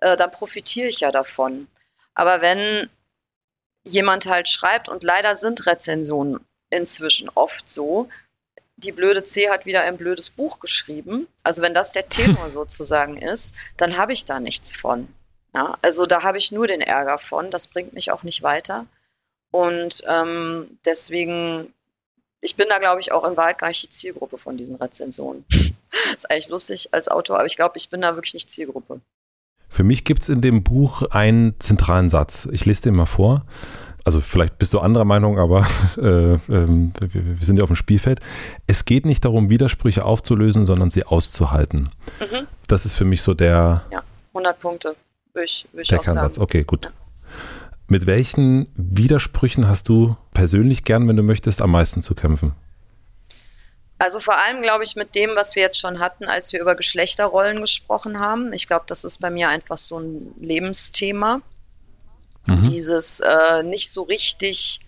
äh, 0.00 0.16
dann 0.16 0.30
profitiere 0.30 0.88
ich 0.88 1.00
ja 1.00 1.12
davon. 1.12 1.68
Aber 2.14 2.40
wenn 2.40 2.90
jemand 3.84 4.26
halt 4.26 4.48
schreibt, 4.48 4.88
und 4.88 5.04
leider 5.04 5.36
sind 5.36 5.66
Rezensionen 5.66 6.40
inzwischen 6.76 7.28
oft 7.34 7.68
so. 7.68 8.08
Die 8.76 8.92
blöde 8.92 9.24
C 9.24 9.48
hat 9.48 9.64
wieder 9.64 9.82
ein 9.82 9.96
blödes 9.96 10.30
Buch 10.30 10.60
geschrieben. 10.60 11.26
Also 11.42 11.62
wenn 11.62 11.74
das 11.74 11.92
der 11.92 12.08
Tenor 12.08 12.50
sozusagen 12.50 13.16
ist, 13.16 13.54
dann 13.76 13.96
habe 13.96 14.12
ich 14.12 14.24
da 14.24 14.40
nichts 14.40 14.74
von. 14.74 15.08
Ja, 15.54 15.78
also 15.82 16.04
da 16.06 16.22
habe 16.22 16.38
ich 16.38 16.52
nur 16.52 16.66
den 16.66 16.82
Ärger 16.82 17.18
von. 17.18 17.50
Das 17.50 17.68
bringt 17.68 17.94
mich 17.94 18.10
auch 18.10 18.22
nicht 18.22 18.42
weiter. 18.42 18.86
Und 19.50 20.02
ähm, 20.06 20.78
deswegen, 20.84 21.72
ich 22.42 22.56
bin 22.56 22.66
da, 22.68 22.78
glaube 22.78 23.00
ich, 23.00 23.12
auch 23.12 23.24
in 23.24 23.36
Wahrheit 23.36 23.58
gar 23.58 23.68
nicht 23.68 23.82
die 23.82 23.90
Zielgruppe 23.90 24.36
von 24.36 24.58
diesen 24.58 24.76
Rezensionen. 24.76 25.44
ist 26.16 26.30
eigentlich 26.30 26.48
lustig 26.48 26.90
als 26.92 27.08
Autor, 27.08 27.36
aber 27.38 27.46
ich 27.46 27.56
glaube, 27.56 27.78
ich 27.78 27.88
bin 27.88 28.02
da 28.02 28.14
wirklich 28.16 28.34
nicht 28.34 28.50
Zielgruppe. 28.50 29.00
Für 29.68 29.82
mich 29.82 30.04
gibt 30.04 30.22
es 30.22 30.28
in 30.28 30.40
dem 30.42 30.62
Buch 30.62 31.02
einen 31.10 31.58
zentralen 31.58 32.10
Satz. 32.10 32.48
Ich 32.52 32.64
lese 32.64 32.82
den 32.82 32.94
mal 32.94 33.06
vor 33.06 33.46
also 34.06 34.20
vielleicht 34.20 34.56
bist 34.58 34.72
du 34.72 34.78
anderer 34.78 35.04
Meinung, 35.04 35.38
aber 35.38 35.66
äh, 35.98 36.34
äh, 36.34 36.38
wir, 36.46 37.44
sind 37.44 37.56
ja 37.56 37.64
auf 37.64 37.70
dem 37.70 37.76
Spielfeld. 37.76 38.20
Es 38.68 38.84
geht 38.84 39.04
nicht 39.04 39.24
darum, 39.24 39.50
Widersprüche 39.50 40.04
aufzulösen, 40.04 40.64
sondern 40.64 40.90
sie 40.90 41.04
auszuhalten. 41.04 41.90
Mhm. 42.20 42.46
Das 42.68 42.86
ist 42.86 42.94
für 42.94 43.04
mich 43.04 43.22
so 43.22 43.34
der. 43.34 43.82
Ja, 43.90 44.04
100 44.28 44.60
Punkte, 44.60 44.94
würde 45.32 45.44
ich, 45.44 45.66
ich 45.76 45.88
der 45.88 45.98
auch 45.98 46.04
Kernsatz. 46.04 46.36
sagen. 46.36 46.44
Okay, 46.44 46.62
gut. 46.62 46.84
Ja. 46.84 46.90
Mit 47.88 48.06
welchen 48.06 48.68
Widersprüchen 48.76 49.68
hast 49.68 49.88
du 49.88 50.16
persönlich 50.32 50.84
gern, 50.84 51.08
wenn 51.08 51.16
du 51.16 51.24
möchtest, 51.24 51.60
am 51.60 51.72
meisten 51.72 52.00
zu 52.00 52.14
kämpfen? 52.14 52.52
Also 53.98 54.20
vor 54.20 54.38
allem, 54.38 54.62
glaube 54.62 54.84
ich, 54.84 54.94
mit 54.94 55.16
dem, 55.16 55.30
was 55.34 55.56
wir 55.56 55.62
jetzt 55.62 55.80
schon 55.80 55.98
hatten, 55.98 56.26
als 56.26 56.52
wir 56.52 56.60
über 56.60 56.76
Geschlechterrollen 56.76 57.60
gesprochen 57.60 58.20
haben. 58.20 58.52
Ich 58.52 58.66
glaube, 58.66 58.84
das 58.86 59.04
ist 59.04 59.20
bei 59.20 59.30
mir 59.30 59.48
einfach 59.48 59.78
so 59.78 59.98
ein 59.98 60.32
Lebensthema. 60.38 61.40
Mhm. 62.46 62.70
Dieses 62.70 63.20
äh, 63.20 63.62
nicht 63.62 63.90
so 63.90 64.02
richtig 64.02 64.80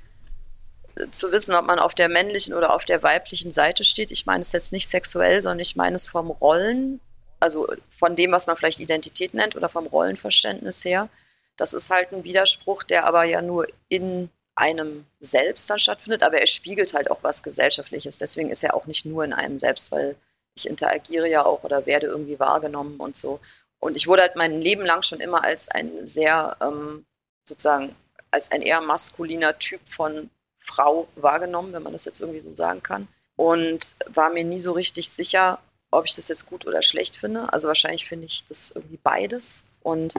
äh, 0.97 1.11
zu 1.11 1.33
wissen, 1.33 1.55
ob 1.55 1.67
man 1.67 1.79
auf 1.79 1.95
der 1.95 2.09
männlichen 2.09 2.55
oder 2.55 2.75
auf 2.75 2.85
der 2.85 3.03
weiblichen 3.03 3.51
Seite 3.51 3.85
steht. 3.85 4.11
Ich 4.11 4.27
meine 4.27 4.41
es 4.41 4.53
jetzt 4.53 4.73
nicht 4.73 4.89
sexuell, 4.89 5.41
sondern 5.41 5.61
ich 5.61 5.77
meine 5.77 5.97
es 5.97 6.09
vom 6.09 6.31
Rollen, 6.31 7.01
also 7.41 7.69
von 7.99 8.17
dem, 8.17 8.33
was 8.33 8.47
man 8.47 8.57
vielleicht 8.57 8.81
Identität 8.81 9.35
nennt 9.35 9.57
oder 9.57 9.69
vom 9.69 9.87
Rollenverständnis 9.87 10.85
her. 10.85 11.09
Das 11.57 11.73
ist 11.75 11.91
halt 11.91 12.13
ein 12.13 12.25
Widerspruch, 12.25 12.85
der 12.85 13.07
aber 13.07 13.25
ja 13.25 13.43
nur 13.43 13.67
in 13.89 14.31
einem 14.55 15.07
selbst 15.21 15.71
dann 15.71 15.79
stattfindet, 15.79 16.23
aber 16.23 16.39
er 16.39 16.47
spiegelt 16.47 16.95
halt 16.95 17.11
auch 17.11 17.23
was 17.23 17.43
Gesellschaftliches. 17.43 18.19
Deswegen 18.19 18.51
ist 18.51 18.65
er 18.65 18.75
auch 18.75 18.87
nicht 18.87 19.05
nur 19.05 19.25
in 19.25 19.33
einem 19.33 19.59
selbst, 19.59 19.93
weil 19.93 20.17
ich 20.57 20.69
interagiere 20.69 21.29
ja 21.29 21.45
auch 21.45 21.63
oder 21.63 21.87
werde 21.87 22.07
irgendwie 22.07 22.41
wahrgenommen 22.41 22.97
und 22.99 23.17
so. 23.17 23.41
Und 23.79 23.97
ich 23.97 24.09
wurde 24.09 24.23
halt 24.23 24.35
mein 24.35 24.61
Leben 24.61 24.85
lang 24.85 25.03
schon 25.03 25.21
immer 25.21 25.45
als 25.45 25.69
ein 25.69 26.05
sehr 26.05 26.57
ähm, 26.61 27.07
sozusagen 27.49 27.97
als 28.31 28.51
ein 28.51 28.63
eher 28.63 28.81
maskuliner 28.81 29.59
Typ 29.59 29.81
von 29.89 30.31
Frau 30.59 31.09
wahrgenommen, 31.17 31.73
wenn 31.73 31.83
man 31.83 31.93
das 31.93 32.05
jetzt 32.05 32.21
irgendwie 32.21 32.41
so 32.41 32.55
sagen 32.55 32.83
kann. 32.83 33.09
Und 33.37 33.95
war 34.07 34.31
mir 34.31 34.45
nie 34.45 34.61
so 34.61 34.73
richtig 34.73 35.11
sicher, 35.11 35.61
ob 35.91 36.07
ich 36.07 36.15
das 36.15 36.29
jetzt 36.29 36.47
gut 36.47 36.67
oder 36.67 36.83
schlecht 36.83 37.17
finde. 37.17 37.53
Also 37.53 37.69
wahrscheinlich 37.69 38.07
finde 38.07 38.27
ich 38.27 38.45
das 38.45 38.73
irgendwie 38.75 38.99
beides. 39.03 39.65
Und 39.81 40.15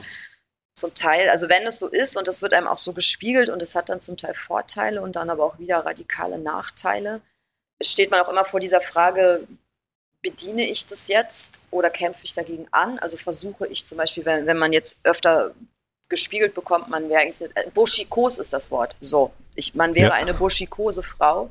zum 0.74 0.94
Teil, 0.94 1.28
also 1.28 1.48
wenn 1.48 1.66
es 1.66 1.78
so 1.78 1.88
ist 1.88 2.16
und 2.16 2.26
das 2.26 2.42
wird 2.42 2.54
einem 2.54 2.66
auch 2.66 2.78
so 2.78 2.92
gespiegelt 2.92 3.50
und 3.50 3.62
es 3.62 3.74
hat 3.74 3.88
dann 3.90 4.00
zum 4.00 4.16
Teil 4.16 4.34
Vorteile 4.34 5.02
und 5.02 5.16
dann 5.16 5.30
aber 5.30 5.44
auch 5.44 5.58
wieder 5.58 5.84
radikale 5.84 6.38
Nachteile, 6.38 7.20
steht 7.82 8.10
man 8.10 8.20
auch 8.20 8.28
immer 8.28 8.44
vor 8.44 8.60
dieser 8.60 8.80
Frage, 8.80 9.46
bediene 10.22 10.68
ich 10.68 10.86
das 10.86 11.08
jetzt 11.08 11.62
oder 11.70 11.90
kämpfe 11.90 12.24
ich 12.24 12.34
dagegen 12.34 12.66
an? 12.70 12.98
Also 12.98 13.16
versuche 13.16 13.66
ich 13.66 13.86
zum 13.86 13.98
Beispiel, 13.98 14.24
wenn, 14.24 14.46
wenn 14.46 14.58
man 14.58 14.72
jetzt 14.72 15.00
öfter 15.04 15.54
gespiegelt 16.10 16.54
bekommt, 16.54 16.88
man 16.88 17.08
wäre 17.08 17.22
eigentlich, 17.22 17.40
äh, 17.40 17.70
buschikos 17.72 18.38
ist 18.38 18.52
das 18.52 18.70
Wort, 18.70 18.96
so, 19.00 19.32
ich, 19.54 19.74
man 19.74 19.94
wäre 19.94 20.10
ja. 20.10 20.14
eine 20.14 20.34
buschikose 20.34 21.02
Frau, 21.02 21.48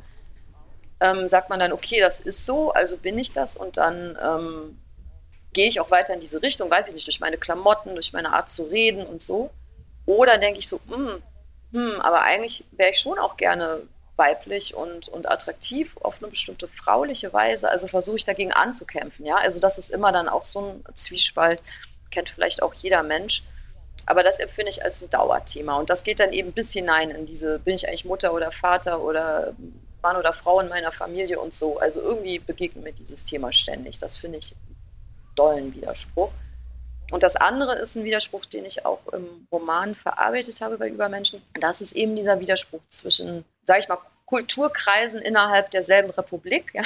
ähm, 1.00 1.28
sagt 1.28 1.50
man 1.50 1.60
dann, 1.60 1.74
okay, 1.74 2.00
das 2.00 2.20
ist 2.20 2.46
so, 2.46 2.72
also 2.72 2.98
bin 2.98 3.18
ich 3.18 3.32
das 3.32 3.56
und 3.56 3.78
dann 3.78 4.18
ähm, 4.22 4.80
gehe 5.54 5.70
ich 5.70 5.80
auch 5.80 5.90
weiter 5.90 6.14
in 6.14 6.20
diese 6.20 6.42
Richtung, 6.44 6.70
weiß 6.70 6.90
ich 6.90 6.94
nicht, 6.94 7.08
durch 7.08 7.20
meine 7.20 7.38
Klamotten, 7.38 7.96
durch 7.96 8.14
meine 8.14 8.34
Art 8.34 8.50
zu 8.50 8.64
reden 8.64 9.06
und 9.06 9.22
so. 9.22 9.50
Oder 10.06 10.38
denke 10.38 10.60
ich 10.60 10.68
so, 10.68 10.80
hm, 10.88 11.24
hm, 11.72 12.02
aber 12.02 12.22
eigentlich 12.22 12.64
wäre 12.72 12.92
ich 12.92 13.00
schon 13.00 13.18
auch 13.18 13.38
gerne 13.38 13.82
weiblich 14.16 14.76
und, 14.76 15.08
und 15.08 15.30
attraktiv 15.32 15.96
auf 16.02 16.22
eine 16.22 16.30
bestimmte 16.30 16.68
frauliche 16.68 17.32
Weise. 17.32 17.70
Also 17.70 17.88
versuche 17.88 18.18
ich 18.18 18.26
dagegen 18.26 18.52
anzukämpfen. 18.52 19.26
Ja, 19.26 19.38
also 19.38 19.60
das 19.60 19.78
ist 19.78 19.90
immer 19.90 20.12
dann 20.12 20.28
auch 20.28 20.44
so 20.44 20.82
ein 20.88 20.96
Zwiespalt, 20.96 21.64
kennt 22.12 22.30
vielleicht 22.30 22.62
auch 22.62 22.74
jeder 22.74 23.02
Mensch. 23.04 23.44
Aber 24.10 24.24
das 24.24 24.40
empfinde 24.40 24.72
ich 24.72 24.84
als 24.84 25.04
ein 25.04 25.12
Dauerthema. 25.12 25.78
Und 25.78 25.92
das 25.92 26.04
geht 26.04 26.20
dann 26.20 26.34
eben 26.34 26.52
bis 26.52 26.74
hinein 26.74 27.12
in 27.12 27.28
diese, 27.28 27.60
bin 27.60 27.76
ich 27.76 27.88
eigentlich 27.88 28.06
Mutter 28.06 28.34
oder 28.34 28.52
Vater 28.52 29.02
oder 29.02 29.54
Mann 30.02 30.18
oder 30.18 30.34
Frau 30.34 30.60
in 30.62 30.68
meiner 30.68 30.92
Familie 30.92 31.40
und 31.40 31.54
so. 31.54 31.80
Also 31.80 32.02
irgendwie 32.02 32.40
begegnet 32.40 32.84
mir 32.84 32.92
dieses 32.92 33.24
Thema 33.24 33.54
ständig. 33.54 34.00
Das 34.00 34.18
finde 34.18 34.40
ich 34.40 34.56
einen 34.56 35.36
dollen 35.36 35.76
Widerspruch. 35.76 36.32
Und 37.12 37.22
das 37.22 37.36
andere 37.36 37.76
ist 37.76 37.98
ein 37.98 38.04
Widerspruch, 38.04 38.48
den 38.48 38.66
ich 38.66 38.84
auch 38.84 39.06
im 39.14 39.48
Roman 39.52 39.94
verarbeitet 39.94 40.60
habe 40.62 40.80
bei 40.80 40.90
Übermenschen. 40.90 41.44
Das 41.60 41.80
ist 41.80 41.92
eben 41.92 42.16
dieser 42.16 42.40
Widerspruch 42.40 42.82
zwischen, 42.88 43.46
sage 43.64 43.82
ich 43.82 43.90
mal, 43.90 44.00
Kulturkreisen 44.26 45.22
innerhalb 45.22 45.70
derselben 45.70 46.10
Republik. 46.10 46.72
Ja. 46.74 46.82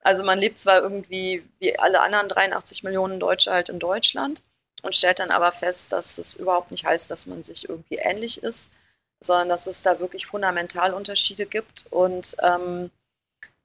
Also 0.00 0.22
man 0.22 0.38
lebt 0.38 0.60
zwar 0.60 0.80
irgendwie 0.80 1.44
wie 1.58 1.76
alle 1.76 2.02
anderen 2.02 2.28
83 2.28 2.84
Millionen 2.84 3.18
Deutsche 3.18 3.50
halt 3.50 3.68
in 3.68 3.80
Deutschland 3.80 4.44
und 4.82 4.94
stellt 4.94 5.18
dann 5.18 5.30
aber 5.30 5.52
fest, 5.52 5.92
dass 5.92 6.18
es 6.18 6.36
überhaupt 6.36 6.70
nicht 6.70 6.84
heißt, 6.84 7.10
dass 7.10 7.26
man 7.26 7.42
sich 7.42 7.68
irgendwie 7.68 7.96
ähnlich 7.96 8.42
ist, 8.42 8.72
sondern 9.20 9.48
dass 9.48 9.66
es 9.66 9.82
da 9.82 9.98
wirklich 10.00 10.26
fundamental 10.26 10.92
Unterschiede 10.92 11.46
gibt 11.46 11.86
und 11.90 12.36
ähm, 12.42 12.90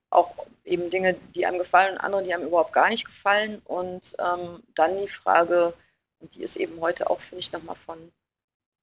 auch 0.09 0.45
eben 0.65 0.89
Dinge, 0.89 1.15
die 1.35 1.45
einem 1.45 1.57
gefallen 1.57 1.93
und 1.93 1.99
andere, 1.99 2.23
die 2.23 2.33
einem 2.33 2.47
überhaupt 2.47 2.73
gar 2.73 2.89
nicht 2.89 3.05
gefallen. 3.05 3.61
Und 3.65 4.15
ähm, 4.19 4.61
dann 4.75 4.97
die 4.97 5.07
Frage, 5.07 5.73
und 6.19 6.35
die 6.35 6.43
ist 6.43 6.57
eben 6.57 6.79
heute 6.81 7.09
auch, 7.09 7.19
finde 7.21 7.39
ich, 7.39 7.51
nochmal 7.51 7.77
von 7.85 8.11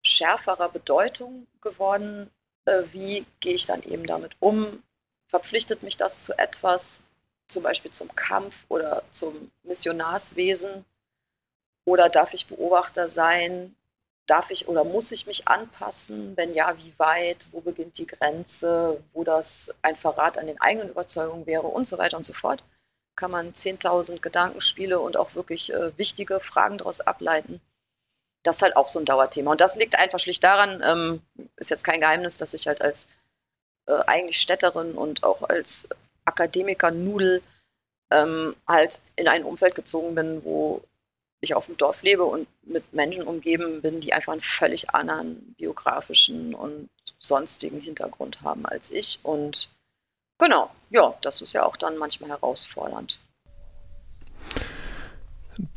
schärferer 0.02 0.70
Bedeutung 0.70 1.46
geworden, 1.60 2.30
äh, 2.64 2.82
wie 2.92 3.24
gehe 3.40 3.54
ich 3.54 3.66
dann 3.66 3.82
eben 3.82 4.06
damit 4.06 4.32
um? 4.40 4.82
Verpflichtet 5.28 5.82
mich 5.82 5.96
das 5.96 6.22
zu 6.22 6.36
etwas, 6.38 7.02
zum 7.46 7.62
Beispiel 7.62 7.90
zum 7.90 8.14
Kampf 8.14 8.56
oder 8.68 9.02
zum 9.10 9.50
Missionarswesen? 9.64 10.84
Oder 11.88 12.10
darf 12.10 12.34
ich 12.34 12.46
Beobachter 12.48 13.08
sein? 13.08 13.74
Darf 14.26 14.50
ich 14.50 14.68
oder 14.68 14.84
muss 14.84 15.10
ich 15.10 15.26
mich 15.26 15.48
anpassen? 15.48 16.36
Wenn 16.36 16.52
ja, 16.52 16.76
wie 16.76 16.92
weit? 16.98 17.46
Wo 17.50 17.62
beginnt 17.62 17.96
die 17.96 18.06
Grenze? 18.06 19.02
Wo 19.14 19.24
das 19.24 19.74
ein 19.80 19.96
Verrat 19.96 20.36
an 20.36 20.46
den 20.46 20.60
eigenen 20.60 20.90
Überzeugungen 20.90 21.46
wäre 21.46 21.66
und 21.66 21.86
so 21.86 21.96
weiter 21.96 22.18
und 22.18 22.26
so 22.26 22.34
fort. 22.34 22.62
Kann 23.16 23.30
man 23.30 23.54
10.000 23.54 24.20
Gedankenspiele 24.20 25.00
und 25.00 25.16
auch 25.16 25.34
wirklich 25.34 25.72
äh, 25.72 25.96
wichtige 25.96 26.40
Fragen 26.40 26.76
daraus 26.76 27.00
ableiten. 27.00 27.58
Das 28.42 28.56
ist 28.56 28.62
halt 28.62 28.76
auch 28.76 28.88
so 28.88 28.98
ein 28.98 29.06
Dauerthema. 29.06 29.52
Und 29.52 29.62
das 29.62 29.76
liegt 29.76 29.98
einfach 29.98 30.18
schlicht 30.18 30.44
daran, 30.44 30.82
ähm, 30.86 31.22
ist 31.56 31.70
jetzt 31.70 31.84
kein 31.84 32.00
Geheimnis, 32.00 32.36
dass 32.36 32.52
ich 32.52 32.68
halt 32.68 32.82
als 32.82 33.08
äh, 33.86 33.98
eigentlich 34.06 34.42
Städterin 34.42 34.92
und 34.92 35.22
auch 35.24 35.42
als 35.48 35.88
Akademiker-Nudel 36.26 37.40
ähm, 38.10 38.54
halt 38.66 39.00
in 39.16 39.26
ein 39.26 39.44
Umfeld 39.44 39.74
gezogen 39.74 40.14
bin, 40.14 40.44
wo 40.44 40.82
ich 41.40 41.54
auf 41.54 41.66
dem 41.66 41.76
Dorf 41.76 42.02
lebe 42.02 42.24
und 42.24 42.48
mit 42.64 42.92
Menschen 42.92 43.22
umgeben 43.22 43.80
bin, 43.82 44.00
die 44.00 44.12
einfach 44.12 44.32
einen 44.32 44.40
völlig 44.40 44.90
anderen 44.90 45.54
biografischen 45.56 46.54
und 46.54 46.88
sonstigen 47.20 47.80
Hintergrund 47.80 48.42
haben 48.42 48.66
als 48.66 48.90
ich. 48.90 49.20
Und 49.22 49.68
genau, 50.38 50.70
ja, 50.90 51.14
das 51.22 51.42
ist 51.42 51.52
ja 51.52 51.64
auch 51.64 51.76
dann 51.76 51.96
manchmal 51.98 52.30
herausfordernd. 52.30 53.18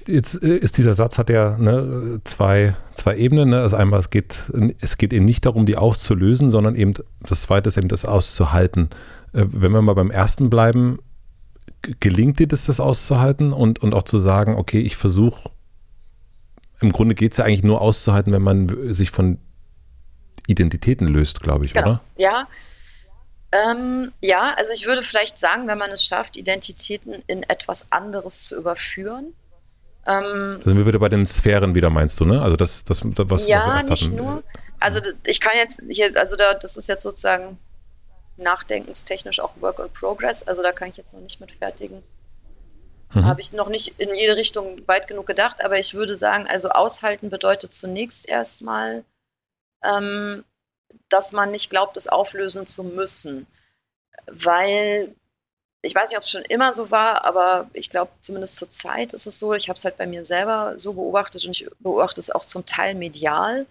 Jetzt 0.07 0.41
äh, 0.43 0.57
ist 0.57 0.77
dieser 0.77 0.93
Satz 0.93 1.17
hat 1.17 1.29
ja 1.29 1.57
ne, 1.57 2.21
zwei, 2.23 2.75
zwei 2.93 3.17
Ebenen. 3.17 3.49
Ne? 3.49 3.61
Also 3.61 3.77
einmal, 3.77 3.99
es 3.99 4.09
geht, 4.09 4.51
es 4.79 4.97
geht 4.97 5.13
eben 5.13 5.25
nicht 5.25 5.45
darum, 5.45 5.65
die 5.65 5.77
auszulösen, 5.77 6.49
sondern 6.49 6.75
eben 6.75 6.93
das 7.19 7.43
zweite 7.43 7.69
ist 7.69 7.77
eben 7.77 7.87
das 7.87 8.05
auszuhalten. 8.05 8.89
Äh, 9.33 9.45
wenn 9.47 9.71
wir 9.71 9.81
mal 9.81 9.93
beim 9.93 10.11
ersten 10.11 10.49
bleiben, 10.49 10.99
gelingt 11.99 12.39
dir 12.39 12.47
das, 12.47 12.65
das 12.65 12.79
auszuhalten 12.79 13.53
und, 13.53 13.79
und 13.79 13.93
auch 13.93 14.03
zu 14.03 14.19
sagen, 14.19 14.55
okay, 14.55 14.81
ich 14.81 14.95
versuche, 14.95 15.49
im 16.79 16.91
Grunde 16.91 17.15
geht 17.15 17.31
es 17.31 17.37
ja 17.37 17.45
eigentlich 17.45 17.63
nur 17.63 17.81
auszuhalten, 17.81 18.33
wenn 18.33 18.41
man 18.41 18.93
sich 18.93 19.11
von 19.11 19.39
Identitäten 20.47 21.07
löst, 21.07 21.41
glaube 21.41 21.65
ich, 21.65 21.73
genau. 21.73 21.87
oder? 21.87 22.01
Ja. 22.17 22.47
Ähm, 23.51 24.11
ja, 24.21 24.53
also 24.57 24.71
ich 24.73 24.85
würde 24.85 25.01
vielleicht 25.01 25.37
sagen, 25.37 25.67
wenn 25.67 25.77
man 25.77 25.91
es 25.91 26.05
schafft, 26.05 26.37
Identitäten 26.37 27.15
in 27.27 27.43
etwas 27.43 27.91
anderes 27.91 28.45
zu 28.45 28.57
überführen. 28.57 29.33
Ähm, 30.07 30.59
da 30.59 30.63
sind 30.63 30.77
wir 30.77 30.87
wieder 30.87 30.99
bei 30.99 31.09
den 31.09 31.25
Sphären 31.25 31.75
wieder, 31.75 31.89
meinst 31.89 32.19
du, 32.19 32.25
ne? 32.25 32.41
Also 32.41 32.55
das, 32.55 32.83
das, 32.85 33.01
was, 33.03 33.47
ja, 33.47 33.59
was 33.59 33.83
wir 33.83 33.89
nicht 33.89 34.03
hatten. 34.03 34.15
nur. 34.15 34.43
Also 34.79 34.99
ich 35.27 35.39
kann 35.41 35.51
jetzt 35.57 35.81
hier, 35.89 36.17
also 36.17 36.35
da, 36.35 36.53
das 36.53 36.77
ist 36.77 36.87
jetzt 36.87 37.03
sozusagen 37.03 37.59
nachdenkenstechnisch 38.41 39.39
auch 39.39 39.53
Work 39.61 39.79
in 39.79 39.91
Progress. 39.91 40.43
Also 40.43 40.61
da 40.61 40.71
kann 40.71 40.89
ich 40.89 40.97
jetzt 40.97 41.13
noch 41.13 41.21
nicht 41.21 41.39
mit 41.39 41.51
fertigen. 41.51 42.03
Mhm. 43.13 43.25
Habe 43.25 43.41
ich 43.41 43.53
noch 43.53 43.69
nicht 43.69 43.99
in 43.99 44.15
jede 44.15 44.35
Richtung 44.35 44.87
weit 44.87 45.07
genug 45.07 45.27
gedacht, 45.27 45.63
aber 45.63 45.77
ich 45.77 45.93
würde 45.93 46.15
sagen, 46.15 46.47
also 46.47 46.69
aushalten 46.69 47.29
bedeutet 47.29 47.73
zunächst 47.73 48.27
erstmal, 48.27 49.03
ähm, 49.83 50.43
dass 51.09 51.31
man 51.31 51.51
nicht 51.51 51.69
glaubt, 51.69 51.97
es 51.97 52.07
auflösen 52.07 52.65
zu 52.67 52.83
müssen. 52.83 53.47
Weil 54.27 55.13
ich 55.81 55.95
weiß 55.95 56.09
nicht, 56.09 56.17
ob 56.17 56.23
es 56.23 56.29
schon 56.29 56.43
immer 56.43 56.73
so 56.73 56.91
war, 56.91 57.25
aber 57.25 57.69
ich 57.73 57.89
glaube, 57.89 58.11
zumindest 58.21 58.57
zur 58.57 58.69
Zeit 58.69 59.13
ist 59.13 59.25
es 59.25 59.39
so. 59.39 59.53
Ich 59.53 59.67
habe 59.67 59.77
es 59.77 59.83
halt 59.83 59.97
bei 59.97 60.05
mir 60.05 60.23
selber 60.23 60.73
so 60.77 60.93
beobachtet 60.93 61.43
und 61.45 61.51
ich 61.51 61.69
beobachte 61.79 62.19
es 62.19 62.31
auch 62.31 62.45
zum 62.45 62.65
Teil 62.65 62.93
medial 62.93 63.65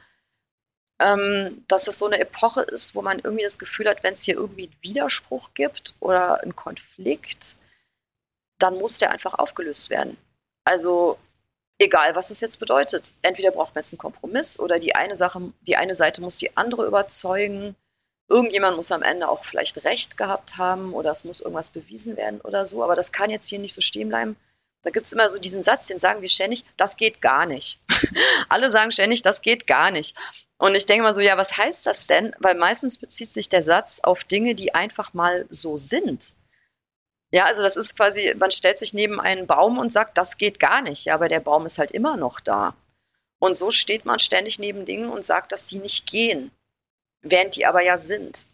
ähm, 1.00 1.64
dass 1.66 1.88
es 1.88 1.98
so 1.98 2.06
eine 2.06 2.20
Epoche 2.20 2.60
ist, 2.60 2.94
wo 2.94 3.02
man 3.02 3.18
irgendwie 3.18 3.42
das 3.42 3.58
Gefühl 3.58 3.88
hat, 3.88 4.04
wenn 4.04 4.12
es 4.12 4.22
hier 4.22 4.34
irgendwie 4.34 4.64
einen 4.64 4.82
Widerspruch 4.82 5.54
gibt 5.54 5.94
oder 5.98 6.42
einen 6.42 6.54
Konflikt, 6.54 7.56
dann 8.58 8.76
muss 8.76 8.98
der 8.98 9.10
einfach 9.10 9.34
aufgelöst 9.34 9.88
werden. 9.88 10.18
Also 10.64 11.18
egal, 11.78 12.14
was 12.14 12.28
das 12.28 12.42
jetzt 12.42 12.60
bedeutet. 12.60 13.14
Entweder 13.22 13.50
braucht 13.50 13.74
man 13.74 13.82
jetzt 13.82 13.94
einen 13.94 13.98
Kompromiss 13.98 14.60
oder 14.60 14.78
die 14.78 14.94
eine 14.94 15.16
Sache, 15.16 15.52
die 15.62 15.76
eine 15.76 15.94
Seite 15.94 16.20
muss 16.20 16.36
die 16.36 16.56
andere 16.56 16.86
überzeugen. 16.86 17.74
Irgendjemand 18.28 18.76
muss 18.76 18.92
am 18.92 19.02
Ende 19.02 19.28
auch 19.28 19.44
vielleicht 19.44 19.84
Recht 19.84 20.18
gehabt 20.18 20.58
haben 20.58 20.92
oder 20.92 21.10
es 21.10 21.24
muss 21.24 21.40
irgendwas 21.40 21.70
bewiesen 21.70 22.18
werden 22.18 22.42
oder 22.42 22.66
so. 22.66 22.84
Aber 22.84 22.94
das 22.94 23.10
kann 23.10 23.30
jetzt 23.30 23.48
hier 23.48 23.58
nicht 23.58 23.74
so 23.74 23.80
stehen 23.80 24.10
bleiben. 24.10 24.36
Da 24.82 24.90
gibt 24.90 25.06
es 25.06 25.12
immer 25.12 25.28
so 25.28 25.38
diesen 25.38 25.62
Satz, 25.62 25.86
den 25.86 25.98
sagen 25.98 26.22
wir 26.22 26.28
ständig, 26.28 26.64
das 26.76 26.96
geht 26.96 27.20
gar 27.20 27.44
nicht. 27.44 27.80
Alle 28.48 28.70
sagen 28.70 28.92
ständig, 28.92 29.20
das 29.20 29.42
geht 29.42 29.66
gar 29.66 29.90
nicht. 29.90 30.16
Und 30.56 30.74
ich 30.74 30.86
denke 30.86 31.02
mal 31.02 31.12
so, 31.12 31.20
ja, 31.20 31.36
was 31.36 31.56
heißt 31.56 31.86
das 31.86 32.06
denn? 32.06 32.34
Weil 32.38 32.54
meistens 32.54 32.96
bezieht 32.96 33.30
sich 33.30 33.48
der 33.48 33.62
Satz 33.62 34.00
auf 34.00 34.24
Dinge, 34.24 34.54
die 34.54 34.74
einfach 34.74 35.12
mal 35.12 35.46
so 35.50 35.76
sind. 35.76 36.32
Ja, 37.32 37.44
also 37.44 37.62
das 37.62 37.76
ist 37.76 37.96
quasi, 37.96 38.34
man 38.36 38.50
stellt 38.50 38.78
sich 38.78 38.94
neben 38.94 39.20
einen 39.20 39.46
Baum 39.46 39.78
und 39.78 39.92
sagt, 39.92 40.16
das 40.18 40.38
geht 40.38 40.58
gar 40.58 40.82
nicht. 40.82 41.04
Ja, 41.04 41.14
aber 41.14 41.28
der 41.28 41.40
Baum 41.40 41.66
ist 41.66 41.78
halt 41.78 41.90
immer 41.90 42.16
noch 42.16 42.40
da. 42.40 42.74
Und 43.38 43.56
so 43.56 43.70
steht 43.70 44.04
man 44.04 44.18
ständig 44.18 44.58
neben 44.58 44.84
Dingen 44.84 45.10
und 45.10 45.24
sagt, 45.24 45.52
dass 45.52 45.66
die 45.66 45.78
nicht 45.78 46.06
gehen, 46.06 46.50
während 47.22 47.56
die 47.56 47.66
aber 47.66 47.82
ja 47.82 47.96
sind. 47.96 48.46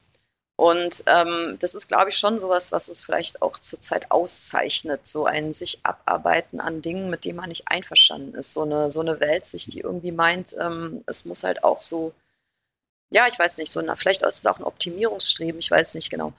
Und 0.57 1.05
ähm, 1.05 1.59
das 1.61 1.75
ist, 1.75 1.89
glaube 1.89 2.09
ich, 2.09 2.17
schon 2.17 2.39
sowas, 2.39 2.73
was 2.73 2.89
uns 2.89 3.05
vielleicht 3.05 3.43
auch 3.43 3.59
zurzeit 3.59 4.11
auszeichnet, 4.11 5.07
so 5.07 5.27
ein 5.27 5.53
sich 5.53 5.81
abarbeiten 5.83 6.61
an 6.61 6.81
Dingen, 6.81 7.11
mit 7.11 7.27
denen 7.27 7.37
man 7.37 7.51
nicht 7.51 7.69
einverstanden 7.69 8.35
ist. 8.35 8.55
So 8.55 8.63
eine, 8.63 8.91
so 8.91 9.01
eine 9.01 9.21
Weltsicht, 9.21 9.75
die 9.75 9.81
irgendwie 9.81 10.13
meint, 10.13 10.57
ähm, 10.59 11.05
es 11.07 11.27
muss 11.27 11.45
halt 11.45 11.63
auch 11.63 11.83
so, 11.83 12.15
ja, 13.11 13.27
ich 13.29 13.39
weiß 13.39 13.59
nicht, 13.59 13.71
so 13.71 13.81
eine, 13.81 13.97
vielleicht 13.97 14.23
ist 14.23 14.39
es 14.39 14.47
auch 14.47 14.59
ein 14.59 14.65
Optimierungsstreben, 14.65 15.59
ich 15.59 15.71
weiß 15.71 15.95
nicht 15.95 16.11
genau. 16.11 16.33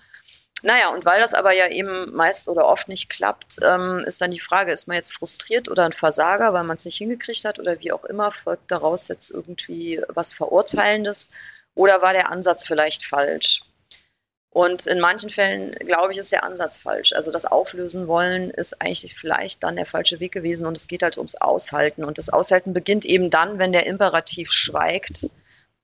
Naja, 0.64 0.90
und 0.90 1.06
weil 1.06 1.20
das 1.20 1.36
aber 1.36 1.54
ja 1.54 1.68
eben 1.68 2.12
meist 2.16 2.50
oder 2.50 2.66
oft 2.66 2.88
nicht 2.88 3.10
klappt, 3.10 3.60
ähm, 3.62 4.04
ist 4.08 4.20
dann 4.22 4.32
die 4.32 4.40
Frage, 4.40 4.72
ist 4.72 4.88
man 4.88 4.98
jetzt 4.98 5.14
frustriert 5.14 5.70
oder 5.70 5.86
ein 5.86 5.94
Versager, 5.94 6.52
weil 6.54 6.64
man 6.64 6.78
es 6.78 6.86
nicht 6.86 6.98
hingekriegt 6.98 7.46
hat 7.46 7.60
oder 7.60 7.80
wie 7.80 7.92
auch 7.92 8.04
immer, 8.06 8.32
folgt 8.32 8.72
daraus 8.72 9.08
jetzt 9.08 9.30
irgendwie 9.30 10.02
was 10.08 10.34
Verurteilendes 10.34 11.30
oder 11.76 12.02
war 12.02 12.14
der 12.14 12.32
Ansatz 12.32 12.66
vielleicht 12.66 13.06
falsch? 13.06 13.62
Und 14.50 14.88
in 14.88 15.00
manchen 15.00 15.30
Fällen, 15.30 15.72
glaube 15.74 16.14
ich, 16.14 16.18
ist 16.18 16.32
der 16.32 16.44
Ansatz 16.44 16.78
falsch. 16.78 17.14
Also 17.14 17.32
das 17.32 17.46
Auflösen 17.46 18.08
wollen 18.08 18.50
ist 18.50 18.82
eigentlich 18.82 19.14
vielleicht 19.14 19.64
dann 19.64 19.76
der 19.76 19.86
falsche 19.86 20.20
Weg 20.20 20.32
gewesen 20.32 20.66
und 20.66 20.78
es 20.78 20.88
geht 20.88 21.04
halt 21.04 21.18
ums 21.18 21.36
Aushalten. 21.36 22.04
Und 22.04 22.18
das 22.18 22.30
Aushalten 22.30 22.74
beginnt 22.74 23.06
eben 23.06 23.30
dann, 23.30 23.60
wenn 23.60 23.72
der 23.72 23.86
Imperativ 23.86 24.52
schweigt, 24.52 25.30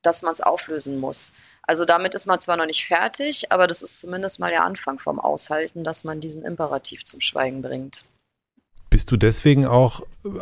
dass 0.01 0.21
man 0.21 0.33
es 0.33 0.41
auflösen 0.41 0.99
muss. 0.99 1.33
Also 1.65 1.85
damit 1.85 2.13
ist 2.13 2.25
man 2.25 2.41
zwar 2.41 2.57
noch 2.57 2.65
nicht 2.65 2.85
fertig, 2.85 3.51
aber 3.51 3.67
das 3.67 3.81
ist 3.81 3.99
zumindest 3.99 4.39
mal 4.39 4.51
der 4.51 4.63
Anfang 4.63 4.99
vom 4.99 5.19
Aushalten, 5.19 5.83
dass 5.83 6.03
man 6.03 6.19
diesen 6.19 6.43
Imperativ 6.43 7.05
zum 7.05 7.21
Schweigen 7.21 7.61
bringt. 7.61 8.03
Bist 8.89 9.09
du 9.11 9.17
deswegen 9.17 9.65
auch, 9.65 10.01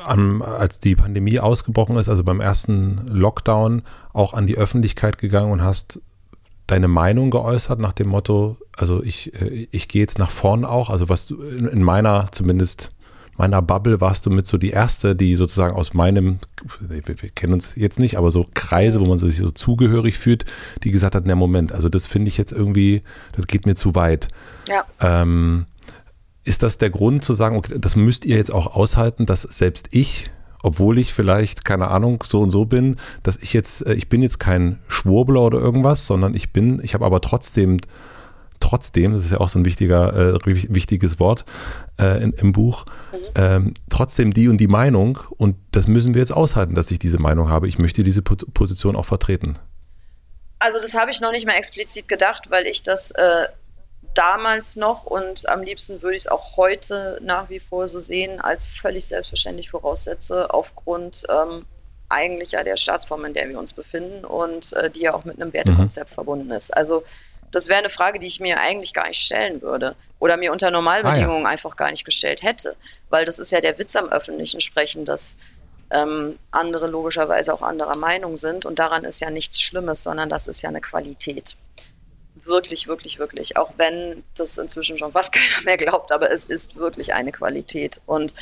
ähm, 0.10 0.42
als 0.42 0.80
die 0.80 0.96
Pandemie 0.96 1.40
ausgebrochen 1.40 1.96
ist, 1.98 2.10
also 2.10 2.24
beim 2.24 2.42
ersten 2.42 3.08
Lockdown, 3.08 3.84
auch 4.14 4.34
an 4.34 4.48
die 4.48 4.58
Öffentlichkeit 4.58 5.20
gegangen 5.20 5.52
und 5.52 5.64
hast 5.64 6.00
deine 6.72 6.88
Meinung 6.88 7.32
geäußert 7.32 7.80
nach 7.80 7.94
dem 7.94 8.10
Motto, 8.10 8.58
also 8.78 9.04
ich, 9.04 9.34
äh, 9.42 9.68
ich 9.72 9.88
gehe 9.88 10.02
jetzt 10.02 10.20
nach 10.20 10.32
vorn 10.32 10.66
auch, 10.66 10.90
also 10.90 11.10
was 11.10 11.28
du 11.28 11.42
in 11.42 11.84
meiner 11.84 12.32
zumindest 12.32 12.92
meiner 13.38 13.62
Bubble 13.62 14.02
warst 14.02 14.26
du 14.26 14.30
mit 14.30 14.46
so 14.46 14.58
die 14.58 14.70
erste, 14.70 15.16
die 15.16 15.36
sozusagen 15.36 15.76
aus 15.76 15.94
meinem, 15.94 16.38
wir, 16.80 17.02
wir 17.08 17.30
kennen 17.30 17.54
uns 17.54 17.76
jetzt 17.76 18.00
nicht, 18.00 18.18
aber 18.18 18.30
so 18.30 18.46
Kreise, 18.54 19.00
wo 19.00 19.06
man 19.06 19.18
sich 19.18 19.38
so 19.38 19.50
zugehörig 19.50 20.18
fühlt, 20.18 20.46
die 20.84 20.92
gesagt 20.92 21.16
hat, 21.16 21.26
na 21.26 21.34
Moment, 21.34 21.72
also 21.72 21.90
das 21.90 22.06
finde 22.06 22.28
ich 22.28 22.38
jetzt 22.38 22.52
irgendwie, 22.52 23.02
das 23.36 23.48
geht 23.48 23.66
mir 23.66 23.76
zu 23.76 23.96
weit. 23.96 24.28
Ja. 24.68 24.84
Ähm, 25.00 25.66
ist 26.44 26.62
das 26.62 26.78
der 26.78 26.90
Grund 26.90 27.24
zu 27.24 27.34
sagen, 27.34 27.56
okay, 27.56 27.78
das 27.80 27.96
müsst 27.96 28.26
ihr 28.26 28.36
jetzt 28.36 28.54
auch 28.54 28.76
aushalten, 28.76 29.26
dass 29.26 29.42
selbst 29.42 29.88
ich, 29.92 30.30
obwohl 30.64 31.00
ich 31.00 31.14
vielleicht, 31.14 31.66
keine 31.66 31.90
Ahnung, 31.90 32.24
so 32.26 32.42
und 32.42 32.52
so 32.52 32.66
bin, 32.66 32.98
dass 33.24 33.38
ich 33.38 33.54
jetzt, 33.54 33.86
äh, 33.86 33.94
ich 33.94 34.10
bin 34.10 34.22
jetzt 34.22 34.40
kein 34.40 34.80
Schwurbler 34.88 35.42
oder 35.42 35.60
irgendwas, 35.60 36.06
sondern 36.06 36.36
ich 36.36 36.54
bin, 36.54 36.82
ich 36.84 36.94
habe 36.94 37.06
aber 37.06 37.22
trotzdem, 37.22 37.80
trotzdem, 38.60 39.14
das 39.14 39.26
ist 39.26 39.32
ja 39.32 39.40
auch 39.40 39.50
so 39.50 39.60
ein 39.60 39.66
wichtiger, 39.66 40.36
äh, 40.36 40.40
wichtiges 40.46 41.20
Wort 41.20 41.46
äh, 42.00 42.24
in, 42.24 42.34
im 42.34 42.52
Buch, 42.52 42.86
ähm, 43.36 43.74
trotzdem 43.90 44.34
die 44.34 44.48
und 44.48 44.58
die 44.58 44.68
Meinung 44.68 45.20
und 45.38 45.56
das 45.72 45.88
müssen 45.88 46.14
wir 46.14 46.22
jetzt 46.22 46.34
aushalten, 46.34 46.76
dass 46.76 46.92
ich 46.92 47.00
diese 47.00 47.20
Meinung 47.20 47.50
habe. 47.50 47.68
Ich 47.68 47.80
möchte 47.80 48.04
diese 48.04 48.22
Position 48.22 48.96
auch 48.96 49.06
vertreten. 49.06 49.58
Also 50.60 50.80
das 50.80 50.94
habe 50.94 51.10
ich 51.10 51.22
noch 51.22 51.32
nicht 51.32 51.48
mal 51.48 51.54
explizit 51.54 52.08
gedacht, 52.08 52.52
weil 52.52 52.68
ich 52.68 52.84
das 52.84 53.10
äh, 53.12 53.48
damals 54.14 54.76
noch 54.76 55.06
und 55.06 55.48
am 55.48 55.62
liebsten 55.62 56.02
würde 56.02 56.16
ich 56.16 56.24
es 56.24 56.28
auch 56.28 56.58
heute 56.58 57.20
nach 57.22 57.50
wie 57.50 57.60
vor 57.60 57.88
so 57.88 58.00
sehen, 58.00 58.42
als 58.42 58.66
völlig 58.66 59.08
selbstverständlich 59.08 59.70
voraussetze, 59.70 60.54
aufgrund 60.54 61.24
ähm, 61.30 61.66
eigentlich 62.10 62.52
ja 62.52 62.64
der 62.64 62.78
Staatsform, 62.78 63.26
in 63.26 63.34
der 63.34 63.48
wir 63.48 63.58
uns 63.58 63.74
befinden 63.74 64.26
und 64.26 64.74
äh, 64.74 64.90
die 64.90 65.02
ja 65.02 65.14
auch 65.14 65.24
mit 65.24 65.42
einem 65.42 65.54
Wertekonzept 65.54 66.12
mhm. 66.12 66.16
verbunden 66.16 66.52
ist. 66.52 66.76
Also 66.76 67.04
das 67.52 67.68
wäre 67.68 67.80
eine 67.80 67.90
Frage, 67.90 68.20
die 68.20 68.28
ich 68.28 68.40
mir 68.40 68.60
eigentlich 68.60 68.94
gar 68.94 69.08
nicht 69.08 69.22
stellen 69.22 69.62
würde 69.62 69.96
oder 70.20 70.38
mir 70.38 70.52
unter 70.52 70.72
Normalbedingungen 70.72 71.46
ah, 71.46 71.50
ja. 71.50 71.54
einfach 71.54 71.76
gar 71.76 71.90
nicht 71.90 72.06
gestellt 72.06 72.44
hätte, 72.44 72.76
weil 73.10 73.26
das 73.26 73.40
ist 73.40 73.52
ja 73.52 73.62
der 73.62 73.78
Witz 73.78 73.96
am 73.96 74.10
öffentlichen 74.10 74.62
Sprechen, 74.62 75.06
dass 75.06 75.38
ähm, 75.90 76.40
andere 76.52 76.88
logischerweise 76.88 77.54
auch 77.54 77.62
anderer 77.62 77.98
Meinung 77.98 78.38
sind 78.38 78.66
und 78.66 78.80
daran 78.80 79.04
ist 79.04 79.20
ja 79.20 79.30
nichts 79.30 79.62
Schlimmes, 79.62 80.04
sondern 80.04 80.30
das 80.30 80.48
ist 80.48 80.62
ja 80.62 80.70
eine 80.70 80.82
Qualität. 80.82 81.58
Wirklich, 82.44 82.88
wirklich, 82.88 83.20
wirklich. 83.20 83.58
Auch 83.58 83.74
wenn 83.78 84.24
das 84.36 84.58
inzwischen 84.58 84.98
schon 84.98 85.12
fast 85.12 85.34
keiner 85.34 85.64
mehr 85.64 85.78
glaubt, 85.78 86.12
aber 86.12 86.32
es 86.32 86.46
ist 86.46 86.76
wirklich 86.76 87.14
eine 87.14 87.32
Qualität. 87.32 88.02
Und 88.06 88.34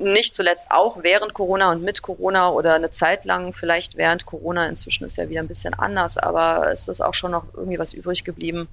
nicht 0.00 0.34
zuletzt 0.34 0.70
auch 0.70 1.02
während 1.02 1.34
Corona 1.34 1.70
und 1.72 1.82
mit 1.82 2.00
Corona 2.00 2.50
oder 2.50 2.74
eine 2.74 2.90
Zeit 2.90 3.26
lang, 3.26 3.52
vielleicht 3.52 3.96
während 3.96 4.24
Corona, 4.24 4.66
inzwischen 4.66 5.04
ist 5.04 5.18
ja 5.18 5.28
wieder 5.28 5.40
ein 5.40 5.48
bisschen 5.48 5.74
anders, 5.74 6.16
aber 6.16 6.70
es 6.72 6.88
ist 6.88 7.02
auch 7.02 7.12
schon 7.12 7.32
noch 7.32 7.44
irgendwie 7.54 7.78
was 7.78 7.92
übrig 7.92 8.24
geblieben, 8.24 8.66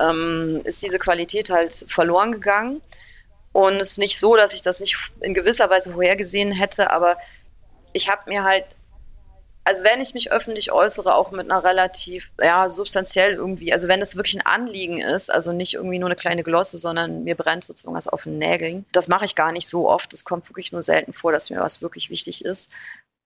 ähm, 0.00 0.60
ist 0.64 0.82
diese 0.82 0.98
Qualität 0.98 1.50
halt 1.50 1.86
verloren 1.88 2.32
gegangen. 2.32 2.80
Und 3.52 3.76
es 3.76 3.92
ist 3.92 3.98
nicht 3.98 4.18
so, 4.18 4.36
dass 4.36 4.52
ich 4.52 4.62
das 4.62 4.80
nicht 4.80 4.98
in 5.20 5.32
gewisser 5.32 5.70
Weise 5.70 5.92
vorhergesehen 5.92 6.52
hätte, 6.52 6.90
aber 6.90 7.16
ich 7.92 8.10
habe 8.10 8.22
mir 8.26 8.44
halt 8.44 8.64
also 9.68 9.84
wenn 9.84 10.00
ich 10.00 10.14
mich 10.14 10.32
öffentlich 10.32 10.72
äußere, 10.72 11.14
auch 11.14 11.30
mit 11.30 11.50
einer 11.50 11.62
relativ, 11.62 12.32
ja, 12.40 12.70
substanziell 12.70 13.34
irgendwie, 13.34 13.70
also 13.70 13.86
wenn 13.86 14.00
es 14.00 14.16
wirklich 14.16 14.36
ein 14.36 14.46
Anliegen 14.46 14.96
ist, 14.96 15.30
also 15.30 15.52
nicht 15.52 15.74
irgendwie 15.74 15.98
nur 15.98 16.08
eine 16.08 16.16
kleine 16.16 16.42
Glosse, 16.42 16.78
sondern 16.78 17.24
mir 17.24 17.34
brennt 17.34 17.64
sozusagen 17.64 17.94
was 17.94 18.08
auf 18.08 18.22
den 18.22 18.38
Nägeln, 18.38 18.86
das 18.92 19.08
mache 19.08 19.26
ich 19.26 19.34
gar 19.34 19.52
nicht 19.52 19.68
so 19.68 19.86
oft, 19.86 20.14
es 20.14 20.24
kommt 20.24 20.48
wirklich 20.48 20.72
nur 20.72 20.80
selten 20.80 21.12
vor, 21.12 21.32
dass 21.32 21.50
mir 21.50 21.60
was 21.60 21.82
wirklich 21.82 22.08
wichtig 22.08 22.46
ist, 22.46 22.70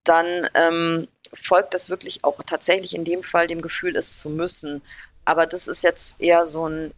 dann 0.02 0.48
ähm, 0.54 1.06
folgt 1.32 1.74
das 1.74 1.90
wirklich 1.90 2.24
auch 2.24 2.40
tatsächlich 2.44 2.96
in 2.96 3.04
dem 3.04 3.22
Fall 3.22 3.46
dem 3.46 3.62
Gefühl, 3.62 3.94
es 3.94 4.18
zu 4.18 4.28
müssen. 4.28 4.82
Aber 5.24 5.46
das 5.46 5.68
ist 5.68 5.84
jetzt 5.84 6.20
eher 6.20 6.44
so 6.44 6.68
ein 6.68 6.92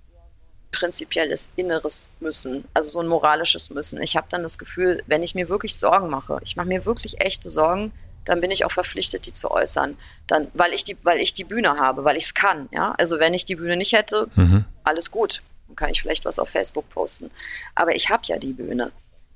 prinzipielles 0.73 1.51
inneres 1.57 2.15
Müssen, 2.19 2.65
also 2.73 2.93
so 2.93 3.01
ein 3.01 3.09
moralisches 3.09 3.69
Müssen. 3.69 4.01
Ich 4.01 4.16
habe 4.16 4.27
dann 4.31 4.43
das 4.43 4.57
Gefühl, 4.57 5.03
wenn 5.07 5.23
ich 5.23 5.35
mir 5.35 5.51
wirklich 5.51 5.77
Sorgen 5.77 6.09
mache, 6.09 6.41
ich 6.43 6.57
mache 6.57 6.66
mir 6.66 6.87
wirklich 6.87 7.21
echte 7.21 7.51
Sorgen, 7.51 7.93
dann 8.25 8.41
bin 8.41 8.51
ich 8.51 8.65
auch 8.65 8.73
verpflichtet, 8.73 9.27
die 9.27 9.33
zu 9.33 9.51
äußern. 9.51 9.97
Dann, 10.27 10.49
weil 10.55 10.73
ich 10.73 10.85
die, 10.85 10.97
weil 11.03 11.21
ich 11.21 11.35
die 11.35 11.45
Bühne 11.45 11.79
habe, 11.79 12.05
weil 12.05 12.17
ich 12.17 12.25
es 12.25 12.35
kann. 12.35 12.69
Ja? 12.73 12.95
Also 12.99 13.19
wenn 13.19 13.35
ich 13.35 13.45
die 13.45 13.57
Bühne 13.57 13.77
nicht 13.77 13.93
hätte, 13.93 14.29
mhm. 14.35 14.65
alles 14.83 15.11
gut. 15.11 15.43
Dann 15.69 15.77
kann 15.77 15.91
ich 15.91 16.03
vielleicht 16.03 16.25
was 16.25 16.39
auf 16.39 16.49
Facebook 16.49 16.89
posten. 16.89 17.31
Aber 17.75 17.95
ich 17.95 18.11
habe 18.11 18.23
ja 18.27 18.39
die 18.39 18.53
Bühne. 18.53 18.93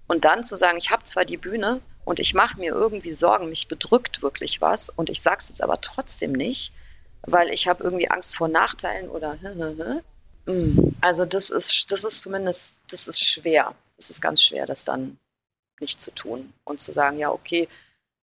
Und 0.06 0.24
dann 0.24 0.42
zu 0.42 0.56
sagen, 0.56 0.78
ich 0.78 0.90
habe 0.90 1.04
zwar 1.04 1.24
die 1.24 1.36
Bühne 1.36 1.80
und 2.04 2.18
ich 2.18 2.32
mache 2.32 2.58
mir 2.58 2.72
irgendwie 2.72 3.12
Sorgen, 3.12 3.50
mich 3.50 3.68
bedrückt 3.68 4.22
wirklich 4.22 4.62
was 4.62 4.88
und 4.88 5.10
ich 5.10 5.20
sage 5.20 5.36
es 5.40 5.50
jetzt 5.50 5.62
aber 5.62 5.82
trotzdem 5.82 6.32
nicht, 6.32 6.72
weil 7.22 7.50
ich 7.50 7.68
habe 7.68 7.84
irgendwie 7.84 8.10
Angst 8.10 8.34
vor 8.34 8.48
Nachteilen 8.48 9.10
oder 9.10 9.36
hm, 10.46 10.94
also 11.02 11.26
das 11.26 11.50
ist, 11.50 11.92
das 11.92 12.04
ist 12.04 12.22
zumindest, 12.22 12.76
das 12.90 13.06
ist 13.06 13.22
schwer. 13.22 13.74
Es 13.98 14.08
ist 14.08 14.22
ganz 14.22 14.42
schwer, 14.42 14.64
das 14.64 14.84
dann 14.84 15.18
nicht 15.78 16.00
zu 16.00 16.10
tun 16.10 16.54
und 16.64 16.80
zu 16.80 16.90
sagen, 16.90 17.18
ja, 17.18 17.30
okay, 17.30 17.68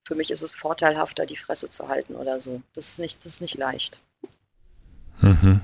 für 0.05 0.15
mich 0.15 0.31
ist 0.31 0.43
es 0.43 0.55
vorteilhafter, 0.55 1.25
die 1.25 1.35
Fresse 1.35 1.69
zu 1.69 1.89
halten 1.89 2.15
oder 2.15 2.39
so. 2.39 2.61
Das 2.73 2.87
ist 2.89 2.99
nicht, 2.99 3.25
das 3.25 3.33
ist 3.33 3.41
nicht 3.41 3.57
leicht. 3.57 4.01
Mhm. 5.21 5.61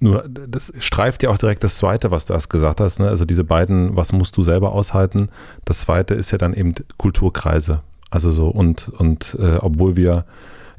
Nur, 0.00 0.28
das 0.28 0.72
streift 0.80 1.22
ja 1.22 1.30
auch 1.30 1.38
direkt 1.38 1.62
das 1.62 1.76
Zweite, 1.76 2.10
was 2.10 2.26
du 2.26 2.32
erst 2.32 2.50
gesagt 2.50 2.80
hast. 2.80 2.98
Ne? 2.98 3.08
Also 3.08 3.24
diese 3.24 3.44
beiden, 3.44 3.94
was 3.94 4.10
musst 4.10 4.36
du 4.36 4.42
selber 4.42 4.72
aushalten? 4.72 5.28
Das 5.64 5.82
Zweite 5.82 6.14
ist 6.14 6.32
ja 6.32 6.38
dann 6.38 6.54
eben 6.54 6.74
Kulturkreise. 6.96 7.82
Also 8.10 8.32
so 8.32 8.48
und, 8.48 8.88
und 8.88 9.36
äh, 9.38 9.56
obwohl 9.56 9.94
wir 9.96 10.24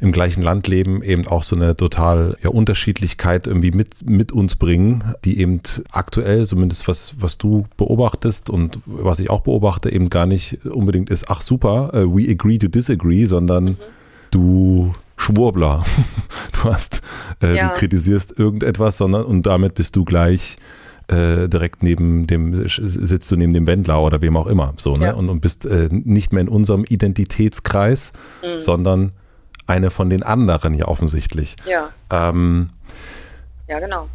im 0.04 0.12
gleichen 0.12 0.44
Land 0.44 0.68
leben, 0.68 1.02
eben 1.02 1.26
auch 1.28 1.44
so 1.44 1.56
eine 1.56 1.78
total 1.78 2.36
ja, 2.44 2.50
Unterschiedlichkeit 2.50 3.48
irgendwie 3.48 3.72
mit, 3.72 4.06
mit 4.06 4.34
uns 4.34 4.58
bringen, 4.58 5.02
die 5.24 5.40
eben 5.40 5.62
aktuell, 5.92 6.46
zumindest 6.46 6.90
was, 6.90 7.16
was 7.20 7.38
du 7.38 7.66
beobachtest 7.78 8.50
und 8.50 8.80
was 8.86 9.22
ich 9.22 9.30
auch 9.30 9.40
beobachte, 9.40 9.90
eben 9.90 10.10
gar 10.10 10.26
nicht 10.26 10.66
unbedingt 10.66 11.10
ist, 11.10 11.30
ach 11.30 11.42
super, 11.42 11.94
uh, 11.94 12.14
we 12.14 12.30
agree 12.30 12.58
to 12.58 12.68
disagree, 12.68 13.28
sondern 13.28 13.64
mhm. 13.64 13.78
du 14.30 14.94
Schwurbler. 15.16 15.84
Du 16.64 16.70
hast, 16.70 17.02
äh, 17.42 17.58
ja. 17.58 17.70
du 17.70 17.76
kritisierst 17.76 18.40
irgendetwas, 18.40 18.98
sondern 18.98 19.26
und 19.26 19.46
damit 19.46 19.74
bist 19.74 19.98
du 19.98 20.06
gleich 20.06 20.56
äh, 21.08 21.50
direkt 21.50 21.84
neben 21.84 22.26
dem, 22.26 22.68
sitzt 22.68 23.30
du 23.32 23.36
neben 23.36 23.54
dem 23.54 23.68
Wendler 23.68 24.02
oder 24.02 24.22
wem 24.22 24.38
auch 24.38 24.48
immer. 24.48 24.74
So, 24.78 24.96
ne? 24.96 25.08
Ja. 25.08 25.14
Und, 25.14 25.28
und 25.28 25.42
bist 25.42 25.66
äh, 25.66 25.90
nicht 25.92 26.32
mehr 26.32 26.42
in 26.42 26.48
unserem 26.48 26.86
Identitätskreis, 26.86 28.14
mhm. 28.42 28.62
sondern 28.62 29.12
eine 29.68 29.90
von 29.90 30.10
den 30.10 30.24
anderen 30.24 30.74
ja 30.74 30.88
offensichtlich. 30.88 31.56
Ja. 31.66 31.90
Ähm, 32.10 32.70
ja, 33.68 33.80
genau. 33.80 34.10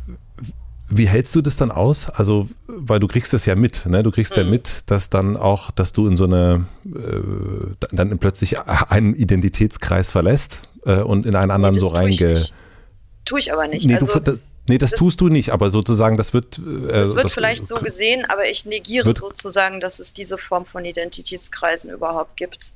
Wie 0.91 1.07
hältst 1.07 1.35
du 1.35 1.43
das 1.43 1.57
dann 1.57 1.71
aus? 1.71 2.09
Also, 2.09 2.49
weil 2.67 2.99
du 2.99 3.09
kriegst 3.09 3.33
das 3.35 3.45
ja 3.45 3.55
mit, 3.55 3.85
ne? 3.87 4.03
Du 4.03 4.11
kriegst 4.11 4.37
mhm. 4.37 4.43
ja 4.43 4.49
mit, 4.49 4.85
dass 4.87 5.11
dann 5.11 5.37
auch, 5.37 5.71
dass 5.71 5.93
du 5.93 6.09
in 6.09 6.17
so 6.17 6.25
eine, 6.25 6.67
äh, 6.87 7.87
dann 7.93 8.19
plötzlich 8.19 8.59
einen 8.59 9.15
Identitätskreis 9.15 10.11
verlässt 10.11 10.61
äh, 10.87 11.01
und 11.01 11.27
in 11.27 11.35
einen 11.37 11.51
anderen 11.51 11.75
nee, 11.75 11.81
so 11.81 11.89
reinge. 11.89 12.17
Tue 12.17 12.33
ich, 12.33 12.53
tue 13.27 13.39
ich 13.39 13.53
aber 13.53 13.67
nicht. 13.67 13.87
Nee, 13.87 13.97
also, 13.97 14.19
du, 14.19 14.39
nee 14.67 14.79
das, 14.79 14.93
das, 14.93 14.99
tust 14.99 15.21
du 15.21 15.29
nicht, 15.29 15.51
aber 15.51 15.71
sozusagen, 15.71 16.17
das 16.17 16.33
wird. 16.33 16.59
Äh, 16.59 16.89
das 16.89 17.15
wird 17.15 17.27
das, 17.27 17.35
vielleicht 17.35 17.69
so 17.69 17.77
gesehen, 17.77 18.25
aber 18.27 18.49
ich 18.49 18.65
negiere 18.65 19.15
sozusagen, 19.15 19.81
dass 19.81 19.99
es 19.99 20.15
diese 20.15 20.39
Form 20.39 20.65
von 20.65 20.87
Identitätskreisen 20.87 21.91
überhaupt 21.91 22.39
gibt 22.39 22.73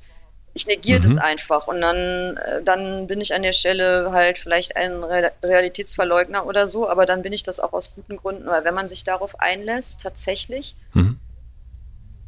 ich 0.53 0.67
negiere 0.67 0.99
mhm. 0.99 1.03
das 1.03 1.17
einfach 1.17 1.67
und 1.67 1.81
dann, 1.81 2.37
äh, 2.37 2.61
dann 2.63 3.07
bin 3.07 3.21
ich 3.21 3.33
an 3.33 3.41
der 3.41 3.53
Stelle 3.53 4.11
halt 4.11 4.37
vielleicht 4.37 4.75
ein 4.75 5.03
Realitätsverleugner 5.03 6.45
oder 6.45 6.67
so, 6.67 6.87
aber 6.87 7.05
dann 7.05 7.23
bin 7.23 7.33
ich 7.33 7.43
das 7.43 7.59
auch 7.59 7.73
aus 7.73 7.95
guten 7.95 8.17
Gründen, 8.17 8.45
weil 8.45 8.63
wenn 8.63 8.75
man 8.75 8.87
sich 8.87 9.03
darauf 9.03 9.39
einlässt, 9.39 10.01
tatsächlich, 10.01 10.75
mhm. 10.93 11.19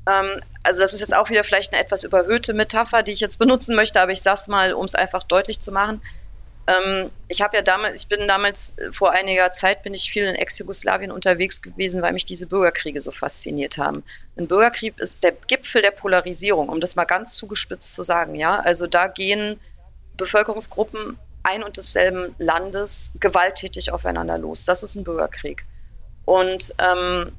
ähm, 0.09 0.41
also 0.63 0.79
das 0.81 0.93
ist 0.93 1.01
jetzt 1.01 1.15
auch 1.15 1.29
wieder 1.29 1.43
vielleicht 1.43 1.73
eine 1.73 1.81
etwas 1.83 2.03
überhöhte 2.03 2.53
Metapher, 2.53 3.03
die 3.03 3.11
ich 3.11 3.19
jetzt 3.19 3.37
benutzen 3.37 3.75
möchte, 3.75 4.01
aber 4.01 4.11
ich 4.11 4.21
sag's 4.21 4.47
mal, 4.47 4.73
um 4.73 4.85
es 4.85 4.95
einfach 4.95 5.23
deutlich 5.23 5.59
zu 5.59 5.71
machen. 5.71 6.01
Ähm, 6.67 7.11
ich 7.27 7.41
habe 7.41 7.57
ja 7.57 7.61
damals, 7.61 8.01
ich 8.01 8.07
bin 8.07 8.27
damals 8.27 8.77
äh, 8.77 8.91
vor 8.91 9.11
einiger 9.11 9.51
Zeit 9.51 9.83
bin 9.83 9.93
ich 9.93 10.09
viel 10.09 10.25
in 10.25 10.35
Ex-Jugoslawien 10.35 11.11
unterwegs 11.11 11.61
gewesen, 11.61 12.01
weil 12.01 12.13
mich 12.13 12.25
diese 12.25 12.47
Bürgerkriege 12.47 13.01
so 13.01 13.11
fasziniert 13.11 13.77
haben. 13.77 14.03
Ein 14.37 14.47
Bürgerkrieg 14.47 14.99
ist 14.99 15.23
der 15.23 15.31
Gipfel 15.31 15.81
der 15.81 15.91
Polarisierung, 15.91 16.69
um 16.69 16.81
das 16.81 16.95
mal 16.95 17.05
ganz 17.05 17.35
zugespitzt 17.35 17.93
zu 17.93 18.01
sagen, 18.01 18.35
ja. 18.35 18.59
Also 18.59 18.87
da 18.87 19.07
gehen 19.07 19.59
Bevölkerungsgruppen 20.17 21.19
ein 21.43 21.63
und 21.63 21.77
desselben 21.77 22.35
Landes 22.39 23.11
gewalttätig 23.19 23.91
aufeinander 23.91 24.37
los. 24.37 24.65
Das 24.65 24.81
ist 24.81 24.95
ein 24.95 25.03
Bürgerkrieg. 25.03 25.65
Und 26.25 26.73
ähm, 26.79 27.31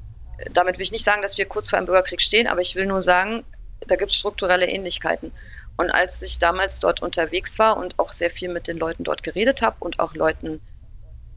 damit 0.53 0.77
will 0.77 0.83
ich 0.83 0.91
nicht 0.93 1.03
sagen, 1.03 1.21
dass 1.21 1.37
wir 1.37 1.45
kurz 1.45 1.69
vor 1.69 1.77
einem 1.77 1.87
Bürgerkrieg 1.87 2.21
stehen, 2.21 2.47
aber 2.47 2.61
ich 2.61 2.75
will 2.75 2.85
nur 2.85 3.01
sagen, 3.01 3.43
da 3.85 3.95
gibt 3.97 4.11
es 4.11 4.17
strukturelle 4.17 4.67
Ähnlichkeiten. 4.67 5.33
Und 5.77 5.91
als 5.91 6.21
ich 6.23 6.39
damals 6.39 6.79
dort 6.79 7.01
unterwegs 7.01 7.59
war 7.59 7.77
und 7.77 7.99
auch 7.99 8.11
sehr 8.11 8.31
viel 8.31 8.49
mit 8.49 8.67
den 8.67 8.77
Leuten 8.77 9.03
dort 9.03 9.23
geredet 9.23 9.61
habe 9.61 9.77
und 9.79 9.99
auch 9.99 10.15
Leuten 10.15 10.59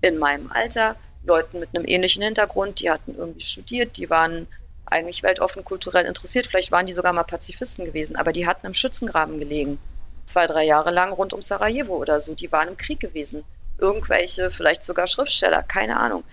in 0.01 0.19
meinem 0.19 0.51
Alter, 0.51 0.97
Leuten 1.23 1.61
mit 1.61 1.71
einem 1.75 1.87
ähnlichen 1.87 2.23
Hintergrund, 2.23 2.81
die 2.81 2.91
hatten 2.91 3.15
irgendwie 3.15 3.43
studiert, 3.43 3.99
die 3.99 4.09
waren 4.09 4.47
eigentlich 4.87 5.23
weltoffen 5.23 5.65
kulturell 5.65 6.07
interessiert. 6.07 6.47
Vielleicht 6.47 6.73
waren 6.73 6.87
die 6.87 6.95
sogar 6.95 7.13
mal 7.13 7.25
Pazifisten 7.25 7.85
gewesen, 7.85 8.17
aber 8.17 8.33
die 8.33 8.47
hatten 8.47 8.67
im 8.67 8.75
Schützengraben 8.75 9.39
gelegen. 9.39 9.79
Zwei, 10.25 10.47
drei 10.47 10.65
Jahre 10.65 10.91
lang 10.91 11.13
rund 11.13 11.33
um 11.33 11.43
Sarajevo 11.43 11.97
oder 11.97 12.21
so. 12.21 12.35
Die 12.35 12.51
waren 12.51 12.69
im 12.69 12.77
Krieg 12.77 12.99
gewesen. 12.99 13.45
Irgendwelche, 13.79 14.51
vielleicht 14.51 14.83
sogar 14.83 15.07
Schriftsteller, 15.07 15.63
keine 15.63 15.99
Ahnung. 15.99 16.25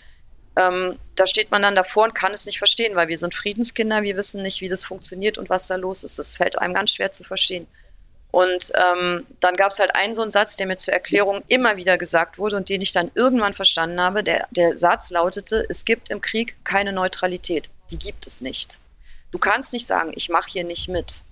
Ähm, 0.55 0.97
da 1.15 1.27
steht 1.27 1.51
man 1.51 1.61
dann 1.61 1.75
davor 1.75 2.05
und 2.05 2.15
kann 2.15 2.34
es 2.34 2.45
nicht 2.45 2.57
verstehen, 2.57 2.95
weil 2.95 3.09
wir 3.09 3.17
sind 3.17 3.35
Friedenskinder, 3.35 4.01
wir 4.01 4.15
wissen 4.15 4.41
nicht, 4.41 4.61
wie 4.61 4.67
das 4.67 4.85
funktioniert 4.85 5.38
und 5.38 5.49
was 5.49 5.67
da 5.67 5.75
los 5.75 6.03
ist. 6.03 6.17
Das 6.17 6.35
fällt 6.35 6.57
einem 6.57 6.73
ganz 6.73 6.91
schwer 6.91 7.11
zu 7.11 7.23
verstehen. 7.23 7.67
Und 8.32 8.72
ähm, 8.76 9.26
dann 9.40 9.56
gab 9.56 9.72
es 9.72 9.80
halt 9.80 9.95
einen 9.95 10.14
so 10.14 10.22
einen 10.22 10.32
Satz, 10.32 10.58
der 10.58 10.68
mir 10.68 10.78
zur 10.78 10.94
Erklärung 10.94 11.44
immer 11.48 11.78
wieder 11.78 11.98
gesagt 11.98 12.38
wurde 12.38 12.58
und 12.58 12.70
den 12.70 12.82
ich 12.82 12.91
dann 12.91 13.12
irgendwann 13.16 13.54
verstanden 13.54 14.02
habe. 14.02 14.24
Der, 14.24 14.48
der 14.52 14.78
Satz 14.78 15.12
lautete, 15.12 15.66
es 15.70 15.86
gibt 15.86 16.10
im 16.10 16.22
Krieg 16.22 16.56
keine 16.64 16.91
Neutralität. 16.91 17.70
Die 17.90 17.98
gibt 17.98 18.28
es 18.28 18.41
nicht. 18.41 18.80
Du 19.32 19.40
kannst 19.40 19.74
nicht 19.74 19.88
sagen, 19.88 20.12
ich 20.16 20.30
mache 20.30 20.49
hier 20.49 20.64
nicht 20.64 20.90
mit. 20.90 21.24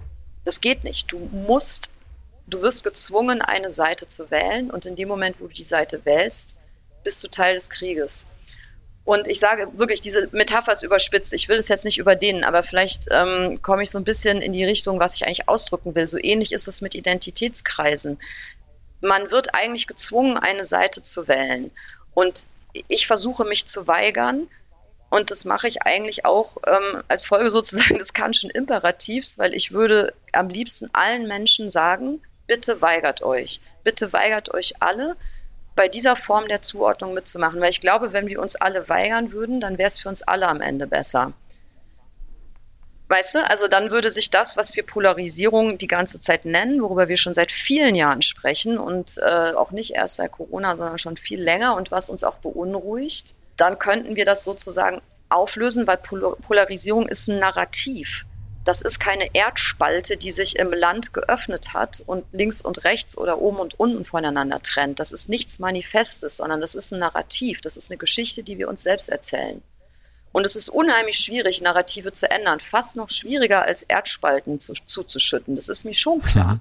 Das 0.45 0.61
geht 0.61 0.83
nicht. 0.83 1.11
Du 1.11 1.19
musst, 1.19 1.91
du 2.47 2.61
wirst 2.61 2.83
gezwungen, 2.83 3.41
eine 3.41 3.69
Seite 3.69 4.07
zu 4.07 4.31
wählen 4.31 4.71
und 4.71 4.85
in 4.85 4.95
dem 4.95 5.07
Moment, 5.07 5.37
wo 5.39 5.47
du 5.47 5.53
die 5.53 5.63
Seite 5.63 6.05
wählst, 6.05 6.55
bist 7.03 7.23
du 7.23 7.27
Teil 7.27 7.55
des 7.55 7.69
Krieges. 7.69 8.25
Und 9.05 9.27
ich 9.27 9.39
sage 9.39 9.67
wirklich, 9.75 10.01
diese 10.01 10.27
Metapher 10.31 10.71
ist 10.71 10.81
überspitzt. 10.81 11.31
Ich 11.33 11.47
will 11.47 11.57
es 11.57 11.67
jetzt 11.67 11.85
nicht 11.85 11.99
überdehnen, 11.99 12.43
aber 12.43 12.63
vielleicht 12.63 13.05
ähm, 13.11 13.61
komme 13.61 13.83
ich 13.83 13.91
so 13.91 13.99
ein 13.99 14.03
bisschen 14.03 14.41
in 14.41 14.51
die 14.51 14.65
Richtung, 14.65 14.99
was 14.99 15.15
ich 15.15 15.27
eigentlich 15.27 15.47
ausdrücken 15.47 15.93
will. 15.93 16.07
So 16.07 16.17
ähnlich 16.17 16.51
ist 16.51 16.67
es 16.67 16.81
mit 16.81 16.95
Identitätskreisen. 16.95 18.17
Man 19.01 19.29
wird 19.29 19.53
eigentlich 19.53 19.85
gezwungen, 19.85 20.37
eine 20.37 20.63
Seite 20.63 21.03
zu 21.03 21.27
wählen. 21.27 21.69
Und 22.15 22.47
ich 22.87 23.05
versuche 23.05 23.45
mich 23.45 23.67
zu 23.67 23.87
weigern. 23.87 24.47
Und 25.11 25.29
das 25.29 25.45
mache 25.45 25.67
ich 25.67 25.83
eigentlich 25.83 26.25
auch 26.25 26.57
ähm, 26.65 27.03
als 27.07 27.23
Folge 27.23 27.51
sozusagen 27.51 27.97
des 27.99 28.13
Kantschen 28.13 28.49
Imperativs, 28.49 29.37
weil 29.37 29.53
ich 29.53 29.71
würde 29.71 30.15
am 30.33 30.49
liebsten 30.49 30.89
allen 30.93 31.27
Menschen 31.27 31.69
sagen, 31.69 32.23
bitte 32.47 32.81
weigert 32.81 33.21
euch. 33.21 33.61
Bitte 33.83 34.11
weigert 34.13 34.51
euch 34.51 34.73
alle 34.79 35.15
bei 35.75 35.87
dieser 35.87 36.15
Form 36.15 36.47
der 36.47 36.61
Zuordnung 36.61 37.13
mitzumachen. 37.13 37.59
Weil 37.59 37.69
ich 37.69 37.81
glaube, 37.81 38.13
wenn 38.13 38.27
wir 38.27 38.41
uns 38.41 38.55
alle 38.55 38.87
weigern 38.89 39.31
würden, 39.31 39.59
dann 39.59 39.77
wäre 39.77 39.87
es 39.87 39.99
für 39.99 40.09
uns 40.09 40.23
alle 40.23 40.47
am 40.47 40.61
Ende 40.61 40.87
besser. 40.87 41.33
Weißt 43.07 43.35
du, 43.35 43.49
also 43.49 43.67
dann 43.67 43.91
würde 43.91 44.09
sich 44.09 44.31
das, 44.31 44.57
was 44.57 44.75
wir 44.75 44.83
Polarisierung 44.83 45.77
die 45.77 45.87
ganze 45.87 46.19
Zeit 46.21 46.45
nennen, 46.45 46.81
worüber 46.81 47.07
wir 47.07 47.17
schon 47.17 47.35
seit 47.35 47.51
vielen 47.51 47.93
Jahren 47.93 48.23
sprechen 48.23 48.79
und 48.79 49.19
äh, 49.19 49.51
auch 49.53 49.69
nicht 49.69 49.93
erst 49.93 50.15
seit 50.15 50.31
Corona, 50.31 50.75
sondern 50.75 50.97
schon 50.97 51.17
viel 51.17 51.39
länger 51.39 51.75
und 51.75 51.91
was 51.91 52.09
uns 52.09 52.23
auch 52.23 52.37
beunruhigt, 52.37 53.35
dann 53.57 53.77
könnten 53.77 54.15
wir 54.15 54.25
das 54.25 54.43
sozusagen 54.43 55.01
auflösen, 55.29 55.85
weil 55.85 55.97
Polarisierung 55.97 57.07
ist 57.07 57.27
ein 57.27 57.39
Narrativ. 57.39 58.25
Das 58.65 58.81
ist 58.81 58.99
keine 58.99 59.33
Erdspalte, 59.33 60.17
die 60.17 60.31
sich 60.31 60.57
im 60.57 60.73
Land 60.73 61.13
geöffnet 61.13 61.73
hat 61.73 62.01
und 62.05 62.25
links 62.31 62.61
und 62.61 62.83
rechts 62.83 63.15
oder 63.15 63.39
oben 63.39 63.59
und 63.59 63.79
unten 63.79 64.05
voneinander 64.05 64.57
trennt. 64.57 64.99
Das 64.99 65.11
ist 65.11 65.29
nichts 65.29 65.59
Manifestes, 65.59 66.37
sondern 66.37 66.61
das 66.61 66.73
ist 66.73 66.91
ein 66.91 66.99
Narrativ. 66.99 67.61
Das 67.61 67.77
ist 67.77 67.91
eine 67.91 67.99
Geschichte, 67.99 68.41
die 68.41 68.57
wir 68.57 68.67
uns 68.67 68.81
selbst 68.81 69.09
erzählen. 69.09 69.61
Und 70.31 70.47
es 70.47 70.55
ist 70.55 70.69
unheimlich 70.69 71.19
schwierig, 71.19 71.61
Narrative 71.61 72.11
zu 72.11 72.29
ändern. 72.29 72.59
Fast 72.59 72.95
noch 72.95 73.11
schwieriger 73.11 73.63
als 73.63 73.83
Erdspalten 73.83 74.59
zu, 74.59 74.73
zuzuschütten. 74.73 75.55
Das 75.55 75.69
ist 75.69 75.85
mir 75.85 75.93
schon 75.93 76.21
klar. 76.23 76.59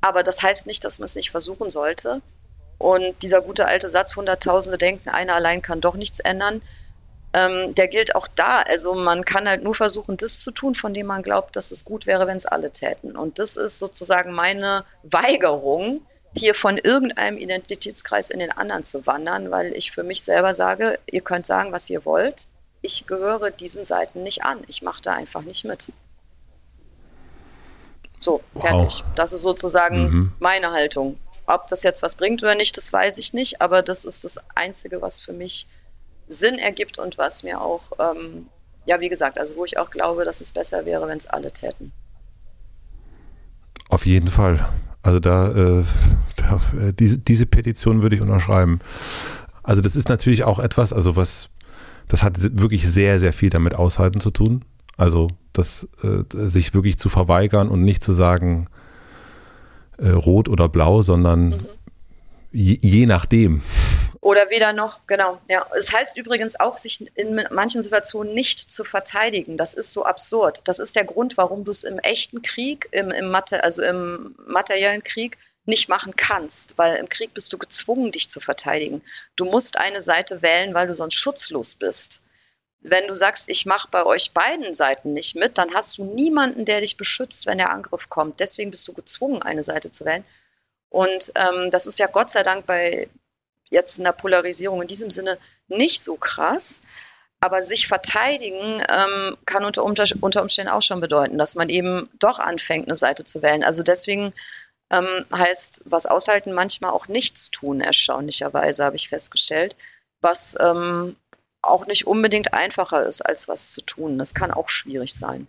Aber 0.00 0.22
das 0.22 0.42
heißt 0.42 0.66
nicht, 0.66 0.84
dass 0.84 0.98
man 0.98 1.04
es 1.04 1.14
nicht 1.14 1.30
versuchen 1.30 1.68
sollte. 1.68 2.22
Und 2.78 3.22
dieser 3.22 3.42
gute 3.42 3.66
alte 3.66 3.90
Satz, 3.90 4.16
Hunderttausende 4.16 4.78
denken, 4.78 5.10
einer 5.10 5.34
allein 5.34 5.60
kann 5.60 5.82
doch 5.82 5.94
nichts 5.94 6.18
ändern, 6.18 6.62
ähm, 7.32 7.74
der 7.74 7.88
gilt 7.88 8.14
auch 8.14 8.28
da. 8.28 8.60
Also 8.62 8.94
man 8.94 9.24
kann 9.24 9.48
halt 9.48 9.62
nur 9.62 9.74
versuchen, 9.74 10.16
das 10.16 10.40
zu 10.40 10.50
tun, 10.50 10.74
von 10.74 10.94
dem 10.94 11.06
man 11.06 11.22
glaubt, 11.22 11.56
dass 11.56 11.70
es 11.70 11.84
gut 11.84 12.06
wäre, 12.06 12.26
wenn 12.26 12.36
es 12.36 12.46
alle 12.46 12.70
täten. 12.70 13.16
Und 13.16 13.38
das 13.38 13.56
ist 13.56 13.78
sozusagen 13.78 14.32
meine 14.32 14.84
Weigerung, 15.02 16.06
hier 16.34 16.54
von 16.54 16.78
irgendeinem 16.78 17.36
Identitätskreis 17.36 18.30
in 18.30 18.38
den 18.38 18.52
anderen 18.52 18.84
zu 18.84 19.06
wandern, 19.06 19.50
weil 19.50 19.76
ich 19.76 19.92
für 19.92 20.02
mich 20.02 20.22
selber 20.22 20.54
sage, 20.54 20.98
ihr 21.10 21.20
könnt 21.20 21.46
sagen, 21.46 21.72
was 21.72 21.90
ihr 21.90 22.04
wollt. 22.04 22.46
Ich 22.80 23.06
gehöre 23.06 23.50
diesen 23.50 23.84
Seiten 23.84 24.22
nicht 24.22 24.44
an. 24.44 24.62
Ich 24.66 24.82
mache 24.82 25.02
da 25.02 25.12
einfach 25.12 25.42
nicht 25.42 25.64
mit. 25.64 25.92
So, 28.18 28.42
wow. 28.54 28.62
fertig. 28.62 29.04
Das 29.14 29.32
ist 29.32 29.42
sozusagen 29.42 30.02
mhm. 30.02 30.32
meine 30.38 30.70
Haltung. 30.72 31.18
Ob 31.46 31.66
das 31.66 31.82
jetzt 31.82 32.02
was 32.02 32.14
bringt 32.14 32.42
oder 32.42 32.54
nicht, 32.54 32.76
das 32.76 32.92
weiß 32.92 33.18
ich 33.18 33.32
nicht, 33.32 33.60
aber 33.60 33.82
das 33.82 34.04
ist 34.04 34.24
das 34.24 34.38
Einzige, 34.54 35.02
was 35.02 35.20
für 35.20 35.32
mich 35.32 35.66
Sinn 36.28 36.58
ergibt 36.58 36.98
und 36.98 37.18
was 37.18 37.42
mir 37.42 37.60
auch, 37.60 37.82
ähm, 37.98 38.46
ja, 38.86 39.00
wie 39.00 39.08
gesagt, 39.08 39.38
also 39.38 39.56
wo 39.56 39.64
ich 39.64 39.78
auch 39.78 39.90
glaube, 39.90 40.24
dass 40.24 40.40
es 40.40 40.52
besser 40.52 40.84
wäre, 40.84 41.06
wenn 41.08 41.18
es 41.18 41.26
alle 41.26 41.52
täten. 41.52 41.92
Auf 43.88 44.06
jeden 44.06 44.28
Fall. 44.28 44.66
Also 45.02 45.20
da, 45.20 45.48
äh, 45.48 45.84
da 46.36 46.60
äh, 46.80 46.92
diese, 46.92 47.18
diese 47.18 47.46
Petition 47.46 48.02
würde 48.02 48.16
ich 48.16 48.22
unterschreiben. 48.22 48.80
Also 49.62 49.80
das 49.80 49.96
ist 49.96 50.08
natürlich 50.08 50.44
auch 50.44 50.58
etwas, 50.58 50.92
also 50.92 51.16
was, 51.16 51.50
das 52.08 52.22
hat 52.22 52.36
wirklich 52.58 52.88
sehr, 52.88 53.18
sehr 53.20 53.32
viel 53.32 53.50
damit 53.50 53.74
aushalten 53.74 54.20
zu 54.20 54.30
tun. 54.30 54.64
Also 54.96 55.28
das, 55.52 55.88
äh, 56.02 56.48
sich 56.48 56.74
wirklich 56.74 56.98
zu 56.98 57.08
verweigern 57.08 57.68
und 57.68 57.82
nicht 57.82 58.02
zu 58.02 58.12
sagen 58.12 58.68
äh, 59.98 60.10
rot 60.10 60.48
oder 60.48 60.68
blau, 60.68 61.02
sondern 61.02 61.48
mhm. 61.48 61.66
je, 62.52 62.78
je 62.80 63.06
nachdem. 63.06 63.62
Oder 64.22 64.50
weder 64.50 64.72
noch, 64.72 65.00
genau. 65.08 65.40
Ja. 65.48 65.66
Es 65.76 65.92
heißt 65.92 66.16
übrigens 66.16 66.58
auch, 66.60 66.78
sich 66.78 67.04
in 67.16 67.44
manchen 67.50 67.82
Situationen 67.82 68.32
nicht 68.32 68.70
zu 68.70 68.84
verteidigen. 68.84 69.56
Das 69.56 69.74
ist 69.74 69.92
so 69.92 70.04
absurd. 70.04 70.60
Das 70.68 70.78
ist 70.78 70.94
der 70.94 71.04
Grund, 71.04 71.36
warum 71.36 71.64
du 71.64 71.72
es 71.72 71.82
im 71.82 71.98
echten 71.98 72.40
Krieg, 72.40 72.88
im, 72.92 73.10
im 73.10 73.30
Mathe, 73.30 73.64
also 73.64 73.82
im 73.82 74.36
materiellen 74.46 75.02
Krieg, 75.02 75.38
nicht 75.64 75.88
machen 75.88 76.14
kannst, 76.14 76.78
weil 76.78 76.96
im 76.96 77.08
Krieg 77.08 77.34
bist 77.34 77.52
du 77.52 77.58
gezwungen, 77.58 78.12
dich 78.12 78.30
zu 78.30 78.40
verteidigen. 78.40 79.02
Du 79.34 79.44
musst 79.44 79.76
eine 79.76 80.00
Seite 80.00 80.40
wählen, 80.40 80.72
weil 80.72 80.86
du 80.86 80.94
sonst 80.94 81.14
schutzlos 81.14 81.74
bist. 81.74 82.20
Wenn 82.78 83.08
du 83.08 83.14
sagst, 83.14 83.48
ich 83.48 83.66
mache 83.66 83.88
bei 83.90 84.06
euch 84.06 84.30
beiden 84.30 84.72
Seiten 84.72 85.14
nicht 85.14 85.34
mit, 85.34 85.58
dann 85.58 85.74
hast 85.74 85.98
du 85.98 86.04
niemanden, 86.04 86.64
der 86.64 86.80
dich 86.80 86.96
beschützt, 86.96 87.46
wenn 87.46 87.58
der 87.58 87.70
Angriff 87.70 88.08
kommt. 88.08 88.38
Deswegen 88.38 88.70
bist 88.70 88.86
du 88.86 88.92
gezwungen, 88.92 89.42
eine 89.42 89.64
Seite 89.64 89.90
zu 89.90 90.04
wählen. 90.04 90.24
Und 90.90 91.32
ähm, 91.34 91.72
das 91.72 91.86
ist 91.86 91.98
ja 91.98 92.06
Gott 92.06 92.30
sei 92.30 92.44
Dank 92.44 92.66
bei, 92.66 93.08
jetzt 93.72 93.98
in 93.98 94.04
der 94.04 94.12
Polarisierung 94.12 94.82
in 94.82 94.88
diesem 94.88 95.10
Sinne 95.10 95.38
nicht 95.68 96.02
so 96.02 96.16
krass. 96.16 96.82
Aber 97.40 97.60
sich 97.60 97.88
verteidigen 97.88 98.80
ähm, 98.88 99.36
kann 99.46 99.64
unter, 99.64 99.82
unter 99.82 100.42
Umständen 100.42 100.70
auch 100.70 100.82
schon 100.82 101.00
bedeuten, 101.00 101.38
dass 101.38 101.56
man 101.56 101.68
eben 101.68 102.08
doch 102.20 102.38
anfängt, 102.38 102.86
eine 102.86 102.94
Seite 102.94 103.24
zu 103.24 103.42
wählen. 103.42 103.64
Also 103.64 103.82
deswegen 103.82 104.32
ähm, 104.90 105.24
heißt 105.34 105.82
was 105.84 106.06
aushalten 106.06 106.52
manchmal 106.52 106.92
auch 106.92 107.08
nichts 107.08 107.50
tun, 107.50 107.80
erstaunlicherweise, 107.80 108.84
habe 108.84 108.94
ich 108.94 109.08
festgestellt, 109.08 109.74
was 110.20 110.56
ähm, 110.60 111.16
auch 111.62 111.86
nicht 111.86 112.06
unbedingt 112.06 112.54
einfacher 112.54 113.04
ist, 113.04 113.22
als 113.22 113.48
was 113.48 113.72
zu 113.72 113.82
tun. 113.82 114.18
Das 114.18 114.34
kann 114.34 114.52
auch 114.52 114.68
schwierig 114.68 115.14
sein. 115.14 115.48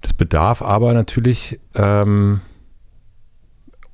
Das 0.00 0.12
bedarf 0.12 0.62
aber 0.62 0.94
natürlich 0.94 1.58
ähm, 1.74 2.40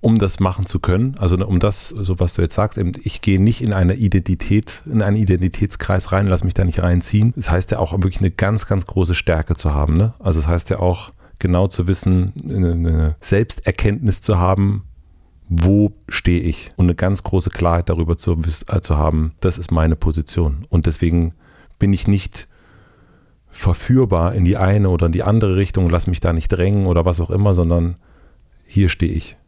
um 0.05 0.19
das 0.19 0.39
machen 0.39 0.67
zu 0.67 0.81
können. 0.81 1.17
Also 1.19 1.35
um 1.47 1.59
das, 1.59 1.89
so 1.89 2.21
was 2.21 2.35
du 2.35 2.43
jetzt 2.43 2.55
sagst, 2.55 2.77
eben, 2.77 2.93
ich 3.03 3.23
gehe 3.23 3.41
nicht 3.41 3.63
in 3.63 3.73
eine 3.73 3.95
Identität, 3.95 4.83
in 4.85 5.01
einen 5.01 5.17
Identitätskreis 5.17 6.13
rein, 6.13 6.27
lass 6.27 6.45
mich 6.45 6.53
da 6.53 6.63
nicht 6.63 6.83
reinziehen. 6.83 7.33
Das 7.37 7.51
heißt 7.51 7.71
ja 7.71 7.79
auch 7.79 7.93
wirklich 7.93 8.19
eine 8.19 8.31
ganz, 8.31 8.67
ganz 8.67 8.85
große 8.85 9.15
Stärke 9.15 9.55
zu 9.55 9.73
haben. 9.73 9.97
Ne? 9.97 10.13
Also 10.19 10.41
das 10.41 10.49
heißt 10.49 10.69
ja 10.69 10.79
auch 10.79 11.15
genau 11.39 11.69
zu 11.69 11.89
wissen, 11.89 12.35
eine 12.45 13.17
Selbsterkenntnis 13.23 14.21
zu 14.21 14.39
haben, 14.39 14.85
wo 15.49 15.93
stehe 16.11 16.43
ich 16.43 16.69
und 16.77 16.85
eine 16.85 16.95
ganz 16.95 17.23
große 17.23 17.49
Klarheit 17.49 17.89
darüber 17.89 18.19
zu, 18.19 18.39
äh, 18.69 18.81
zu 18.83 18.99
haben, 18.99 19.33
das 19.41 19.57
ist 19.57 19.73
meine 19.73 19.97
Position. 19.97 20.67
Und 20.69 20.85
deswegen 20.85 21.33
bin 21.79 21.95
ich 21.95 22.07
nicht 22.07 22.47
verführbar 23.49 24.35
in 24.35 24.45
die 24.45 24.59
eine 24.59 24.91
oder 24.91 25.07
in 25.07 25.13
die 25.13 25.23
andere 25.23 25.57
Richtung, 25.57 25.89
lass 25.89 26.07
mich 26.07 26.21
da 26.21 26.35
nicht 26.35 26.49
drängen 26.49 26.85
oder 26.85 27.07
was 27.07 27.23
auch 27.23 27.31
immer, 27.31 27.55
sondern 27.55 27.95
hier 28.67 28.91
stehe 28.91 29.13
ich. 29.13 29.39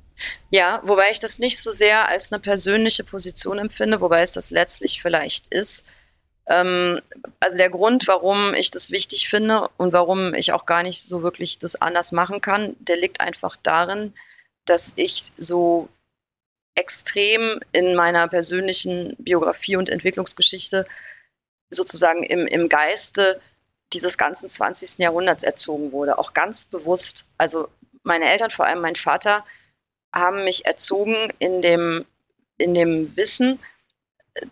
Ja, 0.50 0.80
wobei 0.84 1.10
ich 1.10 1.20
das 1.20 1.38
nicht 1.38 1.58
so 1.58 1.70
sehr 1.70 2.08
als 2.08 2.32
eine 2.32 2.40
persönliche 2.40 3.04
Position 3.04 3.58
empfinde, 3.58 4.00
wobei 4.00 4.22
es 4.22 4.32
das 4.32 4.50
letztlich 4.50 5.02
vielleicht 5.02 5.48
ist. 5.48 5.84
Ähm, 6.46 7.00
also 7.40 7.56
der 7.56 7.70
Grund, 7.70 8.06
warum 8.06 8.54
ich 8.54 8.70
das 8.70 8.90
wichtig 8.90 9.28
finde 9.28 9.68
und 9.76 9.92
warum 9.92 10.34
ich 10.34 10.52
auch 10.52 10.66
gar 10.66 10.82
nicht 10.82 11.02
so 11.02 11.22
wirklich 11.22 11.58
das 11.58 11.76
anders 11.76 12.12
machen 12.12 12.40
kann, 12.40 12.76
der 12.78 12.96
liegt 12.96 13.20
einfach 13.20 13.56
darin, 13.56 14.14
dass 14.64 14.92
ich 14.96 15.32
so 15.36 15.88
extrem 16.74 17.60
in 17.72 17.94
meiner 17.94 18.28
persönlichen 18.28 19.16
Biografie 19.18 19.76
und 19.76 19.88
Entwicklungsgeschichte 19.88 20.86
sozusagen 21.70 22.22
im, 22.22 22.46
im 22.46 22.68
Geiste 22.68 23.40
dieses 23.92 24.18
ganzen 24.18 24.48
20. 24.48 24.98
Jahrhunderts 24.98 25.42
erzogen 25.42 25.92
wurde, 25.92 26.18
auch 26.18 26.34
ganz 26.34 26.64
bewusst. 26.64 27.24
Also 27.38 27.68
meine 28.02 28.30
Eltern, 28.30 28.50
vor 28.50 28.66
allem 28.66 28.80
mein 28.80 28.96
Vater, 28.96 29.44
haben 30.14 30.44
mich 30.44 30.66
erzogen 30.66 31.32
in 31.38 31.62
dem, 31.62 32.06
in 32.58 32.74
dem 32.74 33.16
Wissen, 33.16 33.58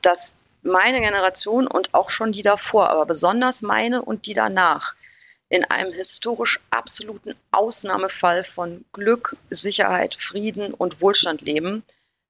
dass 0.02 0.35
meine 0.62 1.01
Generation 1.01 1.66
und 1.66 1.93
auch 1.94 2.10
schon 2.10 2.32
die 2.32 2.43
davor, 2.43 2.90
aber 2.90 3.06
besonders 3.06 3.62
meine 3.62 4.02
und 4.02 4.26
die 4.26 4.35
danach 4.35 4.94
in 5.48 5.64
einem 5.64 5.93
historisch 5.93 6.59
absoluten 6.70 7.35
Ausnahmefall 7.52 8.44
von 8.44 8.85
Glück, 8.93 9.36
Sicherheit, 9.51 10.14
Frieden 10.14 10.72
und 10.74 11.01
Wohlstand 11.01 11.43
leben, 11.43 11.85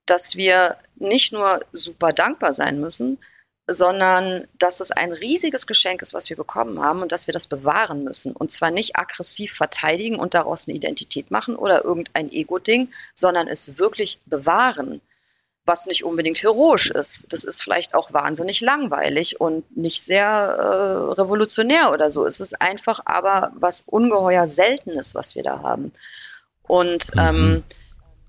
dass 0.04 0.36
wir 0.36 0.76
nicht 0.96 1.32
nur 1.32 1.64
super 1.72 2.12
dankbar 2.12 2.52
sein 2.52 2.80
müssen, 2.80 3.18
sondern 3.66 4.46
dass 4.58 4.80
es 4.80 4.90
ein 4.90 5.12
riesiges 5.12 5.66
Geschenk 5.66 6.02
ist, 6.02 6.12
was 6.12 6.28
wir 6.28 6.36
bekommen 6.36 6.80
haben 6.80 7.00
und 7.00 7.12
dass 7.12 7.26
wir 7.26 7.32
das 7.32 7.46
bewahren 7.46 8.04
müssen. 8.04 8.32
Und 8.32 8.50
zwar 8.52 8.70
nicht 8.70 8.96
aggressiv 8.96 9.54
verteidigen 9.54 10.18
und 10.18 10.34
daraus 10.34 10.68
eine 10.68 10.76
Identität 10.76 11.30
machen 11.30 11.56
oder 11.56 11.84
irgendein 11.84 12.28
Ego-Ding, 12.28 12.92
sondern 13.14 13.48
es 13.48 13.78
wirklich 13.78 14.20
bewahren, 14.26 15.00
was 15.64 15.86
nicht 15.86 16.04
unbedingt 16.04 16.42
heroisch 16.42 16.90
ist. 16.90 17.32
Das 17.32 17.44
ist 17.44 17.62
vielleicht 17.62 17.94
auch 17.94 18.12
wahnsinnig 18.12 18.60
langweilig 18.60 19.40
und 19.40 19.76
nicht 19.76 20.02
sehr 20.02 20.26
äh, 20.26 21.12
revolutionär 21.14 21.90
oder 21.90 22.10
so. 22.10 22.26
Es 22.26 22.40
ist 22.40 22.60
einfach 22.60 23.00
aber 23.06 23.50
was 23.54 23.80
ungeheuer 23.80 24.46
Seltenes, 24.46 25.14
was 25.14 25.34
wir 25.34 25.42
da 25.42 25.62
haben. 25.62 25.92
Und 26.64 27.14
mhm. 27.14 27.20
ähm, 27.20 27.62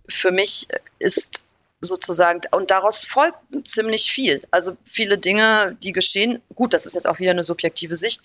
für 0.07 0.31
mich 0.31 0.67
ist 0.97 1.45
sozusagen, 1.85 2.41
und 2.51 2.71
daraus 2.71 3.03
folgt 3.03 3.37
ziemlich 3.63 4.11
viel. 4.11 4.41
Also 4.51 4.75
viele 4.83 5.17
Dinge, 5.17 5.77
die 5.83 5.91
geschehen, 5.91 6.41
gut, 6.53 6.73
das 6.73 6.85
ist 6.85 6.95
jetzt 6.95 7.07
auch 7.07 7.19
wieder 7.19 7.31
eine 7.31 7.43
subjektive 7.43 7.95
Sicht, 7.95 8.21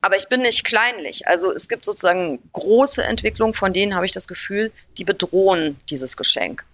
aber 0.00 0.16
ich 0.16 0.28
bin 0.28 0.42
nicht 0.42 0.64
kleinlich. 0.64 1.26
Also 1.26 1.50
es 1.50 1.68
gibt 1.68 1.84
sozusagen 1.84 2.38
große 2.52 3.02
Entwicklungen, 3.02 3.54
von 3.54 3.72
denen 3.72 3.94
habe 3.94 4.06
ich 4.06 4.12
das 4.12 4.28
Gefühl, 4.28 4.70
die 4.98 5.04
bedrohen 5.04 5.80
dieses 5.90 6.16
Geschenk. 6.16 6.64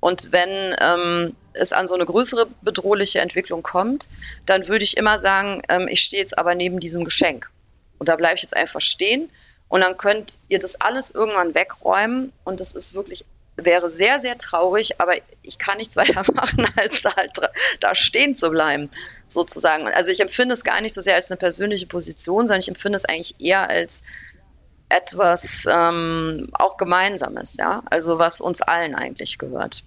Und 0.00 0.32
wenn 0.32 0.74
ähm, 0.80 1.36
es 1.52 1.72
an 1.72 1.86
so 1.86 1.94
eine 1.94 2.06
größere 2.06 2.48
bedrohliche 2.62 3.20
Entwicklung 3.20 3.62
kommt, 3.62 4.08
dann 4.46 4.66
würde 4.66 4.82
ich 4.82 4.96
immer 4.96 5.18
sagen, 5.18 5.62
ähm, 5.68 5.88
ich 5.88 6.02
stehe 6.02 6.22
jetzt 6.22 6.38
aber 6.38 6.54
neben 6.54 6.80
diesem 6.80 7.04
Geschenk. 7.04 7.50
Und 7.98 8.08
da 8.08 8.16
bleibe 8.16 8.36
ich 8.36 8.42
jetzt 8.42 8.56
einfach 8.56 8.80
stehen. 8.80 9.30
Und 9.68 9.82
dann 9.82 9.96
könnt 9.96 10.38
ihr 10.48 10.58
das 10.58 10.80
alles 10.80 11.10
irgendwann 11.10 11.54
wegräumen. 11.54 12.32
Und 12.44 12.60
das 12.60 12.72
ist 12.72 12.94
wirklich 12.94 13.24
wäre 13.64 13.88
sehr, 13.88 14.20
sehr 14.20 14.38
traurig, 14.38 15.00
aber 15.00 15.14
ich 15.42 15.58
kann 15.58 15.78
nichts 15.78 15.96
weiter 15.96 16.22
machen, 16.34 16.66
als 16.76 17.04
halt 17.04 17.38
da 17.80 17.94
stehen 17.94 18.34
zu 18.34 18.50
bleiben, 18.50 18.90
sozusagen. 19.28 19.88
Also 19.88 20.10
ich 20.10 20.20
empfinde 20.20 20.54
es 20.54 20.64
gar 20.64 20.80
nicht 20.80 20.94
so 20.94 21.00
sehr 21.00 21.14
als 21.14 21.30
eine 21.30 21.38
persönliche 21.38 21.86
Position, 21.86 22.46
sondern 22.46 22.60
ich 22.60 22.68
empfinde 22.68 22.96
es 22.96 23.04
eigentlich 23.04 23.36
eher 23.40 23.68
als 23.68 24.02
etwas 24.90 25.66
ähm, 25.70 26.48
auch 26.52 26.76
Gemeinsames, 26.76 27.56
ja, 27.56 27.82
also 27.88 28.18
was 28.18 28.40
uns 28.40 28.60
allen 28.60 28.94
eigentlich 28.94 29.38
gehört. 29.38 29.84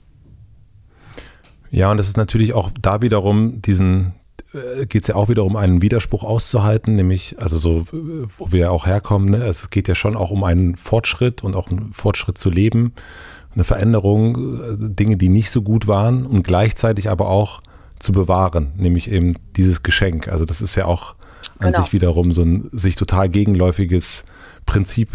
Ja, 1.70 1.92
und 1.92 2.00
es 2.00 2.08
ist 2.08 2.18
natürlich 2.18 2.54
auch 2.54 2.72
da 2.82 3.02
wiederum 3.02 3.62
diesen, 3.62 4.14
äh, 4.54 4.86
geht 4.86 5.04
es 5.04 5.08
ja 5.10 5.16
auch 5.16 5.28
wiederum 5.28 5.56
einen 5.56 5.82
Widerspruch 5.82 6.24
auszuhalten, 6.24 6.96
nämlich, 6.96 7.36
also 7.40 7.58
so, 7.58 7.86
wo 7.92 8.52
wir 8.52 8.72
auch 8.72 8.86
herkommen, 8.86 9.32
ne? 9.32 9.46
es 9.46 9.70
geht 9.70 9.88
ja 9.88 9.96
schon 9.96 10.16
auch 10.16 10.32
um 10.32 10.44
einen 10.44 10.78
Fortschritt 10.78 11.44
und 11.44 11.56
auch 11.56 11.70
einen 11.70 11.92
Fortschritt 11.92 12.38
zu 12.38 12.50
leben 12.50 12.94
eine 13.56 13.64
Veränderung, 13.64 14.62
äh, 14.62 14.76
Dinge, 14.78 15.18
die 15.18 15.30
nicht 15.30 15.52
so 15.52 15.62
gut 15.62 15.88
waren 15.88 16.26
und 16.26 16.44
gleichzeitig 16.44 17.10
aber 17.10 17.30
auch 17.30 17.62
zu 18.00 18.12
bewahren, 18.12 18.74
nämlich 18.78 19.10
eben 19.10 19.36
dieses 19.56 19.84
Geschenk. 19.84 20.28
Also 20.28 20.46
das 20.46 20.62
ist 20.62 20.76
ja 20.76 20.86
auch 20.86 21.16
an 21.60 21.72
genau. 21.72 21.82
sich 21.82 21.94
wiederum 21.94 22.32
so 22.32 22.42
ein 22.42 22.70
sich 22.72 22.96
total 22.96 23.30
gegenläufiges 23.30 24.26
Prinzip, 24.66 25.10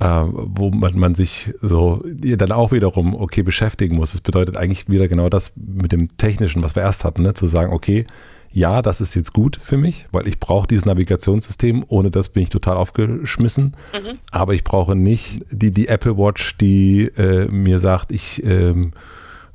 äh, 0.00 0.06
wo 0.06 0.70
man, 0.70 0.98
man 0.98 1.14
sich 1.14 1.52
so 1.62 2.02
dann 2.04 2.52
auch 2.52 2.72
wiederum 2.72 3.14
okay 3.14 3.42
beschäftigen 3.42 3.96
muss. 3.96 4.12
Das 4.12 4.20
bedeutet 4.20 4.56
eigentlich 4.56 4.88
wieder 4.88 5.08
genau 5.08 5.28
das 5.28 5.52
mit 5.56 5.92
dem 5.92 6.16
Technischen, 6.16 6.62
was 6.62 6.74
wir 6.74 6.82
erst 6.82 7.04
hatten, 7.04 7.22
ne? 7.22 7.34
zu 7.34 7.46
sagen, 7.46 7.72
okay, 7.72 8.06
ja, 8.50 8.82
das 8.82 9.00
ist 9.00 9.14
jetzt 9.14 9.32
gut 9.32 9.58
für 9.60 9.76
mich, 9.76 10.06
weil 10.10 10.26
ich 10.26 10.40
brauche 10.40 10.66
dieses 10.66 10.86
Navigationssystem. 10.86 11.84
Ohne 11.88 12.10
das 12.10 12.28
bin 12.28 12.42
ich 12.42 12.50
total 12.50 12.76
aufgeschmissen. 12.76 13.76
Mhm. 13.92 14.18
Aber 14.30 14.54
ich 14.54 14.64
brauche 14.64 14.94
nicht 14.94 15.42
die, 15.50 15.70
die 15.70 15.88
Apple 15.88 16.16
Watch, 16.16 16.56
die 16.58 17.02
äh, 17.16 17.46
mir 17.46 17.78
sagt, 17.78 18.10
ich 18.12 18.42
ähm, 18.44 18.92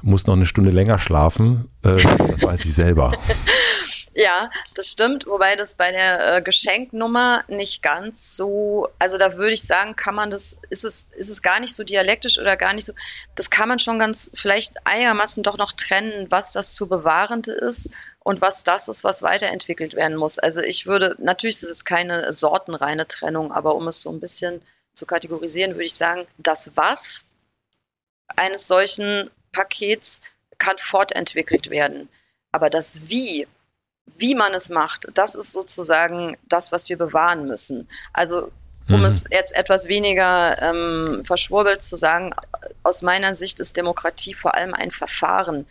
muss 0.01 0.27
noch 0.27 0.35
eine 0.35 0.45
Stunde 0.45 0.71
länger 0.71 0.99
schlafen. 0.99 1.69
Äh, 1.83 1.93
das 1.93 2.43
weiß 2.43 2.65
ich 2.65 2.73
selber. 2.73 3.13
Ja, 4.15 4.51
das 4.75 4.89
stimmt, 4.89 5.25
wobei 5.25 5.55
das 5.55 5.73
bei 5.73 5.91
der 5.91 6.35
äh, 6.35 6.41
Geschenknummer 6.43 7.43
nicht 7.47 7.81
ganz 7.81 8.37
so, 8.37 8.87
also 8.99 9.17
da 9.17 9.37
würde 9.37 9.53
ich 9.53 9.63
sagen, 9.63 9.95
kann 9.95 10.13
man 10.13 10.29
das, 10.29 10.59
ist 10.69 10.85
es, 10.85 11.07
ist 11.15 11.29
es 11.29 11.41
gar 11.41 11.59
nicht 11.59 11.73
so 11.73 11.83
dialektisch 11.83 12.37
oder 12.37 12.55
gar 12.55 12.73
nicht 12.73 12.85
so, 12.85 12.93
das 13.33 13.49
kann 13.49 13.67
man 13.67 13.79
schon 13.79 13.97
ganz 13.97 14.29
vielleicht 14.35 14.85
einigermaßen 14.85 15.41
doch 15.41 15.57
noch 15.57 15.71
trennen, 15.71 16.27
was 16.29 16.51
das 16.51 16.75
zu 16.75 16.87
bewahrende 16.87 17.53
ist 17.53 17.89
und 18.23 18.41
was 18.41 18.63
das 18.63 18.87
ist, 18.87 19.03
was 19.03 19.21
weiterentwickelt 19.21 19.93
werden 19.95 20.17
muss. 20.17 20.39
Also 20.39 20.61
ich 20.61 20.85
würde, 20.85 21.15
natürlich 21.19 21.57
ist 21.57 21.69
es 21.69 21.85
keine 21.85 22.31
sortenreine 22.31 23.07
Trennung, 23.07 23.51
aber 23.51 23.75
um 23.75 23.87
es 23.87 24.01
so 24.01 24.11
ein 24.11 24.19
bisschen 24.19 24.61
zu 24.93 25.05
kategorisieren, 25.05 25.73
würde 25.73 25.85
ich 25.85 25.95
sagen, 25.95 26.25
das 26.37 26.71
Was 26.75 27.25
eines 28.35 28.67
solchen 28.67 29.29
Pakets 29.51 30.21
kann 30.57 30.77
fortentwickelt 30.77 31.69
werden. 31.69 32.09
Aber 32.51 32.69
das 32.69 33.09
Wie, 33.09 33.47
wie 34.17 34.35
man 34.35 34.53
es 34.53 34.69
macht, 34.69 35.07
das 35.15 35.35
ist 35.35 35.51
sozusagen 35.51 36.37
das, 36.47 36.71
was 36.71 36.89
wir 36.89 36.97
bewahren 36.97 37.45
müssen. 37.45 37.89
Also 38.13 38.51
um 38.89 38.99
mhm. 38.99 39.05
es 39.05 39.25
jetzt 39.31 39.55
etwas 39.55 39.87
weniger 39.87 40.61
ähm, 40.61 41.23
verschwurbelt 41.25 41.83
zu 41.83 41.95
sagen, 41.95 42.33
aus 42.83 43.01
meiner 43.01 43.33
Sicht 43.33 43.59
ist 43.59 43.77
Demokratie 43.77 44.33
vor 44.33 44.55
allem 44.55 44.73
ein 44.73 44.91
Verfahren 44.91 45.65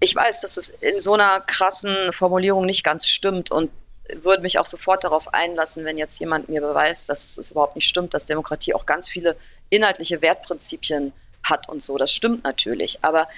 ich 0.00 0.14
weiß, 0.14 0.40
dass 0.40 0.56
es 0.56 0.70
in 0.70 0.98
so 0.98 1.14
einer 1.14 1.40
krassen 1.40 2.12
Formulierung 2.12 2.64
nicht 2.64 2.82
ganz 2.82 3.06
stimmt 3.06 3.50
und 3.50 3.70
würde 4.12 4.42
mich 4.42 4.58
auch 4.58 4.66
sofort 4.66 5.04
darauf 5.04 5.32
einlassen, 5.34 5.84
wenn 5.84 5.98
jetzt 5.98 6.18
jemand 6.18 6.48
mir 6.48 6.60
beweist, 6.60 7.08
dass 7.08 7.38
es 7.38 7.50
überhaupt 7.50 7.76
nicht 7.76 7.86
stimmt, 7.86 8.14
dass 8.14 8.24
Demokratie 8.24 8.74
auch 8.74 8.86
ganz 8.86 9.08
viele 9.08 9.36
inhaltliche 9.68 10.20
Wertprinzipien 10.22 11.12
hat 11.44 11.68
und 11.68 11.82
so. 11.82 11.96
Das 11.96 12.12
stimmt 12.12 12.44
natürlich. 12.44 13.04
Aber 13.04 13.28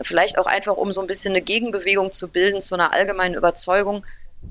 vielleicht 0.00 0.38
auch 0.38 0.46
einfach, 0.46 0.76
um 0.76 0.92
so 0.92 1.00
ein 1.00 1.06
bisschen 1.06 1.32
eine 1.32 1.42
Gegenbewegung 1.42 2.12
zu 2.12 2.28
bilden 2.28 2.60
zu 2.60 2.74
einer 2.74 2.92
allgemeinen 2.92 3.34
Überzeugung, 3.34 4.04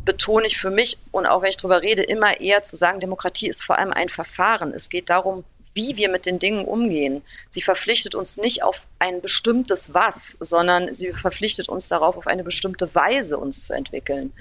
betone 0.05 0.47
ich 0.47 0.57
für 0.57 0.71
mich 0.71 0.97
und 1.11 1.25
auch 1.25 1.41
wenn 1.41 1.49
ich 1.49 1.57
darüber 1.57 1.81
rede, 1.81 2.01
immer 2.01 2.39
eher 2.39 2.63
zu 2.63 2.75
sagen, 2.75 2.99
Demokratie 2.99 3.47
ist 3.47 3.63
vor 3.63 3.77
allem 3.77 3.91
ein 3.91 4.09
Verfahren. 4.09 4.73
Es 4.73 4.89
geht 4.89 5.09
darum, 5.09 5.43
wie 5.73 5.95
wir 5.95 6.09
mit 6.09 6.25
den 6.25 6.39
Dingen 6.39 6.65
umgehen. 6.65 7.21
Sie 7.49 7.61
verpflichtet 7.61 8.15
uns 8.15 8.37
nicht 8.37 8.63
auf 8.63 8.81
ein 8.99 9.21
bestimmtes 9.21 9.93
Was, 9.93 10.37
sondern 10.39 10.93
sie 10.93 11.13
verpflichtet 11.13 11.69
uns 11.69 11.87
darauf, 11.87 12.17
auf 12.17 12.27
eine 12.27 12.43
bestimmte 12.43 12.93
Weise 12.93 13.37
uns 13.37 13.63
zu 13.63 13.73
entwickeln. 13.73 14.33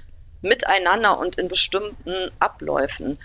Miteinander 0.43 1.19
und 1.19 1.37
in 1.37 1.49
bestimmten 1.49 2.31
Abläufen. 2.39 3.19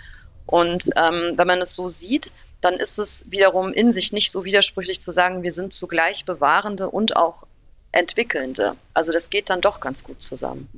Und 0.46 0.90
ähm, 0.96 1.32
wenn 1.36 1.46
man 1.46 1.60
es 1.60 1.74
so 1.74 1.88
sieht, 1.88 2.32
dann 2.60 2.74
ist 2.74 2.98
es 2.98 3.26
wiederum 3.30 3.72
in 3.72 3.92
sich 3.92 4.12
nicht 4.12 4.30
so 4.30 4.44
widersprüchlich 4.44 5.00
zu 5.00 5.10
sagen, 5.10 5.42
wir 5.42 5.52
sind 5.52 5.72
zugleich 5.72 6.24
Bewahrende 6.24 6.88
und 6.88 7.16
auch 7.16 7.46
Entwickelnde. 7.92 8.76
Also 8.94 9.12
das 9.12 9.30
geht 9.30 9.50
dann 9.50 9.60
doch 9.60 9.80
ganz 9.80 10.04
gut 10.04 10.22
zusammen. 10.22 10.68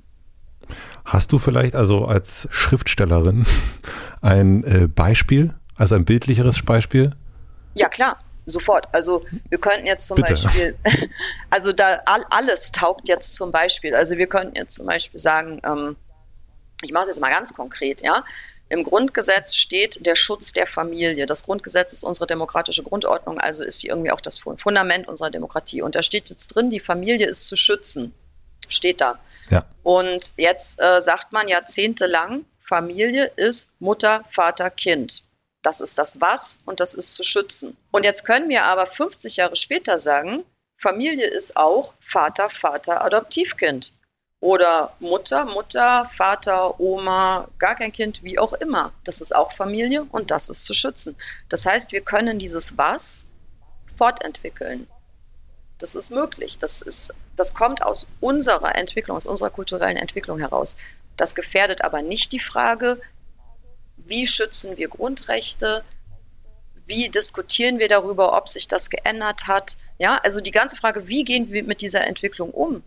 Hast 1.05 1.33
du 1.33 1.39
vielleicht 1.39 1.75
also 1.75 2.05
als 2.05 2.49
Schriftstellerin 2.51 3.47
ein 4.21 4.65
äh, 4.65 4.87
Beispiel, 4.87 5.55
also 5.79 5.95
ein 5.95 6.05
bildlicheres 6.05 6.63
Beispiel? 6.63 7.13
Ja, 7.75 7.89
klar, 7.89 8.19
sofort. 8.47 8.89
Also 8.93 9.25
wir 9.49 9.59
könnten 9.59 9.87
jetzt 9.87 10.07
zum 10.07 10.17
Bitte. 10.17 10.31
Beispiel, 10.31 10.77
also 11.51 11.73
da 11.73 12.03
all, 12.05 12.25
alles 12.31 12.73
taugt 12.73 13.09
jetzt 13.09 13.37
zum 13.37 13.53
Beispiel. 13.53 13.95
Also 13.95 14.19
wir 14.19 14.27
könnten 14.27 14.57
jetzt 14.57 14.75
zum 14.75 14.87
Beispiel 14.87 15.21
sagen, 15.21 15.61
ähm, 15.65 15.97
ich 16.83 16.93
mache 16.93 17.05
es 17.05 17.09
jetzt 17.09 17.21
mal 17.21 17.31
ganz 17.31 17.55
konkret, 17.55 18.03
ja. 18.03 18.25
Im 18.71 18.85
Grundgesetz 18.85 19.55
steht 19.55 20.05
der 20.05 20.15
Schutz 20.15 20.53
der 20.53 20.67
Familie. 20.67 21.25
Das 21.25 21.45
Grundgesetz 21.45 21.95
ist 21.95 22.05
unsere 22.05 22.27
demokratische 22.27 22.83
Grundordnung, 22.83 23.39
also 23.39 23.65
ist 23.65 23.81
sie 23.81 23.87
irgendwie 23.87 24.11
auch 24.11 24.21
das 24.21 24.37
Fundament 24.37 25.09
unserer 25.09 25.31
Demokratie. 25.31 25.81
Und 25.81 25.95
da 25.95 26.03
steht 26.03 26.29
jetzt 26.29 26.49
drin, 26.49 26.69
die 26.69 26.81
Familie 26.81 27.27
ist 27.27 27.49
zu 27.49 27.57
schützen. 27.57 28.13
Steht 28.69 29.01
da. 29.01 29.19
Ja. 29.49 29.65
Und 29.83 30.35
jetzt 30.37 30.83
äh, 30.83 31.01
sagt 31.01 31.33
man 31.33 31.49
jahrzehntelang, 31.49 32.45
Familie 32.61 33.31
ist 33.37 33.71
Mutter, 33.79 34.23
Vater, 34.29 34.69
Kind. 34.69 35.23
Das 35.63 35.81
ist 35.81 35.99
das 35.99 36.21
Was 36.21 36.63
und 36.67 36.81
das 36.81 36.95
ist 36.95 37.15
zu 37.15 37.25
schützen. 37.25 37.77
Und 37.91 38.05
jetzt 38.05 38.25
können 38.25 38.49
wir 38.49 38.65
aber 38.65 38.87
50 38.87 39.37
Jahre 39.37 39.57
später 39.57 39.99
sagen, 39.99 40.45
Familie 40.77 41.27
ist 41.27 41.57
auch 41.57 41.93
Vater, 42.01 42.49
Vater, 42.49 43.05
Adoptivkind. 43.05 43.93
Oder 44.41 44.95
Mutter, 45.01 45.47
Mutter, 45.47 46.09
Vater, 46.13 46.79
Oma, 46.79 47.49
gar 47.59 47.75
kein 47.75 47.91
Kind, 47.91 48.23
wie 48.23 48.39
auch 48.39 48.53
immer. 48.53 48.93
Das 49.03 49.21
ist 49.21 49.35
auch 49.35 49.51
Familie 49.53 50.07
und 50.13 50.31
das 50.31 50.49
ist 50.49 50.65
zu 50.65 50.75
schützen. 50.75 51.17
Das 51.49 51.67
heißt, 51.67 51.91
wir 51.91 52.03
können 52.03 52.39
dieses 52.39 52.79
Was 52.79 53.27
fortentwickeln. 53.97 54.87
Das 55.79 55.97
ist 55.97 56.11
möglich. 56.11 56.59
Das, 56.59 56.83
ist, 56.83 57.15
das 57.35 57.55
kommt 57.55 57.83
aus 57.83 58.13
unserer 58.21 58.77
Entwicklung, 58.77 59.17
aus 59.17 59.27
unserer 59.27 59.51
kulturellen 59.51 59.97
Entwicklung 59.97 60.39
heraus. 60.39 60.77
Das 61.17 61.35
gefährdet 61.35 61.83
aber 61.83 62.03
nicht 62.03 62.31
die 62.31 62.39
Frage, 62.39 63.01
wie 64.09 64.27
schützen 64.27 64.77
wir 64.77 64.89
Grundrechte, 64.89 65.85
wie 66.87 67.09
diskutieren 67.09 67.79
wir 67.79 67.89
darüber, 67.89 68.37
ob 68.37 68.49
sich 68.49 68.67
das 68.67 68.91
geändert 68.91 69.47
hat. 69.47 69.77
Ja, 69.99 70.19
also 70.25 70.41
die 70.41 70.51
ganze 70.51 70.77
Frage, 70.77 71.07
wie 71.07 71.25
gehen 71.25 71.53
wir 71.53 71.63
mit 71.63 71.83
dieser 71.83 72.07
Entwicklung 72.07 72.51
um? 72.51 72.83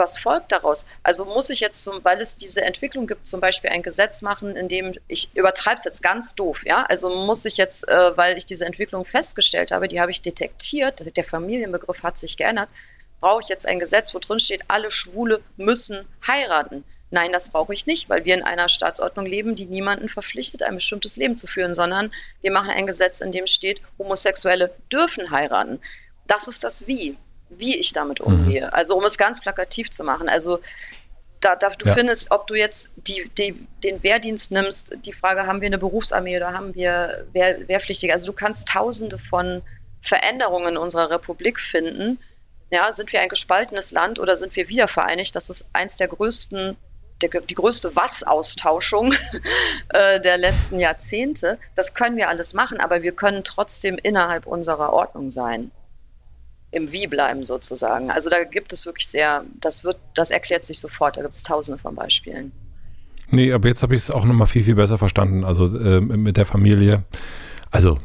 was 0.00 0.18
folgt 0.18 0.52
daraus? 0.52 0.86
Also 1.02 1.24
muss 1.24 1.50
ich 1.50 1.60
jetzt, 1.60 1.82
zum, 1.82 2.02
weil 2.04 2.20
es 2.20 2.36
diese 2.36 2.62
Entwicklung 2.62 3.06
gibt, 3.06 3.26
zum 3.26 3.40
Beispiel 3.40 3.70
ein 3.70 3.82
Gesetz 3.82 4.22
machen, 4.22 4.56
in 4.56 4.68
dem 4.68 4.98
ich 5.08 5.30
übertreibe 5.34 5.76
es 5.78 5.84
jetzt 5.84 6.02
ganz 6.02 6.34
doof, 6.34 6.62
ja? 6.64 6.84
Also 6.88 7.10
muss 7.10 7.44
ich 7.44 7.56
jetzt, 7.56 7.88
äh, 7.88 8.16
weil 8.16 8.36
ich 8.36 8.46
diese 8.46 8.64
Entwicklung 8.64 9.04
festgestellt 9.04 9.70
habe, 9.70 9.88
die 9.88 10.00
habe 10.00 10.10
ich 10.10 10.22
detektiert, 10.22 11.16
der 11.16 11.24
Familienbegriff 11.24 12.02
hat 12.02 12.18
sich 12.18 12.36
geändert, 12.36 12.68
brauche 13.20 13.42
ich 13.42 13.48
jetzt 13.48 13.66
ein 13.66 13.78
Gesetz, 13.78 14.14
wo 14.14 14.18
drin 14.18 14.40
steht, 14.40 14.62
alle 14.68 14.90
Schwule 14.90 15.40
müssen 15.56 16.06
heiraten. 16.26 16.84
Nein, 17.10 17.32
das 17.32 17.48
brauche 17.48 17.74
ich 17.74 17.86
nicht, 17.86 18.08
weil 18.08 18.24
wir 18.24 18.34
in 18.34 18.42
einer 18.42 18.68
Staatsordnung 18.68 19.26
leben, 19.26 19.56
die 19.56 19.66
niemanden 19.66 20.08
verpflichtet, 20.08 20.62
ein 20.62 20.76
bestimmtes 20.76 21.16
Leben 21.16 21.36
zu 21.36 21.46
führen, 21.46 21.74
sondern 21.74 22.12
wir 22.40 22.52
machen 22.52 22.70
ein 22.70 22.86
Gesetz, 22.86 23.20
in 23.20 23.32
dem 23.32 23.46
steht, 23.46 23.80
Homosexuelle 23.98 24.72
dürfen 24.92 25.30
heiraten. 25.30 25.80
Das 26.26 26.46
ist 26.46 26.62
das 26.62 26.86
Wie 26.86 27.16
wie 27.50 27.76
ich 27.76 27.92
damit 27.92 28.20
umgehe. 28.20 28.66
Mhm. 28.66 28.72
Also 28.72 28.96
um 28.96 29.04
es 29.04 29.18
ganz 29.18 29.40
plakativ 29.40 29.90
zu 29.90 30.04
machen. 30.04 30.28
Also 30.28 30.60
da, 31.40 31.56
da 31.56 31.70
du 31.70 31.86
ja. 31.86 31.94
findest, 31.94 32.30
ob 32.30 32.46
du 32.46 32.54
jetzt 32.54 32.92
die, 32.96 33.28
die, 33.36 33.66
den 33.82 34.02
Wehrdienst 34.02 34.50
nimmst, 34.50 34.92
die 35.04 35.12
Frage, 35.12 35.46
haben 35.46 35.60
wir 35.60 35.66
eine 35.66 35.78
Berufsarmee 35.78 36.36
oder 36.36 36.52
haben 36.52 36.74
wir 36.74 37.26
Wehr, 37.32 37.66
Wehrpflichtige? 37.68 38.12
Also 38.12 38.26
du 38.26 38.32
kannst 38.32 38.68
tausende 38.68 39.18
von 39.18 39.62
Veränderungen 40.00 40.70
in 40.70 40.76
unserer 40.76 41.10
Republik 41.10 41.58
finden. 41.58 42.18
Ja, 42.70 42.92
sind 42.92 43.12
wir 43.12 43.20
ein 43.20 43.28
gespaltenes 43.28 43.90
Land 43.90 44.18
oder 44.18 44.36
sind 44.36 44.54
wir 44.54 44.68
wiedervereinigt? 44.68 45.34
Das 45.34 45.50
ist 45.50 45.70
eins 45.72 45.96
der 45.96 46.08
größten, 46.08 46.76
der, 47.22 47.30
die 47.40 47.54
größte 47.54 47.94
Was-Austauschung 47.94 49.14
äh, 49.90 50.20
der 50.20 50.38
letzten 50.38 50.78
Jahrzehnte. 50.80 51.58
Das 51.74 51.94
können 51.94 52.16
wir 52.16 52.28
alles 52.28 52.54
machen, 52.54 52.80
aber 52.80 53.02
wir 53.02 53.12
können 53.12 53.44
trotzdem 53.44 53.98
innerhalb 54.02 54.46
unserer 54.46 54.92
Ordnung 54.92 55.30
sein 55.30 55.70
im 56.72 56.92
Wie 56.92 57.06
bleiben 57.06 57.44
sozusagen. 57.44 58.10
Also 58.10 58.30
da 58.30 58.44
gibt 58.44 58.72
es 58.72 58.86
wirklich 58.86 59.08
sehr, 59.08 59.44
das 59.60 59.84
wird, 59.84 59.96
das 60.14 60.30
erklärt 60.30 60.64
sich 60.64 60.78
sofort, 60.78 61.16
da 61.16 61.22
gibt 61.22 61.34
es 61.34 61.42
tausende 61.42 61.80
von 61.80 61.94
Beispielen. 61.94 62.52
Nee, 63.30 63.52
aber 63.52 63.68
jetzt 63.68 63.82
habe 63.82 63.94
ich 63.94 64.02
es 64.02 64.10
auch 64.10 64.24
nochmal 64.24 64.46
viel, 64.46 64.64
viel 64.64 64.74
besser 64.74 64.98
verstanden. 64.98 65.44
Also 65.44 65.66
äh, 65.66 66.00
mit 66.00 66.36
der 66.36 66.46
Familie. 66.46 67.04
Also 67.70 67.98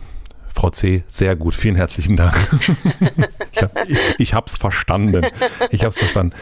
Frau 0.54 0.70
C., 0.70 1.04
sehr 1.08 1.36
gut. 1.36 1.56
Vielen 1.56 1.76
herzlichen 1.76 2.16
Dank. 2.16 2.36
ich 4.18 4.34
habe 4.34 4.46
es 4.48 4.56
verstanden. 4.56 5.26
Ich 5.70 5.82
habe 5.82 5.90
es 5.90 5.98
verstanden. 5.98 6.36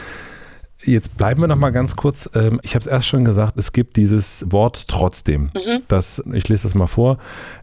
Jetzt 0.85 1.17
bleiben 1.17 1.41
wir 1.41 1.47
noch 1.47 1.57
mal 1.57 1.71
ganz 1.71 1.95
kurz. 1.95 2.29
Ähm, 2.35 2.59
ich 2.63 2.75
habe 2.75 2.81
es 2.81 2.87
erst 2.87 3.07
schon 3.07 3.23
gesagt, 3.23 3.57
es 3.57 3.71
gibt 3.71 3.95
dieses 3.95 4.45
Wort 4.51 4.87
trotzdem. 4.87 5.43
Mhm. 5.53 5.81
Das, 5.87 6.21
ich 6.33 6.49
lese 6.49 6.63
das 6.63 6.75
mal 6.75 6.87
vor. 6.87 7.17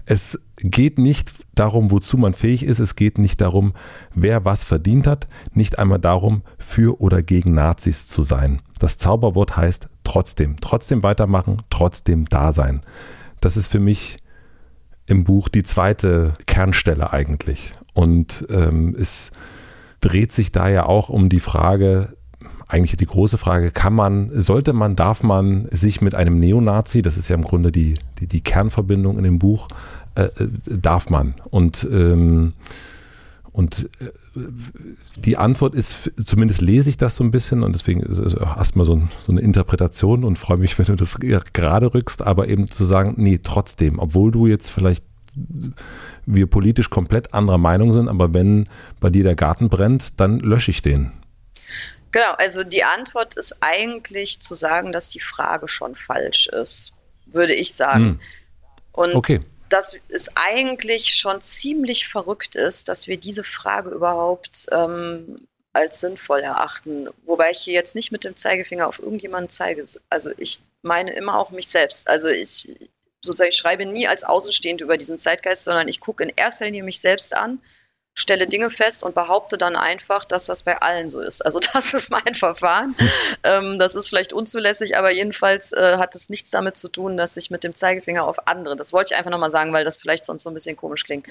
Es 0.07 0.39
geht 0.57 0.99
nicht 0.99 1.33
darum, 1.55 1.91
wozu 1.91 2.17
man 2.17 2.33
fähig 2.33 2.63
ist. 2.63 2.79
Es 2.79 2.97
geht 2.97 3.19
nicht 3.19 3.41
darum, 3.41 3.75
wer 4.15 4.45
was 4.45 4.65
verdient 4.65 5.07
hat. 5.07 5.29
Nicht 5.53 5.79
einmal 5.79 5.99
darum, 5.99 6.43
für 6.59 7.01
oder 7.01 7.23
gegen 7.23 7.53
Nazis 7.53 8.07
zu 8.07 8.23
sein. 8.23 8.63
Das 8.79 8.97
Zauberwort 8.97 9.57
heißt 9.57 9.89
trotzdem. 10.05 10.57
Trotzdem 10.61 11.03
weitermachen, 11.03 11.63
trotzdem 11.69 12.25
da 12.25 12.53
sein. 12.53 12.81
Das 13.41 13.57
ist 13.57 13.69
für 13.69 13.81
mich 13.81 14.17
im 15.07 15.25
Buch 15.25 15.49
die 15.49 15.63
zweite 15.63 16.35
Kernstelle 16.47 17.13
eigentlich. 17.13 17.75
Und 17.93 18.47
ähm, 18.49 18.97
es 18.99 19.31
dreht 20.01 20.33
sich 20.33 20.53
da 20.53 20.69
ja 20.69 20.87
auch 20.87 21.11
um 21.11 21.29
die 21.29 21.41
Frage, 21.41 22.15
eigentlich 22.71 22.97
die 22.97 23.07
große 23.07 23.39
Frage, 23.39 23.71
kann 23.71 23.95
man, 23.95 24.31
sollte 24.43 24.73
man, 24.73 24.97
darf 24.97 25.23
man 25.23 25.69
sich 25.71 26.01
mit 26.01 26.15
einem 26.15 26.39
Neonazi, 26.39 27.03
das 27.03 27.17
ist 27.17 27.29
ja 27.29 27.35
im 27.35 27.45
Grunde 27.45 27.73
die, 27.73 27.95
die, 28.19 28.27
die 28.27 28.41
Kernverbindung 28.41 29.19
in 29.19 29.25
dem 29.25 29.39
Buch, 29.39 29.69
äh, 30.15 30.25
äh 30.25 30.49
darf 30.65 31.11
man. 31.11 31.35
Und, 31.51 31.87
ähm, 31.91 32.53
und 33.53 33.89
äh, 34.01 34.41
die 35.17 35.37
Antwort 35.37 35.75
ist, 35.75 36.13
zumindest 36.25 36.61
lese 36.61 36.89
ich 36.89 36.97
das 36.97 37.17
so 37.17 37.25
ein 37.25 37.33
bisschen 37.33 37.63
und 37.63 37.75
deswegen 37.75 38.03
erstmal 38.03 38.87
so, 38.87 38.95
ein, 38.95 39.11
so 39.27 39.33
eine 39.33 39.41
Interpretation 39.41 40.25
und 40.25 40.37
freue 40.37 40.59
mich, 40.59 40.79
wenn 40.79 40.87
du 40.87 40.97
das 40.97 41.19
gerade 41.19 41.93
rückst, 41.93 42.23
aber 42.23 42.49
eben 42.49 42.69
zu 42.69 42.85
sagen, 42.85 43.15
nee, 43.17 43.41
trotzdem, 43.43 43.99
obwohl 43.99 44.31
du 44.31 44.47
jetzt 44.47 44.71
vielleicht 44.71 45.05
wir 46.27 46.47
politisch 46.47 46.91
komplett 46.91 47.35
anderer 47.35 47.59
Meinung 47.59 47.93
sind, 47.93 48.09
aber 48.09 48.35
wenn 48.35 48.69
bei 48.99 49.11
dir 49.11 49.23
der 49.23 49.37
Garten 49.37 49.69
brennt, 49.69 50.21
dann 50.21 50.41
lösche 50.41 50.73
ich 50.73 50.83
den. 50.83 51.13
Genau, 52.13 52.33
also 52.33 52.65
die 52.65 52.85
Antwort 52.85 53.37
ist 53.37 53.59
eigentlich 53.61 54.41
zu 54.41 54.55
sagen, 54.55 54.93
dass 54.93 55.09
die 55.09 55.21
Frage 55.21 55.69
schon 55.69 55.97
falsch 55.97 56.49
ist, 56.49 56.93
würde 57.27 57.55
ich 57.55 57.75
sagen. 57.75 58.05
Hm. 58.05 58.21
Und 58.93 59.15
okay. 59.15 59.41
dass 59.69 59.97
es 60.09 60.37
eigentlich 60.37 61.15
schon 61.15 61.41
ziemlich 61.41 62.09
verrückt 62.09 62.57
ist, 62.57 62.89
dass 62.89 63.07
wir 63.07 63.17
diese 63.17 63.45
Frage 63.45 63.91
überhaupt 63.91 64.67
ähm, 64.73 65.47
als 65.73 66.01
sinnvoll 66.01 66.41
erachten. 66.41 67.09
Wobei 67.25 67.51
ich 67.51 67.59
hier 67.59 67.75
jetzt 67.75 67.95
nicht 67.95 68.11
mit 68.11 68.25
dem 68.25 68.37
Zeigefinger 68.37 68.89
auf 68.89 68.99
irgendjemanden 68.99 69.51
zeige. 69.51 69.87
Also 70.09 70.31
ich 70.37 70.63
meine 70.83 71.13
immer 71.13 71.39
auch 71.39 71.51
mich 71.53 71.69
selbst. 71.69 72.09
Also 72.09 72.29
ich 72.29 72.69
sozusagen 73.23 73.51
ich 73.51 73.57
schreibe 73.57 73.87
nie 73.87 74.09
als 74.09 74.25
Außenstehend 74.25 74.81
über 74.81 74.97
diesen 74.97 75.19
Zeitgeist, 75.19 75.65
sondern 75.65 75.89
ich 75.89 76.01
gucke 76.01 76.25
in 76.25 76.33
erster 76.35 76.65
Linie 76.65 76.83
mich 76.83 77.01
selbst 77.01 77.37
an 77.37 77.61
stelle 78.21 78.47
Dinge 78.47 78.71
fest 78.71 79.03
und 79.03 79.15
behaupte 79.15 79.59
dann 79.59 79.77
einfach, 79.77 80.25
dass 80.25 80.47
das 80.47 80.63
bei 80.63 80.81
allen 80.81 81.09
so 81.09 81.21
ist. 81.21 81.45
Also 81.45 81.59
das 81.73 81.95
ist 81.95 82.11
mein 82.11 82.35
Verfahren. 82.35 82.95
ähm, 83.45 83.79
das 83.79 83.95
ist 83.95 84.09
vielleicht 84.09 84.33
unzulässig, 84.33 84.97
aber 84.97 85.13
jedenfalls 85.13 85.73
äh, 85.73 85.97
hat 85.99 86.15
es 86.15 86.29
nichts 86.29 86.51
damit 86.51 86.77
zu 86.77 86.89
tun, 86.89 87.17
dass 87.17 87.37
ich 87.37 87.51
mit 87.51 87.65
dem 87.65 87.75
Zeigefinger 87.75 88.25
auf 88.25 88.47
andere, 88.47 88.77
das 88.77 88.93
wollte 88.93 89.15
ich 89.15 89.19
einfach 89.19 89.31
nochmal 89.31 89.51
sagen, 89.51 89.73
weil 89.73 89.85
das 89.85 90.01
vielleicht 90.01 90.25
sonst 90.25 90.43
so 90.43 90.51
ein 90.51 90.55
bisschen 90.55 90.77
komisch 90.77 91.05
klingt. 91.05 91.27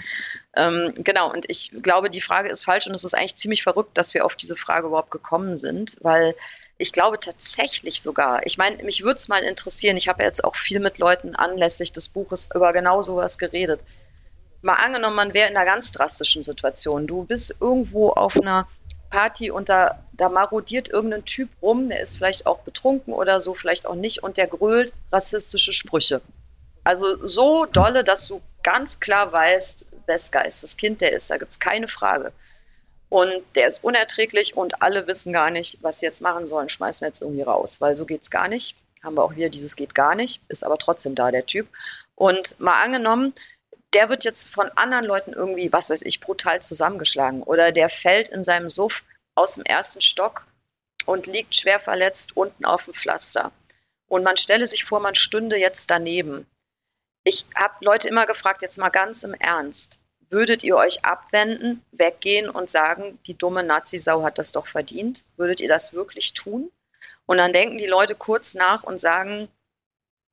Ähm, 0.55 0.93
genau, 0.97 1.31
und 1.31 1.49
ich 1.49 1.71
glaube, 1.81 2.09
die 2.09 2.21
Frage 2.21 2.49
ist 2.49 2.65
falsch 2.65 2.87
und 2.87 2.93
es 2.93 3.03
ist 3.03 3.13
eigentlich 3.13 3.35
ziemlich 3.35 3.63
verrückt, 3.63 3.97
dass 3.97 4.13
wir 4.13 4.25
auf 4.25 4.35
diese 4.35 4.55
Frage 4.55 4.87
überhaupt 4.87 5.11
gekommen 5.11 5.55
sind, 5.55 5.97
weil 6.01 6.35
ich 6.77 6.93
glaube 6.93 7.19
tatsächlich 7.19 8.01
sogar, 8.01 8.45
ich 8.45 8.57
meine, 8.57 8.81
mich 8.83 9.03
würde 9.03 9.17
es 9.17 9.27
mal 9.27 9.43
interessieren, 9.43 9.97
ich 9.97 10.07
habe 10.07 10.23
jetzt 10.23 10.43
auch 10.43 10.55
viel 10.55 10.79
mit 10.79 10.97
Leuten 10.97 11.35
anlässlich 11.35 11.91
des 11.91 12.07
Buches 12.07 12.49
über 12.55 12.71
genau 12.71 13.01
sowas 13.01 13.37
geredet 13.37 13.81
mal 14.61 14.73
angenommen, 14.73 15.15
man 15.15 15.33
wäre 15.33 15.49
in 15.49 15.55
einer 15.55 15.65
ganz 15.65 15.91
drastischen 15.91 16.41
Situation. 16.41 17.07
Du 17.07 17.23
bist 17.23 17.55
irgendwo 17.59 18.09
auf 18.09 18.39
einer 18.39 18.67
Party 19.09 19.51
und 19.51 19.69
da, 19.69 20.03
da 20.13 20.29
marodiert 20.29 20.89
irgendein 20.89 21.25
Typ 21.25 21.49
rum, 21.61 21.89
der 21.89 22.01
ist 22.01 22.15
vielleicht 22.15 22.45
auch 22.45 22.59
betrunken 22.59 23.13
oder 23.13 23.41
so, 23.41 23.53
vielleicht 23.53 23.85
auch 23.85 23.95
nicht, 23.95 24.23
und 24.23 24.37
der 24.37 24.47
grölt 24.47 24.93
rassistische 25.11 25.73
Sprüche. 25.73 26.21
Also 26.83 27.25
so 27.25 27.65
dolle, 27.65 28.03
dass 28.03 28.27
du 28.27 28.41
ganz 28.63 28.99
klar 28.99 29.31
weißt, 29.31 29.85
wes 30.05 30.31
Kind 30.77 31.01
der 31.01 31.13
ist, 31.13 31.29
da 31.29 31.37
gibt 31.37 31.51
es 31.51 31.59
keine 31.59 31.87
Frage. 31.87 32.31
Und 33.09 33.43
der 33.55 33.67
ist 33.67 33.83
unerträglich 33.83 34.55
und 34.55 34.83
alle 34.83 35.07
wissen 35.07 35.33
gar 35.33 35.49
nicht, 35.49 35.79
was 35.81 35.99
sie 35.99 36.05
jetzt 36.05 36.21
machen 36.21 36.45
sollen. 36.45 36.69
Schmeißen 36.69 37.01
wir 37.01 37.07
jetzt 37.07 37.21
irgendwie 37.21 37.41
raus, 37.41 37.81
weil 37.81 37.95
so 37.95 38.05
geht 38.05 38.21
es 38.21 38.29
gar 38.29 38.47
nicht. 38.47 38.75
Haben 39.03 39.15
wir 39.15 39.23
auch 39.23 39.35
wieder 39.35 39.49
dieses 39.49 39.75
geht 39.75 39.95
gar 39.95 40.13
nicht, 40.13 40.41
ist 40.47 40.63
aber 40.63 40.77
trotzdem 40.77 41.15
da, 41.15 41.31
der 41.31 41.45
Typ. 41.45 41.67
Und 42.15 42.59
mal 42.59 42.83
angenommen, 42.83 43.33
der 43.93 44.09
wird 44.09 44.23
jetzt 44.23 44.53
von 44.53 44.69
anderen 44.75 45.05
Leuten 45.05 45.33
irgendwie, 45.33 45.71
was 45.73 45.89
weiß 45.89 46.03
ich, 46.03 46.19
brutal 46.19 46.61
zusammengeschlagen 46.61 47.43
oder 47.43 47.71
der 47.71 47.89
fällt 47.89 48.29
in 48.29 48.43
seinem 48.43 48.69
Suff 48.69 49.03
aus 49.35 49.55
dem 49.55 49.63
ersten 49.63 50.01
Stock 50.01 50.45
und 51.05 51.27
liegt 51.27 51.55
schwer 51.55 51.79
verletzt 51.79 52.37
unten 52.37 52.65
auf 52.65 52.85
dem 52.85 52.93
Pflaster. 52.93 53.51
Und 54.07 54.23
man 54.23 54.37
stelle 54.37 54.65
sich 54.65 54.85
vor, 54.85 54.99
man 54.99 55.15
stünde 55.15 55.57
jetzt 55.57 55.89
daneben. 55.89 56.45
Ich 57.23 57.45
habe 57.55 57.73
Leute 57.81 58.07
immer 58.07 58.25
gefragt, 58.25 58.61
jetzt 58.61 58.77
mal 58.77 58.89
ganz 58.89 59.23
im 59.23 59.33
Ernst, 59.33 59.99
würdet 60.29 60.63
ihr 60.63 60.75
euch 60.75 61.03
abwenden, 61.03 61.83
weggehen 61.91 62.49
und 62.49 62.69
sagen, 62.69 63.19
die 63.25 63.37
dumme 63.37 63.63
Nazi-Sau 63.63 64.23
hat 64.23 64.37
das 64.37 64.51
doch 64.51 64.67
verdient? 64.67 65.23
Würdet 65.37 65.61
ihr 65.61 65.67
das 65.67 65.93
wirklich 65.93 66.33
tun? 66.33 66.71
Und 67.25 67.37
dann 67.37 67.53
denken 67.53 67.77
die 67.77 67.87
Leute 67.87 68.15
kurz 68.15 68.53
nach 68.53 68.83
und 68.83 68.99
sagen, 68.99 69.47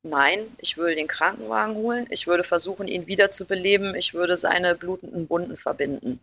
Nein, 0.08 0.38
ich 0.58 0.76
würde 0.76 0.94
den 0.94 1.08
Krankenwagen 1.08 1.74
holen, 1.74 2.06
ich 2.10 2.26
würde 2.26 2.44
versuchen, 2.44 2.86
ihn 2.86 3.06
wiederzubeleben, 3.06 3.94
ich 3.94 4.14
würde 4.14 4.36
seine 4.36 4.74
blutenden 4.74 5.28
Wunden 5.28 5.56
verbinden. 5.56 6.20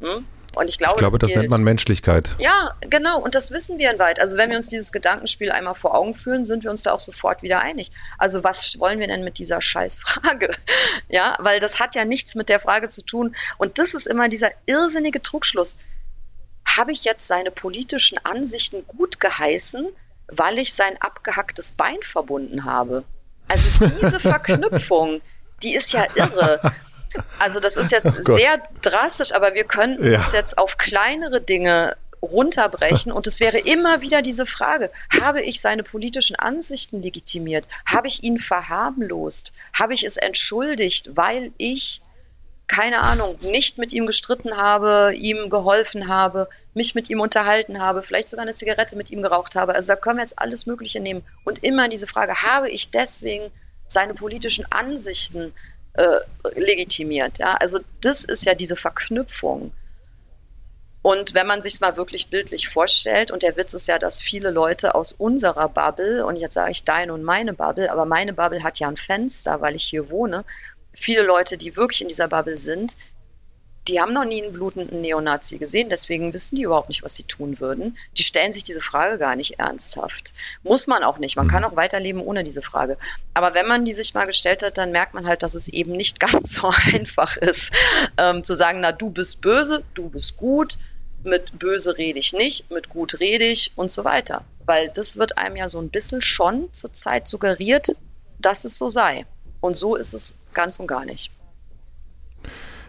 Hm? 0.00 0.24
Und 0.54 0.70
ich 0.70 0.78
glaube, 0.78 0.94
ich 0.94 0.98
glaube 0.98 1.18
das, 1.18 1.30
das 1.30 1.38
nennt 1.38 1.50
man 1.50 1.64
Menschlichkeit. 1.64 2.28
Ja, 2.38 2.76
genau. 2.88 3.20
Und 3.20 3.34
das 3.34 3.50
wissen 3.50 3.78
wir 3.78 3.90
in 3.90 3.98
weit. 3.98 4.20
Also 4.20 4.36
wenn 4.36 4.50
wir 4.50 4.56
uns 4.56 4.68
dieses 4.68 4.92
Gedankenspiel 4.92 5.50
einmal 5.50 5.74
vor 5.74 5.96
Augen 5.96 6.14
führen, 6.14 6.44
sind 6.44 6.62
wir 6.62 6.70
uns 6.70 6.84
da 6.84 6.92
auch 6.92 7.00
sofort 7.00 7.42
wieder 7.42 7.60
einig. 7.60 7.90
Also 8.18 8.44
was 8.44 8.78
wollen 8.78 9.00
wir 9.00 9.08
denn 9.08 9.24
mit 9.24 9.38
dieser 9.38 9.60
Scheißfrage? 9.60 10.50
Ja, 11.08 11.36
weil 11.40 11.60
das 11.60 11.80
hat 11.80 11.94
ja 11.94 12.04
nichts 12.04 12.34
mit 12.34 12.48
der 12.48 12.60
Frage 12.60 12.88
zu 12.88 13.04
tun. 13.04 13.34
Und 13.58 13.78
das 13.78 13.94
ist 13.94 14.06
immer 14.06 14.28
dieser 14.28 14.50
irrsinnige 14.66 15.22
Trugschluss. 15.22 15.76
Habe 16.66 16.92
ich 16.92 17.04
jetzt 17.04 17.26
seine 17.26 17.50
politischen 17.50 18.18
Ansichten 18.24 18.86
gut 18.86 19.20
geheißen? 19.20 19.88
Weil 20.28 20.58
ich 20.58 20.74
sein 20.74 20.96
abgehacktes 21.00 21.72
Bein 21.72 22.02
verbunden 22.02 22.64
habe. 22.64 23.04
Also 23.48 23.68
diese 23.80 24.20
Verknüpfung, 24.20 25.20
die 25.62 25.74
ist 25.74 25.92
ja 25.92 26.06
irre. 26.14 26.72
Also 27.38 27.60
das 27.60 27.76
ist 27.76 27.92
jetzt 27.92 28.16
oh 28.16 28.32
sehr 28.34 28.60
drastisch, 28.82 29.32
aber 29.32 29.54
wir 29.54 29.64
könnten 29.64 30.10
ja. 30.10 30.20
es 30.20 30.32
jetzt 30.32 30.58
auf 30.58 30.76
kleinere 30.78 31.40
Dinge 31.40 31.96
runterbrechen 32.24 33.12
und 33.12 33.26
es 33.26 33.38
wäre 33.38 33.58
immer 33.58 34.00
wieder 34.00 34.22
diese 34.22 34.46
Frage, 34.46 34.90
habe 35.20 35.42
ich 35.42 35.60
seine 35.60 35.82
politischen 35.82 36.36
Ansichten 36.36 37.02
legitimiert? 37.02 37.68
Habe 37.86 38.08
ich 38.08 38.24
ihn 38.24 38.38
verharmlost? 38.38 39.52
Habe 39.72 39.94
ich 39.94 40.04
es 40.04 40.16
entschuldigt, 40.16 41.10
weil 41.16 41.52
ich 41.58 42.02
keine 42.66 43.02
Ahnung, 43.02 43.38
nicht 43.42 43.78
mit 43.78 43.92
ihm 43.92 44.06
gestritten 44.06 44.56
habe, 44.56 45.12
ihm 45.14 45.50
geholfen 45.50 46.08
habe, 46.08 46.48
mich 46.72 46.94
mit 46.94 47.10
ihm 47.10 47.20
unterhalten 47.20 47.80
habe, 47.80 48.02
vielleicht 48.02 48.28
sogar 48.28 48.44
eine 48.44 48.54
Zigarette 48.54 48.96
mit 48.96 49.10
ihm 49.10 49.22
geraucht 49.22 49.54
habe. 49.56 49.74
Also 49.74 49.92
da 49.92 49.96
können 49.96 50.18
wir 50.18 50.22
jetzt 50.22 50.38
alles 50.38 50.66
Mögliche 50.66 51.00
nehmen. 51.00 51.22
Und 51.44 51.62
immer 51.62 51.88
diese 51.88 52.06
Frage, 52.06 52.42
habe 52.42 52.70
ich 52.70 52.90
deswegen 52.90 53.50
seine 53.86 54.14
politischen 54.14 54.70
Ansichten 54.72 55.52
äh, 55.92 56.20
legitimiert? 56.54 57.38
Ja? 57.38 57.54
Also 57.54 57.80
das 58.00 58.24
ist 58.24 58.46
ja 58.46 58.54
diese 58.54 58.76
Verknüpfung. 58.76 59.72
Und 61.02 61.34
wenn 61.34 61.46
man 61.46 61.60
sich 61.60 61.82
mal 61.82 61.98
wirklich 61.98 62.28
bildlich 62.28 62.70
vorstellt, 62.70 63.30
und 63.30 63.42
der 63.42 63.58
Witz 63.58 63.74
ist 63.74 63.88
ja, 63.88 63.98
dass 63.98 64.22
viele 64.22 64.50
Leute 64.50 64.94
aus 64.94 65.12
unserer 65.12 65.68
Bubble, 65.68 66.24
und 66.24 66.36
jetzt 66.36 66.54
sage 66.54 66.70
ich 66.70 66.82
deine 66.82 67.12
und 67.12 67.22
meine 67.22 67.52
Bubble, 67.52 67.92
aber 67.92 68.06
meine 68.06 68.32
Bubble 68.32 68.62
hat 68.62 68.78
ja 68.78 68.88
ein 68.88 68.96
Fenster, 68.96 69.60
weil 69.60 69.76
ich 69.76 69.84
hier 69.84 70.08
wohne, 70.08 70.46
viele 70.94 71.22
Leute, 71.22 71.56
die 71.56 71.76
wirklich 71.76 72.02
in 72.02 72.08
dieser 72.08 72.28
Bubble 72.28 72.58
sind, 72.58 72.96
die 73.88 74.00
haben 74.00 74.14
noch 74.14 74.24
nie 74.24 74.42
einen 74.42 74.52
blutenden 74.52 75.02
Neonazi 75.02 75.58
gesehen, 75.58 75.90
deswegen 75.90 76.32
wissen 76.32 76.56
die 76.56 76.62
überhaupt 76.62 76.88
nicht, 76.88 77.02
was 77.02 77.16
sie 77.16 77.24
tun 77.24 77.60
würden. 77.60 77.98
Die 78.16 78.22
stellen 78.22 78.52
sich 78.52 78.62
diese 78.62 78.80
Frage 78.80 79.18
gar 79.18 79.36
nicht 79.36 79.58
ernsthaft. 79.58 80.32
Muss 80.62 80.86
man 80.86 81.02
auch 81.02 81.18
nicht. 81.18 81.36
Man 81.36 81.48
kann 81.48 81.62
mhm. 81.62 81.68
auch 81.68 81.76
weiterleben 81.76 82.22
ohne 82.22 82.44
diese 82.44 82.62
Frage. 82.62 82.96
Aber 83.34 83.52
wenn 83.52 83.66
man 83.66 83.84
die 83.84 83.92
sich 83.92 84.14
mal 84.14 84.24
gestellt 84.24 84.62
hat, 84.62 84.78
dann 84.78 84.90
merkt 84.90 85.12
man 85.12 85.26
halt, 85.26 85.42
dass 85.42 85.54
es 85.54 85.68
eben 85.68 85.92
nicht 85.92 86.18
ganz 86.34 86.54
so 86.54 86.72
einfach 86.92 87.36
ist, 87.36 87.72
ähm, 88.16 88.42
zu 88.42 88.54
sagen, 88.54 88.80
na, 88.80 88.92
du 88.92 89.10
bist 89.10 89.42
böse, 89.42 89.84
du 89.92 90.08
bist 90.08 90.38
gut, 90.38 90.78
mit 91.22 91.58
böse 91.58 91.98
rede 91.98 92.18
ich 92.18 92.32
nicht, 92.32 92.70
mit 92.70 92.88
gut 92.88 93.20
rede 93.20 93.44
ich 93.44 93.72
und 93.76 93.90
so 93.90 94.04
weiter. 94.04 94.44
Weil 94.64 94.88
das 94.88 95.18
wird 95.18 95.36
einem 95.36 95.56
ja 95.56 95.68
so 95.68 95.78
ein 95.78 95.90
bisschen 95.90 96.22
schon 96.22 96.72
zur 96.72 96.94
Zeit 96.94 97.28
suggeriert, 97.28 97.88
dass 98.38 98.64
es 98.64 98.78
so 98.78 98.88
sei. 98.88 99.26
Und 99.60 99.76
so 99.76 99.96
ist 99.96 100.14
es 100.14 100.38
ganz 100.54 100.78
und 100.78 100.86
gar 100.86 101.04
nicht. 101.04 101.30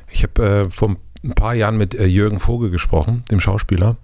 Ich 0.10 0.24
habe 0.24 0.45
äh, 0.45 0.69
vor 0.69 0.95
ein 1.24 1.35
paar 1.35 1.56
Jahren 1.56 1.77
mit 1.77 1.95
äh, 1.95 2.06
Jürgen 2.06 2.40
Vogel 2.40 2.69
gesprochen, 2.69 3.24
dem 3.32 3.40
Schauspieler. 3.40 3.92
Mhm. 3.92 3.98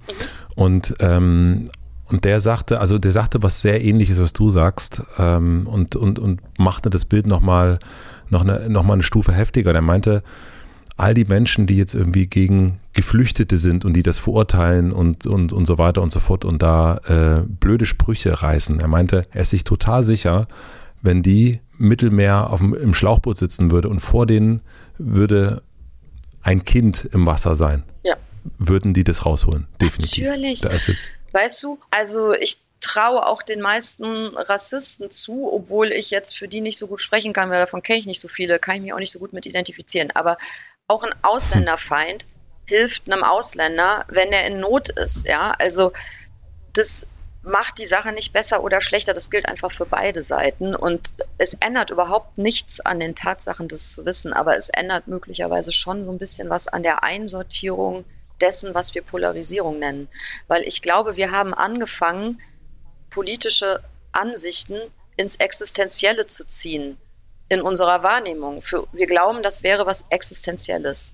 Und, 0.55 0.95
ähm, 0.99 1.69
und 2.07 2.25
der 2.25 2.41
sagte, 2.41 2.79
also 2.79 2.97
der 2.97 3.11
sagte 3.11 3.41
was 3.41 3.61
sehr 3.61 3.83
ähnliches, 3.83 4.19
was 4.19 4.33
du 4.33 4.49
sagst, 4.49 5.01
ähm, 5.17 5.67
und, 5.67 5.95
und, 5.95 6.19
und 6.19 6.41
machte 6.59 6.89
das 6.89 7.05
Bild 7.05 7.27
nochmal 7.27 7.79
noch 8.29 8.41
eine, 8.41 8.69
noch 8.69 8.87
eine 8.87 9.03
Stufe 9.03 9.33
heftiger. 9.33 9.73
Der 9.73 9.81
meinte, 9.81 10.23
all 10.97 11.13
die 11.13 11.25
Menschen, 11.25 11.67
die 11.67 11.77
jetzt 11.77 11.95
irgendwie 11.95 12.27
gegen 12.27 12.79
Geflüchtete 12.93 13.57
sind 13.57 13.85
und 13.85 13.93
die 13.93 14.03
das 14.03 14.17
verurteilen 14.17 14.91
und, 14.91 15.25
und, 15.25 15.53
und 15.53 15.65
so 15.65 15.77
weiter 15.77 16.01
und 16.01 16.11
so 16.11 16.19
fort 16.19 16.45
und 16.45 16.61
da 16.61 16.97
äh, 17.07 17.41
blöde 17.47 17.85
Sprüche 17.85 18.41
reißen. 18.41 18.79
Er 18.79 18.87
meinte, 18.87 19.25
er 19.31 19.41
ist 19.41 19.51
sich 19.51 19.63
total 19.63 20.03
sicher, 20.03 20.47
wenn 21.01 21.23
die 21.23 21.61
Mittelmeer 21.81 22.49
auf 22.49 22.59
dem, 22.59 22.73
im 22.73 22.93
Schlauchboot 22.93 23.37
sitzen 23.37 23.71
würde 23.71 23.89
und 23.89 23.99
vor 23.99 24.25
denen 24.25 24.61
würde 24.97 25.63
ein 26.41 26.63
Kind 26.65 27.09
im 27.11 27.25
Wasser 27.25 27.55
sein, 27.55 27.83
ja. 28.03 28.15
würden 28.57 28.93
die 28.93 29.03
das 29.03 29.25
rausholen. 29.25 29.67
Definitiv. 29.79 30.25
Natürlich. 30.25 30.63
weißt 31.31 31.63
du, 31.63 31.79
also 31.91 32.33
ich 32.33 32.59
traue 32.79 33.25
auch 33.25 33.43
den 33.43 33.61
meisten 33.61 34.35
Rassisten 34.35 35.11
zu, 35.11 35.51
obwohl 35.53 35.91
ich 35.91 36.09
jetzt 36.09 36.37
für 36.37 36.47
die 36.47 36.61
nicht 36.61 36.77
so 36.77 36.87
gut 36.87 36.99
sprechen 36.99 37.31
kann, 37.31 37.49
weil 37.49 37.59
davon 37.59 37.83
kenne 37.83 37.99
ich 37.99 38.07
nicht 38.07 38.19
so 38.19 38.27
viele, 38.27 38.59
kann 38.59 38.75
ich 38.75 38.81
mich 38.81 38.93
auch 38.93 38.99
nicht 38.99 39.11
so 39.11 39.19
gut 39.19 39.33
mit 39.33 39.45
identifizieren. 39.45 40.11
Aber 40.11 40.37
auch 40.87 41.03
ein 41.03 41.13
Ausländerfeind 41.21 42.27
hilft 42.65 43.11
einem 43.11 43.23
Ausländer, 43.23 44.05
wenn 44.07 44.31
er 44.31 44.47
in 44.47 44.59
Not 44.59 44.89
ist. 44.89 45.27
Ja, 45.27 45.51
also 45.51 45.93
das 46.73 47.05
macht 47.43 47.79
die 47.79 47.85
Sache 47.85 48.11
nicht 48.11 48.33
besser 48.33 48.63
oder 48.63 48.81
schlechter. 48.81 49.13
Das 49.13 49.29
gilt 49.29 49.47
einfach 49.47 49.71
für 49.71 49.85
beide 49.85 50.23
Seiten. 50.23 50.75
Und 50.75 51.13
es 51.37 51.55
ändert 51.55 51.89
überhaupt 51.89 52.37
nichts 52.37 52.79
an 52.81 52.99
den 52.99 53.15
Tatsachen, 53.15 53.67
das 53.67 53.91
zu 53.91 54.05
wissen. 54.05 54.33
Aber 54.33 54.57
es 54.57 54.69
ändert 54.69 55.07
möglicherweise 55.07 55.71
schon 55.71 56.03
so 56.03 56.11
ein 56.11 56.19
bisschen 56.19 56.49
was 56.49 56.67
an 56.67 56.83
der 56.83 57.03
Einsortierung 57.03 58.05
dessen, 58.39 58.73
was 58.73 58.93
wir 58.93 59.01
Polarisierung 59.01 59.79
nennen. 59.79 60.07
Weil 60.47 60.67
ich 60.67 60.81
glaube, 60.81 61.15
wir 61.15 61.31
haben 61.31 61.53
angefangen, 61.53 62.39
politische 63.09 63.81
Ansichten 64.11 64.79
ins 65.17 65.35
Existenzielle 65.35 66.25
zu 66.27 66.45
ziehen 66.45 66.97
in 67.49 67.61
unserer 67.61 68.03
Wahrnehmung. 68.03 68.61
Für, 68.61 68.87
wir 68.91 69.07
glauben, 69.07 69.43
das 69.43 69.63
wäre 69.63 69.85
was 69.85 70.05
Existenzielles. 70.09 71.13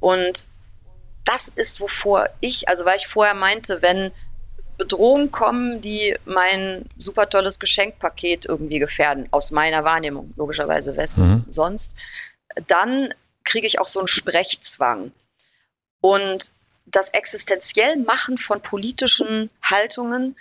Und 0.00 0.48
das 1.24 1.48
ist, 1.48 1.80
wovor 1.80 2.28
ich, 2.40 2.68
also 2.68 2.84
weil 2.84 2.96
ich 2.96 3.06
vorher 3.06 3.34
meinte, 3.34 3.82
wenn 3.82 4.12
Bedrohungen 4.78 5.32
kommen, 5.32 5.80
die 5.80 6.16
mein 6.24 6.86
super 6.96 7.28
tolles 7.28 7.58
Geschenkpaket 7.58 8.46
irgendwie 8.46 8.78
gefährden, 8.78 9.28
aus 9.32 9.50
meiner 9.50 9.84
Wahrnehmung, 9.84 10.32
logischerweise 10.36 10.96
wessen 10.96 11.28
mhm. 11.28 11.44
sonst, 11.48 11.92
dann 12.68 13.12
kriege 13.44 13.66
ich 13.66 13.80
auch 13.80 13.88
so 13.88 13.98
einen 13.98 14.08
Sprechzwang. 14.08 15.12
Und 16.00 16.52
das 16.86 17.10
existenziell 17.10 17.96
Machen 17.96 18.38
von 18.38 18.62
politischen 18.62 19.50
Haltungen 19.62 20.36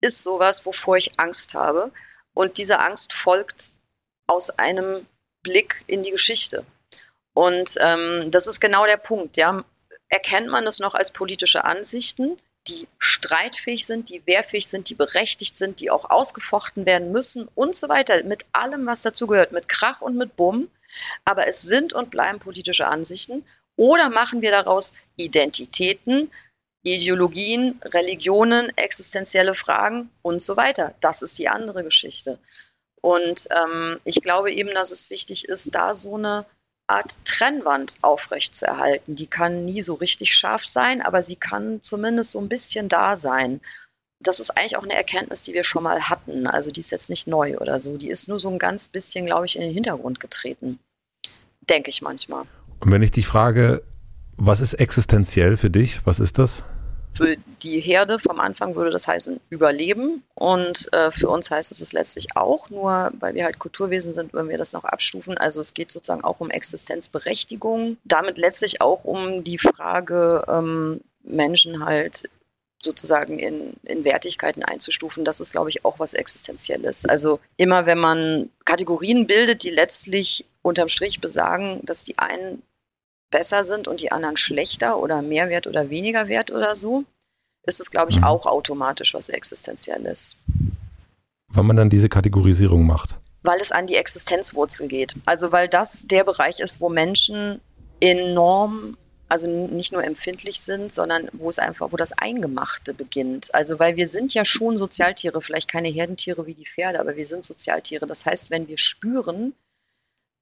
ist 0.00 0.22
sowas, 0.22 0.66
wovor 0.66 0.96
ich 0.96 1.18
Angst 1.18 1.54
habe. 1.54 1.90
Und 2.34 2.58
diese 2.58 2.78
Angst 2.78 3.12
folgt 3.12 3.72
aus 4.26 4.50
einem 4.50 5.06
Blick 5.42 5.82
in 5.86 6.02
die 6.02 6.10
Geschichte. 6.10 6.64
Und 7.32 7.76
ähm, 7.80 8.30
das 8.30 8.46
ist 8.46 8.60
genau 8.60 8.86
der 8.86 8.96
Punkt. 8.96 9.36
Ja. 9.36 9.64
Erkennt 10.08 10.48
man 10.48 10.66
es 10.66 10.78
noch 10.78 10.94
als 10.94 11.10
politische 11.10 11.64
Ansichten, 11.64 12.36
die 12.68 12.88
streitfähig 12.98 13.86
sind, 13.86 14.10
die 14.10 14.22
wehrfähig 14.26 14.68
sind, 14.68 14.88
die 14.90 14.94
berechtigt 14.94 15.56
sind, 15.56 15.80
die 15.80 15.90
auch 15.90 16.10
ausgefochten 16.10 16.86
werden 16.86 17.12
müssen 17.12 17.48
und 17.54 17.74
so 17.74 17.88
weiter, 17.88 18.22
mit 18.24 18.44
allem, 18.52 18.86
was 18.86 19.02
dazugehört, 19.02 19.52
mit 19.52 19.68
Krach 19.68 20.00
und 20.00 20.16
mit 20.16 20.36
Bumm. 20.36 20.70
Aber 21.24 21.46
es 21.46 21.62
sind 21.62 21.92
und 21.92 22.10
bleiben 22.10 22.38
politische 22.38 22.86
Ansichten. 22.86 23.44
Oder 23.76 24.08
machen 24.10 24.42
wir 24.42 24.50
daraus 24.50 24.92
Identitäten, 25.16 26.30
Ideologien, 26.82 27.80
Religionen, 27.84 28.76
existenzielle 28.76 29.54
Fragen 29.54 30.10
und 30.22 30.42
so 30.42 30.56
weiter. 30.56 30.94
Das 31.00 31.22
ist 31.22 31.38
die 31.38 31.48
andere 31.48 31.84
Geschichte. 31.84 32.38
Und 33.00 33.48
ähm, 33.50 34.00
ich 34.04 34.22
glaube 34.22 34.52
eben, 34.52 34.74
dass 34.74 34.90
es 34.90 35.10
wichtig 35.10 35.48
ist, 35.48 35.74
da 35.74 35.94
so 35.94 36.16
eine 36.16 36.46
Art 36.88 37.18
Trennwand 37.24 37.98
aufrechtzuerhalten. 38.02 39.14
Die 39.14 39.26
kann 39.26 39.64
nie 39.64 39.82
so 39.82 39.94
richtig 39.94 40.34
scharf 40.34 40.66
sein, 40.66 41.02
aber 41.02 41.22
sie 41.22 41.36
kann 41.36 41.80
zumindest 41.82 42.32
so 42.32 42.40
ein 42.40 42.48
bisschen 42.48 42.88
da 42.88 43.16
sein. 43.16 43.60
Das 44.20 44.40
ist 44.40 44.50
eigentlich 44.50 44.76
auch 44.76 44.82
eine 44.82 44.94
Erkenntnis, 44.96 45.42
die 45.42 45.54
wir 45.54 45.64
schon 45.64 45.84
mal 45.84 46.08
hatten. 46.08 46.46
Also 46.46 46.70
die 46.70 46.80
ist 46.80 46.90
jetzt 46.90 47.10
nicht 47.10 47.28
neu 47.28 47.58
oder 47.58 47.78
so. 47.78 47.96
Die 47.98 48.08
ist 48.08 48.28
nur 48.28 48.40
so 48.40 48.48
ein 48.48 48.58
ganz 48.58 48.88
bisschen, 48.88 49.26
glaube 49.26 49.46
ich, 49.46 49.56
in 49.56 49.62
den 49.62 49.72
Hintergrund 49.72 50.18
getreten. 50.18 50.80
Denke 51.68 51.90
ich 51.90 52.02
manchmal. 52.02 52.44
Und 52.80 52.90
wenn 52.90 53.02
ich 53.02 53.12
dich 53.12 53.26
frage, 53.26 53.82
was 54.36 54.60
ist 54.60 54.74
existenziell 54.74 55.56
für 55.56 55.70
dich? 55.70 56.06
Was 56.06 56.20
ist 56.20 56.38
das? 56.38 56.62
Für 57.18 57.36
die 57.64 57.80
Herde 57.80 58.20
vom 58.20 58.38
Anfang 58.38 58.76
würde 58.76 58.92
das 58.92 59.08
heißen 59.08 59.40
Überleben 59.50 60.22
und 60.36 60.88
äh, 60.92 61.10
für 61.10 61.28
uns 61.28 61.50
heißt 61.50 61.72
es 61.72 61.80
es 61.80 61.92
letztlich 61.92 62.36
auch, 62.36 62.70
nur 62.70 63.10
weil 63.18 63.34
wir 63.34 63.44
halt 63.44 63.58
Kulturwesen 63.58 64.12
sind, 64.12 64.32
würden 64.32 64.48
wir 64.48 64.56
das 64.56 64.72
noch 64.72 64.84
abstufen. 64.84 65.36
Also 65.36 65.60
es 65.60 65.74
geht 65.74 65.90
sozusagen 65.90 66.22
auch 66.22 66.38
um 66.38 66.48
Existenzberechtigung, 66.48 67.96
damit 68.04 68.38
letztlich 68.38 68.80
auch 68.80 69.02
um 69.02 69.42
die 69.42 69.58
Frage, 69.58 70.44
ähm, 70.46 71.00
Menschen 71.24 71.84
halt 71.84 72.30
sozusagen 72.80 73.40
in, 73.40 73.74
in 73.82 74.04
Wertigkeiten 74.04 74.62
einzustufen, 74.62 75.24
das 75.24 75.40
ist, 75.40 75.50
glaube 75.50 75.70
ich, 75.70 75.84
auch 75.84 75.98
was 75.98 76.14
Existenzielles. 76.14 77.04
Also 77.04 77.40
immer 77.56 77.86
wenn 77.86 77.98
man 77.98 78.48
Kategorien 78.64 79.26
bildet, 79.26 79.64
die 79.64 79.70
letztlich 79.70 80.44
unterm 80.62 80.88
Strich 80.88 81.20
besagen, 81.20 81.80
dass 81.82 82.04
die 82.04 82.16
einen 82.18 82.62
besser 83.30 83.64
sind 83.64 83.88
und 83.88 84.00
die 84.00 84.12
anderen 84.12 84.36
schlechter 84.36 84.98
oder 84.98 85.22
mehr 85.22 85.48
wert 85.48 85.66
oder 85.66 85.90
weniger 85.90 86.28
wert 86.28 86.50
oder 86.50 86.74
so, 86.74 87.04
ist 87.64 87.80
es, 87.80 87.90
glaube 87.90 88.10
ich, 88.10 88.18
mhm. 88.18 88.24
auch 88.24 88.46
automatisch 88.46 89.14
was 89.14 89.28
Existenzielles. 89.28 90.38
Wann 91.48 91.66
man 91.66 91.76
dann 91.76 91.90
diese 91.90 92.08
Kategorisierung 92.08 92.86
macht? 92.86 93.10
Weil 93.42 93.60
es 93.60 93.72
an 93.72 93.86
die 93.86 93.96
Existenzwurzel 93.96 94.88
geht. 94.88 95.14
Also 95.24 95.52
weil 95.52 95.68
das 95.68 96.06
der 96.06 96.24
Bereich 96.24 96.60
ist, 96.60 96.80
wo 96.80 96.88
Menschen 96.88 97.60
enorm, 98.00 98.96
also 99.28 99.46
nicht 99.46 99.92
nur 99.92 100.04
empfindlich 100.04 100.60
sind, 100.60 100.92
sondern 100.92 101.28
wo 101.32 101.48
es 101.48 101.58
einfach, 101.58 101.92
wo 101.92 101.96
das 101.96 102.12
Eingemachte 102.12 102.94
beginnt. 102.94 103.54
Also 103.54 103.78
weil 103.78 103.96
wir 103.96 104.06
sind 104.06 104.34
ja 104.34 104.44
schon 104.44 104.76
Sozialtiere, 104.76 105.40
vielleicht 105.40 105.70
keine 105.70 105.88
Herdentiere 105.88 106.46
wie 106.46 106.54
die 106.54 106.66
Pferde, 106.66 107.00
aber 107.00 107.16
wir 107.16 107.26
sind 107.26 107.44
Sozialtiere. 107.44 108.06
Das 108.06 108.26
heißt, 108.26 108.50
wenn 108.50 108.68
wir 108.68 108.78
spüren, 108.78 109.54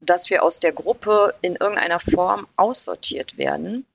dass 0.00 0.31
wir 0.31 0.42
aus 0.42 0.60
der 0.60 0.73
Gruppe 0.73 1.34
in 1.42 1.57
irgendeiner 1.57 2.00
Form 2.00 2.47
aussortiert 2.57 3.39
werden, 3.39 3.86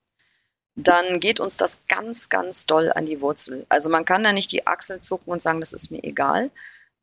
dann 0.76 1.20
geht 1.20 1.40
uns 1.40 1.58
das 1.58 1.82
ganz, 1.88 2.30
ganz 2.30 2.66
doll 2.66 2.92
an 2.94 3.06
die 3.06 3.22
Wurzel. 3.22 3.66
Also 3.70 3.90
man 3.90 4.06
kann 4.06 4.24
da 4.24 4.34
nicht 4.34 4.52
die 4.52 4.68
Achseln 4.68 5.02
zucken 5.02 5.32
und 5.32 5.42
sagen, 5.42 5.60
das 5.60 5.74
ist 5.74 5.92
mir 5.92 6.04
egal, 6.04 6.50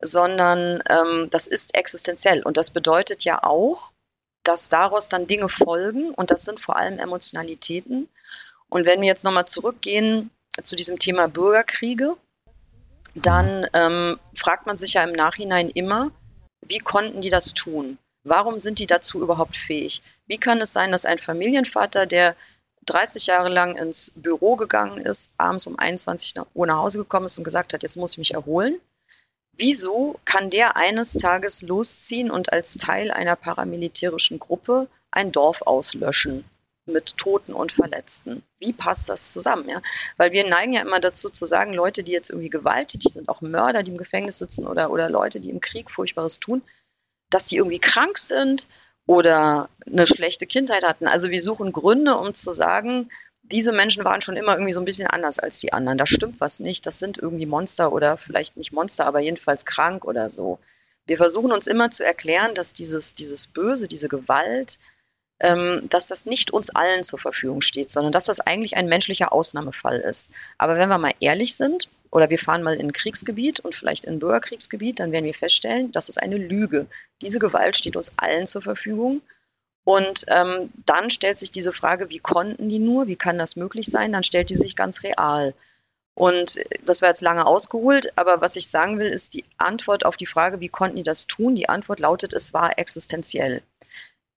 sondern 0.01 0.83
ähm, 0.89 1.29
das 1.29 1.47
ist 1.47 1.75
existenziell. 1.75 2.41
Und 2.43 2.57
das 2.57 2.71
bedeutet 2.71 3.23
ja 3.23 3.43
auch, 3.43 3.91
dass 4.43 4.69
daraus 4.69 5.09
dann 5.09 5.27
Dinge 5.27 5.49
folgen 5.49 6.13
und 6.13 6.31
das 6.31 6.43
sind 6.43 6.59
vor 6.59 6.77
allem 6.77 6.97
Emotionalitäten. 6.97 8.09
Und 8.69 8.85
wenn 8.85 9.01
wir 9.01 9.07
jetzt 9.07 9.23
nochmal 9.23 9.45
zurückgehen 9.45 10.31
zu 10.63 10.75
diesem 10.75 10.99
Thema 10.99 11.27
Bürgerkriege, 11.27 12.15
dann 13.15 13.67
ähm, 13.73 14.19
fragt 14.35 14.65
man 14.65 14.77
sich 14.77 14.93
ja 14.93 15.03
im 15.03 15.11
Nachhinein 15.11 15.69
immer, 15.69 16.11
wie 16.61 16.79
konnten 16.79 17.21
die 17.21 17.29
das 17.29 17.53
tun? 17.53 17.97
Warum 18.23 18.59
sind 18.59 18.79
die 18.79 18.87
dazu 18.87 19.21
überhaupt 19.21 19.55
fähig? 19.55 20.01
Wie 20.27 20.37
kann 20.37 20.61
es 20.61 20.73
sein, 20.73 20.91
dass 20.91 21.05
ein 21.05 21.17
Familienvater, 21.17 22.05
der 22.05 22.35
30 22.85 23.27
Jahre 23.27 23.49
lang 23.49 23.77
ins 23.77 24.11
Büro 24.15 24.55
gegangen 24.55 24.99
ist, 24.99 25.31
abends 25.37 25.67
um 25.67 25.77
21 25.77 26.35
Uhr 26.53 26.67
nach 26.67 26.77
Hause 26.77 26.99
gekommen 26.99 27.25
ist 27.25 27.37
und 27.37 27.43
gesagt 27.43 27.73
hat, 27.73 27.83
jetzt 27.83 27.97
muss 27.97 28.13
ich 28.13 28.17
mich 28.17 28.33
erholen, 28.33 28.79
Wieso 29.61 30.17
kann 30.23 30.49
der 30.49 30.77
eines 30.77 31.11
Tages 31.11 31.63
losziehen 31.63 32.31
und 32.31 32.53
als 32.53 32.75
Teil 32.75 33.11
einer 33.11 33.35
paramilitärischen 33.35 34.39
Gruppe 34.39 34.87
ein 35.11 35.33
Dorf 35.33 35.63
auslöschen 35.63 36.45
mit 36.85 37.17
Toten 37.17 37.51
und 37.51 37.73
Verletzten? 37.73 38.41
Wie 38.59 38.71
passt 38.71 39.09
das 39.09 39.33
zusammen? 39.33 39.67
Ja? 39.67 39.81
Weil 40.15 40.31
wir 40.31 40.47
neigen 40.47 40.71
ja 40.71 40.81
immer 40.81 41.01
dazu 41.01 41.29
zu 41.29 41.45
sagen, 41.45 41.73
Leute, 41.73 42.03
die 42.03 42.13
jetzt 42.13 42.29
irgendwie 42.29 42.49
gewalttätig 42.49 43.11
sind, 43.11 43.27
auch 43.27 43.41
Mörder, 43.41 43.83
die 43.83 43.91
im 43.91 43.97
Gefängnis 43.97 44.39
sitzen 44.39 44.65
oder, 44.65 44.91
oder 44.91 45.09
Leute, 45.09 45.41
die 45.41 45.49
im 45.49 45.59
Krieg 45.59 45.91
Furchtbares 45.91 46.39
tun, 46.39 46.61
dass 47.29 47.47
die 47.47 47.57
irgendwie 47.57 47.79
krank 47.79 48.17
sind 48.17 48.67
oder 49.05 49.69
eine 49.85 50.05
schlechte 50.05 50.45
Kindheit 50.45 50.83
hatten. 50.83 51.07
Also 51.07 51.29
wir 51.29 51.41
suchen 51.41 51.71
Gründe, 51.71 52.15
um 52.15 52.33
zu 52.33 52.51
sagen, 52.51 53.09
diese 53.43 53.73
Menschen 53.73 54.03
waren 54.03 54.21
schon 54.21 54.37
immer 54.37 54.53
irgendwie 54.53 54.73
so 54.73 54.79
ein 54.79 54.85
bisschen 54.85 55.07
anders 55.07 55.39
als 55.39 55.59
die 55.59 55.73
anderen. 55.73 55.97
Da 55.97 56.05
stimmt 56.05 56.39
was 56.39 56.59
nicht. 56.59 56.85
Das 56.85 56.99
sind 56.99 57.17
irgendwie 57.17 57.47
Monster 57.47 57.91
oder 57.91 58.17
vielleicht 58.17 58.57
nicht 58.57 58.71
Monster, 58.71 59.07
aber 59.07 59.19
jedenfalls 59.19 59.65
krank 59.65 60.05
oder 60.05 60.29
so. 60.29 60.59
Wir 61.07 61.17
versuchen 61.17 61.51
uns 61.51 61.65
immer 61.65 61.89
zu 61.89 62.05
erklären, 62.05 62.53
dass 62.53 62.73
dieses, 62.73 63.15
dieses 63.15 63.47
Böse, 63.47 63.87
diese 63.87 64.09
Gewalt, 64.09 64.77
ähm, 65.39 65.87
dass 65.89 66.05
das 66.05 66.27
nicht 66.27 66.51
uns 66.51 66.69
allen 66.69 67.03
zur 67.03 67.17
Verfügung 67.17 67.61
steht, 67.61 67.89
sondern 67.89 68.11
dass 68.11 68.25
das 68.25 68.39
eigentlich 68.41 68.77
ein 68.77 68.87
menschlicher 68.87 69.31
Ausnahmefall 69.31 69.97
ist. 69.97 70.31
Aber 70.59 70.77
wenn 70.77 70.89
wir 70.89 70.97
mal 70.99 71.13
ehrlich 71.19 71.55
sind, 71.55 71.87
oder 72.11 72.29
wir 72.29 72.39
fahren 72.39 72.63
mal 72.63 72.75
in 72.75 72.87
ein 72.87 72.93
Kriegsgebiet 72.93 73.59
und 73.59 73.75
vielleicht 73.75 74.05
in 74.05 74.13
ein 74.13 74.19
Bürgerkriegsgebiet, 74.19 74.99
dann 74.99 75.11
werden 75.11 75.25
wir 75.25 75.33
feststellen, 75.33 75.91
das 75.91 76.09
ist 76.09 76.21
eine 76.21 76.37
Lüge. 76.37 76.87
Diese 77.21 77.39
Gewalt 77.39 77.77
steht 77.77 77.95
uns 77.95 78.13
allen 78.17 78.47
zur 78.47 78.61
Verfügung 78.61 79.21
und 79.83 80.25
ähm, 80.27 80.69
dann 80.85 81.09
stellt 81.09 81.39
sich 81.39 81.51
diese 81.51 81.73
Frage, 81.73 82.09
wie 82.09 82.19
konnten 82.19 82.69
die 82.69 82.79
nur, 82.79 83.07
wie 83.07 83.15
kann 83.15 83.37
das 83.37 83.55
möglich 83.55 83.87
sein? 83.87 84.11
Dann 84.11 84.23
stellt 84.23 84.49
die 84.49 84.55
sich 84.55 84.75
ganz 84.75 85.03
real. 85.03 85.53
Und 86.13 86.59
das 86.85 87.01
war 87.01 87.09
jetzt 87.09 87.21
lange 87.21 87.45
ausgeholt, 87.45 88.11
aber 88.17 88.41
was 88.41 88.55
ich 88.55 88.67
sagen 88.67 88.99
will, 88.99 89.07
ist 89.07 89.33
die 89.33 89.45
Antwort 89.57 90.05
auf 90.05 90.17
die 90.17 90.25
Frage, 90.25 90.59
wie 90.59 90.67
konnten 90.67 90.97
die 90.97 91.03
das 91.03 91.27
tun? 91.27 91.55
Die 91.55 91.69
Antwort 91.69 91.99
lautet, 91.99 92.33
es 92.33 92.53
war 92.53 92.77
existenziell. 92.77 93.61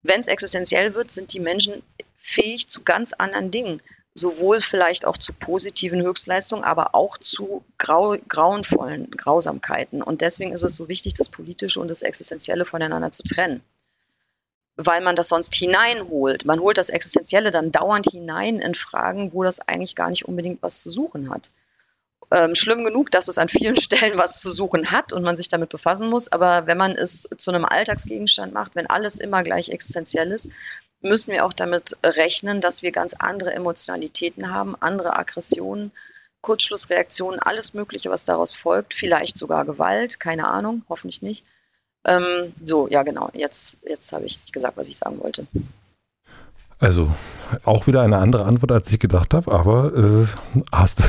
Wenn 0.03 0.21
es 0.21 0.29
existenziell 0.29 0.95
wird, 0.95 1.11
sind 1.11 1.33
die 1.33 1.41
Menschen 1.41 1.83
fähig 2.17 2.69
zu 2.69 2.83
ganz 2.83 3.13
anderen 3.13 3.51
Dingen. 3.51 3.83
Sowohl 4.15 4.61
vielleicht 4.61 5.07
auch 5.07 5.17
zu 5.17 5.33
positiven 5.33 6.03
Höchstleistungen, 6.03 6.65
aber 6.65 6.95
auch 6.95 7.17
zu 7.17 7.65
grau, 7.79 8.17
grauenvollen 8.29 9.11
Grausamkeiten. 9.11 10.03
Und 10.03 10.21
deswegen 10.21 10.53
ist 10.53 10.65
es 10.65 10.77
so 10.77 10.89
wichtig, 10.89 11.15
das 11.15 11.31
Politische 11.31 11.81
und 11.81 11.89
das 11.89 12.03
Existenzielle 12.03 12.65
voneinander 12.65 13.11
zu 13.11 13.23
trennen 13.23 13.63
weil 14.77 15.01
man 15.03 15.17
das 15.17 15.29
sonst 15.29 15.55
hineinholt. 15.55 16.45
Man 16.45 16.61
holt 16.61 16.79
das 16.79 16.89
Existenzielle 16.89 17.51
dann 17.51 17.73
dauernd 17.73 18.07
hinein 18.11 18.59
in 18.59 18.75
Fragen, 18.75 19.33
wo 19.33 19.43
das 19.43 19.61
eigentlich 19.61 19.95
gar 19.95 20.11
nicht 20.11 20.25
unbedingt 20.25 20.63
was 20.63 20.83
zu 20.83 20.91
suchen 20.91 21.31
hat. 21.31 21.51
Ähm, 22.31 22.55
schlimm 22.55 22.85
genug, 22.85 23.11
dass 23.11 23.29
es 23.29 23.39
an 23.39 23.49
vielen 23.49 23.77
Stellen 23.81 24.17
was 24.17 24.41
zu 24.41 24.51
suchen 24.51 24.91
hat 24.91 25.13
und 25.13 25.23
man 25.23 25.37
sich 25.37 25.49
damit 25.49 25.69
befassen 25.69 26.09
muss, 26.09 26.33
aber 26.33 26.67
wenn 26.67 26.79
man 26.79 26.93
es 26.93 27.29
zu 27.37 27.51
einem 27.51 27.67
Alltagsgegenstand 27.67 28.55
macht, 28.55 28.75
wenn 28.75 28.87
alles 28.89 29.19
immer 29.19 29.43
gleich 29.43 29.69
existenziell 29.69 30.33
ist, 30.33 30.49
müssen 31.03 31.33
wir 31.33 31.45
auch 31.45 31.53
damit 31.53 31.97
rechnen, 32.05 32.61
dass 32.61 32.83
wir 32.83 32.93
ganz 32.93 33.15
andere 33.15 33.53
Emotionalitäten 33.53 34.51
haben, 34.51 34.77
andere 34.81 35.17
Aggressionen, 35.17 35.93
Kurzschlussreaktionen, 36.41 37.41
alles 37.41 37.75
Mögliche, 37.75 38.11
was 38.11 38.25
daraus 38.25 38.55
folgt, 38.55 38.95
vielleicht 38.95 39.39
sogar 39.39 39.65
Gewalt, 39.65 40.19
keine 40.21 40.49
Ahnung, 40.49 40.85
hoffentlich 40.89 41.23
nicht. 41.23 41.45
Ähm, 42.05 42.53
so, 42.63 42.89
ja 42.89 43.03
genau, 43.05 43.31
jetzt, 43.33 43.77
jetzt 43.87 44.13
habe 44.13 44.25
ich 44.25 44.51
gesagt, 44.51 44.77
was 44.77 44.89
ich 44.89 44.99
sagen 44.99 45.21
wollte. 45.21 45.47
Also 46.83 47.09
auch 47.63 47.87
wieder 47.87 48.03
eine 48.03 48.19
andere 48.19 48.45
Antwort, 48.45 48.73
als 48.73 48.93
ich 48.93 48.99
gedacht 48.99 49.35
habe, 49.35 49.53
aber 49.53 49.95
äh, 49.95 50.27
hast 50.73 51.01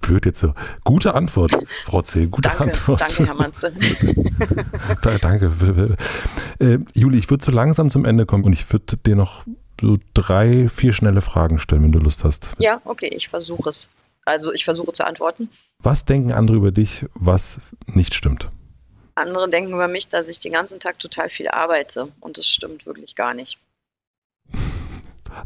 blöd 0.00 0.24
jetzt 0.26 0.38
so. 0.38 0.54
Gute 0.84 1.14
Antwort, 1.14 1.50
Frau 1.84 2.02
C. 2.02 2.26
Gute 2.26 2.48
danke, 2.48 2.62
Antwort. 2.62 3.00
Danke, 3.00 3.26
Herr 3.26 3.34
Manze. 3.34 3.72
da, 5.02 5.18
danke. 5.18 5.96
Äh, 6.60 6.78
Juli, 6.94 7.18
ich 7.18 7.28
würde 7.28 7.44
so 7.44 7.50
langsam 7.50 7.90
zum 7.90 8.04
Ende 8.04 8.26
kommen 8.26 8.44
und 8.44 8.52
ich 8.52 8.72
würde 8.72 8.96
dir 8.96 9.16
noch 9.16 9.42
so 9.80 9.98
drei, 10.14 10.68
vier 10.68 10.92
schnelle 10.92 11.20
Fragen 11.20 11.58
stellen, 11.58 11.82
wenn 11.82 11.92
du 11.92 11.98
Lust 11.98 12.22
hast. 12.22 12.50
Ja, 12.58 12.80
okay, 12.84 13.10
ich 13.12 13.28
versuche 13.28 13.70
es. 13.70 13.88
Also 14.24 14.52
ich 14.52 14.64
versuche 14.64 14.92
zu 14.92 15.04
antworten. 15.04 15.48
Was 15.80 16.04
denken 16.04 16.30
andere 16.30 16.58
über 16.58 16.70
dich, 16.70 17.06
was 17.14 17.58
nicht 17.86 18.14
stimmt? 18.14 18.48
Andere 19.16 19.50
denken 19.50 19.72
über 19.72 19.88
mich, 19.88 20.08
dass 20.08 20.28
ich 20.28 20.38
den 20.38 20.52
ganzen 20.52 20.78
Tag 20.78 21.00
total 21.00 21.28
viel 21.28 21.48
arbeite 21.48 22.06
und 22.20 22.38
das 22.38 22.46
stimmt 22.46 22.86
wirklich 22.86 23.16
gar 23.16 23.34
nicht. 23.34 23.58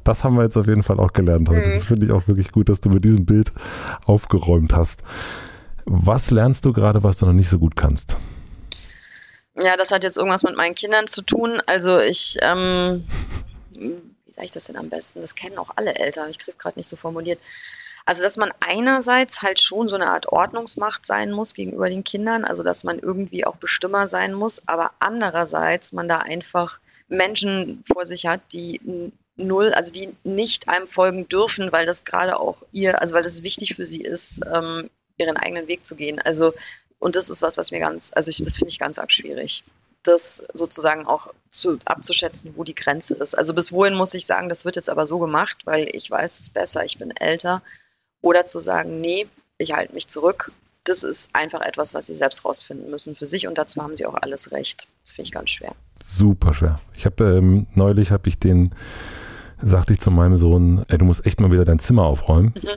Das 0.05 0.25
haben 0.25 0.37
wir 0.37 0.45
jetzt 0.45 0.57
auf 0.57 0.67
jeden 0.67 0.83
Fall 0.83 0.99
auch 0.99 1.13
gelernt 1.13 1.49
heute. 1.49 1.67
Mhm. 1.67 1.73
Das 1.73 1.85
finde 1.85 2.07
ich 2.07 2.13
auch 2.13 2.27
wirklich 2.29 2.53
gut, 2.53 2.69
dass 2.69 2.81
du 2.81 2.89
mit 2.89 3.05
diesem 3.05 3.27
Bild 3.27 3.53
aufgeräumt 4.05 4.75
hast. 4.75 5.01
Was 5.85 6.31
lernst 6.31 6.65
du 6.65 6.73
gerade, 6.73 7.05
was 7.05 7.19
du 7.19 7.27
noch 7.27 7.33
nicht 7.33 7.49
so 7.49 7.59
gut 7.59 7.77
kannst? 7.77 8.17
Ja, 9.61 9.77
das 9.77 9.91
hat 9.91 10.05
jetzt 10.05 10.17
irgendwas 10.17 10.43
mit 10.43 10.57
meinen 10.57 10.75
Kindern 10.75 11.07
zu 11.07 11.23
tun. 11.23 11.63
Also 11.67 11.99
ich, 11.99 12.37
ähm, 12.43 13.05
wie 13.71 14.33
sage 14.33 14.45
ich 14.45 14.51
das 14.51 14.65
denn 14.65 14.77
am 14.77 14.91
besten? 14.91 15.21
Das 15.21 15.35
kennen 15.35 15.59
auch 15.59 15.71
alle 15.77 15.95
Eltern. 15.95 16.29
Ich 16.29 16.39
kriege 16.39 16.51
es 16.51 16.59
gerade 16.59 16.79
nicht 16.79 16.89
so 16.89 16.97
formuliert. 16.97 17.39
Also, 18.09 18.23
dass 18.23 18.37
man 18.37 18.53
einerseits 18.61 19.43
halt 19.43 19.61
schon 19.61 19.89
so 19.89 19.97
eine 19.97 20.11
Art 20.11 20.29
Ordnungsmacht 20.29 21.05
sein 21.05 21.33
muss 21.33 21.55
gegenüber 21.55 21.89
den 21.89 22.05
Kindern, 22.05 22.45
also 22.45 22.63
dass 22.63 22.85
man 22.85 23.01
irgendwie 23.01 23.45
auch 23.45 23.57
Bestimmer 23.57 24.07
sein 24.07 24.33
muss, 24.33 24.63
aber 24.69 24.93
andererseits 25.01 25.93
man 25.93 26.07
da 26.07 26.19
einfach 26.19 26.79
Menschen 27.09 27.83
vor 27.93 28.05
sich 28.05 28.27
hat, 28.27 28.41
die 28.53 29.13
null, 29.37 29.73
also 29.73 29.93
die 29.93 30.09
nicht 30.25 30.69
einem 30.69 30.87
folgen 30.87 31.29
dürfen, 31.29 31.73
weil 31.73 31.87
das 31.87 32.05
gerade 32.05 32.39
auch 32.39 32.63
ihr, 32.73 33.01
also 33.01 33.15
weil 33.15 33.23
das 33.23 33.43
wichtig 33.43 33.77
für 33.77 33.85
sie 33.85 34.03
ist, 34.03 34.41
ähm, 34.53 34.91
ihren 35.19 35.37
eigenen 35.37 35.69
Weg 35.69 35.87
zu 35.87 35.97
gehen. 35.97 36.19
Also, 36.21 36.55
und 36.99 37.17
das 37.17 37.29
ist 37.29 37.43
was, 37.43 37.57
was 37.57 37.71
mir 37.71 37.81
ganz, 37.81 38.11
also 38.15 38.31
ich, 38.31 38.39
das 38.43 38.57
finde 38.57 38.71
ich 38.71 38.79
ganz 38.79 38.99
arg 38.99 39.13
schwierig 39.13 39.65
das 40.07 40.45
sozusagen 40.53 41.07
auch 41.07 41.29
zu, 41.51 41.79
abzuschätzen, 41.85 42.53
wo 42.57 42.65
die 42.65 42.75
Grenze 42.75 43.15
ist. 43.15 43.37
Also 43.37 43.55
bis 43.55 43.73
wohin 43.73 43.95
muss 43.95 44.15
ich 44.15 44.27
sagen, 44.27 44.49
das 44.49 44.65
wird 44.65 44.77
jetzt 44.77 44.91
aber 44.91 45.07
so 45.07 45.19
gemacht, 45.19 45.59
weil 45.65 45.89
ich 45.93 46.11
weiß 46.11 46.39
es 46.41 46.49
besser, 46.49 46.85
ich 46.85 46.99
bin 46.99 47.11
älter 47.11 47.63
oder 48.21 48.47
zu 48.47 48.61
sagen, 48.61 49.01
nee, 49.01 49.27
ich 49.59 49.73
halte 49.73 49.95
mich 49.95 50.09
zurück. 50.09 50.53
Das 50.85 51.03
ist 51.03 51.31
einfach 51.33 51.63
etwas, 51.63 51.95
was 51.95 52.07
sie 52.07 52.15
selbst 52.15 52.45
rausfinden 52.45 52.91
müssen 52.91 53.17
für 53.17 53.27
sich 53.27 53.47
und 53.47 53.59
dazu 53.59 53.83
haben 53.83 53.97
sie 53.97 54.07
auch 54.07 54.15
alles 54.15 54.53
recht. 54.53 54.87
Das 55.03 55.13
finde 55.13 55.27
ich 55.27 55.33
ganz 55.33 55.51
schwer. 55.51 55.75
Super 56.05 56.55
schwer. 56.55 56.81
Ich 56.95 57.07
habe 57.07 57.25
ähm, 57.25 57.67
neulich 57.75 58.11
habe 58.11 58.29
ich 58.29 58.39
den, 58.39 58.73
sagte 59.63 59.93
ich 59.93 60.01
zu 60.01 60.11
meinem 60.11 60.37
Sohn, 60.37 60.85
ey, 60.89 60.99
du 60.99 61.05
musst 61.05 61.27
echt 61.27 61.41
mal 61.41 61.51
wieder 61.51 61.65
dein 61.65 61.79
Zimmer 61.79 62.05
aufräumen. 62.05 62.55
Mhm. 62.57 62.69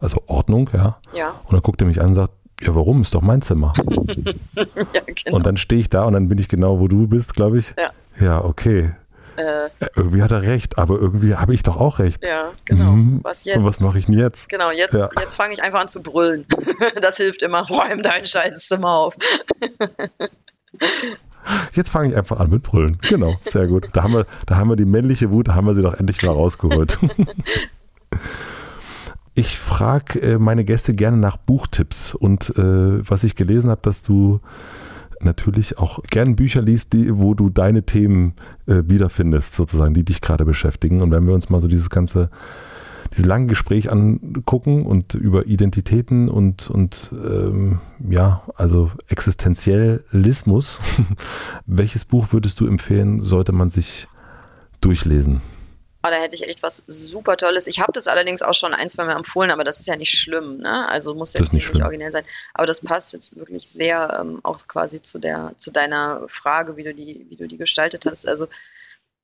Also 0.00 0.22
Ordnung, 0.26 0.70
ja. 0.72 0.98
Ja. 1.12 1.30
Und 1.44 1.52
dann 1.52 1.62
guckt 1.62 1.80
er 1.80 1.86
mich 1.86 2.00
an 2.00 2.08
und 2.08 2.14
sagt, 2.14 2.32
ja, 2.60 2.74
warum? 2.74 3.02
Ist 3.02 3.14
doch 3.14 3.22
mein 3.22 3.42
Zimmer. 3.42 3.72
ja, 4.54 4.64
genau. 5.06 5.36
Und 5.36 5.46
dann 5.46 5.56
stehe 5.56 5.80
ich 5.80 5.88
da 5.88 6.04
und 6.04 6.14
dann 6.14 6.28
bin 6.28 6.38
ich 6.38 6.48
genau, 6.48 6.80
wo 6.80 6.88
du 6.88 7.06
bist, 7.06 7.34
glaube 7.34 7.58
ich. 7.58 7.74
Ja. 7.78 7.90
Ja, 8.20 8.44
okay. 8.44 8.92
Äh, 9.36 9.70
irgendwie 9.96 10.22
hat 10.22 10.32
er 10.32 10.42
recht, 10.42 10.78
aber 10.78 10.98
irgendwie 10.98 11.36
habe 11.36 11.54
ich 11.54 11.62
doch 11.62 11.76
auch 11.76 12.00
recht. 12.00 12.26
Ja, 12.26 12.50
genau. 12.64 12.92
Mhm. 12.92 13.20
Was 13.22 13.44
jetzt? 13.44 13.56
Und 13.56 13.64
was 13.64 13.80
mache 13.80 14.00
ich 14.00 14.06
denn 14.06 14.18
jetzt? 14.18 14.48
Genau, 14.48 14.72
jetzt, 14.72 14.94
ja. 14.94 15.08
jetzt 15.20 15.34
fange 15.34 15.54
ich 15.54 15.62
einfach 15.62 15.80
an 15.80 15.86
zu 15.86 16.02
brüllen. 16.02 16.44
das 17.00 17.18
hilft 17.18 17.42
immer. 17.42 17.64
Räum 17.68 18.02
dein 18.02 18.26
scheiß 18.26 18.66
Zimmer 18.66 18.90
auf. 18.90 19.14
Jetzt 21.72 21.90
fange 21.90 22.08
ich 22.08 22.16
einfach 22.16 22.40
an 22.40 22.50
mit 22.50 22.62
Brüllen. 22.62 22.98
Genau, 23.08 23.34
sehr 23.44 23.66
gut. 23.66 23.88
Da 23.92 24.02
haben 24.02 24.12
wir, 24.12 24.26
da 24.46 24.56
haben 24.56 24.68
wir 24.68 24.76
die 24.76 24.84
männliche 24.84 25.30
Wut, 25.30 25.48
da 25.48 25.54
haben 25.54 25.66
wir 25.66 25.74
sie 25.74 25.82
doch 25.82 25.94
endlich 25.94 26.22
mal 26.22 26.32
rausgeholt. 26.32 26.98
Ich 29.34 29.56
frage 29.56 30.20
äh, 30.20 30.38
meine 30.40 30.64
Gäste 30.64 30.94
gerne 30.94 31.16
nach 31.16 31.36
Buchtipps 31.36 32.12
und 32.12 32.50
äh, 32.58 33.08
was 33.08 33.22
ich 33.22 33.36
gelesen 33.36 33.70
habe, 33.70 33.80
dass 33.82 34.02
du 34.02 34.40
natürlich 35.20 35.78
auch 35.78 36.02
gern 36.10 36.34
Bücher 36.34 36.60
liest, 36.60 36.92
die, 36.92 37.16
wo 37.16 37.34
du 37.34 37.48
deine 37.48 37.84
Themen 37.84 38.34
äh, 38.66 38.82
wiederfindest, 38.86 39.54
sozusagen, 39.54 39.94
die 39.94 40.04
dich 40.04 40.20
gerade 40.20 40.44
beschäftigen. 40.44 41.02
Und 41.02 41.12
wenn 41.12 41.24
wir 41.28 41.34
uns 41.34 41.50
mal 41.50 41.60
so 41.60 41.68
dieses 41.68 41.88
ganze, 41.88 42.30
dieses 43.12 43.26
lange 43.26 43.46
Gespräch 43.46 43.90
angucken 43.90 44.86
und 44.86 45.14
über 45.14 45.46
Identitäten 45.46 46.28
und, 46.28 46.70
und 46.70 47.10
ähm, 47.12 47.80
ja, 48.08 48.42
also 48.54 48.90
Existenzialismus, 49.08 50.80
welches 51.66 52.04
Buch 52.04 52.32
würdest 52.32 52.60
du 52.60 52.66
empfehlen, 52.66 53.24
sollte 53.24 53.52
man 53.52 53.70
sich 53.70 54.08
durchlesen? 54.80 55.40
Oh, 56.04 56.10
da 56.10 56.16
hätte 56.16 56.36
ich 56.36 56.46
echt 56.48 56.62
was 56.62 56.84
super 56.86 57.36
Tolles. 57.36 57.66
Ich 57.66 57.80
habe 57.80 57.90
das 57.92 58.06
allerdings 58.06 58.42
auch 58.42 58.54
schon 58.54 58.72
ein, 58.72 58.88
zwei 58.88 59.04
Mal 59.04 59.16
empfohlen, 59.16 59.50
aber 59.50 59.64
das 59.64 59.80
ist 59.80 59.88
ja 59.88 59.96
nicht 59.96 60.16
schlimm, 60.16 60.58
ne? 60.58 60.88
Also 60.88 61.14
muss 61.14 61.34
jetzt 61.34 61.52
nicht, 61.52 61.68
nicht 61.68 61.82
originell 61.82 62.12
sein. 62.12 62.24
Aber 62.54 62.68
das 62.68 62.80
passt 62.80 63.12
jetzt 63.14 63.36
wirklich 63.36 63.68
sehr 63.68 64.16
ähm, 64.20 64.38
auch 64.44 64.64
quasi 64.68 65.02
zu 65.02 65.18
der, 65.18 65.54
zu 65.58 65.72
deiner 65.72 66.22
Frage, 66.28 66.76
wie 66.76 66.84
du 66.84 66.94
die, 66.94 67.26
wie 67.28 67.36
du 67.36 67.48
die 67.48 67.56
gestaltet 67.56 68.06
hast. 68.06 68.28
Also 68.28 68.46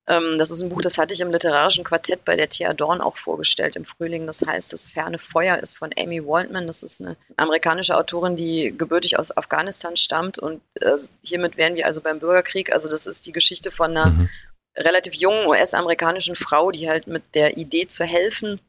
das 0.06 0.50
ist 0.50 0.60
ein 0.60 0.68
Buch, 0.68 0.82
das 0.82 0.98
hatte 0.98 1.14
ich 1.14 1.20
im 1.20 1.30
literarischen 1.30 1.82
Quartett 1.82 2.26
bei 2.26 2.36
der 2.36 2.50
Thea 2.50 2.74
Dorn 2.74 3.00
auch 3.00 3.16
vorgestellt 3.16 3.74
im 3.74 3.86
Frühling. 3.86 4.26
Das 4.26 4.42
heißt, 4.46 4.72
das 4.72 4.88
ferne 4.88 5.18
Feuer 5.18 5.58
ist 5.58 5.78
von 5.78 5.92
Amy 5.98 6.26
Waldman. 6.26 6.66
Das 6.66 6.82
ist 6.82 7.00
eine 7.00 7.16
amerikanische 7.36 7.96
Autorin, 7.96 8.36
die 8.36 8.74
gebürtig 8.76 9.18
aus 9.18 9.34
Afghanistan 9.34 9.96
stammt. 9.96 10.38
Und 10.38 10.60
äh, 10.80 10.98
hiermit 11.22 11.56
wären 11.56 11.74
wir 11.74 11.86
also 11.86 12.02
beim 12.02 12.18
Bürgerkrieg. 12.18 12.70
Also 12.70 12.90
das 12.90 13.06
ist 13.06 13.26
die 13.26 13.32
Geschichte 13.32 13.70
von 13.70 13.92
einer 13.92 14.10
mhm. 14.10 14.28
relativ 14.76 15.14
jungen 15.14 15.46
US-amerikanischen 15.46 16.36
Frau, 16.36 16.70
die 16.70 16.90
halt 16.90 17.06
mit 17.06 17.22
der 17.34 17.56
Idee 17.56 17.86
zu 17.88 18.04
helfen 18.04 18.60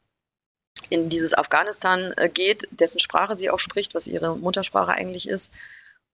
in 0.88 1.10
dieses 1.10 1.34
Afghanistan 1.34 2.14
äh, 2.16 2.30
geht, 2.30 2.66
dessen 2.70 2.98
Sprache 2.98 3.34
sie 3.34 3.50
auch 3.50 3.58
spricht, 3.58 3.94
was 3.94 4.06
ihre 4.06 4.36
Muttersprache 4.36 4.92
eigentlich 4.92 5.28
ist 5.28 5.52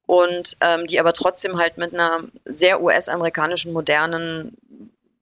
und 0.07 0.57
ähm, 0.61 0.87
die 0.87 0.99
aber 0.99 1.13
trotzdem 1.13 1.59
halt 1.59 1.79
mit 1.79 1.95
einer 1.95 2.25
sehr 2.45 2.83
US-amerikanischen 2.83 3.73
modernen 3.73 4.57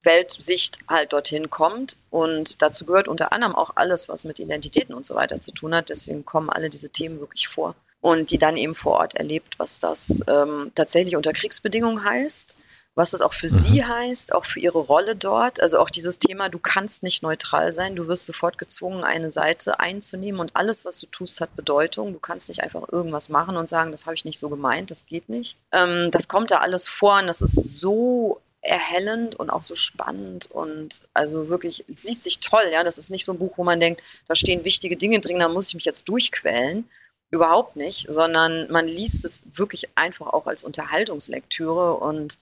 Weltsicht 0.02 0.78
halt 0.88 1.12
dorthin 1.12 1.50
kommt. 1.50 1.96
Und 2.10 2.62
dazu 2.62 2.84
gehört 2.84 3.08
unter 3.08 3.32
anderem 3.32 3.54
auch 3.54 3.72
alles, 3.76 4.08
was 4.08 4.24
mit 4.24 4.38
Identitäten 4.38 4.94
und 4.94 5.06
so 5.06 5.14
weiter 5.14 5.40
zu 5.40 5.52
tun 5.52 5.74
hat. 5.74 5.90
Deswegen 5.90 6.24
kommen 6.24 6.50
alle 6.50 6.70
diese 6.70 6.90
Themen 6.90 7.20
wirklich 7.20 7.48
vor. 7.48 7.74
Und 8.00 8.30
die 8.30 8.38
dann 8.38 8.56
eben 8.56 8.74
vor 8.74 8.92
Ort 8.92 9.14
erlebt, 9.14 9.58
was 9.58 9.78
das 9.78 10.24
ähm, 10.26 10.72
tatsächlich 10.74 11.16
unter 11.16 11.34
Kriegsbedingungen 11.34 12.02
heißt, 12.02 12.56
was 12.94 13.12
das 13.12 13.20
auch 13.20 13.34
für 13.34 13.46
mhm. 13.46 13.50
sie 13.50 13.84
heißt, 13.84 14.34
auch 14.34 14.44
für 14.44 14.60
ihre 14.60 14.78
Rolle 14.78 15.16
dort. 15.16 15.60
Also 15.60 15.78
auch 15.78 15.90
dieses 15.90 16.18
Thema, 16.18 16.48
du 16.48 16.58
kannst 16.58 17.02
nicht 17.02 17.22
neutral 17.22 17.72
sein, 17.72 17.96
du 17.96 18.08
wirst 18.08 18.26
sofort 18.26 18.58
gezwungen, 18.58 19.04
eine 19.04 19.30
Seite 19.30 19.80
einzunehmen 19.80 20.40
und 20.40 20.56
alles, 20.56 20.84
was 20.84 21.00
du 21.00 21.06
tust, 21.06 21.40
hat 21.40 21.54
Bedeutung. 21.56 22.12
Du 22.12 22.18
kannst 22.18 22.48
nicht 22.48 22.62
einfach 22.62 22.88
irgendwas 22.90 23.28
machen 23.28 23.56
und 23.56 23.68
sagen, 23.68 23.90
das 23.90 24.06
habe 24.06 24.14
ich 24.14 24.24
nicht 24.24 24.38
so 24.38 24.48
gemeint, 24.48 24.90
das 24.90 25.06
geht 25.06 25.28
nicht. 25.28 25.56
Ähm, 25.72 26.10
das 26.10 26.28
kommt 26.28 26.50
da 26.50 26.58
alles 26.58 26.88
vor 26.88 27.18
und 27.18 27.26
das 27.26 27.42
ist 27.42 27.80
so 27.80 28.40
erhellend 28.62 29.36
und 29.36 29.50
auch 29.50 29.62
so 29.62 29.74
spannend 29.74 30.50
und 30.50 31.02
also 31.14 31.48
wirklich, 31.48 31.84
es 31.88 32.04
liest 32.04 32.22
sich 32.22 32.40
toll, 32.40 32.62
ja. 32.72 32.84
Das 32.84 32.98
ist 32.98 33.10
nicht 33.10 33.24
so 33.24 33.32
ein 33.32 33.38
Buch, 33.38 33.52
wo 33.56 33.64
man 33.64 33.80
denkt, 33.80 34.02
da 34.28 34.34
stehen 34.34 34.64
wichtige 34.64 34.96
Dinge 34.96 35.20
drin, 35.20 35.38
da 35.38 35.48
muss 35.48 35.68
ich 35.68 35.74
mich 35.74 35.84
jetzt 35.84 36.08
durchquälen. 36.08 36.88
Überhaupt 37.30 37.76
nicht, 37.76 38.12
sondern 38.12 38.70
man 38.72 38.86
liest 38.88 39.24
es 39.24 39.42
wirklich 39.54 39.88
einfach 39.94 40.26
auch 40.26 40.46
als 40.46 40.64
Unterhaltungslektüre 40.64 41.94
und 41.94 42.38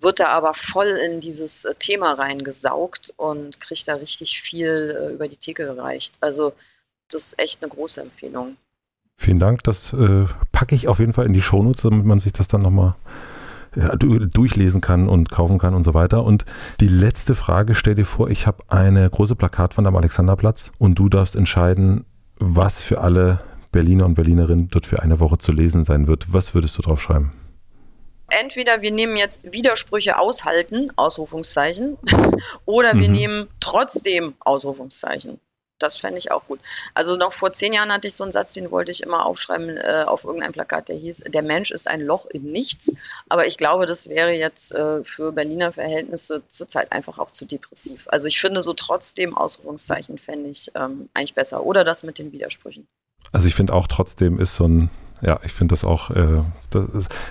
wird 0.00 0.20
da 0.20 0.28
aber 0.28 0.54
voll 0.54 0.86
in 0.86 1.20
dieses 1.20 1.64
äh, 1.64 1.74
Thema 1.74 2.12
reingesaugt 2.12 3.12
und 3.16 3.60
kriegt 3.60 3.88
da 3.88 3.94
richtig 3.94 4.40
viel 4.40 4.96
äh, 4.96 5.12
über 5.14 5.28
die 5.28 5.36
Theke 5.36 5.64
gereicht. 5.64 6.18
Also 6.20 6.52
das 7.10 7.28
ist 7.28 7.38
echt 7.38 7.62
eine 7.62 7.70
große 7.70 8.02
Empfehlung. 8.02 8.56
Vielen 9.16 9.40
Dank, 9.40 9.64
das 9.64 9.92
äh, 9.92 10.26
packe 10.52 10.76
ich 10.76 10.86
auf 10.86 11.00
jeden 11.00 11.12
Fall 11.12 11.26
in 11.26 11.32
die 11.32 11.42
Shownotes, 11.42 11.82
damit 11.82 12.04
man 12.04 12.20
sich 12.20 12.32
das 12.32 12.46
dann 12.46 12.62
nochmal 12.62 12.94
ja, 13.78 13.94
durchlesen 13.96 14.80
kann 14.80 15.08
und 15.08 15.30
kaufen 15.30 15.58
kann 15.58 15.74
und 15.74 15.84
so 15.84 15.94
weiter. 15.94 16.24
Und 16.24 16.44
die 16.80 16.88
letzte 16.88 17.34
Frage, 17.34 17.74
stell 17.74 17.94
dir 17.94 18.06
vor, 18.06 18.28
ich 18.30 18.46
habe 18.46 18.64
eine 18.68 19.08
große 19.08 19.36
Plakatwand 19.36 19.86
am 19.86 19.96
Alexanderplatz 19.96 20.72
und 20.78 20.98
du 20.98 21.08
darfst 21.08 21.36
entscheiden, 21.36 22.04
was 22.38 22.82
für 22.82 23.00
alle 23.00 23.40
Berliner 23.70 24.06
und 24.06 24.14
Berlinerinnen 24.14 24.68
dort 24.68 24.86
für 24.86 25.02
eine 25.02 25.20
Woche 25.20 25.38
zu 25.38 25.52
lesen 25.52 25.84
sein 25.84 26.06
wird. 26.06 26.32
Was 26.32 26.54
würdest 26.54 26.76
du 26.78 26.82
drauf 26.82 27.00
schreiben? 27.00 27.32
Entweder 28.30 28.82
wir 28.82 28.92
nehmen 28.92 29.16
jetzt 29.16 29.52
Widersprüche 29.52 30.18
aushalten, 30.18 30.90
Ausrufungszeichen, 30.96 31.96
oder 32.66 32.94
wir 32.94 33.08
mhm. 33.08 33.14
nehmen 33.14 33.46
trotzdem 33.60 34.34
Ausrufungszeichen. 34.40 35.40
Das 35.78 35.98
fände 35.98 36.18
ich 36.18 36.30
auch 36.30 36.46
gut. 36.46 36.60
Also 36.94 37.16
noch 37.16 37.32
vor 37.32 37.52
zehn 37.52 37.72
Jahren 37.72 37.92
hatte 37.92 38.08
ich 38.08 38.14
so 38.14 38.24
einen 38.24 38.32
Satz, 38.32 38.52
den 38.52 38.70
wollte 38.70 38.90
ich 38.90 39.02
immer 39.02 39.26
aufschreiben 39.26 39.76
äh, 39.76 40.04
auf 40.06 40.24
irgendeinem 40.24 40.52
Plakat, 40.52 40.88
der 40.88 40.96
hieß, 40.96 41.24
der 41.28 41.42
Mensch 41.42 41.70
ist 41.70 41.88
ein 41.88 42.00
Loch 42.00 42.26
im 42.26 42.44
Nichts. 42.44 42.92
Aber 43.28 43.46
ich 43.46 43.56
glaube, 43.56 43.86
das 43.86 44.08
wäre 44.08 44.32
jetzt 44.32 44.72
äh, 44.72 45.04
für 45.04 45.32
Berliner 45.32 45.72
Verhältnisse 45.72 46.42
zurzeit 46.48 46.92
einfach 46.92 47.18
auch 47.18 47.30
zu 47.30 47.46
depressiv. 47.46 48.06
Also 48.08 48.26
ich 48.26 48.40
finde 48.40 48.62
so 48.62 48.74
trotzdem 48.74 49.36
Ausrufungszeichen 49.36 50.18
fände 50.18 50.50
ich 50.50 50.70
ähm, 50.74 51.08
eigentlich 51.14 51.34
besser. 51.34 51.64
Oder 51.64 51.84
das 51.84 52.02
mit 52.02 52.18
den 52.18 52.32
Widersprüchen. 52.32 52.86
Also 53.32 53.46
ich 53.46 53.54
finde 53.54 53.74
auch 53.74 53.86
trotzdem 53.86 54.40
ist 54.40 54.54
so 54.54 54.64
ein 54.64 54.90
ja, 55.20 55.40
ich 55.44 55.52
finde 55.52 55.72
das 55.72 55.84
auch, 55.84 56.10
äh, 56.10 56.42
das, 56.70 56.84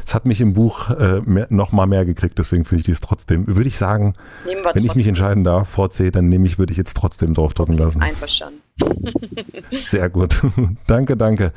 das, 0.05 0.13
hat 0.13 0.25
mich 0.25 0.41
im 0.41 0.53
Buch 0.53 0.89
äh, 0.89 1.21
mehr, 1.21 1.47
noch 1.49 1.71
mal 1.71 1.87
mehr 1.87 2.05
gekriegt, 2.05 2.37
deswegen 2.37 2.65
finde 2.65 2.83
ich 2.83 2.89
es 2.89 2.99
trotzdem, 2.99 3.47
würde 3.47 3.67
ich 3.67 3.77
sagen, 3.77 4.15
wenn 4.45 4.63
trotzdem. 4.63 4.85
ich 4.85 4.95
mich 4.95 5.07
entscheiden 5.07 5.43
darf, 5.43 5.69
VC, 5.69 6.11
dann 6.11 6.29
nehme 6.29 6.47
ich, 6.47 6.59
würde 6.59 6.71
ich 6.71 6.77
jetzt 6.77 6.97
trotzdem 6.97 7.33
draufdrücken 7.33 7.75
okay, 7.75 7.83
lassen. 7.83 8.01
Einverstanden. 8.01 8.61
Sehr 9.71 10.09
gut. 10.09 10.41
danke, 10.87 11.17
danke. 11.17 11.51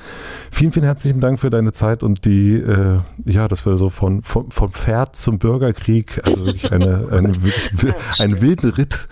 Vielen, 0.50 0.72
vielen 0.72 0.84
herzlichen 0.84 1.20
Dank 1.20 1.38
für 1.38 1.50
deine 1.50 1.72
Zeit 1.72 2.02
und 2.02 2.24
die, 2.24 2.54
äh, 2.54 3.00
ja, 3.24 3.48
dass 3.48 3.66
wir 3.66 3.76
so 3.76 3.90
von, 3.90 4.22
von, 4.22 4.50
vom 4.50 4.72
Pferd 4.72 5.16
zum 5.16 5.38
Bürgerkrieg, 5.38 6.20
also 6.24 6.46
wirklich 6.46 6.70
eine, 6.72 7.08
eine 7.12 7.28
wirklich, 7.28 8.20
einen 8.20 8.40
wilden 8.40 8.70
Ritt 8.70 9.08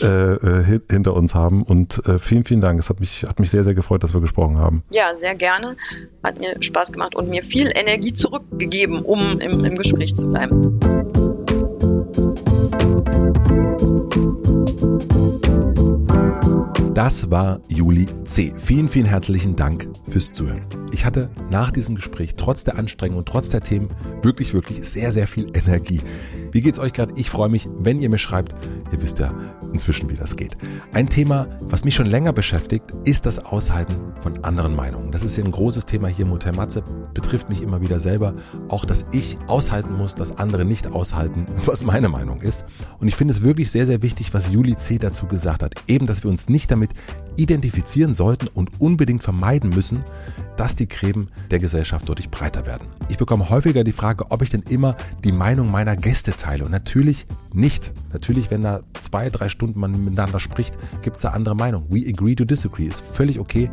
äh, 0.00 0.06
äh 0.06 0.80
hinter 0.90 1.14
uns 1.14 1.34
haben. 1.34 1.62
Und 1.62 2.04
äh, 2.06 2.18
vielen, 2.18 2.44
vielen 2.44 2.60
Dank. 2.60 2.78
Es 2.78 2.88
hat 2.88 3.00
mich, 3.00 3.24
hat 3.24 3.38
mich 3.38 3.50
sehr, 3.50 3.64
sehr 3.64 3.74
gefreut, 3.74 4.02
dass 4.02 4.14
wir 4.14 4.20
gesprochen 4.20 4.58
haben. 4.58 4.82
Ja, 4.92 5.16
sehr 5.16 5.34
gerne. 5.34 5.76
Hat 6.22 6.38
mir 6.38 6.56
Spaß 6.60 6.92
gemacht 6.92 7.14
und 7.14 7.28
mir 7.28 7.42
viel 7.42 7.70
Energie 7.74 8.12
zurückgegeben, 8.12 9.02
um 9.02 9.40
im, 9.40 9.64
im 9.64 9.76
Gespräch 9.76 10.14
zu 10.14 10.30
bleiben. 10.30 10.78
Das 17.04 17.32
war 17.32 17.58
Juli 17.68 18.06
C. 18.26 18.54
Vielen, 18.56 18.88
vielen 18.88 19.06
herzlichen 19.06 19.56
Dank 19.56 19.88
fürs 20.08 20.32
Zuhören. 20.32 20.64
Ich 20.92 21.04
hatte 21.04 21.30
nach 21.50 21.72
diesem 21.72 21.96
Gespräch 21.96 22.36
trotz 22.36 22.62
der 22.62 22.78
Anstrengung 22.78 23.18
und 23.18 23.26
trotz 23.26 23.48
der 23.48 23.60
Themen 23.60 23.90
wirklich, 24.22 24.54
wirklich 24.54 24.88
sehr, 24.88 25.10
sehr 25.10 25.26
viel 25.26 25.50
Energie. 25.56 26.00
Wie 26.52 26.60
geht's 26.60 26.78
euch 26.78 26.92
gerade? 26.92 27.14
Ich 27.16 27.28
freue 27.28 27.48
mich, 27.48 27.68
wenn 27.78 28.00
ihr 28.00 28.08
mir 28.08 28.18
schreibt. 28.18 28.54
Ihr 28.92 29.02
wisst 29.02 29.18
ja 29.18 29.34
inzwischen, 29.72 30.10
wie 30.10 30.14
das 30.14 30.36
geht. 30.36 30.56
Ein 30.92 31.08
Thema, 31.08 31.48
was 31.62 31.84
mich 31.84 31.94
schon 31.94 32.06
länger 32.06 32.32
beschäftigt, 32.32 32.84
ist 33.04 33.26
das 33.26 33.38
Aushalten 33.38 33.94
von 34.20 34.44
anderen 34.44 34.76
Meinungen. 34.76 35.10
Das 35.10 35.22
ist 35.22 35.36
ja 35.36 35.44
ein 35.44 35.50
großes 35.50 35.86
Thema 35.86 36.08
hier 36.08 36.26
im 36.26 36.30
Hotel 36.30 36.52
Matze, 36.52 36.84
betrifft 37.14 37.48
mich 37.48 37.62
immer 37.62 37.80
wieder 37.80 37.98
selber. 37.98 38.34
Auch, 38.68 38.84
dass 38.84 39.06
ich 39.12 39.38
aushalten 39.48 39.96
muss, 39.96 40.14
dass 40.14 40.38
andere 40.38 40.64
nicht 40.64 40.86
aushalten, 40.86 41.46
was 41.66 41.84
meine 41.84 42.08
Meinung 42.08 42.42
ist. 42.42 42.64
Und 43.00 43.08
ich 43.08 43.16
finde 43.16 43.32
es 43.32 43.42
wirklich 43.42 43.70
sehr, 43.70 43.86
sehr 43.86 44.02
wichtig, 44.02 44.32
was 44.34 44.52
Juli 44.52 44.76
C. 44.76 44.98
dazu 44.98 45.26
gesagt 45.26 45.62
hat. 45.62 45.74
Eben, 45.88 46.06
dass 46.06 46.22
wir 46.22 46.30
uns 46.30 46.48
nicht 46.48 46.70
damit 46.70 46.91
identifizieren 47.36 48.14
sollten 48.14 48.48
und 48.48 48.80
unbedingt 48.80 49.22
vermeiden 49.22 49.70
müssen, 49.70 50.04
dass 50.56 50.76
die 50.76 50.88
Gräben 50.88 51.28
der 51.50 51.58
Gesellschaft 51.58 52.08
deutlich 52.08 52.30
breiter 52.30 52.66
werden. 52.66 52.88
Ich 53.08 53.18
bekomme 53.18 53.48
häufiger 53.48 53.84
die 53.84 53.92
Frage, 53.92 54.30
ob 54.30 54.42
ich 54.42 54.50
denn 54.50 54.62
immer 54.68 54.96
die 55.24 55.32
Meinung 55.32 55.70
meiner 55.70 55.96
Gäste 55.96 56.32
teile. 56.32 56.64
Und 56.64 56.72
natürlich 56.72 57.26
nicht. 57.52 57.92
Natürlich, 58.12 58.50
wenn 58.50 58.62
da 58.62 58.80
zwei, 59.00 59.30
drei 59.30 59.48
Stunden 59.48 59.80
man 59.80 60.04
miteinander 60.04 60.40
spricht, 60.40 60.76
gibt 61.02 61.16
es 61.16 61.22
da 61.22 61.30
andere 61.30 61.56
Meinungen. 61.56 61.86
We 61.88 62.06
agree 62.08 62.34
to 62.34 62.44
disagree. 62.44 62.86
Ist 62.86 63.00
völlig 63.00 63.38
okay. 63.38 63.70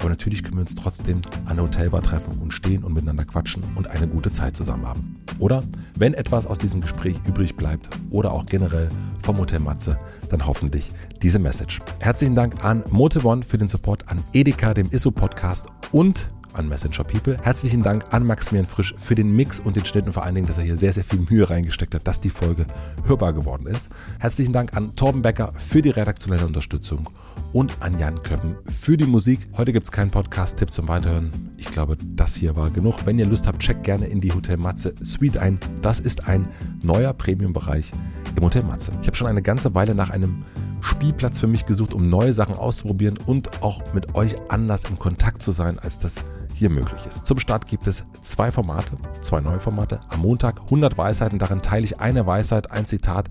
Aber 0.00 0.08
natürlich 0.08 0.42
können 0.42 0.56
wir 0.56 0.62
uns 0.62 0.74
trotzdem 0.74 1.20
an 1.44 1.56
der 1.56 1.64
Hotelbar 1.64 2.02
treffen 2.02 2.38
und 2.40 2.52
stehen 2.52 2.82
und 2.82 2.94
miteinander 2.94 3.24
quatschen 3.24 3.62
und 3.76 3.86
eine 3.88 4.08
gute 4.08 4.32
Zeit 4.32 4.56
zusammen 4.56 4.86
haben. 4.86 5.16
Oder 5.38 5.62
wenn 5.94 6.14
etwas 6.14 6.46
aus 6.46 6.58
diesem 6.58 6.80
Gespräch 6.80 7.16
übrig 7.26 7.54
bleibt 7.54 7.90
oder 8.10 8.32
auch 8.32 8.46
generell 8.46 8.90
vom 9.22 9.38
Hotel 9.38 9.60
Matze, 9.60 9.98
dann 10.30 10.46
hoffentlich 10.46 10.90
diese 11.22 11.38
Message. 11.38 11.80
Herzlichen 11.98 12.34
Dank 12.34 12.64
an 12.64 12.82
Motebon 12.90 13.42
für 13.42 13.58
den 13.58 13.68
Support, 13.68 14.08
an 14.08 14.24
Edeka, 14.32 14.72
dem 14.72 14.90
ISO-Podcast 14.90 15.66
und 15.92 16.30
an 16.54 16.68
Messenger 16.68 17.04
People. 17.04 17.38
Herzlichen 17.42 17.82
Dank 17.82 18.04
an 18.10 18.26
Maximilian 18.26 18.66
Frisch 18.66 18.94
für 18.98 19.14
den 19.14 19.34
Mix 19.34 19.60
und 19.60 19.76
den 19.76 19.84
Schnitt 19.84 20.06
und 20.06 20.12
vor 20.12 20.24
allen 20.24 20.34
Dingen, 20.34 20.46
dass 20.46 20.58
er 20.58 20.64
hier 20.64 20.76
sehr, 20.76 20.92
sehr 20.92 21.04
viel 21.04 21.20
Mühe 21.28 21.48
reingesteckt 21.48 21.94
hat, 21.94 22.06
dass 22.06 22.20
die 22.20 22.30
Folge 22.30 22.66
hörbar 23.04 23.32
geworden 23.32 23.66
ist. 23.66 23.88
Herzlichen 24.18 24.52
Dank 24.52 24.76
an 24.76 24.94
Torben 24.96 25.22
Becker 25.22 25.52
für 25.56 25.82
die 25.82 25.90
redaktionelle 25.90 26.46
Unterstützung 26.46 27.08
und 27.52 27.76
an 27.80 27.98
Jan 27.98 28.22
Köppen 28.22 28.56
für 28.68 28.96
die 28.96 29.06
Musik. 29.06 29.48
Heute 29.56 29.72
gibt 29.72 29.84
es 29.84 29.92
keinen 29.92 30.10
Podcast-Tipp 30.10 30.72
zum 30.72 30.88
Weiterhören. 30.88 31.30
Ich 31.56 31.70
glaube, 31.70 31.96
das 32.02 32.34
hier 32.34 32.56
war 32.56 32.70
genug. 32.70 33.04
Wenn 33.04 33.18
ihr 33.18 33.26
Lust 33.26 33.46
habt, 33.46 33.60
checkt 33.60 33.84
gerne 33.84 34.06
in 34.06 34.20
die 34.20 34.32
Hotel 34.32 34.56
Matze 34.56 34.94
Suite 35.02 35.38
ein. 35.38 35.58
Das 35.82 36.00
ist 36.00 36.26
ein 36.28 36.48
neuer 36.82 37.12
Premium-Bereich 37.12 37.92
im 38.36 38.44
Hotel 38.44 38.62
Matze. 38.62 38.92
Ich 39.02 39.06
habe 39.06 39.16
schon 39.16 39.26
eine 39.26 39.42
ganze 39.42 39.74
Weile 39.74 39.94
nach 39.94 40.10
einem 40.10 40.44
Spielplatz 40.80 41.38
für 41.38 41.46
mich 41.46 41.66
gesucht, 41.66 41.94
um 41.94 42.08
neue 42.08 42.32
Sachen 42.32 42.54
auszuprobieren 42.54 43.18
und 43.26 43.62
auch 43.62 43.92
mit 43.92 44.14
euch 44.14 44.36
anders 44.48 44.84
in 44.84 44.98
Kontakt 44.98 45.42
zu 45.42 45.52
sein, 45.52 45.78
als 45.78 45.98
das 45.98 46.16
hier 46.60 46.70
möglich 46.70 47.00
ist. 47.08 47.26
Zum 47.26 47.38
Start 47.38 47.66
gibt 47.66 47.86
es 47.86 48.04
zwei 48.20 48.52
Formate, 48.52 48.92
zwei 49.22 49.40
neue 49.40 49.60
Formate. 49.60 50.00
Am 50.10 50.20
Montag 50.20 50.60
100 50.64 50.98
Weisheiten, 50.98 51.38
darin 51.38 51.62
teile 51.62 51.86
ich 51.86 52.00
eine 52.00 52.26
Weisheit, 52.26 52.70
ein 52.70 52.84
Zitat 52.84 53.30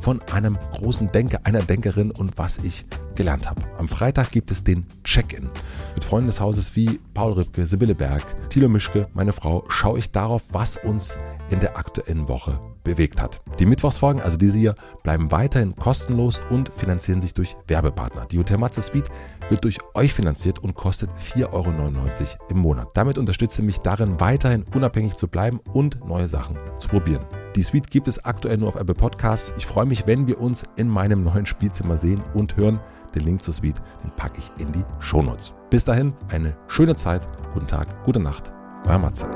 von 0.00 0.22
einem 0.32 0.58
großen 0.72 1.12
Denker, 1.12 1.40
einer 1.44 1.60
Denkerin 1.60 2.10
und 2.10 2.38
was 2.38 2.56
ich 2.56 2.86
gelernt 3.14 3.50
habe. 3.50 3.60
Am 3.76 3.86
Freitag 3.86 4.30
gibt 4.30 4.50
es 4.50 4.64
den 4.64 4.86
Check-in. 5.04 5.50
Mit 5.94 6.04
Freunden 6.04 6.28
des 6.28 6.40
Hauses 6.40 6.74
wie 6.74 6.98
Paul 7.12 7.32
Rübke, 7.32 7.66
Sibylle 7.66 7.94
Berg, 7.94 8.24
Thilo 8.48 8.70
Mischke, 8.70 9.08
meine 9.12 9.34
Frau, 9.34 9.62
schaue 9.68 9.98
ich 9.98 10.10
darauf, 10.10 10.44
was 10.50 10.78
uns 10.78 11.18
in 11.50 11.60
der 11.60 11.76
aktuellen 11.76 12.28
Woche 12.28 12.58
bewegt 12.82 13.20
hat. 13.20 13.40
Die 13.58 13.66
Mittwochsfolgen, 13.66 14.22
also 14.22 14.36
diese 14.36 14.58
hier, 14.58 14.74
bleiben 15.02 15.30
weiterhin 15.30 15.76
kostenlos 15.76 16.40
und 16.50 16.70
finanzieren 16.76 17.20
sich 17.20 17.34
durch 17.34 17.56
Werbepartner. 17.66 18.26
Die 18.26 18.38
Hotel 18.38 18.58
Matze 18.58 18.82
Suite 18.82 19.10
wird 19.48 19.64
durch 19.64 19.78
euch 19.94 20.14
finanziert 20.14 20.58
und 20.58 20.74
kostet 20.74 21.10
4,99 21.18 21.52
Euro 21.52 21.70
im 22.50 22.58
Monat. 22.58 22.88
Damit 22.94 23.18
unterstützt 23.18 23.58
ihr 23.58 23.64
mich 23.64 23.78
darin, 23.78 24.20
weiterhin 24.20 24.64
unabhängig 24.74 25.14
zu 25.16 25.28
bleiben 25.28 25.60
und 25.72 26.04
neue 26.06 26.28
Sachen 26.28 26.56
zu 26.78 26.88
probieren. 26.88 27.24
Die 27.56 27.62
Suite 27.62 27.90
gibt 27.90 28.06
es 28.06 28.24
aktuell 28.24 28.58
nur 28.58 28.68
auf 28.68 28.76
Apple 28.76 28.94
Podcasts. 28.94 29.52
Ich 29.56 29.66
freue 29.66 29.86
mich, 29.86 30.06
wenn 30.06 30.26
wir 30.26 30.40
uns 30.40 30.62
in 30.76 30.88
meinem 30.88 31.24
neuen 31.24 31.46
Spielzimmer 31.46 31.96
sehen 31.96 32.22
und 32.34 32.56
hören. 32.56 32.78
Den 33.14 33.24
Link 33.24 33.42
zur 33.42 33.54
Suite, 33.54 33.82
den 34.04 34.10
packe 34.12 34.38
ich 34.38 34.52
in 34.64 34.72
die 34.72 34.84
Shownotes. 35.00 35.52
Bis 35.68 35.84
dahin, 35.84 36.12
eine 36.28 36.56
schöne 36.68 36.94
Zeit, 36.94 37.28
guten 37.52 37.66
Tag, 37.66 38.04
gute 38.04 38.20
Nacht, 38.20 38.52
euer 38.86 38.98
Matze. 38.98 39.26